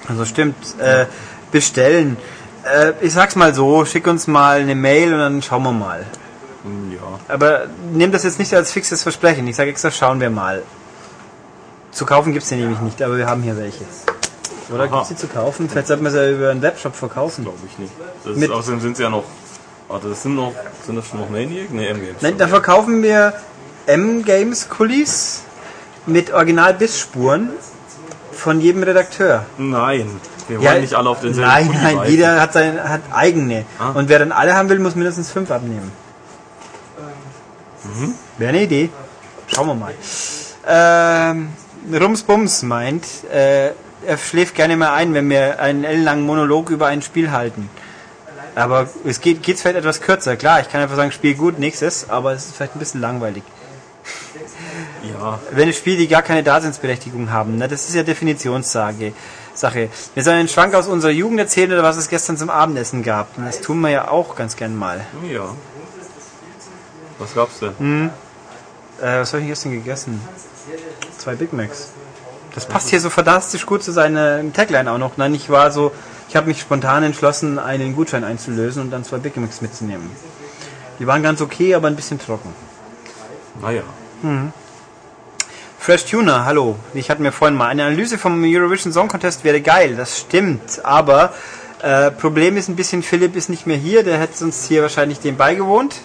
Also 0.08 0.26
stimmt. 0.26 0.56
Äh, 0.80 1.06
bestellen. 1.52 2.18
Äh, 2.64 2.94
ich 3.02 3.14
sag's 3.14 3.36
mal 3.36 3.54
so, 3.54 3.86
schick 3.86 4.08
uns 4.08 4.28
mal 4.28 4.60
eine 4.62 4.76
Mail 4.76 5.14
und 5.14 5.20
dann 5.20 5.42
schauen 5.42 5.64
wir 5.64 5.72
mal. 5.72 6.06
Hm, 6.64 6.92
Ja. 6.94 7.00
Aber 7.34 7.68
nimm 7.92 8.12
das 8.12 8.24
jetzt 8.24 8.40
nicht 8.40 8.54
als 8.54 8.72
fixes 8.72 9.04
Versprechen. 9.04 9.48
Ich 9.48 9.56
sage 9.56 9.70
extra, 9.70 9.92
schauen 9.92 10.20
wir 10.20 10.30
mal. 10.30 10.64
Zu 11.92 12.06
kaufen 12.06 12.34
gibt's 12.34 12.50
die 12.50 12.56
nämlich 12.56 12.80
nicht, 12.80 13.02
aber 13.02 13.18
wir 13.18 13.28
haben 13.28 13.42
hier 13.42 13.58
welche. 13.58 13.84
Oder 14.72 14.84
Aha. 14.84 14.88
gibt's 14.88 15.10
die 15.10 15.16
zu 15.16 15.28
kaufen? 15.28 15.68
Vielleicht 15.70 15.88
sollten 15.88 16.04
wir 16.04 16.12
sie 16.12 16.18
ja 16.18 16.30
über 16.32 16.50
einen 16.52 16.62
Webshop 16.62 16.96
verkaufen. 16.96 17.44
Glaube 17.44 17.58
ich 17.68 17.78
nicht. 17.80 17.92
Das 18.24 18.36
Mit- 18.36 18.50
ist, 18.50 18.56
außerdem 18.56 18.80
sind 18.82 18.98
sie 18.98 19.04
ja 19.04 19.10
noch. 19.10 19.24
Warte, 19.88 20.10
das 20.10 20.22
sind 20.22 20.36
noch. 20.36 20.54
Sind 20.86 20.96
das 20.98 21.08
schon 21.08 21.20
noch 21.20 21.30
Maniac? 21.32 21.72
Ne, 21.72 21.88
M-Games. 21.88 22.22
Nein, 22.22 22.38
da 22.38 22.48
verkaufen 22.48 23.02
wir 23.02 23.34
M-Games 23.90 24.70
Kulis 24.70 25.42
mit 26.06 26.32
Original-Bissspuren 26.32 27.50
von 28.32 28.62
jedem 28.62 28.84
Redakteur. 28.84 29.46
Nein. 29.58 30.10
Wir 30.48 30.62
wollen 30.62 30.82
nicht 30.82 30.94
alle 30.94 31.10
auf 31.10 31.22
denselben 31.22 31.50
Nein, 31.50 31.68
Kuli 31.68 31.78
nein, 31.78 31.96
beißen. 31.98 32.12
jeder 32.12 32.42
hat, 32.42 32.54
seine, 32.54 32.90
hat 32.90 33.02
eigene. 33.12 33.66
Ah. 33.80 33.90
Und 33.92 34.10
wer 34.10 34.20
dann 34.20 34.32
alle 34.32 34.56
haben 34.56 34.70
will, 34.70 34.80
muss 34.80 34.96
mindestens 34.96 35.32
fünf 35.32 35.50
abnehmen. 35.52 35.92
Mhm. 37.84 38.14
Wäre 38.38 38.50
eine 38.50 38.64
Idee. 38.64 38.90
Schauen 39.48 39.68
wir 39.68 39.76
mal. 39.76 39.94
Ähm, 40.68 41.50
Rumsbums 41.92 42.62
meint, 42.64 43.06
äh, 43.32 43.72
er 44.06 44.18
schläft 44.18 44.54
gerne 44.56 44.78
mal 44.78 44.94
ein, 44.94 45.14
wenn 45.16 45.30
wir 45.30 45.60
einen 45.60 45.84
ellenlangen 45.84 46.26
Monolog 46.26 46.70
über 46.70 46.88
ein 46.88 47.02
Spiel 47.02 47.32
halten. 47.32 47.70
Aber 48.56 48.88
es 49.06 49.22
geht 49.22 49.42
geht's 49.44 49.62
vielleicht 49.62 49.78
etwas 49.78 50.02
kürzer. 50.02 50.36
Klar, 50.36 50.60
ich 50.62 50.70
kann 50.70 50.82
einfach 50.82 50.96
sagen, 50.96 51.12
Spiel 51.12 51.36
gut, 51.36 51.58
nächstes, 51.60 52.10
aber 52.10 52.34
es 52.34 52.46
ist 52.46 52.56
vielleicht 52.56 52.76
ein 52.76 52.80
bisschen 52.80 53.02
langweilig. 53.02 53.44
Ja. 55.04 55.40
Wenn 55.52 55.74
Spiele, 55.74 55.98
die 55.98 56.08
gar 56.08 56.22
keine 56.22 56.44
Daseinsberechtigung 56.44 57.32
haben, 57.32 57.58
ne, 57.58 57.68
das 57.68 57.88
ist 57.88 57.96
ja 57.96 58.04
Definitionssage. 58.04 59.14
Sache. 59.60 59.90
Wir 60.14 60.24
sollen 60.24 60.38
einen 60.38 60.48
Schwank 60.48 60.74
aus 60.74 60.88
unserer 60.88 61.12
Jugend 61.12 61.40
erzählen 61.40 61.72
oder 61.72 61.84
was 61.84 61.98
es 61.98 62.10
gestern 62.10 62.38
zum 62.38 62.50
Abendessen 62.50 63.04
gab. 63.04 63.38
Und 63.38 63.46
das 63.46 63.62
tun 63.62 63.82
wir 63.82 63.90
ja 63.90 64.08
auch 64.08 64.36
ganz 64.36 64.56
gern 64.56 64.76
mal. 64.76 65.06
Ja. 65.30 65.54
Was 67.20 67.36
gab's 67.36 67.60
denn? 67.60 67.78
Hm. 67.78 68.10
Äh, 69.02 69.20
was 69.20 69.34
habe 69.34 69.44
ich 69.44 69.50
gestern 69.50 69.74
gegessen? 69.74 70.22
Zwei 71.18 71.36
Big 71.36 71.52
Macs. 71.54 71.90
Das 72.56 72.66
passt 72.66 72.90
hier 72.90 73.00
so 73.00 73.10
fantastisch 73.10 73.66
gut 73.66 73.84
zu 73.84 73.92
seiner 73.92 74.42
Tagline 74.54 74.92
auch 74.92 74.98
noch. 74.98 75.18
Nein, 75.18 75.36
ich 75.36 75.50
war 75.50 75.72
so, 75.72 75.92
ich 76.30 76.36
habe 76.36 76.48
mich 76.48 76.60
spontan 76.60 77.04
entschlossen, 77.04 77.60
einen 77.60 77.96
Gutschein 77.96 78.24
einzulösen 78.24 78.82
und 78.82 78.92
dann 78.92 79.04
zwei 79.04 79.18
Big 79.18 79.38
Macs 79.38 79.62
mitzunehmen. 79.62 80.10
Die 81.00 81.08
waren 81.08 81.22
ganz 81.22 81.42
okay, 81.42 81.76
aber 81.76 81.88
ein 81.88 81.96
bisschen 81.96 82.20
trocken. 82.20 82.54
Naja. 83.62 83.84
Fresh 85.80 86.06
Tuner, 86.06 86.46
hallo. 86.46 86.76
Ich 86.94 87.10
hatte 87.10 87.22
mir 87.22 87.32
vorhin 87.32 87.58
mal 87.58 87.68
eine 87.68 87.86
Analyse 87.86 88.18
vom 88.18 88.44
Eurovision 88.44 88.92
Song 88.92 89.08
Contest 89.08 89.44
wäre 89.44 89.62
geil, 89.62 89.96
das 89.96 90.20
stimmt. 90.20 90.84
Aber 90.84 91.34
äh, 91.82 92.12
Problem 92.12 92.58
ist 92.58 92.68
ein 92.68 92.76
bisschen, 92.76 93.02
Philipp 93.02 93.36
ist 93.36 93.50
nicht 93.50 93.66
mehr 93.66 93.78
hier, 93.78 94.04
der 94.04 94.20
hätte 94.20 94.44
uns 94.44 94.68
hier 94.68 94.82
wahrscheinlich 94.82 95.20
dem 95.20 95.38
beigewohnt. 95.38 95.96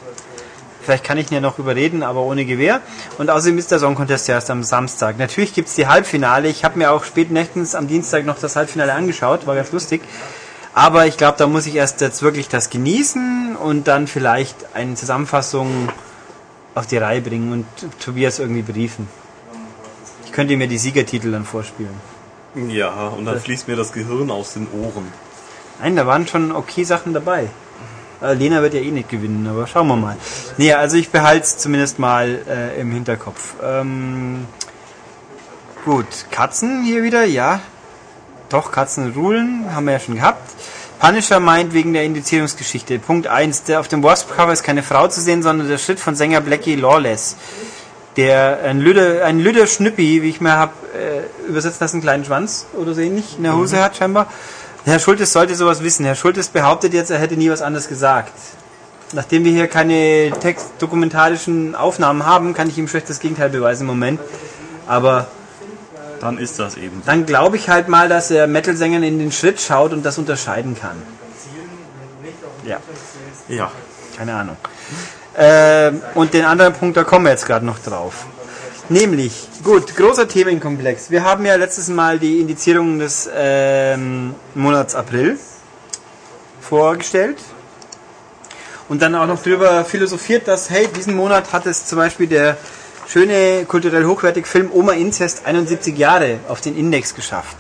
Vielleicht 0.83 1.03
kann 1.03 1.19
ich 1.19 1.31
ihn 1.31 1.35
ja 1.35 1.41
noch 1.41 1.59
überreden, 1.59 2.03
aber 2.03 2.21
ohne 2.21 2.45
Gewehr. 2.45 2.83
Und 3.19 3.31
außerdem 3.31 3.59
ist 3.59 3.71
der 3.71 3.79
Song 3.79 3.95
Contest 3.95 4.29
ja 4.29 4.35
erst 4.35 4.51
am 4.51 4.63
Samstag. 4.63 5.19
Natürlich 5.19 5.55
gibt's 5.55 5.75
die 5.75 5.89
Halbfinale. 5.89 6.49
Ich 6.49 6.65
habe 6.65 6.79
mir 6.79 6.93
auch 6.93 7.05
spät 7.05 7.31
nächtens 7.31 7.75
am 7.75 7.89
Dienstag 7.89 8.27
noch 8.27 8.39
das 8.39 8.55
Halbfinale 8.55 8.93
angeschaut, 8.93 9.47
war 9.47 9.57
ganz 9.57 9.73
lustig. 9.73 10.03
Aber 10.75 11.07
ich 11.07 11.17
glaube, 11.17 11.37
da 11.39 11.47
muss 11.47 11.67
ich 11.67 11.75
erst 11.75 12.01
jetzt 12.01 12.23
wirklich 12.23 12.49
das 12.49 12.69
genießen 12.69 13.57
und 13.57 13.89
dann 13.89 14.07
vielleicht 14.07 14.75
eine 14.75 14.95
Zusammenfassung 14.95 15.89
auf 16.75 16.87
die 16.87 16.97
Reihe 16.97 17.21
bringen 17.21 17.53
und 17.53 17.67
Tobias 18.01 18.39
irgendwie 18.39 18.63
briefen. 18.63 19.09
Ich 20.25 20.33
könnte 20.33 20.57
mir 20.57 20.69
die 20.69 20.79
Siegertitel 20.79 21.31
dann 21.31 21.45
vorspielen. 21.45 21.95
Ja, 22.69 23.09
und 23.09 23.25
dann 23.25 23.41
fließt 23.41 23.69
mir 23.69 23.77
das 23.77 23.93
Gehirn 23.93 24.31
aus 24.31 24.55
den 24.55 24.69
Ohren. 24.73 25.07
Nein, 25.81 25.97
da 25.97 26.07
waren 26.07 26.27
schon 26.27 26.53
okay 26.53 26.85
Sachen 26.85 27.13
dabei. 27.13 27.49
Äh, 28.23 28.35
Lena 28.35 28.63
wird 28.63 28.75
ja 28.75 28.81
eh 28.81 28.91
nicht 28.91 29.09
gewinnen, 29.09 29.47
aber 29.47 29.67
schauen 29.67 29.89
wir 29.89 29.97
mal. 29.97 30.17
Nee, 30.57 30.73
also 30.73 30.97
ich 30.97 31.11
behalte 31.11 31.45
es 31.45 31.59
zumindest 31.59 31.99
mal 31.99 32.43
äh, 32.49 32.81
im 32.81 32.93
Hinterkopf. 32.93 33.55
Ähm, 33.63 34.47
gut, 35.85 36.07
Katzen 36.31 36.85
hier 36.85 37.03
wieder, 37.03 37.25
ja. 37.25 37.61
Doch, 38.49 38.71
Katzen 38.71 39.13
rulen, 39.13 39.67
haben 39.75 39.87
wir 39.87 39.95
ja 39.95 40.01
schon 40.01 40.15
gehabt. 40.15 40.51
Punisher 41.05 41.39
meint 41.39 41.75
wegen 41.75 41.93
der 41.93 42.05
Indizierungsgeschichte. 42.05 42.99
Punkt 42.99 43.27
1, 43.27 43.65
der 43.65 43.81
auf 43.81 43.89
dem 43.89 44.03
Wasp-Cover 44.03 44.55
ist 44.55 44.63
keine 44.63 44.83
Frau 44.83 45.07
zu 45.07 45.21
sehen, 45.21 45.43
sondern 45.43 45.69
der 45.69 45.77
Schritt 45.77 46.01
von 46.01 46.15
Sänger 46.15 46.41
Blackie 46.41 46.77
Lawless. 46.77 47.37
Der 48.17 48.61
ein 48.65 48.81
Lüde, 48.81 49.23
ein 49.23 49.39
Lüder 49.39 49.67
Schnüppi, 49.67 50.23
wie 50.23 50.31
ich 50.31 50.41
mir 50.41 50.57
hab 50.57 50.73
äh, 50.95 51.47
übersetzen 51.47 51.81
lassen, 51.81 51.97
einen 51.97 52.03
kleinen 52.05 52.25
Schwanz 52.25 52.65
oder 52.73 52.95
so 52.95 53.03
ähnlich 53.03 53.37
in 53.37 53.43
der 53.43 53.55
Hose 53.55 53.83
hat 53.83 53.99
scheinbar. 53.99 54.33
Herr 54.87 54.99
Schultes 54.99 55.35
sollte 55.35 55.55
sowas 55.57 55.83
wissen. 55.83 56.07
Herr 56.07 56.15
Schultes 56.15 56.49
behauptet 56.49 56.95
jetzt, 56.95 57.11
er 57.11 57.19
hätte 57.19 57.37
nie 57.37 57.51
was 57.51 57.61
anderes 57.61 57.87
gesagt. 57.87 58.33
Nachdem 59.13 59.45
wir 59.45 59.53
hier 59.53 59.67
keine 59.67 60.31
textdokumentarischen 60.41 61.75
Aufnahmen 61.75 62.25
haben, 62.25 62.55
kann 62.55 62.71
ich 62.71 62.79
ihm 62.79 62.89
schlecht 62.89 63.11
das 63.11 63.21
Gegenteil 63.21 63.51
beweisen 63.51 63.83
im 63.83 63.89
Moment. 63.89 64.21
Aber 64.87 65.27
Dann 66.25 66.39
ist 66.39 66.59
das 66.59 66.79
eben. 66.79 67.01
so. 67.01 67.03
dann 67.05 67.27
glaube 67.27 67.57
ich 67.57 67.69
halt 67.69 67.89
mal, 67.89 68.09
dass 68.09 68.31
er 68.31 68.47
Metal-Sängern 68.47 69.03
in 69.03 69.19
den 69.19 69.31
Schritt 69.31 69.61
schaut 69.61 69.93
und 69.93 70.07
das 70.07 70.17
unterscheiden 70.17 70.75
kann. 70.75 71.03
Ja, 72.65 72.79
Ja. 73.47 73.71
keine 74.17 74.35
Ahnung. 74.35 74.57
Ähm, 75.37 76.01
und 76.15 76.33
den 76.33 76.47
anderen 76.47 76.73
Punkt, 76.73 76.97
da 76.97 77.05
kommen 77.05 77.27
wir 77.27 77.33
jetzt 77.33 77.45
gerade 77.45 77.67
noch 77.67 77.79
drauf. 77.79 78.25
Nämlich, 78.89 79.49
gut, 79.63 79.95
großer 79.97 80.27
Themenkomplex. 80.27 81.11
Wir 81.11 81.25
haben 81.25 81.45
ja 81.45 81.57
letztes 81.57 81.89
Mal 81.89 82.19
die 82.19 82.41
Indizierung 82.41 82.99
des 82.99 83.29
ähm, 83.35 84.35
Monats 84.55 84.95
April 84.95 85.39
vorgestellt 86.63 87.37
und 88.89 89.03
dann 89.03 89.15
auch 89.15 89.27
noch 89.27 89.43
darüber 89.43 89.85
philosophiert, 89.85 90.49
dass, 90.49 90.71
hey, 90.71 90.89
diesen 90.89 91.17
Monat 91.17 91.53
hat 91.53 91.67
es 91.67 91.85
zum 91.85 91.99
Beispiel 91.99 92.29
der 92.29 92.57
schöne, 93.07 93.65
kulturell 93.67 94.05
hochwertige 94.05 94.47
Film 94.47 94.71
Oma 94.73 94.93
Inzest 94.93 95.47
71 95.47 95.97
Jahre 95.97 96.39
auf 96.49 96.61
den 96.61 96.77
Index 96.77 97.15
geschafft. 97.15 97.57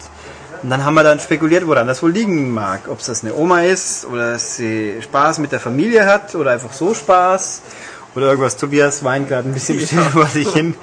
Und 0.63 0.71
dann 0.71 0.85
haben 0.85 0.95
wir 0.95 1.03
dann 1.03 1.21
spekuliert, 1.21 1.67
woran 1.67 1.87
das 1.87 2.03
wohl 2.03 2.11
liegen 2.11 2.51
mag. 2.51 2.89
Ob 2.89 3.01
es 3.01 3.07
das 3.07 3.23
eine 3.23 3.35
Oma 3.35 3.63
ist 3.63 4.07
oder 4.07 4.33
dass 4.33 4.57
sie 4.57 4.97
Spaß 5.03 5.39
mit 5.39 5.53
der 5.53 5.61
Familie 5.61 6.07
hat 6.07 6.35
oder 6.35 6.53
einfach 6.53 6.73
so 6.73 6.95
Spaß 6.95 7.61
oder 8.15 8.27
irgendwas. 8.27 8.57
Tobias 8.57 9.03
weint 9.05 9.29
gerade 9.29 9.49
ein 9.49 9.55
bisschen 9.55 9.81
still 9.87 10.01
vor 10.01 10.27
sich 10.27 10.49
hin. 10.53 10.75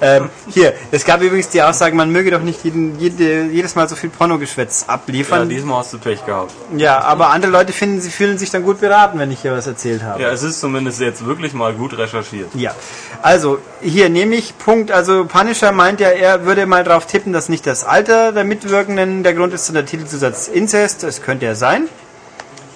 Ähm, 0.00 0.28
hier, 0.48 0.74
es 0.90 1.04
gab 1.04 1.22
übrigens 1.22 1.48
die 1.48 1.62
Aussage, 1.62 1.94
man 1.94 2.10
möge 2.10 2.30
doch 2.30 2.42
nicht 2.42 2.64
jeden, 2.64 2.98
jede, 2.98 3.44
jedes 3.44 3.74
Mal 3.74 3.88
so 3.88 3.96
viel 3.96 4.10
Pornogeschwätz 4.10 4.84
ja, 4.86 4.94
abliefern. 4.94 5.48
diesmal 5.48 5.78
hast 5.78 5.92
du 5.92 5.98
Pech 5.98 6.24
gehabt. 6.26 6.52
Ja, 6.76 7.00
aber 7.00 7.30
andere 7.30 7.52
Leute 7.52 7.72
finden, 7.72 8.00
sie 8.00 8.10
fühlen 8.10 8.38
sich 8.38 8.50
dann 8.50 8.62
gut 8.62 8.80
beraten, 8.80 9.18
wenn 9.18 9.30
ich 9.30 9.40
hier 9.40 9.52
was 9.52 9.66
erzählt 9.66 10.02
habe. 10.02 10.22
Ja, 10.22 10.30
es 10.30 10.42
ist 10.42 10.60
zumindest 10.60 11.00
jetzt 11.00 11.24
wirklich 11.24 11.52
mal 11.52 11.72
gut 11.72 11.96
recherchiert. 11.96 12.48
Ja, 12.54 12.74
also 13.22 13.58
hier 13.80 14.08
nämlich 14.08 14.58
Punkt, 14.58 14.90
also 14.90 15.24
Punisher 15.24 15.72
meint 15.72 16.00
ja, 16.00 16.08
er 16.08 16.44
würde 16.44 16.66
mal 16.66 16.84
drauf 16.84 17.06
tippen, 17.06 17.32
dass 17.32 17.48
nicht 17.48 17.66
das 17.66 17.84
Alter 17.84 18.32
der 18.32 18.44
Mitwirkenden 18.44 19.22
der 19.22 19.34
Grund 19.34 19.52
ist, 19.54 19.66
sondern 19.66 19.84
der 19.84 19.90
Titelzusatz 19.90 20.48
Inzest, 20.48 21.02
das 21.02 21.22
könnte 21.22 21.46
er 21.46 21.54
sein. 21.54 21.88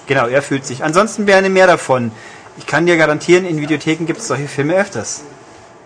Genau, 0.07 0.27
er 0.27 0.41
fühlt 0.41 0.65
sich. 0.65 0.83
Ansonsten 0.83 1.27
wäre 1.27 1.47
mehr 1.49 1.67
davon. 1.67 2.11
Ich 2.57 2.65
kann 2.67 2.85
dir 2.85 2.97
garantieren, 2.97 3.45
in 3.45 3.59
Videotheken 3.59 4.05
gibt 4.05 4.19
es 4.19 4.27
solche 4.27 4.47
Filme 4.47 4.75
öfters. 4.75 5.21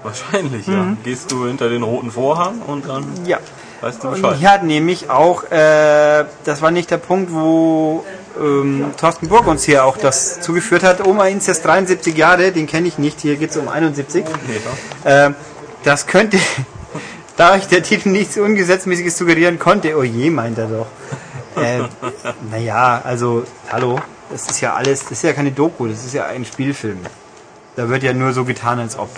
Wahrscheinlich, 0.04 0.68
ja. 0.68 0.96
Gehst 1.04 1.32
du 1.32 1.48
hinter 1.48 1.70
den 1.70 1.84
roten 1.84 2.12
Vorhang 2.12 2.62
und 2.62 2.88
dann 2.88 3.06
Ja. 3.26 3.40
weißt 3.82 4.04
du 4.04 4.10
Und 4.10 4.22
Bescheid. 4.22 4.38
hier 4.40 4.52
hat 4.52 4.64
nämlich 4.64 5.10
auch, 5.10 5.44
äh, 5.52 6.26
das 6.44 6.62
war 6.62 6.72
nicht 6.72 6.92
der 6.92 6.98
Punkt, 6.98 7.34
wo 7.34 8.06
ähm, 8.40 8.86
Thorsten 9.00 9.28
Burg 9.28 9.48
uns 9.48 9.64
hier 9.64 9.84
auch 9.86 9.98
das 9.98 10.40
zugeführt 10.42 10.84
hat. 10.84 11.06
Oma 11.06 11.28
Inzest 11.28 11.66
73 11.66 12.16
Jahre, 12.16 12.52
den 12.52 12.68
kenne 12.68 12.88
ich 12.88 12.98
nicht, 13.00 13.22
hier 13.22 13.36
geht 13.38 13.50
es 13.52 13.58
um 13.58 13.68
71. 13.68 14.24
Ähm, 15.06 15.36
das 15.84 16.06
könnte, 16.06 16.38
da 17.38 17.54
euch 17.54 17.68
der 17.68 17.82
Titel 17.82 18.10
nichts 18.10 18.38
Ungesetzmäßiges 18.38 19.18
suggerieren 19.18 19.58
konnte, 19.58 19.98
oh 19.98 20.04
je, 20.04 20.30
meint 20.30 20.58
er 20.58 20.68
doch. 20.68 20.88
Äh, 21.58 21.80
naja, 22.52 23.02
also, 23.04 23.44
hallo, 23.72 24.00
das 24.30 24.50
ist 24.50 24.62
ja 24.62 24.74
alles, 24.74 25.04
das 25.04 25.12
ist 25.12 25.24
ja 25.24 25.34
keine 25.34 25.52
Doku, 25.52 25.88
das 25.88 26.06
ist 26.06 26.14
ja 26.14 26.26
ein 26.26 26.46
Spielfilm. 26.46 27.00
Da 27.76 27.90
wird 27.90 28.04
ja 28.04 28.14
nur 28.14 28.34
so 28.34 28.44
getan, 28.44 28.80
als 28.80 28.98
ob. 28.98 29.10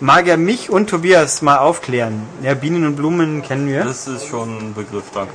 Mag 0.00 0.26
er 0.26 0.38
mich 0.38 0.70
und 0.70 0.88
Tobias 0.88 1.42
mal 1.42 1.58
aufklären? 1.58 2.22
Ja, 2.42 2.54
Bienen 2.54 2.86
und 2.86 2.96
Blumen 2.96 3.42
kennen 3.42 3.68
wir. 3.68 3.84
Das 3.84 4.08
ist 4.08 4.26
schon 4.26 4.56
ein 4.56 4.74
Begriff, 4.74 5.04
danke. 5.12 5.34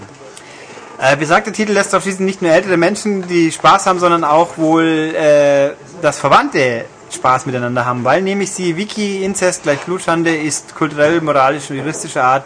Äh, 0.98 1.18
besagter 1.18 1.52
Titel 1.52 1.74
lässt 1.74 1.94
darauf 1.94 2.04
schließen, 2.04 2.26
nicht 2.26 2.42
nur 2.42 2.52
ältere 2.52 2.78
Menschen, 2.78 3.28
die 3.28 3.52
Spaß 3.52 3.86
haben, 3.86 4.00
sondern 4.00 4.24
auch 4.24 4.58
wohl 4.58 5.14
äh, 5.16 5.72
das 6.02 6.18
Verwandte 6.18 6.86
Spaß 7.12 7.46
miteinander 7.46 7.86
haben, 7.86 8.04
weil 8.04 8.22
nämlich 8.22 8.52
sie 8.52 8.78
Wiki, 8.78 9.24
Inzest 9.24 9.64
gleich 9.64 9.80
Blutschande 9.82 10.36
ist 10.36 10.74
kulturell, 10.74 11.22
moralisch 11.22 11.70
und 11.70 11.78
juristischer 11.78 12.24
Art 12.24 12.46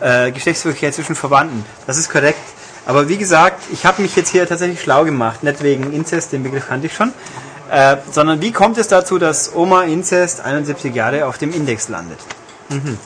äh, 0.00 0.30
Geschlechtsverkehr 0.32 0.92
zwischen 0.92 1.14
Verwandten. 1.14 1.64
Das 1.86 1.98
ist 1.98 2.10
korrekt. 2.10 2.38
Aber 2.86 3.08
wie 3.08 3.16
gesagt, 3.16 3.62
ich 3.72 3.86
habe 3.86 4.02
mich 4.02 4.14
jetzt 4.16 4.30
hier 4.30 4.46
tatsächlich 4.46 4.80
schlau 4.80 5.04
gemacht, 5.04 5.42
nicht 5.42 5.62
wegen 5.62 5.92
Inzest, 5.92 6.32
den 6.32 6.42
Begriff 6.42 6.68
kannte 6.68 6.86
ich 6.86 6.94
schon, 6.94 7.12
äh, 7.70 7.96
sondern 8.10 8.40
wie 8.42 8.52
kommt 8.52 8.76
es 8.78 8.88
dazu, 8.88 9.18
dass 9.18 9.54
Oma 9.54 9.84
Inzest 9.84 10.40
71 10.44 10.94
Jahre 10.94 11.26
auf 11.26 11.38
dem 11.38 11.52
Index 11.54 11.88
landet? 11.88 12.18
Mhm. 12.68 12.98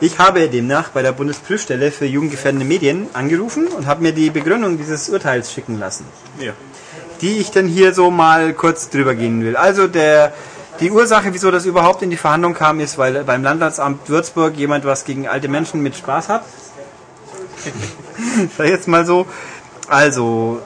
Ich 0.00 0.18
habe 0.18 0.48
demnach 0.48 0.88
bei 0.90 1.02
der 1.02 1.12
Bundesprüfstelle 1.12 1.90
für 1.90 2.06
jugendgefährdende 2.06 2.64
Medien 2.64 3.08
angerufen 3.12 3.66
und 3.66 3.86
habe 3.86 4.02
mir 4.02 4.12
die 4.12 4.30
Begründung 4.30 4.78
dieses 4.78 5.08
Urteils 5.08 5.52
schicken 5.52 5.78
lassen, 5.78 6.06
Ja. 6.40 6.52
die 7.20 7.38
ich 7.38 7.50
dann 7.50 7.66
hier 7.66 7.92
so 7.92 8.10
mal 8.10 8.52
kurz 8.54 8.88
drüber 8.88 9.14
gehen 9.14 9.44
will. 9.44 9.56
Also 9.56 9.86
der, 9.88 10.32
die 10.80 10.90
Ursache, 10.90 11.32
wieso 11.32 11.50
das 11.50 11.66
überhaupt 11.66 12.02
in 12.02 12.10
die 12.10 12.16
Verhandlung 12.16 12.54
kam, 12.54 12.80
ist, 12.80 12.98
weil 12.98 13.24
beim 13.24 13.42
Landratsamt 13.42 14.08
Würzburg 14.08 14.56
jemand 14.56 14.84
was 14.84 15.04
gegen 15.04 15.28
alte 15.28 15.48
Menschen 15.48 15.82
mit 15.82 15.96
Spaß 15.96 16.28
hat. 16.28 16.44
Sag 18.56 18.68
jetzt 18.68 18.88
mal 18.88 19.04
so. 19.04 19.26
Also, 19.88 20.60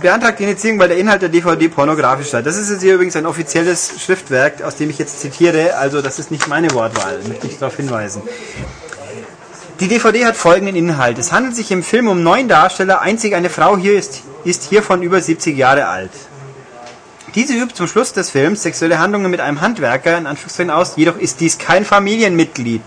beantragt 0.00 0.38
die 0.38 0.44
Indizierung, 0.44 0.78
weil 0.78 0.88
der 0.88 0.98
Inhalt 0.98 1.22
der 1.22 1.28
DVD 1.28 1.68
pornografisch 1.68 2.28
sei. 2.28 2.42
Das 2.42 2.56
ist 2.56 2.70
jetzt 2.70 2.82
hier 2.82 2.94
übrigens 2.94 3.16
ein 3.16 3.26
offizielles 3.26 3.92
Schriftwerk, 4.00 4.62
aus 4.62 4.76
dem 4.76 4.90
ich 4.90 4.98
jetzt 4.98 5.20
zitiere. 5.20 5.76
Also, 5.76 6.02
das 6.02 6.18
ist 6.18 6.30
nicht 6.30 6.48
meine 6.48 6.70
Wortwahl, 6.72 7.20
möchte 7.26 7.46
ich 7.46 7.58
darauf 7.58 7.76
hinweisen. 7.76 8.22
Die 9.80 9.88
DVD 9.88 10.24
hat 10.24 10.36
folgenden 10.36 10.74
Inhalt. 10.74 11.18
Es 11.18 11.32
handelt 11.32 11.54
sich 11.54 11.70
im 11.70 11.82
Film 11.82 12.08
um 12.08 12.22
neun 12.22 12.48
Darsteller. 12.48 13.02
Einzig 13.02 13.34
eine 13.34 13.50
Frau 13.50 13.76
hier 13.76 13.98
ist, 13.98 14.22
ist 14.44 14.64
hiervon 14.64 15.02
über 15.02 15.20
70 15.20 15.56
Jahre 15.56 15.86
alt. 15.86 16.12
Diese 17.34 17.52
übt 17.52 17.74
zum 17.74 17.86
Schluss 17.86 18.14
des 18.14 18.30
Films 18.30 18.62
sexuelle 18.62 18.98
Handlungen 18.98 19.30
mit 19.30 19.40
einem 19.40 19.60
Handwerker 19.60 20.16
in 20.16 20.26
Anführungszeichen 20.26 20.70
aus, 20.70 20.96
jedoch 20.96 21.18
ist 21.18 21.40
dies 21.40 21.58
kein 21.58 21.84
Familienmitglied. 21.84 22.80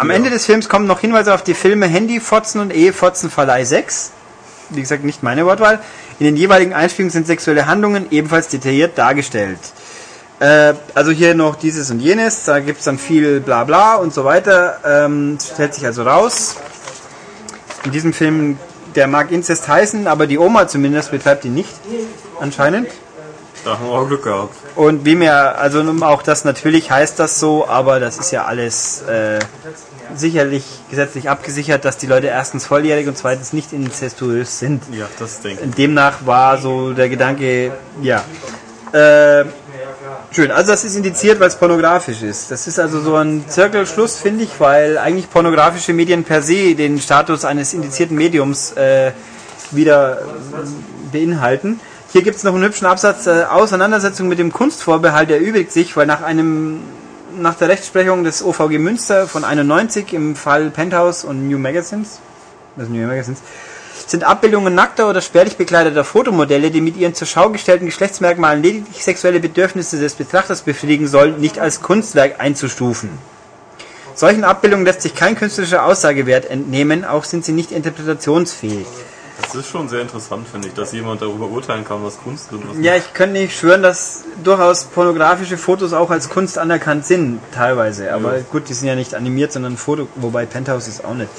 Am 0.00 0.08
Ja. 0.08 0.16
Ende 0.16 0.30
des 0.30 0.46
Films 0.46 0.70
kommen 0.70 0.86
noch 0.86 1.00
Hinweise 1.00 1.34
auf 1.34 1.42
die 1.44 1.52
Filme 1.52 1.86
Handyfotzen 1.86 2.58
und 2.62 2.72
Ehefotzen 2.72 3.28
Verleih 3.28 3.64
6. 3.64 4.12
Wie 4.70 4.80
gesagt, 4.80 5.04
nicht 5.04 5.22
meine 5.22 5.44
Wortwahl. 5.44 5.78
In 6.18 6.24
den 6.24 6.38
jeweiligen 6.38 6.72
Einspielungen 6.72 7.10
sind 7.10 7.26
sexuelle 7.26 7.66
Handlungen 7.66 8.06
ebenfalls 8.10 8.48
detailliert 8.48 8.96
dargestellt. 8.96 9.58
Äh, 10.38 10.72
also 10.94 11.10
hier 11.10 11.34
noch 11.34 11.54
dieses 11.54 11.90
und 11.90 12.00
jenes, 12.00 12.44
da 12.44 12.60
gibt 12.60 12.78
es 12.78 12.86
dann 12.86 12.96
viel 12.98 13.40
Blabla 13.40 13.96
und 13.96 14.14
so 14.14 14.24
weiter. 14.24 14.78
Ähm, 14.86 15.36
stellt 15.38 15.74
sich 15.74 15.84
also 15.84 16.02
raus. 16.04 16.56
In 17.84 17.92
diesem 17.92 18.14
Film, 18.14 18.58
der 18.94 19.06
mag 19.06 19.30
Inzest 19.30 19.68
heißen, 19.68 20.06
aber 20.06 20.26
die 20.26 20.38
Oma 20.38 20.66
zumindest 20.66 21.10
betreibt 21.10 21.44
ihn 21.44 21.52
nicht, 21.52 21.74
anscheinend. 22.40 22.88
Da 23.64 23.78
haben 23.78 23.86
wir 23.86 23.92
auch 23.92 24.08
Glück 24.08 24.24
gehabt. 24.24 24.54
Und 24.74 25.04
wie 25.04 25.14
mir, 25.14 25.58
also 25.58 25.84
auch 26.00 26.22
das 26.22 26.44
natürlich 26.44 26.90
heißt 26.90 27.18
das 27.18 27.38
so, 27.38 27.68
aber 27.68 28.00
das 28.00 28.18
ist 28.18 28.30
ja 28.30 28.44
alles 28.46 29.02
äh, 29.02 29.38
sicherlich 30.14 30.64
gesetzlich 30.88 31.28
abgesichert, 31.28 31.84
dass 31.84 31.98
die 31.98 32.06
Leute 32.06 32.28
erstens 32.28 32.66
volljährig 32.66 33.06
und 33.06 33.18
zweitens 33.18 33.52
nicht 33.52 33.72
inzestuös 33.72 34.58
sind. 34.58 34.82
Ja, 34.92 35.06
das 35.18 35.42
denke 35.42 35.64
ich. 35.64 35.74
Demnach 35.74 36.24
war 36.24 36.58
so 36.58 36.92
der 36.92 37.08
Gedanke, 37.08 37.72
ja. 38.00 38.24
Äh, 38.92 39.44
schön, 40.32 40.50
also 40.50 40.72
das 40.72 40.84
ist 40.84 40.96
indiziert, 40.96 41.38
weil 41.38 41.48
es 41.48 41.56
pornografisch 41.56 42.22
ist. 42.22 42.50
Das 42.50 42.66
ist 42.66 42.78
also 42.80 43.00
so 43.00 43.14
ein 43.16 43.44
Zirkelschluss, 43.46 44.16
finde 44.16 44.44
ich, 44.44 44.58
weil 44.58 44.96
eigentlich 44.96 45.30
pornografische 45.30 45.92
Medien 45.92 46.24
per 46.24 46.40
se 46.40 46.74
den 46.74 46.98
Status 46.98 47.44
eines 47.44 47.74
indizierten 47.74 48.16
Mediums 48.16 48.72
äh, 48.72 49.12
wieder 49.70 50.22
äh, 50.22 50.24
beinhalten. 51.12 51.78
Hier 52.12 52.22
gibt 52.22 52.36
es 52.36 52.42
noch 52.42 52.54
einen 52.54 52.64
hübschen 52.64 52.88
Absatz, 52.88 53.28
äh, 53.28 53.44
Auseinandersetzung 53.44 54.26
mit 54.26 54.40
dem 54.40 54.52
Kunstvorbehalt 54.52 55.30
erübrigt 55.30 55.70
sich, 55.70 55.96
weil 55.96 56.06
nach 56.06 56.22
einem 56.22 56.80
nach 57.38 57.54
der 57.54 57.68
Rechtsprechung 57.68 58.24
des 58.24 58.42
OVG 58.42 58.78
Münster 58.78 59.28
von 59.28 59.44
91 59.44 60.12
im 60.12 60.34
Fall 60.34 60.70
Penthouse 60.70 61.22
und 61.22 61.48
New 61.48 61.58
Magazines, 61.58 62.18
das 62.76 62.88
New 62.88 63.06
Magazines, 63.06 63.40
sind 64.08 64.24
Abbildungen 64.24 64.74
nackter 64.74 65.08
oder 65.08 65.20
spärlich 65.20 65.56
bekleideter 65.56 66.02
Fotomodelle, 66.02 66.72
die 66.72 66.80
mit 66.80 66.96
ihren 66.96 67.14
zur 67.14 67.28
Schau 67.28 67.50
gestellten 67.50 67.86
Geschlechtsmerkmalen 67.86 68.60
lediglich 68.60 69.04
sexuelle 69.04 69.38
Bedürfnisse 69.38 70.00
des 70.00 70.14
Betrachters 70.14 70.62
befriedigen 70.62 71.06
sollen, 71.06 71.40
nicht 71.40 71.60
als 71.60 71.80
Kunstwerk 71.80 72.40
einzustufen. 72.40 73.10
Solchen 74.16 74.42
Abbildungen 74.42 74.84
lässt 74.84 75.02
sich 75.02 75.14
kein 75.14 75.36
künstlerischer 75.36 75.84
Aussagewert 75.84 76.50
entnehmen, 76.50 77.04
auch 77.04 77.22
sind 77.22 77.44
sie 77.44 77.52
nicht 77.52 77.70
interpretationsfähig. 77.70 78.86
Das 79.42 79.54
ist 79.54 79.68
schon 79.68 79.88
sehr 79.88 80.02
interessant, 80.02 80.46
finde 80.48 80.68
ich, 80.68 80.74
dass 80.74 80.92
jemand 80.92 81.22
darüber 81.22 81.46
urteilen 81.46 81.84
kann, 81.84 82.04
was 82.04 82.18
Kunst 82.18 82.46
ist 82.46 82.52
und 82.52 82.68
was 82.68 82.84
Ja, 82.84 82.94
ich 82.96 83.12
könnte 83.14 83.40
nicht 83.40 83.56
schwören, 83.58 83.82
dass 83.82 84.22
durchaus 84.44 84.84
pornografische 84.84 85.56
Fotos 85.56 85.92
auch 85.92 86.10
als 86.10 86.28
Kunst 86.28 86.58
anerkannt 86.58 87.04
sind, 87.06 87.40
teilweise. 87.52 88.12
Aber 88.12 88.36
Ja. 88.36 88.42
gut, 88.50 88.68
die 88.68 88.74
sind 88.74 88.88
ja 88.88 88.94
nicht 88.94 89.14
animiert, 89.14 89.52
sondern 89.52 89.76
Foto, 89.76 90.08
wobei 90.16 90.46
Penthouse 90.46 90.88
ist 90.88 91.04
auch 91.04 91.14
nicht. 91.14 91.30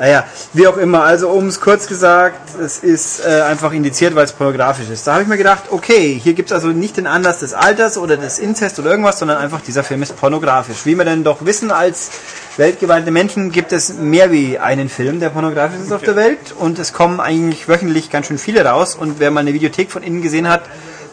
Naja, 0.00 0.24
wie 0.54 0.66
auch 0.66 0.78
immer, 0.78 1.02
also 1.02 1.28
um 1.28 1.48
es 1.48 1.60
kurz 1.60 1.86
gesagt, 1.86 2.58
es 2.58 2.78
ist 2.78 3.20
äh, 3.20 3.42
einfach 3.42 3.70
indiziert, 3.72 4.14
weil 4.14 4.24
es 4.24 4.32
pornografisch 4.32 4.88
ist. 4.88 5.06
Da 5.06 5.12
habe 5.12 5.24
ich 5.24 5.28
mir 5.28 5.36
gedacht, 5.36 5.64
okay, 5.68 6.18
hier 6.18 6.32
gibt 6.32 6.50
es 6.50 6.54
also 6.54 6.68
nicht 6.68 6.96
den 6.96 7.06
Anlass 7.06 7.40
des 7.40 7.52
Alters 7.52 7.98
oder 7.98 8.16
des 8.16 8.38
Inzest 8.38 8.78
oder 8.78 8.92
irgendwas, 8.92 9.18
sondern 9.18 9.36
einfach 9.36 9.60
dieser 9.60 9.84
Film 9.84 10.02
ist 10.02 10.16
pornografisch. 10.16 10.86
Wie 10.86 10.94
wir 10.94 11.04
denn 11.04 11.22
doch 11.22 11.44
wissen 11.44 11.70
als 11.70 12.12
weltgeweite 12.56 13.10
Menschen 13.10 13.52
gibt 13.52 13.72
es 13.72 13.92
mehr 13.92 14.32
wie 14.32 14.58
einen 14.58 14.88
Film, 14.88 15.20
der 15.20 15.28
pornografisch 15.28 15.80
ist 15.80 15.92
auf 15.92 16.00
der 16.00 16.16
Welt. 16.16 16.54
Und 16.58 16.78
es 16.78 16.94
kommen 16.94 17.20
eigentlich 17.20 17.68
wöchentlich 17.68 18.08
ganz 18.08 18.28
schön 18.28 18.38
viele 18.38 18.64
raus. 18.64 18.94
Und 18.94 19.20
wer 19.20 19.30
mal 19.30 19.40
eine 19.40 19.52
Videothek 19.52 19.90
von 19.90 20.02
innen 20.02 20.22
gesehen 20.22 20.48
hat, 20.48 20.62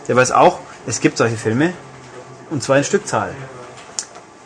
der 0.08 0.16
weiß 0.16 0.32
auch, 0.32 0.60
es 0.86 1.02
gibt 1.02 1.18
solche 1.18 1.36
Filme. 1.36 1.74
Und 2.50 2.64
zwar 2.64 2.78
in 2.78 2.86
Stückzahl. 2.86 3.32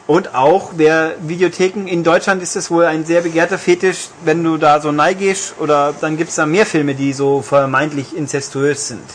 Und 0.08 0.36
auch, 0.36 0.72
wer 0.76 1.14
Videotheken 1.22 1.88
in 1.88 2.04
Deutschland 2.04 2.42
ist 2.44 2.56
es 2.56 2.70
wohl 2.70 2.86
ein 2.86 3.06
sehr 3.06 3.22
begehrter 3.22 3.58
Fetisch, 3.58 4.10
wenn 4.26 4.44
du 4.44 4.58
da 4.58 4.82
so 4.82 4.92
neigehst, 4.92 5.56
oder 5.60 5.94
dann 6.02 6.18
gibt 6.18 6.32
es 6.32 6.36
da 6.36 6.46
mehr 6.46 6.66
Filme, 6.66 6.96
die 6.96 7.14
so 7.14 7.42
vermeintlich 7.42 8.16
inzestuös 8.18 8.88
sind. 8.90 9.08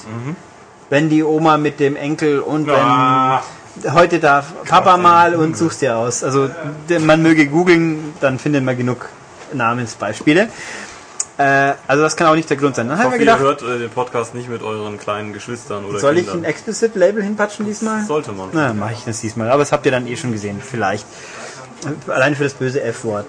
Wenn 0.88 1.08
die 1.10 1.22
Oma 1.22 1.58
mit 1.58 1.80
dem 1.80 1.96
Enkel 1.96 2.40
und 2.40 2.70
Ah. 2.70 3.42
wenn 3.82 3.92
heute 3.92 4.20
darf 4.20 4.52
Papa 4.64 4.96
mal 4.96 5.34
und 5.34 5.56
suchst 5.56 5.82
dir 5.82 5.96
aus. 5.98 6.24
Also 6.24 6.48
man 7.00 7.22
möge 7.22 7.46
googeln, 7.48 8.14
dann 8.20 8.38
findet 8.38 8.64
man 8.64 8.76
genug 8.76 9.08
Namensbeispiele. 9.52 10.48
Äh, 11.38 11.74
also 11.86 12.02
das 12.02 12.16
kann 12.16 12.28
auch 12.28 12.34
nicht 12.34 12.48
der 12.48 12.56
Grund 12.56 12.76
sein. 12.76 12.88
Dann 12.88 12.96
Ich 12.98 13.04
haben 13.04 13.12
wir 13.12 13.18
hoffe, 13.18 13.42
ihr 13.42 13.48
gedacht, 13.48 13.62
hört 13.62 13.76
äh, 13.76 13.78
den 13.78 13.90
Podcast 13.90 14.34
nicht 14.34 14.48
mit 14.48 14.62
euren 14.62 14.98
kleinen 14.98 15.32
Geschwistern 15.34 15.84
oder 15.84 15.98
soll 15.98 16.16
ich 16.16 16.26
ein 16.26 16.32
Kindern. 16.32 16.44
Explicit-Label 16.50 17.22
hinpatschen 17.22 17.66
diesmal? 17.66 18.04
Sollte 18.04 18.32
man. 18.32 18.48
Na, 18.52 18.72
mache 18.72 18.94
ich 18.94 19.04
das 19.04 19.20
diesmal. 19.20 19.50
Aber 19.50 19.58
das 19.60 19.72
habt 19.72 19.84
ihr 19.84 19.92
dann 19.92 20.06
eh 20.06 20.16
schon 20.16 20.32
gesehen, 20.32 20.62
vielleicht. 20.64 21.06
Allein 22.08 22.34
für 22.34 22.44
das 22.44 22.54
böse 22.54 22.82
F-Wort. 22.82 23.26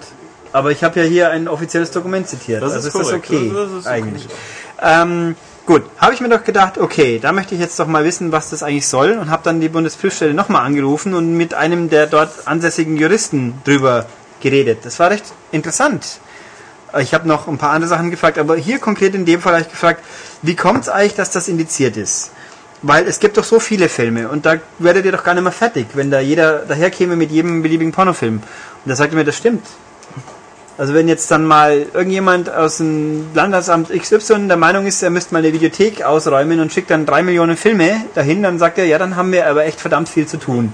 Aber 0.52 0.70
ich 0.70 0.82
habe 0.82 1.00
ja 1.00 1.06
hier 1.06 1.30
ein 1.30 1.48
offizielles 1.48 1.90
Dokument 1.90 2.26
zitiert. 2.26 2.62
Das 2.62 2.72
also 2.72 2.88
ist 2.88 2.94
ist 2.94 3.00
das 3.00 3.08
korrekt. 3.08 3.26
okay, 3.28 3.52
Das 3.54 3.70
ist 3.70 3.86
okay. 3.86 3.88
eigentlich. 3.88 4.28
Ähm, 4.80 5.36
gut, 5.66 5.82
habe 5.98 6.14
ich 6.14 6.22
mir 6.22 6.30
doch 6.30 6.42
gedacht, 6.44 6.78
okay, 6.78 7.18
da 7.20 7.32
möchte 7.32 7.54
ich 7.54 7.60
jetzt 7.60 7.78
doch 7.78 7.86
mal 7.86 8.04
wissen, 8.06 8.32
was 8.32 8.48
das 8.48 8.62
eigentlich 8.62 8.88
soll 8.88 9.18
und 9.20 9.28
habe 9.28 9.42
dann 9.44 9.60
die 9.60 9.68
Bundesprüfstelle 9.68 10.32
nochmal 10.32 10.64
angerufen 10.64 11.12
und 11.12 11.36
mit 11.36 11.52
einem 11.52 11.90
der 11.90 12.06
dort 12.06 12.30
ansässigen 12.46 12.96
Juristen 12.96 13.60
drüber 13.64 14.06
geredet. 14.40 14.78
Das 14.84 14.98
war 14.98 15.10
recht 15.10 15.24
interessant. 15.52 16.20
Ich 16.98 17.12
habe 17.12 17.28
noch 17.28 17.46
ein 17.48 17.58
paar 17.58 17.70
andere 17.70 17.88
Sachen 17.88 18.10
gefragt, 18.10 18.38
aber 18.38 18.56
hier 18.56 18.78
konkret 18.78 19.14
in 19.14 19.26
dem 19.26 19.40
Fall 19.40 19.52
habe 19.54 19.62
ich 19.62 19.70
gefragt, 19.70 20.02
wie 20.42 20.56
kommt 20.56 20.82
es 20.82 20.88
eigentlich, 20.88 21.14
dass 21.14 21.30
das 21.30 21.48
indiziert 21.48 21.96
ist? 21.96 22.30
Weil 22.80 23.06
es 23.06 23.18
gibt 23.18 23.36
doch 23.36 23.44
so 23.44 23.60
viele 23.60 23.88
Filme 23.88 24.28
und 24.28 24.46
da 24.46 24.56
werdet 24.78 25.04
ihr 25.04 25.12
doch 25.12 25.24
gar 25.24 25.34
nicht 25.34 25.42
mehr 25.42 25.52
fertig, 25.52 25.88
wenn 25.94 26.10
da 26.10 26.20
jeder 26.20 26.60
daherkäme 26.60 27.16
mit 27.16 27.30
jedem 27.30 27.62
beliebigen 27.62 27.92
Pornofilm. 27.92 28.36
Und 28.36 28.42
da 28.86 28.94
sagt 28.94 29.12
er 29.12 29.16
mir, 29.16 29.24
das 29.24 29.36
stimmt. 29.36 29.66
Also 30.78 30.94
wenn 30.94 31.08
jetzt 31.08 31.28
dann 31.32 31.44
mal 31.44 31.86
irgendjemand 31.92 32.48
aus 32.48 32.76
dem 32.76 33.34
Landratsamt 33.34 33.90
XY 33.90 34.46
der 34.46 34.56
Meinung 34.56 34.86
ist, 34.86 35.02
er 35.02 35.10
müsste 35.10 35.34
mal 35.34 35.40
eine 35.40 35.52
Videothek 35.52 36.04
ausräumen 36.04 36.60
und 36.60 36.72
schickt 36.72 36.90
dann 36.90 37.04
drei 37.04 37.24
Millionen 37.24 37.56
Filme 37.56 38.04
dahin, 38.14 38.44
dann 38.44 38.60
sagt 38.60 38.78
er, 38.78 38.86
ja, 38.86 38.96
dann 38.96 39.16
haben 39.16 39.32
wir 39.32 39.48
aber 39.48 39.64
echt 39.64 39.80
verdammt 39.80 40.08
viel 40.08 40.26
zu 40.26 40.36
tun. 40.36 40.72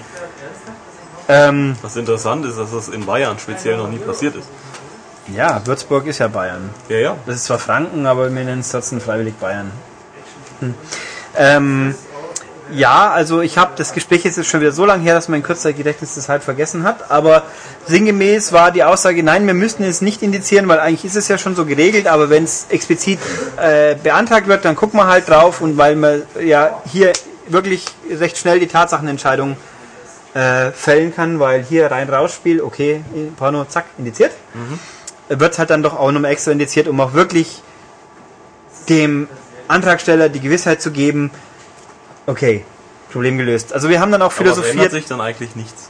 Ähm, 1.27 1.75
Was 1.81 1.97
interessant 1.97 2.45
ist, 2.45 2.59
dass 2.59 2.71
das 2.73 2.91
in 2.91 3.07
Bayern 3.07 3.39
speziell 3.39 3.79
noch 3.79 3.89
nie 3.89 3.97
passiert 3.97 4.37
ist. 4.37 4.47
Ja, 5.33 5.63
Würzburg 5.65 6.07
ist 6.07 6.19
ja 6.19 6.29
Bayern. 6.29 6.71
Ja, 6.89 6.99
ja. 6.99 7.17
Das 7.27 7.37
ist 7.37 7.45
zwar 7.45 7.59
Franken, 7.59 8.07
aber 8.07 8.35
wir 8.35 8.45
nennen 8.45 8.61
es 8.61 8.71
trotzdem 8.71 9.01
freiwillig 9.01 9.35
Bayern. 9.37 9.71
Hm. 10.61 10.75
Ähm, 11.37 11.95
ja, 12.73 13.11
also 13.11 13.41
ich 13.41 13.59
habe 13.59 13.73
das 13.77 13.93
Gespräch 13.93 14.25
ist 14.25 14.37
jetzt 14.37 14.49
schon 14.49 14.61
wieder 14.61 14.73
so 14.73 14.87
lange 14.87 15.03
her, 15.03 15.15
dass 15.15 15.29
mein 15.29 15.43
Kurzzeitgedächtnis 15.43 16.15
das 16.15 16.29
halt 16.29 16.43
vergessen 16.43 16.83
hat, 16.83 17.11
aber 17.11 17.43
sinngemäß 17.87 18.53
war 18.53 18.71
die 18.71 18.85
Aussage, 18.85 19.23
nein, 19.23 19.47
wir 19.47 19.55
müssten 19.55 19.85
es 19.85 20.01
nicht 20.01 20.23
indizieren, 20.23 20.67
weil 20.69 20.81
eigentlich 20.81 21.05
ist 21.05 21.17
es 21.17 21.29
ja 21.29 21.37
schon 21.37 21.55
so 21.55 21.67
geregelt, 21.67 22.07
aber 22.07 22.31
wenn 22.31 22.45
es 22.45 22.67
explizit 22.71 23.19
äh, 23.61 23.97
beantragt 23.97 24.49
wird, 24.49 24.65
dann 24.65 24.77
gucken 24.77 24.99
wir 24.99 25.07
halt 25.07 25.29
drauf 25.29 25.61
und 25.61 25.77
weil 25.77 25.97
man 25.97 26.23
ja 26.43 26.83
hier 26.91 27.13
wirklich 27.49 27.85
recht 28.11 28.39
schnell 28.39 28.61
die 28.61 28.69
Tatsachenentscheidung 28.69 29.57
äh, 30.33 30.71
fällen 30.71 31.15
kann, 31.15 31.39
weil 31.41 31.63
hier 31.63 31.91
rein 31.91 32.09
raus 32.09 32.35
Spiel, 32.35 32.63
okay, 32.63 33.05
Porno, 33.37 33.67
zack, 33.67 33.85
indiziert 33.99 34.33
wird 35.29 35.53
es 35.53 35.59
halt 35.59 35.71
dann 35.71 35.83
doch 35.83 35.99
auch 35.99 36.13
nochmal 36.13 36.33
extra 36.33 36.53
indiziert, 36.53 36.89
um 36.89 37.01
auch 37.01 37.15
wirklich 37.15 37.63
dem 38.89 39.29
Antragsteller 39.69 40.29
die 40.29 40.41
Gewissheit 40.41 40.83
zu 40.83 40.91
geben, 40.91 41.31
okay, 42.27 42.65
Problem 43.11 43.39
gelöst. 43.39 43.73
Also 43.73 43.89
wir 43.89 44.01
haben 44.01 44.13
dann 44.13 44.23
auch 44.23 44.27
Aber 44.27 44.35
philosophiert, 44.35 44.91
sich 44.91 45.07
dann 45.07 45.21
eigentlich 45.21 45.57
nichts. 45.57 45.89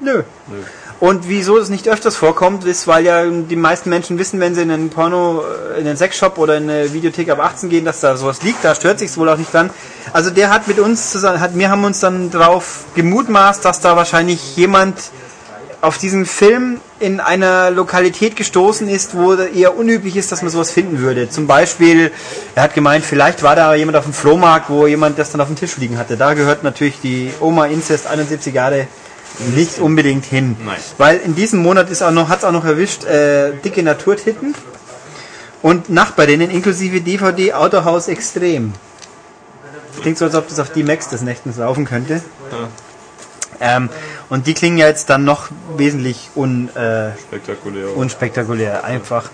nö. 0.00 0.22
Nö. 0.48 0.56
Und 1.00 1.28
wieso 1.28 1.58
es 1.58 1.68
nicht 1.70 1.88
öfters 1.88 2.16
vorkommt, 2.16 2.64
ist, 2.64 2.86
weil 2.86 3.04
ja 3.04 3.28
die 3.28 3.56
meisten 3.56 3.90
Menschen 3.90 4.16
wissen, 4.18 4.38
wenn 4.40 4.54
sie 4.54 4.62
in 4.62 4.70
einen 4.70 4.90
Porno, 4.90 5.42
äh, 5.76 5.80
in 5.80 5.86
einen 5.86 5.96
Sexshop 5.96 6.38
oder 6.38 6.56
in 6.56 6.70
eine 6.70 6.92
Videothek 6.92 7.30
ab 7.30 7.40
18 7.40 7.68
gehen, 7.68 7.84
dass 7.84 8.00
da 8.00 8.16
sowas 8.16 8.42
liegt, 8.42 8.64
da 8.64 8.74
stört 8.74 9.00
sich 9.00 9.14
wohl 9.16 9.28
auch 9.28 9.36
nicht 9.36 9.52
dran. 9.52 9.70
Also 10.12 10.30
der 10.30 10.50
hat 10.50 10.68
mit 10.68 10.78
uns 10.78 11.10
zusammen, 11.10 11.40
hat, 11.40 11.56
wir 11.58 11.68
haben 11.68 11.84
uns 11.84 12.00
dann 12.00 12.30
drauf 12.30 12.84
gemutmaßt, 12.94 13.64
dass 13.64 13.80
da 13.80 13.96
wahrscheinlich 13.96 14.56
jemand 14.56 14.96
auf 15.84 15.98
diesen 15.98 16.24
Film 16.24 16.80
in 16.98 17.20
einer 17.20 17.70
Lokalität 17.70 18.36
gestoßen 18.36 18.88
ist, 18.88 19.14
wo 19.14 19.34
eher 19.34 19.76
unüblich 19.76 20.16
ist, 20.16 20.32
dass 20.32 20.40
man 20.40 20.50
sowas 20.50 20.70
finden 20.70 20.98
würde. 20.98 21.28
Zum 21.28 21.46
Beispiel, 21.46 22.10
er 22.54 22.62
hat 22.62 22.74
gemeint, 22.74 23.04
vielleicht 23.04 23.42
war 23.42 23.54
da 23.54 23.74
jemand 23.74 23.98
auf 23.98 24.04
dem 24.04 24.14
Flohmarkt, 24.14 24.70
wo 24.70 24.86
jemand 24.86 25.18
das 25.18 25.30
dann 25.30 25.40
auf 25.40 25.48
dem 25.48 25.56
Tisch 25.56 25.76
liegen 25.76 25.98
hatte. 25.98 26.16
Da 26.16 26.32
gehört 26.34 26.64
natürlich 26.64 27.00
die 27.02 27.30
Oma 27.40 27.66
Incest 27.66 28.06
71 28.06 28.54
Jahre 28.54 28.86
nicht 29.54 29.78
unbedingt 29.78 30.24
hin. 30.24 30.56
Nein. 30.64 30.76
Weil 30.96 31.18
in 31.18 31.34
diesem 31.34 31.60
Monat 31.60 31.90
ist 31.90 32.02
auch 32.02 32.12
noch, 32.12 32.28
hat 32.28 32.38
es 32.38 32.44
auch 32.44 32.52
noch 32.52 32.64
erwischt, 32.64 33.04
äh, 33.04 33.52
dicke 33.64 33.82
Naturtitten 33.82 34.54
und 35.60 35.90
Nachbarinnen 35.90 36.50
inklusive 36.50 37.00
DVD 37.02 37.52
Autohaus 37.52 38.08
Extrem. 38.08 38.72
Klingt 40.00 40.18
so, 40.18 40.24
als 40.24 40.34
ob 40.34 40.48
das 40.48 40.58
auf 40.60 40.70
D-Max 40.70 41.08
des 41.08 41.22
Nächtens 41.22 41.56
laufen 41.58 41.84
könnte. 41.84 42.22
Ähm, 43.64 43.88
und 44.28 44.46
die 44.46 44.54
klingen 44.54 44.76
ja 44.76 44.86
jetzt 44.86 45.08
dann 45.08 45.24
noch 45.24 45.48
wesentlich 45.76 46.30
un, 46.36 46.68
äh, 46.76 47.16
Spektakulär. 47.18 47.96
unspektakulär. 47.96 48.84
Einfach. 48.84 49.30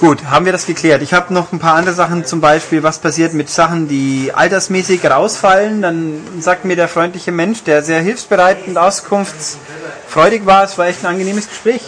Gut, 0.00 0.24
haben 0.26 0.44
wir 0.44 0.52
das 0.52 0.66
geklärt. 0.66 1.02
Ich 1.02 1.12
habe 1.12 1.34
noch 1.34 1.52
ein 1.52 1.58
paar 1.58 1.74
andere 1.74 1.94
Sachen, 1.94 2.24
zum 2.24 2.40
Beispiel, 2.40 2.82
was 2.82 2.98
passiert 3.00 3.34
mit 3.34 3.50
Sachen, 3.50 3.88
die 3.88 4.32
altersmäßig 4.32 5.04
rausfallen. 5.04 5.82
Dann 5.82 6.20
sagt 6.40 6.64
mir 6.64 6.76
der 6.76 6.88
freundliche 6.88 7.32
Mensch, 7.32 7.64
der 7.64 7.82
sehr 7.82 8.00
hilfsbereit 8.00 8.66
und 8.66 8.76
auskunftsfreudig 8.76 10.46
war, 10.46 10.64
es 10.64 10.78
war 10.78 10.86
echt 10.86 11.04
ein 11.04 11.06
angenehmes 11.06 11.48
Gespräch. 11.48 11.82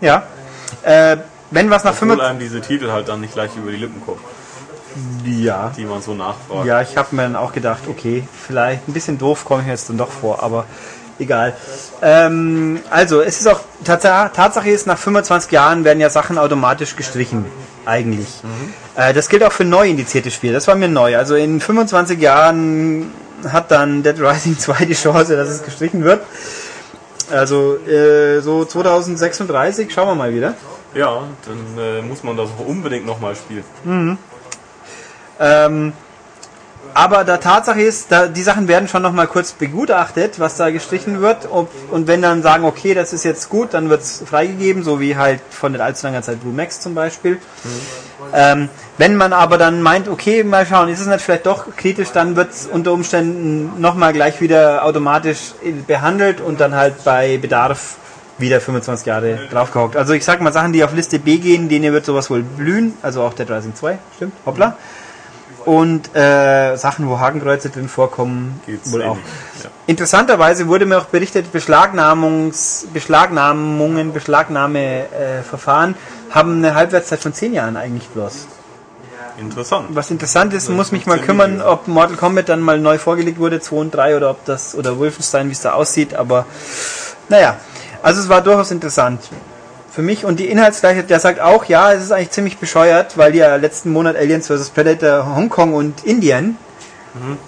Ja. 0.00 0.24
Äh, 0.82 1.16
wenn 1.50 1.70
was 1.70 1.82
nach 1.82 1.92
Obwohl 1.92 2.16
25... 2.16 2.28
einem 2.28 2.38
diese 2.38 2.60
Titel 2.60 2.90
halt 2.90 3.08
dann 3.08 3.20
nicht 3.20 3.34
gleich 3.34 3.50
über 3.56 3.70
die 3.70 3.78
Lippen 3.78 4.00
kommen, 4.04 4.20
Ja. 5.24 5.72
die 5.76 5.84
man 5.84 6.02
so 6.02 6.14
nachfragt. 6.14 6.66
Ja, 6.66 6.80
ich 6.82 6.96
habe 6.96 7.14
mir 7.14 7.22
dann 7.22 7.36
auch 7.36 7.52
gedacht, 7.52 7.82
okay, 7.88 8.26
vielleicht 8.46 8.88
ein 8.88 8.92
bisschen 8.92 9.18
doof 9.18 9.44
komme 9.44 9.60
ich 9.60 9.66
mir 9.66 9.72
jetzt 9.72 9.88
dann 9.88 9.98
doch 9.98 10.10
vor, 10.10 10.42
aber 10.42 10.64
egal. 11.18 11.54
Ähm, 12.02 12.80
also, 12.90 13.20
es 13.20 13.40
ist 13.40 13.46
auch, 13.46 13.60
Tats 13.84 14.02
Tatsache 14.02 14.70
ist, 14.70 14.86
nach 14.86 14.98
25 14.98 15.50
Jahren 15.52 15.84
werden 15.84 16.00
ja 16.00 16.10
Sachen 16.10 16.38
automatisch 16.38 16.96
gestrichen, 16.96 17.44
eigentlich. 17.84 18.28
Äh, 18.96 19.12
das 19.12 19.28
gilt 19.28 19.42
auch 19.44 19.52
für 19.52 19.64
neu 19.64 19.88
indizierte 19.88 20.30
Spiele, 20.30 20.54
das 20.54 20.66
war 20.68 20.74
mir 20.74 20.88
neu. 20.88 21.16
Also 21.16 21.34
in 21.34 21.60
25 21.60 22.20
Jahren 22.20 23.12
hat 23.48 23.70
dann 23.70 24.02
Dead 24.02 24.20
Rising 24.20 24.58
2 24.58 24.84
die 24.84 24.94
Chance, 24.94 25.36
dass 25.36 25.48
es 25.48 25.62
gestrichen 25.62 26.04
wird. 26.04 26.22
Also 27.30 27.76
äh, 27.86 28.40
so 28.40 28.64
2036, 28.64 29.92
schauen 29.92 30.08
wir 30.08 30.14
mal 30.14 30.32
wieder. 30.32 30.54
Ja, 30.94 31.24
dann 31.44 31.84
äh, 31.84 32.00
muss 32.02 32.22
man 32.22 32.36
das 32.36 32.48
auch 32.48 32.66
unbedingt 32.66 33.04
nochmal 33.06 33.36
spielen. 33.36 33.64
Ähm, 35.40 35.92
aber 36.94 37.24
der 37.24 37.40
Tatsache 37.40 37.80
ist, 37.80 38.10
da, 38.10 38.26
die 38.26 38.42
Sachen 38.42 38.66
werden 38.66 38.88
schon 38.88 39.02
nochmal 39.02 39.26
kurz 39.26 39.52
begutachtet, 39.52 40.40
was 40.40 40.56
da 40.56 40.70
gestrichen 40.70 41.20
wird. 41.20 41.48
Ob, 41.50 41.70
und 41.90 42.06
wenn 42.06 42.22
dann 42.22 42.42
sagen, 42.42 42.64
okay, 42.64 42.94
das 42.94 43.12
ist 43.12 43.24
jetzt 43.24 43.48
gut, 43.48 43.74
dann 43.74 43.88
wird 43.88 44.02
es 44.02 44.22
freigegeben, 44.26 44.82
so 44.82 45.00
wie 45.00 45.16
halt 45.16 45.40
von 45.50 45.72
der 45.72 45.84
allzu 45.84 46.06
langer 46.06 46.22
Zeit 46.22 46.40
Blue 46.40 46.52
Max 46.52 46.80
zum 46.80 46.94
Beispiel. 46.94 47.38
Ähm, 48.32 48.68
wenn 48.96 49.16
man 49.16 49.32
aber 49.32 49.58
dann 49.58 49.80
meint, 49.82 50.08
okay, 50.08 50.42
mal 50.42 50.66
schauen, 50.66 50.88
ist 50.88 51.00
es 51.00 51.06
nicht 51.06 51.20
vielleicht 51.20 51.46
doch 51.46 51.66
kritisch, 51.76 52.10
dann 52.12 52.36
wird 52.36 52.50
es 52.50 52.66
unter 52.66 52.92
Umständen 52.92 53.80
nochmal 53.80 54.12
gleich 54.12 54.40
wieder 54.40 54.84
automatisch 54.84 55.54
behandelt 55.86 56.40
und 56.40 56.60
dann 56.60 56.74
halt 56.74 57.04
bei 57.04 57.38
Bedarf 57.38 57.96
wieder 58.38 58.60
25 58.60 59.06
Jahre 59.06 59.38
draufgehockt. 59.50 59.96
Also 59.96 60.14
ich 60.14 60.24
sag 60.24 60.40
mal 60.40 60.52
Sachen, 60.52 60.72
die 60.72 60.84
auf 60.84 60.94
Liste 60.94 61.18
B 61.18 61.38
gehen, 61.38 61.68
denen 61.68 61.92
wird 61.92 62.04
sowas 62.04 62.30
wohl 62.30 62.42
blühen, 62.42 62.94
also 63.02 63.22
auch 63.22 63.34
Dead 63.34 63.50
Rising 63.50 63.74
2, 63.74 63.98
stimmt, 64.16 64.32
hoppla. 64.46 64.76
Und 65.68 66.16
äh, 66.16 66.76
Sachen, 66.76 67.10
wo 67.10 67.20
Hakenkreuze 67.20 67.68
drin 67.68 67.90
vorkommen, 67.90 68.58
Geht's 68.64 68.90
wohl 68.90 69.02
auch. 69.02 69.16
ähnlich, 69.16 69.64
ja. 69.64 69.70
Interessanterweise 69.86 70.66
wurde 70.66 70.86
mir 70.86 70.96
auch 70.96 71.04
berichtet, 71.04 71.52
Beschlagnamungs, 71.52 72.86
Beschlagnahmungen, 72.94 74.14
Beschlagnahmeverfahren 74.14 75.92
äh, 75.92 76.34
haben 76.34 76.56
eine 76.56 76.74
Halbwertszeit 76.74 77.20
von 77.20 77.34
10 77.34 77.52
Jahren 77.52 77.76
eigentlich 77.76 78.08
bloß. 78.08 78.46
Interessant. 79.38 79.88
Was 79.90 80.10
interessant 80.10 80.54
ist, 80.54 80.68
Das 80.68 80.74
muss 80.74 80.90
mich 80.90 81.04
mal 81.04 81.18
15 81.18 81.26
kümmern, 81.26 81.60
ob 81.60 81.86
Mortal 81.86 82.16
Kombat 82.16 82.48
dann 82.48 82.62
mal 82.62 82.80
neu 82.80 82.96
vorgelegt 82.96 83.38
wurde, 83.38 83.60
2 83.60 83.76
und 83.76 83.94
3 83.94 84.16
oder 84.16 84.30
ob 84.30 84.46
das, 84.46 84.74
oder 84.74 84.98
Wolfenstein, 84.98 85.48
wie 85.48 85.52
es 85.52 85.60
da 85.60 85.74
aussieht, 85.74 86.14
aber 86.14 86.46
naja. 87.28 87.56
Also 88.02 88.22
es 88.22 88.30
war 88.30 88.40
durchaus 88.40 88.70
interessant. 88.70 89.20
Für 89.90 90.02
mich 90.02 90.24
und 90.24 90.38
die 90.38 90.46
Inhaltsgleichheit, 90.46 91.10
der 91.10 91.18
sagt 91.18 91.40
auch, 91.40 91.64
ja, 91.64 91.92
es 91.92 92.04
ist 92.04 92.12
eigentlich 92.12 92.30
ziemlich 92.30 92.58
bescheuert, 92.58 93.16
weil 93.16 93.34
ja 93.34 93.56
letzten 93.56 93.90
Monat 93.90 94.16
Aliens 94.16 94.46
vs. 94.46 94.70
Predator 94.70 95.34
Hongkong 95.34 95.74
und 95.74 96.04
Indien 96.04 96.56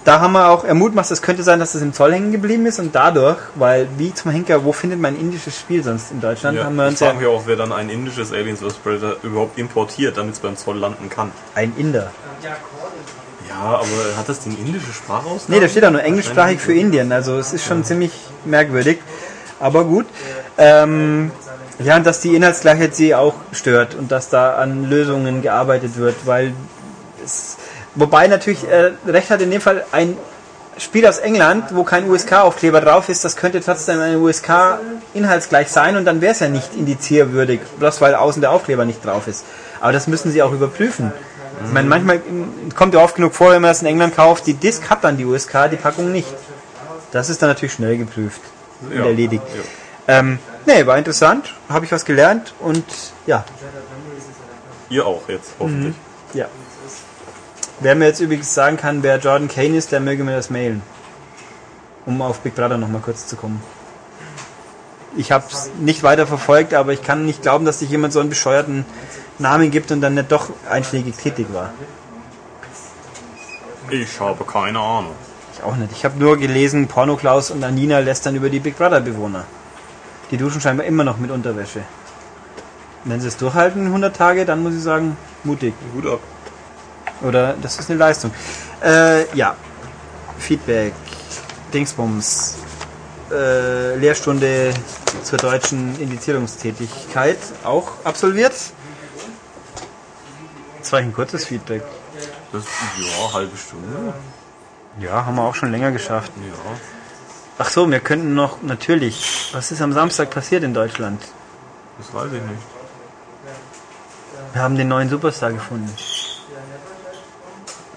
Da 0.05 0.19
haben 0.19 0.33
wir 0.33 0.49
auch, 0.49 0.63
er 0.63 0.73
mutmaßt, 0.73 1.11
es 1.11 1.21
könnte 1.21 1.43
sein, 1.43 1.59
dass 1.59 1.75
es 1.75 1.81
im 1.81 1.93
Zoll 1.93 2.13
hängen 2.13 2.31
geblieben 2.31 2.65
ist 2.65 2.79
und 2.79 2.93
dadurch, 2.93 3.37
weil 3.55 3.87
wie 3.97 4.13
zum 4.13 4.31
Henker, 4.31 4.65
wo 4.65 4.73
findet 4.73 4.99
man 4.99 5.13
ein 5.13 5.19
indisches 5.19 5.57
Spiel 5.57 5.83
sonst 5.83 6.11
in 6.11 6.19
Deutschland, 6.19 6.57
Ja, 6.57 6.65
haben 6.65 6.75
wir 6.75 6.85
ich 6.85 6.91
uns 6.91 6.99
ja 6.99 7.07
frage 7.07 7.19
mich 7.19 7.27
auch, 7.27 7.43
wer 7.45 7.55
dann 7.55 7.71
ein 7.71 7.89
indisches 7.89 8.33
Aliens 8.33 8.59
vs. 8.59 8.73
Predator 8.75 9.15
überhaupt 9.23 9.57
importiert, 9.57 10.17
damit 10.17 10.33
es 10.33 10.39
beim 10.39 10.57
Zoll 10.57 10.77
landen 10.77 11.09
kann. 11.09 11.31
ein 11.55 11.73
Inder. 11.77 12.11
Ja, 13.47 13.61
aber 13.61 14.17
hat 14.17 14.27
das 14.27 14.39
die 14.39 14.49
indische 14.49 14.93
Sprache 14.93 15.27
aus? 15.27 15.47
Nee, 15.47 15.59
da 15.59 15.67
steht 15.67 15.85
auch 15.85 15.91
nur 15.91 16.03
englischsprachig 16.03 16.59
für 16.59 16.73
Indien, 16.73 17.11
also 17.11 17.37
es 17.37 17.53
ist 17.53 17.65
schon 17.65 17.83
ziemlich 17.83 18.11
merkwürdig, 18.45 18.99
aber 19.59 19.83
gut. 19.83 20.05
Ähm, 20.57 21.31
ja, 21.83 21.95
und 21.97 22.05
dass 22.05 22.19
die 22.21 22.35
Inhaltsgleichheit 22.35 22.95
sie 22.95 23.15
auch 23.15 23.35
stört 23.51 23.95
und 23.95 24.11
dass 24.11 24.29
da 24.29 24.55
an 24.55 24.89
Lösungen 24.89 25.41
gearbeitet 25.41 25.97
wird, 25.97 26.15
weil 26.25 26.53
es, 27.23 27.57
wobei 27.95 28.27
natürlich 28.27 28.67
äh, 28.67 28.91
recht 29.07 29.29
hat 29.29 29.41
in 29.41 29.51
dem 29.51 29.61
Fall 29.61 29.83
ein 29.91 30.17
Spiel 30.77 31.05
aus 31.05 31.19
England, 31.19 31.75
wo 31.75 31.83
kein 31.83 32.09
USK-Aufkleber 32.09 32.81
drauf 32.81 33.09
ist, 33.09 33.23
das 33.25 33.35
könnte 33.35 33.61
trotzdem 33.61 33.99
ein 33.99 34.15
USK 34.15 34.79
inhaltsgleich 35.13 35.67
sein 35.69 35.95
und 35.95 36.05
dann 36.05 36.21
wäre 36.21 36.31
es 36.31 36.39
ja 36.39 36.47
nicht 36.47 36.73
indizierwürdig, 36.75 37.59
bloß 37.77 38.01
weil 38.01 38.15
außen 38.15 38.41
der 38.41 38.51
Aufkleber 38.51 38.85
nicht 38.85 39.05
drauf 39.05 39.27
ist. 39.27 39.43
Aber 39.79 39.91
das 39.91 40.07
müssen 40.07 40.31
sie 40.31 40.41
auch 40.41 40.51
überprüfen. 40.53 41.11
Ich 41.65 41.71
meine, 41.71 41.87
manchmal 41.87 42.21
kommt 42.75 42.93
ja 42.93 43.01
oft 43.01 43.15
genug 43.15 43.35
vor, 43.35 43.51
wenn 43.51 43.61
man 43.61 43.69
das 43.69 43.81
in 43.81 43.87
England 43.87 44.15
kauft, 44.15 44.47
die 44.47 44.53
Disk 44.55 44.89
hat 44.89 45.03
dann 45.03 45.17
die 45.17 45.25
USK, 45.25 45.69
die 45.69 45.75
Packung 45.75 46.11
nicht. 46.11 46.33
Das 47.11 47.29
ist 47.29 47.41
dann 47.41 47.49
natürlich 47.49 47.73
schnell 47.73 47.97
geprüft 47.97 48.41
und 48.81 48.97
Ja. 48.97 49.05
erledigt. 49.05 49.43
Ja. 50.07 50.19
Ähm, 50.19 50.39
nee, 50.65 50.85
war 50.85 50.97
interessant, 50.97 51.53
habe 51.69 51.85
ich 51.85 51.91
was 51.91 52.05
gelernt 52.05 52.53
und 52.59 52.85
ja, 53.25 53.43
Ihr 54.89 55.05
auch 55.05 55.27
jetzt, 55.29 55.51
hoffentlich. 55.59 55.95
ja. 56.33 56.47
Wer 57.79 57.95
mir 57.95 58.05
jetzt 58.07 58.19
übrigens 58.19 58.53
sagen 58.53 58.77
kann, 58.77 59.01
wer 59.03 59.17
Jordan 59.17 59.47
Kane 59.47 59.75
ist, 59.77 59.91
der 59.91 60.01
möge 60.01 60.23
mir 60.23 60.35
das 60.35 60.49
mailen. 60.49 60.83
Um 62.05 62.21
auf 62.21 62.41
Big 62.41 62.55
Brother 62.55 62.77
nochmal 62.77 63.01
kurz 63.01 63.25
zu 63.25 63.35
kommen. 63.35 63.61
Ich 65.17 65.31
habe 65.31 65.45
es 65.49 65.69
nicht 65.79 66.03
weiter 66.03 66.27
verfolgt, 66.27 66.73
aber 66.73 66.93
ich 66.93 67.01
kann 67.01 67.25
nicht 67.25 67.41
glauben, 67.41 67.65
dass 67.65 67.79
sich 67.79 67.89
jemand 67.89 68.13
so 68.13 68.19
einen 68.19 68.29
bescheuerten 68.29 68.85
Namen 69.39 69.71
gibt 69.71 69.91
und 69.91 70.01
dann 70.01 70.13
nicht 70.13 70.31
doch 70.31 70.49
einschlägig 70.69 71.15
tätig 71.15 71.47
war. 71.53 71.73
Ich 73.89 74.19
habe 74.19 74.43
keine 74.43 74.79
Ahnung. 74.79 75.13
Ich 75.53 75.63
auch 75.63 75.75
nicht. 75.75 75.91
Ich 75.91 76.05
habe 76.05 76.19
nur 76.19 76.37
gelesen, 76.37 76.87
Pornoklaus 76.87 77.49
und 77.51 77.63
Anina 77.63 77.99
lästern 77.99 78.35
über 78.35 78.49
die 78.49 78.59
Big 78.59 78.77
Brother 78.77 79.01
Bewohner. 79.01 79.45
Die 80.31 80.37
duschen 80.37 80.61
scheinbar 80.61 80.85
immer 80.85 81.03
noch 81.03 81.17
mit 81.17 81.29
Unterwäsche. 81.29 81.81
Wenn 83.03 83.19
sie 83.19 83.27
es 83.27 83.37
durchhalten, 83.37 83.87
100 83.87 84.15
Tage, 84.15 84.45
dann 84.45 84.63
muss 84.63 84.73
ich 84.73 84.81
sagen, 84.81 85.17
mutig. 85.43 85.73
Gut 85.93 86.07
ab. 86.07 86.19
Oder 87.21 87.55
das 87.61 87.79
ist 87.79 87.89
eine 87.89 87.99
Leistung. 87.99 88.31
Äh, 88.81 89.35
ja. 89.35 89.55
Feedback. 90.39 90.93
Dingsbums. 91.73 92.55
Äh, 93.31 93.95
Lehrstunde 93.95 94.73
zur 95.23 95.37
deutschen 95.37 95.99
Indizierungstätigkeit 95.99 97.37
auch 97.63 97.91
absolviert. 98.03 98.53
Das 100.79 100.91
war 100.91 100.99
ein 100.99 101.13
kurzes 101.13 101.45
Feedback. 101.45 101.83
Das, 102.51 102.63
ja, 102.97 103.33
halbe 103.33 103.55
Stunde. 103.55 104.13
Ja, 104.99 105.25
haben 105.25 105.35
wir 105.35 105.43
auch 105.43 105.55
schon 105.55 105.71
länger 105.71 105.91
geschafft. 105.91 106.31
Ja. 106.37 107.00
Ach 107.57 107.69
so, 107.69 107.89
wir 107.89 107.99
könnten 107.99 108.33
noch, 108.33 108.61
natürlich. 108.61 109.49
Was 109.53 109.71
ist 109.71 109.81
am 109.81 109.93
Samstag 109.93 110.29
passiert 110.31 110.63
in 110.63 110.73
Deutschland? 110.73 111.21
Das 111.97 112.13
weiß 112.13 112.31
ich 112.33 112.41
nicht. 112.41 112.61
Wir 114.53 114.61
haben 114.61 114.75
den 114.75 114.87
neuen 114.87 115.09
Superstar 115.09 115.51
gefunden. 115.51 115.93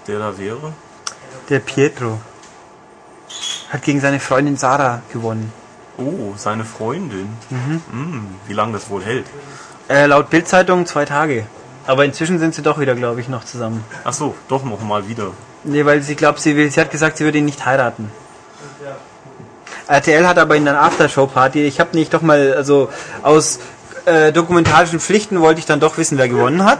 Der 0.07 0.19
da 0.19 0.37
wäre? 0.37 0.73
Der 1.49 1.59
Pietro. 1.59 2.19
Hat 3.69 3.81
gegen 3.81 3.99
seine 3.99 4.19
Freundin 4.19 4.57
Sarah 4.57 5.01
gewonnen. 5.11 5.51
Oh, 5.97 6.33
seine 6.37 6.65
Freundin. 6.65 7.29
Mhm. 7.49 8.35
wie 8.47 8.53
lange 8.53 8.73
das 8.73 8.89
wohl 8.89 9.03
hält. 9.03 9.25
Äh, 9.89 10.05
laut 10.05 10.29
Bildzeitung 10.29 10.85
zwei 10.85 11.05
Tage. 11.05 11.45
Aber 11.87 12.05
inzwischen 12.05 12.39
sind 12.39 12.55
sie 12.55 12.61
doch 12.61 12.79
wieder, 12.79 12.95
glaube 12.95 13.21
ich, 13.21 13.29
noch 13.29 13.43
zusammen. 13.43 13.83
Ach 14.03 14.13
so, 14.13 14.35
doch 14.47 14.63
noch 14.63 14.81
mal 14.81 15.07
wieder. 15.07 15.31
Nee, 15.63 15.85
weil 15.85 16.01
sie 16.01 16.15
glaubt, 16.15 16.39
sie 16.39 16.55
will, 16.55 16.69
sie 16.71 16.79
hat 16.79 16.91
gesagt, 16.91 17.17
sie 17.17 17.23
würde 17.23 17.37
ihn 17.37 17.45
nicht 17.45 17.65
heiraten. 17.65 18.11
RTL 19.87 20.27
hat 20.27 20.37
aber 20.37 20.55
in 20.55 20.67
einer 20.67 20.81
Aftershow-Party, 20.81 21.63
ich 21.63 21.79
habe 21.79 21.95
nicht 21.95 22.13
doch 22.13 22.21
mal, 22.21 22.53
also 22.53 22.89
aus 23.21 23.59
äh, 24.05 24.31
dokumentarischen 24.31 24.99
Pflichten 24.99 25.41
wollte 25.41 25.59
ich 25.59 25.65
dann 25.65 25.79
doch 25.79 25.97
wissen, 25.97 26.17
wer 26.17 26.29
gewonnen 26.29 26.63
hat. 26.65 26.79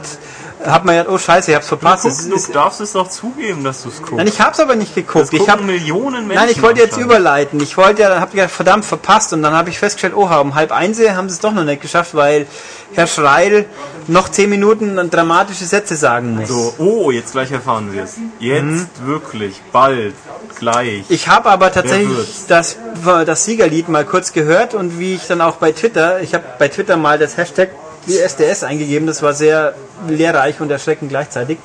Hab 0.66 0.86
mir 0.86 0.94
gedacht, 0.94 1.10
oh 1.14 1.18
scheiße, 1.18 1.52
ich 1.52 1.56
hab's 1.56 1.68
verpasst. 1.68 2.04
Guck, 2.04 2.12
Es 2.12 2.28
du 2.28 2.36
ist- 2.36 2.56
darfst 2.56 2.82
es 2.82 2.94
doch 2.94 3.10
zugeben, 3.10 3.64
dass 3.64 3.84
du 3.84 3.90
es 3.90 3.98
guckst. 3.98 4.14
Nein, 4.16 4.28
ich 4.28 4.40
hab's 4.42 4.60
aber 4.60 4.76
nicht 4.76 4.96
geguckt. 4.96 5.32
Ich 5.34 5.50
hab, 5.50 5.62
Millionen 5.62 6.28
Menschen. 6.28 6.44
nein, 6.44 6.50
ich 6.52 6.62
wollte 6.62 6.82
jetzt 6.82 6.98
überleiten. 6.98 7.60
Ich 7.62 7.78
wollte 7.78 8.02
ja, 8.04 8.10
dann 8.10 8.20
hab 8.22 8.30
ich 8.30 8.36
gedacht, 8.36 8.52
verdammt 8.52 8.86
verpasst 8.86 9.34
und 9.34 9.42
dann 9.44 9.54
habe 9.54 9.70
ich 9.70 9.80
festgestellt, 9.80 10.16
oha, 10.16 10.40
um 10.40 10.56
halb 10.56 10.72
eins 10.72 11.00
haben 11.00 11.30
sie 11.30 11.36
es 11.36 11.40
doch 11.40 11.54
noch 11.54 11.64
nicht 11.64 11.82
geschafft, 11.82 12.16
weil 12.16 12.48
Herr 12.94 13.08
Schreil 13.08 13.66
noch 14.08 14.30
zehn 14.30 14.50
Minuten 14.50 15.10
dramatische 15.10 15.66
Sätze 15.66 15.96
sagen 15.96 16.36
muss. 16.36 16.50
So, 16.50 16.74
oh, 16.78 17.12
jetzt 17.12 17.32
gleich 17.34 17.52
erfahren 17.52 17.92
wir 17.92 18.04
es. 18.04 18.16
Jetzt 18.40 19.06
wirklich, 19.06 19.62
bald, 19.72 20.14
gleich. 20.60 21.04
Ich 21.10 21.28
habe 21.28 21.50
aber 21.50 21.72
tatsächlich 21.72 22.46
das, 22.48 22.78
das 23.26 23.46
Siegerlied 23.46 23.90
mal 23.90 24.06
kurz 24.06 24.32
gehört 24.34 24.74
und 24.74 25.00
wie 25.00 25.16
ich 25.16 25.28
dann 25.28 25.42
auch 25.42 25.56
bei 25.58 25.72
Twitter, 25.72 26.22
ich 26.22 26.34
habe 26.34 26.44
bei 26.60 26.68
Twitter 26.68 26.98
mal 26.98 27.18
das 27.20 27.38
Hashtag 27.38 27.70
SDS 28.08 28.64
eingegeben, 28.64 29.08
das 29.08 29.22
war 29.22 29.34
sehr 29.34 29.74
lehrreich 30.08 30.62
und 30.62 30.70
erschreckend 30.70 31.10
gleichzeitig. 31.10 31.58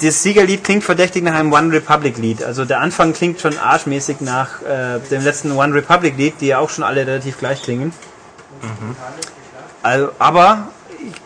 Das 0.00 0.22
Siegerlied 0.22 0.64
klingt 0.64 0.82
verdächtig 0.82 1.22
nach 1.22 1.34
einem 1.34 1.52
One 1.52 1.72
Republic 1.72 2.18
Lied. 2.18 2.42
Also 2.42 2.64
der 2.64 2.80
Anfang 2.80 3.12
klingt 3.12 3.40
schon 3.40 3.56
arschmäßig 3.56 4.20
nach 4.20 4.60
äh, 4.62 4.98
dem 5.10 5.22
letzten 5.22 5.52
One 5.52 5.74
Republic 5.74 6.16
Lied, 6.16 6.40
die 6.40 6.48
ja 6.48 6.58
auch 6.58 6.70
schon 6.70 6.82
alle 6.82 7.06
relativ 7.06 7.38
gleich 7.38 7.62
klingen. 7.62 7.92
Also, 9.82 10.10
aber 10.18 10.68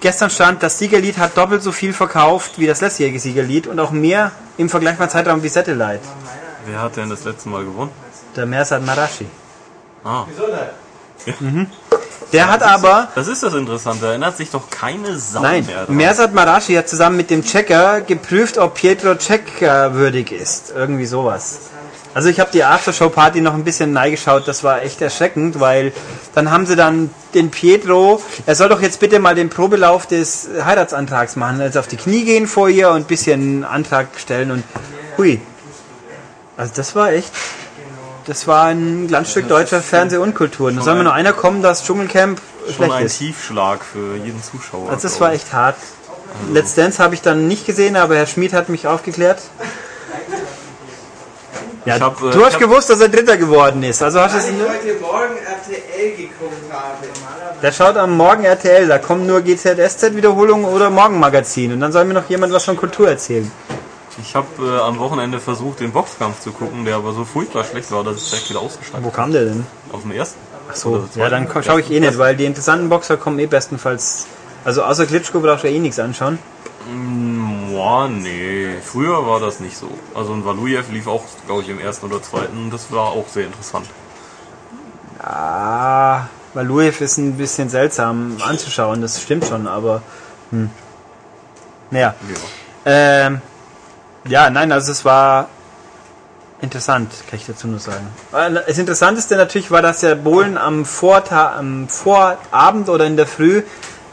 gestern 0.00 0.30
stand, 0.30 0.62
das 0.62 0.78
Siegerlied 0.78 1.18
hat 1.18 1.36
doppelt 1.36 1.62
so 1.62 1.72
viel 1.72 1.92
verkauft 1.92 2.58
wie 2.58 2.66
das 2.66 2.80
letztjährige 2.80 3.18
Siegerlied 3.18 3.66
und 3.66 3.80
auch 3.80 3.90
mehr 3.90 4.32
im 4.58 4.68
vergleichbaren 4.68 5.10
Zeitraum 5.10 5.42
wie 5.42 5.48
Satellite. 5.48 6.00
Wer 6.66 6.82
hat 6.82 6.96
denn 6.96 7.08
das 7.08 7.24
letzte 7.24 7.48
Mal 7.48 7.64
gewonnen? 7.64 7.90
Der 8.34 8.46
Mersat 8.46 8.84
Marashi. 8.84 9.26
Ah, 10.04 10.24
Der 12.32 12.48
hat 12.48 12.62
aber, 12.62 13.09
das 13.15 13.28
ist 13.28 13.43
das 13.43 13.55
Interessante. 13.55 14.07
Erinnert 14.07 14.36
sich 14.36 14.51
doch 14.51 14.69
keine 14.69 15.19
Sau 15.19 15.43
nein, 15.43 15.65
mehr 15.65 15.85
dran. 15.85 15.97
Mersat 15.97 16.35
Marashi 16.35 16.74
hat 16.74 16.89
zusammen 16.89 17.16
mit 17.16 17.31
dem 17.31 17.44
Checker 17.44 18.01
geprüft, 18.01 18.59
ob 18.59 18.74
Pietro 18.74 19.15
Checker 19.15 19.94
würdig 19.94 20.32
ist. 20.32 20.73
Irgendwie 20.74 21.07
sowas. 21.07 21.59
Also 22.16 22.31
ich 22.31 22.40
habe 22.40 22.51
die 22.51 22.65
Aftershow-Party 22.65 23.43
noch 23.43 23.53
ein 23.53 23.62
bisschen 23.62 23.93
neigeschaut, 23.93 24.48
das 24.48 24.65
war 24.65 24.81
echt 24.81 25.03
erschreckend, 25.03 25.61
weil 25.61 25.93
dann 26.35 26.51
haben 26.51 26.65
sie 26.65 26.74
dann 26.74 27.11
den 27.35 27.51
Pietro, 27.51 28.23
er 28.47 28.55
soll 28.55 28.70
doch 28.70 28.81
jetzt 28.81 29.01
bitte 29.01 29.19
mal 29.19 29.35
den 29.35 29.51
Probelauf 29.51 30.07
des 30.07 30.48
Heiratsantrags 30.65 31.36
machen, 31.36 31.61
also 31.61 31.78
auf 31.78 31.89
die 31.89 31.98
Knie 31.98 32.24
gehen 32.24 32.47
vor 32.47 32.70
ihr 32.70 32.89
und 32.89 32.97
ein 32.97 33.05
bisschen 33.05 33.65
Antrag 33.65 34.09
stellen 34.16 34.51
und 34.51 34.65
hui. 35.19 35.43
Also 36.57 36.73
das 36.74 36.94
war 36.94 37.12
echt, 37.12 37.31
das 38.27 38.47
war 38.47 38.65
ein 38.66 39.07
Glanzstück 39.07 39.48
deutscher 39.48 39.81
Fernseh- 39.81 40.16
und 40.16 40.35
Kultur. 40.35 40.73
Da 40.73 40.82
soll 40.82 40.97
mir 40.97 41.05
nur 41.05 41.12
einer 41.12 41.32
kommen, 41.32 41.62
dass 41.62 41.85
Dschungelcamp 41.85 42.40
Schon 42.66 42.74
schlecht 42.74 42.93
ein 42.93 43.07
ist. 43.07 43.19
Tiefschlag 43.19 43.85
für 43.85 44.16
jeden 44.16 44.43
Zuschauer. 44.43 44.90
Also 44.90 45.03
das 45.03 45.20
war 45.20 45.32
echt 45.32 45.53
hart. 45.53 45.77
Let's 46.53 46.74
Dance 46.74 47.03
habe 47.03 47.15
ich 47.15 47.23
dann 47.23 47.47
nicht 47.48 47.66
gesehen, 47.66 47.97
aber 47.97 48.16
Herr 48.16 48.27
Schmid 48.27 48.53
hat 48.53 48.69
mich 48.69 48.86
aufgeklärt. 48.86 49.40
Ja, 51.85 51.97
Ich 51.97 52.03
hab, 52.03 52.20
äh, 52.20 52.31
du 52.31 52.44
hast 52.44 52.59
gewusst, 52.59 52.90
dass 52.90 53.01
er 53.01 53.09
Dritter 53.09 53.36
geworden 53.36 53.85
ist. 53.85 54.03
Also 54.03 54.20
hast 54.20 54.35
du 54.35 54.39
es 54.39 54.47
Weil 54.47 54.55
ich 54.55 54.61
heute 54.61 55.01
Morgen 55.01 55.36
RTL 55.36 56.16
geguckt 56.16 56.73
habe. 56.73 57.07
Der 57.62 57.73
schaut 57.73 57.97
am 57.97 58.16
Morgen 58.16 58.44
RTL, 58.44 58.89
da 58.89 58.98
kommen 58.98 59.24
nur 59.24 59.40
GZSZ-Wiederholungen 59.40 60.66
oder 60.66 60.90
Morgenmagazin. 60.90 61.73
Und 61.73 61.81
dann 61.81 61.93
soll 61.93 62.05
mir 62.05 62.15
noch 62.15 62.28
jemand 62.28 62.53
was 62.53 62.65
von 62.65 62.77
Kultur 62.77 63.09
erzählen. 63.09 63.51
Ich 64.18 64.34
habe 64.34 64.47
äh, 64.60 64.80
am 64.80 64.98
Wochenende 64.98 65.40
versucht, 65.40 65.80
den 65.80 65.93
Boxkampf 65.93 66.40
zu 66.40 66.52
gucken, 66.52 66.84
der 66.84 66.97
aber 66.97 67.12
so 67.12 67.24
furchtbar 67.24 67.64
schlecht 67.64 67.90
war, 67.93 68.02
dass 68.02 68.16
ich 68.16 68.30
direkt 68.30 68.51
wieder 68.51 68.60
ausgeschaltet 68.60 69.05
Wo 69.05 69.10
kam 69.10 69.32
der 69.32 69.44
denn? 69.44 69.66
Auf 69.93 70.02
dem 70.02 70.12
ersten. 70.12 70.38
Ach 70.70 70.74
So, 70.74 71.06
ja, 71.14 71.28
dann 71.28 71.48
schaue 71.62 71.80
ich 71.80 71.90
eh 71.90 72.01
nicht, 72.01 72.18
weil 72.18 72.34
die 72.36 72.44
interessanten 72.44 72.88
Boxer 72.88 73.16
kommen 73.16 73.38
eh 73.38 73.47
bestenfalls. 73.47 74.26
Also 74.64 74.82
außer 74.82 75.06
Klitschko 75.06 75.40
brauchst 75.40 75.64
du 75.64 75.68
ja 75.68 75.74
eh 75.74 75.78
nichts 75.78 75.98
anschauen. 75.98 76.38
Boah, 77.70 78.09
nee. 78.09 78.76
Früher 78.82 79.26
war 79.26 79.38
das 79.38 79.60
nicht 79.60 79.76
so. 79.76 79.88
Also 80.14 80.32
ein 80.32 80.44
Valujev 80.44 80.90
lief 80.90 81.06
auch, 81.06 81.22
glaube 81.47 81.62
ich, 81.62 81.68
im 81.68 81.80
ersten 81.80 82.06
oder 82.06 82.22
zweiten. 82.22 82.70
Das 82.70 82.90
war 82.90 83.09
auch 83.09 83.28
sehr 83.28 83.47
interessant. 83.47 83.86
Ah, 85.22 86.26
Valuev 86.55 87.01
ist 87.02 87.18
ein 87.18 87.36
bisschen 87.36 87.68
seltsam 87.68 88.36
anzuschauen, 88.40 89.02
das 89.02 89.20
stimmt 89.20 89.47
schon, 89.47 89.66
aber. 89.66 90.02
Hm. 90.51 90.70
Naja. 91.90 92.14
Ja. 92.28 92.90
Ähm, 93.26 93.43
ja, 94.28 94.51
nein, 94.51 94.73
also 94.73 94.93
es 94.93 95.05
war 95.05 95.48
interessant, 96.61 97.11
kann 97.28 97.39
ich 97.39 97.47
dazu 97.47 97.69
nur 97.69 97.78
sagen. 97.78 98.07
Das 98.32 98.78
Interessanteste 98.78 99.36
natürlich 99.36 99.70
war, 99.70 99.82
dass 99.82 100.01
der 100.01 100.15
Bohlen 100.15 100.57
am, 100.57 100.85
Vorta 100.85 101.55
am 101.57 101.89
Vorabend 101.89 102.89
oder 102.89 103.05
in 103.07 103.16
der 103.16 103.27
Früh 103.27 103.62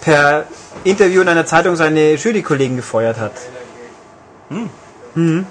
per 0.02 0.45
Interview 0.84 1.22
in 1.22 1.30
einer 1.30 1.45
Zeitung 1.45 1.76
seine 1.76 2.15
Jurykollegen 2.15 2.76
gefeuert 2.76 3.18
hat. 3.19 3.31
Mhm. 4.49 5.45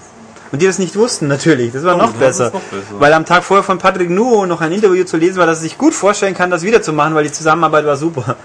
Und 0.53 0.61
die 0.61 0.67
das 0.67 0.79
nicht 0.79 0.97
wussten, 0.97 1.29
natürlich. 1.29 1.73
Das 1.73 1.83
war 1.85 1.95
Oh, 1.95 1.99
noch, 1.99 2.13
besser. 2.13 2.51
noch 2.53 2.61
besser. 2.61 2.85
Weil 2.99 3.13
am 3.15 3.25
Tag 3.25 3.43
vorher 3.43 3.65
von 3.65 3.79
Patrick 3.79 4.11
Nuo 4.11 4.45
noch 4.45 4.61
ein 4.61 4.71
Interview 4.73 5.05
zu 5.05 5.17
lesen 5.17 5.39
war, 5.39 5.47
dass 5.47 5.59
er 5.59 5.63
sich 5.63 5.79
gut 5.79 5.95
vorstellen 5.95 6.35
kann, 6.35 6.51
das 6.51 6.63
wiederzumachen, 6.63 7.15
weil 7.15 7.25
die 7.25 7.33
Zusammenarbeit 7.33 7.87
war 7.87 7.97
super. 7.97 8.37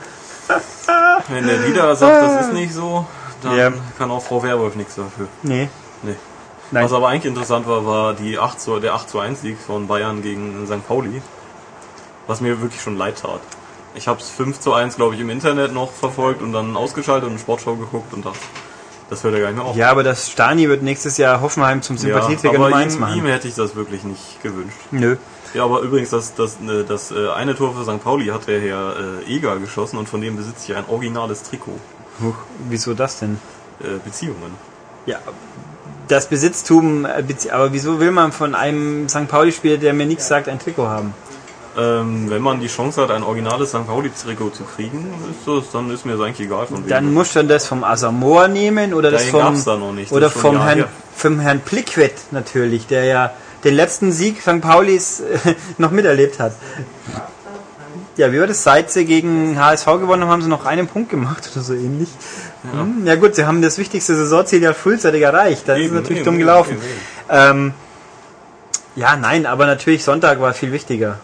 Wenn 1.27 1.45
der 1.45 1.57
Lieder 1.57 1.93
sagt, 1.97 2.21
das 2.23 2.45
ist 2.45 2.53
nicht 2.53 2.73
so, 2.73 3.05
dann 3.43 3.57
Ja. 3.57 3.71
kann 3.97 4.09
auch 4.09 4.23
Frau 4.23 4.41
Werwolf 4.41 4.75
nichts 4.75 4.95
dafür. 4.95 5.27
Nee. 5.43 5.67
Nee. 6.03 6.15
Nein. 6.71 6.83
Was 6.83 6.93
aber 6.93 7.07
eigentlich 7.07 7.25
interessant 7.25 7.67
war, 7.67 7.85
war 7.85 8.13
die 8.13 8.37
8 8.37 8.59
zu, 8.59 8.79
der 8.79 8.93
8 8.93 9.09
zu 9.09 9.19
1 9.19 9.41
Sieg 9.41 9.57
von 9.57 9.87
Bayern 9.87 10.21
gegen 10.21 10.65
St. 10.67 10.85
Pauli. 10.85 11.21
Was 12.27 12.41
mir 12.41 12.61
wirklich 12.61 12.81
schon 12.81 12.97
leid 12.97 13.21
tat. 13.21 13.39
Ich 13.95 14.07
habe 14.07 14.19
es 14.19 14.29
5 14.29 14.59
zu 14.59 14.73
1, 14.73 14.97
glaube 14.97 15.15
ich, 15.15 15.21
im 15.21 15.29
Internet 15.29 15.73
noch 15.73 15.91
verfolgt 15.91 16.41
und 16.41 16.51
dann 16.51 16.75
ausgeschaltet 16.75 17.23
und 17.23 17.31
eine 17.31 17.39
Sportschau 17.39 17.75
geguckt 17.75 18.13
und 18.13 18.25
dachte, 18.25 18.39
das 19.09 19.23
hört 19.23 19.33
ja 19.33 19.39
gar 19.39 19.47
nicht 19.47 19.57
mehr 19.57 19.65
auf. 19.65 19.75
Ja, 19.77 19.89
aber 19.89 20.03
das 20.03 20.29
Stani 20.29 20.67
wird 20.67 20.83
nächstes 20.83 21.17
Jahr 21.17 21.39
Hoffenheim 21.39 21.81
zum 21.81 21.97
Sympathieträger 21.97 22.59
Nummer 22.59 22.75
1 22.75 22.95
ihm, 22.95 22.99
machen. 22.99 23.17
ihm 23.17 23.25
hätte 23.25 23.47
ich 23.47 23.55
das 23.55 23.75
wirklich 23.75 24.03
nicht 24.03 24.43
gewünscht. 24.43 24.77
Nö. 24.91 25.15
Ja, 25.53 25.63
aber 25.63 25.79
übrigens, 25.79 26.09
das, 26.09 26.35
das, 26.35 26.57
äh, 26.57 26.83
das 26.83 27.11
äh, 27.11 27.29
eine 27.29 27.55
Tor 27.55 27.73
für 27.73 27.83
St. 27.83 28.03
Pauli 28.03 28.25
hat 28.27 28.47
der 28.47 28.59
Herr 28.59 28.95
äh, 29.25 29.33
Eger 29.33 29.57
geschossen 29.57 29.97
und 29.97 30.09
von 30.09 30.19
dem 30.19 30.35
besitze 30.35 30.71
ich 30.71 30.77
ein 30.77 30.85
originales 30.89 31.43
Trikot. 31.43 31.79
Huch, 32.21 32.35
wieso 32.67 32.93
das 32.93 33.19
denn? 33.19 33.39
Äh, 33.79 33.99
Beziehungen. 34.03 34.55
Ja, 35.05 35.19
das 36.07 36.27
Besitztum, 36.27 37.05
äh, 37.05 37.23
aber 37.51 37.73
wieso 37.73 37.99
will 37.99 38.11
man 38.11 38.31
von 38.31 38.55
einem 38.55 39.09
St. 39.09 39.27
Pauli-Spieler, 39.27 39.77
der 39.77 39.93
mir 39.93 40.05
nichts 40.05 40.27
sagt, 40.27 40.49
ein 40.49 40.59
Trikot 40.59 40.87
haben? 40.87 41.13
Ähm, 41.77 42.29
wenn 42.29 42.41
man 42.41 42.59
die 42.59 42.67
Chance 42.67 43.03
hat, 43.03 43.11
ein 43.11 43.21
originales 43.21 43.69
St. 43.69 43.85
Pauli-Trikot 43.85 44.49
zu 44.49 44.63
kriegen, 44.63 45.13
ist 45.29 45.47
das, 45.47 45.71
dann 45.71 45.91
ist 45.91 46.05
mir 46.05 46.13
das 46.13 46.21
eigentlich 46.21 46.47
egal 46.47 46.65
von 46.65 46.83
wem. 46.83 46.89
Dann 46.89 47.13
muss 47.13 47.33
dann 47.33 47.47
das 47.47 47.67
vom 47.67 47.83
Asamoah 47.83 48.47
nehmen 48.47 48.93
oder 48.93 49.11
das 49.11 49.25
vom 49.25 49.63
da 49.63 49.77
nicht, 49.91 50.09
das 50.09 50.17
oder 50.17 50.31
schon 50.31 50.41
vom 50.41 50.63
Herrn 50.63 50.77
her. 50.79 50.89
vom 51.15 51.39
Herrn 51.39 51.59
Pliquet 51.59 52.13
natürlich, 52.31 52.87
der 52.87 53.05
ja 53.05 53.31
den 53.63 53.75
letzten 53.75 54.11
Sieg 54.11 54.41
St. 54.41 54.61
Paulis 54.61 55.21
noch 55.77 55.91
miterlebt 55.91 56.39
hat. 56.39 56.53
Ja, 58.17 58.31
wie 58.31 58.39
war 58.39 58.47
das? 58.47 58.63
Seit 58.63 58.89
sie 58.91 59.05
gegen 59.05 59.59
HSV 59.59 59.85
gewonnen 59.85 60.23
haben, 60.23 60.29
haben 60.31 60.41
sie 60.41 60.49
noch 60.49 60.65
einen 60.65 60.87
Punkt 60.87 61.09
gemacht 61.09 61.49
oder 61.53 61.63
so 61.63 61.73
ähnlich. 61.73 62.09
Ja, 62.63 62.81
hm, 62.81 63.05
ja 63.05 63.15
gut, 63.15 63.35
sie 63.35 63.45
haben 63.45 63.61
das 63.61 63.77
wichtigste 63.77 64.15
Saisonziel 64.15 64.61
ja 64.63 64.73
frühzeitig 64.73 65.21
erreicht. 65.21 65.67
Das 65.67 65.77
ist 65.77 65.85
Eben, 65.85 65.95
natürlich 65.95 66.17
eben, 66.19 66.25
dumm 66.25 66.37
gelaufen. 66.39 66.73
eben. 66.73 66.81
Ähm, 67.29 67.73
ja, 68.95 69.15
nein, 69.15 69.45
aber 69.45 69.67
natürlich 69.67 70.03
Sonntag 70.03 70.41
war 70.41 70.53
viel 70.55 70.71
wichtiger. 70.71 71.19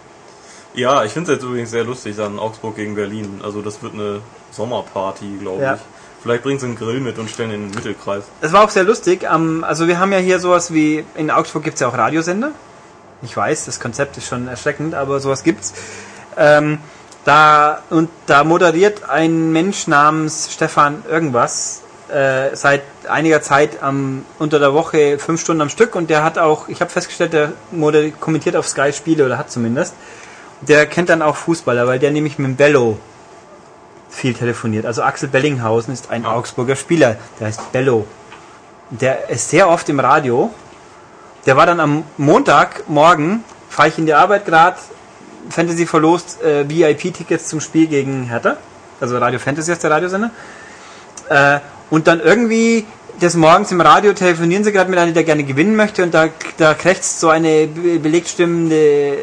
Ja, 0.76 1.04
ich 1.04 1.12
finde 1.14 1.32
es 1.32 1.38
jetzt 1.38 1.44
übrigens 1.46 1.72
sehr 1.72 1.84
lustig 1.84 2.20
an 2.20 2.38
Augsburg 2.40 2.76
gegen 2.76 2.94
Berlin. 2.96 3.42
Also 3.44 3.62
das 3.62 3.82
wird 3.82 3.94
eine 3.94 4.22
Sommerparty, 4.52 5.38
glaube 5.40 5.62
Ja. 5.64 5.74
ich. 5.76 5.82
Vielleicht 6.22 6.44
bringen 6.44 6.60
sie 6.60 6.68
einen 6.68 6.76
Grill 6.78 7.00
mit 7.02 7.18
und 7.20 7.30
stellen 7.30 7.52
in 7.52 7.62
den 7.68 7.76
Mittelkreis. 7.76 8.24
Es 8.42 8.54
war 8.54 8.64
auch 8.64 8.70
sehr 8.70 8.84
lustig. 8.84 9.24
Ähm, 9.32 9.64
also 9.68 9.88
wir 9.88 10.00
haben 10.00 10.12
ja 10.14 10.20
hier 10.20 10.40
sowas 10.40 10.74
wie, 10.74 11.04
in 11.16 11.32
Augsburg 11.32 11.64
gibt 11.64 11.76
es 11.76 11.82
ja 11.82 11.88
auch 11.88 11.98
Radiosender. 11.98 12.52
Ich 13.24 13.36
weiß, 13.36 13.66
das 13.66 13.80
Konzept 13.80 14.18
ist 14.18 14.28
schon 14.28 14.48
erschreckend, 14.48 14.94
aber 14.96 15.20
sowas 15.20 15.44
gibt's. 15.44 15.74
Ähm, 16.38 16.80
da, 17.26 17.82
und 17.90 18.10
da 18.26 18.44
moderiert 18.44 19.10
ein 19.10 19.52
Mensch 19.52 19.88
namens 19.88 20.50
Stefan 20.52 21.04
irgendwas 21.10 21.84
äh, 22.14 22.56
seit 22.56 22.82
einiger 23.08 23.42
Zeit 23.42 23.82
am, 23.82 24.26
unter 24.40 24.60
der 24.60 24.74
Woche 24.74 25.18
fünf 25.20 25.42
Stunden 25.42 25.62
am 25.62 25.70
Stück 25.70 25.96
und 25.96 26.10
der 26.10 26.24
hat 26.24 26.38
auch, 26.38 26.68
ich 26.68 26.82
habe 26.82 26.92
festgestellt, 26.92 27.34
der 27.34 27.54
moder 27.72 28.10
kommentiert 28.12 28.56
auf 28.56 28.68
Sky 28.68 28.92
Spiele 28.94 29.26
oder 29.26 29.38
hat 29.38 29.52
zumindest. 29.52 29.96
Der 30.62 30.86
kennt 30.86 31.10
dann 31.10 31.22
auch 31.22 31.36
Fußballer, 31.36 31.88
weil 31.88 32.00
der 32.00 32.12
nämlich 32.12 32.38
mit 32.38 32.48
dem 32.48 32.56
Bello 32.56 33.00
viel 34.10 34.34
telefoniert. 34.34 34.86
Also 34.86 35.02
Axel 35.02 35.28
Bellinghausen 35.28 35.94
ist 35.94 36.12
ein 36.12 36.26
Ah. 36.26 36.36
Augsburger 36.36 36.76
Spieler, 36.76 37.18
der 37.40 37.48
heißt 37.48 37.72
Bello. 37.72 38.06
Der 38.90 39.30
ist 39.30 39.50
sehr 39.50 39.68
oft 39.70 39.90
im 39.90 40.00
Radio. 40.00 40.52
Der 41.46 41.58
war 41.58 41.66
dann 41.66 41.80
am 41.80 42.04
Montagmorgen, 42.18 43.44
fahre 43.70 43.90
ich 43.90 43.98
in 43.98 44.06
die 44.06 44.14
Arbeit 44.14 44.46
gerade, 44.46 44.78
Fantasy 45.50 45.86
verlost 45.86 46.42
äh, 46.44 46.68
VIP-Tickets 46.68 47.48
zum 47.48 47.60
Spiel 47.62 47.88
gegen 47.88 48.24
Hertha. 48.26 48.58
Also 49.00 49.18
Radio 49.18 49.40
Fantasy 49.40 49.72
ist 49.72 49.84
der 49.84 49.92
Radiosender. 49.92 50.32
Äh, 51.30 51.60
und 51.90 52.08
dann 52.08 52.20
irgendwie 52.20 52.86
des 53.22 53.36
Morgens 53.36 53.72
im 53.72 53.82
Radio 53.82 54.14
telefonieren 54.14 54.64
sie 54.64 54.72
gerade 54.72 54.90
mit 54.90 54.98
einem, 55.00 55.14
der 55.14 55.24
gerne 55.24 55.44
gewinnen 55.44 55.76
möchte 55.76 56.04
und 56.04 56.14
da, 56.14 56.28
da 56.58 56.74
krächzt 56.74 57.20
so 57.20 57.30
eine 57.30 57.68
be- 57.68 58.00
belegt 58.00 58.28
stimmende, 58.28 59.18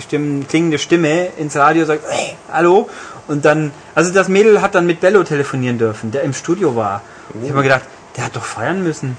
stimmen, 0.00 0.46
klingende 0.46 0.78
Stimme 0.78 1.28
ins 1.38 1.56
Radio 1.56 1.82
und 1.82 1.86
sagt, 1.86 2.04
hey, 2.08 2.36
hallo. 2.52 2.88
Und 3.28 3.44
dann, 3.44 3.72
also 3.94 4.12
das 4.12 4.28
Mädel 4.28 4.60
hat 4.60 4.74
dann 4.74 4.84
mit 4.86 5.00
Bello 5.00 5.22
telefonieren 5.24 5.78
dürfen, 5.78 6.10
der 6.10 6.22
im 6.22 6.34
Studio 6.34 6.76
war. 6.76 7.02
Ich 7.42 7.48
habe 7.48 7.58
mir 7.58 7.62
gedacht, 7.62 7.84
der 8.16 8.24
hat 8.26 8.36
doch 8.36 8.44
feiern 8.44 8.82
müssen. 8.82 9.16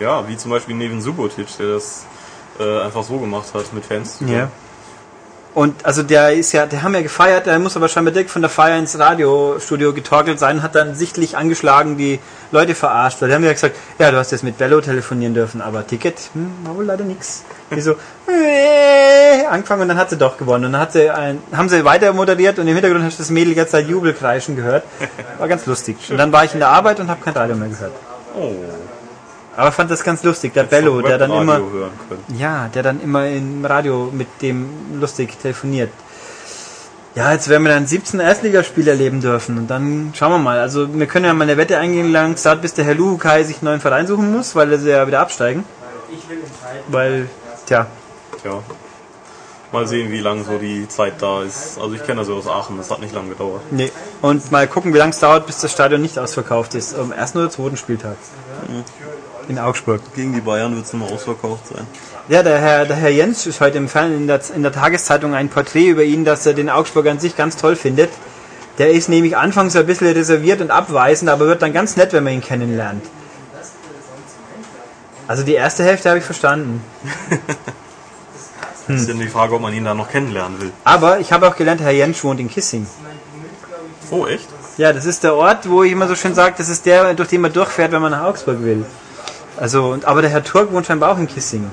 Ja, 0.00 0.28
wie 0.28 0.36
zum 0.36 0.50
Beispiel 0.50 0.74
neben 0.74 1.00
Subotic, 1.00 1.46
der 1.58 1.68
das 1.74 2.04
äh, 2.60 2.82
einfach 2.82 3.02
so 3.04 3.18
gemacht 3.18 3.46
hat 3.54 3.72
mit 3.72 3.86
Fans. 3.86 4.18
Ja. 4.26 4.50
Und 5.56 5.86
also 5.86 6.02
der 6.02 6.34
ist 6.34 6.52
ja, 6.52 6.66
der 6.66 6.82
haben 6.82 6.94
ja 6.94 7.00
gefeiert, 7.00 7.46
der 7.46 7.58
muss 7.58 7.78
aber 7.78 7.88
scheinbar 7.88 8.12
direkt 8.12 8.28
von 8.28 8.42
der 8.42 8.50
Feier 8.50 8.78
ins 8.78 8.98
Radiostudio 8.98 9.94
getorkelt 9.94 10.38
sein, 10.38 10.62
hat 10.62 10.74
dann 10.74 10.94
sichtlich 10.94 11.38
angeschlagen 11.38 11.96
die 11.96 12.20
Leute 12.52 12.74
verarscht, 12.74 13.22
weil 13.22 13.30
die 13.30 13.36
haben 13.36 13.42
ja 13.42 13.54
gesagt, 13.54 13.74
ja, 13.98 14.10
du 14.10 14.18
hast 14.18 14.32
jetzt 14.32 14.44
mit 14.44 14.58
Bello 14.58 14.82
telefonieren 14.82 15.32
dürfen, 15.32 15.62
aber 15.62 15.86
Ticket, 15.86 16.28
hm, 16.34 16.52
war 16.64 16.76
wohl 16.76 16.84
leider 16.84 17.04
nix. 17.04 17.42
Die 17.74 17.80
so, 17.80 17.92
äh, 18.28 19.46
angefangen 19.46 19.80
und 19.80 19.88
dann 19.88 19.96
hat 19.96 20.10
sie 20.10 20.18
doch 20.18 20.36
gewonnen. 20.36 20.66
Und 20.66 20.72
dann 20.72 20.80
hat 20.82 20.92
sie 20.92 21.08
ein, 21.08 21.38
haben 21.52 21.70
sie 21.70 21.86
weiter 21.86 22.12
moderiert 22.12 22.58
und 22.58 22.68
im 22.68 22.74
Hintergrund 22.74 23.02
hast 23.04 23.18
du 23.18 23.22
das 23.22 23.30
Mädel 23.30 23.56
jetzt 23.56 23.70
seit 23.70 23.88
Jubelkreischen 23.88 24.56
gehört. 24.56 24.84
War 25.38 25.48
ganz 25.48 25.64
lustig. 25.64 25.96
Und 26.10 26.18
dann 26.18 26.32
war 26.32 26.44
ich 26.44 26.52
in 26.52 26.58
der 26.58 26.68
Arbeit 26.68 27.00
und 27.00 27.08
habe 27.08 27.22
kein 27.24 27.32
Radio 27.32 27.56
mehr 27.56 27.70
gehört. 27.70 27.92
Oh, 28.38 28.52
Aber 29.56 29.72
fand 29.72 29.90
das 29.90 30.04
ganz 30.04 30.22
lustig, 30.22 30.52
der 30.52 30.64
Bello, 30.64 31.00
der 31.00 31.16
dann 31.18 31.32
immer, 31.32 31.60
ja, 32.36 32.68
der 32.68 32.82
dann 32.82 33.00
immer 33.00 33.26
im 33.26 33.64
Radio 33.64 34.10
mit 34.12 34.28
dem 34.42 34.68
lustig 35.00 35.38
telefoniert. 35.40 35.90
Ja, 37.14 37.32
jetzt 37.32 37.48
werden 37.48 37.62
wir 37.62 37.70
dann 37.72 37.86
17 37.86 38.20
Erstligaspiele 38.20 38.90
erleben 38.90 39.22
dürfen 39.22 39.56
und 39.56 39.68
dann 39.68 40.12
schauen 40.14 40.32
wir 40.32 40.38
mal. 40.38 40.58
Also 40.60 40.92
wir 40.92 41.06
können 41.06 41.24
ja 41.24 41.32
mal 41.32 41.44
eine 41.44 41.56
Wette 41.56 41.78
eingehen 41.78 42.12
lang, 42.12 42.36
Start 42.36 42.60
bis 42.60 42.74
der 42.74 42.84
Herr 42.84 42.94
Luhukai 42.94 43.42
sich 43.44 43.56
einen 43.56 43.64
neuen 43.64 43.80
Verein 43.80 44.06
suchen 44.06 44.30
muss, 44.30 44.54
weil 44.54 44.78
sie 44.78 44.90
ja 44.90 45.06
wieder 45.06 45.20
absteigen. 45.20 45.64
Ich 46.12 46.28
will 46.28 46.38
entscheiden. 46.38 46.82
Weil, 46.88 47.28
tja, 47.64 47.86
Tja. 48.42 48.62
Mal 49.72 49.86
sehen, 49.88 50.10
wie 50.12 50.20
lange 50.20 50.44
so 50.44 50.58
die 50.58 50.86
Zeit 50.88 51.14
da 51.20 51.42
ist. 51.42 51.78
Also 51.78 51.94
ich 51.94 52.04
kenne 52.04 52.20
das 52.20 52.28
ja 52.28 52.34
aus 52.34 52.46
Aachen, 52.46 52.76
das 52.76 52.90
hat 52.90 53.00
nicht 53.00 53.14
lange 53.14 53.30
gedauert. 53.30 53.62
nee. 53.70 53.90
Und 54.22 54.52
mal 54.52 54.68
gucken, 54.68 54.94
wie 54.94 54.98
lange 54.98 55.10
es 55.10 55.18
dauert, 55.18 55.46
bis 55.46 55.58
das 55.58 55.72
Stadion 55.72 56.00
nicht 56.02 56.18
ausverkauft 56.18 56.74
ist. 56.74 56.94
Am 56.94 57.12
ersten 57.12 57.38
oder 57.38 57.50
zweiten 57.50 57.76
Spieltag. 57.76 58.16
In 59.48 59.58
Augsburg. 59.58 60.00
Gegen 60.14 60.34
die 60.34 60.40
Bayern 60.40 60.74
wird 60.74 60.86
es 60.86 60.92
nochmal 60.92 61.12
ausverkauft 61.12 61.68
sein. 61.68 61.86
Ja, 62.28 62.42
der 62.42 62.58
Herr, 62.58 62.86
der 62.86 62.96
Herr 62.96 63.10
Jens 63.10 63.46
ist 63.46 63.60
heute 63.60 63.78
im 63.78 63.88
Fernsehen 63.88 64.22
in 64.22 64.26
der, 64.26 64.40
in 64.54 64.62
der 64.62 64.72
Tageszeitung 64.72 65.34
ein 65.34 65.48
Porträt 65.48 65.86
über 65.86 66.02
ihn, 66.02 66.24
dass 66.24 66.44
er 66.44 66.54
den 66.54 66.68
Augsburger 66.68 67.12
an 67.12 67.20
sich 67.20 67.36
ganz 67.36 67.56
toll 67.56 67.76
findet. 67.76 68.10
Der 68.78 68.90
ist 68.90 69.08
nämlich 69.08 69.36
anfangs 69.36 69.76
ein 69.76 69.86
bisschen 69.86 70.08
reserviert 70.08 70.60
und 70.60 70.70
abweisend, 70.70 71.30
aber 71.30 71.46
wird 71.46 71.62
dann 71.62 71.72
ganz 71.72 71.96
nett, 71.96 72.12
wenn 72.12 72.24
man 72.24 72.32
ihn 72.32 72.40
kennenlernt. 72.40 73.04
Also 75.28 75.42
die 75.44 75.54
erste 75.54 75.84
Hälfte 75.84 76.08
habe 76.08 76.18
ich 76.18 76.24
verstanden. 76.24 76.82
Das 78.86 79.02
ist 79.02 79.08
ja 79.08 79.14
die 79.14 79.28
Frage, 79.28 79.54
ob 79.54 79.62
man 79.62 79.72
ihn 79.72 79.84
da 79.84 79.94
noch 79.94 80.10
kennenlernen 80.10 80.60
will. 80.60 80.72
Aber 80.84 81.20
ich 81.20 81.32
habe 81.32 81.48
auch 81.48 81.56
gelernt, 81.56 81.80
Herr 81.80 81.90
Jens 81.90 82.22
wohnt 82.22 82.40
in 82.40 82.50
Kissing. 82.50 82.86
Oh, 84.10 84.26
echt? 84.26 84.48
Ja, 84.76 84.92
das 84.92 85.04
ist 85.04 85.24
der 85.24 85.34
Ort, 85.34 85.68
wo 85.68 85.82
ich 85.82 85.92
immer 85.92 86.06
so 86.06 86.14
schön 86.14 86.34
sage, 86.34 86.54
das 86.58 86.68
ist 86.68 86.86
der, 86.86 87.14
durch 87.14 87.28
den 87.28 87.40
man 87.40 87.52
durchfährt, 87.52 87.92
wenn 87.92 88.02
man 88.02 88.12
nach 88.12 88.24
Augsburg 88.24 88.62
will. 88.62 88.84
Also, 89.56 89.90
und, 89.92 90.04
aber 90.04 90.20
der 90.22 90.30
Herr 90.30 90.44
Turk 90.44 90.72
wohnt 90.72 90.86
scheinbar 90.86 91.12
auch 91.12 91.18
in 91.18 91.26
Kissing. 91.26 91.70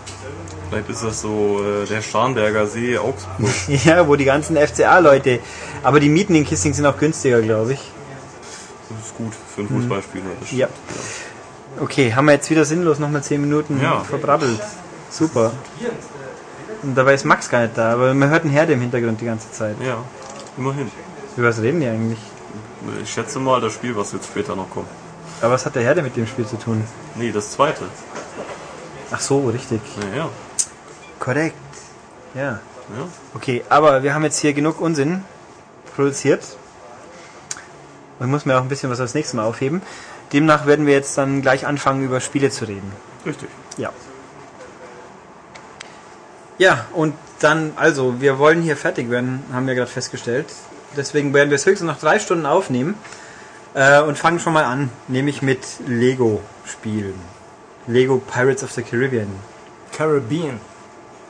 Vielleicht 0.70 0.90
ist 0.90 1.04
das 1.04 1.22
so 1.22 1.62
äh, 1.64 1.86
der 1.86 2.02
Starnberger 2.02 2.66
See 2.66 2.98
Augsburg. 2.98 3.50
Ja, 3.86 4.08
wo 4.08 4.16
die 4.16 4.26
ganzen 4.26 4.56
FCA-Leute. 4.58 5.40
Aber 5.84 6.00
die 6.00 6.10
Mieten 6.10 6.34
in 6.36 6.46
Kissing 6.46 6.74
sind 6.74 6.86
auch 6.86 6.98
günstiger, 6.98 7.42
glaube 7.42 7.74
ich. 7.74 7.80
Das 8.90 9.08
ist 9.08 9.18
gut 9.18 9.34
für 9.54 9.62
einen 9.62 9.70
Fußballspieler. 9.70 10.26
das 10.40 10.48
stimmt. 10.48 10.62
Ja. 10.62 10.68
Okay, 11.80 12.14
haben 12.14 12.26
wir 12.26 12.34
jetzt 12.34 12.50
wieder 12.50 12.66
sinnlos 12.66 13.00
nochmal 13.00 13.24
10 13.24 13.42
Minuten 13.42 13.80
Ja. 13.82 14.00
verbrabbelt. 14.02 14.60
Super. 15.10 15.52
Und 16.82 16.96
dabei 16.96 17.14
ist 17.14 17.26
Max 17.26 17.50
gar 17.50 17.62
nicht 17.62 17.78
da, 17.78 17.94
aber 17.94 18.14
man 18.14 18.30
hört 18.30 18.44
einen 18.44 18.52
Herde 18.52 18.74
im 18.74 18.82
Hintergrund 18.82 19.22
die 19.22 19.26
ganze 19.26 19.52
Zeit. 19.52 19.76
Ja, 19.86 19.98
immerhin. 20.58 20.92
Über 21.38 21.50
was 21.50 21.62
reden 21.62 21.80
die 21.82 21.88
eigentlich? 21.88 22.20
Ich 23.02 23.12
schätze 23.14 23.40
mal 23.40 23.60
das 23.62 23.74
Spiel, 23.74 23.96
was 23.96 24.12
jetzt 24.12 24.28
später 24.28 24.56
noch 24.56 24.70
kommt. 24.70 24.88
Aber 25.44 25.56
was 25.56 25.66
hat 25.66 25.76
der 25.76 25.84
Herde 25.84 26.02
mit 26.02 26.16
dem 26.16 26.26
Spiel 26.26 26.48
zu 26.48 26.56
tun? 26.56 26.82
Nee, 27.16 27.34
das 27.34 27.52
zweite. 27.52 27.84
Ach 29.12 29.20
so, 29.20 29.50
richtig. 29.50 29.82
Ja, 30.14 30.18
ja. 30.20 30.30
Korrekt. 31.20 31.58
Ja. 32.34 32.42
ja. 32.42 33.08
Okay, 33.34 33.62
aber 33.68 34.04
wir 34.04 34.14
haben 34.14 34.24
jetzt 34.24 34.40
hier 34.40 34.54
genug 34.54 34.80
Unsinn 34.80 35.26
produziert. 35.98 36.44
Und 38.20 38.32
muss 38.32 38.46
mir 38.46 38.58
auch 38.58 38.62
ein 38.62 38.70
bisschen 38.70 38.90
was 38.90 39.02
als 39.02 39.16
nächstes 39.16 39.34
Mal 39.34 39.44
aufheben. 39.44 39.82
Demnach 40.32 40.66
werden 40.66 40.86
wir 40.86 40.94
jetzt 40.94 41.18
dann 41.18 41.42
gleich 41.42 41.68
anfangen, 41.68 42.06
über 42.06 42.22
Spiele 42.22 42.50
zu 42.50 42.64
reden. 42.64 42.94
Richtig. 43.26 43.50
Ja. 43.76 43.92
Ja, 46.58 46.86
und 46.94 47.16
dann, 47.42 47.74
also, 47.76 48.22
wir 48.22 48.40
wollen 48.40 48.62
hier 48.62 48.78
fertig 48.78 49.10
werden, 49.10 49.44
haben 49.52 49.68
wir 49.68 49.76
gerade 49.76 49.92
festgestellt. 49.92 50.46
Deswegen 50.96 51.34
werden 51.34 51.50
wir 51.50 51.56
es 51.56 51.66
höchstens 51.66 51.92
noch 51.92 52.00
drei 52.00 52.18
Stunden 52.20 52.46
aufnehmen 52.46 52.96
äh, 53.74 54.02
und 54.02 54.18
fangen 54.18 54.40
schon 54.40 54.54
mal 54.54 54.66
an, 54.66 54.90
nämlich 55.08 55.42
mit 55.42 55.60
Lego-Spielen. 55.86 57.20
Lego 57.88 58.18
Pirates 58.18 58.64
of 58.64 58.72
the 58.72 58.82
Caribbean. 58.82 59.28
Caribbean. 59.92 60.60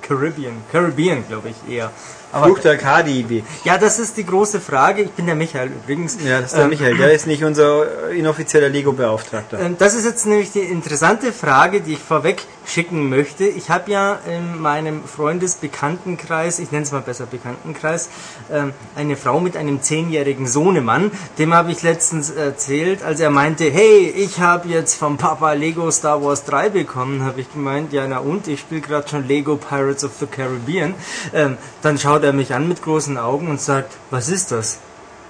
Caribbean. 0.02 0.64
Caribbean, 0.72 1.28
glaube 1.28 1.50
ich 1.50 1.74
eher. 1.74 1.92
Aber 2.34 2.48
Fluch 2.48 2.60
der 2.60 2.78
Karibik. 2.78 3.46
ja, 3.64 3.78
das 3.78 4.00
ist 4.00 4.18
die 4.18 4.26
große 4.26 4.60
Frage. 4.60 5.04
Ich 5.04 5.12
bin 5.12 5.26
der 5.28 5.36
Michael 5.36 5.70
übrigens. 5.72 6.18
Ja, 6.26 6.42
das 6.42 6.48
ist 6.52 6.58
der 6.58 6.64
Ähm, 6.66 6.70
Michael. 6.72 6.98
Der 6.98 7.14
ist 7.14 7.28
nicht 7.28 7.44
unser 7.44 8.10
inoffizieller 8.10 8.70
Lego-Beauftragter. 8.70 9.60
Ähm, 9.60 9.76
Das 9.78 9.94
ist 9.94 10.04
jetzt 10.06 10.26
nämlich 10.26 10.52
die 10.52 10.60
interessante 10.60 11.32
Frage, 11.32 11.80
die 11.82 11.94
ich 11.94 12.00
vorweg 12.00 12.42
schicken 12.66 13.10
möchte. 13.10 13.44
Ich 13.46 13.70
habe 13.70 13.92
ja 13.92 14.20
in 14.28 14.60
meinem 14.62 15.04
Freundesbekanntenkreis, 15.04 16.60
ich 16.60 16.72
nenne 16.72 16.84
es 16.84 16.92
mal 16.92 17.02
besser 17.02 17.26
Bekanntenkreis, 17.26 18.10
ähm, 18.52 18.74
eine 18.96 19.16
Frau 19.16 19.40
mit 19.40 19.58
einem 19.58 19.82
zehnjährigen 19.82 20.48
Sohnemann. 20.48 21.12
Dem 21.38 21.54
habe 21.54 21.72
ich 21.72 21.84
letztens 21.84 22.30
erzählt, 22.30 23.04
als 23.04 23.20
er 23.20 23.30
meinte, 23.30 23.66
hey, 23.66 24.10
ich 24.16 24.40
habe 24.40 24.70
jetzt 24.70 24.96
vom 24.96 25.18
Papa 25.18 25.54
Lego 25.54 25.92
Star 25.92 26.24
Wars 26.24 26.46
3 26.46 26.70
bekommen, 26.70 27.24
habe 27.24 27.42
ich 27.42 27.52
gemeint, 27.54 27.94
ja 27.94 28.08
na 28.08 28.20
und, 28.20 28.48
ich 28.48 28.62
spiele 28.62 28.82
gerade 28.82 29.08
schon 29.08 29.28
Lego 29.28 29.56
Pirates 29.58 30.04
of 30.04 30.12
the 30.20 30.26
Caribbean. 30.26 30.96
Ähm, 31.34 31.58
Dann 31.82 31.98
schaut 31.98 32.23
er 32.24 32.34
mich 32.34 32.54
an 32.54 32.68
mit 32.68 32.82
großen 32.82 33.18
Augen 33.18 33.48
und 33.50 33.60
sagt, 33.62 33.94
was 34.12 34.30
ist 34.30 34.52
das? 34.52 34.80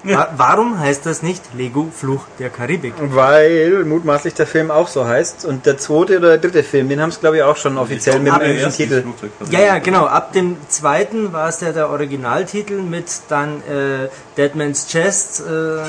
Wa 0.06 0.28
warum 0.36 0.78
heißt 0.82 1.06
das 1.06 1.24
nicht 1.24 1.42
Lego 1.56 1.88
Fluch 1.96 2.26
der 2.38 2.50
Karibik? 2.50 2.94
Weil 3.00 3.86
mutmaßlich 3.86 4.34
der 4.34 4.46
Film 4.46 4.70
auch 4.70 4.90
so 4.90 5.06
heißt. 5.08 5.46
Und 5.46 5.66
der 5.66 5.78
zweite 5.78 6.18
oder 6.18 6.28
der 6.28 6.40
dritte 6.40 6.62
Film, 6.62 6.90
den 6.90 7.00
haben 7.02 7.08
es 7.08 7.22
glaube 7.22 7.38
ich 7.38 7.44
auch 7.44 7.56
schon 7.56 7.78
offiziell 7.78 8.20
mit 8.20 8.34
dem 8.36 8.42
englischen 8.42 8.74
Titel. 8.74 9.02
Flugzeug- 9.04 9.32
Ja, 9.50 9.62
ja, 9.62 9.80
genau. 9.80 10.06
Ab 10.06 10.34
dem 10.34 10.58
zweiten 10.68 11.32
war 11.32 11.48
es 11.48 11.62
ja 11.62 11.72
der 11.72 11.90
Originaltitel 11.90 12.82
mit 12.82 13.06
dann 13.30 13.62
äh, 13.62 14.10
Dead 14.36 14.54
Man's 14.56 14.88
Chest. 14.88 15.40
Äh, 15.40 15.80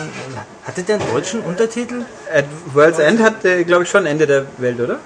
hatte 0.64 0.84
der 0.84 1.00
einen 1.00 1.10
deutschen 1.12 1.40
Untertitel? 1.40 2.02
At 2.32 2.44
World's 2.72 3.00
End 3.00 3.20
hat, 3.20 3.40
glaube 3.66 3.82
ich, 3.82 3.90
schon 3.90 4.06
Ende 4.06 4.28
der 4.28 4.44
Welt, 4.58 4.78
oder? 4.78 4.98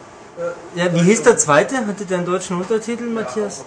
Ja, 0.75 0.93
wie 0.93 1.01
hieß 1.01 1.23
der 1.23 1.39
zweite? 1.39 1.79
Hatte 1.87 2.05
der 2.05 2.19
einen 2.19 2.27
deutschen 2.27 2.59
Untertitel, 2.59 3.05
Matthias? 3.05 3.65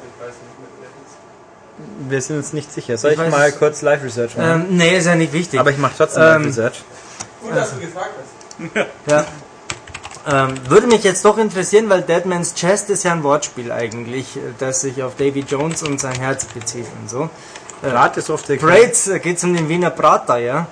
Wir 2.10 2.22
sind 2.22 2.38
uns 2.38 2.54
nicht 2.54 2.72
sicher. 2.72 2.98
Soll 2.98 3.12
Ich 3.12 3.18
ich, 3.18 3.24
weiß 3.26 3.32
mal 3.32 3.52
kurz 3.52 3.82
Live-Research 3.82 4.38
machen? 4.38 4.68
Ähm, 4.70 4.78
nee, 4.78 4.98
ist 4.98 5.06
ja 5.06 5.16
nicht 5.16 5.34
wichtig. 5.34 5.60
Aber 5.60 5.72
ich 5.72 5.78
mache 5.78 5.94
trotzdem 5.98 6.24
ähm, 6.24 6.30
Live-Research. 6.44 6.84
Gut, 7.44 7.56
dass 7.56 7.74
du 7.74 7.80
gefragt 7.80 8.12
hast. 8.18 8.88
Ja. 9.08 9.26
Ähm, 10.28 10.54
würde 10.70 10.86
mich 10.86 11.04
jetzt 11.04 11.26
doch 11.26 11.40
interessieren, 11.40 11.90
weil 11.90 12.04
Dead 12.04 12.26
Man's 12.26 12.54
Chest 12.54 12.92
ist 12.92 13.04
ja 13.04 13.12
ein 13.12 13.24
Wortspiel 13.24 13.72
eigentlich, 13.72 14.38
äh, 14.38 14.40
das 14.60 14.82
sich 14.82 15.02
auf 15.02 15.16
Davy 15.16 15.40
Jones 15.40 15.82
und 15.82 16.00
sein 16.00 16.14
Herz 16.14 16.46
bezieht 16.46 16.86
und 17.02 17.10
so. 17.10 17.30
Rat 17.82 18.18
ist 18.18 18.30
oft 18.30 18.48
der 18.48 18.58
Braids 18.58 19.08
äh, 19.08 19.20
geht's 19.20 19.44
um 19.44 19.56
den 19.56 19.68
Wiener 19.68 19.90
Prater, 19.90 20.38
ja? 20.38 20.68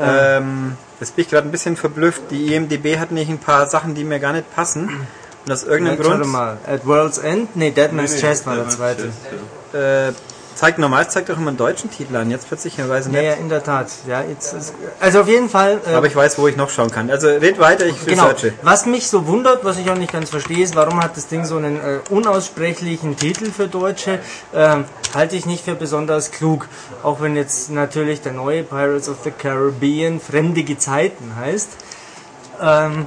Ähm, 0.00 0.76
jetzt 1.00 1.14
bin 1.16 1.24
ich 1.24 1.30
gerade 1.30 1.46
ein 1.46 1.50
bisschen 1.50 1.76
verblüfft. 1.76 2.22
Die 2.30 2.54
IMDB 2.54 2.98
hat 2.98 3.10
nicht 3.10 3.28
ein 3.28 3.38
paar 3.38 3.66
Sachen, 3.66 3.94
die 3.94 4.04
mir 4.04 4.20
gar 4.20 4.32
nicht 4.32 4.54
passen. 4.54 5.06
Und 5.44 5.52
aus 5.52 5.64
irgendeinem 5.64 5.98
warte 5.98 6.10
Grund 6.10 6.26
mal. 6.26 6.56
At 6.66 6.86
World's 6.86 7.18
End? 7.18 7.56
Nee, 7.56 7.70
Dead 7.70 7.92
Man's 7.92 8.12
Nee, 8.12 8.16
nee, 8.16 8.22
Chest 8.22 8.46
war 8.46 8.56
der 8.56 8.68
zweite. 8.68 9.02
Chest, 9.04 9.18
ja. 9.72 10.08
äh, 10.08 10.12
zeigt 10.58 10.78
normal 10.80 11.08
zeigt 11.08 11.30
auch 11.30 11.36
immer 11.36 11.48
einen 11.48 11.56
deutschen 11.56 11.88
Titel 11.88 12.16
an. 12.16 12.32
Jetzt 12.32 12.48
plötzlicherweise 12.48 13.10
Ja, 13.10 13.20
nicht. 13.20 13.28
ja, 13.28 13.34
in 13.34 13.48
der 13.48 13.62
Tat. 13.62 13.92
Ja, 14.08 14.22
jetzt 14.22 14.54
ist, 14.54 14.74
also 14.98 15.20
auf 15.20 15.28
jeden 15.28 15.48
Fall. 15.48 15.80
Äh, 15.86 15.94
Aber 15.94 16.08
ich 16.08 16.16
weiß, 16.16 16.36
wo 16.36 16.48
ich 16.48 16.56
noch 16.56 16.68
schauen 16.68 16.90
kann. 16.90 17.08
Also 17.10 17.28
red 17.28 17.60
weiter, 17.60 17.86
ich 17.86 18.04
genau. 18.04 18.24
researche. 18.24 18.54
Was 18.62 18.84
mich 18.84 19.06
so 19.06 19.28
wundert, 19.28 19.64
was 19.64 19.78
ich 19.78 19.88
auch 19.88 19.96
nicht 19.96 20.12
ganz 20.12 20.30
verstehe, 20.30 20.64
ist, 20.64 20.74
warum 20.74 21.00
hat 21.00 21.16
das 21.16 21.28
Ding 21.28 21.44
so 21.44 21.58
einen 21.58 21.76
äh, 21.76 22.00
unaussprechlichen 22.10 23.16
Titel 23.16 23.52
für 23.52 23.68
Deutsche? 23.68 24.18
Ähm, 24.52 24.84
halte 25.14 25.36
ich 25.36 25.46
nicht 25.46 25.64
für 25.64 25.76
besonders 25.76 26.32
klug. 26.32 26.66
Auch 27.04 27.20
wenn 27.20 27.36
jetzt 27.36 27.70
natürlich 27.70 28.20
der 28.22 28.32
neue 28.32 28.64
Pirates 28.64 29.08
of 29.08 29.18
the 29.22 29.30
Caribbean 29.30 30.18
Fremde 30.20 30.64
Gezeiten 30.64 31.36
heißt. 31.36 31.70
Ähm, 32.60 33.06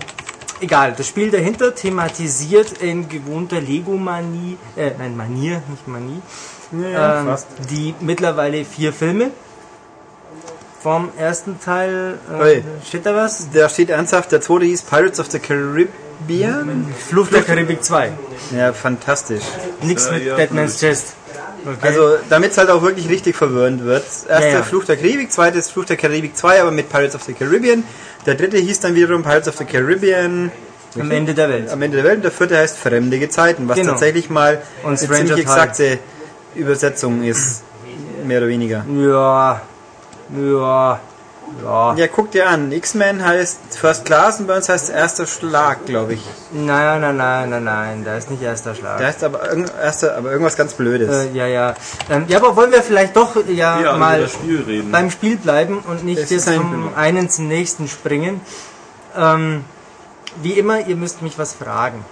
egal, 0.62 0.94
das 0.96 1.06
Spiel 1.06 1.32
dahinter 1.32 1.76
thematisiert 1.76 2.82
in 2.82 3.10
gewohnter 3.10 3.60
Lego-Manie, 3.60 4.58
äh, 4.78 4.92
nein, 4.98 5.18
Manier, 5.18 5.62
nicht 5.70 5.88
Manie, 5.88 6.22
ähm, 6.74 7.26
fast. 7.28 7.48
die 7.70 7.94
mittlerweile 8.00 8.64
vier 8.66 8.94
Filme 8.94 9.32
vom 10.82 11.10
ersten 11.18 11.60
Teil. 11.60 12.18
Äh, 12.40 12.42
Ui. 12.42 12.64
steht 12.88 13.06
da 13.06 13.16
was? 13.16 13.48
Da 13.54 13.70
steht 13.70 13.90
ernsthaft, 13.90 14.32
der 14.32 14.42
zweite 14.42 14.66
hieß 14.66 14.82
Pirates 14.84 15.20
of 15.20 15.30
the 15.30 15.40
Caribbean. 15.40 16.88
Fluch 17.10 17.28
der 17.30 17.44
Karibik 17.44 17.84
2. 17.84 18.12
Ja, 18.56 18.74
fantastisch. 18.74 19.44
Nichts 19.84 20.08
Ja, 20.08 20.12
mit 20.14 20.26
ja, 20.26 20.36
Dead 20.36 20.52
Man's 20.52 20.80
Chest. 20.80 21.14
Okay. 21.64 21.76
Also, 21.82 22.16
damit 22.30 22.52
es 22.52 22.58
halt 22.58 22.72
auch 22.72 22.82
wirklich 22.82 23.08
richtig 23.08 23.36
verwirrend 23.36 23.84
wird. 23.84 24.04
Erster 24.28 24.40
Ja, 24.48 24.48
ja. 24.56 24.64
Fluch 24.64 24.86
der 24.86 24.98
Karibik, 24.98 25.32
zweites 25.32 25.70
Fluch 25.70 25.86
der 25.86 25.96
Karibik 25.98 26.36
2, 26.36 26.62
aber 26.62 26.72
mit 26.72 26.90
Pirates 26.90 27.14
of 27.14 27.22
the 27.24 27.34
Caribbean. 27.34 27.84
Der 28.26 28.34
dritte 28.34 28.58
hieß 28.58 28.80
dann 28.80 28.96
wiederum 28.96 29.22
Pirates 29.22 29.48
of 29.48 29.58
the 29.58 29.66
Caribbean 29.66 30.52
am 31.00 31.12
Ende 31.12 31.36
der 31.36 31.50
Welt. 31.50 31.70
am 31.70 31.80
Ende 31.84 31.98
der 31.98 32.04
Welt. 32.06 32.16
Und 32.18 32.24
der 32.24 32.32
vierte 32.32 32.58
heißt 32.58 32.78
Fremde 32.78 33.20
Gezeiten, 33.20 33.70
was 33.70 33.76
Genau. 33.78 33.92
tatsächlich 33.92 34.32
mal 34.32 34.62
Und 34.82 34.90
eine 34.90 34.98
Stranger 34.98 35.26
ziemlich 35.28 35.46
exakte 35.46 36.00
Übersetzung 36.56 37.24
ist. 37.24 37.64
Mehr 38.26 38.40
oder 38.40 38.48
weniger. 38.48 38.86
Ja, 38.96 39.62
ja, 40.36 41.00
ja. 41.64 41.96
Ja, 41.96 42.08
guck 42.08 42.32
dir 42.32 42.48
an. 42.48 42.72
X-Men 42.72 43.26
heißt 43.26 43.60
First 43.78 44.06
Class 44.06 44.40
und 44.40 44.48
bei 44.48 44.56
uns 44.56 44.70
heißt 44.70 44.86
es 44.86 44.90
erster 44.90 45.26
Schlag, 45.28 45.86
glaube 45.86 46.14
ich. 46.14 46.24
Nein, 46.54 47.02
nein, 47.02 47.18
nein, 47.18 47.50
nein, 47.50 47.64
nein, 47.64 48.04
da 48.06 48.16
ist 48.16 48.30
nicht 48.32 48.42
erster 48.42 48.74
Schlag. 48.76 49.00
Der 49.00 49.08
heißt 49.08 49.24
aber, 49.24 49.50
irgend- 49.50 49.74
erster, 49.82 50.16
aber 50.18 50.32
irgendwas 50.32 50.56
ganz 50.56 50.74
Blödes. 50.74 51.10
Äh, 51.10 51.32
ja, 51.34 51.48
ja. 51.48 51.74
Ähm, 52.10 52.26
ja, 52.30 52.38
aber 52.38 52.56
wollen 52.56 52.72
wir 52.72 52.82
vielleicht 52.84 53.16
doch 53.18 53.36
ja, 53.48 53.82
Ja, 53.82 53.98
mal 53.98 54.28
Spiel 54.30 54.62
reden. 54.66 54.92
beim 54.92 55.10
Spiel 55.12 55.36
bleiben 55.38 55.80
und 55.80 56.06
nicht 56.06 56.20
jetzt 56.20 56.32
ist 56.32 56.48
ein- 56.48 56.58
vom 56.62 56.92
einen 56.96 57.30
zum 57.30 57.48
nächsten 57.50 57.88
springen. 57.90 58.40
Ähm, 59.18 59.66
wie 60.42 60.54
immer, 60.54 60.88
ihr 60.88 60.96
müsst 60.96 61.22
mich 61.22 61.38
was 61.38 61.54
fragen. 61.54 62.06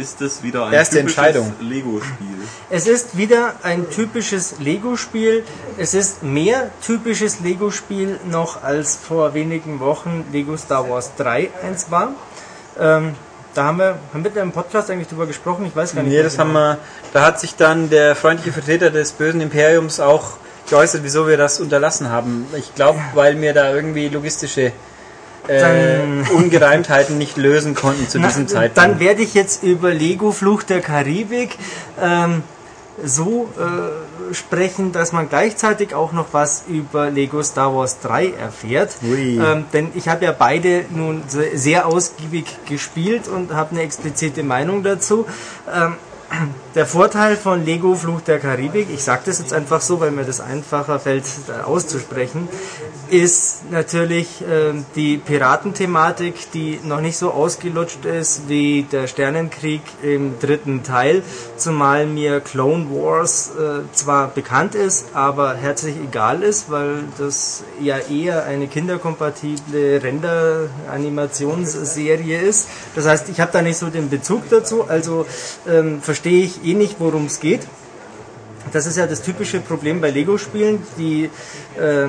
Ist 0.00 0.22
es 0.22 0.42
wieder 0.42 0.64
ein 0.64 0.72
Erste 0.72 1.00
typisches. 1.00 1.34
Lego-Spiel? 1.60 2.38
Es 2.70 2.86
ist 2.86 3.18
wieder 3.18 3.52
ein 3.62 3.90
typisches 3.90 4.58
Lego-Spiel. 4.58 5.44
Es 5.76 5.92
ist 5.92 6.22
mehr 6.22 6.70
typisches 6.80 7.40
Lego-Spiel 7.40 8.18
noch 8.30 8.62
als 8.62 8.96
vor 8.96 9.34
wenigen 9.34 9.78
Wochen 9.78 10.24
Lego 10.32 10.56
Star 10.56 10.88
Wars 10.88 11.10
3 11.18 11.50
eins 11.62 11.90
war. 11.90 12.14
Ähm, 12.78 13.14
da 13.52 13.64
haben 13.64 13.76
wir, 13.76 13.98
haben 14.14 14.24
wir 14.24 14.34
im 14.40 14.52
Podcast 14.52 14.90
eigentlich 14.90 15.08
drüber 15.08 15.26
gesprochen? 15.26 15.66
Ich 15.66 15.76
weiß 15.76 15.94
gar 15.94 16.02
nicht. 16.02 16.12
Nee, 16.12 16.16
mehr 16.16 16.24
das 16.24 16.38
genau. 16.38 16.44
haben 16.44 16.52
wir. 16.54 16.78
Da 17.12 17.26
hat 17.26 17.38
sich 17.38 17.56
dann 17.56 17.90
der 17.90 18.16
freundliche 18.16 18.52
Vertreter 18.52 18.90
des 18.90 19.12
bösen 19.12 19.42
Imperiums 19.42 20.00
auch 20.00 20.38
geäußert, 20.70 21.02
wieso 21.04 21.28
wir 21.28 21.36
das 21.36 21.60
unterlassen 21.60 22.08
haben. 22.08 22.46
Ich 22.56 22.74
glaube, 22.74 23.00
weil 23.12 23.38
wir 23.38 23.52
da 23.52 23.74
irgendwie 23.74 24.08
logistische 24.08 24.72
äh, 25.50 25.60
Dann- 25.60 26.26
Ungereimtheiten 26.34 27.18
nicht 27.18 27.36
lösen 27.36 27.74
konnten 27.74 28.08
zu 28.08 28.18
Na, 28.18 28.28
diesem 28.28 28.46
Zeitpunkt. 28.48 28.78
Dann 28.78 29.00
werde 29.00 29.22
ich 29.22 29.34
jetzt 29.34 29.62
über 29.62 29.92
Lego 29.92 30.32
Fluch 30.32 30.62
der 30.62 30.80
Karibik 30.80 31.56
ähm, 32.00 32.42
so 33.04 33.48
äh, 33.58 34.34
sprechen, 34.34 34.92
dass 34.92 35.12
man 35.12 35.28
gleichzeitig 35.28 35.94
auch 35.94 36.12
noch 36.12 36.26
was 36.32 36.64
über 36.68 37.08
Lego 37.10 37.42
Star 37.42 37.74
Wars 37.74 37.98
3 38.00 38.32
erfährt. 38.32 38.90
Ähm, 39.02 39.64
denn 39.72 39.88
ich 39.94 40.08
habe 40.08 40.24
ja 40.26 40.32
beide 40.38 40.84
nun 40.90 41.22
se- 41.26 41.56
sehr 41.56 41.86
ausgiebig 41.86 42.44
gespielt 42.68 43.26
und 43.26 43.52
habe 43.54 43.70
eine 43.72 43.80
explizite 43.82 44.42
Meinung 44.42 44.82
dazu. 44.82 45.26
Ähm, 45.74 45.94
der 46.74 46.86
Vorteil 46.86 47.36
von 47.36 47.64
Lego 47.64 47.94
Fluch 47.94 48.20
der 48.20 48.38
Karibik, 48.38 48.88
ich 48.92 49.02
sage 49.02 49.22
das 49.26 49.40
jetzt 49.40 49.52
einfach 49.52 49.80
so, 49.80 49.98
weil 50.00 50.12
mir 50.12 50.24
das 50.24 50.40
einfacher 50.40 51.00
fällt 51.00 51.24
äh, 51.48 51.62
auszusprechen, 51.62 52.48
ist 53.10 53.70
natürlich 53.70 54.42
ähm, 54.48 54.86
die 54.94 55.18
Piratenthematik, 55.18 56.52
die 56.52 56.78
noch 56.84 57.00
nicht 57.00 57.16
so 57.16 57.32
ausgelutscht 57.32 58.04
ist 58.04 58.48
wie 58.48 58.84
der 58.84 59.08
Sternenkrieg 59.08 59.82
im 60.02 60.38
dritten 60.38 60.84
Teil, 60.84 61.24
zumal 61.56 62.06
mir 62.06 62.38
Clone 62.40 62.86
Wars 62.90 63.50
äh, 63.58 63.80
zwar 63.92 64.28
bekannt 64.28 64.76
ist, 64.76 65.06
aber 65.12 65.54
herzlich 65.54 65.96
egal 65.96 66.44
ist, 66.44 66.70
weil 66.70 67.02
das 67.18 67.64
ja 67.80 67.98
eher 67.98 68.44
eine 68.44 68.68
kinderkompatible 68.68 70.00
Render-Animationsserie 70.02 72.38
ist. 72.38 72.68
Das 72.94 73.06
heißt, 73.06 73.28
ich 73.28 73.40
habe 73.40 73.50
da 73.52 73.62
nicht 73.62 73.78
so 73.78 73.90
den 73.90 74.08
Bezug 74.08 74.48
dazu, 74.50 74.84
also 74.88 75.26
ähm, 75.68 76.00
ich 76.28 76.64
eh 76.64 76.74
nicht, 76.74 76.96
worum 76.98 77.26
es 77.26 77.40
geht. 77.40 77.62
Das 78.72 78.86
ist 78.86 78.96
ja 78.96 79.06
das 79.06 79.22
typische 79.22 79.60
Problem 79.60 80.00
bei 80.00 80.10
Lego-Spielen. 80.10 80.82
Die 80.98 81.30
äh, 81.78 82.08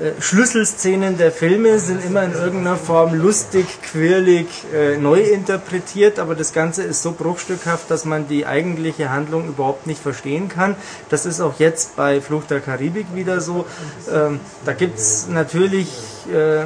äh, 0.00 0.20
Schlüsselszenen 0.20 1.18
der 1.18 1.30
Filme 1.30 1.78
sind 1.78 2.02
immer 2.04 2.22
in 2.22 2.32
irgendeiner 2.32 2.76
Form 2.76 3.14
lustig, 3.14 3.66
quirlig, 3.82 4.46
äh, 4.74 4.96
neu 4.96 5.20
interpretiert, 5.20 6.18
aber 6.18 6.34
das 6.34 6.54
Ganze 6.54 6.82
ist 6.82 7.02
so 7.02 7.12
bruchstückhaft, 7.12 7.90
dass 7.90 8.06
man 8.06 8.26
die 8.26 8.46
eigentliche 8.46 9.10
Handlung 9.10 9.48
überhaupt 9.48 9.86
nicht 9.86 10.00
verstehen 10.00 10.48
kann. 10.48 10.76
Das 11.10 11.26
ist 11.26 11.40
auch 11.40 11.58
jetzt 11.58 11.94
bei 11.94 12.22
Fluch 12.22 12.44
der 12.44 12.60
Karibik 12.60 13.06
wieder 13.14 13.40
so. 13.40 13.66
Ähm, 14.10 14.40
da 14.64 14.72
gibt's 14.72 15.28
natürlich 15.28 15.88
äh, 16.32 16.64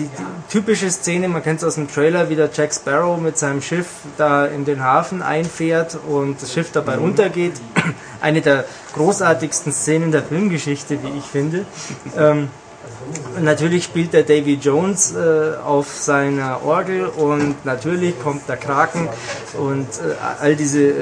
die, 0.00 0.08
die 0.08 0.50
typische 0.50 0.90
Szene, 0.90 1.28
man 1.28 1.42
kennt 1.42 1.58
es 1.58 1.64
aus 1.64 1.74
dem 1.74 1.88
Trailer, 1.88 2.28
wie 2.30 2.36
der 2.36 2.50
Jack 2.52 2.72
Sparrow 2.72 3.20
mit 3.20 3.38
seinem 3.38 3.62
Schiff 3.62 3.86
da 4.16 4.46
in 4.46 4.64
den 4.64 4.82
Hafen 4.82 5.22
einfährt 5.22 5.98
und 6.08 6.40
das 6.40 6.52
Schiff 6.52 6.72
dabei 6.72 6.98
untergeht. 6.98 7.54
Eine 8.20 8.40
der 8.40 8.64
großartigsten 8.94 9.72
Szenen 9.72 10.12
der 10.12 10.22
Filmgeschichte, 10.22 11.02
wie 11.02 11.18
ich 11.18 11.24
finde. 11.24 11.64
Ähm, 12.16 12.48
natürlich 13.40 13.84
spielt 13.84 14.12
der 14.12 14.22
Davy 14.22 14.54
Jones 14.54 15.14
äh, 15.14 15.56
auf 15.64 15.88
seiner 15.88 16.64
Orgel 16.64 17.06
und 17.06 17.64
natürlich 17.64 18.20
kommt 18.20 18.48
der 18.48 18.56
Kraken 18.56 19.08
und 19.58 19.86
äh, 19.86 20.14
all 20.40 20.56
diese 20.56 20.82
äh, 20.82 20.94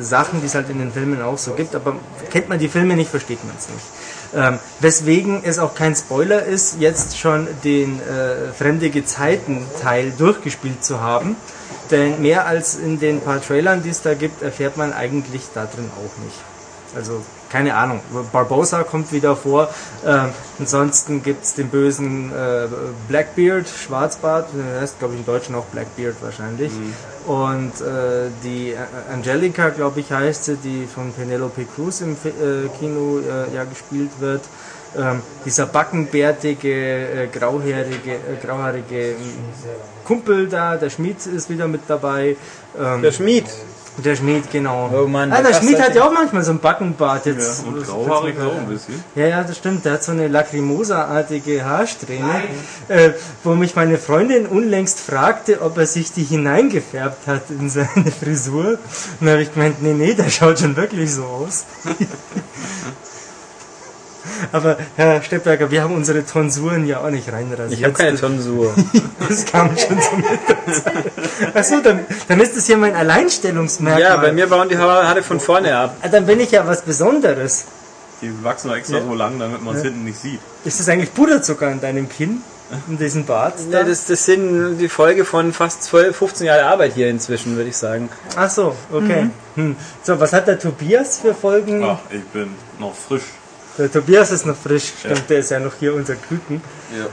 Sachen, 0.00 0.40
die 0.40 0.46
es 0.46 0.54
halt 0.54 0.68
in 0.70 0.78
den 0.78 0.92
Filmen 0.92 1.22
auch 1.22 1.38
so 1.38 1.52
gibt. 1.52 1.74
Aber 1.74 1.96
kennt 2.30 2.48
man 2.48 2.58
die 2.58 2.68
Filme 2.68 2.96
nicht, 2.96 3.10
versteht 3.10 3.44
man 3.44 3.54
es 3.58 3.68
nicht. 3.68 4.01
Ähm, 4.34 4.58
weswegen 4.80 5.44
es 5.44 5.58
auch 5.58 5.74
kein 5.74 5.94
Spoiler 5.94 6.42
ist, 6.44 6.76
jetzt 6.78 7.18
schon 7.18 7.46
den 7.64 8.00
äh, 8.00 8.52
Fremde 8.56 8.88
Gezeiten 8.88 9.66
Teil 9.80 10.12
durchgespielt 10.16 10.82
zu 10.84 11.00
haben. 11.00 11.36
Denn 11.90 12.22
mehr 12.22 12.46
als 12.46 12.76
in 12.76 12.98
den 12.98 13.20
paar 13.20 13.42
Trailern, 13.42 13.82
die 13.82 13.90
es 13.90 14.00
da 14.00 14.14
gibt, 14.14 14.40
erfährt 14.42 14.78
man 14.78 14.94
eigentlich 14.94 15.42
da 15.52 15.66
drin 15.66 15.90
auch 15.94 16.24
nicht. 16.24 16.36
Also 16.94 17.22
keine 17.52 17.74
Ahnung, 17.74 18.00
Barbosa 18.32 18.82
kommt 18.82 19.12
wieder 19.12 19.36
vor. 19.36 19.68
Ähm, 20.06 20.30
ansonsten 20.58 21.22
gibt 21.22 21.44
es 21.44 21.54
den 21.54 21.68
bösen 21.68 22.32
äh, 22.32 22.66
Blackbeard, 23.08 23.68
Schwarzbart, 23.68 24.48
der 24.54 24.80
heißt 24.80 24.98
glaube 24.98 25.14
ich 25.14 25.20
im 25.20 25.26
Deutschen 25.26 25.54
auch 25.54 25.66
Blackbeard 25.66 26.16
wahrscheinlich. 26.22 26.72
Und 27.26 27.80
äh, 27.80 28.30
die 28.42 28.74
Angelica, 29.12 29.68
glaube 29.68 30.00
ich, 30.00 30.10
heißt 30.10 30.44
sie, 30.44 30.56
die 30.56 30.88
von 30.92 31.12
Penelope 31.12 31.64
Cruz 31.76 32.00
im 32.00 32.12
äh, 32.12 32.68
Kino 32.80 33.20
äh, 33.20 33.54
ja 33.54 33.64
gespielt 33.64 34.10
wird. 34.18 34.42
Ähm, 34.94 35.22
dieser 35.46 35.66
backenbärtige, 35.66 36.68
äh, 36.68 37.26
grauhaarige, 37.28 38.12
äh, 38.12 38.44
grauhaarige 38.44 39.14
Kumpel 40.04 40.48
da, 40.48 40.76
der 40.76 40.90
Schmied 40.90 41.24
ist 41.26 41.48
wieder 41.48 41.66
mit 41.66 41.82
dabei. 41.88 42.36
Ähm, 42.78 43.02
Der 43.02 43.12
Schmied. 43.12 43.46
Der 43.98 44.16
Schmied, 44.16 44.50
genau. 44.50 44.90
Oh 44.92 45.06
Mann, 45.06 45.30
ah, 45.32 45.42
der 45.42 45.50
der 45.50 45.58
Schmied 45.58 45.80
hat 45.80 45.94
ja 45.94 46.06
auch 46.06 46.12
manchmal 46.12 46.42
so 46.42 46.50
einen 46.50 46.60
Backenbart 46.60 47.26
jetzt. 47.26 47.64
Und 47.64 47.84
grauhaarig 47.84 48.40
auch 48.40 48.56
ein 48.56 48.66
bisschen. 48.66 49.02
Ja, 49.14 49.26
ja, 49.26 49.42
das 49.42 49.58
stimmt. 49.58 49.84
Der 49.84 49.92
hat 49.94 50.04
so 50.04 50.12
eine 50.12 50.28
Lacrimosa-artige 50.28 51.64
Haarsträhne, 51.64 52.42
äh, 52.88 53.10
wo 53.44 53.54
mich 53.54 53.76
meine 53.76 53.98
Freundin 53.98 54.46
unlängst 54.46 54.98
fragte, 54.98 55.60
ob 55.60 55.76
er 55.76 55.86
sich 55.86 56.12
die 56.12 56.24
hineingefärbt 56.24 57.26
hat 57.26 57.50
in 57.50 57.68
seine 57.68 58.10
Frisur. 58.18 58.64
Und 58.64 58.78
dann 59.20 59.30
habe 59.30 59.42
ich 59.42 59.52
gemeint, 59.52 59.82
nee, 59.82 59.92
nee, 59.92 60.14
der 60.14 60.30
schaut 60.30 60.58
schon 60.58 60.76
wirklich 60.76 61.12
so 61.12 61.24
aus. 61.24 61.66
Aber 64.52 64.76
Herr 64.96 65.22
Steppberger, 65.22 65.70
wir 65.70 65.82
haben 65.82 65.94
unsere 65.94 66.24
Tonsuren 66.24 66.86
ja 66.86 67.00
auch 67.00 67.10
nicht 67.10 67.30
reinrasiert. 67.32 67.78
Ich 67.78 67.84
habe 67.84 67.94
keine 67.94 68.18
Tonsur. 68.18 68.74
Das 69.28 69.46
kam 69.46 69.70
schon 69.78 69.98
so 70.00 70.16
mit. 70.16 71.54
Achso, 71.54 71.80
dann, 71.80 72.00
dann 72.28 72.40
ist 72.40 72.56
das 72.56 72.66
hier 72.66 72.76
mein 72.76 72.94
Alleinstellungsmerkmal. 72.94 74.00
ja, 74.02 74.16
bei 74.16 74.32
mir 74.32 74.46
bauen 74.48 74.68
die 74.68 74.76
Haare 74.76 75.22
von 75.22 75.40
vorne 75.40 75.74
ab. 75.76 75.96
Ah, 76.02 76.08
Dann 76.08 76.26
bin 76.26 76.40
ich 76.40 76.50
ja 76.50 76.66
was 76.66 76.82
Besonderes. 76.82 77.64
Die 78.20 78.32
wachsen 78.44 78.68
doch 78.68 78.76
extra 78.76 79.00
so 79.00 79.14
lang, 79.14 79.38
damit 79.38 79.62
man 79.62 79.76
es 79.76 79.82
hinten 79.82 80.04
nicht 80.04 80.20
sieht. 80.20 80.40
Ist 80.64 80.80
das 80.80 80.88
eigentlich 80.88 81.14
Puderzucker 81.14 81.68
an 81.68 81.80
deinem 81.80 82.08
Kinn? 82.08 82.42
In 82.88 82.96
diesem 82.98 83.26
Bart? 83.26 83.54
Ja, 83.70 83.80
da? 83.82 83.88
das, 83.88 84.06
das 84.06 84.24
sind 84.24 84.78
die 84.78 84.88
Folge 84.88 85.24
von 85.24 85.52
fast 85.52 85.82
12, 85.84 86.16
15 86.16 86.46
Jahre 86.46 86.64
Arbeit 86.64 86.94
hier 86.94 87.08
inzwischen, 87.10 87.54
würde 87.56 87.68
ich 87.68 87.76
sagen. 87.76 88.08
Ach 88.34 88.48
so, 88.50 88.74
okay. 88.90 89.28
Hm. 89.56 89.76
So, 90.02 90.18
was 90.18 90.32
hat 90.32 90.48
der 90.48 90.58
Tobias 90.58 91.18
für 91.18 91.34
Folgen? 91.34 91.84
Ach, 91.84 91.98
ich 92.10 92.24
bin 92.24 92.48
noch 92.78 92.94
frisch. 92.94 93.24
Der 93.78 93.90
Tobias 93.90 94.30
ist 94.30 94.44
noch 94.46 94.56
frisch, 94.56 94.92
stimmt, 94.98 95.18
Ja. 95.18 95.24
der 95.28 95.38
ist 95.38 95.50
ja 95.50 95.60
noch 95.60 95.72
hier 95.78 95.94
unser 95.94 96.14
Küken. 96.16 96.62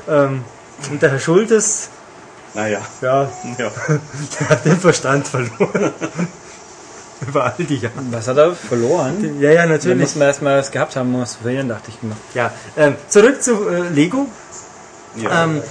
Ja. 0.07 0.25
Ähm, 0.25 0.43
und 0.91 1.01
der 1.01 1.11
Herr 1.11 1.19
Schultes, 1.19 1.89
Naja. 2.53 2.79
ja, 3.01 3.29
Ja. 3.57 3.71
der 4.39 4.49
hat 4.49 4.65
den 4.65 4.79
Verstand 4.79 5.27
verloren. 5.27 5.93
Über 7.27 7.43
all 7.45 7.53
die 7.65 7.75
Jahre. 7.77 7.93
Was 8.11 8.27
hat 8.29 8.37
er 8.37 8.55
verloren? 8.55 9.39
Ja, 9.41 9.51
ja, 9.51 9.63
Da 9.63 9.73
natürlich. 9.73 9.99
muss 9.99 10.15
man 10.15 10.27
erstmal 10.29 10.57
was 10.59 10.71
gehabt 10.71 10.95
haben, 10.95 11.25
zu 11.25 11.37
verlieren, 11.39 11.67
dachte 11.67 11.89
ich 11.89 12.01
mir. 12.01 12.15
Ja, 12.33 12.51
ähm, 12.77 12.95
zurück 13.09 13.43
zu 13.43 13.67
äh, 13.67 13.89
Lego. 13.89 14.25
ja. 15.17 15.43
Ähm, 15.43 15.61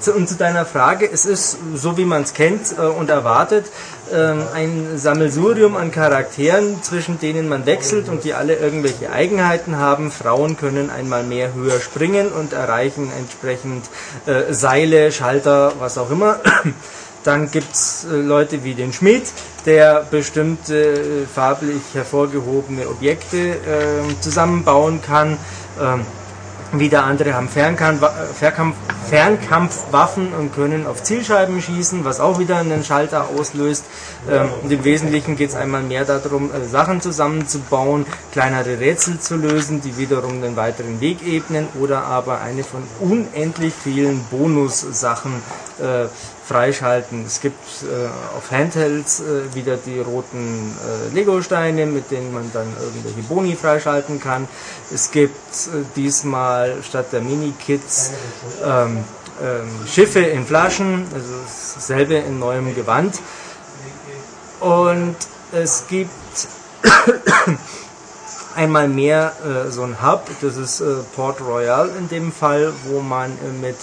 zu, 0.00 0.12
und 0.14 0.28
zu 0.28 0.34
deiner 0.34 0.64
Frage, 0.66 1.08
es 1.12 1.26
ist, 1.26 1.58
so 1.76 1.96
wie 1.96 2.04
man 2.04 2.22
es 2.22 2.32
kennt 2.34 2.72
äh, 2.76 2.80
und 2.80 3.08
erwartet, 3.10 3.66
ähm, 4.12 4.42
ein 4.54 4.98
Sammelsurium 4.98 5.76
an 5.76 5.90
Charakteren, 5.90 6.82
zwischen 6.82 7.18
denen 7.18 7.48
man 7.48 7.66
wechselt 7.66 8.08
und 8.08 8.24
die 8.24 8.34
alle 8.34 8.54
irgendwelche 8.54 9.10
Eigenheiten 9.10 9.78
haben. 9.78 10.10
Frauen 10.10 10.56
können 10.56 10.90
einmal 10.90 11.22
mehr 11.22 11.54
höher 11.54 11.80
springen 11.80 12.28
und 12.28 12.52
erreichen 12.52 13.10
entsprechend 13.18 13.86
äh, 14.26 14.52
Seile, 14.52 15.12
Schalter, 15.12 15.72
was 15.78 15.98
auch 15.98 16.10
immer. 16.10 16.40
Dann 17.24 17.50
gibt's 17.50 18.06
äh, 18.10 18.16
Leute 18.16 18.64
wie 18.64 18.74
den 18.74 18.92
Schmied, 18.92 19.24
der 19.66 20.06
bestimmte 20.10 20.74
äh, 20.74 21.26
farblich 21.26 21.82
hervorgehobene 21.92 22.88
Objekte 22.88 23.36
äh, 23.36 24.20
zusammenbauen 24.20 25.02
kann. 25.02 25.36
Ähm, 25.80 26.06
wieder 26.72 27.04
andere 27.04 27.34
haben 27.34 27.48
Fernkampf, 27.48 28.06
Fernkampf, 28.38 28.76
Fernkampfwaffen 29.08 30.32
und 30.32 30.54
können 30.54 30.86
auf 30.86 31.02
Zielscheiben 31.02 31.60
schießen, 31.60 32.04
was 32.04 32.20
auch 32.20 32.38
wieder 32.38 32.58
einen 32.58 32.84
Schalter 32.84 33.28
auslöst. 33.36 33.84
Ähm, 34.30 34.48
und 34.62 34.70
im 34.70 34.84
Wesentlichen 34.84 35.36
geht 35.36 35.50
es 35.50 35.56
einmal 35.56 35.82
mehr 35.82 36.04
darum, 36.04 36.50
äh, 36.52 36.64
Sachen 36.64 37.00
zusammenzubauen, 37.00 38.06
kleinere 38.30 38.78
Rätsel 38.78 39.18
zu 39.18 39.36
lösen, 39.36 39.80
die 39.80 39.96
wiederum 39.96 40.42
den 40.42 40.54
weiteren 40.54 41.00
Weg 41.00 41.26
ebnen 41.26 41.66
oder 41.80 42.04
aber 42.04 42.40
eine 42.40 42.62
von 42.62 42.82
unendlich 43.00 43.74
vielen 43.74 44.22
Bonussachen 44.30 45.42
äh, 45.80 46.06
freischalten. 46.50 47.24
Es 47.24 47.40
gibt 47.40 47.62
äh, 47.84 48.08
auf 48.36 48.50
Handhelds 48.50 49.20
äh, 49.20 49.54
wieder 49.54 49.76
die 49.76 50.00
roten 50.00 50.74
äh, 50.84 51.14
Lego-Steine, 51.14 51.86
mit 51.86 52.10
denen 52.10 52.34
man 52.34 52.50
dann 52.52 52.66
irgendwelche 52.82 53.22
Boni 53.28 53.54
freischalten 53.54 54.20
kann. 54.20 54.48
Es 54.92 55.12
gibt 55.12 55.36
äh, 55.36 55.84
diesmal 55.94 56.82
statt 56.82 57.12
der 57.12 57.20
Mini-Kits 57.20 58.10
ähm, 58.64 59.04
ähm, 59.40 59.86
Schiffe 59.86 60.20
in 60.20 60.44
Flaschen, 60.44 61.06
also 61.14 61.34
dasselbe 61.76 62.14
in 62.14 62.40
neuem 62.40 62.74
Gewand. 62.74 63.20
Und 64.58 65.14
es 65.52 65.84
gibt 65.88 66.10
einmal 68.56 68.88
mehr 68.88 69.34
äh, 69.44 69.70
so 69.70 69.84
ein 69.84 70.02
Hub, 70.02 70.26
das 70.40 70.56
ist 70.56 70.80
äh, 70.80 70.96
Port 71.14 71.40
Royal 71.40 71.90
in 71.96 72.08
dem 72.08 72.32
Fall, 72.32 72.72
wo 72.86 73.00
man 73.00 73.30
mit 73.60 73.76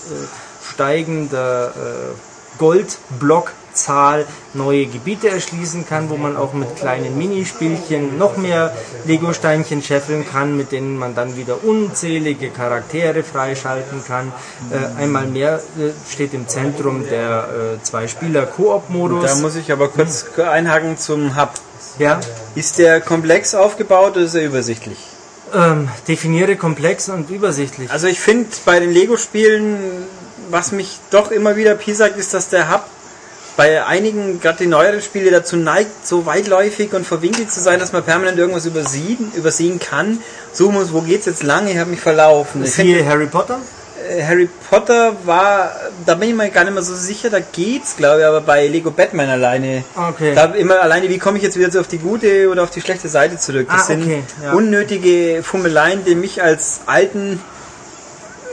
steigender 0.69 1.69
äh, 1.69 2.36
Goldblockzahl 2.57 4.25
neue 4.53 4.85
Gebiete 4.87 5.29
erschließen 5.29 5.87
kann, 5.87 6.09
wo 6.09 6.17
man 6.17 6.35
auch 6.35 6.53
mit 6.53 6.75
kleinen 6.75 7.17
Minispielchen 7.17 8.17
noch 8.17 8.37
mehr 8.37 8.75
Lego-Steinchen 9.05 9.81
scheffeln 9.83 10.25
kann, 10.29 10.57
mit 10.57 10.71
denen 10.71 10.97
man 10.97 11.15
dann 11.15 11.37
wieder 11.37 11.63
unzählige 11.63 12.49
Charaktere 12.49 13.23
freischalten 13.23 14.03
kann. 14.05 14.31
Äh, 14.71 15.01
einmal 15.01 15.27
mehr 15.27 15.61
äh, 15.77 15.91
steht 16.11 16.33
im 16.33 16.47
Zentrum 16.47 17.07
der 17.07 17.49
äh, 17.79 17.83
Zwei-Spieler-Koop-Modus. 17.83 19.25
Da 19.25 19.35
muss 19.35 19.55
ich 19.55 19.71
aber 19.71 19.89
kurz 19.89 20.25
einhaken 20.37 20.97
zum 20.97 21.35
Hub. 21.39 21.51
ja, 21.99 22.19
Ist 22.55 22.79
der 22.79 23.01
komplex 23.01 23.53
aufgebaut 23.55 24.13
oder 24.13 24.25
ist 24.25 24.35
er 24.35 24.43
übersichtlich? 24.45 24.97
ähm, 25.53 25.89
definiere 26.07 26.55
komplex 26.55 27.09
und 27.09 27.29
übersichtlich. 27.29 27.91
Also 27.91 28.07
ich 28.07 28.19
finde 28.19 28.49
bei 28.65 28.79
den 28.79 28.91
Lego-Spielen, 28.91 29.77
was 30.49 30.71
mich 30.71 30.99
doch 31.11 31.31
immer 31.31 31.55
wieder 31.55 31.75
piesackt, 31.75 32.17
ist, 32.17 32.33
dass 32.33 32.49
der 32.49 32.71
Hub 32.71 32.83
bei 33.55 33.83
einigen, 33.83 34.39
gerade 34.39 34.59
die 34.59 34.67
neueren 34.67 35.01
Spiele, 35.01 35.31
dazu 35.31 35.55
neigt, 35.57 36.05
so 36.07 36.25
weitläufig 36.27 36.93
und 36.93 37.07
verwinkelt 37.07 37.51
zu 37.51 37.59
sein, 37.59 37.79
dass 37.79 37.91
man 37.91 38.03
permanent 38.03 38.37
irgendwas 38.37 38.65
übersehen, 38.67 39.31
übersehen 39.35 39.79
kann. 39.79 40.19
Suchen 40.53 40.75
muss, 40.75 40.93
wo 40.93 41.01
geht's 41.01 41.25
jetzt 41.25 41.41
lang? 41.41 41.67
Ich 41.67 41.77
habe 41.77 41.89
mich 41.89 41.99
verlaufen. 41.99 42.63
Ich 42.63 42.73
Siehe 42.73 43.03
Harry 43.03 43.25
Potter. 43.25 43.57
äh, 44.11 44.23
Harry 44.23 44.47
Potter 44.69 45.13
war, 45.25 45.71
da 46.05 46.13
bin 46.13 46.29
ich 46.29 46.35
mir 46.35 46.49
gar 46.51 46.65
nicht 46.65 46.73
mehr 46.75 46.83
so 46.83 46.93
sicher, 46.95 47.31
da 47.31 47.39
geht's, 47.39 47.95
glaube 47.97 48.19
ich, 48.19 48.25
aber 48.27 48.41
bei 48.41 48.67
Lego 48.67 48.91
Batman 48.91 49.27
alleine. 49.29 49.83
Okay. 49.95 50.35
Da 50.35 50.45
immer 50.53 50.79
alleine, 50.79 51.09
wie 51.09 51.17
komme 51.17 51.37
ich 51.39 51.43
jetzt 51.43 51.57
wieder 51.57 51.71
so 51.71 51.79
auf 51.79 51.87
die 51.87 51.97
gute 51.97 52.49
oder 52.51 52.61
auf 52.61 52.69
die 52.69 52.81
schlechte 52.81 53.09
Seite 53.09 53.39
zurück? 53.39 53.67
Das 53.71 53.81
Ah, 53.81 53.85
sind 53.85 54.03
okay, 54.03 54.23
ja. 54.43 54.51
unnötige 54.53 55.41
Fummeleien, 55.41 56.05
die 56.05 56.13
mich 56.13 56.43
als 56.43 56.81
alten 56.85 57.41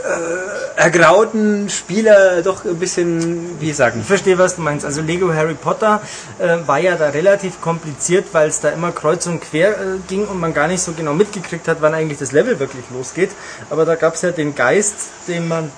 äh, 0.05 0.79
ergrauten 0.81 1.71
Spieler 1.71 2.43
doch 2.43 2.65
ein 2.65 2.79
bisschen, 2.79 3.61
wie 3.61 3.73
sagen. 3.73 4.01
Ich 4.01 4.07
verstehe, 4.07 4.37
was 4.39 4.57
du 4.57 4.63
meinst. 4.63 4.85
Also 4.85 5.01
Lego 5.01 5.33
Harry 5.33 5.55
Potter 5.55 6.03
äh, 6.39 6.59
war 6.67 6.79
ja 6.79 6.97
da 6.97 7.09
relativ 7.09 7.61
kompliziert, 7.61 8.27
weil 8.33 8.49
es 8.49 8.61
da 8.61 8.69
immer 8.71 8.93
kreuz 8.93 9.27
und 9.27 9.41
quer 9.41 9.71
äh, 9.71 9.99
ging 10.09 10.27
und 10.27 10.39
man 10.39 10.53
gar 10.53 10.69
nicht 10.69 10.83
so 10.83 10.93
genau 10.93 11.15
mitgekriegt 11.15 11.69
hat, 11.69 11.79
wann 11.81 11.95
eigentlich 11.95 12.19
das 12.19 12.33
Level 12.33 12.59
wirklich 12.61 12.85
losgeht. 12.93 13.31
Aber 13.71 13.85
da 13.85 13.95
gab 13.95 14.15
es 14.15 14.23
ja 14.23 14.31
den 14.31 14.55
Geist, 14.55 14.95
dem 15.27 15.49
man 15.49 15.71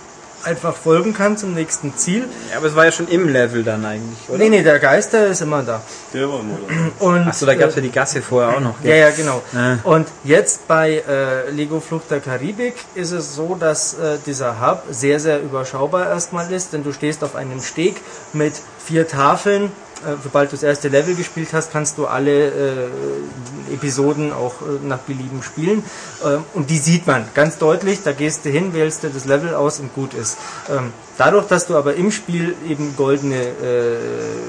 einfach 0.46 0.74
folgen 0.74 1.12
kann 1.12 1.36
zum 1.36 1.54
nächsten 1.54 1.96
Ziel. 1.96 2.24
Ja, 2.50 2.58
aber 2.58 2.66
es 2.66 2.76
war 2.76 2.84
ja 2.84 2.92
schon 2.92 3.08
im 3.08 3.28
Level 3.28 3.64
dann 3.64 3.84
eigentlich, 3.84 4.18
oder? 4.28 4.38
Nee, 4.38 4.48
nee, 4.48 4.62
der 4.62 4.78
Geist, 4.78 5.12
der 5.12 5.26
ist 5.28 5.42
immer 5.42 5.62
da. 5.62 5.82
Der 6.14 6.28
war 6.28 6.42
nur 6.42 6.58
da. 6.66 7.04
Und, 7.04 7.28
Achso, 7.28 7.46
da 7.46 7.54
gab 7.54 7.70
es 7.70 7.74
äh, 7.74 7.80
ja 7.80 7.82
die 7.82 7.92
Gasse 7.92 8.22
vorher 8.22 8.56
auch 8.56 8.60
noch. 8.60 8.74
Ja, 8.82 8.94
ja, 8.94 9.10
genau. 9.10 9.42
Ah. 9.54 9.76
Und 9.84 10.08
jetzt 10.24 10.66
bei 10.68 11.02
äh, 11.06 11.50
Lego 11.50 11.80
Flucht 11.80 12.10
der 12.10 12.20
Karibik 12.20 12.74
ist 12.94 13.12
es 13.12 13.34
so, 13.34 13.56
dass 13.58 13.94
äh, 13.94 14.18
dieser 14.24 14.60
Hub 14.60 14.84
sehr, 14.90 15.20
sehr 15.20 15.42
überschaubar 15.42 16.08
erstmal 16.08 16.50
ist, 16.52 16.72
denn 16.72 16.84
du 16.84 16.92
stehst 16.92 17.24
auf 17.24 17.34
einem 17.34 17.60
Steg 17.60 18.00
mit 18.32 18.54
vier 18.84 19.08
Tafeln 19.08 19.64
äh, 19.64 19.85
sobald 20.22 20.52
du 20.52 20.56
das 20.56 20.62
erste 20.62 20.88
Level 20.88 21.14
gespielt 21.14 21.48
hast, 21.52 21.72
kannst 21.72 21.98
du 21.98 22.06
alle 22.06 22.48
äh, 22.48 23.72
Episoden 23.72 24.32
auch 24.32 24.54
äh, 24.62 24.86
nach 24.86 24.98
Belieben 24.98 25.42
spielen. 25.42 25.82
Ähm, 26.24 26.44
und 26.54 26.70
die 26.70 26.78
sieht 26.78 27.06
man 27.06 27.26
ganz 27.34 27.58
deutlich. 27.58 28.02
Da 28.02 28.12
gehst 28.12 28.44
du 28.44 28.50
hin, 28.50 28.74
wählst 28.74 29.02
du 29.02 29.08
das 29.08 29.24
Level 29.24 29.54
aus 29.54 29.80
und 29.80 29.94
gut 29.94 30.14
ist. 30.14 30.36
Ähm, 30.70 30.92
dadurch, 31.16 31.46
dass 31.46 31.66
du 31.66 31.76
aber 31.76 31.94
im 31.94 32.10
Spiel 32.10 32.54
eben 32.68 32.94
goldene 32.96 33.36
äh, 33.36 33.96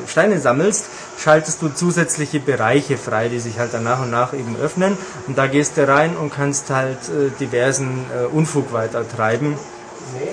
Steine 0.07 0.39
sammelst, 0.39 0.85
schaltest 1.17 1.61
du 1.61 1.69
zusätzliche 1.69 2.39
Bereiche 2.39 2.97
frei, 2.97 3.29
die 3.29 3.39
sich 3.39 3.57
halt 3.57 3.73
dann 3.73 3.83
nach 3.83 4.01
und 4.01 4.11
nach 4.11 4.33
eben 4.33 4.57
öffnen. 4.57 4.97
Und 5.27 5.37
da 5.37 5.47
gehst 5.47 5.77
du 5.77 5.87
rein 5.87 6.15
und 6.17 6.33
kannst 6.33 6.69
halt 6.69 6.99
äh, 7.09 7.29
diversen 7.39 8.05
äh, 8.13 8.25
Unfug 8.25 8.73
weiter 8.73 9.07
treiben. 9.07 9.57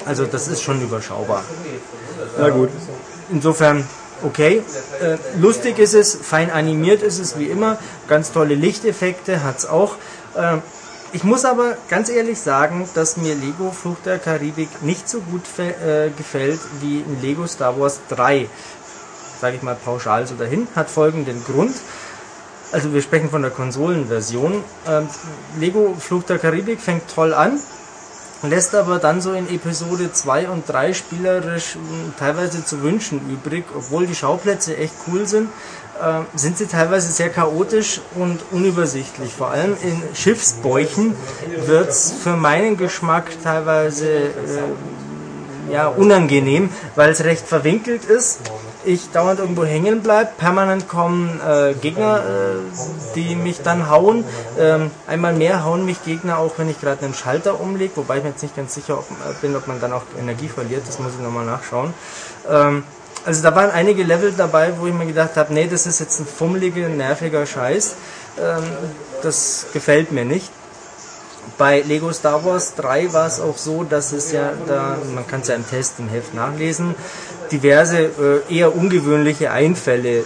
Also 0.06 0.24
das 0.24 0.48
ist 0.48 0.62
schon 0.62 0.80
überschaubar. 0.82 1.42
Na 2.38 2.48
gut. 2.50 2.70
Insofern 3.30 3.84
okay. 4.24 4.62
Äh, 5.00 5.16
lustig 5.38 5.78
ist 5.78 5.94
es, 5.94 6.14
fein 6.14 6.50
animiert 6.50 7.02
ist 7.02 7.18
es 7.18 7.38
wie 7.38 7.46
immer, 7.46 7.78
ganz 8.08 8.32
tolle 8.32 8.54
Lichteffekte 8.54 9.42
hat 9.42 9.58
es 9.58 9.66
auch. 9.66 9.96
Äh, 10.34 10.58
ich 11.12 11.22
muss 11.22 11.44
aber 11.44 11.76
ganz 11.88 12.08
ehrlich 12.08 12.40
sagen, 12.40 12.88
dass 12.94 13.16
mir 13.16 13.36
Lego 13.36 13.70
Flucht 13.70 14.04
der 14.04 14.18
Karibik 14.18 14.82
nicht 14.82 15.08
so 15.08 15.20
gut 15.20 15.42
äh, 15.58 16.10
gefällt 16.10 16.58
wie 16.80 16.98
in 16.98 17.22
Lego 17.22 17.46
Star 17.46 17.78
Wars 17.78 18.00
3. 18.08 18.48
Sage 19.40 19.56
ich 19.56 19.62
mal 19.62 19.76
pauschal 19.76 20.26
so 20.26 20.34
dahin. 20.34 20.66
Hat 20.74 20.90
folgenden 20.90 21.44
Grund. 21.44 21.76
Also 22.72 22.92
wir 22.92 23.00
sprechen 23.00 23.30
von 23.30 23.42
der 23.42 23.52
Konsolenversion. 23.52 24.64
Ähm, 24.88 25.08
Lego 25.60 25.94
Flucht 25.96 26.30
der 26.30 26.38
Karibik 26.38 26.80
fängt 26.80 27.08
toll 27.14 27.32
an, 27.32 27.60
lässt 28.48 28.74
aber 28.74 28.98
dann 28.98 29.20
so 29.20 29.32
in 29.32 29.48
Episode 29.48 30.12
2 30.12 30.48
und 30.48 30.68
3 30.68 30.92
spielerisch 30.92 31.76
mh, 31.76 32.14
teilweise 32.18 32.64
zu 32.64 32.82
wünschen 32.82 33.20
übrig, 33.30 33.64
obwohl 33.76 34.06
die 34.06 34.14
Schauplätze 34.14 34.76
echt 34.76 34.94
cool 35.06 35.26
sind, 35.26 35.48
äh, 36.00 36.20
sind 36.36 36.58
sie 36.58 36.66
teilweise 36.66 37.12
sehr 37.12 37.30
chaotisch 37.30 38.00
und 38.14 38.40
unübersichtlich. 38.50 39.32
Vor 39.32 39.50
allem 39.50 39.76
in 39.82 40.02
Schiffsbäuchen 40.14 41.14
wird's 41.66 42.12
für 42.12 42.36
meinen 42.36 42.76
Geschmack 42.76 43.30
teilweise 43.42 44.08
äh, 44.08 44.32
ja, 45.72 45.88
unangenehm, 45.88 46.70
weil 46.94 47.10
es 47.10 47.24
recht 47.24 47.46
verwinkelt 47.46 48.04
ist. 48.04 48.40
Ich 48.86 49.10
dauernd 49.10 49.40
irgendwo 49.40 49.64
hängen 49.64 50.02
bleib. 50.02 50.36
Permanent 50.38 50.88
kommen 50.88 51.40
äh, 51.40 51.74
Gegner, 51.74 52.18
äh, 52.18 53.14
die 53.14 53.34
mich 53.34 53.62
dann 53.62 53.88
hauen. 53.88 54.24
Ähm, 54.58 54.90
einmal 55.06 55.32
mehr 55.32 55.64
hauen 55.64 55.86
mich 55.86 56.04
Gegner 56.04 56.38
auch, 56.38 56.52
wenn 56.58 56.68
ich 56.68 56.80
gerade 56.80 57.04
einen 57.04 57.14
Schalter 57.14 57.60
umlege, 57.60 57.96
wobei 57.96 58.18
ich 58.18 58.24
mir 58.24 58.30
jetzt 58.30 58.42
nicht 58.42 58.56
ganz 58.56 58.74
sicher 58.74 58.98
ob, 58.98 59.10
äh, 59.10 59.34
bin, 59.40 59.56
ob 59.56 59.66
man 59.66 59.80
dann 59.80 59.92
auch 59.92 60.02
Energie 60.18 60.48
verliert. 60.48 60.82
Das 60.86 60.98
muss 60.98 61.12
ich 61.12 61.20
nochmal 61.20 61.46
nachschauen. 61.46 61.94
Ähm, 62.50 62.84
also 63.24 63.42
da 63.42 63.54
waren 63.54 63.70
einige 63.70 64.02
Level 64.02 64.32
dabei, 64.36 64.74
wo 64.78 64.86
ich 64.86 64.92
mir 64.92 65.06
gedacht 65.06 65.36
habe, 65.36 65.54
nee, 65.54 65.66
das 65.66 65.86
ist 65.86 66.00
jetzt 66.00 66.20
ein 66.20 66.26
fummeliger, 66.26 66.88
nerviger 66.88 67.46
Scheiß. 67.46 67.94
Ähm, 68.38 68.64
das 69.22 69.66
gefällt 69.72 70.12
mir 70.12 70.24
nicht. 70.24 70.50
Bei 71.56 71.80
Lego 71.80 72.12
Star 72.12 72.44
Wars 72.44 72.74
3 72.74 73.12
war 73.12 73.26
es 73.26 73.40
auch 73.40 73.56
so, 73.56 73.84
dass 73.84 74.12
es 74.12 74.32
ja 74.32 74.52
da, 74.66 74.96
man 75.14 75.26
kann 75.26 75.40
es 75.40 75.48
ja 75.48 75.54
im 75.54 75.68
Test 75.68 75.94
im 75.98 76.08
Heft 76.08 76.34
nachlesen, 76.34 76.94
diverse 77.50 77.98
äh, 77.98 78.54
eher 78.54 78.74
ungewöhnliche 78.74 79.50
Einfälle 79.50 80.24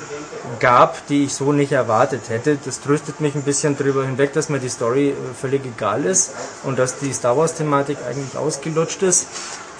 gab, 0.60 1.06
die 1.08 1.24
ich 1.24 1.34
so 1.34 1.52
nicht 1.52 1.72
erwartet 1.72 2.28
hätte. 2.28 2.58
Das 2.64 2.80
tröstet 2.80 3.20
mich 3.20 3.34
ein 3.34 3.42
bisschen 3.42 3.76
drüber 3.76 4.04
hinweg, 4.04 4.32
dass 4.32 4.48
mir 4.48 4.58
die 4.58 4.68
Story 4.68 5.10
äh, 5.10 5.14
völlig 5.40 5.64
egal 5.64 6.04
ist 6.04 6.32
und 6.64 6.78
dass 6.78 6.98
die 6.98 7.12
Star 7.12 7.36
Wars 7.36 7.54
Thematik 7.54 7.98
eigentlich 8.08 8.36
ausgelutscht 8.36 9.02
ist. 9.02 9.26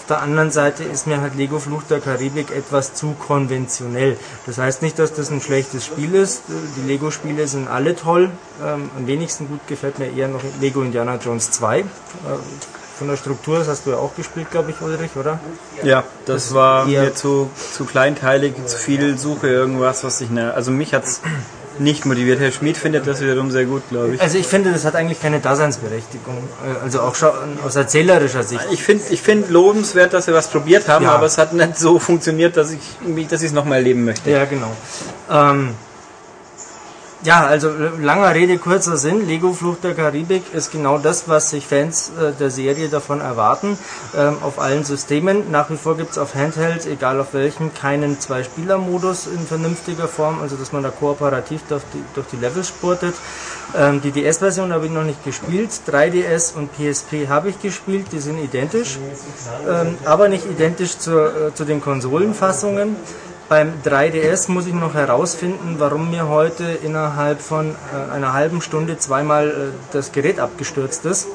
Auf 0.01 0.17
der 0.17 0.23
anderen 0.23 0.51
Seite 0.51 0.85
ist 0.85 1.07
mir 1.07 1.21
halt 1.21 1.35
Lego 1.35 1.59
Fluch 1.59 1.83
der 1.83 2.01
Karibik 2.01 2.51
etwas 2.51 2.95
zu 2.95 3.15
konventionell. 3.19 4.17
Das 4.47 4.57
heißt 4.57 4.81
nicht, 4.81 4.99
dass 4.99 5.13
das 5.13 5.31
ein 5.31 5.43
schlechtes 5.43 5.85
Spiel 5.85 6.15
ist. 6.15 6.45
Die 6.49 6.89
Lego-Spiele 6.89 7.47
sind 7.47 7.69
alle 7.69 7.95
toll. 7.95 8.31
Ähm, 8.65 8.91
am 8.97 9.07
wenigsten 9.07 9.49
gut 9.49 9.61
gefällt 9.67 9.99
mir 9.99 10.11
eher 10.11 10.29
noch 10.29 10.41
Lego 10.63 10.81
Indiana 10.81 11.17
Jones 11.17 11.51
2. 11.51 11.81
Äh, 11.81 11.85
von 12.99 13.09
der 13.09 13.17
Struktur, 13.17 13.59
das 13.59 13.69
hast 13.69 13.87
du 13.87 13.91
ja 13.91 13.97
auch 13.97 14.15
gespielt, 14.17 14.51
glaube 14.51 14.71
ich, 14.73 14.81
Ulrich, 14.83 15.13
oder? 15.17 15.39
Ja, 15.83 16.05
das, 16.27 16.47
Das 16.47 16.55
war 16.55 16.85
mir 16.87 17.15
zu, 17.15 17.51
zu 17.73 17.85
kleinteilig, 17.85 18.55
zu 18.67 18.77
viel 18.77 19.17
Suche, 19.19 19.49
irgendwas, 19.49 20.05
was 20.05 20.21
ich 20.21 20.31
ne, 20.31 20.53
Also 20.55 20.71
mich 20.71 20.93
hat's 20.95 21.21
nicht 21.79 22.05
motiviert. 22.07 22.41
Herr 22.41 22.51
Schmid 22.51 22.77
findet 22.77 23.07
das 23.07 23.21
wiederum 23.21 23.53
sehr 23.53 23.65
gut, 23.65 23.83
glaube 23.89 24.15
ich. 24.17 24.21
Also 24.21 24.37
ich 24.37 24.47
finde, 24.49 24.73
das 24.73 24.85
hat 24.85 24.97
eigentlich 24.97 25.23
keine 25.23 25.39
Daseinsberechtigung. 25.39 26.37
Äh, 26.37 26.85
Also 26.85 27.01
auch 27.03 27.15
schon 27.15 27.31
aus 27.65 27.77
erzählerischer 27.77 28.43
Sicht. 28.43 28.67
Ich 28.73 28.83
finde 28.83 29.05
ich 29.11 29.23
find 29.23 29.49
lobenswert, 29.49 30.13
dass 30.13 30.27
wir 30.27 30.35
was 30.35 30.49
probiert 30.49 30.89
haben, 30.89 31.05
Ja. 31.05 31.13
aber 31.13 31.27
es 31.27 31.39
hat 31.39 31.53
nicht 31.53 31.79
so 31.79 32.01
funktioniert, 32.01 32.57
dass 32.57 32.73
ich 32.73 32.81
dass 33.31 33.43
ich 33.43 33.49
es 33.49 33.53
nochmal 33.53 33.79
erleben 33.79 34.05
möchte. 34.05 34.29
Ja, 34.31 34.45
genau. 34.45 34.73
Ähm, 35.31 35.75
ja, 37.25 37.47
also 37.47 37.71
äh, 37.71 38.01
langer 38.01 38.35
Rede, 38.35 38.59
kurzer 38.59 38.97
Sinn. 38.97 39.27
Lego 39.27 39.53
Flucht 39.53 39.83
der 39.83 39.95
Karibik 39.95 40.55
ist 40.55 40.71
genau 40.71 40.99
das, 40.99 41.29
was 41.29 41.51
sich 41.51 41.67
Fans 41.67 42.13
äh, 42.19 42.33
der 42.33 42.51
Serie 42.51 42.89
davon 42.89 43.21
erwarten. 43.21 43.77
Ähm, 44.17 44.37
auf 44.41 44.61
allen 44.61 44.85
Systemen. 44.85 45.51
Nach 45.51 45.69
wie 45.69 45.77
vor 45.77 45.97
gibt 45.97 46.13
es 46.13 46.19
auf 46.19 46.35
Handheld, 46.37 46.87
egal 46.87 47.21
auf 47.21 47.35
welchem, 47.35 47.75
keinen 47.75 48.21
Zwei-Spieler-Modus 48.21 49.27
in 49.27 49.45
vernünftiger 49.47 50.07
Form, 50.07 50.41
also 50.41 50.57
dass 50.57 50.73
man 50.73 50.85
da 50.85 50.91
kooperativ 50.91 51.63
durch 51.69 51.83
die, 51.93 52.05
durch 52.15 52.29
die 52.29 52.37
Level 52.37 52.63
spurtet. 52.63 53.17
Ähm, 53.77 54.01
die 54.01 54.13
DS-Version 54.13 54.73
habe 54.73 54.87
ich 54.87 54.93
noch 54.93 55.05
nicht 55.05 55.25
gespielt. 55.25 55.71
3DS 55.89 56.55
und 56.55 56.71
PSP 56.73 57.29
habe 57.29 57.51
ich 57.51 57.61
gespielt, 57.61 58.07
die 58.13 58.21
sind 58.21 58.39
identisch. 58.39 58.99
Ähm, 59.69 59.99
aber 60.05 60.29
nicht 60.29 60.47
identisch 60.47 60.99
zur, 60.99 61.49
äh, 61.49 61.55
zu 61.55 61.65
den 61.65 61.81
Konsolenfassungen. 61.81 62.97
Beim 63.49 63.73
3DS 63.83 64.51
muss 64.51 64.67
ich 64.67 64.75
noch 64.75 64.93
herausfinden, 64.93 65.77
warum 65.79 66.11
mir 66.11 66.29
heute 66.29 66.65
innerhalb 66.65 67.41
von 67.41 67.71
äh, 67.71 68.13
einer 68.13 68.35
halben 68.35 68.61
Stunde 68.61 68.99
zweimal 68.99 69.49
äh, 69.49 69.53
das 69.93 70.13
Gerät 70.13 70.39
abgestürzt 70.39 71.07
ist. 71.07 71.29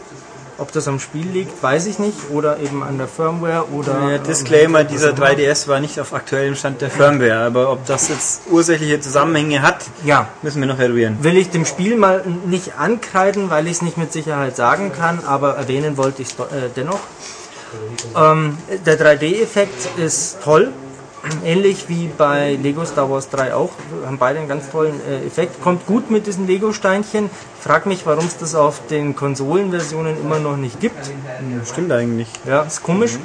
Ob 0.60 0.72
das 0.72 0.88
am 0.88 1.00
Spiel 1.00 1.26
liegt, 1.28 1.64
weiß 1.64 1.88
ich 1.88 1.98
nicht. 1.98 2.16
Oder 2.32 2.60
eben 2.60 2.84
an 2.84 3.00
der 3.00 3.08
Firmware 3.08 3.66
oder. 3.72 3.94
Der 3.94 4.18
ähm, 4.18 4.24
Disclaimer, 4.24 4.84
dieser 4.84 5.14
was 5.14 5.20
auch 5.20 5.28
immer. 5.34 5.40
3DS 5.40 5.68
war 5.68 5.80
nicht 5.80 6.00
auf 6.00 6.14
aktuellem 6.14 6.54
Stand 6.56 6.82
der 6.82 6.92
Firmware, 6.92 7.46
aber 7.48 7.72
ob 7.72 7.84
das 7.88 8.10
jetzt 8.10 8.44
ursächliche 8.52 9.00
Zusammenhänge 9.00 9.64
hat, 9.64 9.84
Ja, 10.06 10.28
müssen 10.44 10.62
wir 10.62 10.68
noch 10.68 10.78
eruieren. 10.78 11.18
will 11.22 11.36
ich 11.36 11.50
dem 11.50 11.66
Spiel 11.66 11.96
mal 11.96 12.24
nicht 12.46 12.78
ankreiden, 12.78 13.50
weil 13.50 13.66
ich 13.66 13.74
es 13.78 13.82
nicht 13.82 13.98
mit 13.98 14.14
Sicherheit 14.14 14.56
sagen 14.56 14.92
kann, 14.96 15.24
aber 15.26 15.56
erwähnen 15.56 15.98
wollte 15.98 16.22
ich 16.22 16.28
es 16.28 16.34
äh, 16.36 16.70
dennoch. 16.76 17.00
Ähm, 18.16 18.60
der 18.86 19.00
3D-Effekt 19.00 19.98
ist 19.98 20.44
toll, 20.44 20.72
ähnlich 21.44 21.90
wie 21.90 22.10
bei 22.18 22.58
Lego 22.62 22.86
Star 22.86 23.10
Wars 23.10 23.30
3 23.30 23.56
auch. 23.56 23.72
Haben 24.06 24.18
beide 24.18 24.40
einen 24.40 24.48
ganz 24.48 24.70
tollen 24.70 25.00
äh, 25.08 25.26
Effekt. 25.26 25.62
Kommt 25.62 25.86
gut 25.86 26.12
mit 26.12 26.28
diesen 26.28 26.48
Lego-Steinchen. 26.48 27.30
Ich 27.58 27.64
frage 27.64 27.88
mich, 27.90 28.06
warum 28.06 28.26
es 28.26 28.38
das 28.38 28.56
auf 28.56 28.86
den 28.88 29.16
Konsolenversionen 29.16 30.20
immer 30.20 30.40
noch 30.40 30.58
nicht 30.58 30.80
gibt. 30.80 31.12
Stimmt 31.66 31.92
eigentlich. 31.92 32.28
Ja, 32.46 32.64
ist 32.64 32.84
komisch. 32.84 33.18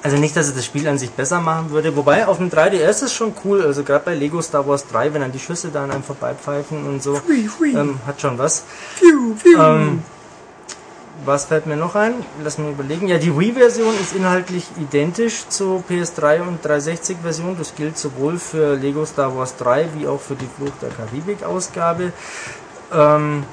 Also 0.00 0.16
nicht, 0.16 0.36
dass 0.36 0.46
es 0.46 0.54
das 0.54 0.64
Spiel 0.64 0.86
an 0.86 0.96
sich 0.96 1.10
besser 1.10 1.40
machen 1.40 1.70
würde. 1.70 1.96
Wobei 1.96 2.26
auf 2.26 2.38
dem 2.38 2.50
3DS 2.50 3.04
ist 3.04 3.14
schon 3.14 3.32
cool. 3.44 3.62
Also 3.62 3.82
gerade 3.82 4.04
bei 4.04 4.14
Lego 4.14 4.40
Star 4.40 4.66
Wars 4.66 4.86
3, 4.86 5.12
wenn 5.12 5.22
dann 5.22 5.32
die 5.32 5.40
Schüsse 5.40 5.68
da 5.72 5.84
an 5.84 5.90
einem 5.90 6.04
vorbeipfeifen 6.04 6.86
und 6.86 7.02
so, 7.02 7.20
ähm, 7.64 7.98
hat 8.06 8.20
schon 8.20 8.38
was. 8.38 8.64
Ähm, 9.02 10.02
was 11.24 11.46
fällt 11.46 11.66
mir 11.66 11.76
noch 11.76 11.94
ein? 11.94 12.14
Lass 12.42 12.58
mich 12.58 12.70
überlegen. 12.70 13.08
Ja, 13.08 13.18
die 13.18 13.36
Wii-Version 13.36 13.94
ist 14.00 14.14
inhaltlich 14.14 14.66
identisch 14.80 15.48
zur 15.48 15.82
PS3 15.88 16.42
und 16.42 16.64
360-Version. 16.64 17.56
Das 17.58 17.74
gilt 17.74 17.98
sowohl 17.98 18.38
für 18.38 18.74
Lego 18.76 19.04
Star 19.04 19.36
Wars 19.36 19.56
3 19.56 19.88
wie 19.96 20.06
auch 20.06 20.20
für 20.20 20.36
die 20.36 20.48
Flucht 20.56 20.80
der 20.82 20.90
Karibik-Ausgabe. 20.90 22.12
Ähm, 22.94 23.44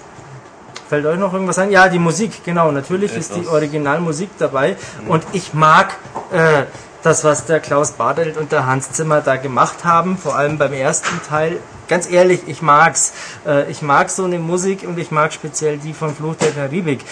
fällt 0.87 1.05
euch 1.05 1.17
noch 1.17 1.33
irgendwas 1.33 1.57
ein? 1.57 1.71
Ja, 1.71 1.89
die 1.89 1.99
Musik, 1.99 2.43
genau. 2.43 2.71
Natürlich 2.71 3.15
ist 3.15 3.35
die 3.35 3.39
Etwas. 3.39 3.53
Originalmusik 3.53 4.29
dabei. 4.37 4.77
Und 5.07 5.25
ich 5.33 5.53
mag 5.53 5.97
äh, 6.31 6.63
das, 7.05 7.23
was 7.23 7.45
der 7.45 7.59
Klaus 7.59 7.91
Badelt 7.91 8.35
und 8.37 8.51
der 8.51 8.65
Hans 8.65 8.91
Zimmer 8.91 9.21
da 9.21 9.35
gemacht 9.35 9.85
haben, 9.85 10.17
vor 10.17 10.35
allem 10.35 10.57
beim 10.57 10.73
ersten 10.73 11.21
Teil. 11.27 11.59
Ganz 11.87 12.09
ehrlich, 12.09 12.41
ich 12.47 12.63
mag's. 12.63 13.13
Äh, 13.45 13.69
ich 13.69 13.83
mag 13.83 14.09
so 14.09 14.23
eine 14.23 14.39
Musik 14.39 14.87
und 14.87 14.97
ich 14.97 15.11
mag 15.11 15.31
speziell 15.31 15.77
die 15.77 15.93
von 15.93 16.15
Fluch 16.15 16.35
der 16.35 16.51
Karibik. 16.51 17.05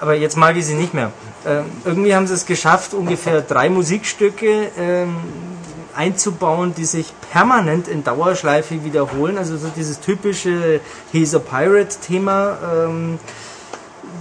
Aber 0.00 0.14
jetzt 0.14 0.36
mag 0.36 0.56
ich 0.56 0.66
sie 0.66 0.74
nicht 0.74 0.92
mehr. 0.94 1.10
Ähm, 1.46 1.64
irgendwie 1.84 2.14
haben 2.14 2.26
sie 2.26 2.34
es 2.34 2.44
geschafft, 2.46 2.92
ungefähr 2.92 3.40
drei 3.40 3.70
Musikstücke 3.70 4.70
ähm, 4.78 5.16
einzubauen, 5.94 6.74
die 6.74 6.84
sich 6.84 7.12
permanent 7.32 7.88
in 7.88 8.04
Dauerschleife 8.04 8.84
wiederholen. 8.84 9.38
Also 9.38 9.56
so 9.56 9.68
dieses 9.74 10.00
typische 10.00 10.80
He's 11.12 11.34
a 11.34 11.38
Pirate-Thema, 11.38 12.58
ähm, 12.86 13.18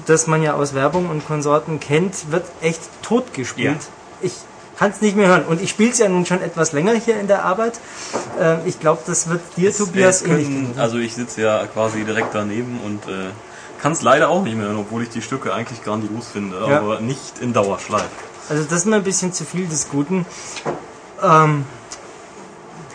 das 0.05 0.27
man 0.27 0.41
ja 0.43 0.53
aus 0.53 0.73
Werbung 0.73 1.09
und 1.09 1.27
Konsorten 1.27 1.79
kennt, 1.79 2.31
wird 2.31 2.45
echt 2.61 2.81
tot 3.01 3.33
gespielt. 3.33 3.79
Ich 4.21 4.33
kann 4.77 4.91
es 4.91 5.01
nicht 5.01 5.15
mehr 5.15 5.27
hören. 5.27 5.43
Und 5.43 5.61
ich 5.61 5.69
spiele 5.69 5.91
es 5.91 5.97
ja 5.99 6.07
nun 6.09 6.25
schon 6.25 6.41
etwas 6.41 6.71
länger 6.73 6.93
hier 6.93 7.19
in 7.19 7.27
der 7.27 7.43
Arbeit. 7.43 7.79
Ähm, 8.39 8.59
ich 8.65 8.79
glaube, 8.79 9.01
das 9.05 9.29
wird 9.29 9.41
dir, 9.57 9.75
Tobias, 9.75 10.21
Es 10.21 10.27
ähnlich 10.27 10.47
gehen. 10.47 10.73
also 10.77 10.97
ich 10.97 11.13
sitze 11.15 11.41
ja 11.41 11.65
quasi 11.67 12.03
direkt 12.03 12.33
daneben 12.33 12.79
und 12.85 13.03
äh, 13.07 13.29
kann 13.81 13.91
es 13.91 14.01
leider 14.01 14.29
auch 14.29 14.43
nicht 14.43 14.55
mehr 14.57 14.65
hören, 14.67 14.77
obwohl 14.77 15.03
ich 15.03 15.09
die 15.09 15.21
Stücke 15.21 15.53
eigentlich 15.53 15.83
grandios 15.83 16.27
finde, 16.27 16.57
Ja. 16.67 16.79
aber 16.79 16.99
nicht 16.99 17.39
in 17.39 17.53
Dauerschleife. 17.53 18.05
Also 18.49 18.63
das 18.63 18.79
ist 18.79 18.85
mir 18.85 18.97
ein 18.97 19.03
bisschen 19.03 19.33
zu 19.33 19.43
viel 19.43 19.67
des 19.67 19.89
Guten. 19.89 20.25
Ähm, 21.23 21.65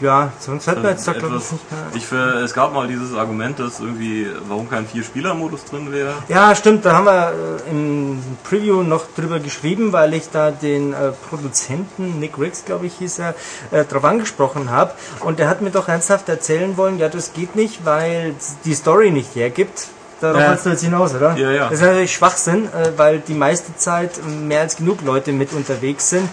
Ja, 0.01 0.33
sonst 0.39 0.67
hat 0.67 0.83
man 0.83 0.93
jetzt 0.93 1.07
da, 1.07 1.13
glaube 1.13 1.37
ich, 1.37 1.53
nicht 1.53 1.71
mehr. 1.71 1.83
ich 1.95 2.43
es 2.43 2.55
gab 2.55 2.73
mal 2.73 2.89
dieses 2.89 3.15
Argument, 3.15 3.59
dass 3.59 3.81
irgendwie, 3.81 4.29
warum 4.49 4.71
kein 4.71 4.87
Vier-Spieler-Modus 4.87 5.67
drin 5.67 5.93
wäre. 5.93 6.15
Ja, 6.29 6.55
stimmt, 6.55 6.87
da 6.87 6.95
haben 6.95 7.05
wir 7.05 7.33
äh, 7.67 7.71
im 7.71 8.23
Preview 8.43 8.83
noch 8.83 9.05
drüber 9.15 9.41
geschrieben, 9.41 9.93
weil 9.93 10.15
ich 10.15 10.31
da 10.31 10.53
den 10.53 10.95
äh, 10.95 11.13
Produzenten, 11.29 12.19
Nick 12.19 12.39
Riggs, 12.39 12.65
glaube 12.65 12.87
ich, 12.87 12.95
hieß 12.95 13.19
er, 13.19 13.35
äh, 13.73 13.85
drauf 13.85 14.05
angesprochen 14.07 14.71
habe. 14.71 14.93
Und 15.21 15.39
der 15.39 15.51
hat 15.51 15.61
mir 15.61 15.71
doch 15.71 15.89
ernsthaft 15.89 16.31
erzählen 16.31 16.79
wollen, 16.79 16.99
ja, 16.99 17.11
das 17.11 17.35
geht 17.35 17.55
nicht, 17.55 17.85
weil 17.85 18.35
die 18.65 18.75
Story 18.75 19.11
nicht 19.11 19.35
hergibt. 19.35 19.89
Darauf 20.21 20.41
Ja. 20.41 20.55
du 20.55 20.71
jetzt 20.71 20.83
hinaus, 20.83 21.15
oder? 21.15 21.35
Ja, 21.37 21.51
ja. 21.51 21.65
Das 21.69 21.81
ist 21.81 21.87
natürlich 21.87 22.13
Schwachsinn, 22.15 22.67
äh, 22.67 22.93
weil 22.97 23.21
die 23.21 23.35
meiste 23.35 23.75
Zeit 23.77 24.13
mehr 24.27 24.61
als 24.61 24.77
genug 24.77 25.03
Leute 25.03 25.33
mit 25.33 25.53
unterwegs 25.53 26.11
sind. 26.11 26.29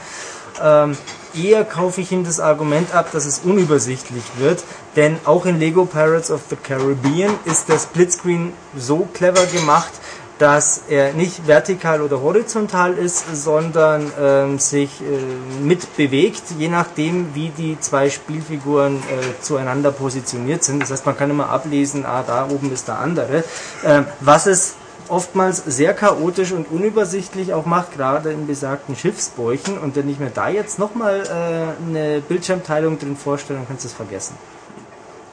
Ähm, 0.61 0.97
eher 1.35 1.64
kaufe 1.64 2.01
ich 2.01 2.11
ihm 2.11 2.23
das 2.23 2.39
Argument 2.39 2.93
ab, 2.93 3.09
dass 3.11 3.26
es 3.26 3.39
unübersichtlich 3.39 4.23
wird, 4.38 4.64
denn 4.95 5.18
auch 5.23 5.45
in 5.45 5.59
Lego 5.59 5.85
Pirates 5.85 6.31
of 6.31 6.41
the 6.49 6.55
Caribbean 6.55 7.31
ist 7.45 7.69
der 7.69 7.77
Splitscreen 7.77 8.53
so 8.76 9.07
clever 9.14 9.45
gemacht, 9.45 9.91
dass 10.39 10.84
er 10.89 11.14
nicht 11.14 11.47
vertikal 11.47 12.01
oder 12.01 12.22
horizontal 12.22 12.93
ist, 12.93 13.35
sondern 13.35 14.11
ähm, 14.19 14.59
sich 14.59 15.01
äh, 15.01 15.64
mitbewegt, 15.64 16.43
je 16.57 16.68
nachdem, 16.68 17.34
wie 17.34 17.49
die 17.49 17.80
zwei 17.80 18.09
Spielfiguren 18.09 18.97
äh, 18.97 19.41
zueinander 19.41 19.91
positioniert 19.91 20.64
sind. 20.64 20.81
Das 20.81 20.91
heißt, 20.91 21.05
man 21.05 21.18
kann 21.18 21.30
immer 21.30 21.49
ablesen, 21.49 22.05
ah, 22.05 22.23
da 22.26 22.47
oben 22.49 22.72
ist 22.72 22.88
der 22.88 22.99
andere. 22.99 23.43
Ähm, 23.84 24.05
was 24.19 24.45
es 24.45 24.76
oftmals 25.09 25.64
sehr 25.65 25.93
chaotisch 25.93 26.51
und 26.51 26.69
unübersichtlich 26.69 27.53
auch 27.53 27.65
macht, 27.65 27.93
gerade 27.93 28.31
in 28.31 28.47
besagten 28.47 28.95
Schiffsbäuchen. 28.95 29.77
Und 29.77 29.95
wenn 29.95 30.09
ich 30.09 30.19
mir 30.19 30.30
da 30.30 30.49
jetzt 30.49 30.80
nochmal 30.80 31.23
äh, 31.23 31.89
eine 31.89 32.22
Bildschirmteilung 32.22 32.99
drin 32.99 33.15
vorstelle, 33.15 33.59
dann 33.59 33.68
kannst 33.68 33.85
du 33.85 33.88
es 33.88 33.93
vergessen. 33.93 34.35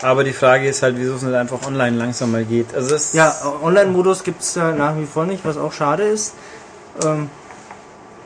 Aber 0.05 0.23
die 0.23 0.35
Frage 0.35 0.69
ist 0.69 0.83
halt, 0.83 0.97
wieso 0.99 1.15
es 1.15 1.23
nicht 1.23 1.35
einfach 1.35 1.67
online 1.67 1.97
langsam 1.97 2.31
mal 2.31 2.45
geht. 2.45 2.75
Also 2.75 2.91
das 2.91 3.15
Ja, 3.15 3.35
Online-Modus 3.63 4.23
gibt 4.23 4.43
es 4.43 4.55
ja 4.55 4.71
nach 4.73 4.95
wie 4.99 5.07
vor 5.07 5.25
nicht, 5.25 5.43
was 5.47 5.57
auch 5.57 5.73
schade 5.73 6.03
ist. 6.03 6.35
Ähm, 7.03 7.31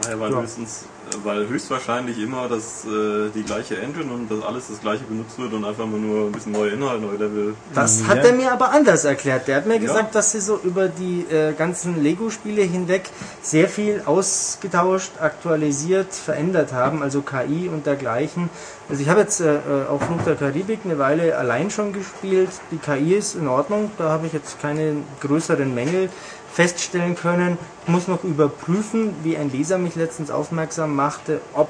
Naja, 0.02 0.18
weil, 0.20 0.32
Ja. 0.32 0.40
höchstens, 0.42 0.82
äh, 0.82 0.97
weil 1.24 1.48
höchstwahrscheinlich 1.48 2.18
immer 2.18 2.48
das, 2.48 2.85
äh, 2.85 3.30
die 3.35 3.43
gleiche 3.43 3.78
Engine 3.80 4.12
und 4.12 4.30
das 4.30 4.43
alles 4.44 4.68
das 4.68 4.80
gleiche 4.80 5.05
benutzt 5.05 5.39
wird 5.39 5.52
und 5.52 5.64
einfach 5.64 5.86
mal 5.86 5.98
nur 5.98 6.26
ein 6.26 6.32
bisschen 6.32 6.52
neue 6.52 6.70
Inhalt, 6.70 7.01
neue 7.02 7.16
Level. 7.16 7.55
Das 7.74 8.01
Ja. 8.01 8.09
hat 8.09 8.24
er 8.24 8.32
mir 8.32 8.52
aber 8.52 8.70
anders 8.70 9.05
erklärt. 9.05 9.48
Der 9.48 9.56
hat 9.56 9.66
mir 9.66 9.74
Ja. 9.74 9.80
gesagt, 9.80 10.14
dass 10.14 10.32
sie 10.32 10.40
so 10.40 10.59
über 10.62 10.89
die 10.89 11.26
äh, 11.30 11.52
ganzen 11.52 12.02
Lego-Spiele 12.02 12.62
hinweg 12.62 13.10
sehr 13.43 13.68
viel 13.68 14.02
ausgetauscht, 14.06 15.12
aktualisiert, 15.20 16.12
verändert 16.14 16.72
haben, 16.72 17.02
also 17.02 17.22
KI 17.22 17.68
und 17.68 17.86
dergleichen. 17.86 18.51
Also 18.89 19.02
ich 19.02 19.09
habe 19.09 19.20
jetzt 19.20 19.40
äh, 19.40 19.56
äh, 19.56 19.86
auf 19.89 20.02
Fluch 20.02 20.22
der 20.24 20.35
Karibik 20.36 20.80
eine 20.85 20.98
Weile 20.98 21.36
allein 21.36 21.70
schon 21.70 21.93
gespielt. 21.93 22.48
Die 22.70 22.78
KI 22.78 23.14
ist 23.14 23.35
in 23.35 23.47
Ordnung, 23.48 23.90
da 23.98 24.10
habe 24.10 24.26
ich 24.26 24.32
jetzt 24.32 24.60
keine 24.60 24.97
größeren 25.20 25.74
Mängel 25.74 26.09
feststellen 26.52 27.14
können. 27.14 27.58
Ich 27.84 27.88
muss 27.88 28.08
noch 28.08 28.24
überprüfen, 28.24 29.14
wie 29.22 29.36
ein 29.36 29.50
Leser 29.50 29.78
mich 29.78 29.94
letztens 29.94 30.30
aufmerksam 30.30 30.96
machte, 30.96 31.40
ob 31.54 31.68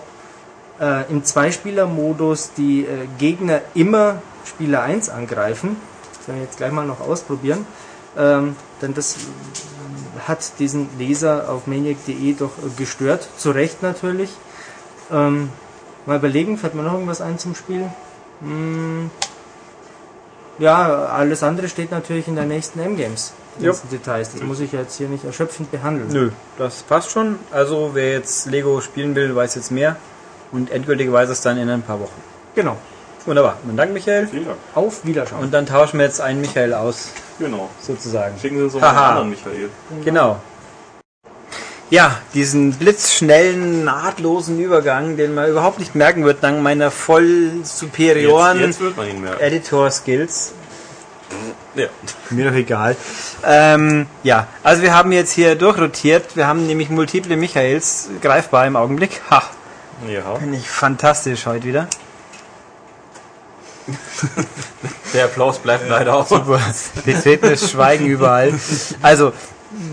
äh, 0.81 1.11
im 1.11 1.25
Zweispieler-Modus 1.25 2.53
die 2.57 2.83
äh, 2.83 3.07
Gegner 3.19 3.61
immer 3.75 4.23
Spieler 4.45 4.83
1 4.83 5.09
angreifen. 5.09 5.77
Das 6.19 6.29
werden 6.29 6.39
wir 6.39 6.45
jetzt 6.45 6.57
gleich 6.57 6.73
mal 6.73 6.87
noch 6.87 7.01
ausprobieren. 7.01 7.67
Ähm, 8.17 8.57
denn 8.81 8.95
das 8.95 9.17
hat 10.27 10.59
diesen 10.59 10.89
Leser 10.99 11.49
auf 11.49 11.67
maniac.de 11.67 12.35
doch 12.35 12.53
gestört. 12.77 13.29
Zu 13.37 13.51
Recht 13.51 13.83
natürlich. 13.83 14.31
Ähm, 15.11 15.51
mal 16.07 16.17
überlegen, 16.17 16.59
fällt 16.59 16.75
mir 16.75 16.83
noch 16.83 16.95
irgendwas 16.95 17.21
ein 17.21 17.39
zum 17.39 17.55
Spiel? 17.55 17.91
Hm, 18.41 19.11
ja, 20.59 21.07
alles 21.07 21.43
andere 21.43 21.69
steht 21.69 21.91
natürlich 21.91 22.29
in 22.29 22.35
der 22.35 22.45
nächsten 22.45 22.81
M-Games. 22.81 23.33
Die 23.59 23.65
Jo. 23.65 23.73
ganzen 23.73 23.91
Details. 23.91 24.33
Das 24.33 24.43
muss 24.43 24.61
ich 24.61 24.73
jetzt 24.73 24.97
hier 24.97 25.09
nicht 25.09 25.25
erschöpfend 25.25 25.71
behandeln. 25.71 26.09
Nö, 26.13 26.31
das 26.59 26.83
passt 26.83 27.11
schon. 27.11 27.39
Also 27.51 27.91
wer 27.95 28.13
jetzt 28.13 28.47
Lego 28.47 28.81
spielen 28.81 29.15
will, 29.15 29.35
weiß 29.35 29.55
jetzt 29.57 29.71
mehr. 29.71 29.97
Und 30.53 30.71
endgültig 30.71 31.11
weiß 31.13 31.29
es 31.29 31.41
dann 31.41 31.59
in 31.59 31.69
ein 31.69 31.83
paar 31.83 32.01
Wochen. 32.01 32.21
Genau. 32.55 32.77
Wunderbar. 33.27 33.59
Dann 33.67 33.77
Dank 33.77 33.93
Michael. 33.93 34.27
Vielen 34.29 34.47
Dank. 34.47 34.57
Auf 34.75 35.05
Wiederschauen. 35.05 35.43
Und 35.43 35.53
dann 35.53 35.67
tauschen 35.67 35.99
wir 35.99 36.07
jetzt 36.07 36.21
einen 36.21 36.41
Michael 36.41 36.73
aus, 36.73 37.11
Genau. 37.39 37.69
sozusagen. 37.81 38.39
Schicken 38.41 38.57
Sie 38.59 38.65
uns 38.65 38.75
mal 38.75 38.83
einen 38.85 38.97
Haha. 38.97 39.09
anderen 39.11 39.31
Michael. 39.31 39.69
Genau. 40.05 40.41
Ja, 41.91 42.19
diesen 42.35 42.73
blitzschnellen, 42.73 43.85
nahtlosen 43.85 44.59
Übergang, 44.59 45.17
den 45.17 45.35
man 45.35 45.49
überhaupt 45.51 45.79
nicht 45.79 45.95
merken 45.95 46.25
wird, 46.25 46.43
dank 46.43 46.63
meiner 46.63 46.91
voll 46.91 47.51
superioren. 47.65 48.75
Editor-Skills. 49.41 50.53
Ja. 51.75 51.87
Mir 52.31 52.51
doch 52.51 52.57
egal. 52.57 52.97
Ähm, 53.45 54.07
ja, 54.23 54.47
also 54.63 54.83
wir 54.83 54.95
haben 54.95 55.13
jetzt 55.13 55.33
hier 55.33 55.55
durchrotiert. 55.55 56.37
Wir 56.37 56.47
haben 56.47 56.67
nämlich 56.67 56.91
multiple 56.91 57.37
Michaels 57.37 58.09
greifbar 58.21 58.67
im 58.67 58.77
Augenblick. 58.77 59.21
Ha, 59.31 59.43
ja. 60.09 60.35
bin 60.35 60.55
ich 60.55 60.69
fantastisch 60.69 61.47
heute 61.47 61.65
wieder. 61.65 61.89
Der 65.15 65.25
Applaus 65.25 65.59
bleibt 65.59 65.89
leider 65.89 66.15
aus. 66.15 66.29
Super. 66.29 66.61
Betretenes 67.05 67.71
Schweigen 67.71 68.07
überall. 68.07 68.53
Also, 69.03 69.33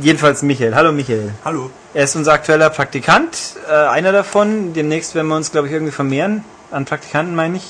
jedenfalls 0.02 0.42
Michael. 0.42 0.76
Hallo 0.76 0.92
Michael. 0.92 1.34
Hallo. 1.44 1.70
Er 1.94 2.04
ist 2.04 2.16
unser 2.16 2.34
aktueller 2.34 2.70
Praktikant, 2.70 3.56
äh, 3.70 3.74
einer 3.74 4.12
davon. 4.12 4.74
Demnächst 4.74 5.16
werden 5.16 5.28
wir 5.28 5.36
uns, 5.36 5.52
glaube 5.52 5.68
ich, 5.68 5.74
irgendwie 5.74 5.94
vermehren. 5.94 6.44
An 6.72 6.86
Praktikanten 6.86 7.36
meine 7.36 7.58
ich. 7.58 7.64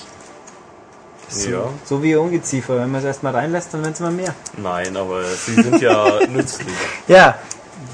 So, 1.29 1.49
Ja. 1.49 1.69
so 1.85 2.03
wie 2.03 2.15
Ungeziefer. 2.15 2.77
Wenn 2.79 2.91
man 2.91 2.99
es 2.99 3.05
erstmal 3.05 3.33
reinlässt, 3.33 3.73
dann 3.73 3.81
werden 3.81 3.93
es 3.93 3.99
immer 3.99 4.11
mehr. 4.11 4.33
Nein, 4.57 4.95
aber 4.95 5.23
sie 5.23 5.55
sind 5.55 5.81
ja 5.81 6.19
nützlich. 6.29 6.67
Ja. 7.07 7.35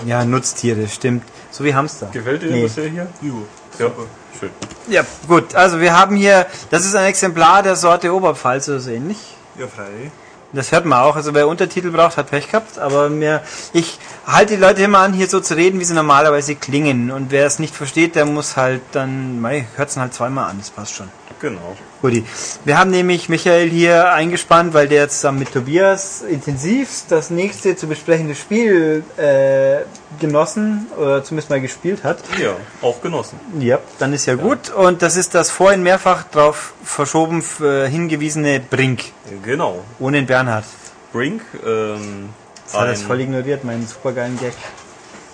Ja, 0.05 0.25
Nutztiere, 0.25 0.87
stimmt. 0.87 1.23
So 1.51 1.63
wie 1.63 1.73
Hamster. 1.75 2.07
Gefällt 2.11 2.41
dir 2.41 2.51
Nee. 2.51 2.63
bisher 2.63 2.87
hier? 2.87 3.07
Jo. 3.21 3.43
Ja, 3.77 3.91
schön. 4.39 4.49
Ja, 4.87 5.03
gut. 5.27 5.53
Also 5.55 5.79
wir 5.79 5.97
haben 5.97 6.15
hier, 6.15 6.45
das 6.69 6.85
ist 6.85 6.95
ein 6.95 7.05
Exemplar 7.05 7.61
der 7.63 7.75
Sorte 7.75 8.13
Oberpfalz 8.13 8.67
oder 8.69 8.79
so 8.79 8.89
ähnlich. 8.89 9.17
Ja, 9.59 9.67
frei. 9.67 10.11
Das 10.53 10.71
hört 10.71 10.85
man 10.85 10.99
auch. 10.99 11.15
Also 11.15 11.33
wer 11.33 11.47
Untertitel 11.47 11.91
braucht, 11.91 12.17
hat 12.17 12.29
Pech 12.29 12.47
gehabt. 12.49 12.79
Aber 12.79 13.09
mir, 13.09 13.41
ich 13.73 13.99
halte 14.25 14.55
die 14.55 14.59
Leute 14.61 14.81
immer 14.83 14.99
an, 14.99 15.13
hier 15.13 15.29
so 15.29 15.39
zu 15.39 15.55
reden, 15.55 15.79
wie 15.79 15.85
sie 15.85 15.93
normalerweise 15.93 16.55
klingen. 16.55 17.11
Und 17.11 17.31
wer 17.31 17.45
es 17.45 17.59
nicht 17.59 17.75
versteht, 17.75 18.15
der 18.15 18.25
muss 18.25 18.57
halt 18.57 18.81
dann, 18.91 19.45
hört 19.75 19.89
es 19.89 19.97
halt 19.97 20.13
zweimal 20.13 20.49
an. 20.49 20.57
Das 20.59 20.69
passt 20.69 20.93
schon. 20.95 21.09
Genau. 21.39 21.77
Guti. 22.01 22.25
Wir 22.65 22.79
haben 22.79 22.89
nämlich 22.89 23.29
Michael 23.29 23.69
hier 23.69 24.11
eingespannt, 24.11 24.73
weil 24.73 24.87
der 24.87 25.07
zusammen 25.09 25.39
mit 25.39 25.53
Tobias 25.53 26.21
intensivst 26.21 27.11
das 27.11 27.29
nächste 27.29 27.75
zu 27.75 27.87
besprechende 27.87 28.33
Spiel 28.33 29.03
äh, 29.17 29.83
genossen 30.19 30.87
oder 30.97 31.23
zumindest 31.23 31.51
mal 31.51 31.61
gespielt 31.61 32.03
hat. 32.03 32.19
Ja, 32.41 32.55
auch 32.81 33.01
genossen. 33.01 33.39
Ja, 33.59 33.79
dann 33.99 34.13
ist 34.13 34.25
ja, 34.25 34.35
gut. 34.35 34.71
Und 34.71 35.01
das 35.03 35.15
ist 35.15 35.35
das 35.35 35.51
vorhin 35.51 35.83
mehrfach 35.83 36.23
darauf 36.23 36.73
verschoben 36.83 37.43
äh, 37.61 37.87
hingewiesene 37.87 38.59
Brink. 38.59 39.03
Genau. 39.43 39.83
Ohne 39.99 40.17
den 40.17 40.25
Bernhard. 40.25 40.65
Brink, 41.13 41.41
ähm, 41.65 42.29
Das 42.65 42.73
hat 42.73 42.87
er 42.87 42.93
ein 42.93 42.97
voll 42.97 43.19
ignoriert, 43.19 43.63
meinen 43.63 43.85
supergeilen 43.85 44.39
Gag. 44.39 44.53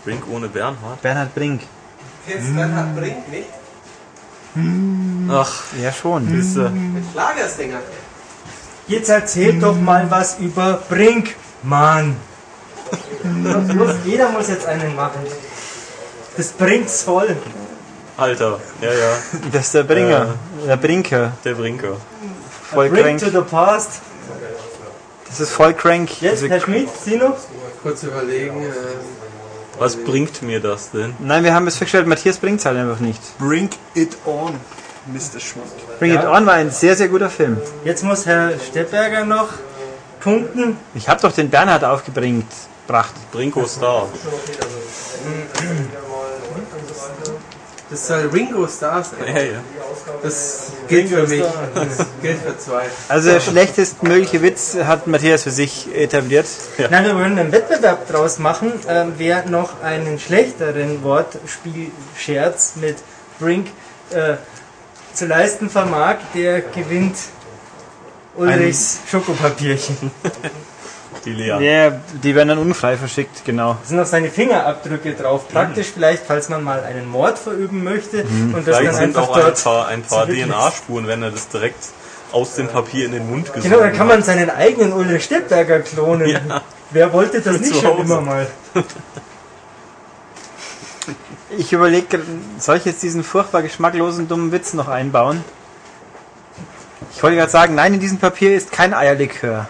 Brink 0.04 0.24
ohne 0.32 0.48
Bernhard. 0.48 1.02
Bernhard 1.02 1.34
Brink. 1.36 1.62
Kennst 2.28 2.56
Bernhard 2.56 2.96
Brink 2.96 3.30
nicht? 3.30 3.48
Ach, 5.30 5.64
Ja, 5.82 5.92
schon. 5.92 6.28
äh, 6.28 6.32
Mit 6.70 7.04
Schlagersänger. 7.12 7.80
Jetzt 8.88 9.10
erzählt 9.10 9.62
doch 9.62 9.76
mal 9.80 10.10
was 10.10 10.40
über 10.40 10.80
Brinkmann. 10.90 12.16
Muss, 13.76 13.92
jeder 14.06 14.30
muss 14.30 14.48
jetzt 14.48 14.66
einen 14.66 14.96
machen. 14.96 15.22
Das 16.38 16.50
bringt's 16.54 17.04
voll. 17.04 17.36
Alter. 18.16 18.60
Ja, 18.82 18.94
ja. 18.94 19.18
Das 19.52 19.66
ist 19.66 19.74
der 19.74 19.84
Bringer. 19.84 20.36
Der 20.66 20.78
Brinker. 20.78 21.34
Der 21.44 21.54
Brinker. 21.54 21.98
Voll 22.72 22.90
crank. 22.90 23.20
to 23.20 23.30
the 23.30 23.42
past. 23.42 24.02
Das 25.28 25.40
ist 25.42 25.52
voll 25.52 25.74
crank. 25.74 26.22
Jetzt, 26.22 26.48
Herr 26.48 26.60
Schmidt, 26.62 26.90
Sino? 27.04 27.36
Kurz 27.84 28.04
überlegen. 28.04 28.64
Äh, 28.64 28.70
Was 29.78 29.96
bringt 29.98 30.42
mir 30.42 30.60
das 30.62 30.92
denn? 30.92 31.14
Nein, 31.20 31.44
wir 31.44 31.54
haben 31.54 31.68
es 31.68 31.76
festgestellt, 31.76 32.08
Matthias 32.08 32.38
bringt 32.38 32.60
es 32.62 32.66
halt 32.66 32.78
einfach 32.78 33.00
nicht. 33.00 33.20
Bring 33.38 33.70
it 33.94 34.18
on, 34.26 34.56
Mr. 35.08 35.40
Schmidt. 35.40 36.00
Bring 36.00 36.14
It 36.14 36.26
On 36.26 36.46
war 36.46 36.54
ein 36.54 36.72
sehr, 36.72 36.96
sehr 36.96 37.08
guter 37.08 37.30
Film. 37.30 37.58
Jetzt 37.84 38.04
muss 38.04 38.26
Herr 38.26 38.52
Steppberger 38.60 39.26
noch 39.26 39.50
punkten. 40.20 40.78
Ich 40.96 41.08
habe 41.08 41.22
doch 41.22 41.32
den 41.32 41.50
Bernhard 41.50 41.84
aufgebringt. 41.84 42.52
Bracht. 42.88 43.14
Brinko 43.32 43.66
Star. 43.66 44.08
das 47.90 48.08
soll 48.08 48.30
Ringo 48.34 48.68
Starr 48.68 49.04
sein. 49.04 49.36
Ja, 49.36 49.42
ja. 49.42 49.60
Das 50.24 50.72
gilt 50.88 51.10
für 51.10 51.28
mich. 51.28 51.44
Das 51.76 52.06
gilt 52.22 52.42
für 52.42 52.58
zwei. 52.58 52.84
Also 53.10 53.30
der 53.32 53.40
schlechtestmögliche 53.42 54.42
Witz 54.42 54.76
hat 54.76 55.08
Matthias 55.08 55.44
für 55.44 55.52
sich 55.52 55.94
etabliert. 55.94 56.46
Nein, 56.90 57.06
wir 57.06 57.16
wollen 57.16 57.38
einen 57.38 57.52
Wettbewerb 57.52 58.08
draus 58.08 58.40
machen. 58.40 58.72
Ähm, 58.88 59.14
wer 59.18 59.46
noch 59.46 59.82
einen 59.82 60.18
schlechteren 60.18 61.04
Wortspielscherz 61.04 62.78
mit 62.78 62.98
Brink 63.40 63.68
äh, 64.12 64.36
zu 65.18 65.26
leisten 65.26 65.70
vermag, 65.70 66.18
der 66.36 66.62
gewinnt 66.62 67.16
Ulrichs 68.36 69.00
Schokopapierchen. 69.10 70.12
Die 71.26 71.34
Lea. 71.34 71.58
Ja, 71.60 72.00
die 72.24 72.36
werden 72.36 72.50
dann 72.50 72.58
unfrei 72.60 72.96
verschickt, 72.96 73.44
genau. 73.44 73.74
Da 73.74 73.80
sind 73.84 73.98
noch 73.98 74.06
seine 74.06 74.30
Fingerabdrücke 74.30 75.14
drauf. 75.14 75.50
Praktisch 75.50 75.88
vielleicht, 75.94 76.24
falls 76.26 76.48
man 76.48 76.64
mal 76.64 76.84
einen 76.84 77.08
Mord 77.08 77.38
verüben 77.38 77.84
möchte 77.84 78.22
und 78.22 78.56
das 78.56 78.64
Vielleicht 78.64 78.86
dann 78.86 78.96
sind 78.96 79.18
einfach 79.18 79.30
auch 79.30 79.38
ein 79.38 79.54
paar, 79.54 79.88
ein 79.88 80.04
paar. 80.04 80.28
DNA-Spuren, 80.28 81.08
wenn 81.08 81.24
er 81.24 81.32
das 81.32 81.50
direkt 81.50 81.84
aus 82.32 82.56
dem 82.56 82.68
Papier 82.68 83.08
in 83.08 83.14
den 83.14 83.28
Mund 83.30 83.48
gesogen 83.48 83.64
Genau, 83.64 83.84
dann 83.84 83.94
kann 83.94 84.08
man 84.08 84.22
seinen 84.22 84.50
eigenen 84.50 84.94
Ulrich 84.94 85.26
Stippberger 85.26 85.80
klonen. 85.80 86.30
Ja. 86.30 86.62
Wer 86.92 87.12
wollte 87.12 87.42
das 87.42 87.60
nicht 87.60 87.76
schon 87.76 88.00
immer 88.00 88.22
mal? 88.22 88.48
Ich 91.50 91.72
überlege, 91.72 92.20
soll 92.60 92.78
ich 92.78 92.86
jetzt 92.86 93.02
diesen 93.04 93.24
furchtbar 93.24 93.62
geschmacklosen, 93.62 94.28
dummen 94.28 94.52
Witz 94.52 94.74
noch 94.74 94.90
einbauen? 94.90 95.44
Ich 97.16 97.24
wollte 97.24 97.38
gerade 97.38 97.52
sagen, 97.52 97.76
nein, 97.76 97.94
in 97.94 98.00
diesem 98.00 98.18
Papier 98.18 98.56
ist 98.56 98.72
kein 98.72 98.94
Eierlikör. 98.94 99.68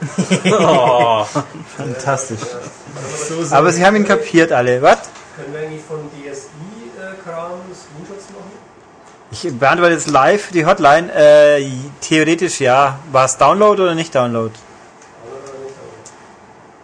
Oh, 0.50 1.26
Fantastisch. 1.76 2.40
Aber 3.50 3.70
sie 3.70 3.84
haben 3.84 3.96
ihn 3.96 4.06
kapiert 4.06 4.50
alle. 4.50 4.80
Was? 4.80 4.98
Können 5.36 5.52
wir 5.52 5.60
eigentlich 5.60 5.82
von 5.86 5.98
DSI-Kram 6.10 7.50
Screenshots 7.74 8.30
machen? 8.30 8.50
Ich 9.30 9.58
beantworte 9.58 9.92
jetzt 9.92 10.08
live 10.08 10.50
die 10.52 10.64
Hotline. 10.64 11.12
Äh, 11.12 11.66
theoretisch 12.00 12.60
ja. 12.60 12.98
War 13.12 13.26
es 13.26 13.36
Download 13.36 13.82
oder 13.82 13.94
nicht 13.94 14.14
Download? 14.14 14.54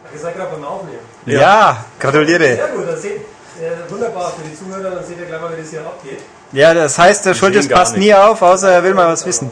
Ach, 0.04 0.12
ihr 0.12 0.20
seid 0.20 0.36
gerade 0.36 0.52
beim 0.52 0.64
Aufnehmen. 0.64 0.98
Ja, 1.24 1.86
gratuliere. 1.98 2.54
Sehr 2.54 2.68
gut, 2.68 2.86
dann 2.86 2.98
seht 2.98 3.20
äh, 3.60 3.90
wunderbar 3.90 4.32
für 4.32 4.42
die 4.48 4.56
Zuhörer, 4.56 4.90
dann 4.94 5.04
seht 5.04 5.18
ihr 5.18 5.26
gleich 5.26 5.40
mal, 5.40 5.56
wie 5.56 5.60
das 5.60 5.70
hier 5.70 5.80
abgeht. 5.80 6.20
Ja, 6.52 6.74
das 6.74 6.98
heißt, 6.98 7.26
der 7.26 7.34
Schultes 7.34 7.68
passt 7.68 7.96
nie 7.96 8.14
auf, 8.14 8.40
außer 8.42 8.70
er 8.70 8.82
will 8.84 8.94
mal 8.94 9.08
was 9.08 9.26
wissen. 9.26 9.50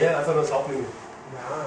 Nee, 0.00 0.08
einfach 0.08 0.32
nur 0.32 0.42
das 0.42 0.52
Hauptmenü. 0.52 0.84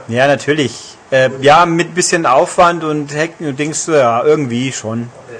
Ja, 0.07 0.27
natürlich. 0.27 0.97
Äh, 1.11 1.29
ja, 1.41 1.65
mit 1.65 1.93
bisschen 1.93 2.25
Aufwand 2.25 2.83
und 2.83 3.15
Hacken 3.15 3.47
und 3.47 3.59
Dings, 3.59 3.85
ja, 3.85 4.23
irgendwie 4.23 4.71
schon. 4.71 5.01
Ja. 5.01 5.37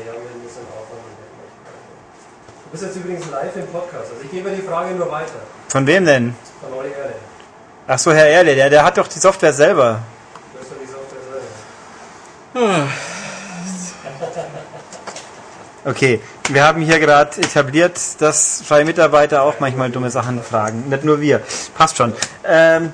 Du 2.65 2.71
bist 2.71 2.83
jetzt 2.83 2.95
übrigens 2.95 3.29
live 3.29 3.55
im 3.55 3.67
Podcast, 3.67 4.11
also 4.11 4.23
ich 4.23 4.31
gebe 4.31 4.49
die 4.51 4.61
Frage 4.61 4.93
nur 4.95 5.11
weiter. 5.11 5.31
Von 5.67 5.87
wem 5.87 6.05
denn? 6.05 6.35
Von 6.61 6.73
Olli 6.77 6.89
Erde. 6.89 7.13
Ach 7.87 7.99
so, 7.99 8.11
Herr 8.13 8.27
Erle, 8.27 8.55
der, 8.55 8.69
der 8.69 8.83
hat 8.83 8.97
doch 8.97 9.07
die 9.07 9.19
Software 9.19 9.53
selber. 9.53 9.99
Du 10.53 10.59
hast 10.59 10.71
doch 10.71 10.77
die 10.81 10.87
Software 10.87 11.19
selber. 12.53 12.87
Okay, 15.85 16.21
wir 16.49 16.63
haben 16.63 16.81
hier 16.81 16.99
gerade 16.99 17.41
etabliert, 17.41 17.99
dass 18.19 18.61
freie 18.65 18.85
Mitarbeiter 18.85 19.43
auch 19.43 19.59
manchmal 19.59 19.89
dumme 19.89 20.09
Sachen 20.11 20.41
fragen. 20.41 20.87
Nicht 20.89 21.03
nur 21.03 21.19
wir. 21.19 21.41
Passt 21.75 21.97
schon. 21.97 22.13
Ähm, 22.45 22.93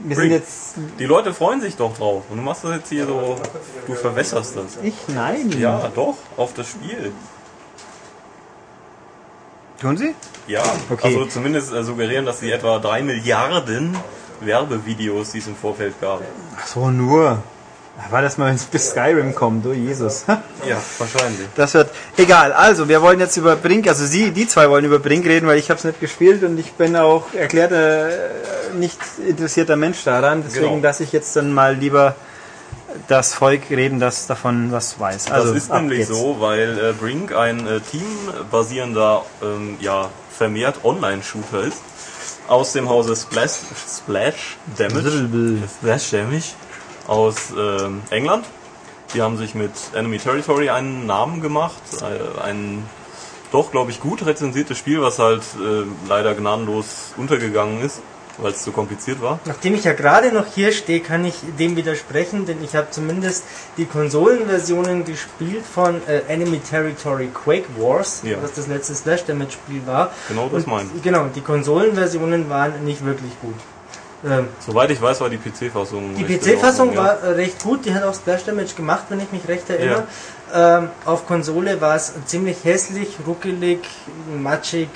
wir 0.00 0.16
sind 0.16 0.30
jetzt. 0.32 0.74
die 0.98 1.04
Leute 1.04 1.32
freuen 1.32 1.60
sich 1.60 1.76
doch 1.76 1.96
drauf. 1.96 2.24
Und 2.30 2.38
du 2.38 2.42
machst 2.42 2.64
das 2.64 2.74
jetzt 2.76 2.88
hier 2.88 3.06
so, 3.06 3.36
du 3.86 3.94
verwässerst 3.94 4.56
das. 4.56 4.78
Ich? 4.82 4.94
Nein. 5.08 5.52
Ja, 5.58 5.88
doch, 5.94 6.16
auf 6.36 6.52
das 6.54 6.68
Spiel. 6.68 7.12
Tun 9.80 9.96
Sie? 9.96 10.14
Ja, 10.48 10.62
Okay. 10.90 11.06
also 11.06 11.26
zumindest 11.26 11.72
äh, 11.72 11.84
suggerieren, 11.84 12.26
dass 12.26 12.40
sie 12.40 12.50
etwa 12.50 12.80
drei 12.80 13.02
Milliarden 13.02 13.96
Werbevideos, 14.40 15.30
die 15.32 15.38
es 15.38 15.46
im 15.46 15.54
Vorfeld 15.54 16.00
gab. 16.00 16.22
Ach 16.60 16.66
so, 16.66 16.90
nur. 16.90 17.40
War 18.10 18.22
das 18.22 18.38
mal, 18.38 18.46
wenn 18.46 18.54
es 18.54 18.64
bis 18.64 18.90
Skyrim 18.90 19.34
kommt, 19.34 19.66
oh 19.66 19.72
Jesus. 19.72 20.24
Ja, 20.66 20.76
wahrscheinlich. 20.98 21.46
Das 21.54 21.74
wird 21.74 21.90
egal. 22.16 22.52
Also, 22.52 22.88
wir 22.88 23.00
wollen 23.02 23.20
jetzt 23.20 23.36
über 23.36 23.54
Brink, 23.56 23.86
also 23.88 24.04
Sie, 24.06 24.30
die 24.32 24.46
zwei 24.48 24.68
wollen 24.70 24.84
über 24.84 24.98
Brink 24.98 25.24
reden, 25.26 25.46
weil 25.46 25.58
ich 25.58 25.70
habe 25.70 25.78
es 25.78 25.84
nicht 25.84 26.00
gespielt 26.00 26.42
und 26.42 26.58
ich 26.58 26.72
bin 26.72 26.96
auch 26.96 27.32
erklärter 27.34 28.08
äh, 28.08 28.12
nicht 28.78 28.98
interessierter 29.26 29.76
Mensch 29.76 30.02
daran. 30.04 30.42
Deswegen 30.46 30.66
Genau. 30.66 30.82
lasse 30.82 31.04
ich 31.04 31.12
jetzt 31.12 31.34
dann 31.36 31.52
mal 31.52 31.74
lieber 31.74 32.16
das 33.06 33.34
Volk 33.34 33.70
reden, 33.70 34.00
das 34.00 34.26
davon 34.26 34.72
was 34.72 34.98
weiß. 34.98 35.30
Also, 35.30 35.54
das 35.54 35.64
ist 35.64 35.72
nämlich 35.72 35.98
geht's. 36.00 36.10
so, 36.10 36.36
weil 36.40 36.78
äh, 36.78 36.92
Brink 36.92 37.34
ein 37.34 37.66
äh, 37.66 37.80
teambasierender, 37.80 39.24
ähm, 39.42 39.76
ja, 39.80 40.08
vermehrt 40.36 40.84
Online-Shooter 40.84 41.62
ist. 41.64 41.78
Aus 42.48 42.72
dem 42.72 42.88
Hause 42.88 43.14
Splash, 43.16 43.52
Splash 43.98 44.56
Damage. 44.76 45.28
Splash 45.78 46.10
Damage. 46.10 46.44
Aus 47.08 47.52
ähm, 47.58 48.02
England. 48.10 48.44
Die 49.14 49.22
haben 49.22 49.36
sich 49.38 49.54
mit 49.54 49.72
Enemy 49.94 50.18
Territory 50.18 50.68
einen 50.70 51.06
Namen 51.06 51.40
gemacht. 51.40 51.80
Äh, 52.02 52.40
ein 52.42 52.84
doch, 53.50 53.70
glaube 53.70 53.90
ich, 53.90 54.00
gut 54.00 54.24
rezensiertes 54.26 54.76
Spiel, 54.76 55.00
was 55.00 55.18
halt 55.18 55.42
äh, 55.56 55.84
leider 56.06 56.34
gnadenlos 56.34 57.14
untergegangen 57.16 57.80
ist, 57.80 58.02
weil 58.36 58.52
es 58.52 58.62
zu 58.62 58.72
kompliziert 58.72 59.22
war. 59.22 59.38
Nachdem 59.46 59.74
ich 59.74 59.84
ja 59.84 59.94
gerade 59.94 60.30
noch 60.32 60.44
hier 60.54 60.70
stehe, 60.72 61.00
kann 61.00 61.24
ich 61.24 61.36
dem 61.58 61.74
widersprechen, 61.74 62.44
denn 62.44 62.62
ich 62.62 62.76
habe 62.76 62.88
zumindest 62.90 63.44
die 63.78 63.86
Konsolenversionen 63.86 65.06
gespielt 65.06 65.64
von 65.64 66.06
äh, 66.06 66.18
Enemy 66.28 66.58
Territory 66.60 67.28
Quake 67.32 67.64
Wars, 67.78 68.20
Ja. 68.22 68.36
was 68.42 68.52
das 68.52 68.66
letzte 68.66 68.94
Splash 68.94 69.24
Damage 69.24 69.52
Spiel 69.52 69.80
war. 69.86 70.12
Genau 70.28 70.50
das 70.52 70.66
meine 70.66 70.90
ich. 70.94 71.02
Genau, 71.02 71.24
die 71.34 71.40
Konsolenversionen 71.40 72.50
waren 72.50 72.84
nicht 72.84 73.02
wirklich 73.02 73.32
gut. 73.40 73.54
Ähm, 74.24 74.48
Soweit 74.66 74.90
ich 74.90 75.00
weiß, 75.00 75.20
war 75.20 75.30
die 75.30 75.38
PC-Fassung. 75.38 76.14
Die 76.16 76.24
PC-Fassung 76.24 76.92
ja. 76.92 76.98
war 76.98 77.22
äh, 77.22 77.28
recht 77.32 77.62
gut, 77.62 77.84
die 77.84 77.94
hat 77.94 78.02
auch 78.02 78.14
Splash 78.14 78.44
Damage 78.44 78.74
gemacht, 78.76 79.04
wenn 79.10 79.20
ich 79.20 79.30
mich 79.30 79.46
recht 79.46 79.70
erinnere. 79.70 80.04
Ähm, 80.52 80.88
auf 81.04 81.26
Konsole 81.26 81.80
war 81.80 81.94
es 81.94 82.12
ziemlich 82.26 82.64
hässlich, 82.64 83.16
ruckelig, 83.26 83.78
matschig, 84.36 84.88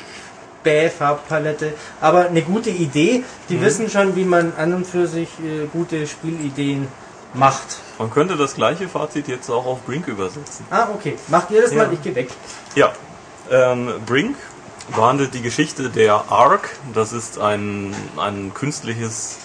bäh, 0.64 0.88
Farbpalette, 0.90 1.74
aber 2.00 2.26
eine 2.26 2.42
gute 2.42 2.70
Idee. 2.70 3.22
Die 3.48 3.56
Mhm. 3.56 3.60
wissen 3.62 3.90
schon, 3.90 4.16
wie 4.16 4.24
man 4.24 4.52
an 4.56 4.74
und 4.74 4.86
für 4.86 5.06
sich 5.06 5.28
äh, 5.40 5.66
gute 5.72 6.06
Spielideen 6.06 6.88
macht. 7.34 7.78
Man 7.98 8.10
könnte 8.10 8.36
das 8.36 8.54
gleiche 8.54 8.88
Fazit 8.88 9.28
jetzt 9.28 9.48
auch 9.50 9.66
auf 9.66 9.82
Brink 9.84 10.08
übersetzen. 10.08 10.66
Ah, 10.70 10.88
okay. 10.94 11.16
Macht 11.28 11.50
ihr 11.50 11.62
das 11.62 11.72
Ja. 11.72 11.84
mal, 11.84 11.92
ich 11.92 12.02
gehe 12.02 12.14
weg. 12.14 12.28
Ja, 12.74 12.92
ähm, 13.50 13.88
Brink 14.06 14.36
behandelt 14.94 15.34
die 15.34 15.42
Geschichte 15.42 15.90
der 15.90 16.30
Ark. 16.30 16.70
Das 16.94 17.12
ist 17.12 17.38
ein, 17.38 17.94
ein 18.16 18.52
künstliches 18.54 19.38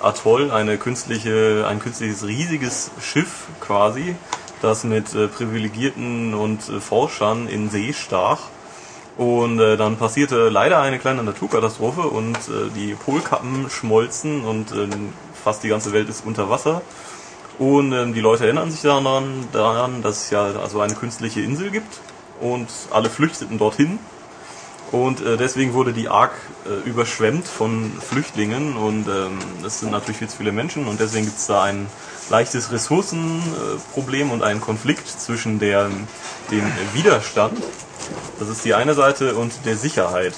Atoll, 0.00 0.50
eine 0.50 0.78
künstliche, 0.78 1.66
ein 1.68 1.80
künstliches 1.80 2.26
riesiges 2.26 2.90
Schiff 3.00 3.46
quasi, 3.60 4.16
das 4.62 4.84
mit 4.84 5.14
äh, 5.14 5.28
Privilegierten 5.28 6.34
und 6.34 6.68
äh, 6.68 6.80
Forschern 6.80 7.48
in 7.48 7.70
See 7.70 7.92
stach. 7.92 8.40
Und 9.16 9.58
äh, 9.58 9.76
dann 9.76 9.96
passierte 9.96 10.48
leider 10.48 10.80
eine 10.80 10.98
kleine 10.98 11.24
Naturkatastrophe 11.24 12.02
und 12.02 12.36
äh, 12.36 12.70
die 12.74 12.94
Polkappen 12.94 13.68
schmolzen 13.68 14.44
und 14.44 14.70
äh, 14.70 14.88
fast 15.42 15.64
die 15.64 15.68
ganze 15.68 15.92
Welt 15.92 16.08
ist 16.08 16.24
unter 16.24 16.50
Wasser. 16.50 16.82
Und 17.58 17.92
ähm, 17.92 18.14
die 18.14 18.20
Leute 18.20 18.44
erinnern 18.44 18.70
sich 18.70 18.82
daran, 18.82 19.48
daran, 19.52 20.02
dass 20.02 20.24
es 20.24 20.30
ja 20.30 20.44
also 20.62 20.80
eine 20.80 20.94
künstliche 20.94 21.40
Insel 21.40 21.70
gibt 21.70 21.98
und 22.40 22.68
alle 22.92 23.10
flüchteten 23.10 23.58
dorthin. 23.58 23.98
Und 24.90 25.20
äh, 25.20 25.36
deswegen 25.36 25.74
wurde 25.74 25.92
die 25.92 26.08
Ark 26.08 26.32
äh, 26.66 26.88
überschwemmt 26.88 27.46
von 27.46 27.92
Flüchtlingen 28.00 28.76
und 28.76 29.06
ähm, 29.06 29.38
es 29.66 29.80
sind 29.80 29.92
natürlich 29.92 30.16
viel 30.16 30.28
zu 30.28 30.38
viele 30.38 30.52
Menschen 30.52 30.86
und 30.86 30.98
deswegen 30.98 31.26
gibt 31.26 31.38
es 31.38 31.46
da 31.46 31.62
ein 31.64 31.88
leichtes 32.30 32.72
Ressourcenproblem 32.72 34.30
und 34.30 34.42
einen 34.42 34.60
Konflikt 34.60 35.08
zwischen 35.08 35.58
der, 35.58 35.90
dem 36.50 36.72
Widerstand, 36.94 37.58
das 38.38 38.48
ist 38.48 38.64
die 38.64 38.74
eine 38.74 38.94
Seite, 38.94 39.34
und 39.34 39.52
der 39.66 39.76
Sicherheit. 39.76 40.34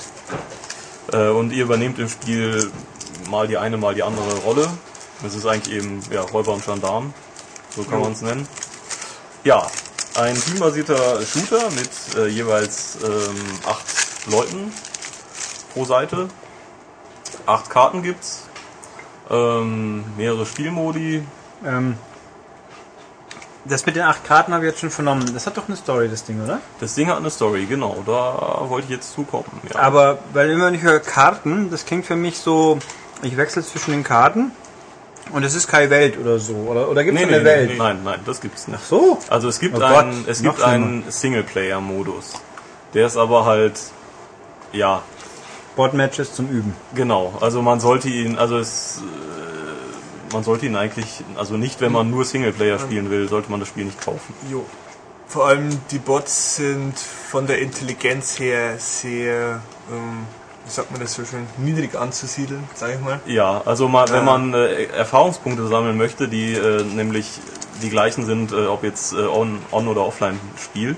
Äh, 1.12 1.28
und 1.28 1.52
ihr 1.52 1.64
übernehmt 1.64 1.98
im 1.98 2.08
Spiel 2.08 2.70
mal 3.28 3.46
die 3.46 3.56
eine, 3.56 3.76
mal 3.76 3.94
die 3.94 4.02
andere 4.02 4.36
Rolle. 4.38 4.68
Das 5.22 5.34
ist 5.34 5.46
eigentlich 5.46 5.76
eben 5.76 6.00
ja, 6.10 6.22
Räuber 6.22 6.54
und 6.54 6.64
Gendarm, 6.64 7.12
so 7.76 7.84
kann 7.84 8.00
man 8.00 8.12
es 8.12 8.22
nennen. 8.22 8.48
Ja, 9.44 9.70
ein 10.16 10.34
teambasierter 10.34 11.24
Shooter 11.24 11.70
mit 11.70 11.90
äh, 12.16 12.26
jeweils 12.28 12.98
ähm, 13.04 13.36
acht 13.66 14.09
Leuten 14.26 14.72
pro 15.72 15.84
Seite. 15.84 16.28
Acht 17.46 17.70
Karten 17.70 18.02
gibt's. 18.02 18.46
Ähm, 19.30 20.04
mehrere 20.16 20.44
Spielmodi. 20.44 21.22
Ähm, 21.64 21.96
das 23.64 23.84
mit 23.86 23.94
den 23.94 24.02
acht 24.02 24.24
Karten 24.24 24.54
habe 24.54 24.64
ich 24.64 24.70
jetzt 24.70 24.80
schon 24.80 24.90
vernommen. 24.90 25.30
Das 25.34 25.46
hat 25.46 25.56
doch 25.56 25.68
eine 25.68 25.76
Story, 25.76 26.08
das 26.08 26.24
Ding, 26.24 26.42
oder? 26.42 26.60
Das 26.80 26.94
Ding 26.94 27.08
hat 27.08 27.18
eine 27.18 27.30
Story, 27.30 27.66
genau. 27.66 28.02
Da 28.06 28.64
wollte 28.68 28.86
ich 28.86 28.90
jetzt 28.90 29.12
zukommen. 29.12 29.60
Ja. 29.72 29.80
Aber 29.80 30.18
weil 30.32 30.50
immer 30.50 30.72
ich 30.72 30.82
höre 30.82 31.00
Karten, 31.00 31.70
das 31.70 31.84
klingt 31.84 32.06
für 32.06 32.16
mich 32.16 32.38
so, 32.38 32.78
ich 33.22 33.36
wechsle 33.36 33.62
zwischen 33.62 33.92
den 33.92 34.02
Karten 34.02 34.52
und 35.32 35.44
es 35.44 35.54
ist 35.54 35.68
keine 35.68 35.90
Welt 35.90 36.18
oder 36.18 36.38
so. 36.38 36.54
Oder, 36.54 36.88
oder 36.88 37.04
gibt 37.04 37.18
es 37.18 37.24
nee, 37.24 37.28
eine 37.28 37.42
nee, 37.42 37.44
Welt? 37.44 37.70
nee, 37.70 37.76
nein, 37.76 38.00
nein, 38.02 38.20
das 38.24 38.40
gibt's 38.40 38.66
nicht. 38.66 38.80
Ach 38.82 38.86
so. 38.86 39.18
Also 39.28 39.48
es 39.48 39.60
gibt 39.60 39.76
Oh 39.76 39.78
Gott, 39.78 40.04
einen, 40.04 40.24
es 40.26 40.42
gibt 40.42 40.62
einen 40.62 41.04
Singleplayer-Modus. 41.08 42.32
Der 42.94 43.06
ist 43.06 43.16
aber 43.16 43.44
halt, 43.44 43.78
ja, 44.72 45.02
Bot-Matches 45.76 46.34
zum 46.34 46.48
Üben. 46.48 46.74
genau. 46.94 47.34
Also 47.40 47.62
man 47.62 47.80
sollte 47.80 48.08
ihn, 48.08 48.36
also 48.36 48.58
es, 48.58 49.00
äh, 49.00 50.32
man 50.32 50.44
sollte 50.44 50.66
ihn 50.66 50.76
eigentlich, 50.76 51.24
also 51.36 51.56
nicht, 51.56 51.80
wenn 51.80 51.92
man 51.92 52.10
nur 52.10 52.24
Singleplayer 52.24 52.78
spielen 52.78 53.10
will, 53.10 53.28
sollte 53.28 53.50
man 53.50 53.60
das 53.60 53.68
Spiel 53.68 53.84
nicht 53.84 54.00
kaufen. 54.00 54.34
Jo. 54.50 54.64
Vor 55.26 55.46
allem 55.46 55.68
die 55.92 55.98
Bots 55.98 56.56
sind 56.56 56.98
von 56.98 57.46
der 57.46 57.60
Intelligenz 57.60 58.40
her 58.40 58.74
sehr, 58.78 59.62
ähm, 59.90 60.26
wie 60.64 60.70
sagt 60.70 60.90
man 60.90 61.00
das 61.00 61.14
so 61.14 61.24
schön, 61.24 61.46
niedrig 61.56 61.94
anzusiedeln, 61.94 62.64
sage 62.74 62.94
ich 62.94 63.00
mal. 63.00 63.20
Ja, 63.26 63.62
also 63.64 63.88
mal, 63.88 64.08
wenn 64.10 64.24
man 64.24 64.54
äh, 64.54 64.86
Erfahrungspunkte 64.86 65.68
sammeln 65.68 65.96
möchte, 65.96 66.26
die 66.26 66.54
äh, 66.54 66.82
nämlich 66.82 67.38
die 67.80 67.90
gleichen 67.90 68.26
sind, 68.26 68.50
äh, 68.50 68.66
ob 68.66 68.82
jetzt 68.82 69.12
äh, 69.12 69.18
on, 69.18 69.60
on 69.70 69.86
oder 69.86 70.04
offline 70.04 70.40
Spiel, 70.58 70.96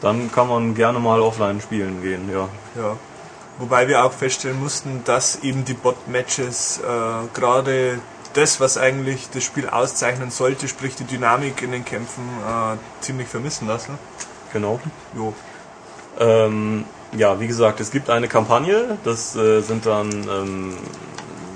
dann 0.00 0.32
kann 0.32 0.48
man 0.48 0.74
gerne 0.74 0.98
mal 0.98 1.20
offline 1.20 1.60
spielen 1.60 2.02
gehen, 2.02 2.30
ja. 2.32 2.48
Ja. 2.80 2.96
Wobei 3.58 3.88
wir 3.88 4.04
auch 4.04 4.12
feststellen 4.12 4.58
mussten, 4.58 5.02
dass 5.04 5.40
eben 5.42 5.64
die 5.64 5.74
Bot-Matches 5.74 6.78
äh, 6.78 7.28
gerade 7.34 7.98
das, 8.32 8.60
was 8.60 8.78
eigentlich 8.78 9.28
das 9.30 9.44
Spiel 9.44 9.68
auszeichnen 9.68 10.30
sollte, 10.30 10.68
sprich 10.68 10.94
die 10.94 11.04
Dynamik 11.04 11.60
in 11.62 11.72
den 11.72 11.84
Kämpfen, 11.84 12.22
äh, 12.46 12.76
ziemlich 13.02 13.28
vermissen 13.28 13.68
lassen. 13.68 13.98
Genau. 14.52 14.80
Jo. 15.14 15.34
Ähm, 16.18 16.84
ja, 17.16 17.40
wie 17.40 17.46
gesagt, 17.46 17.80
es 17.80 17.90
gibt 17.90 18.08
eine 18.08 18.28
Kampagne, 18.28 18.98
das 19.04 19.34
äh, 19.36 19.60
sind 19.60 19.84
dann 19.84 20.10
ähm, 20.10 20.76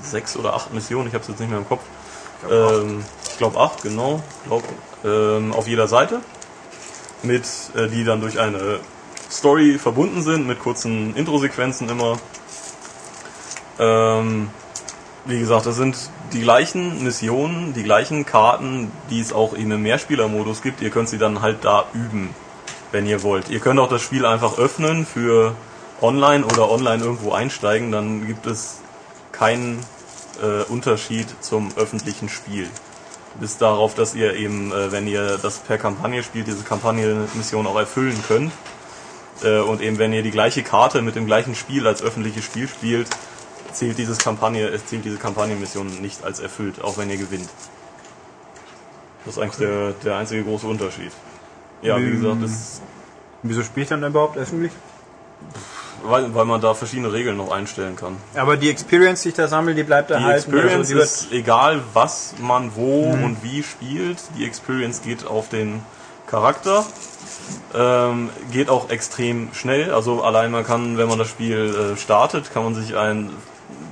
sechs 0.03 0.37
oder 0.37 0.55
acht 0.55 0.73
Missionen, 0.75 1.09
ich 1.09 1.15
habe 1.15 1.23
es 1.23 1.29
jetzt 1.29 1.41
nicht 1.41 1.49
mehr 1.49 1.59
im 1.59 1.69
Kopf. 1.69 1.83
Ähm, 2.51 3.05
ich 3.31 3.39
glaube 3.39 3.59
acht, 3.59 3.83
genau, 3.83 4.23
glaub, 4.47 4.62
ähm, 5.05 5.53
auf 5.53 5.66
jeder 5.66 5.89
Seite, 5.89 6.21
mit 7.25 7.45
äh, 7.75 7.89
die 7.89 8.05
dann 8.05 8.21
durch 8.21 8.39
eine 8.39 8.81
Story 9.31 9.79
verbunden 9.79 10.23
sind, 10.23 10.47
mit 10.47 10.61
kurzen 10.61 11.15
Intro-Sequenzen 11.17 11.89
immer. 11.89 12.19
Ähm, 13.79 14.51
wie 15.25 15.39
gesagt, 15.39 15.67
das 15.67 15.77
sind 15.77 15.97
die 16.33 16.43
gleichen 16.43 17.03
Missionen, 17.03 17.73
die 17.73 17.83
gleichen 17.83 18.27
Karten, 18.27 18.93
die 19.11 19.21
es 19.21 19.33
auch 19.33 19.55
in 19.55 19.73
einem 19.73 19.83
Mehrspieler-Modus 19.83 20.63
gibt. 20.63 20.83
Ihr 20.83 20.91
könnt 20.91 21.09
sie 21.09 21.19
dann 21.19 21.41
halt 21.41 21.65
da 21.65 21.87
üben, 21.95 22.35
wenn 22.93 23.07
ihr 23.07 23.23
wollt. 23.23 23.49
Ihr 23.49 23.61
könnt 23.61 23.81
auch 23.81 23.89
das 23.89 24.03
Spiel 24.03 24.27
einfach 24.27 24.59
öffnen 24.59 25.07
für 25.07 25.55
online 26.01 26.45
oder 26.45 26.71
online 26.71 27.03
irgendwo 27.03 27.33
einsteigen, 27.33 27.91
dann 27.91 28.27
gibt 28.27 28.47
es 28.47 28.81
keinen 29.33 29.81
äh, 30.43 30.63
Unterschied 30.71 31.27
zum 31.41 31.73
öffentlichen 31.77 32.29
Spiel. 32.29 32.69
Bis 33.40 33.59
darauf, 33.59 33.94
dass 33.94 34.15
ihr 34.15 34.35
eben, 34.35 34.73
äh, 34.73 34.93
wenn 34.93 35.06
ihr 35.06 35.39
das 35.39 35.59
per 35.59 35.78
Kampagne 35.78 36.23
spielt, 36.23 36.47
diese 36.47 36.62
Kampagnenmission 36.62 37.66
auch 37.66 37.77
erfüllen 37.78 38.19
könnt. 38.27 38.52
Äh, 39.43 39.59
und 39.61 39.81
eben, 39.81 39.98
wenn 39.98 40.12
ihr 40.12 40.23
die 40.23 40.31
gleiche 40.31 40.62
Karte 40.62 41.02
mit 41.02 41.16
dem 41.16 41.27
gleichen 41.27 41.55
Spiel 41.55 41.86
als 41.86 42.02
öffentliches 42.02 42.44
Spiel 42.44 42.69
spielt, 42.69 43.09
zählt, 43.73 43.98
dieses 43.98 44.19
Kampagne, 44.19 44.69
es 44.69 44.86
zählt 44.86 45.05
diese 45.05 45.16
Kampagnenmission 45.16 46.01
nicht 46.01 46.24
als 46.24 46.39
erfüllt, 46.39 46.82
auch 46.82 46.97
wenn 46.97 47.11
ihr 47.11 47.16
gewinnt. 47.16 47.48
Das 49.24 49.36
ist 49.36 49.43
eigentlich 49.43 49.56
der, 49.56 49.93
der 50.05 50.16
einzige 50.16 50.44
große 50.44 50.66
Unterschied. 50.66 51.11
Ja, 51.82 51.98
wie 51.98 52.11
gesagt, 52.11 52.43
das, 52.43 52.81
Wieso 53.47 53.62
spielt 53.62 53.90
dann 53.90 54.02
überhaupt 54.02 54.39
öffentlich? 54.39 54.73
Weil, 56.05 56.35
weil 56.35 56.44
man 56.44 56.60
da 56.60 56.74
verschiedene 56.74 57.12
Regeln 57.12 57.36
noch 57.36 57.51
einstellen 57.51 57.97
kann. 57.97 58.16
Aber 58.35 58.56
die 58.56 58.70
Experience, 58.70 59.22
die 59.22 59.31
ich 59.31 59.35
da 59.35 59.48
sammle, 59.48 59.74
die 59.74 59.82
bleibt 59.82 60.10
Die 60.10 60.14
erhalten. 60.14 60.52
Experience 60.52 60.90
also 60.90 60.94
die 60.94 61.01
ist 61.01 61.32
egal, 61.32 61.81
was 61.93 62.35
man 62.40 62.74
wo 62.74 63.10
und 63.10 63.43
wie 63.43 63.62
spielt. 63.62 64.18
Die 64.39 64.44
Experience 64.44 65.02
geht 65.02 65.26
auf 65.26 65.48
den 65.48 65.82
Charakter. 66.26 66.85
Ähm, 67.74 68.31
geht 68.52 68.68
auch 68.68 68.90
extrem 68.90 69.52
schnell. 69.55 69.93
Also 69.93 70.22
allein 70.22 70.51
man 70.51 70.64
kann, 70.64 70.97
wenn 70.98 71.09
man 71.09 71.18
das 71.18 71.28
Spiel 71.28 71.94
äh, 71.94 71.97
startet, 71.97 72.52
kann 72.52 72.64
man 72.64 72.74
sich 72.74 72.97
ein 72.97 73.31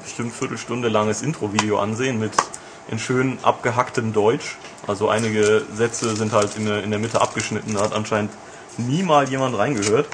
bestimmt 0.03 0.33
Viertelstunde 0.33 0.89
langes 0.89 1.23
Intro-Video 1.23 1.79
ansehen 1.79 2.19
mit 2.19 2.33
in 2.91 2.99
schön 2.99 3.39
abgehacktem 3.43 4.13
Deutsch. 4.13 4.57
Also 4.87 5.09
einige 5.09 5.63
Sätze 5.75 6.17
sind 6.17 6.33
halt 6.33 6.57
in 6.57 6.67
der, 6.67 6.83
in 6.83 6.91
der 6.91 6.99
Mitte 6.99 7.21
abgeschnitten. 7.21 7.75
Da 7.75 7.83
hat 7.83 7.93
anscheinend 7.93 8.33
nie 8.79 9.03
mal 9.03 9.29
jemand 9.29 9.57
reingehört 9.57 10.07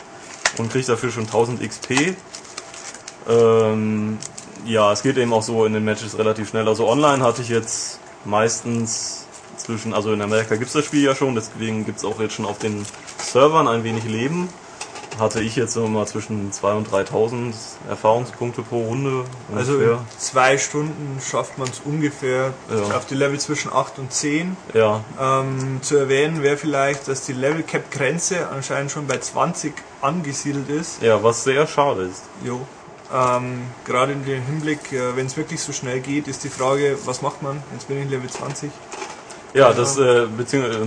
und 0.56 0.72
kriegt 0.72 0.88
dafür 0.88 1.10
schon 1.10 1.24
1000 1.24 1.60
XP. 1.60 2.16
Ähm, 3.28 4.18
ja, 4.64 4.92
es 4.92 5.02
geht 5.02 5.16
eben 5.18 5.32
auch 5.32 5.42
so 5.42 5.64
in 5.64 5.72
den 5.72 5.84
Matches 5.84 6.18
relativ 6.18 6.48
schnell. 6.48 6.66
Also 6.66 6.88
online 6.88 7.22
hatte 7.22 7.42
ich 7.42 7.48
jetzt 7.48 8.00
meistens 8.24 9.26
zwischen, 9.56 9.92
also 9.92 10.12
in 10.12 10.22
Amerika 10.22 10.56
gibt 10.56 10.68
es 10.68 10.72
das 10.72 10.84
Spiel 10.84 11.02
ja 11.02 11.14
schon, 11.14 11.34
deswegen 11.34 11.84
gibt 11.84 11.98
es 11.98 12.04
auch 12.04 12.20
jetzt 12.20 12.34
schon 12.34 12.46
auf 12.46 12.58
den 12.58 12.86
Servern 13.18 13.68
ein 13.68 13.84
wenig 13.84 14.04
Leben. 14.04 14.48
Hatte 15.18 15.40
ich 15.40 15.56
jetzt 15.56 15.76
immer 15.76 15.88
mal 15.88 16.06
zwischen 16.06 16.52
2.000 16.52 16.76
und 16.76 16.88
3.000 16.90 17.54
Erfahrungspunkte 17.88 18.62
pro 18.62 18.84
Runde. 18.84 19.24
Also 19.54 19.72
ungefähr. 19.72 19.92
in 19.94 19.98
zwei 20.18 20.58
Stunden 20.58 21.20
schafft 21.20 21.58
man 21.58 21.68
es 21.68 21.80
ungefähr 21.84 22.52
Ja. 22.70 22.96
auf 22.96 23.06
die 23.06 23.14
Level 23.14 23.38
zwischen 23.40 23.72
8 23.72 23.98
und 23.98 24.12
10. 24.12 24.56
ja, 24.74 25.02
Ähm, 25.20 25.80
zu 25.82 25.96
erwähnen 25.96 26.42
wäre 26.42 26.56
vielleicht, 26.56 27.08
dass 27.08 27.22
die 27.26 27.32
Level 27.32 27.62
Cap 27.62 27.90
Grenze 27.90 28.48
anscheinend 28.48 28.92
schon 28.92 29.06
bei 29.06 29.18
20 29.18 29.72
angesiedelt 30.00 30.68
ist. 30.68 31.02
ja, 31.02 31.22
was 31.22 31.42
sehr 31.44 31.66
schade 31.66 32.02
ist. 32.02 32.22
Jo. 32.44 32.60
Ähm, 33.12 33.62
Gerade 33.86 34.12
in 34.12 34.24
dem 34.24 34.42
Hinblick, 34.44 34.92
äh, 34.92 35.16
wenn 35.16 35.26
es 35.26 35.36
wirklich 35.36 35.60
so 35.62 35.72
schnell 35.72 36.00
geht, 36.00 36.28
ist 36.28 36.44
die 36.44 36.50
Frage, 36.50 36.96
was 37.06 37.22
macht 37.22 37.42
man? 37.42 37.62
Jetzt 37.72 37.88
bin 37.88 38.02
ich 38.02 38.10
Level 38.10 38.28
20. 38.28 38.70
Ja, 39.54 39.72
das 39.72 39.96
äh, 39.96 40.26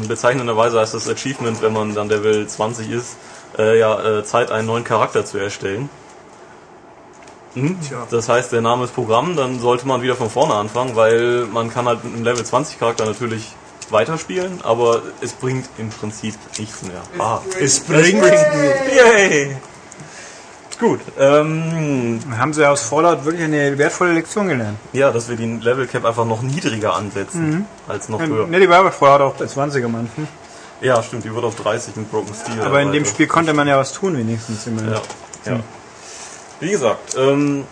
bezeichnenderweise 0.08 0.80
heißt 0.80 0.94
das 0.94 1.10
Achievement, 1.10 1.62
wenn 1.64 1.74
man 1.74 1.96
dann 1.96 2.10
Level 2.10 2.48
20 2.48 2.92
ist, 2.92 3.16
äh, 3.58 3.80
ja, 3.80 4.20
äh, 4.20 4.24
Zeit, 4.24 4.52
einen 4.52 4.68
neuen 4.68 4.84
Charakter 4.84 5.26
zu 5.26 5.38
erstellen. 5.38 5.90
Hm? 7.54 7.78
Das 8.10 8.30
heißt, 8.30 8.52
der 8.54 8.62
Name 8.62 8.86
ist 8.86 8.96
Programm, 8.96 9.36
dann 9.36 9.60
sollte 9.60 9.86
man 9.88 10.02
wieder 10.02 10.16
von 10.16 10.30
vorne 10.30 10.54
anfangen, 10.54 10.96
weil 10.96 11.46
man 11.52 11.70
kann 11.70 11.86
halt 11.86 12.04
mit 12.04 12.14
einem 12.14 12.24
Level 12.24 12.46
20 12.46 12.80
Charakter 12.80 13.06
natürlich 13.06 13.54
weiterspielen, 13.90 14.62
aber 14.64 15.02
es 15.20 15.34
bringt 15.34 15.68
im 15.78 15.90
Prinzip 15.90 16.36
nichts 16.58 16.82
mehr. 16.84 17.02
Ah, 17.20 17.40
Es 17.60 17.82
bringt 17.82 18.24
yay! 18.24 19.58
Gut, 20.80 21.02
ähm, 21.20 22.20
haben 22.40 22.54
sie 22.54 22.68
aus 22.68 22.82
Fallout 22.82 23.24
wirklich 23.26 23.44
eine 23.44 23.78
wertvolle 23.78 24.14
Lektion 24.14 24.48
gelernt. 24.48 24.80
ja, 24.94 25.12
dass 25.12 25.30
wir 25.30 25.36
den 25.36 25.62
Level 25.62 25.86
Cap 25.86 26.06
einfach 26.06 26.26
noch 26.26 26.42
niedriger 26.42 26.96
ansetzen 26.96 27.68
als 27.88 28.10
noch 28.10 28.20
höher. 28.20 28.48
Ne, 28.48 28.60
die 28.62 28.68
war 28.70 28.82
bei 28.84 28.92
Fallout 28.92 29.22
auch 29.22 29.36
bei 29.36 29.46
20 29.46 29.84
am 29.86 29.94
Anfang. 29.96 30.28
Ja, 30.82 31.02
stimmt, 31.04 31.24
die 31.24 31.34
wird 31.34 31.46
auf 31.46 31.56
30 31.56 31.96
mit 31.96 32.12
Broken 32.12 32.34
Steel. 32.34 32.62
Aber 32.62 32.82
in 32.82 32.92
dem. 32.92 33.06
Spiel 33.06 33.28
konnte 33.28 33.54
man 33.54 33.68
ja 33.68 33.78
was 33.78 33.94
tun 33.94 34.18
wenigstens. 34.18 34.66
immerhin. 34.66 34.94
Ja, 34.94 35.02
ja. 35.54 35.60
Wie 36.60 36.72
gesagt, 36.72 37.16
ähm, 37.18 37.66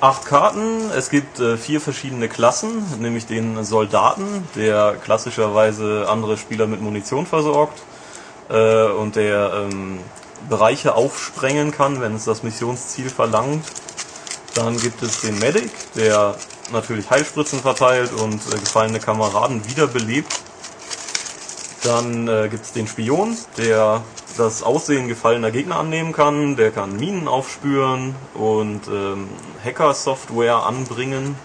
acht 0.00 0.26
Karten. 0.26 0.90
Es 0.96 1.08
gibt 1.10 1.40
äh, 1.40 1.56
vier 1.56 1.80
verschiedene 1.80 2.28
Klassen, 2.28 2.84
nämlich 3.00 3.26
den 3.26 3.64
Soldaten, 3.64 4.46
der 4.54 4.96
klassischerweise 5.02 6.06
andere 6.08 6.36
Spieler 6.36 6.66
mit 6.66 6.82
Munition 6.82 7.24
versorgt 7.24 7.82
äh, 8.50 8.84
und 8.84 9.16
der 9.16 9.68
ähm, 9.70 10.00
Bereiche 10.48 10.94
aufsprengen 10.94 11.70
kann, 11.70 12.00
wenn 12.00 12.14
es 12.14 12.24
das 12.24 12.42
Missionsziel 12.42 13.08
verlangt. 13.08 13.64
Dann 14.54 14.76
gibt 14.76 15.02
es 15.02 15.22
den 15.22 15.38
Medic, 15.38 15.70
der 15.94 16.34
natürlich 16.72 17.08
Heilspritzen 17.08 17.60
verteilt 17.60 18.12
und 18.12 18.34
äh, 18.34 18.58
gefallene 18.58 19.00
Kameraden 19.00 19.66
wiederbelebt. 19.68 20.40
Dann 21.82 22.28
äh, 22.28 22.48
gibt 22.48 22.64
es 22.64 22.72
den 22.72 22.86
Spion, 22.86 23.36
der 23.58 24.02
das 24.36 24.62
Aussehen 24.62 25.08
gefallener 25.08 25.50
Gegner 25.50 25.76
annehmen 25.76 26.12
kann. 26.12 26.56
Der 26.56 26.70
kann 26.70 26.96
Minen 26.96 27.26
aufspüren 27.26 28.14
und 28.34 28.82
ähm, 28.88 29.28
Hacker-Software 29.64 30.64
anbringen, 30.64 31.36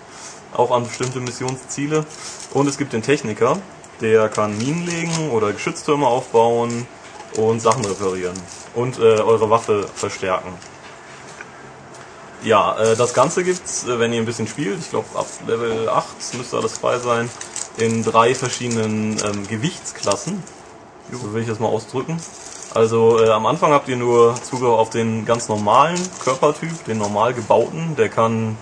auch 0.54 0.72
an 0.72 0.84
bestimmte 0.84 1.20
Missionsziele. 1.20 2.06
Und 2.54 2.68
es 2.68 2.78
gibt 2.78 2.94
den 2.94 3.02
Techniker, 3.02 3.58
der 4.02 4.30
kann 4.30 4.58
Minen 4.58 4.86
legen 4.86 5.32
oder 5.32 5.52
Geschütztürme 5.54 6.06
aufbauen 6.06 6.88
und 7.36 7.60
Sachen 7.60 7.84
reparieren 7.86 8.38
und 8.76 9.00
äh, 9.00 9.02
eure 9.02 9.50
Waffe 9.50 9.88
verstärken. 9.94 10.54
Ja, 12.44 12.78
äh, 12.78 12.96
das 12.96 13.14
Ganze 13.14 13.44
gibt's, 13.44 13.86
äh, 13.86 14.00
wenn 14.00 14.14
ihr 14.14 14.22
ein 14.22 14.26
bisschen 14.26 14.48
spielt, 14.48 14.80
ich 14.80 14.92
glaube 14.92 15.08
ab 15.16 15.26
Level 15.48 15.90
8 15.90 16.06
müsste 16.38 16.58
alles 16.58 16.78
frei 16.78 17.00
sein, 17.00 17.30
in 17.78 18.04
drei 18.04 18.36
verschiedenen 18.36 19.18
ähm, 19.24 19.48
Gewichtsklassen. 19.48 20.44
So 21.12 21.34
will 21.34 21.42
ich 21.42 21.48
das 21.48 21.60
mal 21.60 21.68
ausdrücken. 21.68 22.20
Also 22.74 23.24
äh, 23.24 23.30
am 23.30 23.46
Anfang 23.46 23.72
habt 23.72 23.88
ihr 23.88 23.96
nur 23.96 24.36
Zugriff 24.36 24.70
auf 24.70 24.90
den 24.90 25.26
ganz 25.26 25.48
normalen 25.48 25.98
Körpertyp, 26.24 26.86
den 26.86 26.98
normal 26.98 27.34
gebauten. 27.34 27.96
Der 27.96 28.10
kann, 28.10 28.58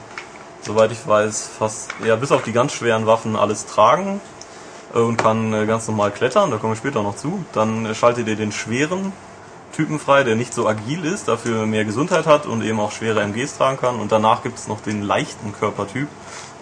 soweit 0.62 0.92
ich 0.92 1.08
weiß, 1.08 1.50
fast, 1.58 1.90
ja, 2.06 2.16
bis 2.16 2.32
auf 2.32 2.44
die 2.44 2.52
ganz 2.52 2.74
schweren 2.74 3.08
Waffen 3.08 3.36
alles 3.36 3.66
tragen 3.66 4.22
äh, 4.94 5.00
und 5.00 5.18
kann 5.18 5.54
äh, 5.54 5.66
ganz 5.66 5.88
normal 5.88 6.12
klettern. 6.12 6.52
Da 6.52 6.58
kommen 6.58 6.74
wir 6.74 6.78
später 6.78 7.02
noch 7.02 7.16
zu. 7.16 7.44
Dann 7.54 7.86
äh, 7.86 7.96
schaltet 7.96 8.28
ihr 8.28 8.36
den 8.36 8.52
schweren 8.52 9.12
Typen 9.76 10.00
frei, 10.00 10.24
der 10.24 10.36
nicht 10.36 10.54
so 10.54 10.68
agil 10.68 11.04
ist, 11.04 11.28
dafür 11.28 11.66
mehr 11.66 11.84
Gesundheit 11.84 12.26
hat 12.26 12.46
und 12.46 12.64
eben 12.64 12.80
auch 12.80 12.92
schwere 12.92 13.22
MGs 13.22 13.58
tragen 13.58 13.78
kann. 13.78 14.00
Und 14.00 14.12
danach 14.12 14.44
gibt 14.44 14.58
es 14.58 14.68
noch 14.68 14.80
den 14.82 15.02
leichten 15.02 15.52
Körpertyp, 15.52 16.08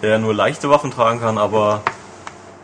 der 0.02 0.18
nur 0.18 0.34
leichte 0.34 0.68
Waffen 0.70 0.90
tragen 0.90 1.20
kann, 1.20 1.38
aber 1.38 1.82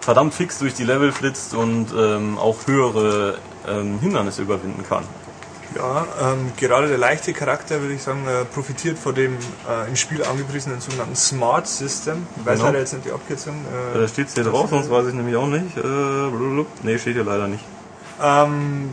verdammt 0.01 0.35
fix 0.35 0.59
durch 0.59 0.75
die 0.75 0.85
Level 0.85 1.13
flitzt 1.13 1.55
und 1.55 1.89
ähm, 1.97 2.39
auch 2.39 2.67
höhere 2.67 3.39
ähm, 3.69 3.99
Hindernisse 4.01 4.43
überwinden 4.43 4.85
kann. 4.89 5.05
Ja, 5.77 6.05
ähm, 6.21 6.51
gerade 6.57 6.89
der 6.89 6.99
leichte 6.99 7.33
Charakter, 7.33 7.81
würde 7.81 7.95
ich 7.95 8.03
sagen, 8.03 8.27
äh, 8.27 8.45
profitiert 8.45 8.99
von 8.99 9.15
dem 9.15 9.37
äh, 9.69 9.89
im 9.89 9.95
Spiel 9.95 10.25
angepriesenen 10.25 10.81
sogenannten 10.81 11.15
Smart 11.15 11.69
System. 11.69 12.27
Ich 12.41 12.45
weiß 12.45 12.55
Genau. 12.59 12.67
leider 12.67 12.81
jetzt 12.81 12.93
nicht 12.93 13.05
die 13.05 13.13
Abkürzung. 13.13 13.55
Äh, 13.95 13.99
Äh, 14.03 14.09
steht's 14.09 14.35
hier 14.35 14.43
drauf, 14.43 14.69
sonst 14.71 14.91
weiß 14.91 15.07
ich 15.07 15.15
nämlich 15.15 15.37
auch 15.37 15.47
nicht. 15.47 15.77
Äh, 15.77 16.65
nee, 16.83 16.99
steht 16.99 17.15
hier 17.15 17.25
leider 17.25 17.47
nicht. 17.47 17.65
ähm, 18.21 18.91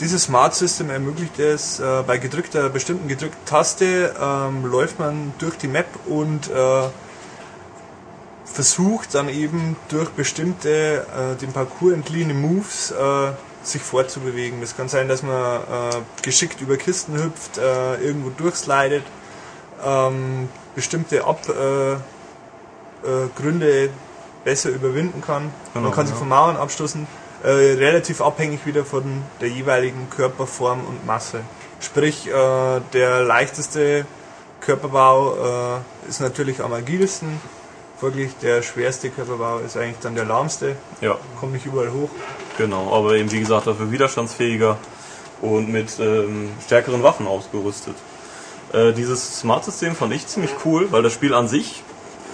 dieses 0.00 0.24
Smart 0.24 0.54
System 0.54 0.90
ermöglicht 0.90 1.38
es, 1.38 1.78
äh, 1.80 2.02
bei 2.06 2.18
gedrückter, 2.18 2.68
bestimmten 2.68 3.06
gedrückten 3.08 3.44
Taste 3.46 4.14
ähm, 4.20 4.64
läuft 4.66 4.98
man 4.98 5.32
durch 5.38 5.56
die 5.56 5.66
Map 5.68 5.86
und 6.06 6.48
äh, 6.50 6.82
versucht 8.52 9.14
dann 9.14 9.28
eben 9.28 9.76
durch 9.88 10.10
bestimmte 10.10 11.06
äh, 11.06 11.36
dem 11.36 11.52
Parcours 11.52 11.92
entliehene 11.94 12.34
Moves 12.34 12.90
äh, 12.90 13.32
sich 13.62 13.82
fortzubewegen. 13.82 14.60
Das 14.60 14.76
kann 14.76 14.88
sein, 14.88 15.08
dass 15.08 15.22
man 15.22 15.60
äh, 15.60 15.96
geschickt 16.22 16.60
über 16.60 16.76
Kisten 16.76 17.14
hüpft, 17.14 17.58
äh, 17.58 17.96
irgendwo 17.96 18.30
durchslidet, 18.30 19.04
ähm, 19.84 20.48
bestimmte 20.74 21.24
Abgründe 21.24 22.00
äh, 23.04 23.40
Gründe 23.40 23.90
besser 24.44 24.70
überwinden 24.70 25.22
kann. 25.24 25.52
Genau, 25.74 25.84
man 25.84 25.94
kann 25.94 26.06
sich 26.06 26.14
ja. 26.14 26.18
von 26.18 26.28
Mauern 26.28 26.56
abstoßen, 26.56 27.06
äh, 27.42 27.48
relativ 27.48 28.20
abhängig 28.20 28.66
wieder 28.66 28.84
von 28.84 29.22
der 29.40 29.48
jeweiligen 29.48 30.08
Körperform 30.10 30.80
und 30.86 31.06
Masse. 31.06 31.40
Sprich, 31.80 32.26
äh, 32.26 32.80
der 32.92 33.22
leichteste 33.22 34.06
Körperbau 34.60 35.76
äh, 35.76 36.08
ist 36.08 36.20
natürlich 36.20 36.60
am 36.60 36.72
agilsten. 36.72 37.40
Folglich 38.00 38.30
der 38.40 38.62
schwerste 38.62 39.10
Körperbau 39.10 39.58
ist 39.58 39.76
eigentlich 39.76 39.98
dann 40.00 40.14
der 40.14 40.24
lahmste. 40.24 40.76
Ja, 41.00 41.16
Kommt 41.40 41.52
nicht 41.52 41.66
überall 41.66 41.90
hoch. 41.92 42.10
genau. 42.56 42.92
Aber 42.94 43.14
eben 43.16 43.30
wie 43.32 43.40
gesagt 43.40 43.66
dafür 43.66 43.90
widerstandsfähiger 43.90 44.76
und 45.42 45.68
mit 45.68 45.98
ähm, 45.98 46.50
stärkeren 46.64 47.02
Waffen 47.02 47.26
ausgerüstet. 47.26 47.96
Äh, 48.72 48.92
dieses 48.92 49.40
Smart-System 49.40 49.96
fand 49.96 50.12
ich 50.12 50.26
ziemlich 50.28 50.52
cool, 50.64 50.86
weil 50.92 51.02
das 51.02 51.12
Spiel 51.12 51.34
an 51.34 51.48
sich 51.48 51.82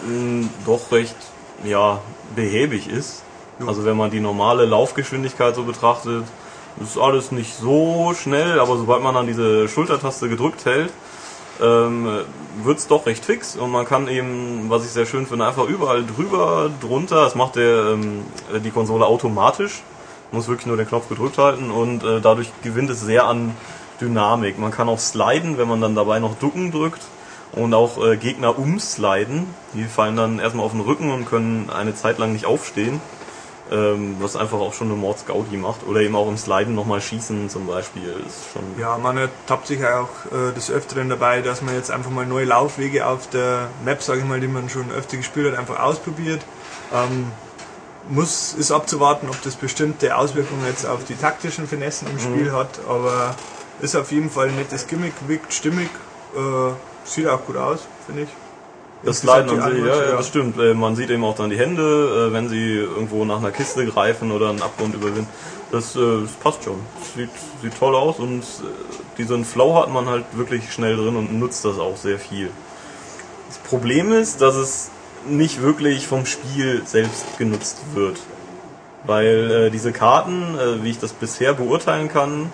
mh, 0.07 0.49
doch 0.67 0.93
recht 0.93 1.17
ja, 1.65 2.01
behäbig 2.37 2.89
ist. 2.89 3.23
Also 3.67 3.85
wenn 3.87 3.97
man 3.97 4.11
die 4.11 4.21
normale 4.21 4.67
Laufgeschwindigkeit 4.67 5.55
so 5.55 5.63
betrachtet, 5.63 6.25
ist 6.83 6.99
alles 6.99 7.31
nicht 7.31 7.55
so 7.57 8.13
schnell, 8.21 8.59
aber 8.59 8.77
sobald 8.77 9.03
man 9.03 9.15
dann 9.15 9.27
diese 9.29 9.69
Schultertaste 9.69 10.29
gedrückt 10.29 10.65
hält, 10.67 10.91
ähm, 11.63 12.25
wird 12.63 12.79
es 12.79 12.87
doch 12.87 13.07
recht 13.07 13.25
fix 13.25 13.57
und 13.57 13.71
man 13.71 13.87
kann 13.87 14.09
eben, 14.09 14.67
was 14.69 14.85
ich 14.85 14.91
sehr 14.91 15.07
schön 15.07 15.27
finde, 15.27 15.47
einfach 15.47 15.67
überall 15.67 16.05
drüber, 16.05 16.71
drunter, 16.81 17.25
das 17.25 17.35
macht 17.35 17.57
der, 17.57 17.93
ähm, 17.93 18.23
die 18.65 18.71
Konsole 18.71 19.07
automatisch, 19.07 19.83
muss 20.33 20.49
wirklich 20.49 20.67
nur 20.67 20.77
den 20.77 20.87
Knopf 20.87 21.09
gedrückt 21.09 21.39
halten 21.39 21.71
und 21.71 22.03
äh, 22.05 22.21
dadurch 22.21 22.51
gewinnt 22.63 22.91
es 22.91 23.01
sehr 23.01 23.27
an 23.27 23.57
Dynamik. 24.01 24.59
Man 24.59 24.71
kann 24.71 24.89
auch 24.89 24.99
sliden, 24.99 25.59
wenn 25.59 25.69
man 25.69 25.81
dann 25.81 25.95
dabei 25.95 26.19
noch 26.19 26.35
Ducken 26.37 26.73
drückt 26.73 27.03
und 27.53 27.75
auch 27.75 28.05
äh, 28.05 28.17
Gegner 28.17 28.59
umsliden, 28.59 29.47
die 29.75 29.85
fallen 29.85 30.17
dann 30.17 30.39
erstmal 30.39 30.67
auf 30.67 30.73
den 30.73 30.81
Rücken 30.81 31.11
und 31.11 31.27
können 31.27 31.71
eine 31.71 31.95
Zeit 31.95 32.19
lang 32.19 32.33
nicht 32.33 32.47
aufstehen. 32.47 33.01
Ähm, 33.71 34.17
was 34.21 34.37
einfach 34.37 34.59
auch 34.59 34.75
schon 34.75 34.89
eine 34.89 34.97
Mordsgaudi 34.97 35.57
macht. 35.57 35.87
Oder 35.87 36.01
eben 36.01 36.15
auch 36.17 36.29
im 36.29 36.37
Sliden 36.37 36.75
nochmal 36.75 37.01
schießen 37.01 37.49
zum 37.49 37.67
Beispiel. 37.67 38.15
Ist 38.27 38.53
schon 38.53 38.63
Ja, 38.79 38.99
man 38.99 39.17
ertappt 39.17 39.67
sich 39.67 39.83
auch 39.85 40.11
äh, 40.33 40.53
des 40.55 40.71
Öfteren 40.71 41.09
dabei, 41.09 41.41
dass 41.41 41.63
man 41.63 41.75
jetzt 41.75 41.91
einfach 41.91 42.11
mal 42.11 42.27
neue 42.27 42.45
Laufwege 42.45 43.07
auf 43.07 43.31
der 43.31 43.69
Map, 43.85 44.03
sage 44.03 44.21
ich 44.21 44.27
mal, 44.27 44.39
die 44.39 44.49
man 44.49 44.69
schon 44.69 44.91
öfter 44.93 45.17
gespielt 45.17 45.51
hat, 45.51 45.59
einfach 45.59 45.81
ausprobiert. 45.81 46.43
Ähm, 46.93 47.33
muss, 48.09 48.53
ist 48.55 48.71
abzuwarten, 48.71 49.29
ob 49.31 49.41
das 49.43 49.57
bestimmte 49.57 50.17
Auswirkungen 50.17 50.67
jetzt 50.67 50.87
auf 50.87 51.05
die 51.05 51.15
taktischen 51.15 51.67
Finessen 51.67 52.09
im 52.11 52.19
Spiel 52.19 52.53
hat, 52.53 52.81
aber 52.89 53.35
ist 53.81 53.97
auf 53.97 54.13
jeden 54.13 54.31
Fall 54.31 54.49
ein 54.49 54.57
nettes 54.57 54.87
Gimmick, 54.87 55.15
wirkt 55.27 55.53
stimmig, 55.53 55.89
äh, 56.37 56.73
sieht 57.05 57.27
auch 57.29 57.45
gut 57.45 57.57
aus, 57.57 57.81
finde 58.07 58.23
ich. 58.23 58.29
Das 59.05 59.19
Sliden 59.19 59.61
an 59.61 59.73
sich, 59.73 59.85
ja, 59.85 60.05
ja, 60.05 60.17
das 60.17 60.29
stimmt. 60.29 60.59
Äh, 60.59 60.75
Man 60.75 60.97
sieht 60.97 61.11
eben 61.11 61.25
auch 61.25 61.37
dann 61.37 61.51
die 61.51 61.59
Hände, 61.59 62.29
äh, 62.29 62.33
wenn 62.33 62.49
sie 62.49 62.77
irgendwo 62.77 63.25
nach 63.25 63.39
einer 63.39 63.51
Kiste 63.51 63.85
greifen 63.87 64.33
oder 64.33 64.51
einen 64.51 64.63
Abgrund 64.63 64.95
überwinden. 64.95 65.29
Das, 65.71 65.95
äh, 65.97 66.23
das 66.23 66.33
passt 66.33 66.65
schon. 66.65 66.79
Sieht, 67.17 67.31
sieht 67.63 67.79
toll 67.79 67.95
aus 67.95 68.19
und 68.19 68.43
diesen 69.19 69.45
Flow 69.45 69.75
hat 69.77 69.91
man 69.91 70.09
halt 70.09 70.25
wirklich 70.33 70.73
schnell 70.73 70.97
drin 70.97 71.17
und 71.17 71.39
nutzt 71.39 71.65
das 71.65 71.79
auch 71.79 71.97
sehr 71.97 72.19
viel. 72.19 72.51
Das 73.49 73.59
Problem 73.59 74.13
ist, 74.13 74.41
dass 74.41 74.55
es 74.55 74.91
nicht 75.29 75.63
wirklich 75.63 76.07
vom 76.07 76.27
Spiel 76.27 76.83
selbst 76.85 77.39
genutzt 77.39 77.79
wird. 77.95 78.19
Weil 79.07 79.71
diese 79.71 79.93
Karten, 79.93 80.57
wie 80.83 80.91
ich 80.91 80.99
das 80.99 81.13
bisher 81.13 81.53
beurteilen 81.53 82.09
kann, 82.09 82.51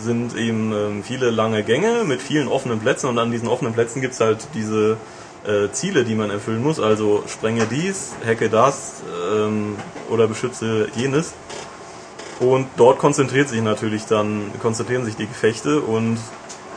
sind 0.00 0.36
eben 0.36 0.72
ähm, 0.72 1.02
viele 1.02 1.30
lange 1.30 1.64
Gänge 1.64 2.04
mit 2.04 2.22
vielen 2.22 2.48
offenen 2.48 2.78
Plätzen 2.78 3.08
und 3.08 3.18
an 3.18 3.30
diesen 3.30 3.48
offenen 3.48 3.72
Plätzen 3.72 4.00
gibt's 4.00 4.20
halt 4.20 4.38
diese 4.54 4.96
äh, 5.46 5.70
Ziele, 5.72 6.04
die 6.04 6.14
man 6.14 6.30
erfüllen 6.30 6.62
muss. 6.62 6.80
Also 6.80 7.24
sprenge 7.26 7.66
dies, 7.66 8.12
hacke 8.26 8.48
das 8.48 9.02
ähm, 9.32 9.76
oder 10.10 10.26
beschütze 10.26 10.88
jenes. 10.94 11.34
Und 12.40 12.68
dort 12.76 12.98
konzentriert 12.98 13.48
sich 13.48 13.62
natürlich 13.62 14.06
dann, 14.06 14.52
konzentrieren 14.60 15.04
sich 15.04 15.16
die 15.16 15.26
Gefechte 15.26 15.80
und 15.80 16.18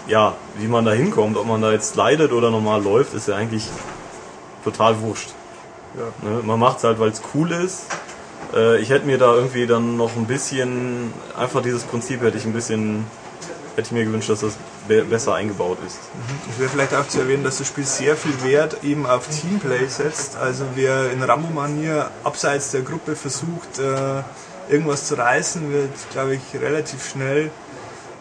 ja, 0.07 0.35
wie 0.57 0.67
man 0.67 0.85
da 0.85 0.91
hinkommt, 0.91 1.37
ob 1.37 1.45
man 1.45 1.61
da 1.61 1.71
jetzt 1.71 1.93
slidet 1.93 2.31
oder 2.31 2.49
normal 2.49 2.81
läuft, 2.81 3.13
ist 3.13 3.27
ja 3.27 3.35
eigentlich 3.35 3.67
total 4.63 4.99
wurscht. 5.01 5.29
Ja. 5.95 6.29
Ne? 6.29 6.41
Man 6.43 6.59
macht 6.59 6.77
es 6.77 6.83
halt, 6.83 6.99
weil 6.99 7.09
es 7.09 7.21
cool 7.35 7.51
ist. 7.51 7.85
Äh, 8.55 8.79
ich 8.79 8.89
hätte 8.89 9.05
mir 9.05 9.17
da 9.17 9.35
irgendwie 9.35 9.67
dann 9.67 9.97
noch 9.97 10.15
ein 10.15 10.25
bisschen, 10.25 11.13
einfach 11.37 11.61
dieses 11.61 11.83
Prinzip 11.83 12.21
hätte 12.21 12.37
ich 12.37 12.45
ein 12.45 12.53
bisschen, 12.53 13.05
hätte 13.75 13.87
ich 13.87 13.91
mir 13.91 14.05
gewünscht, 14.05 14.29
dass 14.29 14.41
das 14.41 14.53
be 14.87 15.03
besser 15.03 15.35
eingebaut 15.35 15.77
ist. 15.85 15.97
Es 16.49 16.59
wäre 16.59 16.69
vielleicht 16.69 16.93
auch 16.93 17.07
zu 17.07 17.19
erwähnen, 17.19 17.43
dass 17.43 17.59
das 17.59 17.67
Spiel 17.67 17.85
sehr 17.85 18.15
viel 18.15 18.43
Wert 18.43 18.83
eben 18.83 19.05
auf 19.05 19.27
Teamplay 19.27 19.87
setzt. 19.87 20.37
Also 20.37 20.65
wer 20.75 21.11
in 21.11 21.23
Rambo-Manier 21.23 22.09
abseits 22.23 22.71
der 22.71 22.81
Gruppe 22.81 23.15
versucht, 23.15 23.79
äh, 23.79 24.23
irgendwas 24.71 25.07
zu 25.07 25.15
reißen, 25.17 25.71
wird, 25.71 25.91
glaube 26.11 26.35
ich, 26.35 26.41
relativ 26.61 27.09
schnell 27.09 27.51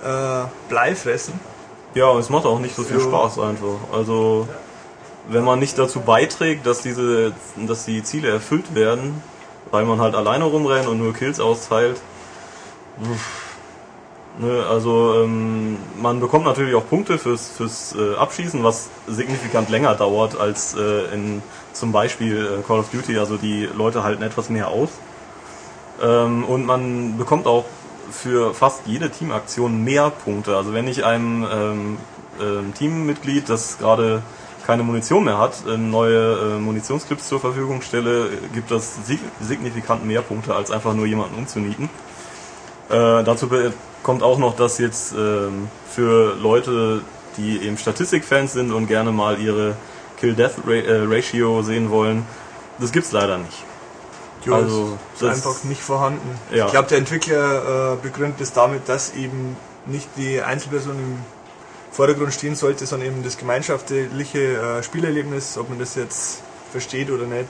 äh, 0.05 0.45
Blei 0.69 0.95
fressen. 0.95 1.39
Ja, 1.95 2.07
und 2.07 2.21
es 2.21 2.31
macht 2.31 2.47
auch 2.47 2.61
nicht 2.61 2.77
so 2.77 2.83
viel 2.83 2.99
Jo. 2.99 3.03
Spaß 3.03 3.39
einfach. 3.41 3.79
Also, 3.93 4.49
wenn 5.29 5.45
man 5.45 5.59
nicht 5.59 5.77
dazu 5.77 6.01
beiträgt, 6.01 6.65
dass 6.67 6.83
diese, 6.83 7.33
dass 7.57 7.85
die 7.85 8.03
Ziele 8.05 8.29
erfüllt 8.31 8.75
werden, 8.75 9.23
weil 9.71 9.85
man 9.85 10.01
halt 10.01 10.15
alleine 10.15 10.45
rumrennt 10.45 10.87
und 10.89 10.99
nur 10.99 11.13
Kills 11.13 11.41
austeilt. 11.41 12.01
uff. 13.01 13.50
Ne, 14.39 14.65
also 14.71 15.23
ähm, 15.23 15.77
man 16.01 16.21
bekommt 16.21 16.45
natürlich 16.45 16.75
auch 16.75 16.89
Punkte 16.89 17.19
fürs, 17.19 17.49
fürs 17.49 17.95
äh, 17.95 18.15
Abschießen, 18.15 18.63
was 18.63 18.89
signifikant 19.07 19.69
länger 19.69 19.95
dauert 19.95 20.39
als 20.39 20.75
äh, 20.75 21.13
in 21.13 21.43
zum 21.73 21.93
Beispiel 21.93 22.61
äh, 22.61 22.63
Call 22.67 22.79
of 22.79 22.91
Duty. 22.91 23.19
Also 23.19 23.37
die 23.37 23.69
Leute 23.77 24.03
halten 24.03 24.23
etwas 24.23 24.49
mehr 24.49 24.69
aus. 24.69 24.91
Ähm, 26.03 26.45
und 26.45 26.65
man 26.65 27.19
bekommt 27.19 27.47
auch 27.47 27.65
für 28.11 28.55
fast 28.55 28.87
jede 28.87 29.11
Teamaktion 29.11 29.85
mehr 29.85 30.11
Punkte. 30.11 30.57
Also 30.57 30.73
wenn 30.73 30.89
ich 30.89 31.05
einem 31.05 31.47
ähm, 31.51 31.99
ähm, 32.41 32.75
Teammitglied, 32.75 33.49
das 33.49 33.79
gerade 33.79 34.23
keine 34.67 34.83
Munition 34.83 35.25
mehr 35.25 35.39
hat, 35.39 35.55
ähm, 35.69 35.91
neue 35.91 36.57
äh, 36.57 36.59
Munitionsclips 36.59 37.29
zur 37.29 37.41
Verfügung 37.41 37.83
stelle, 37.83 38.31
gibt 38.55 38.71
das 38.71 39.07
sig 39.07 39.19
signifikant 39.41 40.05
mehr 40.07 40.23
Punkte, 40.23 40.55
als 40.55 40.71
einfach 40.71 40.95
nur 40.95 41.07
jemanden 41.07 41.37
umzunieten. 41.37 41.91
Äh, 42.89 43.25
dazu 43.25 43.49
kommt 44.03 44.23
auch 44.23 44.39
noch, 44.39 44.57
dass 44.57 44.79
jetzt 44.79 45.13
ähm, 45.13 45.69
für 45.89 46.35
Leute, 46.37 47.03
die 47.37 47.63
eben 47.63 47.79
Statistikfans 47.79 48.53
sind 48.53 48.73
und 48.73 48.87
gerne 48.87 49.13
mal 49.13 49.39
ihre 49.39 49.77
Kill-Death-Ratio 50.19 51.63
sehen 51.63 51.91
wollen, 51.91 52.25
das 52.79 52.93
gibt's 52.93 53.13
leider 53.13 53.39
nicht. 53.39 53.65
Ja, 54.45 54.55
Also, 54.55 54.99
ist 55.15 55.25
einfach 55.25 55.65
nicht 55.65 55.83
vorhanden. 55.83 56.39
Ja. 56.51 56.67
Ich 56.67 56.73
glaube, 56.73 56.89
der 56.89 56.99
Entwickler 56.99 57.93
äh, 57.93 57.97
begründet 57.97 58.41
es 58.41 58.53
damit, 58.53 58.89
dass 58.89 59.15
eben 59.15 59.57
nicht 59.87 60.09
die 60.17 60.41
Einzelperson 60.41 60.99
im 60.99 61.19
Vordergrund 61.93 62.33
stehen 62.33 62.55
sollte, 62.55 62.87
sondern 62.87 63.09
eben 63.09 63.23
das 63.23 63.37
gemeinschaftliche 63.37 64.39
äh, 64.39 64.83
Spielerlebnis, 64.83 65.59
ob 65.59 65.69
man 65.69 65.79
das 65.79 65.95
jetzt 65.95 66.43
versteht 66.71 67.11
oder 67.11 67.25
nicht, 67.25 67.49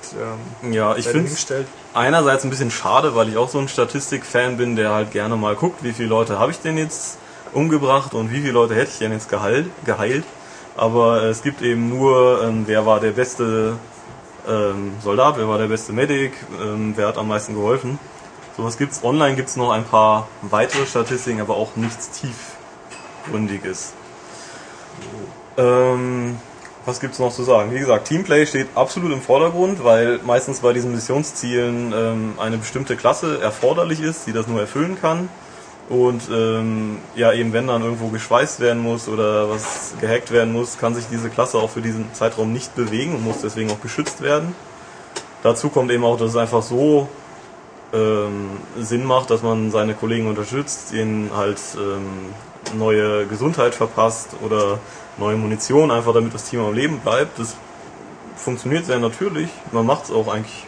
ähm, 0.63 0.73
Ja, 0.73 0.97
ich 0.97 1.05
finde 1.05 1.21
dahingestellt. 1.21 1.67
einerseits 1.95 2.45
ein 2.45 2.51
bisschen 2.51 2.71
schade, 2.71 3.15
weil 3.15 3.29
ich 3.29 3.37
auch 3.37 3.49
so 3.49 3.59
ein 3.59 3.69
Statistik-Fan 3.69 4.57
bin, 4.57 4.77
der 4.77 4.91
halt 4.93 5.11
gerne 5.11 5.37
mal 5.37 5.55
guckt, 5.57 5.83
wie 5.83 5.93
viele 5.93 6.09
Leute 6.09 6.39
habe 6.39 6.51
ich 6.53 6.59
denn 6.61 6.79
jetzt 6.79 7.19
umgebracht 7.53 8.15
und 8.15 8.31
wie 8.33 8.41
viele 8.41 8.53
Leute 8.53 8.75
hätte 8.75 8.91
ich 8.93 8.99
denn 8.99 9.13
jetzt 9.13 9.29
geheilt. 9.29 9.67
geheilt. 9.85 10.25
Aber 10.77 11.23
es 11.25 11.43
gibt 11.43 11.63
eben 11.63 11.89
nur, 11.89 12.43
ähm, 12.43 12.63
wer 12.67 12.87
war 12.87 13.01
der 13.01 13.11
beste 13.11 13.77
ähm, 14.49 14.93
Soldat, 15.03 15.37
wer 15.37 15.49
war 15.49 15.59
der 15.59 15.67
beste 15.67 15.93
Medic, 15.93 16.33
ähm, 16.63 16.95
wer 16.97 17.09
hat 17.09 17.19
am 17.19 17.29
meisten 17.29 17.55
geholfen. 17.55 17.99
Sowas 18.57 18.79
gibt's. 18.79 19.03
Online 19.05 19.37
gibt's 19.37 19.57
noch 19.57 19.71
ein 19.73 19.85
paar 19.85 20.29
weitere 20.43 20.87
Statistiken, 20.87 21.41
aber 21.41 21.57
auch 21.57 21.77
nichts 21.77 22.11
tiefgründiges. 23.25 23.93
Ähm, 25.57 26.39
was 26.87 27.01
gibt's 27.01 27.19
noch 27.19 27.33
zu 27.33 27.43
sagen? 27.43 27.73
Wie 27.73 27.79
gesagt, 27.79 28.09
Teamplay 28.09 28.47
steht 28.47 28.69
absolut 28.75 29.13
im 29.13 29.21
Vordergrund, 29.21 29.85
weil 29.85 30.19
meistens 30.25 30.61
bei 30.61 30.73
diesen 30.73 30.93
Missionszielen 30.93 31.93
ähm, 31.95 32.35
eine 32.39 32.57
bestimmte 32.59 32.97
Klasse 32.97 33.41
erforderlich 33.41 34.01
ist, 34.01 34.27
die 34.27 34.33
das 34.33 34.47
nur 34.47 34.61
erfüllen 34.61 34.99
kann. 35.01 35.29
Und 35.91 36.23
ähm, 36.33 36.99
ja, 37.17 37.33
eben 37.33 37.53
wenn 37.53 37.67
dann 37.67 37.83
irgendwo 37.83 38.09
geschweißt 38.09 38.61
werden 38.61 38.81
muss 38.81 39.09
oder 39.09 39.51
was 39.51 39.95
gehackt 40.01 40.31
werden 40.31 40.53
muss, 40.53 40.79
kann 40.79 40.95
sich 40.95 41.07
diese 41.11 41.31
Klasse 41.31 41.59
auch 41.59 41.69
für 41.69 41.83
diesen 41.83 42.15
Zeitraum 42.15 42.53
nicht 42.53 42.77
bewegen 42.77 43.15
und 43.15 43.25
muss 43.25 43.41
deswegen 43.43 43.71
auch 43.73 43.81
geschützt 43.81 44.23
werden. 44.23 44.55
Dazu 45.43 45.69
kommt 45.69 45.91
eben 45.91 46.05
auch, 46.05 46.17
dass 46.17 46.31
es 46.31 46.37
einfach 46.37 46.63
so 46.63 47.09
ähm, 47.93 48.51
Sinn 48.79 49.05
macht, 49.05 49.31
dass 49.31 49.43
man 49.43 49.73
seine 49.73 49.95
Kollegen 49.95 50.29
unterstützt, 50.29 50.93
ihnen 50.93 51.31
halt 51.35 51.59
ähm, 51.77 52.35
neue 52.79 53.27
Gesundheit 53.27 53.75
verpasst 53.75 54.37
oder 54.43 54.79
neue 55.21 55.37
Munition, 55.37 55.91
einfach 55.91 56.13
damit 56.13 56.35
das 56.35 56.45
Team 56.45 56.61
am 56.61 56.75
Leben 56.75 56.99
bleibt. 56.99 57.39
Das 57.39 57.57
funktioniert 58.37 58.87
sehr 58.87 58.99
natürlich. 58.99 59.49
Man 59.73 59.87
macht 59.87 60.05
es 60.05 60.11
auch 60.11 60.29
eigentlich 60.29 60.65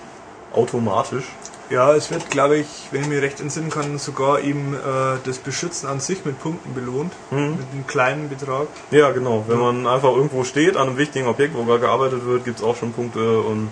automatisch. 0.52 1.24
Ja, 1.70 1.94
es 1.94 2.10
wird, 2.10 2.28
glaube 2.28 2.58
ich, 2.58 2.66
wenn 2.90 3.00
ich 3.00 3.08
mich 3.08 3.22
recht 3.22 3.40
entsinnen 3.40 3.70
kann, 3.70 3.96
sogar 3.96 4.40
eben 4.40 4.74
äh, 4.74 5.18
das 5.24 5.38
Beschützen 5.38 5.88
an 5.88 6.00
sich 6.00 6.24
mit 6.26 6.38
Punkten 6.38 6.74
belohnt. 6.74 7.14
Mit 7.30 7.40
einem 7.72 7.86
kleinen 7.86 8.28
Betrag. 8.28 8.66
Ja, 8.90 9.10
genau. 9.10 9.44
Wenn 9.48 9.58
man 9.58 9.86
einfach 9.86 10.10
irgendwo 10.10 10.44
steht 10.44 10.76
an 10.76 10.88
einem 10.88 10.98
wichtigen 10.98 11.26
Objekt, 11.26 11.54
wo 11.56 11.64
gerade 11.64 11.80
gearbeitet 11.80 12.26
wird, 12.26 12.44
gibt 12.44 12.58
es 12.58 12.64
auch 12.64 12.76
schon 12.76 12.92
Punkte 12.92 13.40
und 13.40 13.70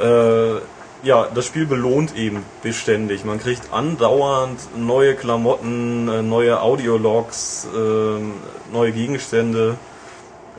äh, 0.00 0.60
ja, 1.04 1.28
das 1.32 1.46
Spiel 1.46 1.66
belohnt 1.66 2.16
eben 2.16 2.44
beständig. 2.62 3.24
Man 3.24 3.38
kriegt 3.38 3.72
andauernd 3.72 4.58
neue 4.76 5.14
Klamotten, 5.14 6.08
äh, 6.08 6.22
neue 6.22 6.60
Audiologs, 6.60 7.68
ähm, 7.76 8.34
neue 8.72 8.92
Gegenstände. 8.92 9.76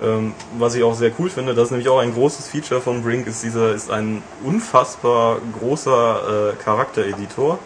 Ähm, 0.01 0.33
was 0.59 0.75
ich 0.75 0.83
auch 0.83 0.93
sehr 0.93 1.11
cool 1.19 1.29
finde, 1.29 1.55
das 1.55 1.65
ist 1.65 1.71
nämlich 1.71 1.89
auch 1.89 1.99
ein 1.99 2.13
großes 2.13 2.47
Feature 2.49 2.81
von 2.81 3.01
Brink, 3.01 3.27
ist 3.27 3.43
dieser 3.43 3.73
ist 3.73 3.89
ein 3.89 4.21
unfassbar 4.43 5.37
großer 5.57 6.51
äh, 6.51 6.55
Charaktereditor 6.61 7.59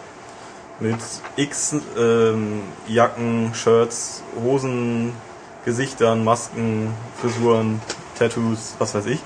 mit 0.78 1.00
X 1.36 1.74
ähm, 1.98 2.62
Jacken, 2.86 3.52
Shirts, 3.52 4.22
Hosen, 4.42 5.12
Gesichtern, 5.64 6.24
Masken, 6.24 6.94
Frisuren, 7.20 7.82
Tattoos, 8.16 8.76
was 8.78 8.94
weiß 8.94 9.06
ich. 9.06 9.18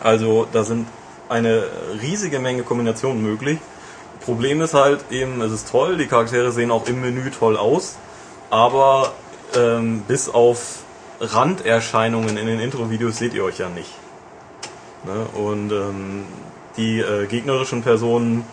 Also 0.00 0.46
da 0.52 0.62
sind 0.62 0.86
eine 1.28 1.64
riesige 2.00 2.38
Menge 2.38 2.62
Kombinationen 2.62 3.22
möglich. 3.22 3.58
Problem 4.20 4.60
ist 4.60 4.74
halt 4.74 5.04
eben, 5.10 5.40
es 5.40 5.52
ist 5.52 5.70
toll, 5.70 5.96
die 5.96 6.06
Charaktere 6.06 6.52
sehen 6.52 6.70
auch 6.70 6.86
im 6.86 7.00
Menü 7.00 7.30
toll 7.30 7.56
aus, 7.56 7.96
aber 8.50 9.12
ähm, 9.56 10.02
bis 10.06 10.28
auf 10.28 10.80
Randerscheinungen 11.20 12.36
in 12.36 12.46
den 12.46 12.60
Intro-Videos 12.60 13.18
seht 13.18 13.34
ihr 13.34 13.44
euch 13.44 13.58
ja 13.58 13.68
nicht. 13.68 13.90
Ne? 15.04 15.26
Und 15.38 15.72
ähm, 15.72 16.24
die 16.76 17.00
äh, 17.00 17.26
gegnerischen 17.26 17.82
Personen 17.82 18.44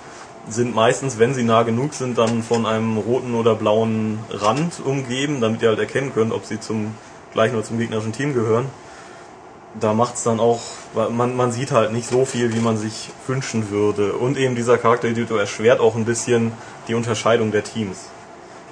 sind 0.47 0.75
meistens, 0.75 1.17
wenn 1.17 1.33
sie 1.33 1.43
nah 1.43 1.63
genug 1.63 1.93
sind, 1.93 2.17
dann 2.17 2.43
von 2.43 2.65
einem 2.65 2.97
roten 2.97 3.33
oder 3.33 3.55
blauen 3.55 4.19
Rand 4.29 4.79
umgeben, 4.83 5.41
damit 5.41 5.61
ihr 5.61 5.69
halt 5.69 5.79
erkennen 5.79 6.13
könnt, 6.13 6.31
ob 6.31 6.45
sie 6.45 6.59
zum 6.59 6.93
gleichen 7.33 7.55
oder 7.55 7.63
zum 7.63 7.79
gegnerischen 7.79 8.13
Team 8.13 8.33
gehören. 8.33 8.65
Da 9.79 9.93
macht's 9.93 10.23
dann 10.23 10.39
auch, 10.39 10.61
man, 11.09 11.35
man 11.35 11.51
sieht 11.51 11.71
halt 11.71 11.91
nicht 11.91 12.07
so 12.07 12.23
viel, 12.23 12.53
wie 12.53 12.59
man 12.59 12.77
sich 12.77 13.09
wünschen 13.27 13.69
würde. 13.69 14.13
Und 14.13 14.37
eben 14.37 14.55
dieser 14.55 14.77
Charaktereditor 14.77 15.39
erschwert 15.39 15.79
auch 15.79 15.95
ein 15.95 16.05
bisschen 16.05 16.53
die 16.87 16.95
Unterscheidung 16.95 17.51
der 17.51 17.63
Teams. 17.63 18.09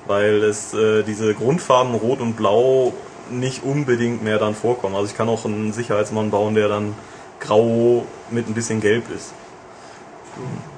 Weil 0.06 0.44
es 0.44 0.74
äh, 0.74 1.04
diese 1.04 1.34
Grundfarben 1.34 1.94
Rot 1.96 2.22
und 2.22 2.36
Blau 2.36 2.94
nicht 3.30 3.64
unbedingt 3.64 4.24
mehr 4.24 4.40
dann 4.40 4.56
vorkommen. 4.56 4.96
Also 4.96 5.08
ich 5.08 5.18
kann 5.18 5.30
auch 5.30 5.46
einen 5.46 5.74
Sicherheitsmann 5.74 6.32
bauen, 6.32 6.56
der 6.56 6.70
dann 6.70 6.96
grau 7.40 8.06
mit 8.30 8.48
ein 8.48 8.54
bisschen 8.54 8.80
gelb 8.80 9.04
ist. 9.14 9.34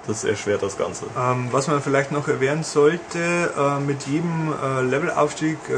Das 0.07 0.23
erschwert 0.23 0.61
das 0.61 0.77
Ganze. 0.77 1.05
Ähm, 1.17 1.47
was 1.51 1.67
man 1.67 1.81
vielleicht 1.81 2.11
noch 2.11 2.27
erwähnen 2.27 2.63
sollte, 2.63 3.19
äh, 3.57 3.79
mit 3.79 4.03
jedem 4.05 4.53
äh, 4.53 4.81
Levelaufstieg 4.83 5.57
äh, 5.69 5.73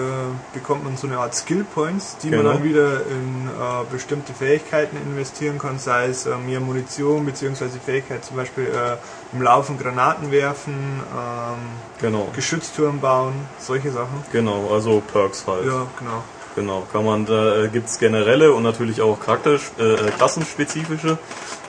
bekommt 0.54 0.84
man 0.84 0.98
so 0.98 1.08
eine 1.08 1.18
Art 1.20 1.34
Skill 1.34 1.64
Points, 1.64 2.18
die 2.22 2.30
Genau. 2.30 2.44
man 2.44 2.54
dann 2.56 2.64
wieder 2.64 3.02
in 3.06 3.48
äh, 3.48 3.84
bestimmte 3.92 4.34
Fähigkeiten 4.34 4.98
investieren 4.98 5.58
kann, 5.60 5.80
sei 5.80 6.08
es 6.08 6.26
äh, 6.26 6.36
mehr 6.38 6.60
Munition 6.60 7.26
beziehungsweise 7.26 7.80
Fähigkeit 7.80 8.26
zum 8.26 8.36
Beispiel 8.36 8.66
äh, 8.66 8.98
im 9.34 9.42
Laufen 9.42 9.78
Granaten 9.80 10.32
werfen, 10.32 10.74
ähm, 10.74 11.58
Genau, 12.02 12.28
Geschützturm 12.36 13.00
bauen, 13.00 13.34
solche 13.60 13.92
Sachen. 13.92 14.24
genau, 14.32 14.70
also 14.74 15.02
Perks 15.12 15.46
halt. 15.48 15.66
Ja, 15.66 15.88
genau. 15.98 16.24
Genau, 16.56 16.88
kann 16.92 17.06
man, 17.06 17.26
da 17.28 17.66
äh, 17.66 17.68
gibt's 17.70 18.00
generelle 18.00 18.52
und 18.52 18.64
natürlich 18.64 19.00
auch 19.02 19.20
Charakter, 19.20 19.54
äh, 19.78 20.10
klassenspezifische. 20.18 21.20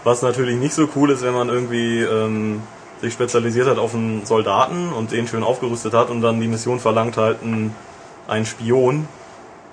Was 0.09 0.23
natürlich 0.23 0.57
nicht 0.57 0.73
so 0.73 0.89
cool 0.97 1.11
ist, 1.11 1.23
wenn 1.23 1.35
man 1.35 1.51
irgendwie 1.51 2.01
ähm, 2.01 2.63
sich 3.03 3.13
spezialisiert 3.13 3.69
hat 3.69 3.77
auf 3.77 3.95
einen 3.95 4.25
Soldaten 4.25 4.91
und 4.91 5.13
den 5.13 5.29
schön 5.29 5.43
aufgerüstet 5.43 5.93
hat 5.93 6.09
und 6.09 6.23
dann 6.23 6.41
die 6.41 6.49
Mission 6.49 6.81
verlangt 6.81 7.19
halt 7.19 7.41
einen, 7.43 8.47
Spion. 8.47 9.07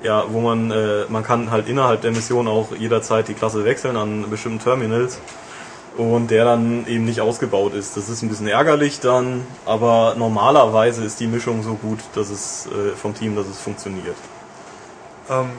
Ja, 0.04 0.26
wo 0.28 0.42
man, 0.42 0.72
äh, 0.72 1.06
man 1.08 1.24
kann 1.24 1.52
halt 1.52 1.70
innerhalb 1.70 2.02
der 2.02 2.12
Mission 2.12 2.50
auch 2.50 2.76
jederzeit 2.78 3.30
die 3.30 3.34
Klasse 3.34 3.64
wechseln 3.64 3.96
an 3.96 4.30
bestimmten 4.30 4.60
Terminals 4.60 5.20
und 5.96 6.30
der 6.32 6.44
dann 6.44 6.86
eben 6.86 7.06
nicht 7.06 7.22
ausgebaut 7.22 7.74
ist. 7.74 7.96
Das 7.96 8.10
ist 8.10 8.22
ein 8.22 8.28
bisschen 8.28 8.50
ärgerlich 8.50 9.00
dann, 9.00 9.48
aber 9.66 10.16
normalerweise 10.18 11.06
ist 11.06 11.22
die 11.22 11.28
Mischung 11.28 11.64
so 11.64 11.76
gut, 11.76 12.00
dass 12.14 12.30
es 12.30 12.66
äh, 12.66 12.94
vom 12.98 13.16
Team, 13.16 13.38
dass 13.38 13.48
es 13.48 13.62
funktioniert. 13.62 14.18
Ähm, 15.30 15.52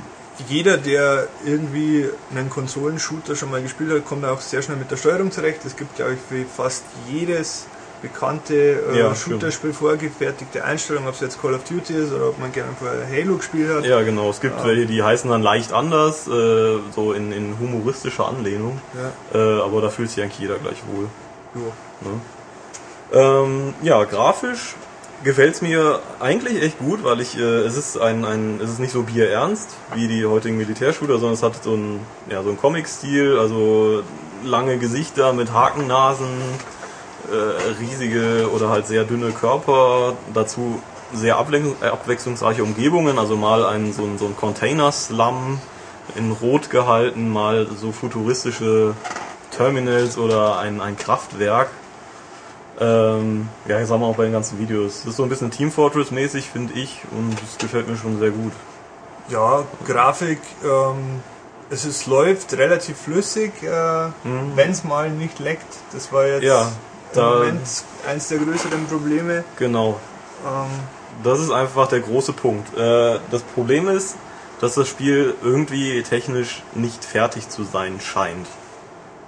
jeder, 0.48 0.76
der 0.76 1.28
irgendwie 1.44 2.08
einen 2.34 2.50
Konsolenshooter 2.50 3.36
schon 3.36 3.50
mal 3.50 3.62
gespielt 3.62 3.90
hat, 3.92 4.04
kommt 4.04 4.24
auch 4.24 4.40
sehr 4.40 4.62
schnell 4.62 4.76
mit 4.76 4.90
der 4.90 4.96
Steuerung 4.96 5.30
zurecht. 5.30 5.64
Es 5.64 5.76
gibt, 5.76 5.96
glaube 5.96 6.14
ich, 6.14 6.20
für 6.20 6.44
fast 6.44 6.84
jedes 7.08 7.66
bekannte 8.02 8.54
äh, 8.54 8.98
Ja, 8.98 9.14
Shooter-Spiel 9.14 9.72
vorgefertigte 9.72 10.62
Einstellungen, 10.64 11.08
ob 11.08 11.14
es 11.14 11.20
jetzt 11.22 11.40
Call 11.40 11.54
of 11.54 11.64
Duty 11.64 11.94
ist 11.94 12.12
oder 12.12 12.28
ob 12.28 12.38
man 12.38 12.52
gerne 12.52 12.72
vorher 12.78 13.06
Halo 13.08 13.36
gespielt 13.36 13.70
hat. 13.74 13.84
Ja, 13.86 14.02
genau. 14.02 14.28
Es 14.30 14.40
gibt 14.40 14.58
Ja. 14.58 14.66
welche, 14.66 14.86
die 14.86 15.02
heißen 15.02 15.30
dann 15.30 15.42
leicht 15.42 15.72
anders, 15.72 16.28
äh, 16.28 16.78
so 16.94 17.12
in, 17.14 17.32
in 17.32 17.58
humoristischer 17.58 18.28
Anlehnung. 18.28 18.80
Ja. 19.32 19.58
Äh, 19.58 19.62
aber 19.62 19.80
da 19.80 19.88
fühlt 19.88 20.10
sich 20.10 20.22
eigentlich 20.22 20.38
jeder 20.40 20.56
gleich 20.58 20.82
wohl. 20.92 21.08
Jo. 21.54 21.72
Ne? 22.02 22.20
Ähm, 23.12 23.74
ja, 23.82 24.04
grafisch 24.04 24.74
gefällt's 25.26 25.60
mir 25.60 25.98
eigentlich 26.20 26.62
echt 26.62 26.78
gut, 26.78 27.02
weil 27.02 27.20
ich, 27.20 27.36
äh, 27.36 27.42
es 27.42 27.76
ist 27.76 27.98
ein, 27.98 28.24
ein, 28.24 28.60
es 28.62 28.70
ist 28.70 28.78
nicht 28.78 28.92
so 28.92 29.02
bierernst 29.02 29.70
wie 29.94 30.06
die 30.06 30.24
heutigen 30.24 30.56
Militärshooter, 30.56 31.14
sondern 31.14 31.32
es 31.32 31.42
hat 31.42 31.62
so 31.64 31.74
ein, 31.74 32.00
ja, 32.30 32.42
so 32.44 32.50
ein 32.50 32.56
Comic-Stil, 32.56 33.36
also 33.36 34.04
lange 34.44 34.78
Gesichter 34.78 35.32
mit 35.32 35.52
Hakennasen, 35.52 36.28
äh, 37.28 37.72
riesige 37.80 38.48
oder 38.54 38.70
halt 38.70 38.86
sehr 38.86 39.02
dünne 39.02 39.32
Körper, 39.32 40.14
dazu 40.32 40.80
sehr 41.12 41.34
äh, 41.34 41.86
abwechslungsreiche 41.86 42.62
Umgebungen, 42.62 43.18
also 43.18 43.36
mal 43.36 43.66
ein, 43.66 43.92
so 43.92 44.04
ein, 44.04 44.18
so 44.18 44.26
ein 44.26 44.36
Container-Slum 44.36 45.58
in 46.14 46.30
Rot 46.30 46.70
gehalten, 46.70 47.32
mal 47.32 47.66
so 47.76 47.90
futuristische 47.90 48.94
Terminals 49.50 50.18
oder 50.18 50.60
ein, 50.60 50.80
ein 50.80 50.96
Kraftwerk. 50.96 51.68
Ähm, 52.78 53.48
ja, 53.66 53.80
das 53.80 53.90
haben 53.90 54.00
wir 54.00 54.06
auch 54.06 54.16
bei 54.16 54.24
den 54.24 54.32
ganzen 54.32 54.58
Videos. 54.58 54.98
Das 55.02 55.10
ist 55.12 55.16
so 55.16 55.22
ein 55.22 55.28
bisschen 55.28 55.50
Team 55.50 55.72
Fortress 55.72 56.10
mäßig, 56.10 56.50
finde 56.50 56.74
ich, 56.74 57.00
und 57.10 57.34
das 57.40 57.58
gefällt 57.58 57.88
mir 57.88 57.96
schon 57.96 58.18
sehr 58.18 58.30
gut. 58.30 58.52
Ja, 59.28 59.64
Grafik, 59.86 60.40
ähm, 60.64 61.20
es 61.70 61.84
ist, 61.84 62.06
läuft 62.06 62.52
relativ 62.54 62.96
flüssig, 62.98 63.52
äh, 63.62 63.68
wenn 64.54 64.70
es 64.70 64.84
mal 64.84 65.10
nicht 65.10 65.38
leckt. 65.40 65.66
Das 65.92 66.12
war 66.12 66.26
jetzt 66.26 66.42
Mhm. 66.42 66.48
Ja, 66.48 66.68
im 67.14 67.20
Moment 67.38 67.60
eins 68.08 68.28
der 68.28 68.38
größeren 68.38 68.86
Probleme. 68.86 69.44
Genau. 69.58 69.98
Ähm, 70.46 70.70
Das 71.24 71.40
ist 71.40 71.50
einfach 71.50 71.88
der 71.88 72.00
große 72.00 72.34
Punkt. 72.34 72.76
Äh, 72.76 73.18
das 73.30 73.42
Problem 73.54 73.88
ist, 73.88 74.16
dass 74.60 74.74
das 74.74 74.86
Spiel 74.86 75.34
irgendwie 75.42 76.02
technisch 76.02 76.62
nicht 76.74 77.04
fertig 77.04 77.48
zu 77.48 77.64
sein 77.64 78.00
scheint. 78.00 78.46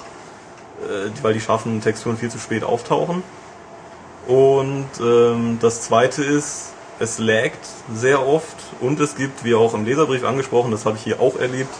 äh, 0.83 1.09
weil 1.21 1.33
die 1.33 1.41
scharfen 1.41 1.81
Texturen 1.81 2.17
viel 2.17 2.29
zu 2.29 2.39
spät 2.39 2.63
auftauchen. 2.63 3.23
Und 4.27 4.87
ähm, 4.99 5.59
das 5.61 5.83
zweite 5.83 6.23
ist, 6.23 6.73
es 6.99 7.19
laggt 7.19 7.65
sehr 7.93 8.25
oft 8.25 8.55
und 8.79 8.99
es 8.99 9.15
gibt, 9.15 9.43
wie 9.43 9.55
auch 9.55 9.73
im 9.73 9.85
Leserbrief 9.85 10.23
angesprochen, 10.23 10.71
das 10.71 10.85
habe 10.85 10.97
ich 10.97 11.03
hier 11.03 11.19
auch 11.19 11.37
erlebt, 11.37 11.73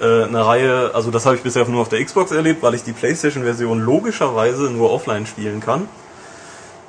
äh, 0.00 0.24
eine 0.24 0.46
Reihe, 0.46 0.90
also 0.94 1.10
das 1.10 1.26
habe 1.26 1.36
ich 1.36 1.42
bisher 1.42 1.66
nur 1.66 1.82
auf 1.82 1.88
der 1.88 2.04
Xbox 2.04 2.30
erlebt, 2.30 2.62
weil 2.62 2.74
ich 2.74 2.82
die 2.82 2.92
PlayStation-Version 2.92 3.80
logischerweise 3.80 4.64
nur 4.70 4.92
offline 4.92 5.26
spielen 5.26 5.60
kann. 5.60 5.88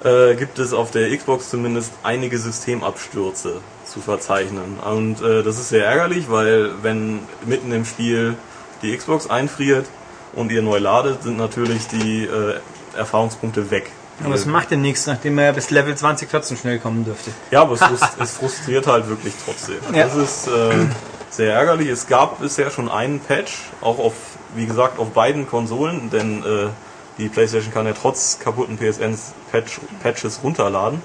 Äh, 0.04 0.36
gibt 0.36 0.60
es 0.60 0.74
auf 0.74 0.92
der 0.92 1.16
Xbox 1.16 1.50
zumindest 1.50 1.92
einige 2.04 2.38
Systemabstürze 2.38 3.62
zu 3.86 4.02
verzeichnen. 4.02 4.78
Und 4.80 5.22
äh, 5.22 5.42
das 5.42 5.58
ist 5.58 5.70
sehr 5.70 5.86
ärgerlich, 5.86 6.30
weil 6.30 6.72
wenn 6.84 7.22
mitten 7.46 7.72
im 7.72 7.86
Spiel 7.86 8.36
die 8.82 8.96
Xbox 8.96 9.28
einfriert 9.28 9.88
und 10.34 10.52
ihr 10.52 10.62
neu 10.62 10.78
ladet, 10.78 11.24
sind 11.24 11.38
natürlich 11.38 11.88
die 11.88 12.26
äh, 12.26 12.60
Erfahrungspunkte 12.96 13.72
weg. 13.72 13.92
Aber 14.24 14.36
es 14.36 14.46
macht 14.46 14.72
ja 14.72 14.78
nichts, 14.78 15.08
nachdem 15.08 15.38
er 15.38 15.52
bis 15.54 15.72
Level 15.72 15.96
20 15.96 16.30
trotzdem 16.30 16.58
schnell 16.58 16.80
kommen 16.80 17.04
dürfte. 17.04 17.32
Ja, 17.52 17.62
aber 17.62 17.74
es, 17.74 17.82
es 18.20 18.32
frustriert 18.32 18.88
halt 18.88 19.10
wirklich 19.10 19.34
trotzdem. 19.44 19.78
Ja. 19.94 20.06
Das 20.06 20.16
ist, 20.16 20.48
äh, 20.48 20.86
sehr 21.36 21.54
ärgerlich. 21.54 21.90
Es 21.90 22.08
gab 22.08 22.40
bisher 22.40 22.72
schon 22.72 22.90
einen 22.90 23.20
Patch, 23.20 23.58
auch 23.82 24.00
auf, 24.00 24.14
wie 24.56 24.66
gesagt, 24.66 25.00
auf 25.00 25.10
beiden 25.10 25.48
Konsolen, 25.48 26.10
denn 26.10 26.44
äh, 26.44 26.68
die 27.18 27.30
PlayStation 27.30 27.74
kann 27.74 27.86
ja 27.86 27.94
trotz 27.94 28.40
kaputten 28.40 28.78
PSNs 28.78 29.34
Patch, 29.52 29.80
Patches 30.02 30.40
runterladen. 30.44 31.02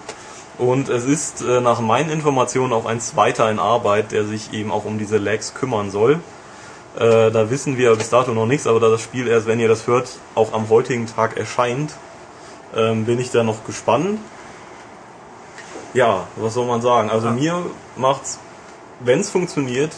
Und 0.59 0.89
es 0.89 1.05
ist 1.05 1.43
äh, 1.43 1.61
nach 1.61 1.81
meinen 1.81 2.11
Informationen 2.11 2.73
auch 2.73 2.85
ein 2.85 3.01
zweiter 3.01 3.51
in 3.51 3.59
Arbeit, 3.59 4.13
der 4.13 4.25
sich 4.25 4.53
eben 4.53 4.71
auch 4.71 4.85
um 4.85 4.99
diese 4.99 5.19
Lags 5.19 5.55
kümmern 5.55 5.91
soll. 5.91 6.21
Äh, 6.97 7.31
da 7.31 7.51
wissen 7.51 7.79
wir 7.79 7.95
bis 7.97 8.11
dato 8.11 8.33
noch 8.33 8.47
nichts, 8.47 8.67
aber 8.67 8.79
da 8.79 8.91
das 8.91 9.03
Spiel 9.03 9.27
erst, 9.27 9.47
wenn 9.47 9.61
ihr 9.61 9.69
das 9.69 9.87
hört, 9.87 10.11
auch 10.35 10.53
am 10.53 10.69
heutigen 10.69 11.07
Tag 11.07 11.37
erscheint, 11.37 11.93
ähm, 12.75 13.05
bin 13.05 13.19
ich 13.19 13.31
da 13.31 13.43
noch 13.43 13.65
gespannt. 13.65 14.19
Ja, 15.95 16.29
was 16.37 16.55
soll 16.55 16.67
man 16.67 16.83
sagen? 16.83 17.11
Also 17.11 17.31
mir 17.31 17.65
macht's, 17.97 18.39
wenn 19.01 19.21
es 19.21 19.31
funktioniert, 19.31 19.93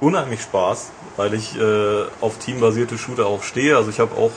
unheimlich 0.00 0.42
Spaß, 0.42 0.90
weil 1.16 1.34
ich 1.34 1.58
äh, 1.58 2.04
auf 2.20 2.38
teambasierte 2.38 2.98
Shooter 2.98 3.26
auch 3.26 3.42
stehe. 3.42 3.76
Also 3.76 3.90
ich 3.90 4.00
habe 4.00 4.16
auch 4.16 4.32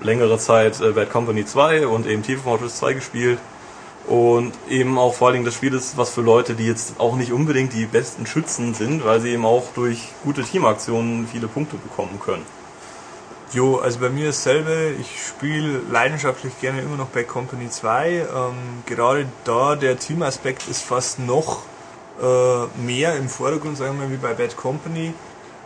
längere 0.00 0.38
Zeit 0.38 0.80
äh, 0.80 0.92
Bad 0.92 1.10
Company 1.10 1.44
2 1.44 1.86
und 1.86 2.06
eben 2.06 2.22
Team 2.22 2.40
Fortress 2.40 2.78
2 2.78 2.94
gespielt. 2.94 3.38
Und 4.06 4.52
eben 4.68 4.98
auch 4.98 5.14
vor 5.14 5.28
allen 5.28 5.34
Dingen 5.34 5.44
das 5.44 5.54
Spiel 5.54 5.74
ist 5.74 5.96
was 5.96 6.10
für 6.10 6.20
Leute, 6.20 6.54
die 6.54 6.66
jetzt 6.66 7.00
auch 7.00 7.16
nicht 7.16 7.32
unbedingt 7.32 7.72
die 7.72 7.86
besten 7.86 8.24
Schützen 8.24 8.72
sind, 8.72 9.04
weil 9.04 9.20
sie 9.20 9.30
eben 9.30 9.44
auch 9.44 9.64
durch 9.74 10.10
gute 10.22 10.44
Teamaktionen 10.44 11.26
viele 11.26 11.48
Punkte 11.48 11.76
bekommen 11.76 12.20
können. 12.24 12.44
Jo, 13.56 13.78
also 13.78 14.00
bei 14.00 14.10
mir 14.10 14.26
dasselbe. 14.26 14.94
Ich 15.00 15.28
spiele 15.28 15.80
leidenschaftlich 15.90 16.60
gerne 16.60 16.82
immer 16.82 16.98
noch 16.98 17.06
Bad 17.06 17.26
Company 17.26 17.70
2. 17.70 18.10
Ähm, 18.10 18.26
gerade 18.84 19.26
da 19.44 19.76
der 19.76 19.98
Teamaspekt 19.98 20.68
ist 20.68 20.82
fast 20.82 21.18
noch 21.18 21.62
äh, 22.20 22.82
mehr 22.84 23.16
im 23.16 23.30
Vordergrund, 23.30 23.78
sagen 23.78 23.98
wir 23.98 24.08
mal, 24.08 24.12
wie 24.12 24.18
bei 24.18 24.34
Bad 24.34 24.58
Company. 24.58 25.14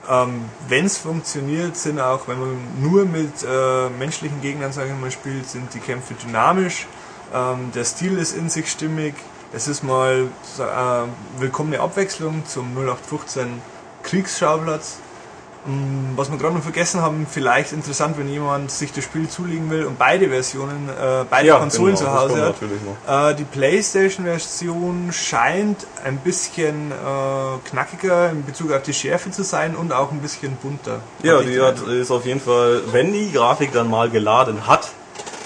Ähm, 0.09 0.45
wenn 0.69 0.87
es 0.87 0.99
funktioniert, 0.99 1.77
sind 1.77 1.99
auch, 1.99 2.29
wenn 2.29 2.39
man 2.39 2.59
nur 2.81 3.07
mit 3.07 3.43
äh, 3.43 3.89
menschlichen 3.89 4.41
Gegnern, 4.41 4.71
sagen 4.71 4.91
wir 4.91 4.97
mal, 4.97 5.11
spielt, 5.11 5.49
sind 5.49 5.75
die 5.75 5.81
Kämpfe 5.81 6.15
dynamisch. 6.15 6.87
Ähm, 7.35 7.73
der 7.75 7.85
Stil 7.85 8.19
ist 8.19 8.37
in 8.37 8.51
sich 8.51 8.71
stimmig. 8.71 9.15
Es 9.53 9.67
ist 9.67 9.83
mal 9.83 10.29
äh, 10.61 11.41
willkommene 11.41 11.81
Abwechslung 11.81 12.47
zum 12.47 12.67
0815 12.77 13.61
Kriegsschauplatz. 14.05 14.99
Mm, 15.67 16.17
Was 16.17 16.31
wir 16.31 16.39
gerade 16.39 16.55
noch 16.55 16.63
vergessen 16.63 17.03
haben, 17.03 17.27
vielleicht 17.31 17.73
interessant, 17.73 18.17
wenn 18.19 18.29
jemand 18.29 18.71
sich 18.71 18.93
das 18.93 19.05
Spiel 19.05 19.29
zulegen 19.29 19.69
will 19.69 19.85
und 19.85 19.99
beide 19.99 20.29
Versionen, 20.29 20.89
äh, 20.89 21.25
beide 21.29 21.51
Konsolen 21.53 21.95
genau, 21.95 22.07
zu 22.07 22.21
Hause 22.21 22.43
hat. 22.43 22.61
natürlich 22.61 22.81
noch. 22.83 23.31
Äh, 23.31 23.35
die 23.35 23.45
PlayStation-Version 23.45 25.11
scheint 25.13 25.87
ein 26.03 26.17
bisschen 26.17 26.91
äh, 26.93 27.69
knackiger 27.69 28.31
in 28.31 28.45
Bezug 28.45 28.73
auf 28.73 28.83
die 28.83 28.95
Schärfe 28.95 29.31
zu 29.31 29.43
sein 29.43 29.77
und 29.77 29.93
auch 29.93 30.13
ein 30.13 30.21
bisschen 30.21 30.57
bunter. 30.57 31.01
Ja, 31.23 31.43
die 31.43 31.61
hat, 31.61 31.81
ist 31.87 32.11
auf 32.11 32.25
jeden 32.25 32.41
Fall, 32.41 32.81
wenn 32.93 33.13
die 33.13 33.31
Grafik 33.31 33.73
dann 33.73 33.91
mal 33.91 34.09
geladen 34.09 34.67
hat, 34.67 34.91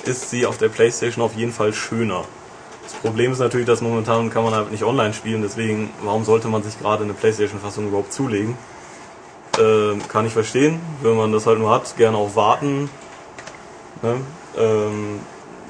ist 0.04 0.30
sie 0.30 0.46
auf 0.46 0.58
der 0.58 0.68
Playstation 0.68 1.24
auf 1.24 1.34
jeden 1.34 1.52
Fall 1.52 1.72
schöner. 1.72 2.24
Das 2.84 2.94
Problem 2.94 3.32
ist 3.32 3.38
natürlich, 3.38 3.66
dass 3.66 3.80
momentan 3.80 4.30
kann 4.30 4.44
man 4.44 4.54
halt 4.54 4.70
nicht 4.70 4.84
online 4.84 5.14
spielen, 5.14 5.42
deswegen, 5.42 5.90
warum 6.02 6.24
sollte 6.24 6.48
man 6.48 6.62
sich 6.62 6.78
gerade 6.78 7.02
eine 7.02 7.14
Playstation-Fassung 7.14 7.88
überhaupt 7.88 8.12
zulegen? 8.12 8.56
Ähm, 9.58 10.00
kann 10.08 10.26
ich 10.26 10.32
verstehen, 10.32 10.80
wenn 11.02 11.16
man 11.16 11.32
das 11.32 11.46
halt 11.46 11.58
nur 11.58 11.70
hat, 11.70 11.96
gerne 11.96 12.16
auch 12.16 12.34
warten. 12.34 12.90
Ne? 14.02 14.16
Ähm, 14.58 15.20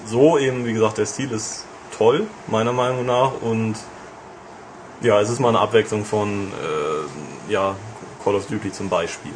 so 0.06 0.39
eben, 0.39 0.65
wie 0.65 0.73
gesagt, 0.73 0.98
der 0.98 1.06
Stil 1.06 1.31
ist 1.32 1.66
toll, 1.97 2.27
meiner 2.47 2.73
Meinung 2.73 3.06
nach, 3.06 3.32
und 3.40 3.77
ja, 5.01 5.20
es 5.20 5.28
ist 5.28 5.39
mal 5.39 5.51
eine 5.51 5.61
Abwechslung 5.61 6.05
von 6.05 6.48
äh, 6.52 7.52
ja, 7.52 7.77
Call 8.23 8.35
of 8.35 8.47
Duty 8.47 8.73
zum 8.73 8.89
Beispiel. 8.89 9.32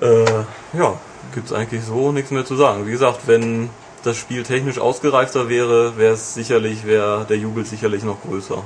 Äh, 0.00 0.24
ja, 0.72 0.94
gibt's 1.34 1.52
eigentlich 1.52 1.84
so 1.84 2.12
nichts 2.12 2.30
mehr 2.30 2.44
zu 2.44 2.56
sagen. 2.56 2.86
Wie 2.86 2.90
gesagt, 2.90 3.20
wenn 3.26 3.68
das 4.02 4.16
Spiel 4.16 4.44
technisch 4.44 4.78
ausgereifter 4.78 5.48
wäre, 5.48 5.98
wäre 5.98 6.14
es 6.14 6.34
sicherlich, 6.34 6.86
wäre 6.86 7.26
der 7.28 7.36
Jubel 7.36 7.64
sicherlich 7.66 8.02
noch 8.04 8.22
größer. 8.22 8.62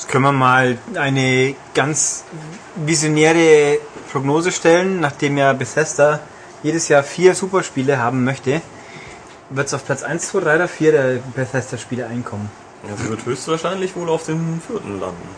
Jetzt 0.00 0.08
können 0.08 0.24
wir 0.24 0.32
mal 0.32 0.78
eine 0.94 1.54
ganz 1.74 2.24
visionäre 2.74 3.76
Prognose 4.10 4.50
stellen, 4.50 4.98
nachdem 4.98 5.36
ja 5.36 5.52
Bethesda 5.52 6.20
jedes 6.62 6.88
Jahr 6.88 7.02
vier 7.02 7.34
Superspiele 7.34 7.98
haben 7.98 8.24
möchte, 8.24 8.62
wird 9.50 9.66
es 9.66 9.74
auf 9.74 9.84
Platz 9.84 10.02
1, 10.02 10.26
2, 10.28 10.40
3 10.40 10.54
oder 10.54 10.68
4 10.68 10.92
der 10.92 11.18
Bethesda-Spiele 11.36 12.06
einkommen. 12.06 12.50
Ja, 12.88 12.96
sie 12.96 13.10
wird 13.10 13.26
höchstwahrscheinlich 13.26 13.94
wohl 13.94 14.08
auf 14.08 14.24
dem 14.24 14.62
vierten 14.66 14.98
landen. 15.00 15.28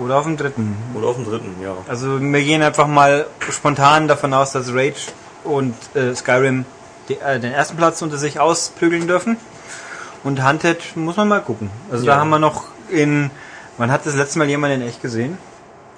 Oder 0.00 0.16
auf 0.16 0.24
dem 0.24 0.36
dritten. 0.36 0.76
Oder 0.96 1.06
auf 1.06 1.14
dem 1.14 1.26
dritten, 1.26 1.54
ja. 1.62 1.76
Also 1.86 2.20
wir 2.20 2.42
gehen 2.42 2.62
einfach 2.62 2.88
mal 2.88 3.28
spontan 3.48 4.08
davon 4.08 4.34
aus, 4.34 4.50
dass 4.50 4.70
Rage 4.74 5.12
und 5.44 5.76
äh, 5.94 6.16
Skyrim 6.16 6.64
die, 7.08 7.14
äh, 7.20 7.38
den 7.38 7.52
ersten 7.52 7.76
Platz 7.76 8.02
unter 8.02 8.18
sich 8.18 8.40
ausprügeln 8.40 9.06
dürfen. 9.06 9.36
Und 10.24 10.44
Hunted 10.44 10.96
muss 10.96 11.16
man 11.16 11.28
mal 11.28 11.42
gucken. 11.42 11.70
Also 11.92 12.04
Ja. 12.06 12.14
da 12.14 12.20
haben 12.20 12.30
wir 12.30 12.40
noch 12.40 12.64
in... 12.88 13.30
Man 13.78 13.90
hat 13.90 14.04
das 14.06 14.14
letzte 14.14 14.38
Mal 14.38 14.48
jemanden 14.48 14.82
in 14.82 14.88
echt 14.88 15.00
gesehen. 15.02 15.38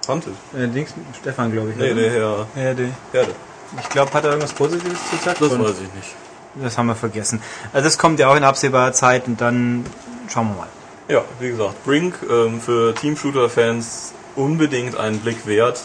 Hunted. 0.09 0.35
Äh, 0.57 0.69
Dings, 0.69 0.93
Stefan, 1.21 1.53
glaube 1.53 1.71
ich. 1.71 1.77
Nee, 1.77 1.95
der 1.95 2.11
Herr 2.11 2.47
Ja, 2.57 2.75
der. 2.75 2.89
Herde. 3.13 3.35
Ich 3.81 3.89
glaube, 3.89 4.13
hat 4.13 4.25
er 4.25 4.31
irgendwas 4.31 4.53
Positives 4.53 4.99
gesagt? 5.11 5.41
Das 5.41 5.53
Und 5.53 5.63
weiß 5.65 5.77
ich 5.81 5.95
nicht. 5.95 6.15
das 6.57 6.77
haben 6.77 6.87
wir 6.87 6.95
vergessen. 6.97 7.41
Also 7.73 7.85
das 7.87 7.99
kommt 7.99 8.19
ja 8.21 8.29
auch 8.29 8.37
in 8.37 8.45
absehbarer 8.45 8.93
Zeit 8.93 9.27
und 9.27 9.41
dann 9.41 9.87
schauen 10.29 10.49
wir 10.49 10.57
mal. 10.57 10.67
Ja, 11.09 11.23
wie 11.41 11.49
gesagt, 11.51 11.83
Brink 11.85 12.17
ähm, 12.29 12.61
für 12.61 12.95
Team-Shooter-Fans 12.95 14.13
unbedingt 14.37 14.97
einen 14.97 15.19
Blick 15.21 15.47
wert. 15.47 15.85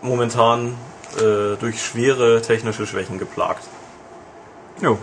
Momentan 0.00 0.74
äh, 1.16 1.56
durch 1.58 1.82
schwere 1.84 2.40
technische 2.42 2.86
Schwächen 2.86 3.18
geplagt. 3.18 3.64
Jo. 4.80 4.98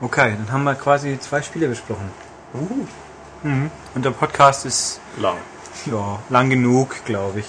Okay, 0.00 0.34
dann 0.36 0.52
haben 0.52 0.64
wir 0.64 0.74
quasi 0.74 1.18
zwei 1.20 1.40
Spiele 1.42 1.68
besprochen. 1.68 2.10
Mhm. 3.42 3.70
Und 3.94 4.04
der 4.04 4.10
Podcast 4.10 4.66
ist 4.66 5.00
Lang. 5.18 5.36
ja, 5.86 6.18
lang 6.28 6.50
genug, 6.50 7.04
glaube 7.04 7.40
ich. 7.40 7.46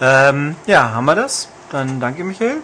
Ähm, 0.00 0.56
ja, 0.66 0.90
haben 0.92 1.04
wir 1.04 1.14
das? 1.14 1.48
Dann 1.70 2.00
danke, 2.00 2.24
Michael. 2.24 2.56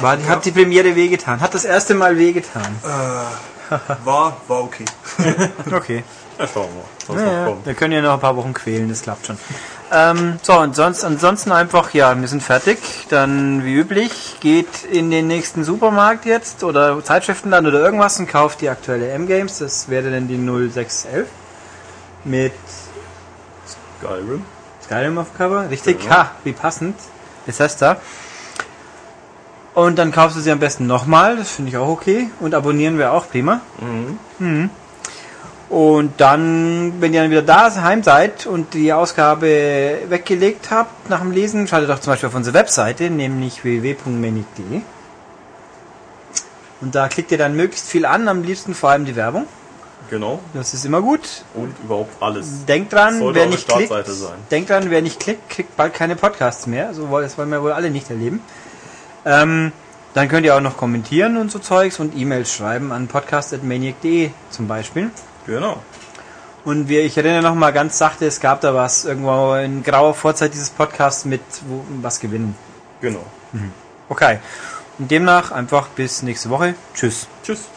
War, 0.00 0.18
Hat 0.28 0.44
die 0.44 0.50
Premiere 0.52 0.94
wehgetan? 0.94 1.40
Hat 1.40 1.54
das 1.54 1.64
erste 1.64 1.94
Mal 1.94 2.18
wehgetan? 2.18 2.76
War, 4.04 4.36
war 4.46 4.62
okay. 4.62 4.84
Okay. 5.72 6.04
Ja, 6.38 6.46
schauen 6.46 6.68
wir, 6.74 7.14
was 7.14 7.22
Ja, 7.22 7.26
noch 7.26 7.32
ja. 7.32 7.44
kommt. 7.46 7.66
Wir 7.66 7.74
können 7.74 7.92
ja 7.94 8.02
noch 8.02 8.12
ein 8.14 8.20
paar 8.20 8.36
Wochen 8.36 8.52
quälen, 8.54 8.88
das 8.88 9.02
klappt 9.02 9.26
schon. 9.26 9.38
Ähm, 9.90 10.38
so, 10.42 10.52
und 10.58 10.76
sonst, 10.76 11.02
ansonsten 11.02 11.50
einfach, 11.50 11.92
ja, 11.94 12.18
wir 12.20 12.28
sind 12.28 12.42
fertig. 12.42 12.78
Dann, 13.08 13.64
wie 13.64 13.74
üblich, 13.74 14.36
geht 14.40 14.84
in 14.84 15.10
den 15.10 15.26
nächsten 15.28 15.64
Supermarkt 15.64 16.26
jetzt 16.26 16.62
oder 16.62 17.02
Zeitschriftenland 17.02 17.66
oder 17.66 17.80
irgendwas 17.80 18.18
und 18.20 18.28
kauft 18.28 18.60
die 18.60 18.68
aktuelle 18.68 19.08
M-Games. 19.10 19.58
Das 19.58 19.88
wäre 19.88 20.10
dann 20.10 20.28
die 20.28 20.36
0611 20.36 21.26
mit 22.26 22.52
Skyrim. 24.00 24.44
Skyrim 24.84 25.18
auf 25.18 25.36
Cover. 25.36 25.70
Richtig, 25.70 26.00
Genau. 26.00 26.14
ha, 26.14 26.30
wie 26.44 26.52
passend. 26.52 26.96
Da? 27.78 27.96
Und 29.74 29.96
dann 29.98 30.10
kaufst 30.10 30.36
du 30.36 30.40
sie 30.40 30.50
am 30.50 30.58
besten 30.58 30.86
nochmal, 30.86 31.36
das 31.36 31.52
finde 31.52 31.70
ich 31.70 31.76
auch 31.76 31.88
okay. 31.88 32.28
Und 32.40 32.54
abonnieren 32.54 32.98
wir 32.98 33.12
auch 33.12 33.28
prima. 33.28 33.60
Mhm. 34.38 34.70
Und 35.68 36.20
dann, 36.20 36.94
wenn 37.00 37.12
ihr 37.14 37.22
dann 37.22 37.30
wieder 37.30 37.42
da 37.42 37.72
heim 37.82 38.02
seid 38.02 38.46
und 38.46 38.74
die 38.74 38.92
Ausgabe 38.92 39.98
weggelegt 40.08 40.70
habt 40.70 41.08
nach 41.10 41.20
dem 41.20 41.30
Lesen, 41.30 41.68
schaltet 41.68 41.90
doch 41.90 42.00
zum 42.00 42.12
Beispiel 42.12 42.28
auf 42.28 42.34
unsere 42.34 42.54
Webseite, 42.54 43.10
nämlich 43.10 43.62
www.manic.de. 43.64 44.80
Und 46.80 46.94
da 46.94 47.08
klickt 47.08 47.30
ihr 47.32 47.38
dann 47.38 47.54
möglichst 47.56 47.88
viel 47.88 48.06
an, 48.06 48.28
am 48.28 48.42
liebsten 48.42 48.74
vor 48.74 48.90
allem 48.90 49.04
die 49.04 49.16
Werbung. 49.16 49.46
Genau. 50.10 50.40
Das 50.54 50.74
ist 50.74 50.84
immer 50.84 51.02
gut. 51.02 51.44
Und 51.54 51.74
überhaupt 51.84 52.22
alles. 52.22 52.64
Denkt 52.66 52.92
dran, 52.92 53.18
Sollte 53.18 53.40
wer 53.40 53.46
nicht 53.46 53.68
klickt, 53.68 53.86
Startseite 53.86 54.12
sein. 54.12 54.34
denkt 54.50 54.70
dran, 54.70 54.90
wer 54.90 55.02
nicht 55.02 55.20
klickt, 55.20 55.48
kriegt 55.50 55.76
bald 55.76 55.94
keine 55.94 56.16
Podcasts 56.16 56.66
mehr. 56.66 56.94
So 56.94 57.08
das 57.20 57.36
wollen 57.38 57.50
wir 57.50 57.62
wohl 57.62 57.72
alle 57.72 57.90
nicht 57.90 58.10
erleben. 58.10 58.40
Ähm, 59.24 59.72
dann 60.14 60.28
könnt 60.28 60.46
ihr 60.46 60.56
auch 60.56 60.60
noch 60.60 60.76
kommentieren 60.76 61.36
und 61.36 61.50
so 61.50 61.58
Zeugs 61.58 62.00
und 62.00 62.16
E-Mails 62.16 62.52
schreiben 62.52 62.92
an 62.92 63.08
podcast.maniac.de 63.08 64.30
zum 64.50 64.68
Beispiel. 64.68 65.10
Genau. 65.46 65.82
Und 66.64 66.88
wir, 66.88 67.04
ich 67.04 67.16
erinnere 67.16 67.42
noch 67.42 67.54
mal 67.54 67.72
ganz 67.72 67.98
sachte, 67.98 68.26
es 68.26 68.40
gab 68.40 68.60
da 68.60 68.74
was 68.74 69.04
irgendwo 69.04 69.54
in 69.54 69.82
grauer 69.84 70.14
Vorzeit 70.14 70.52
dieses 70.52 70.70
Podcasts 70.70 71.24
mit 71.24 71.42
wo, 71.68 71.84
was 72.02 72.18
gewinnen. 72.18 72.56
Genau. 73.00 73.24
Okay. 74.08 74.38
Und 74.98 75.10
demnach 75.10 75.52
einfach 75.52 75.88
bis 75.88 76.22
nächste 76.22 76.50
Woche. 76.50 76.74
Tschüss. 76.94 77.28
Tschüss. 77.44 77.68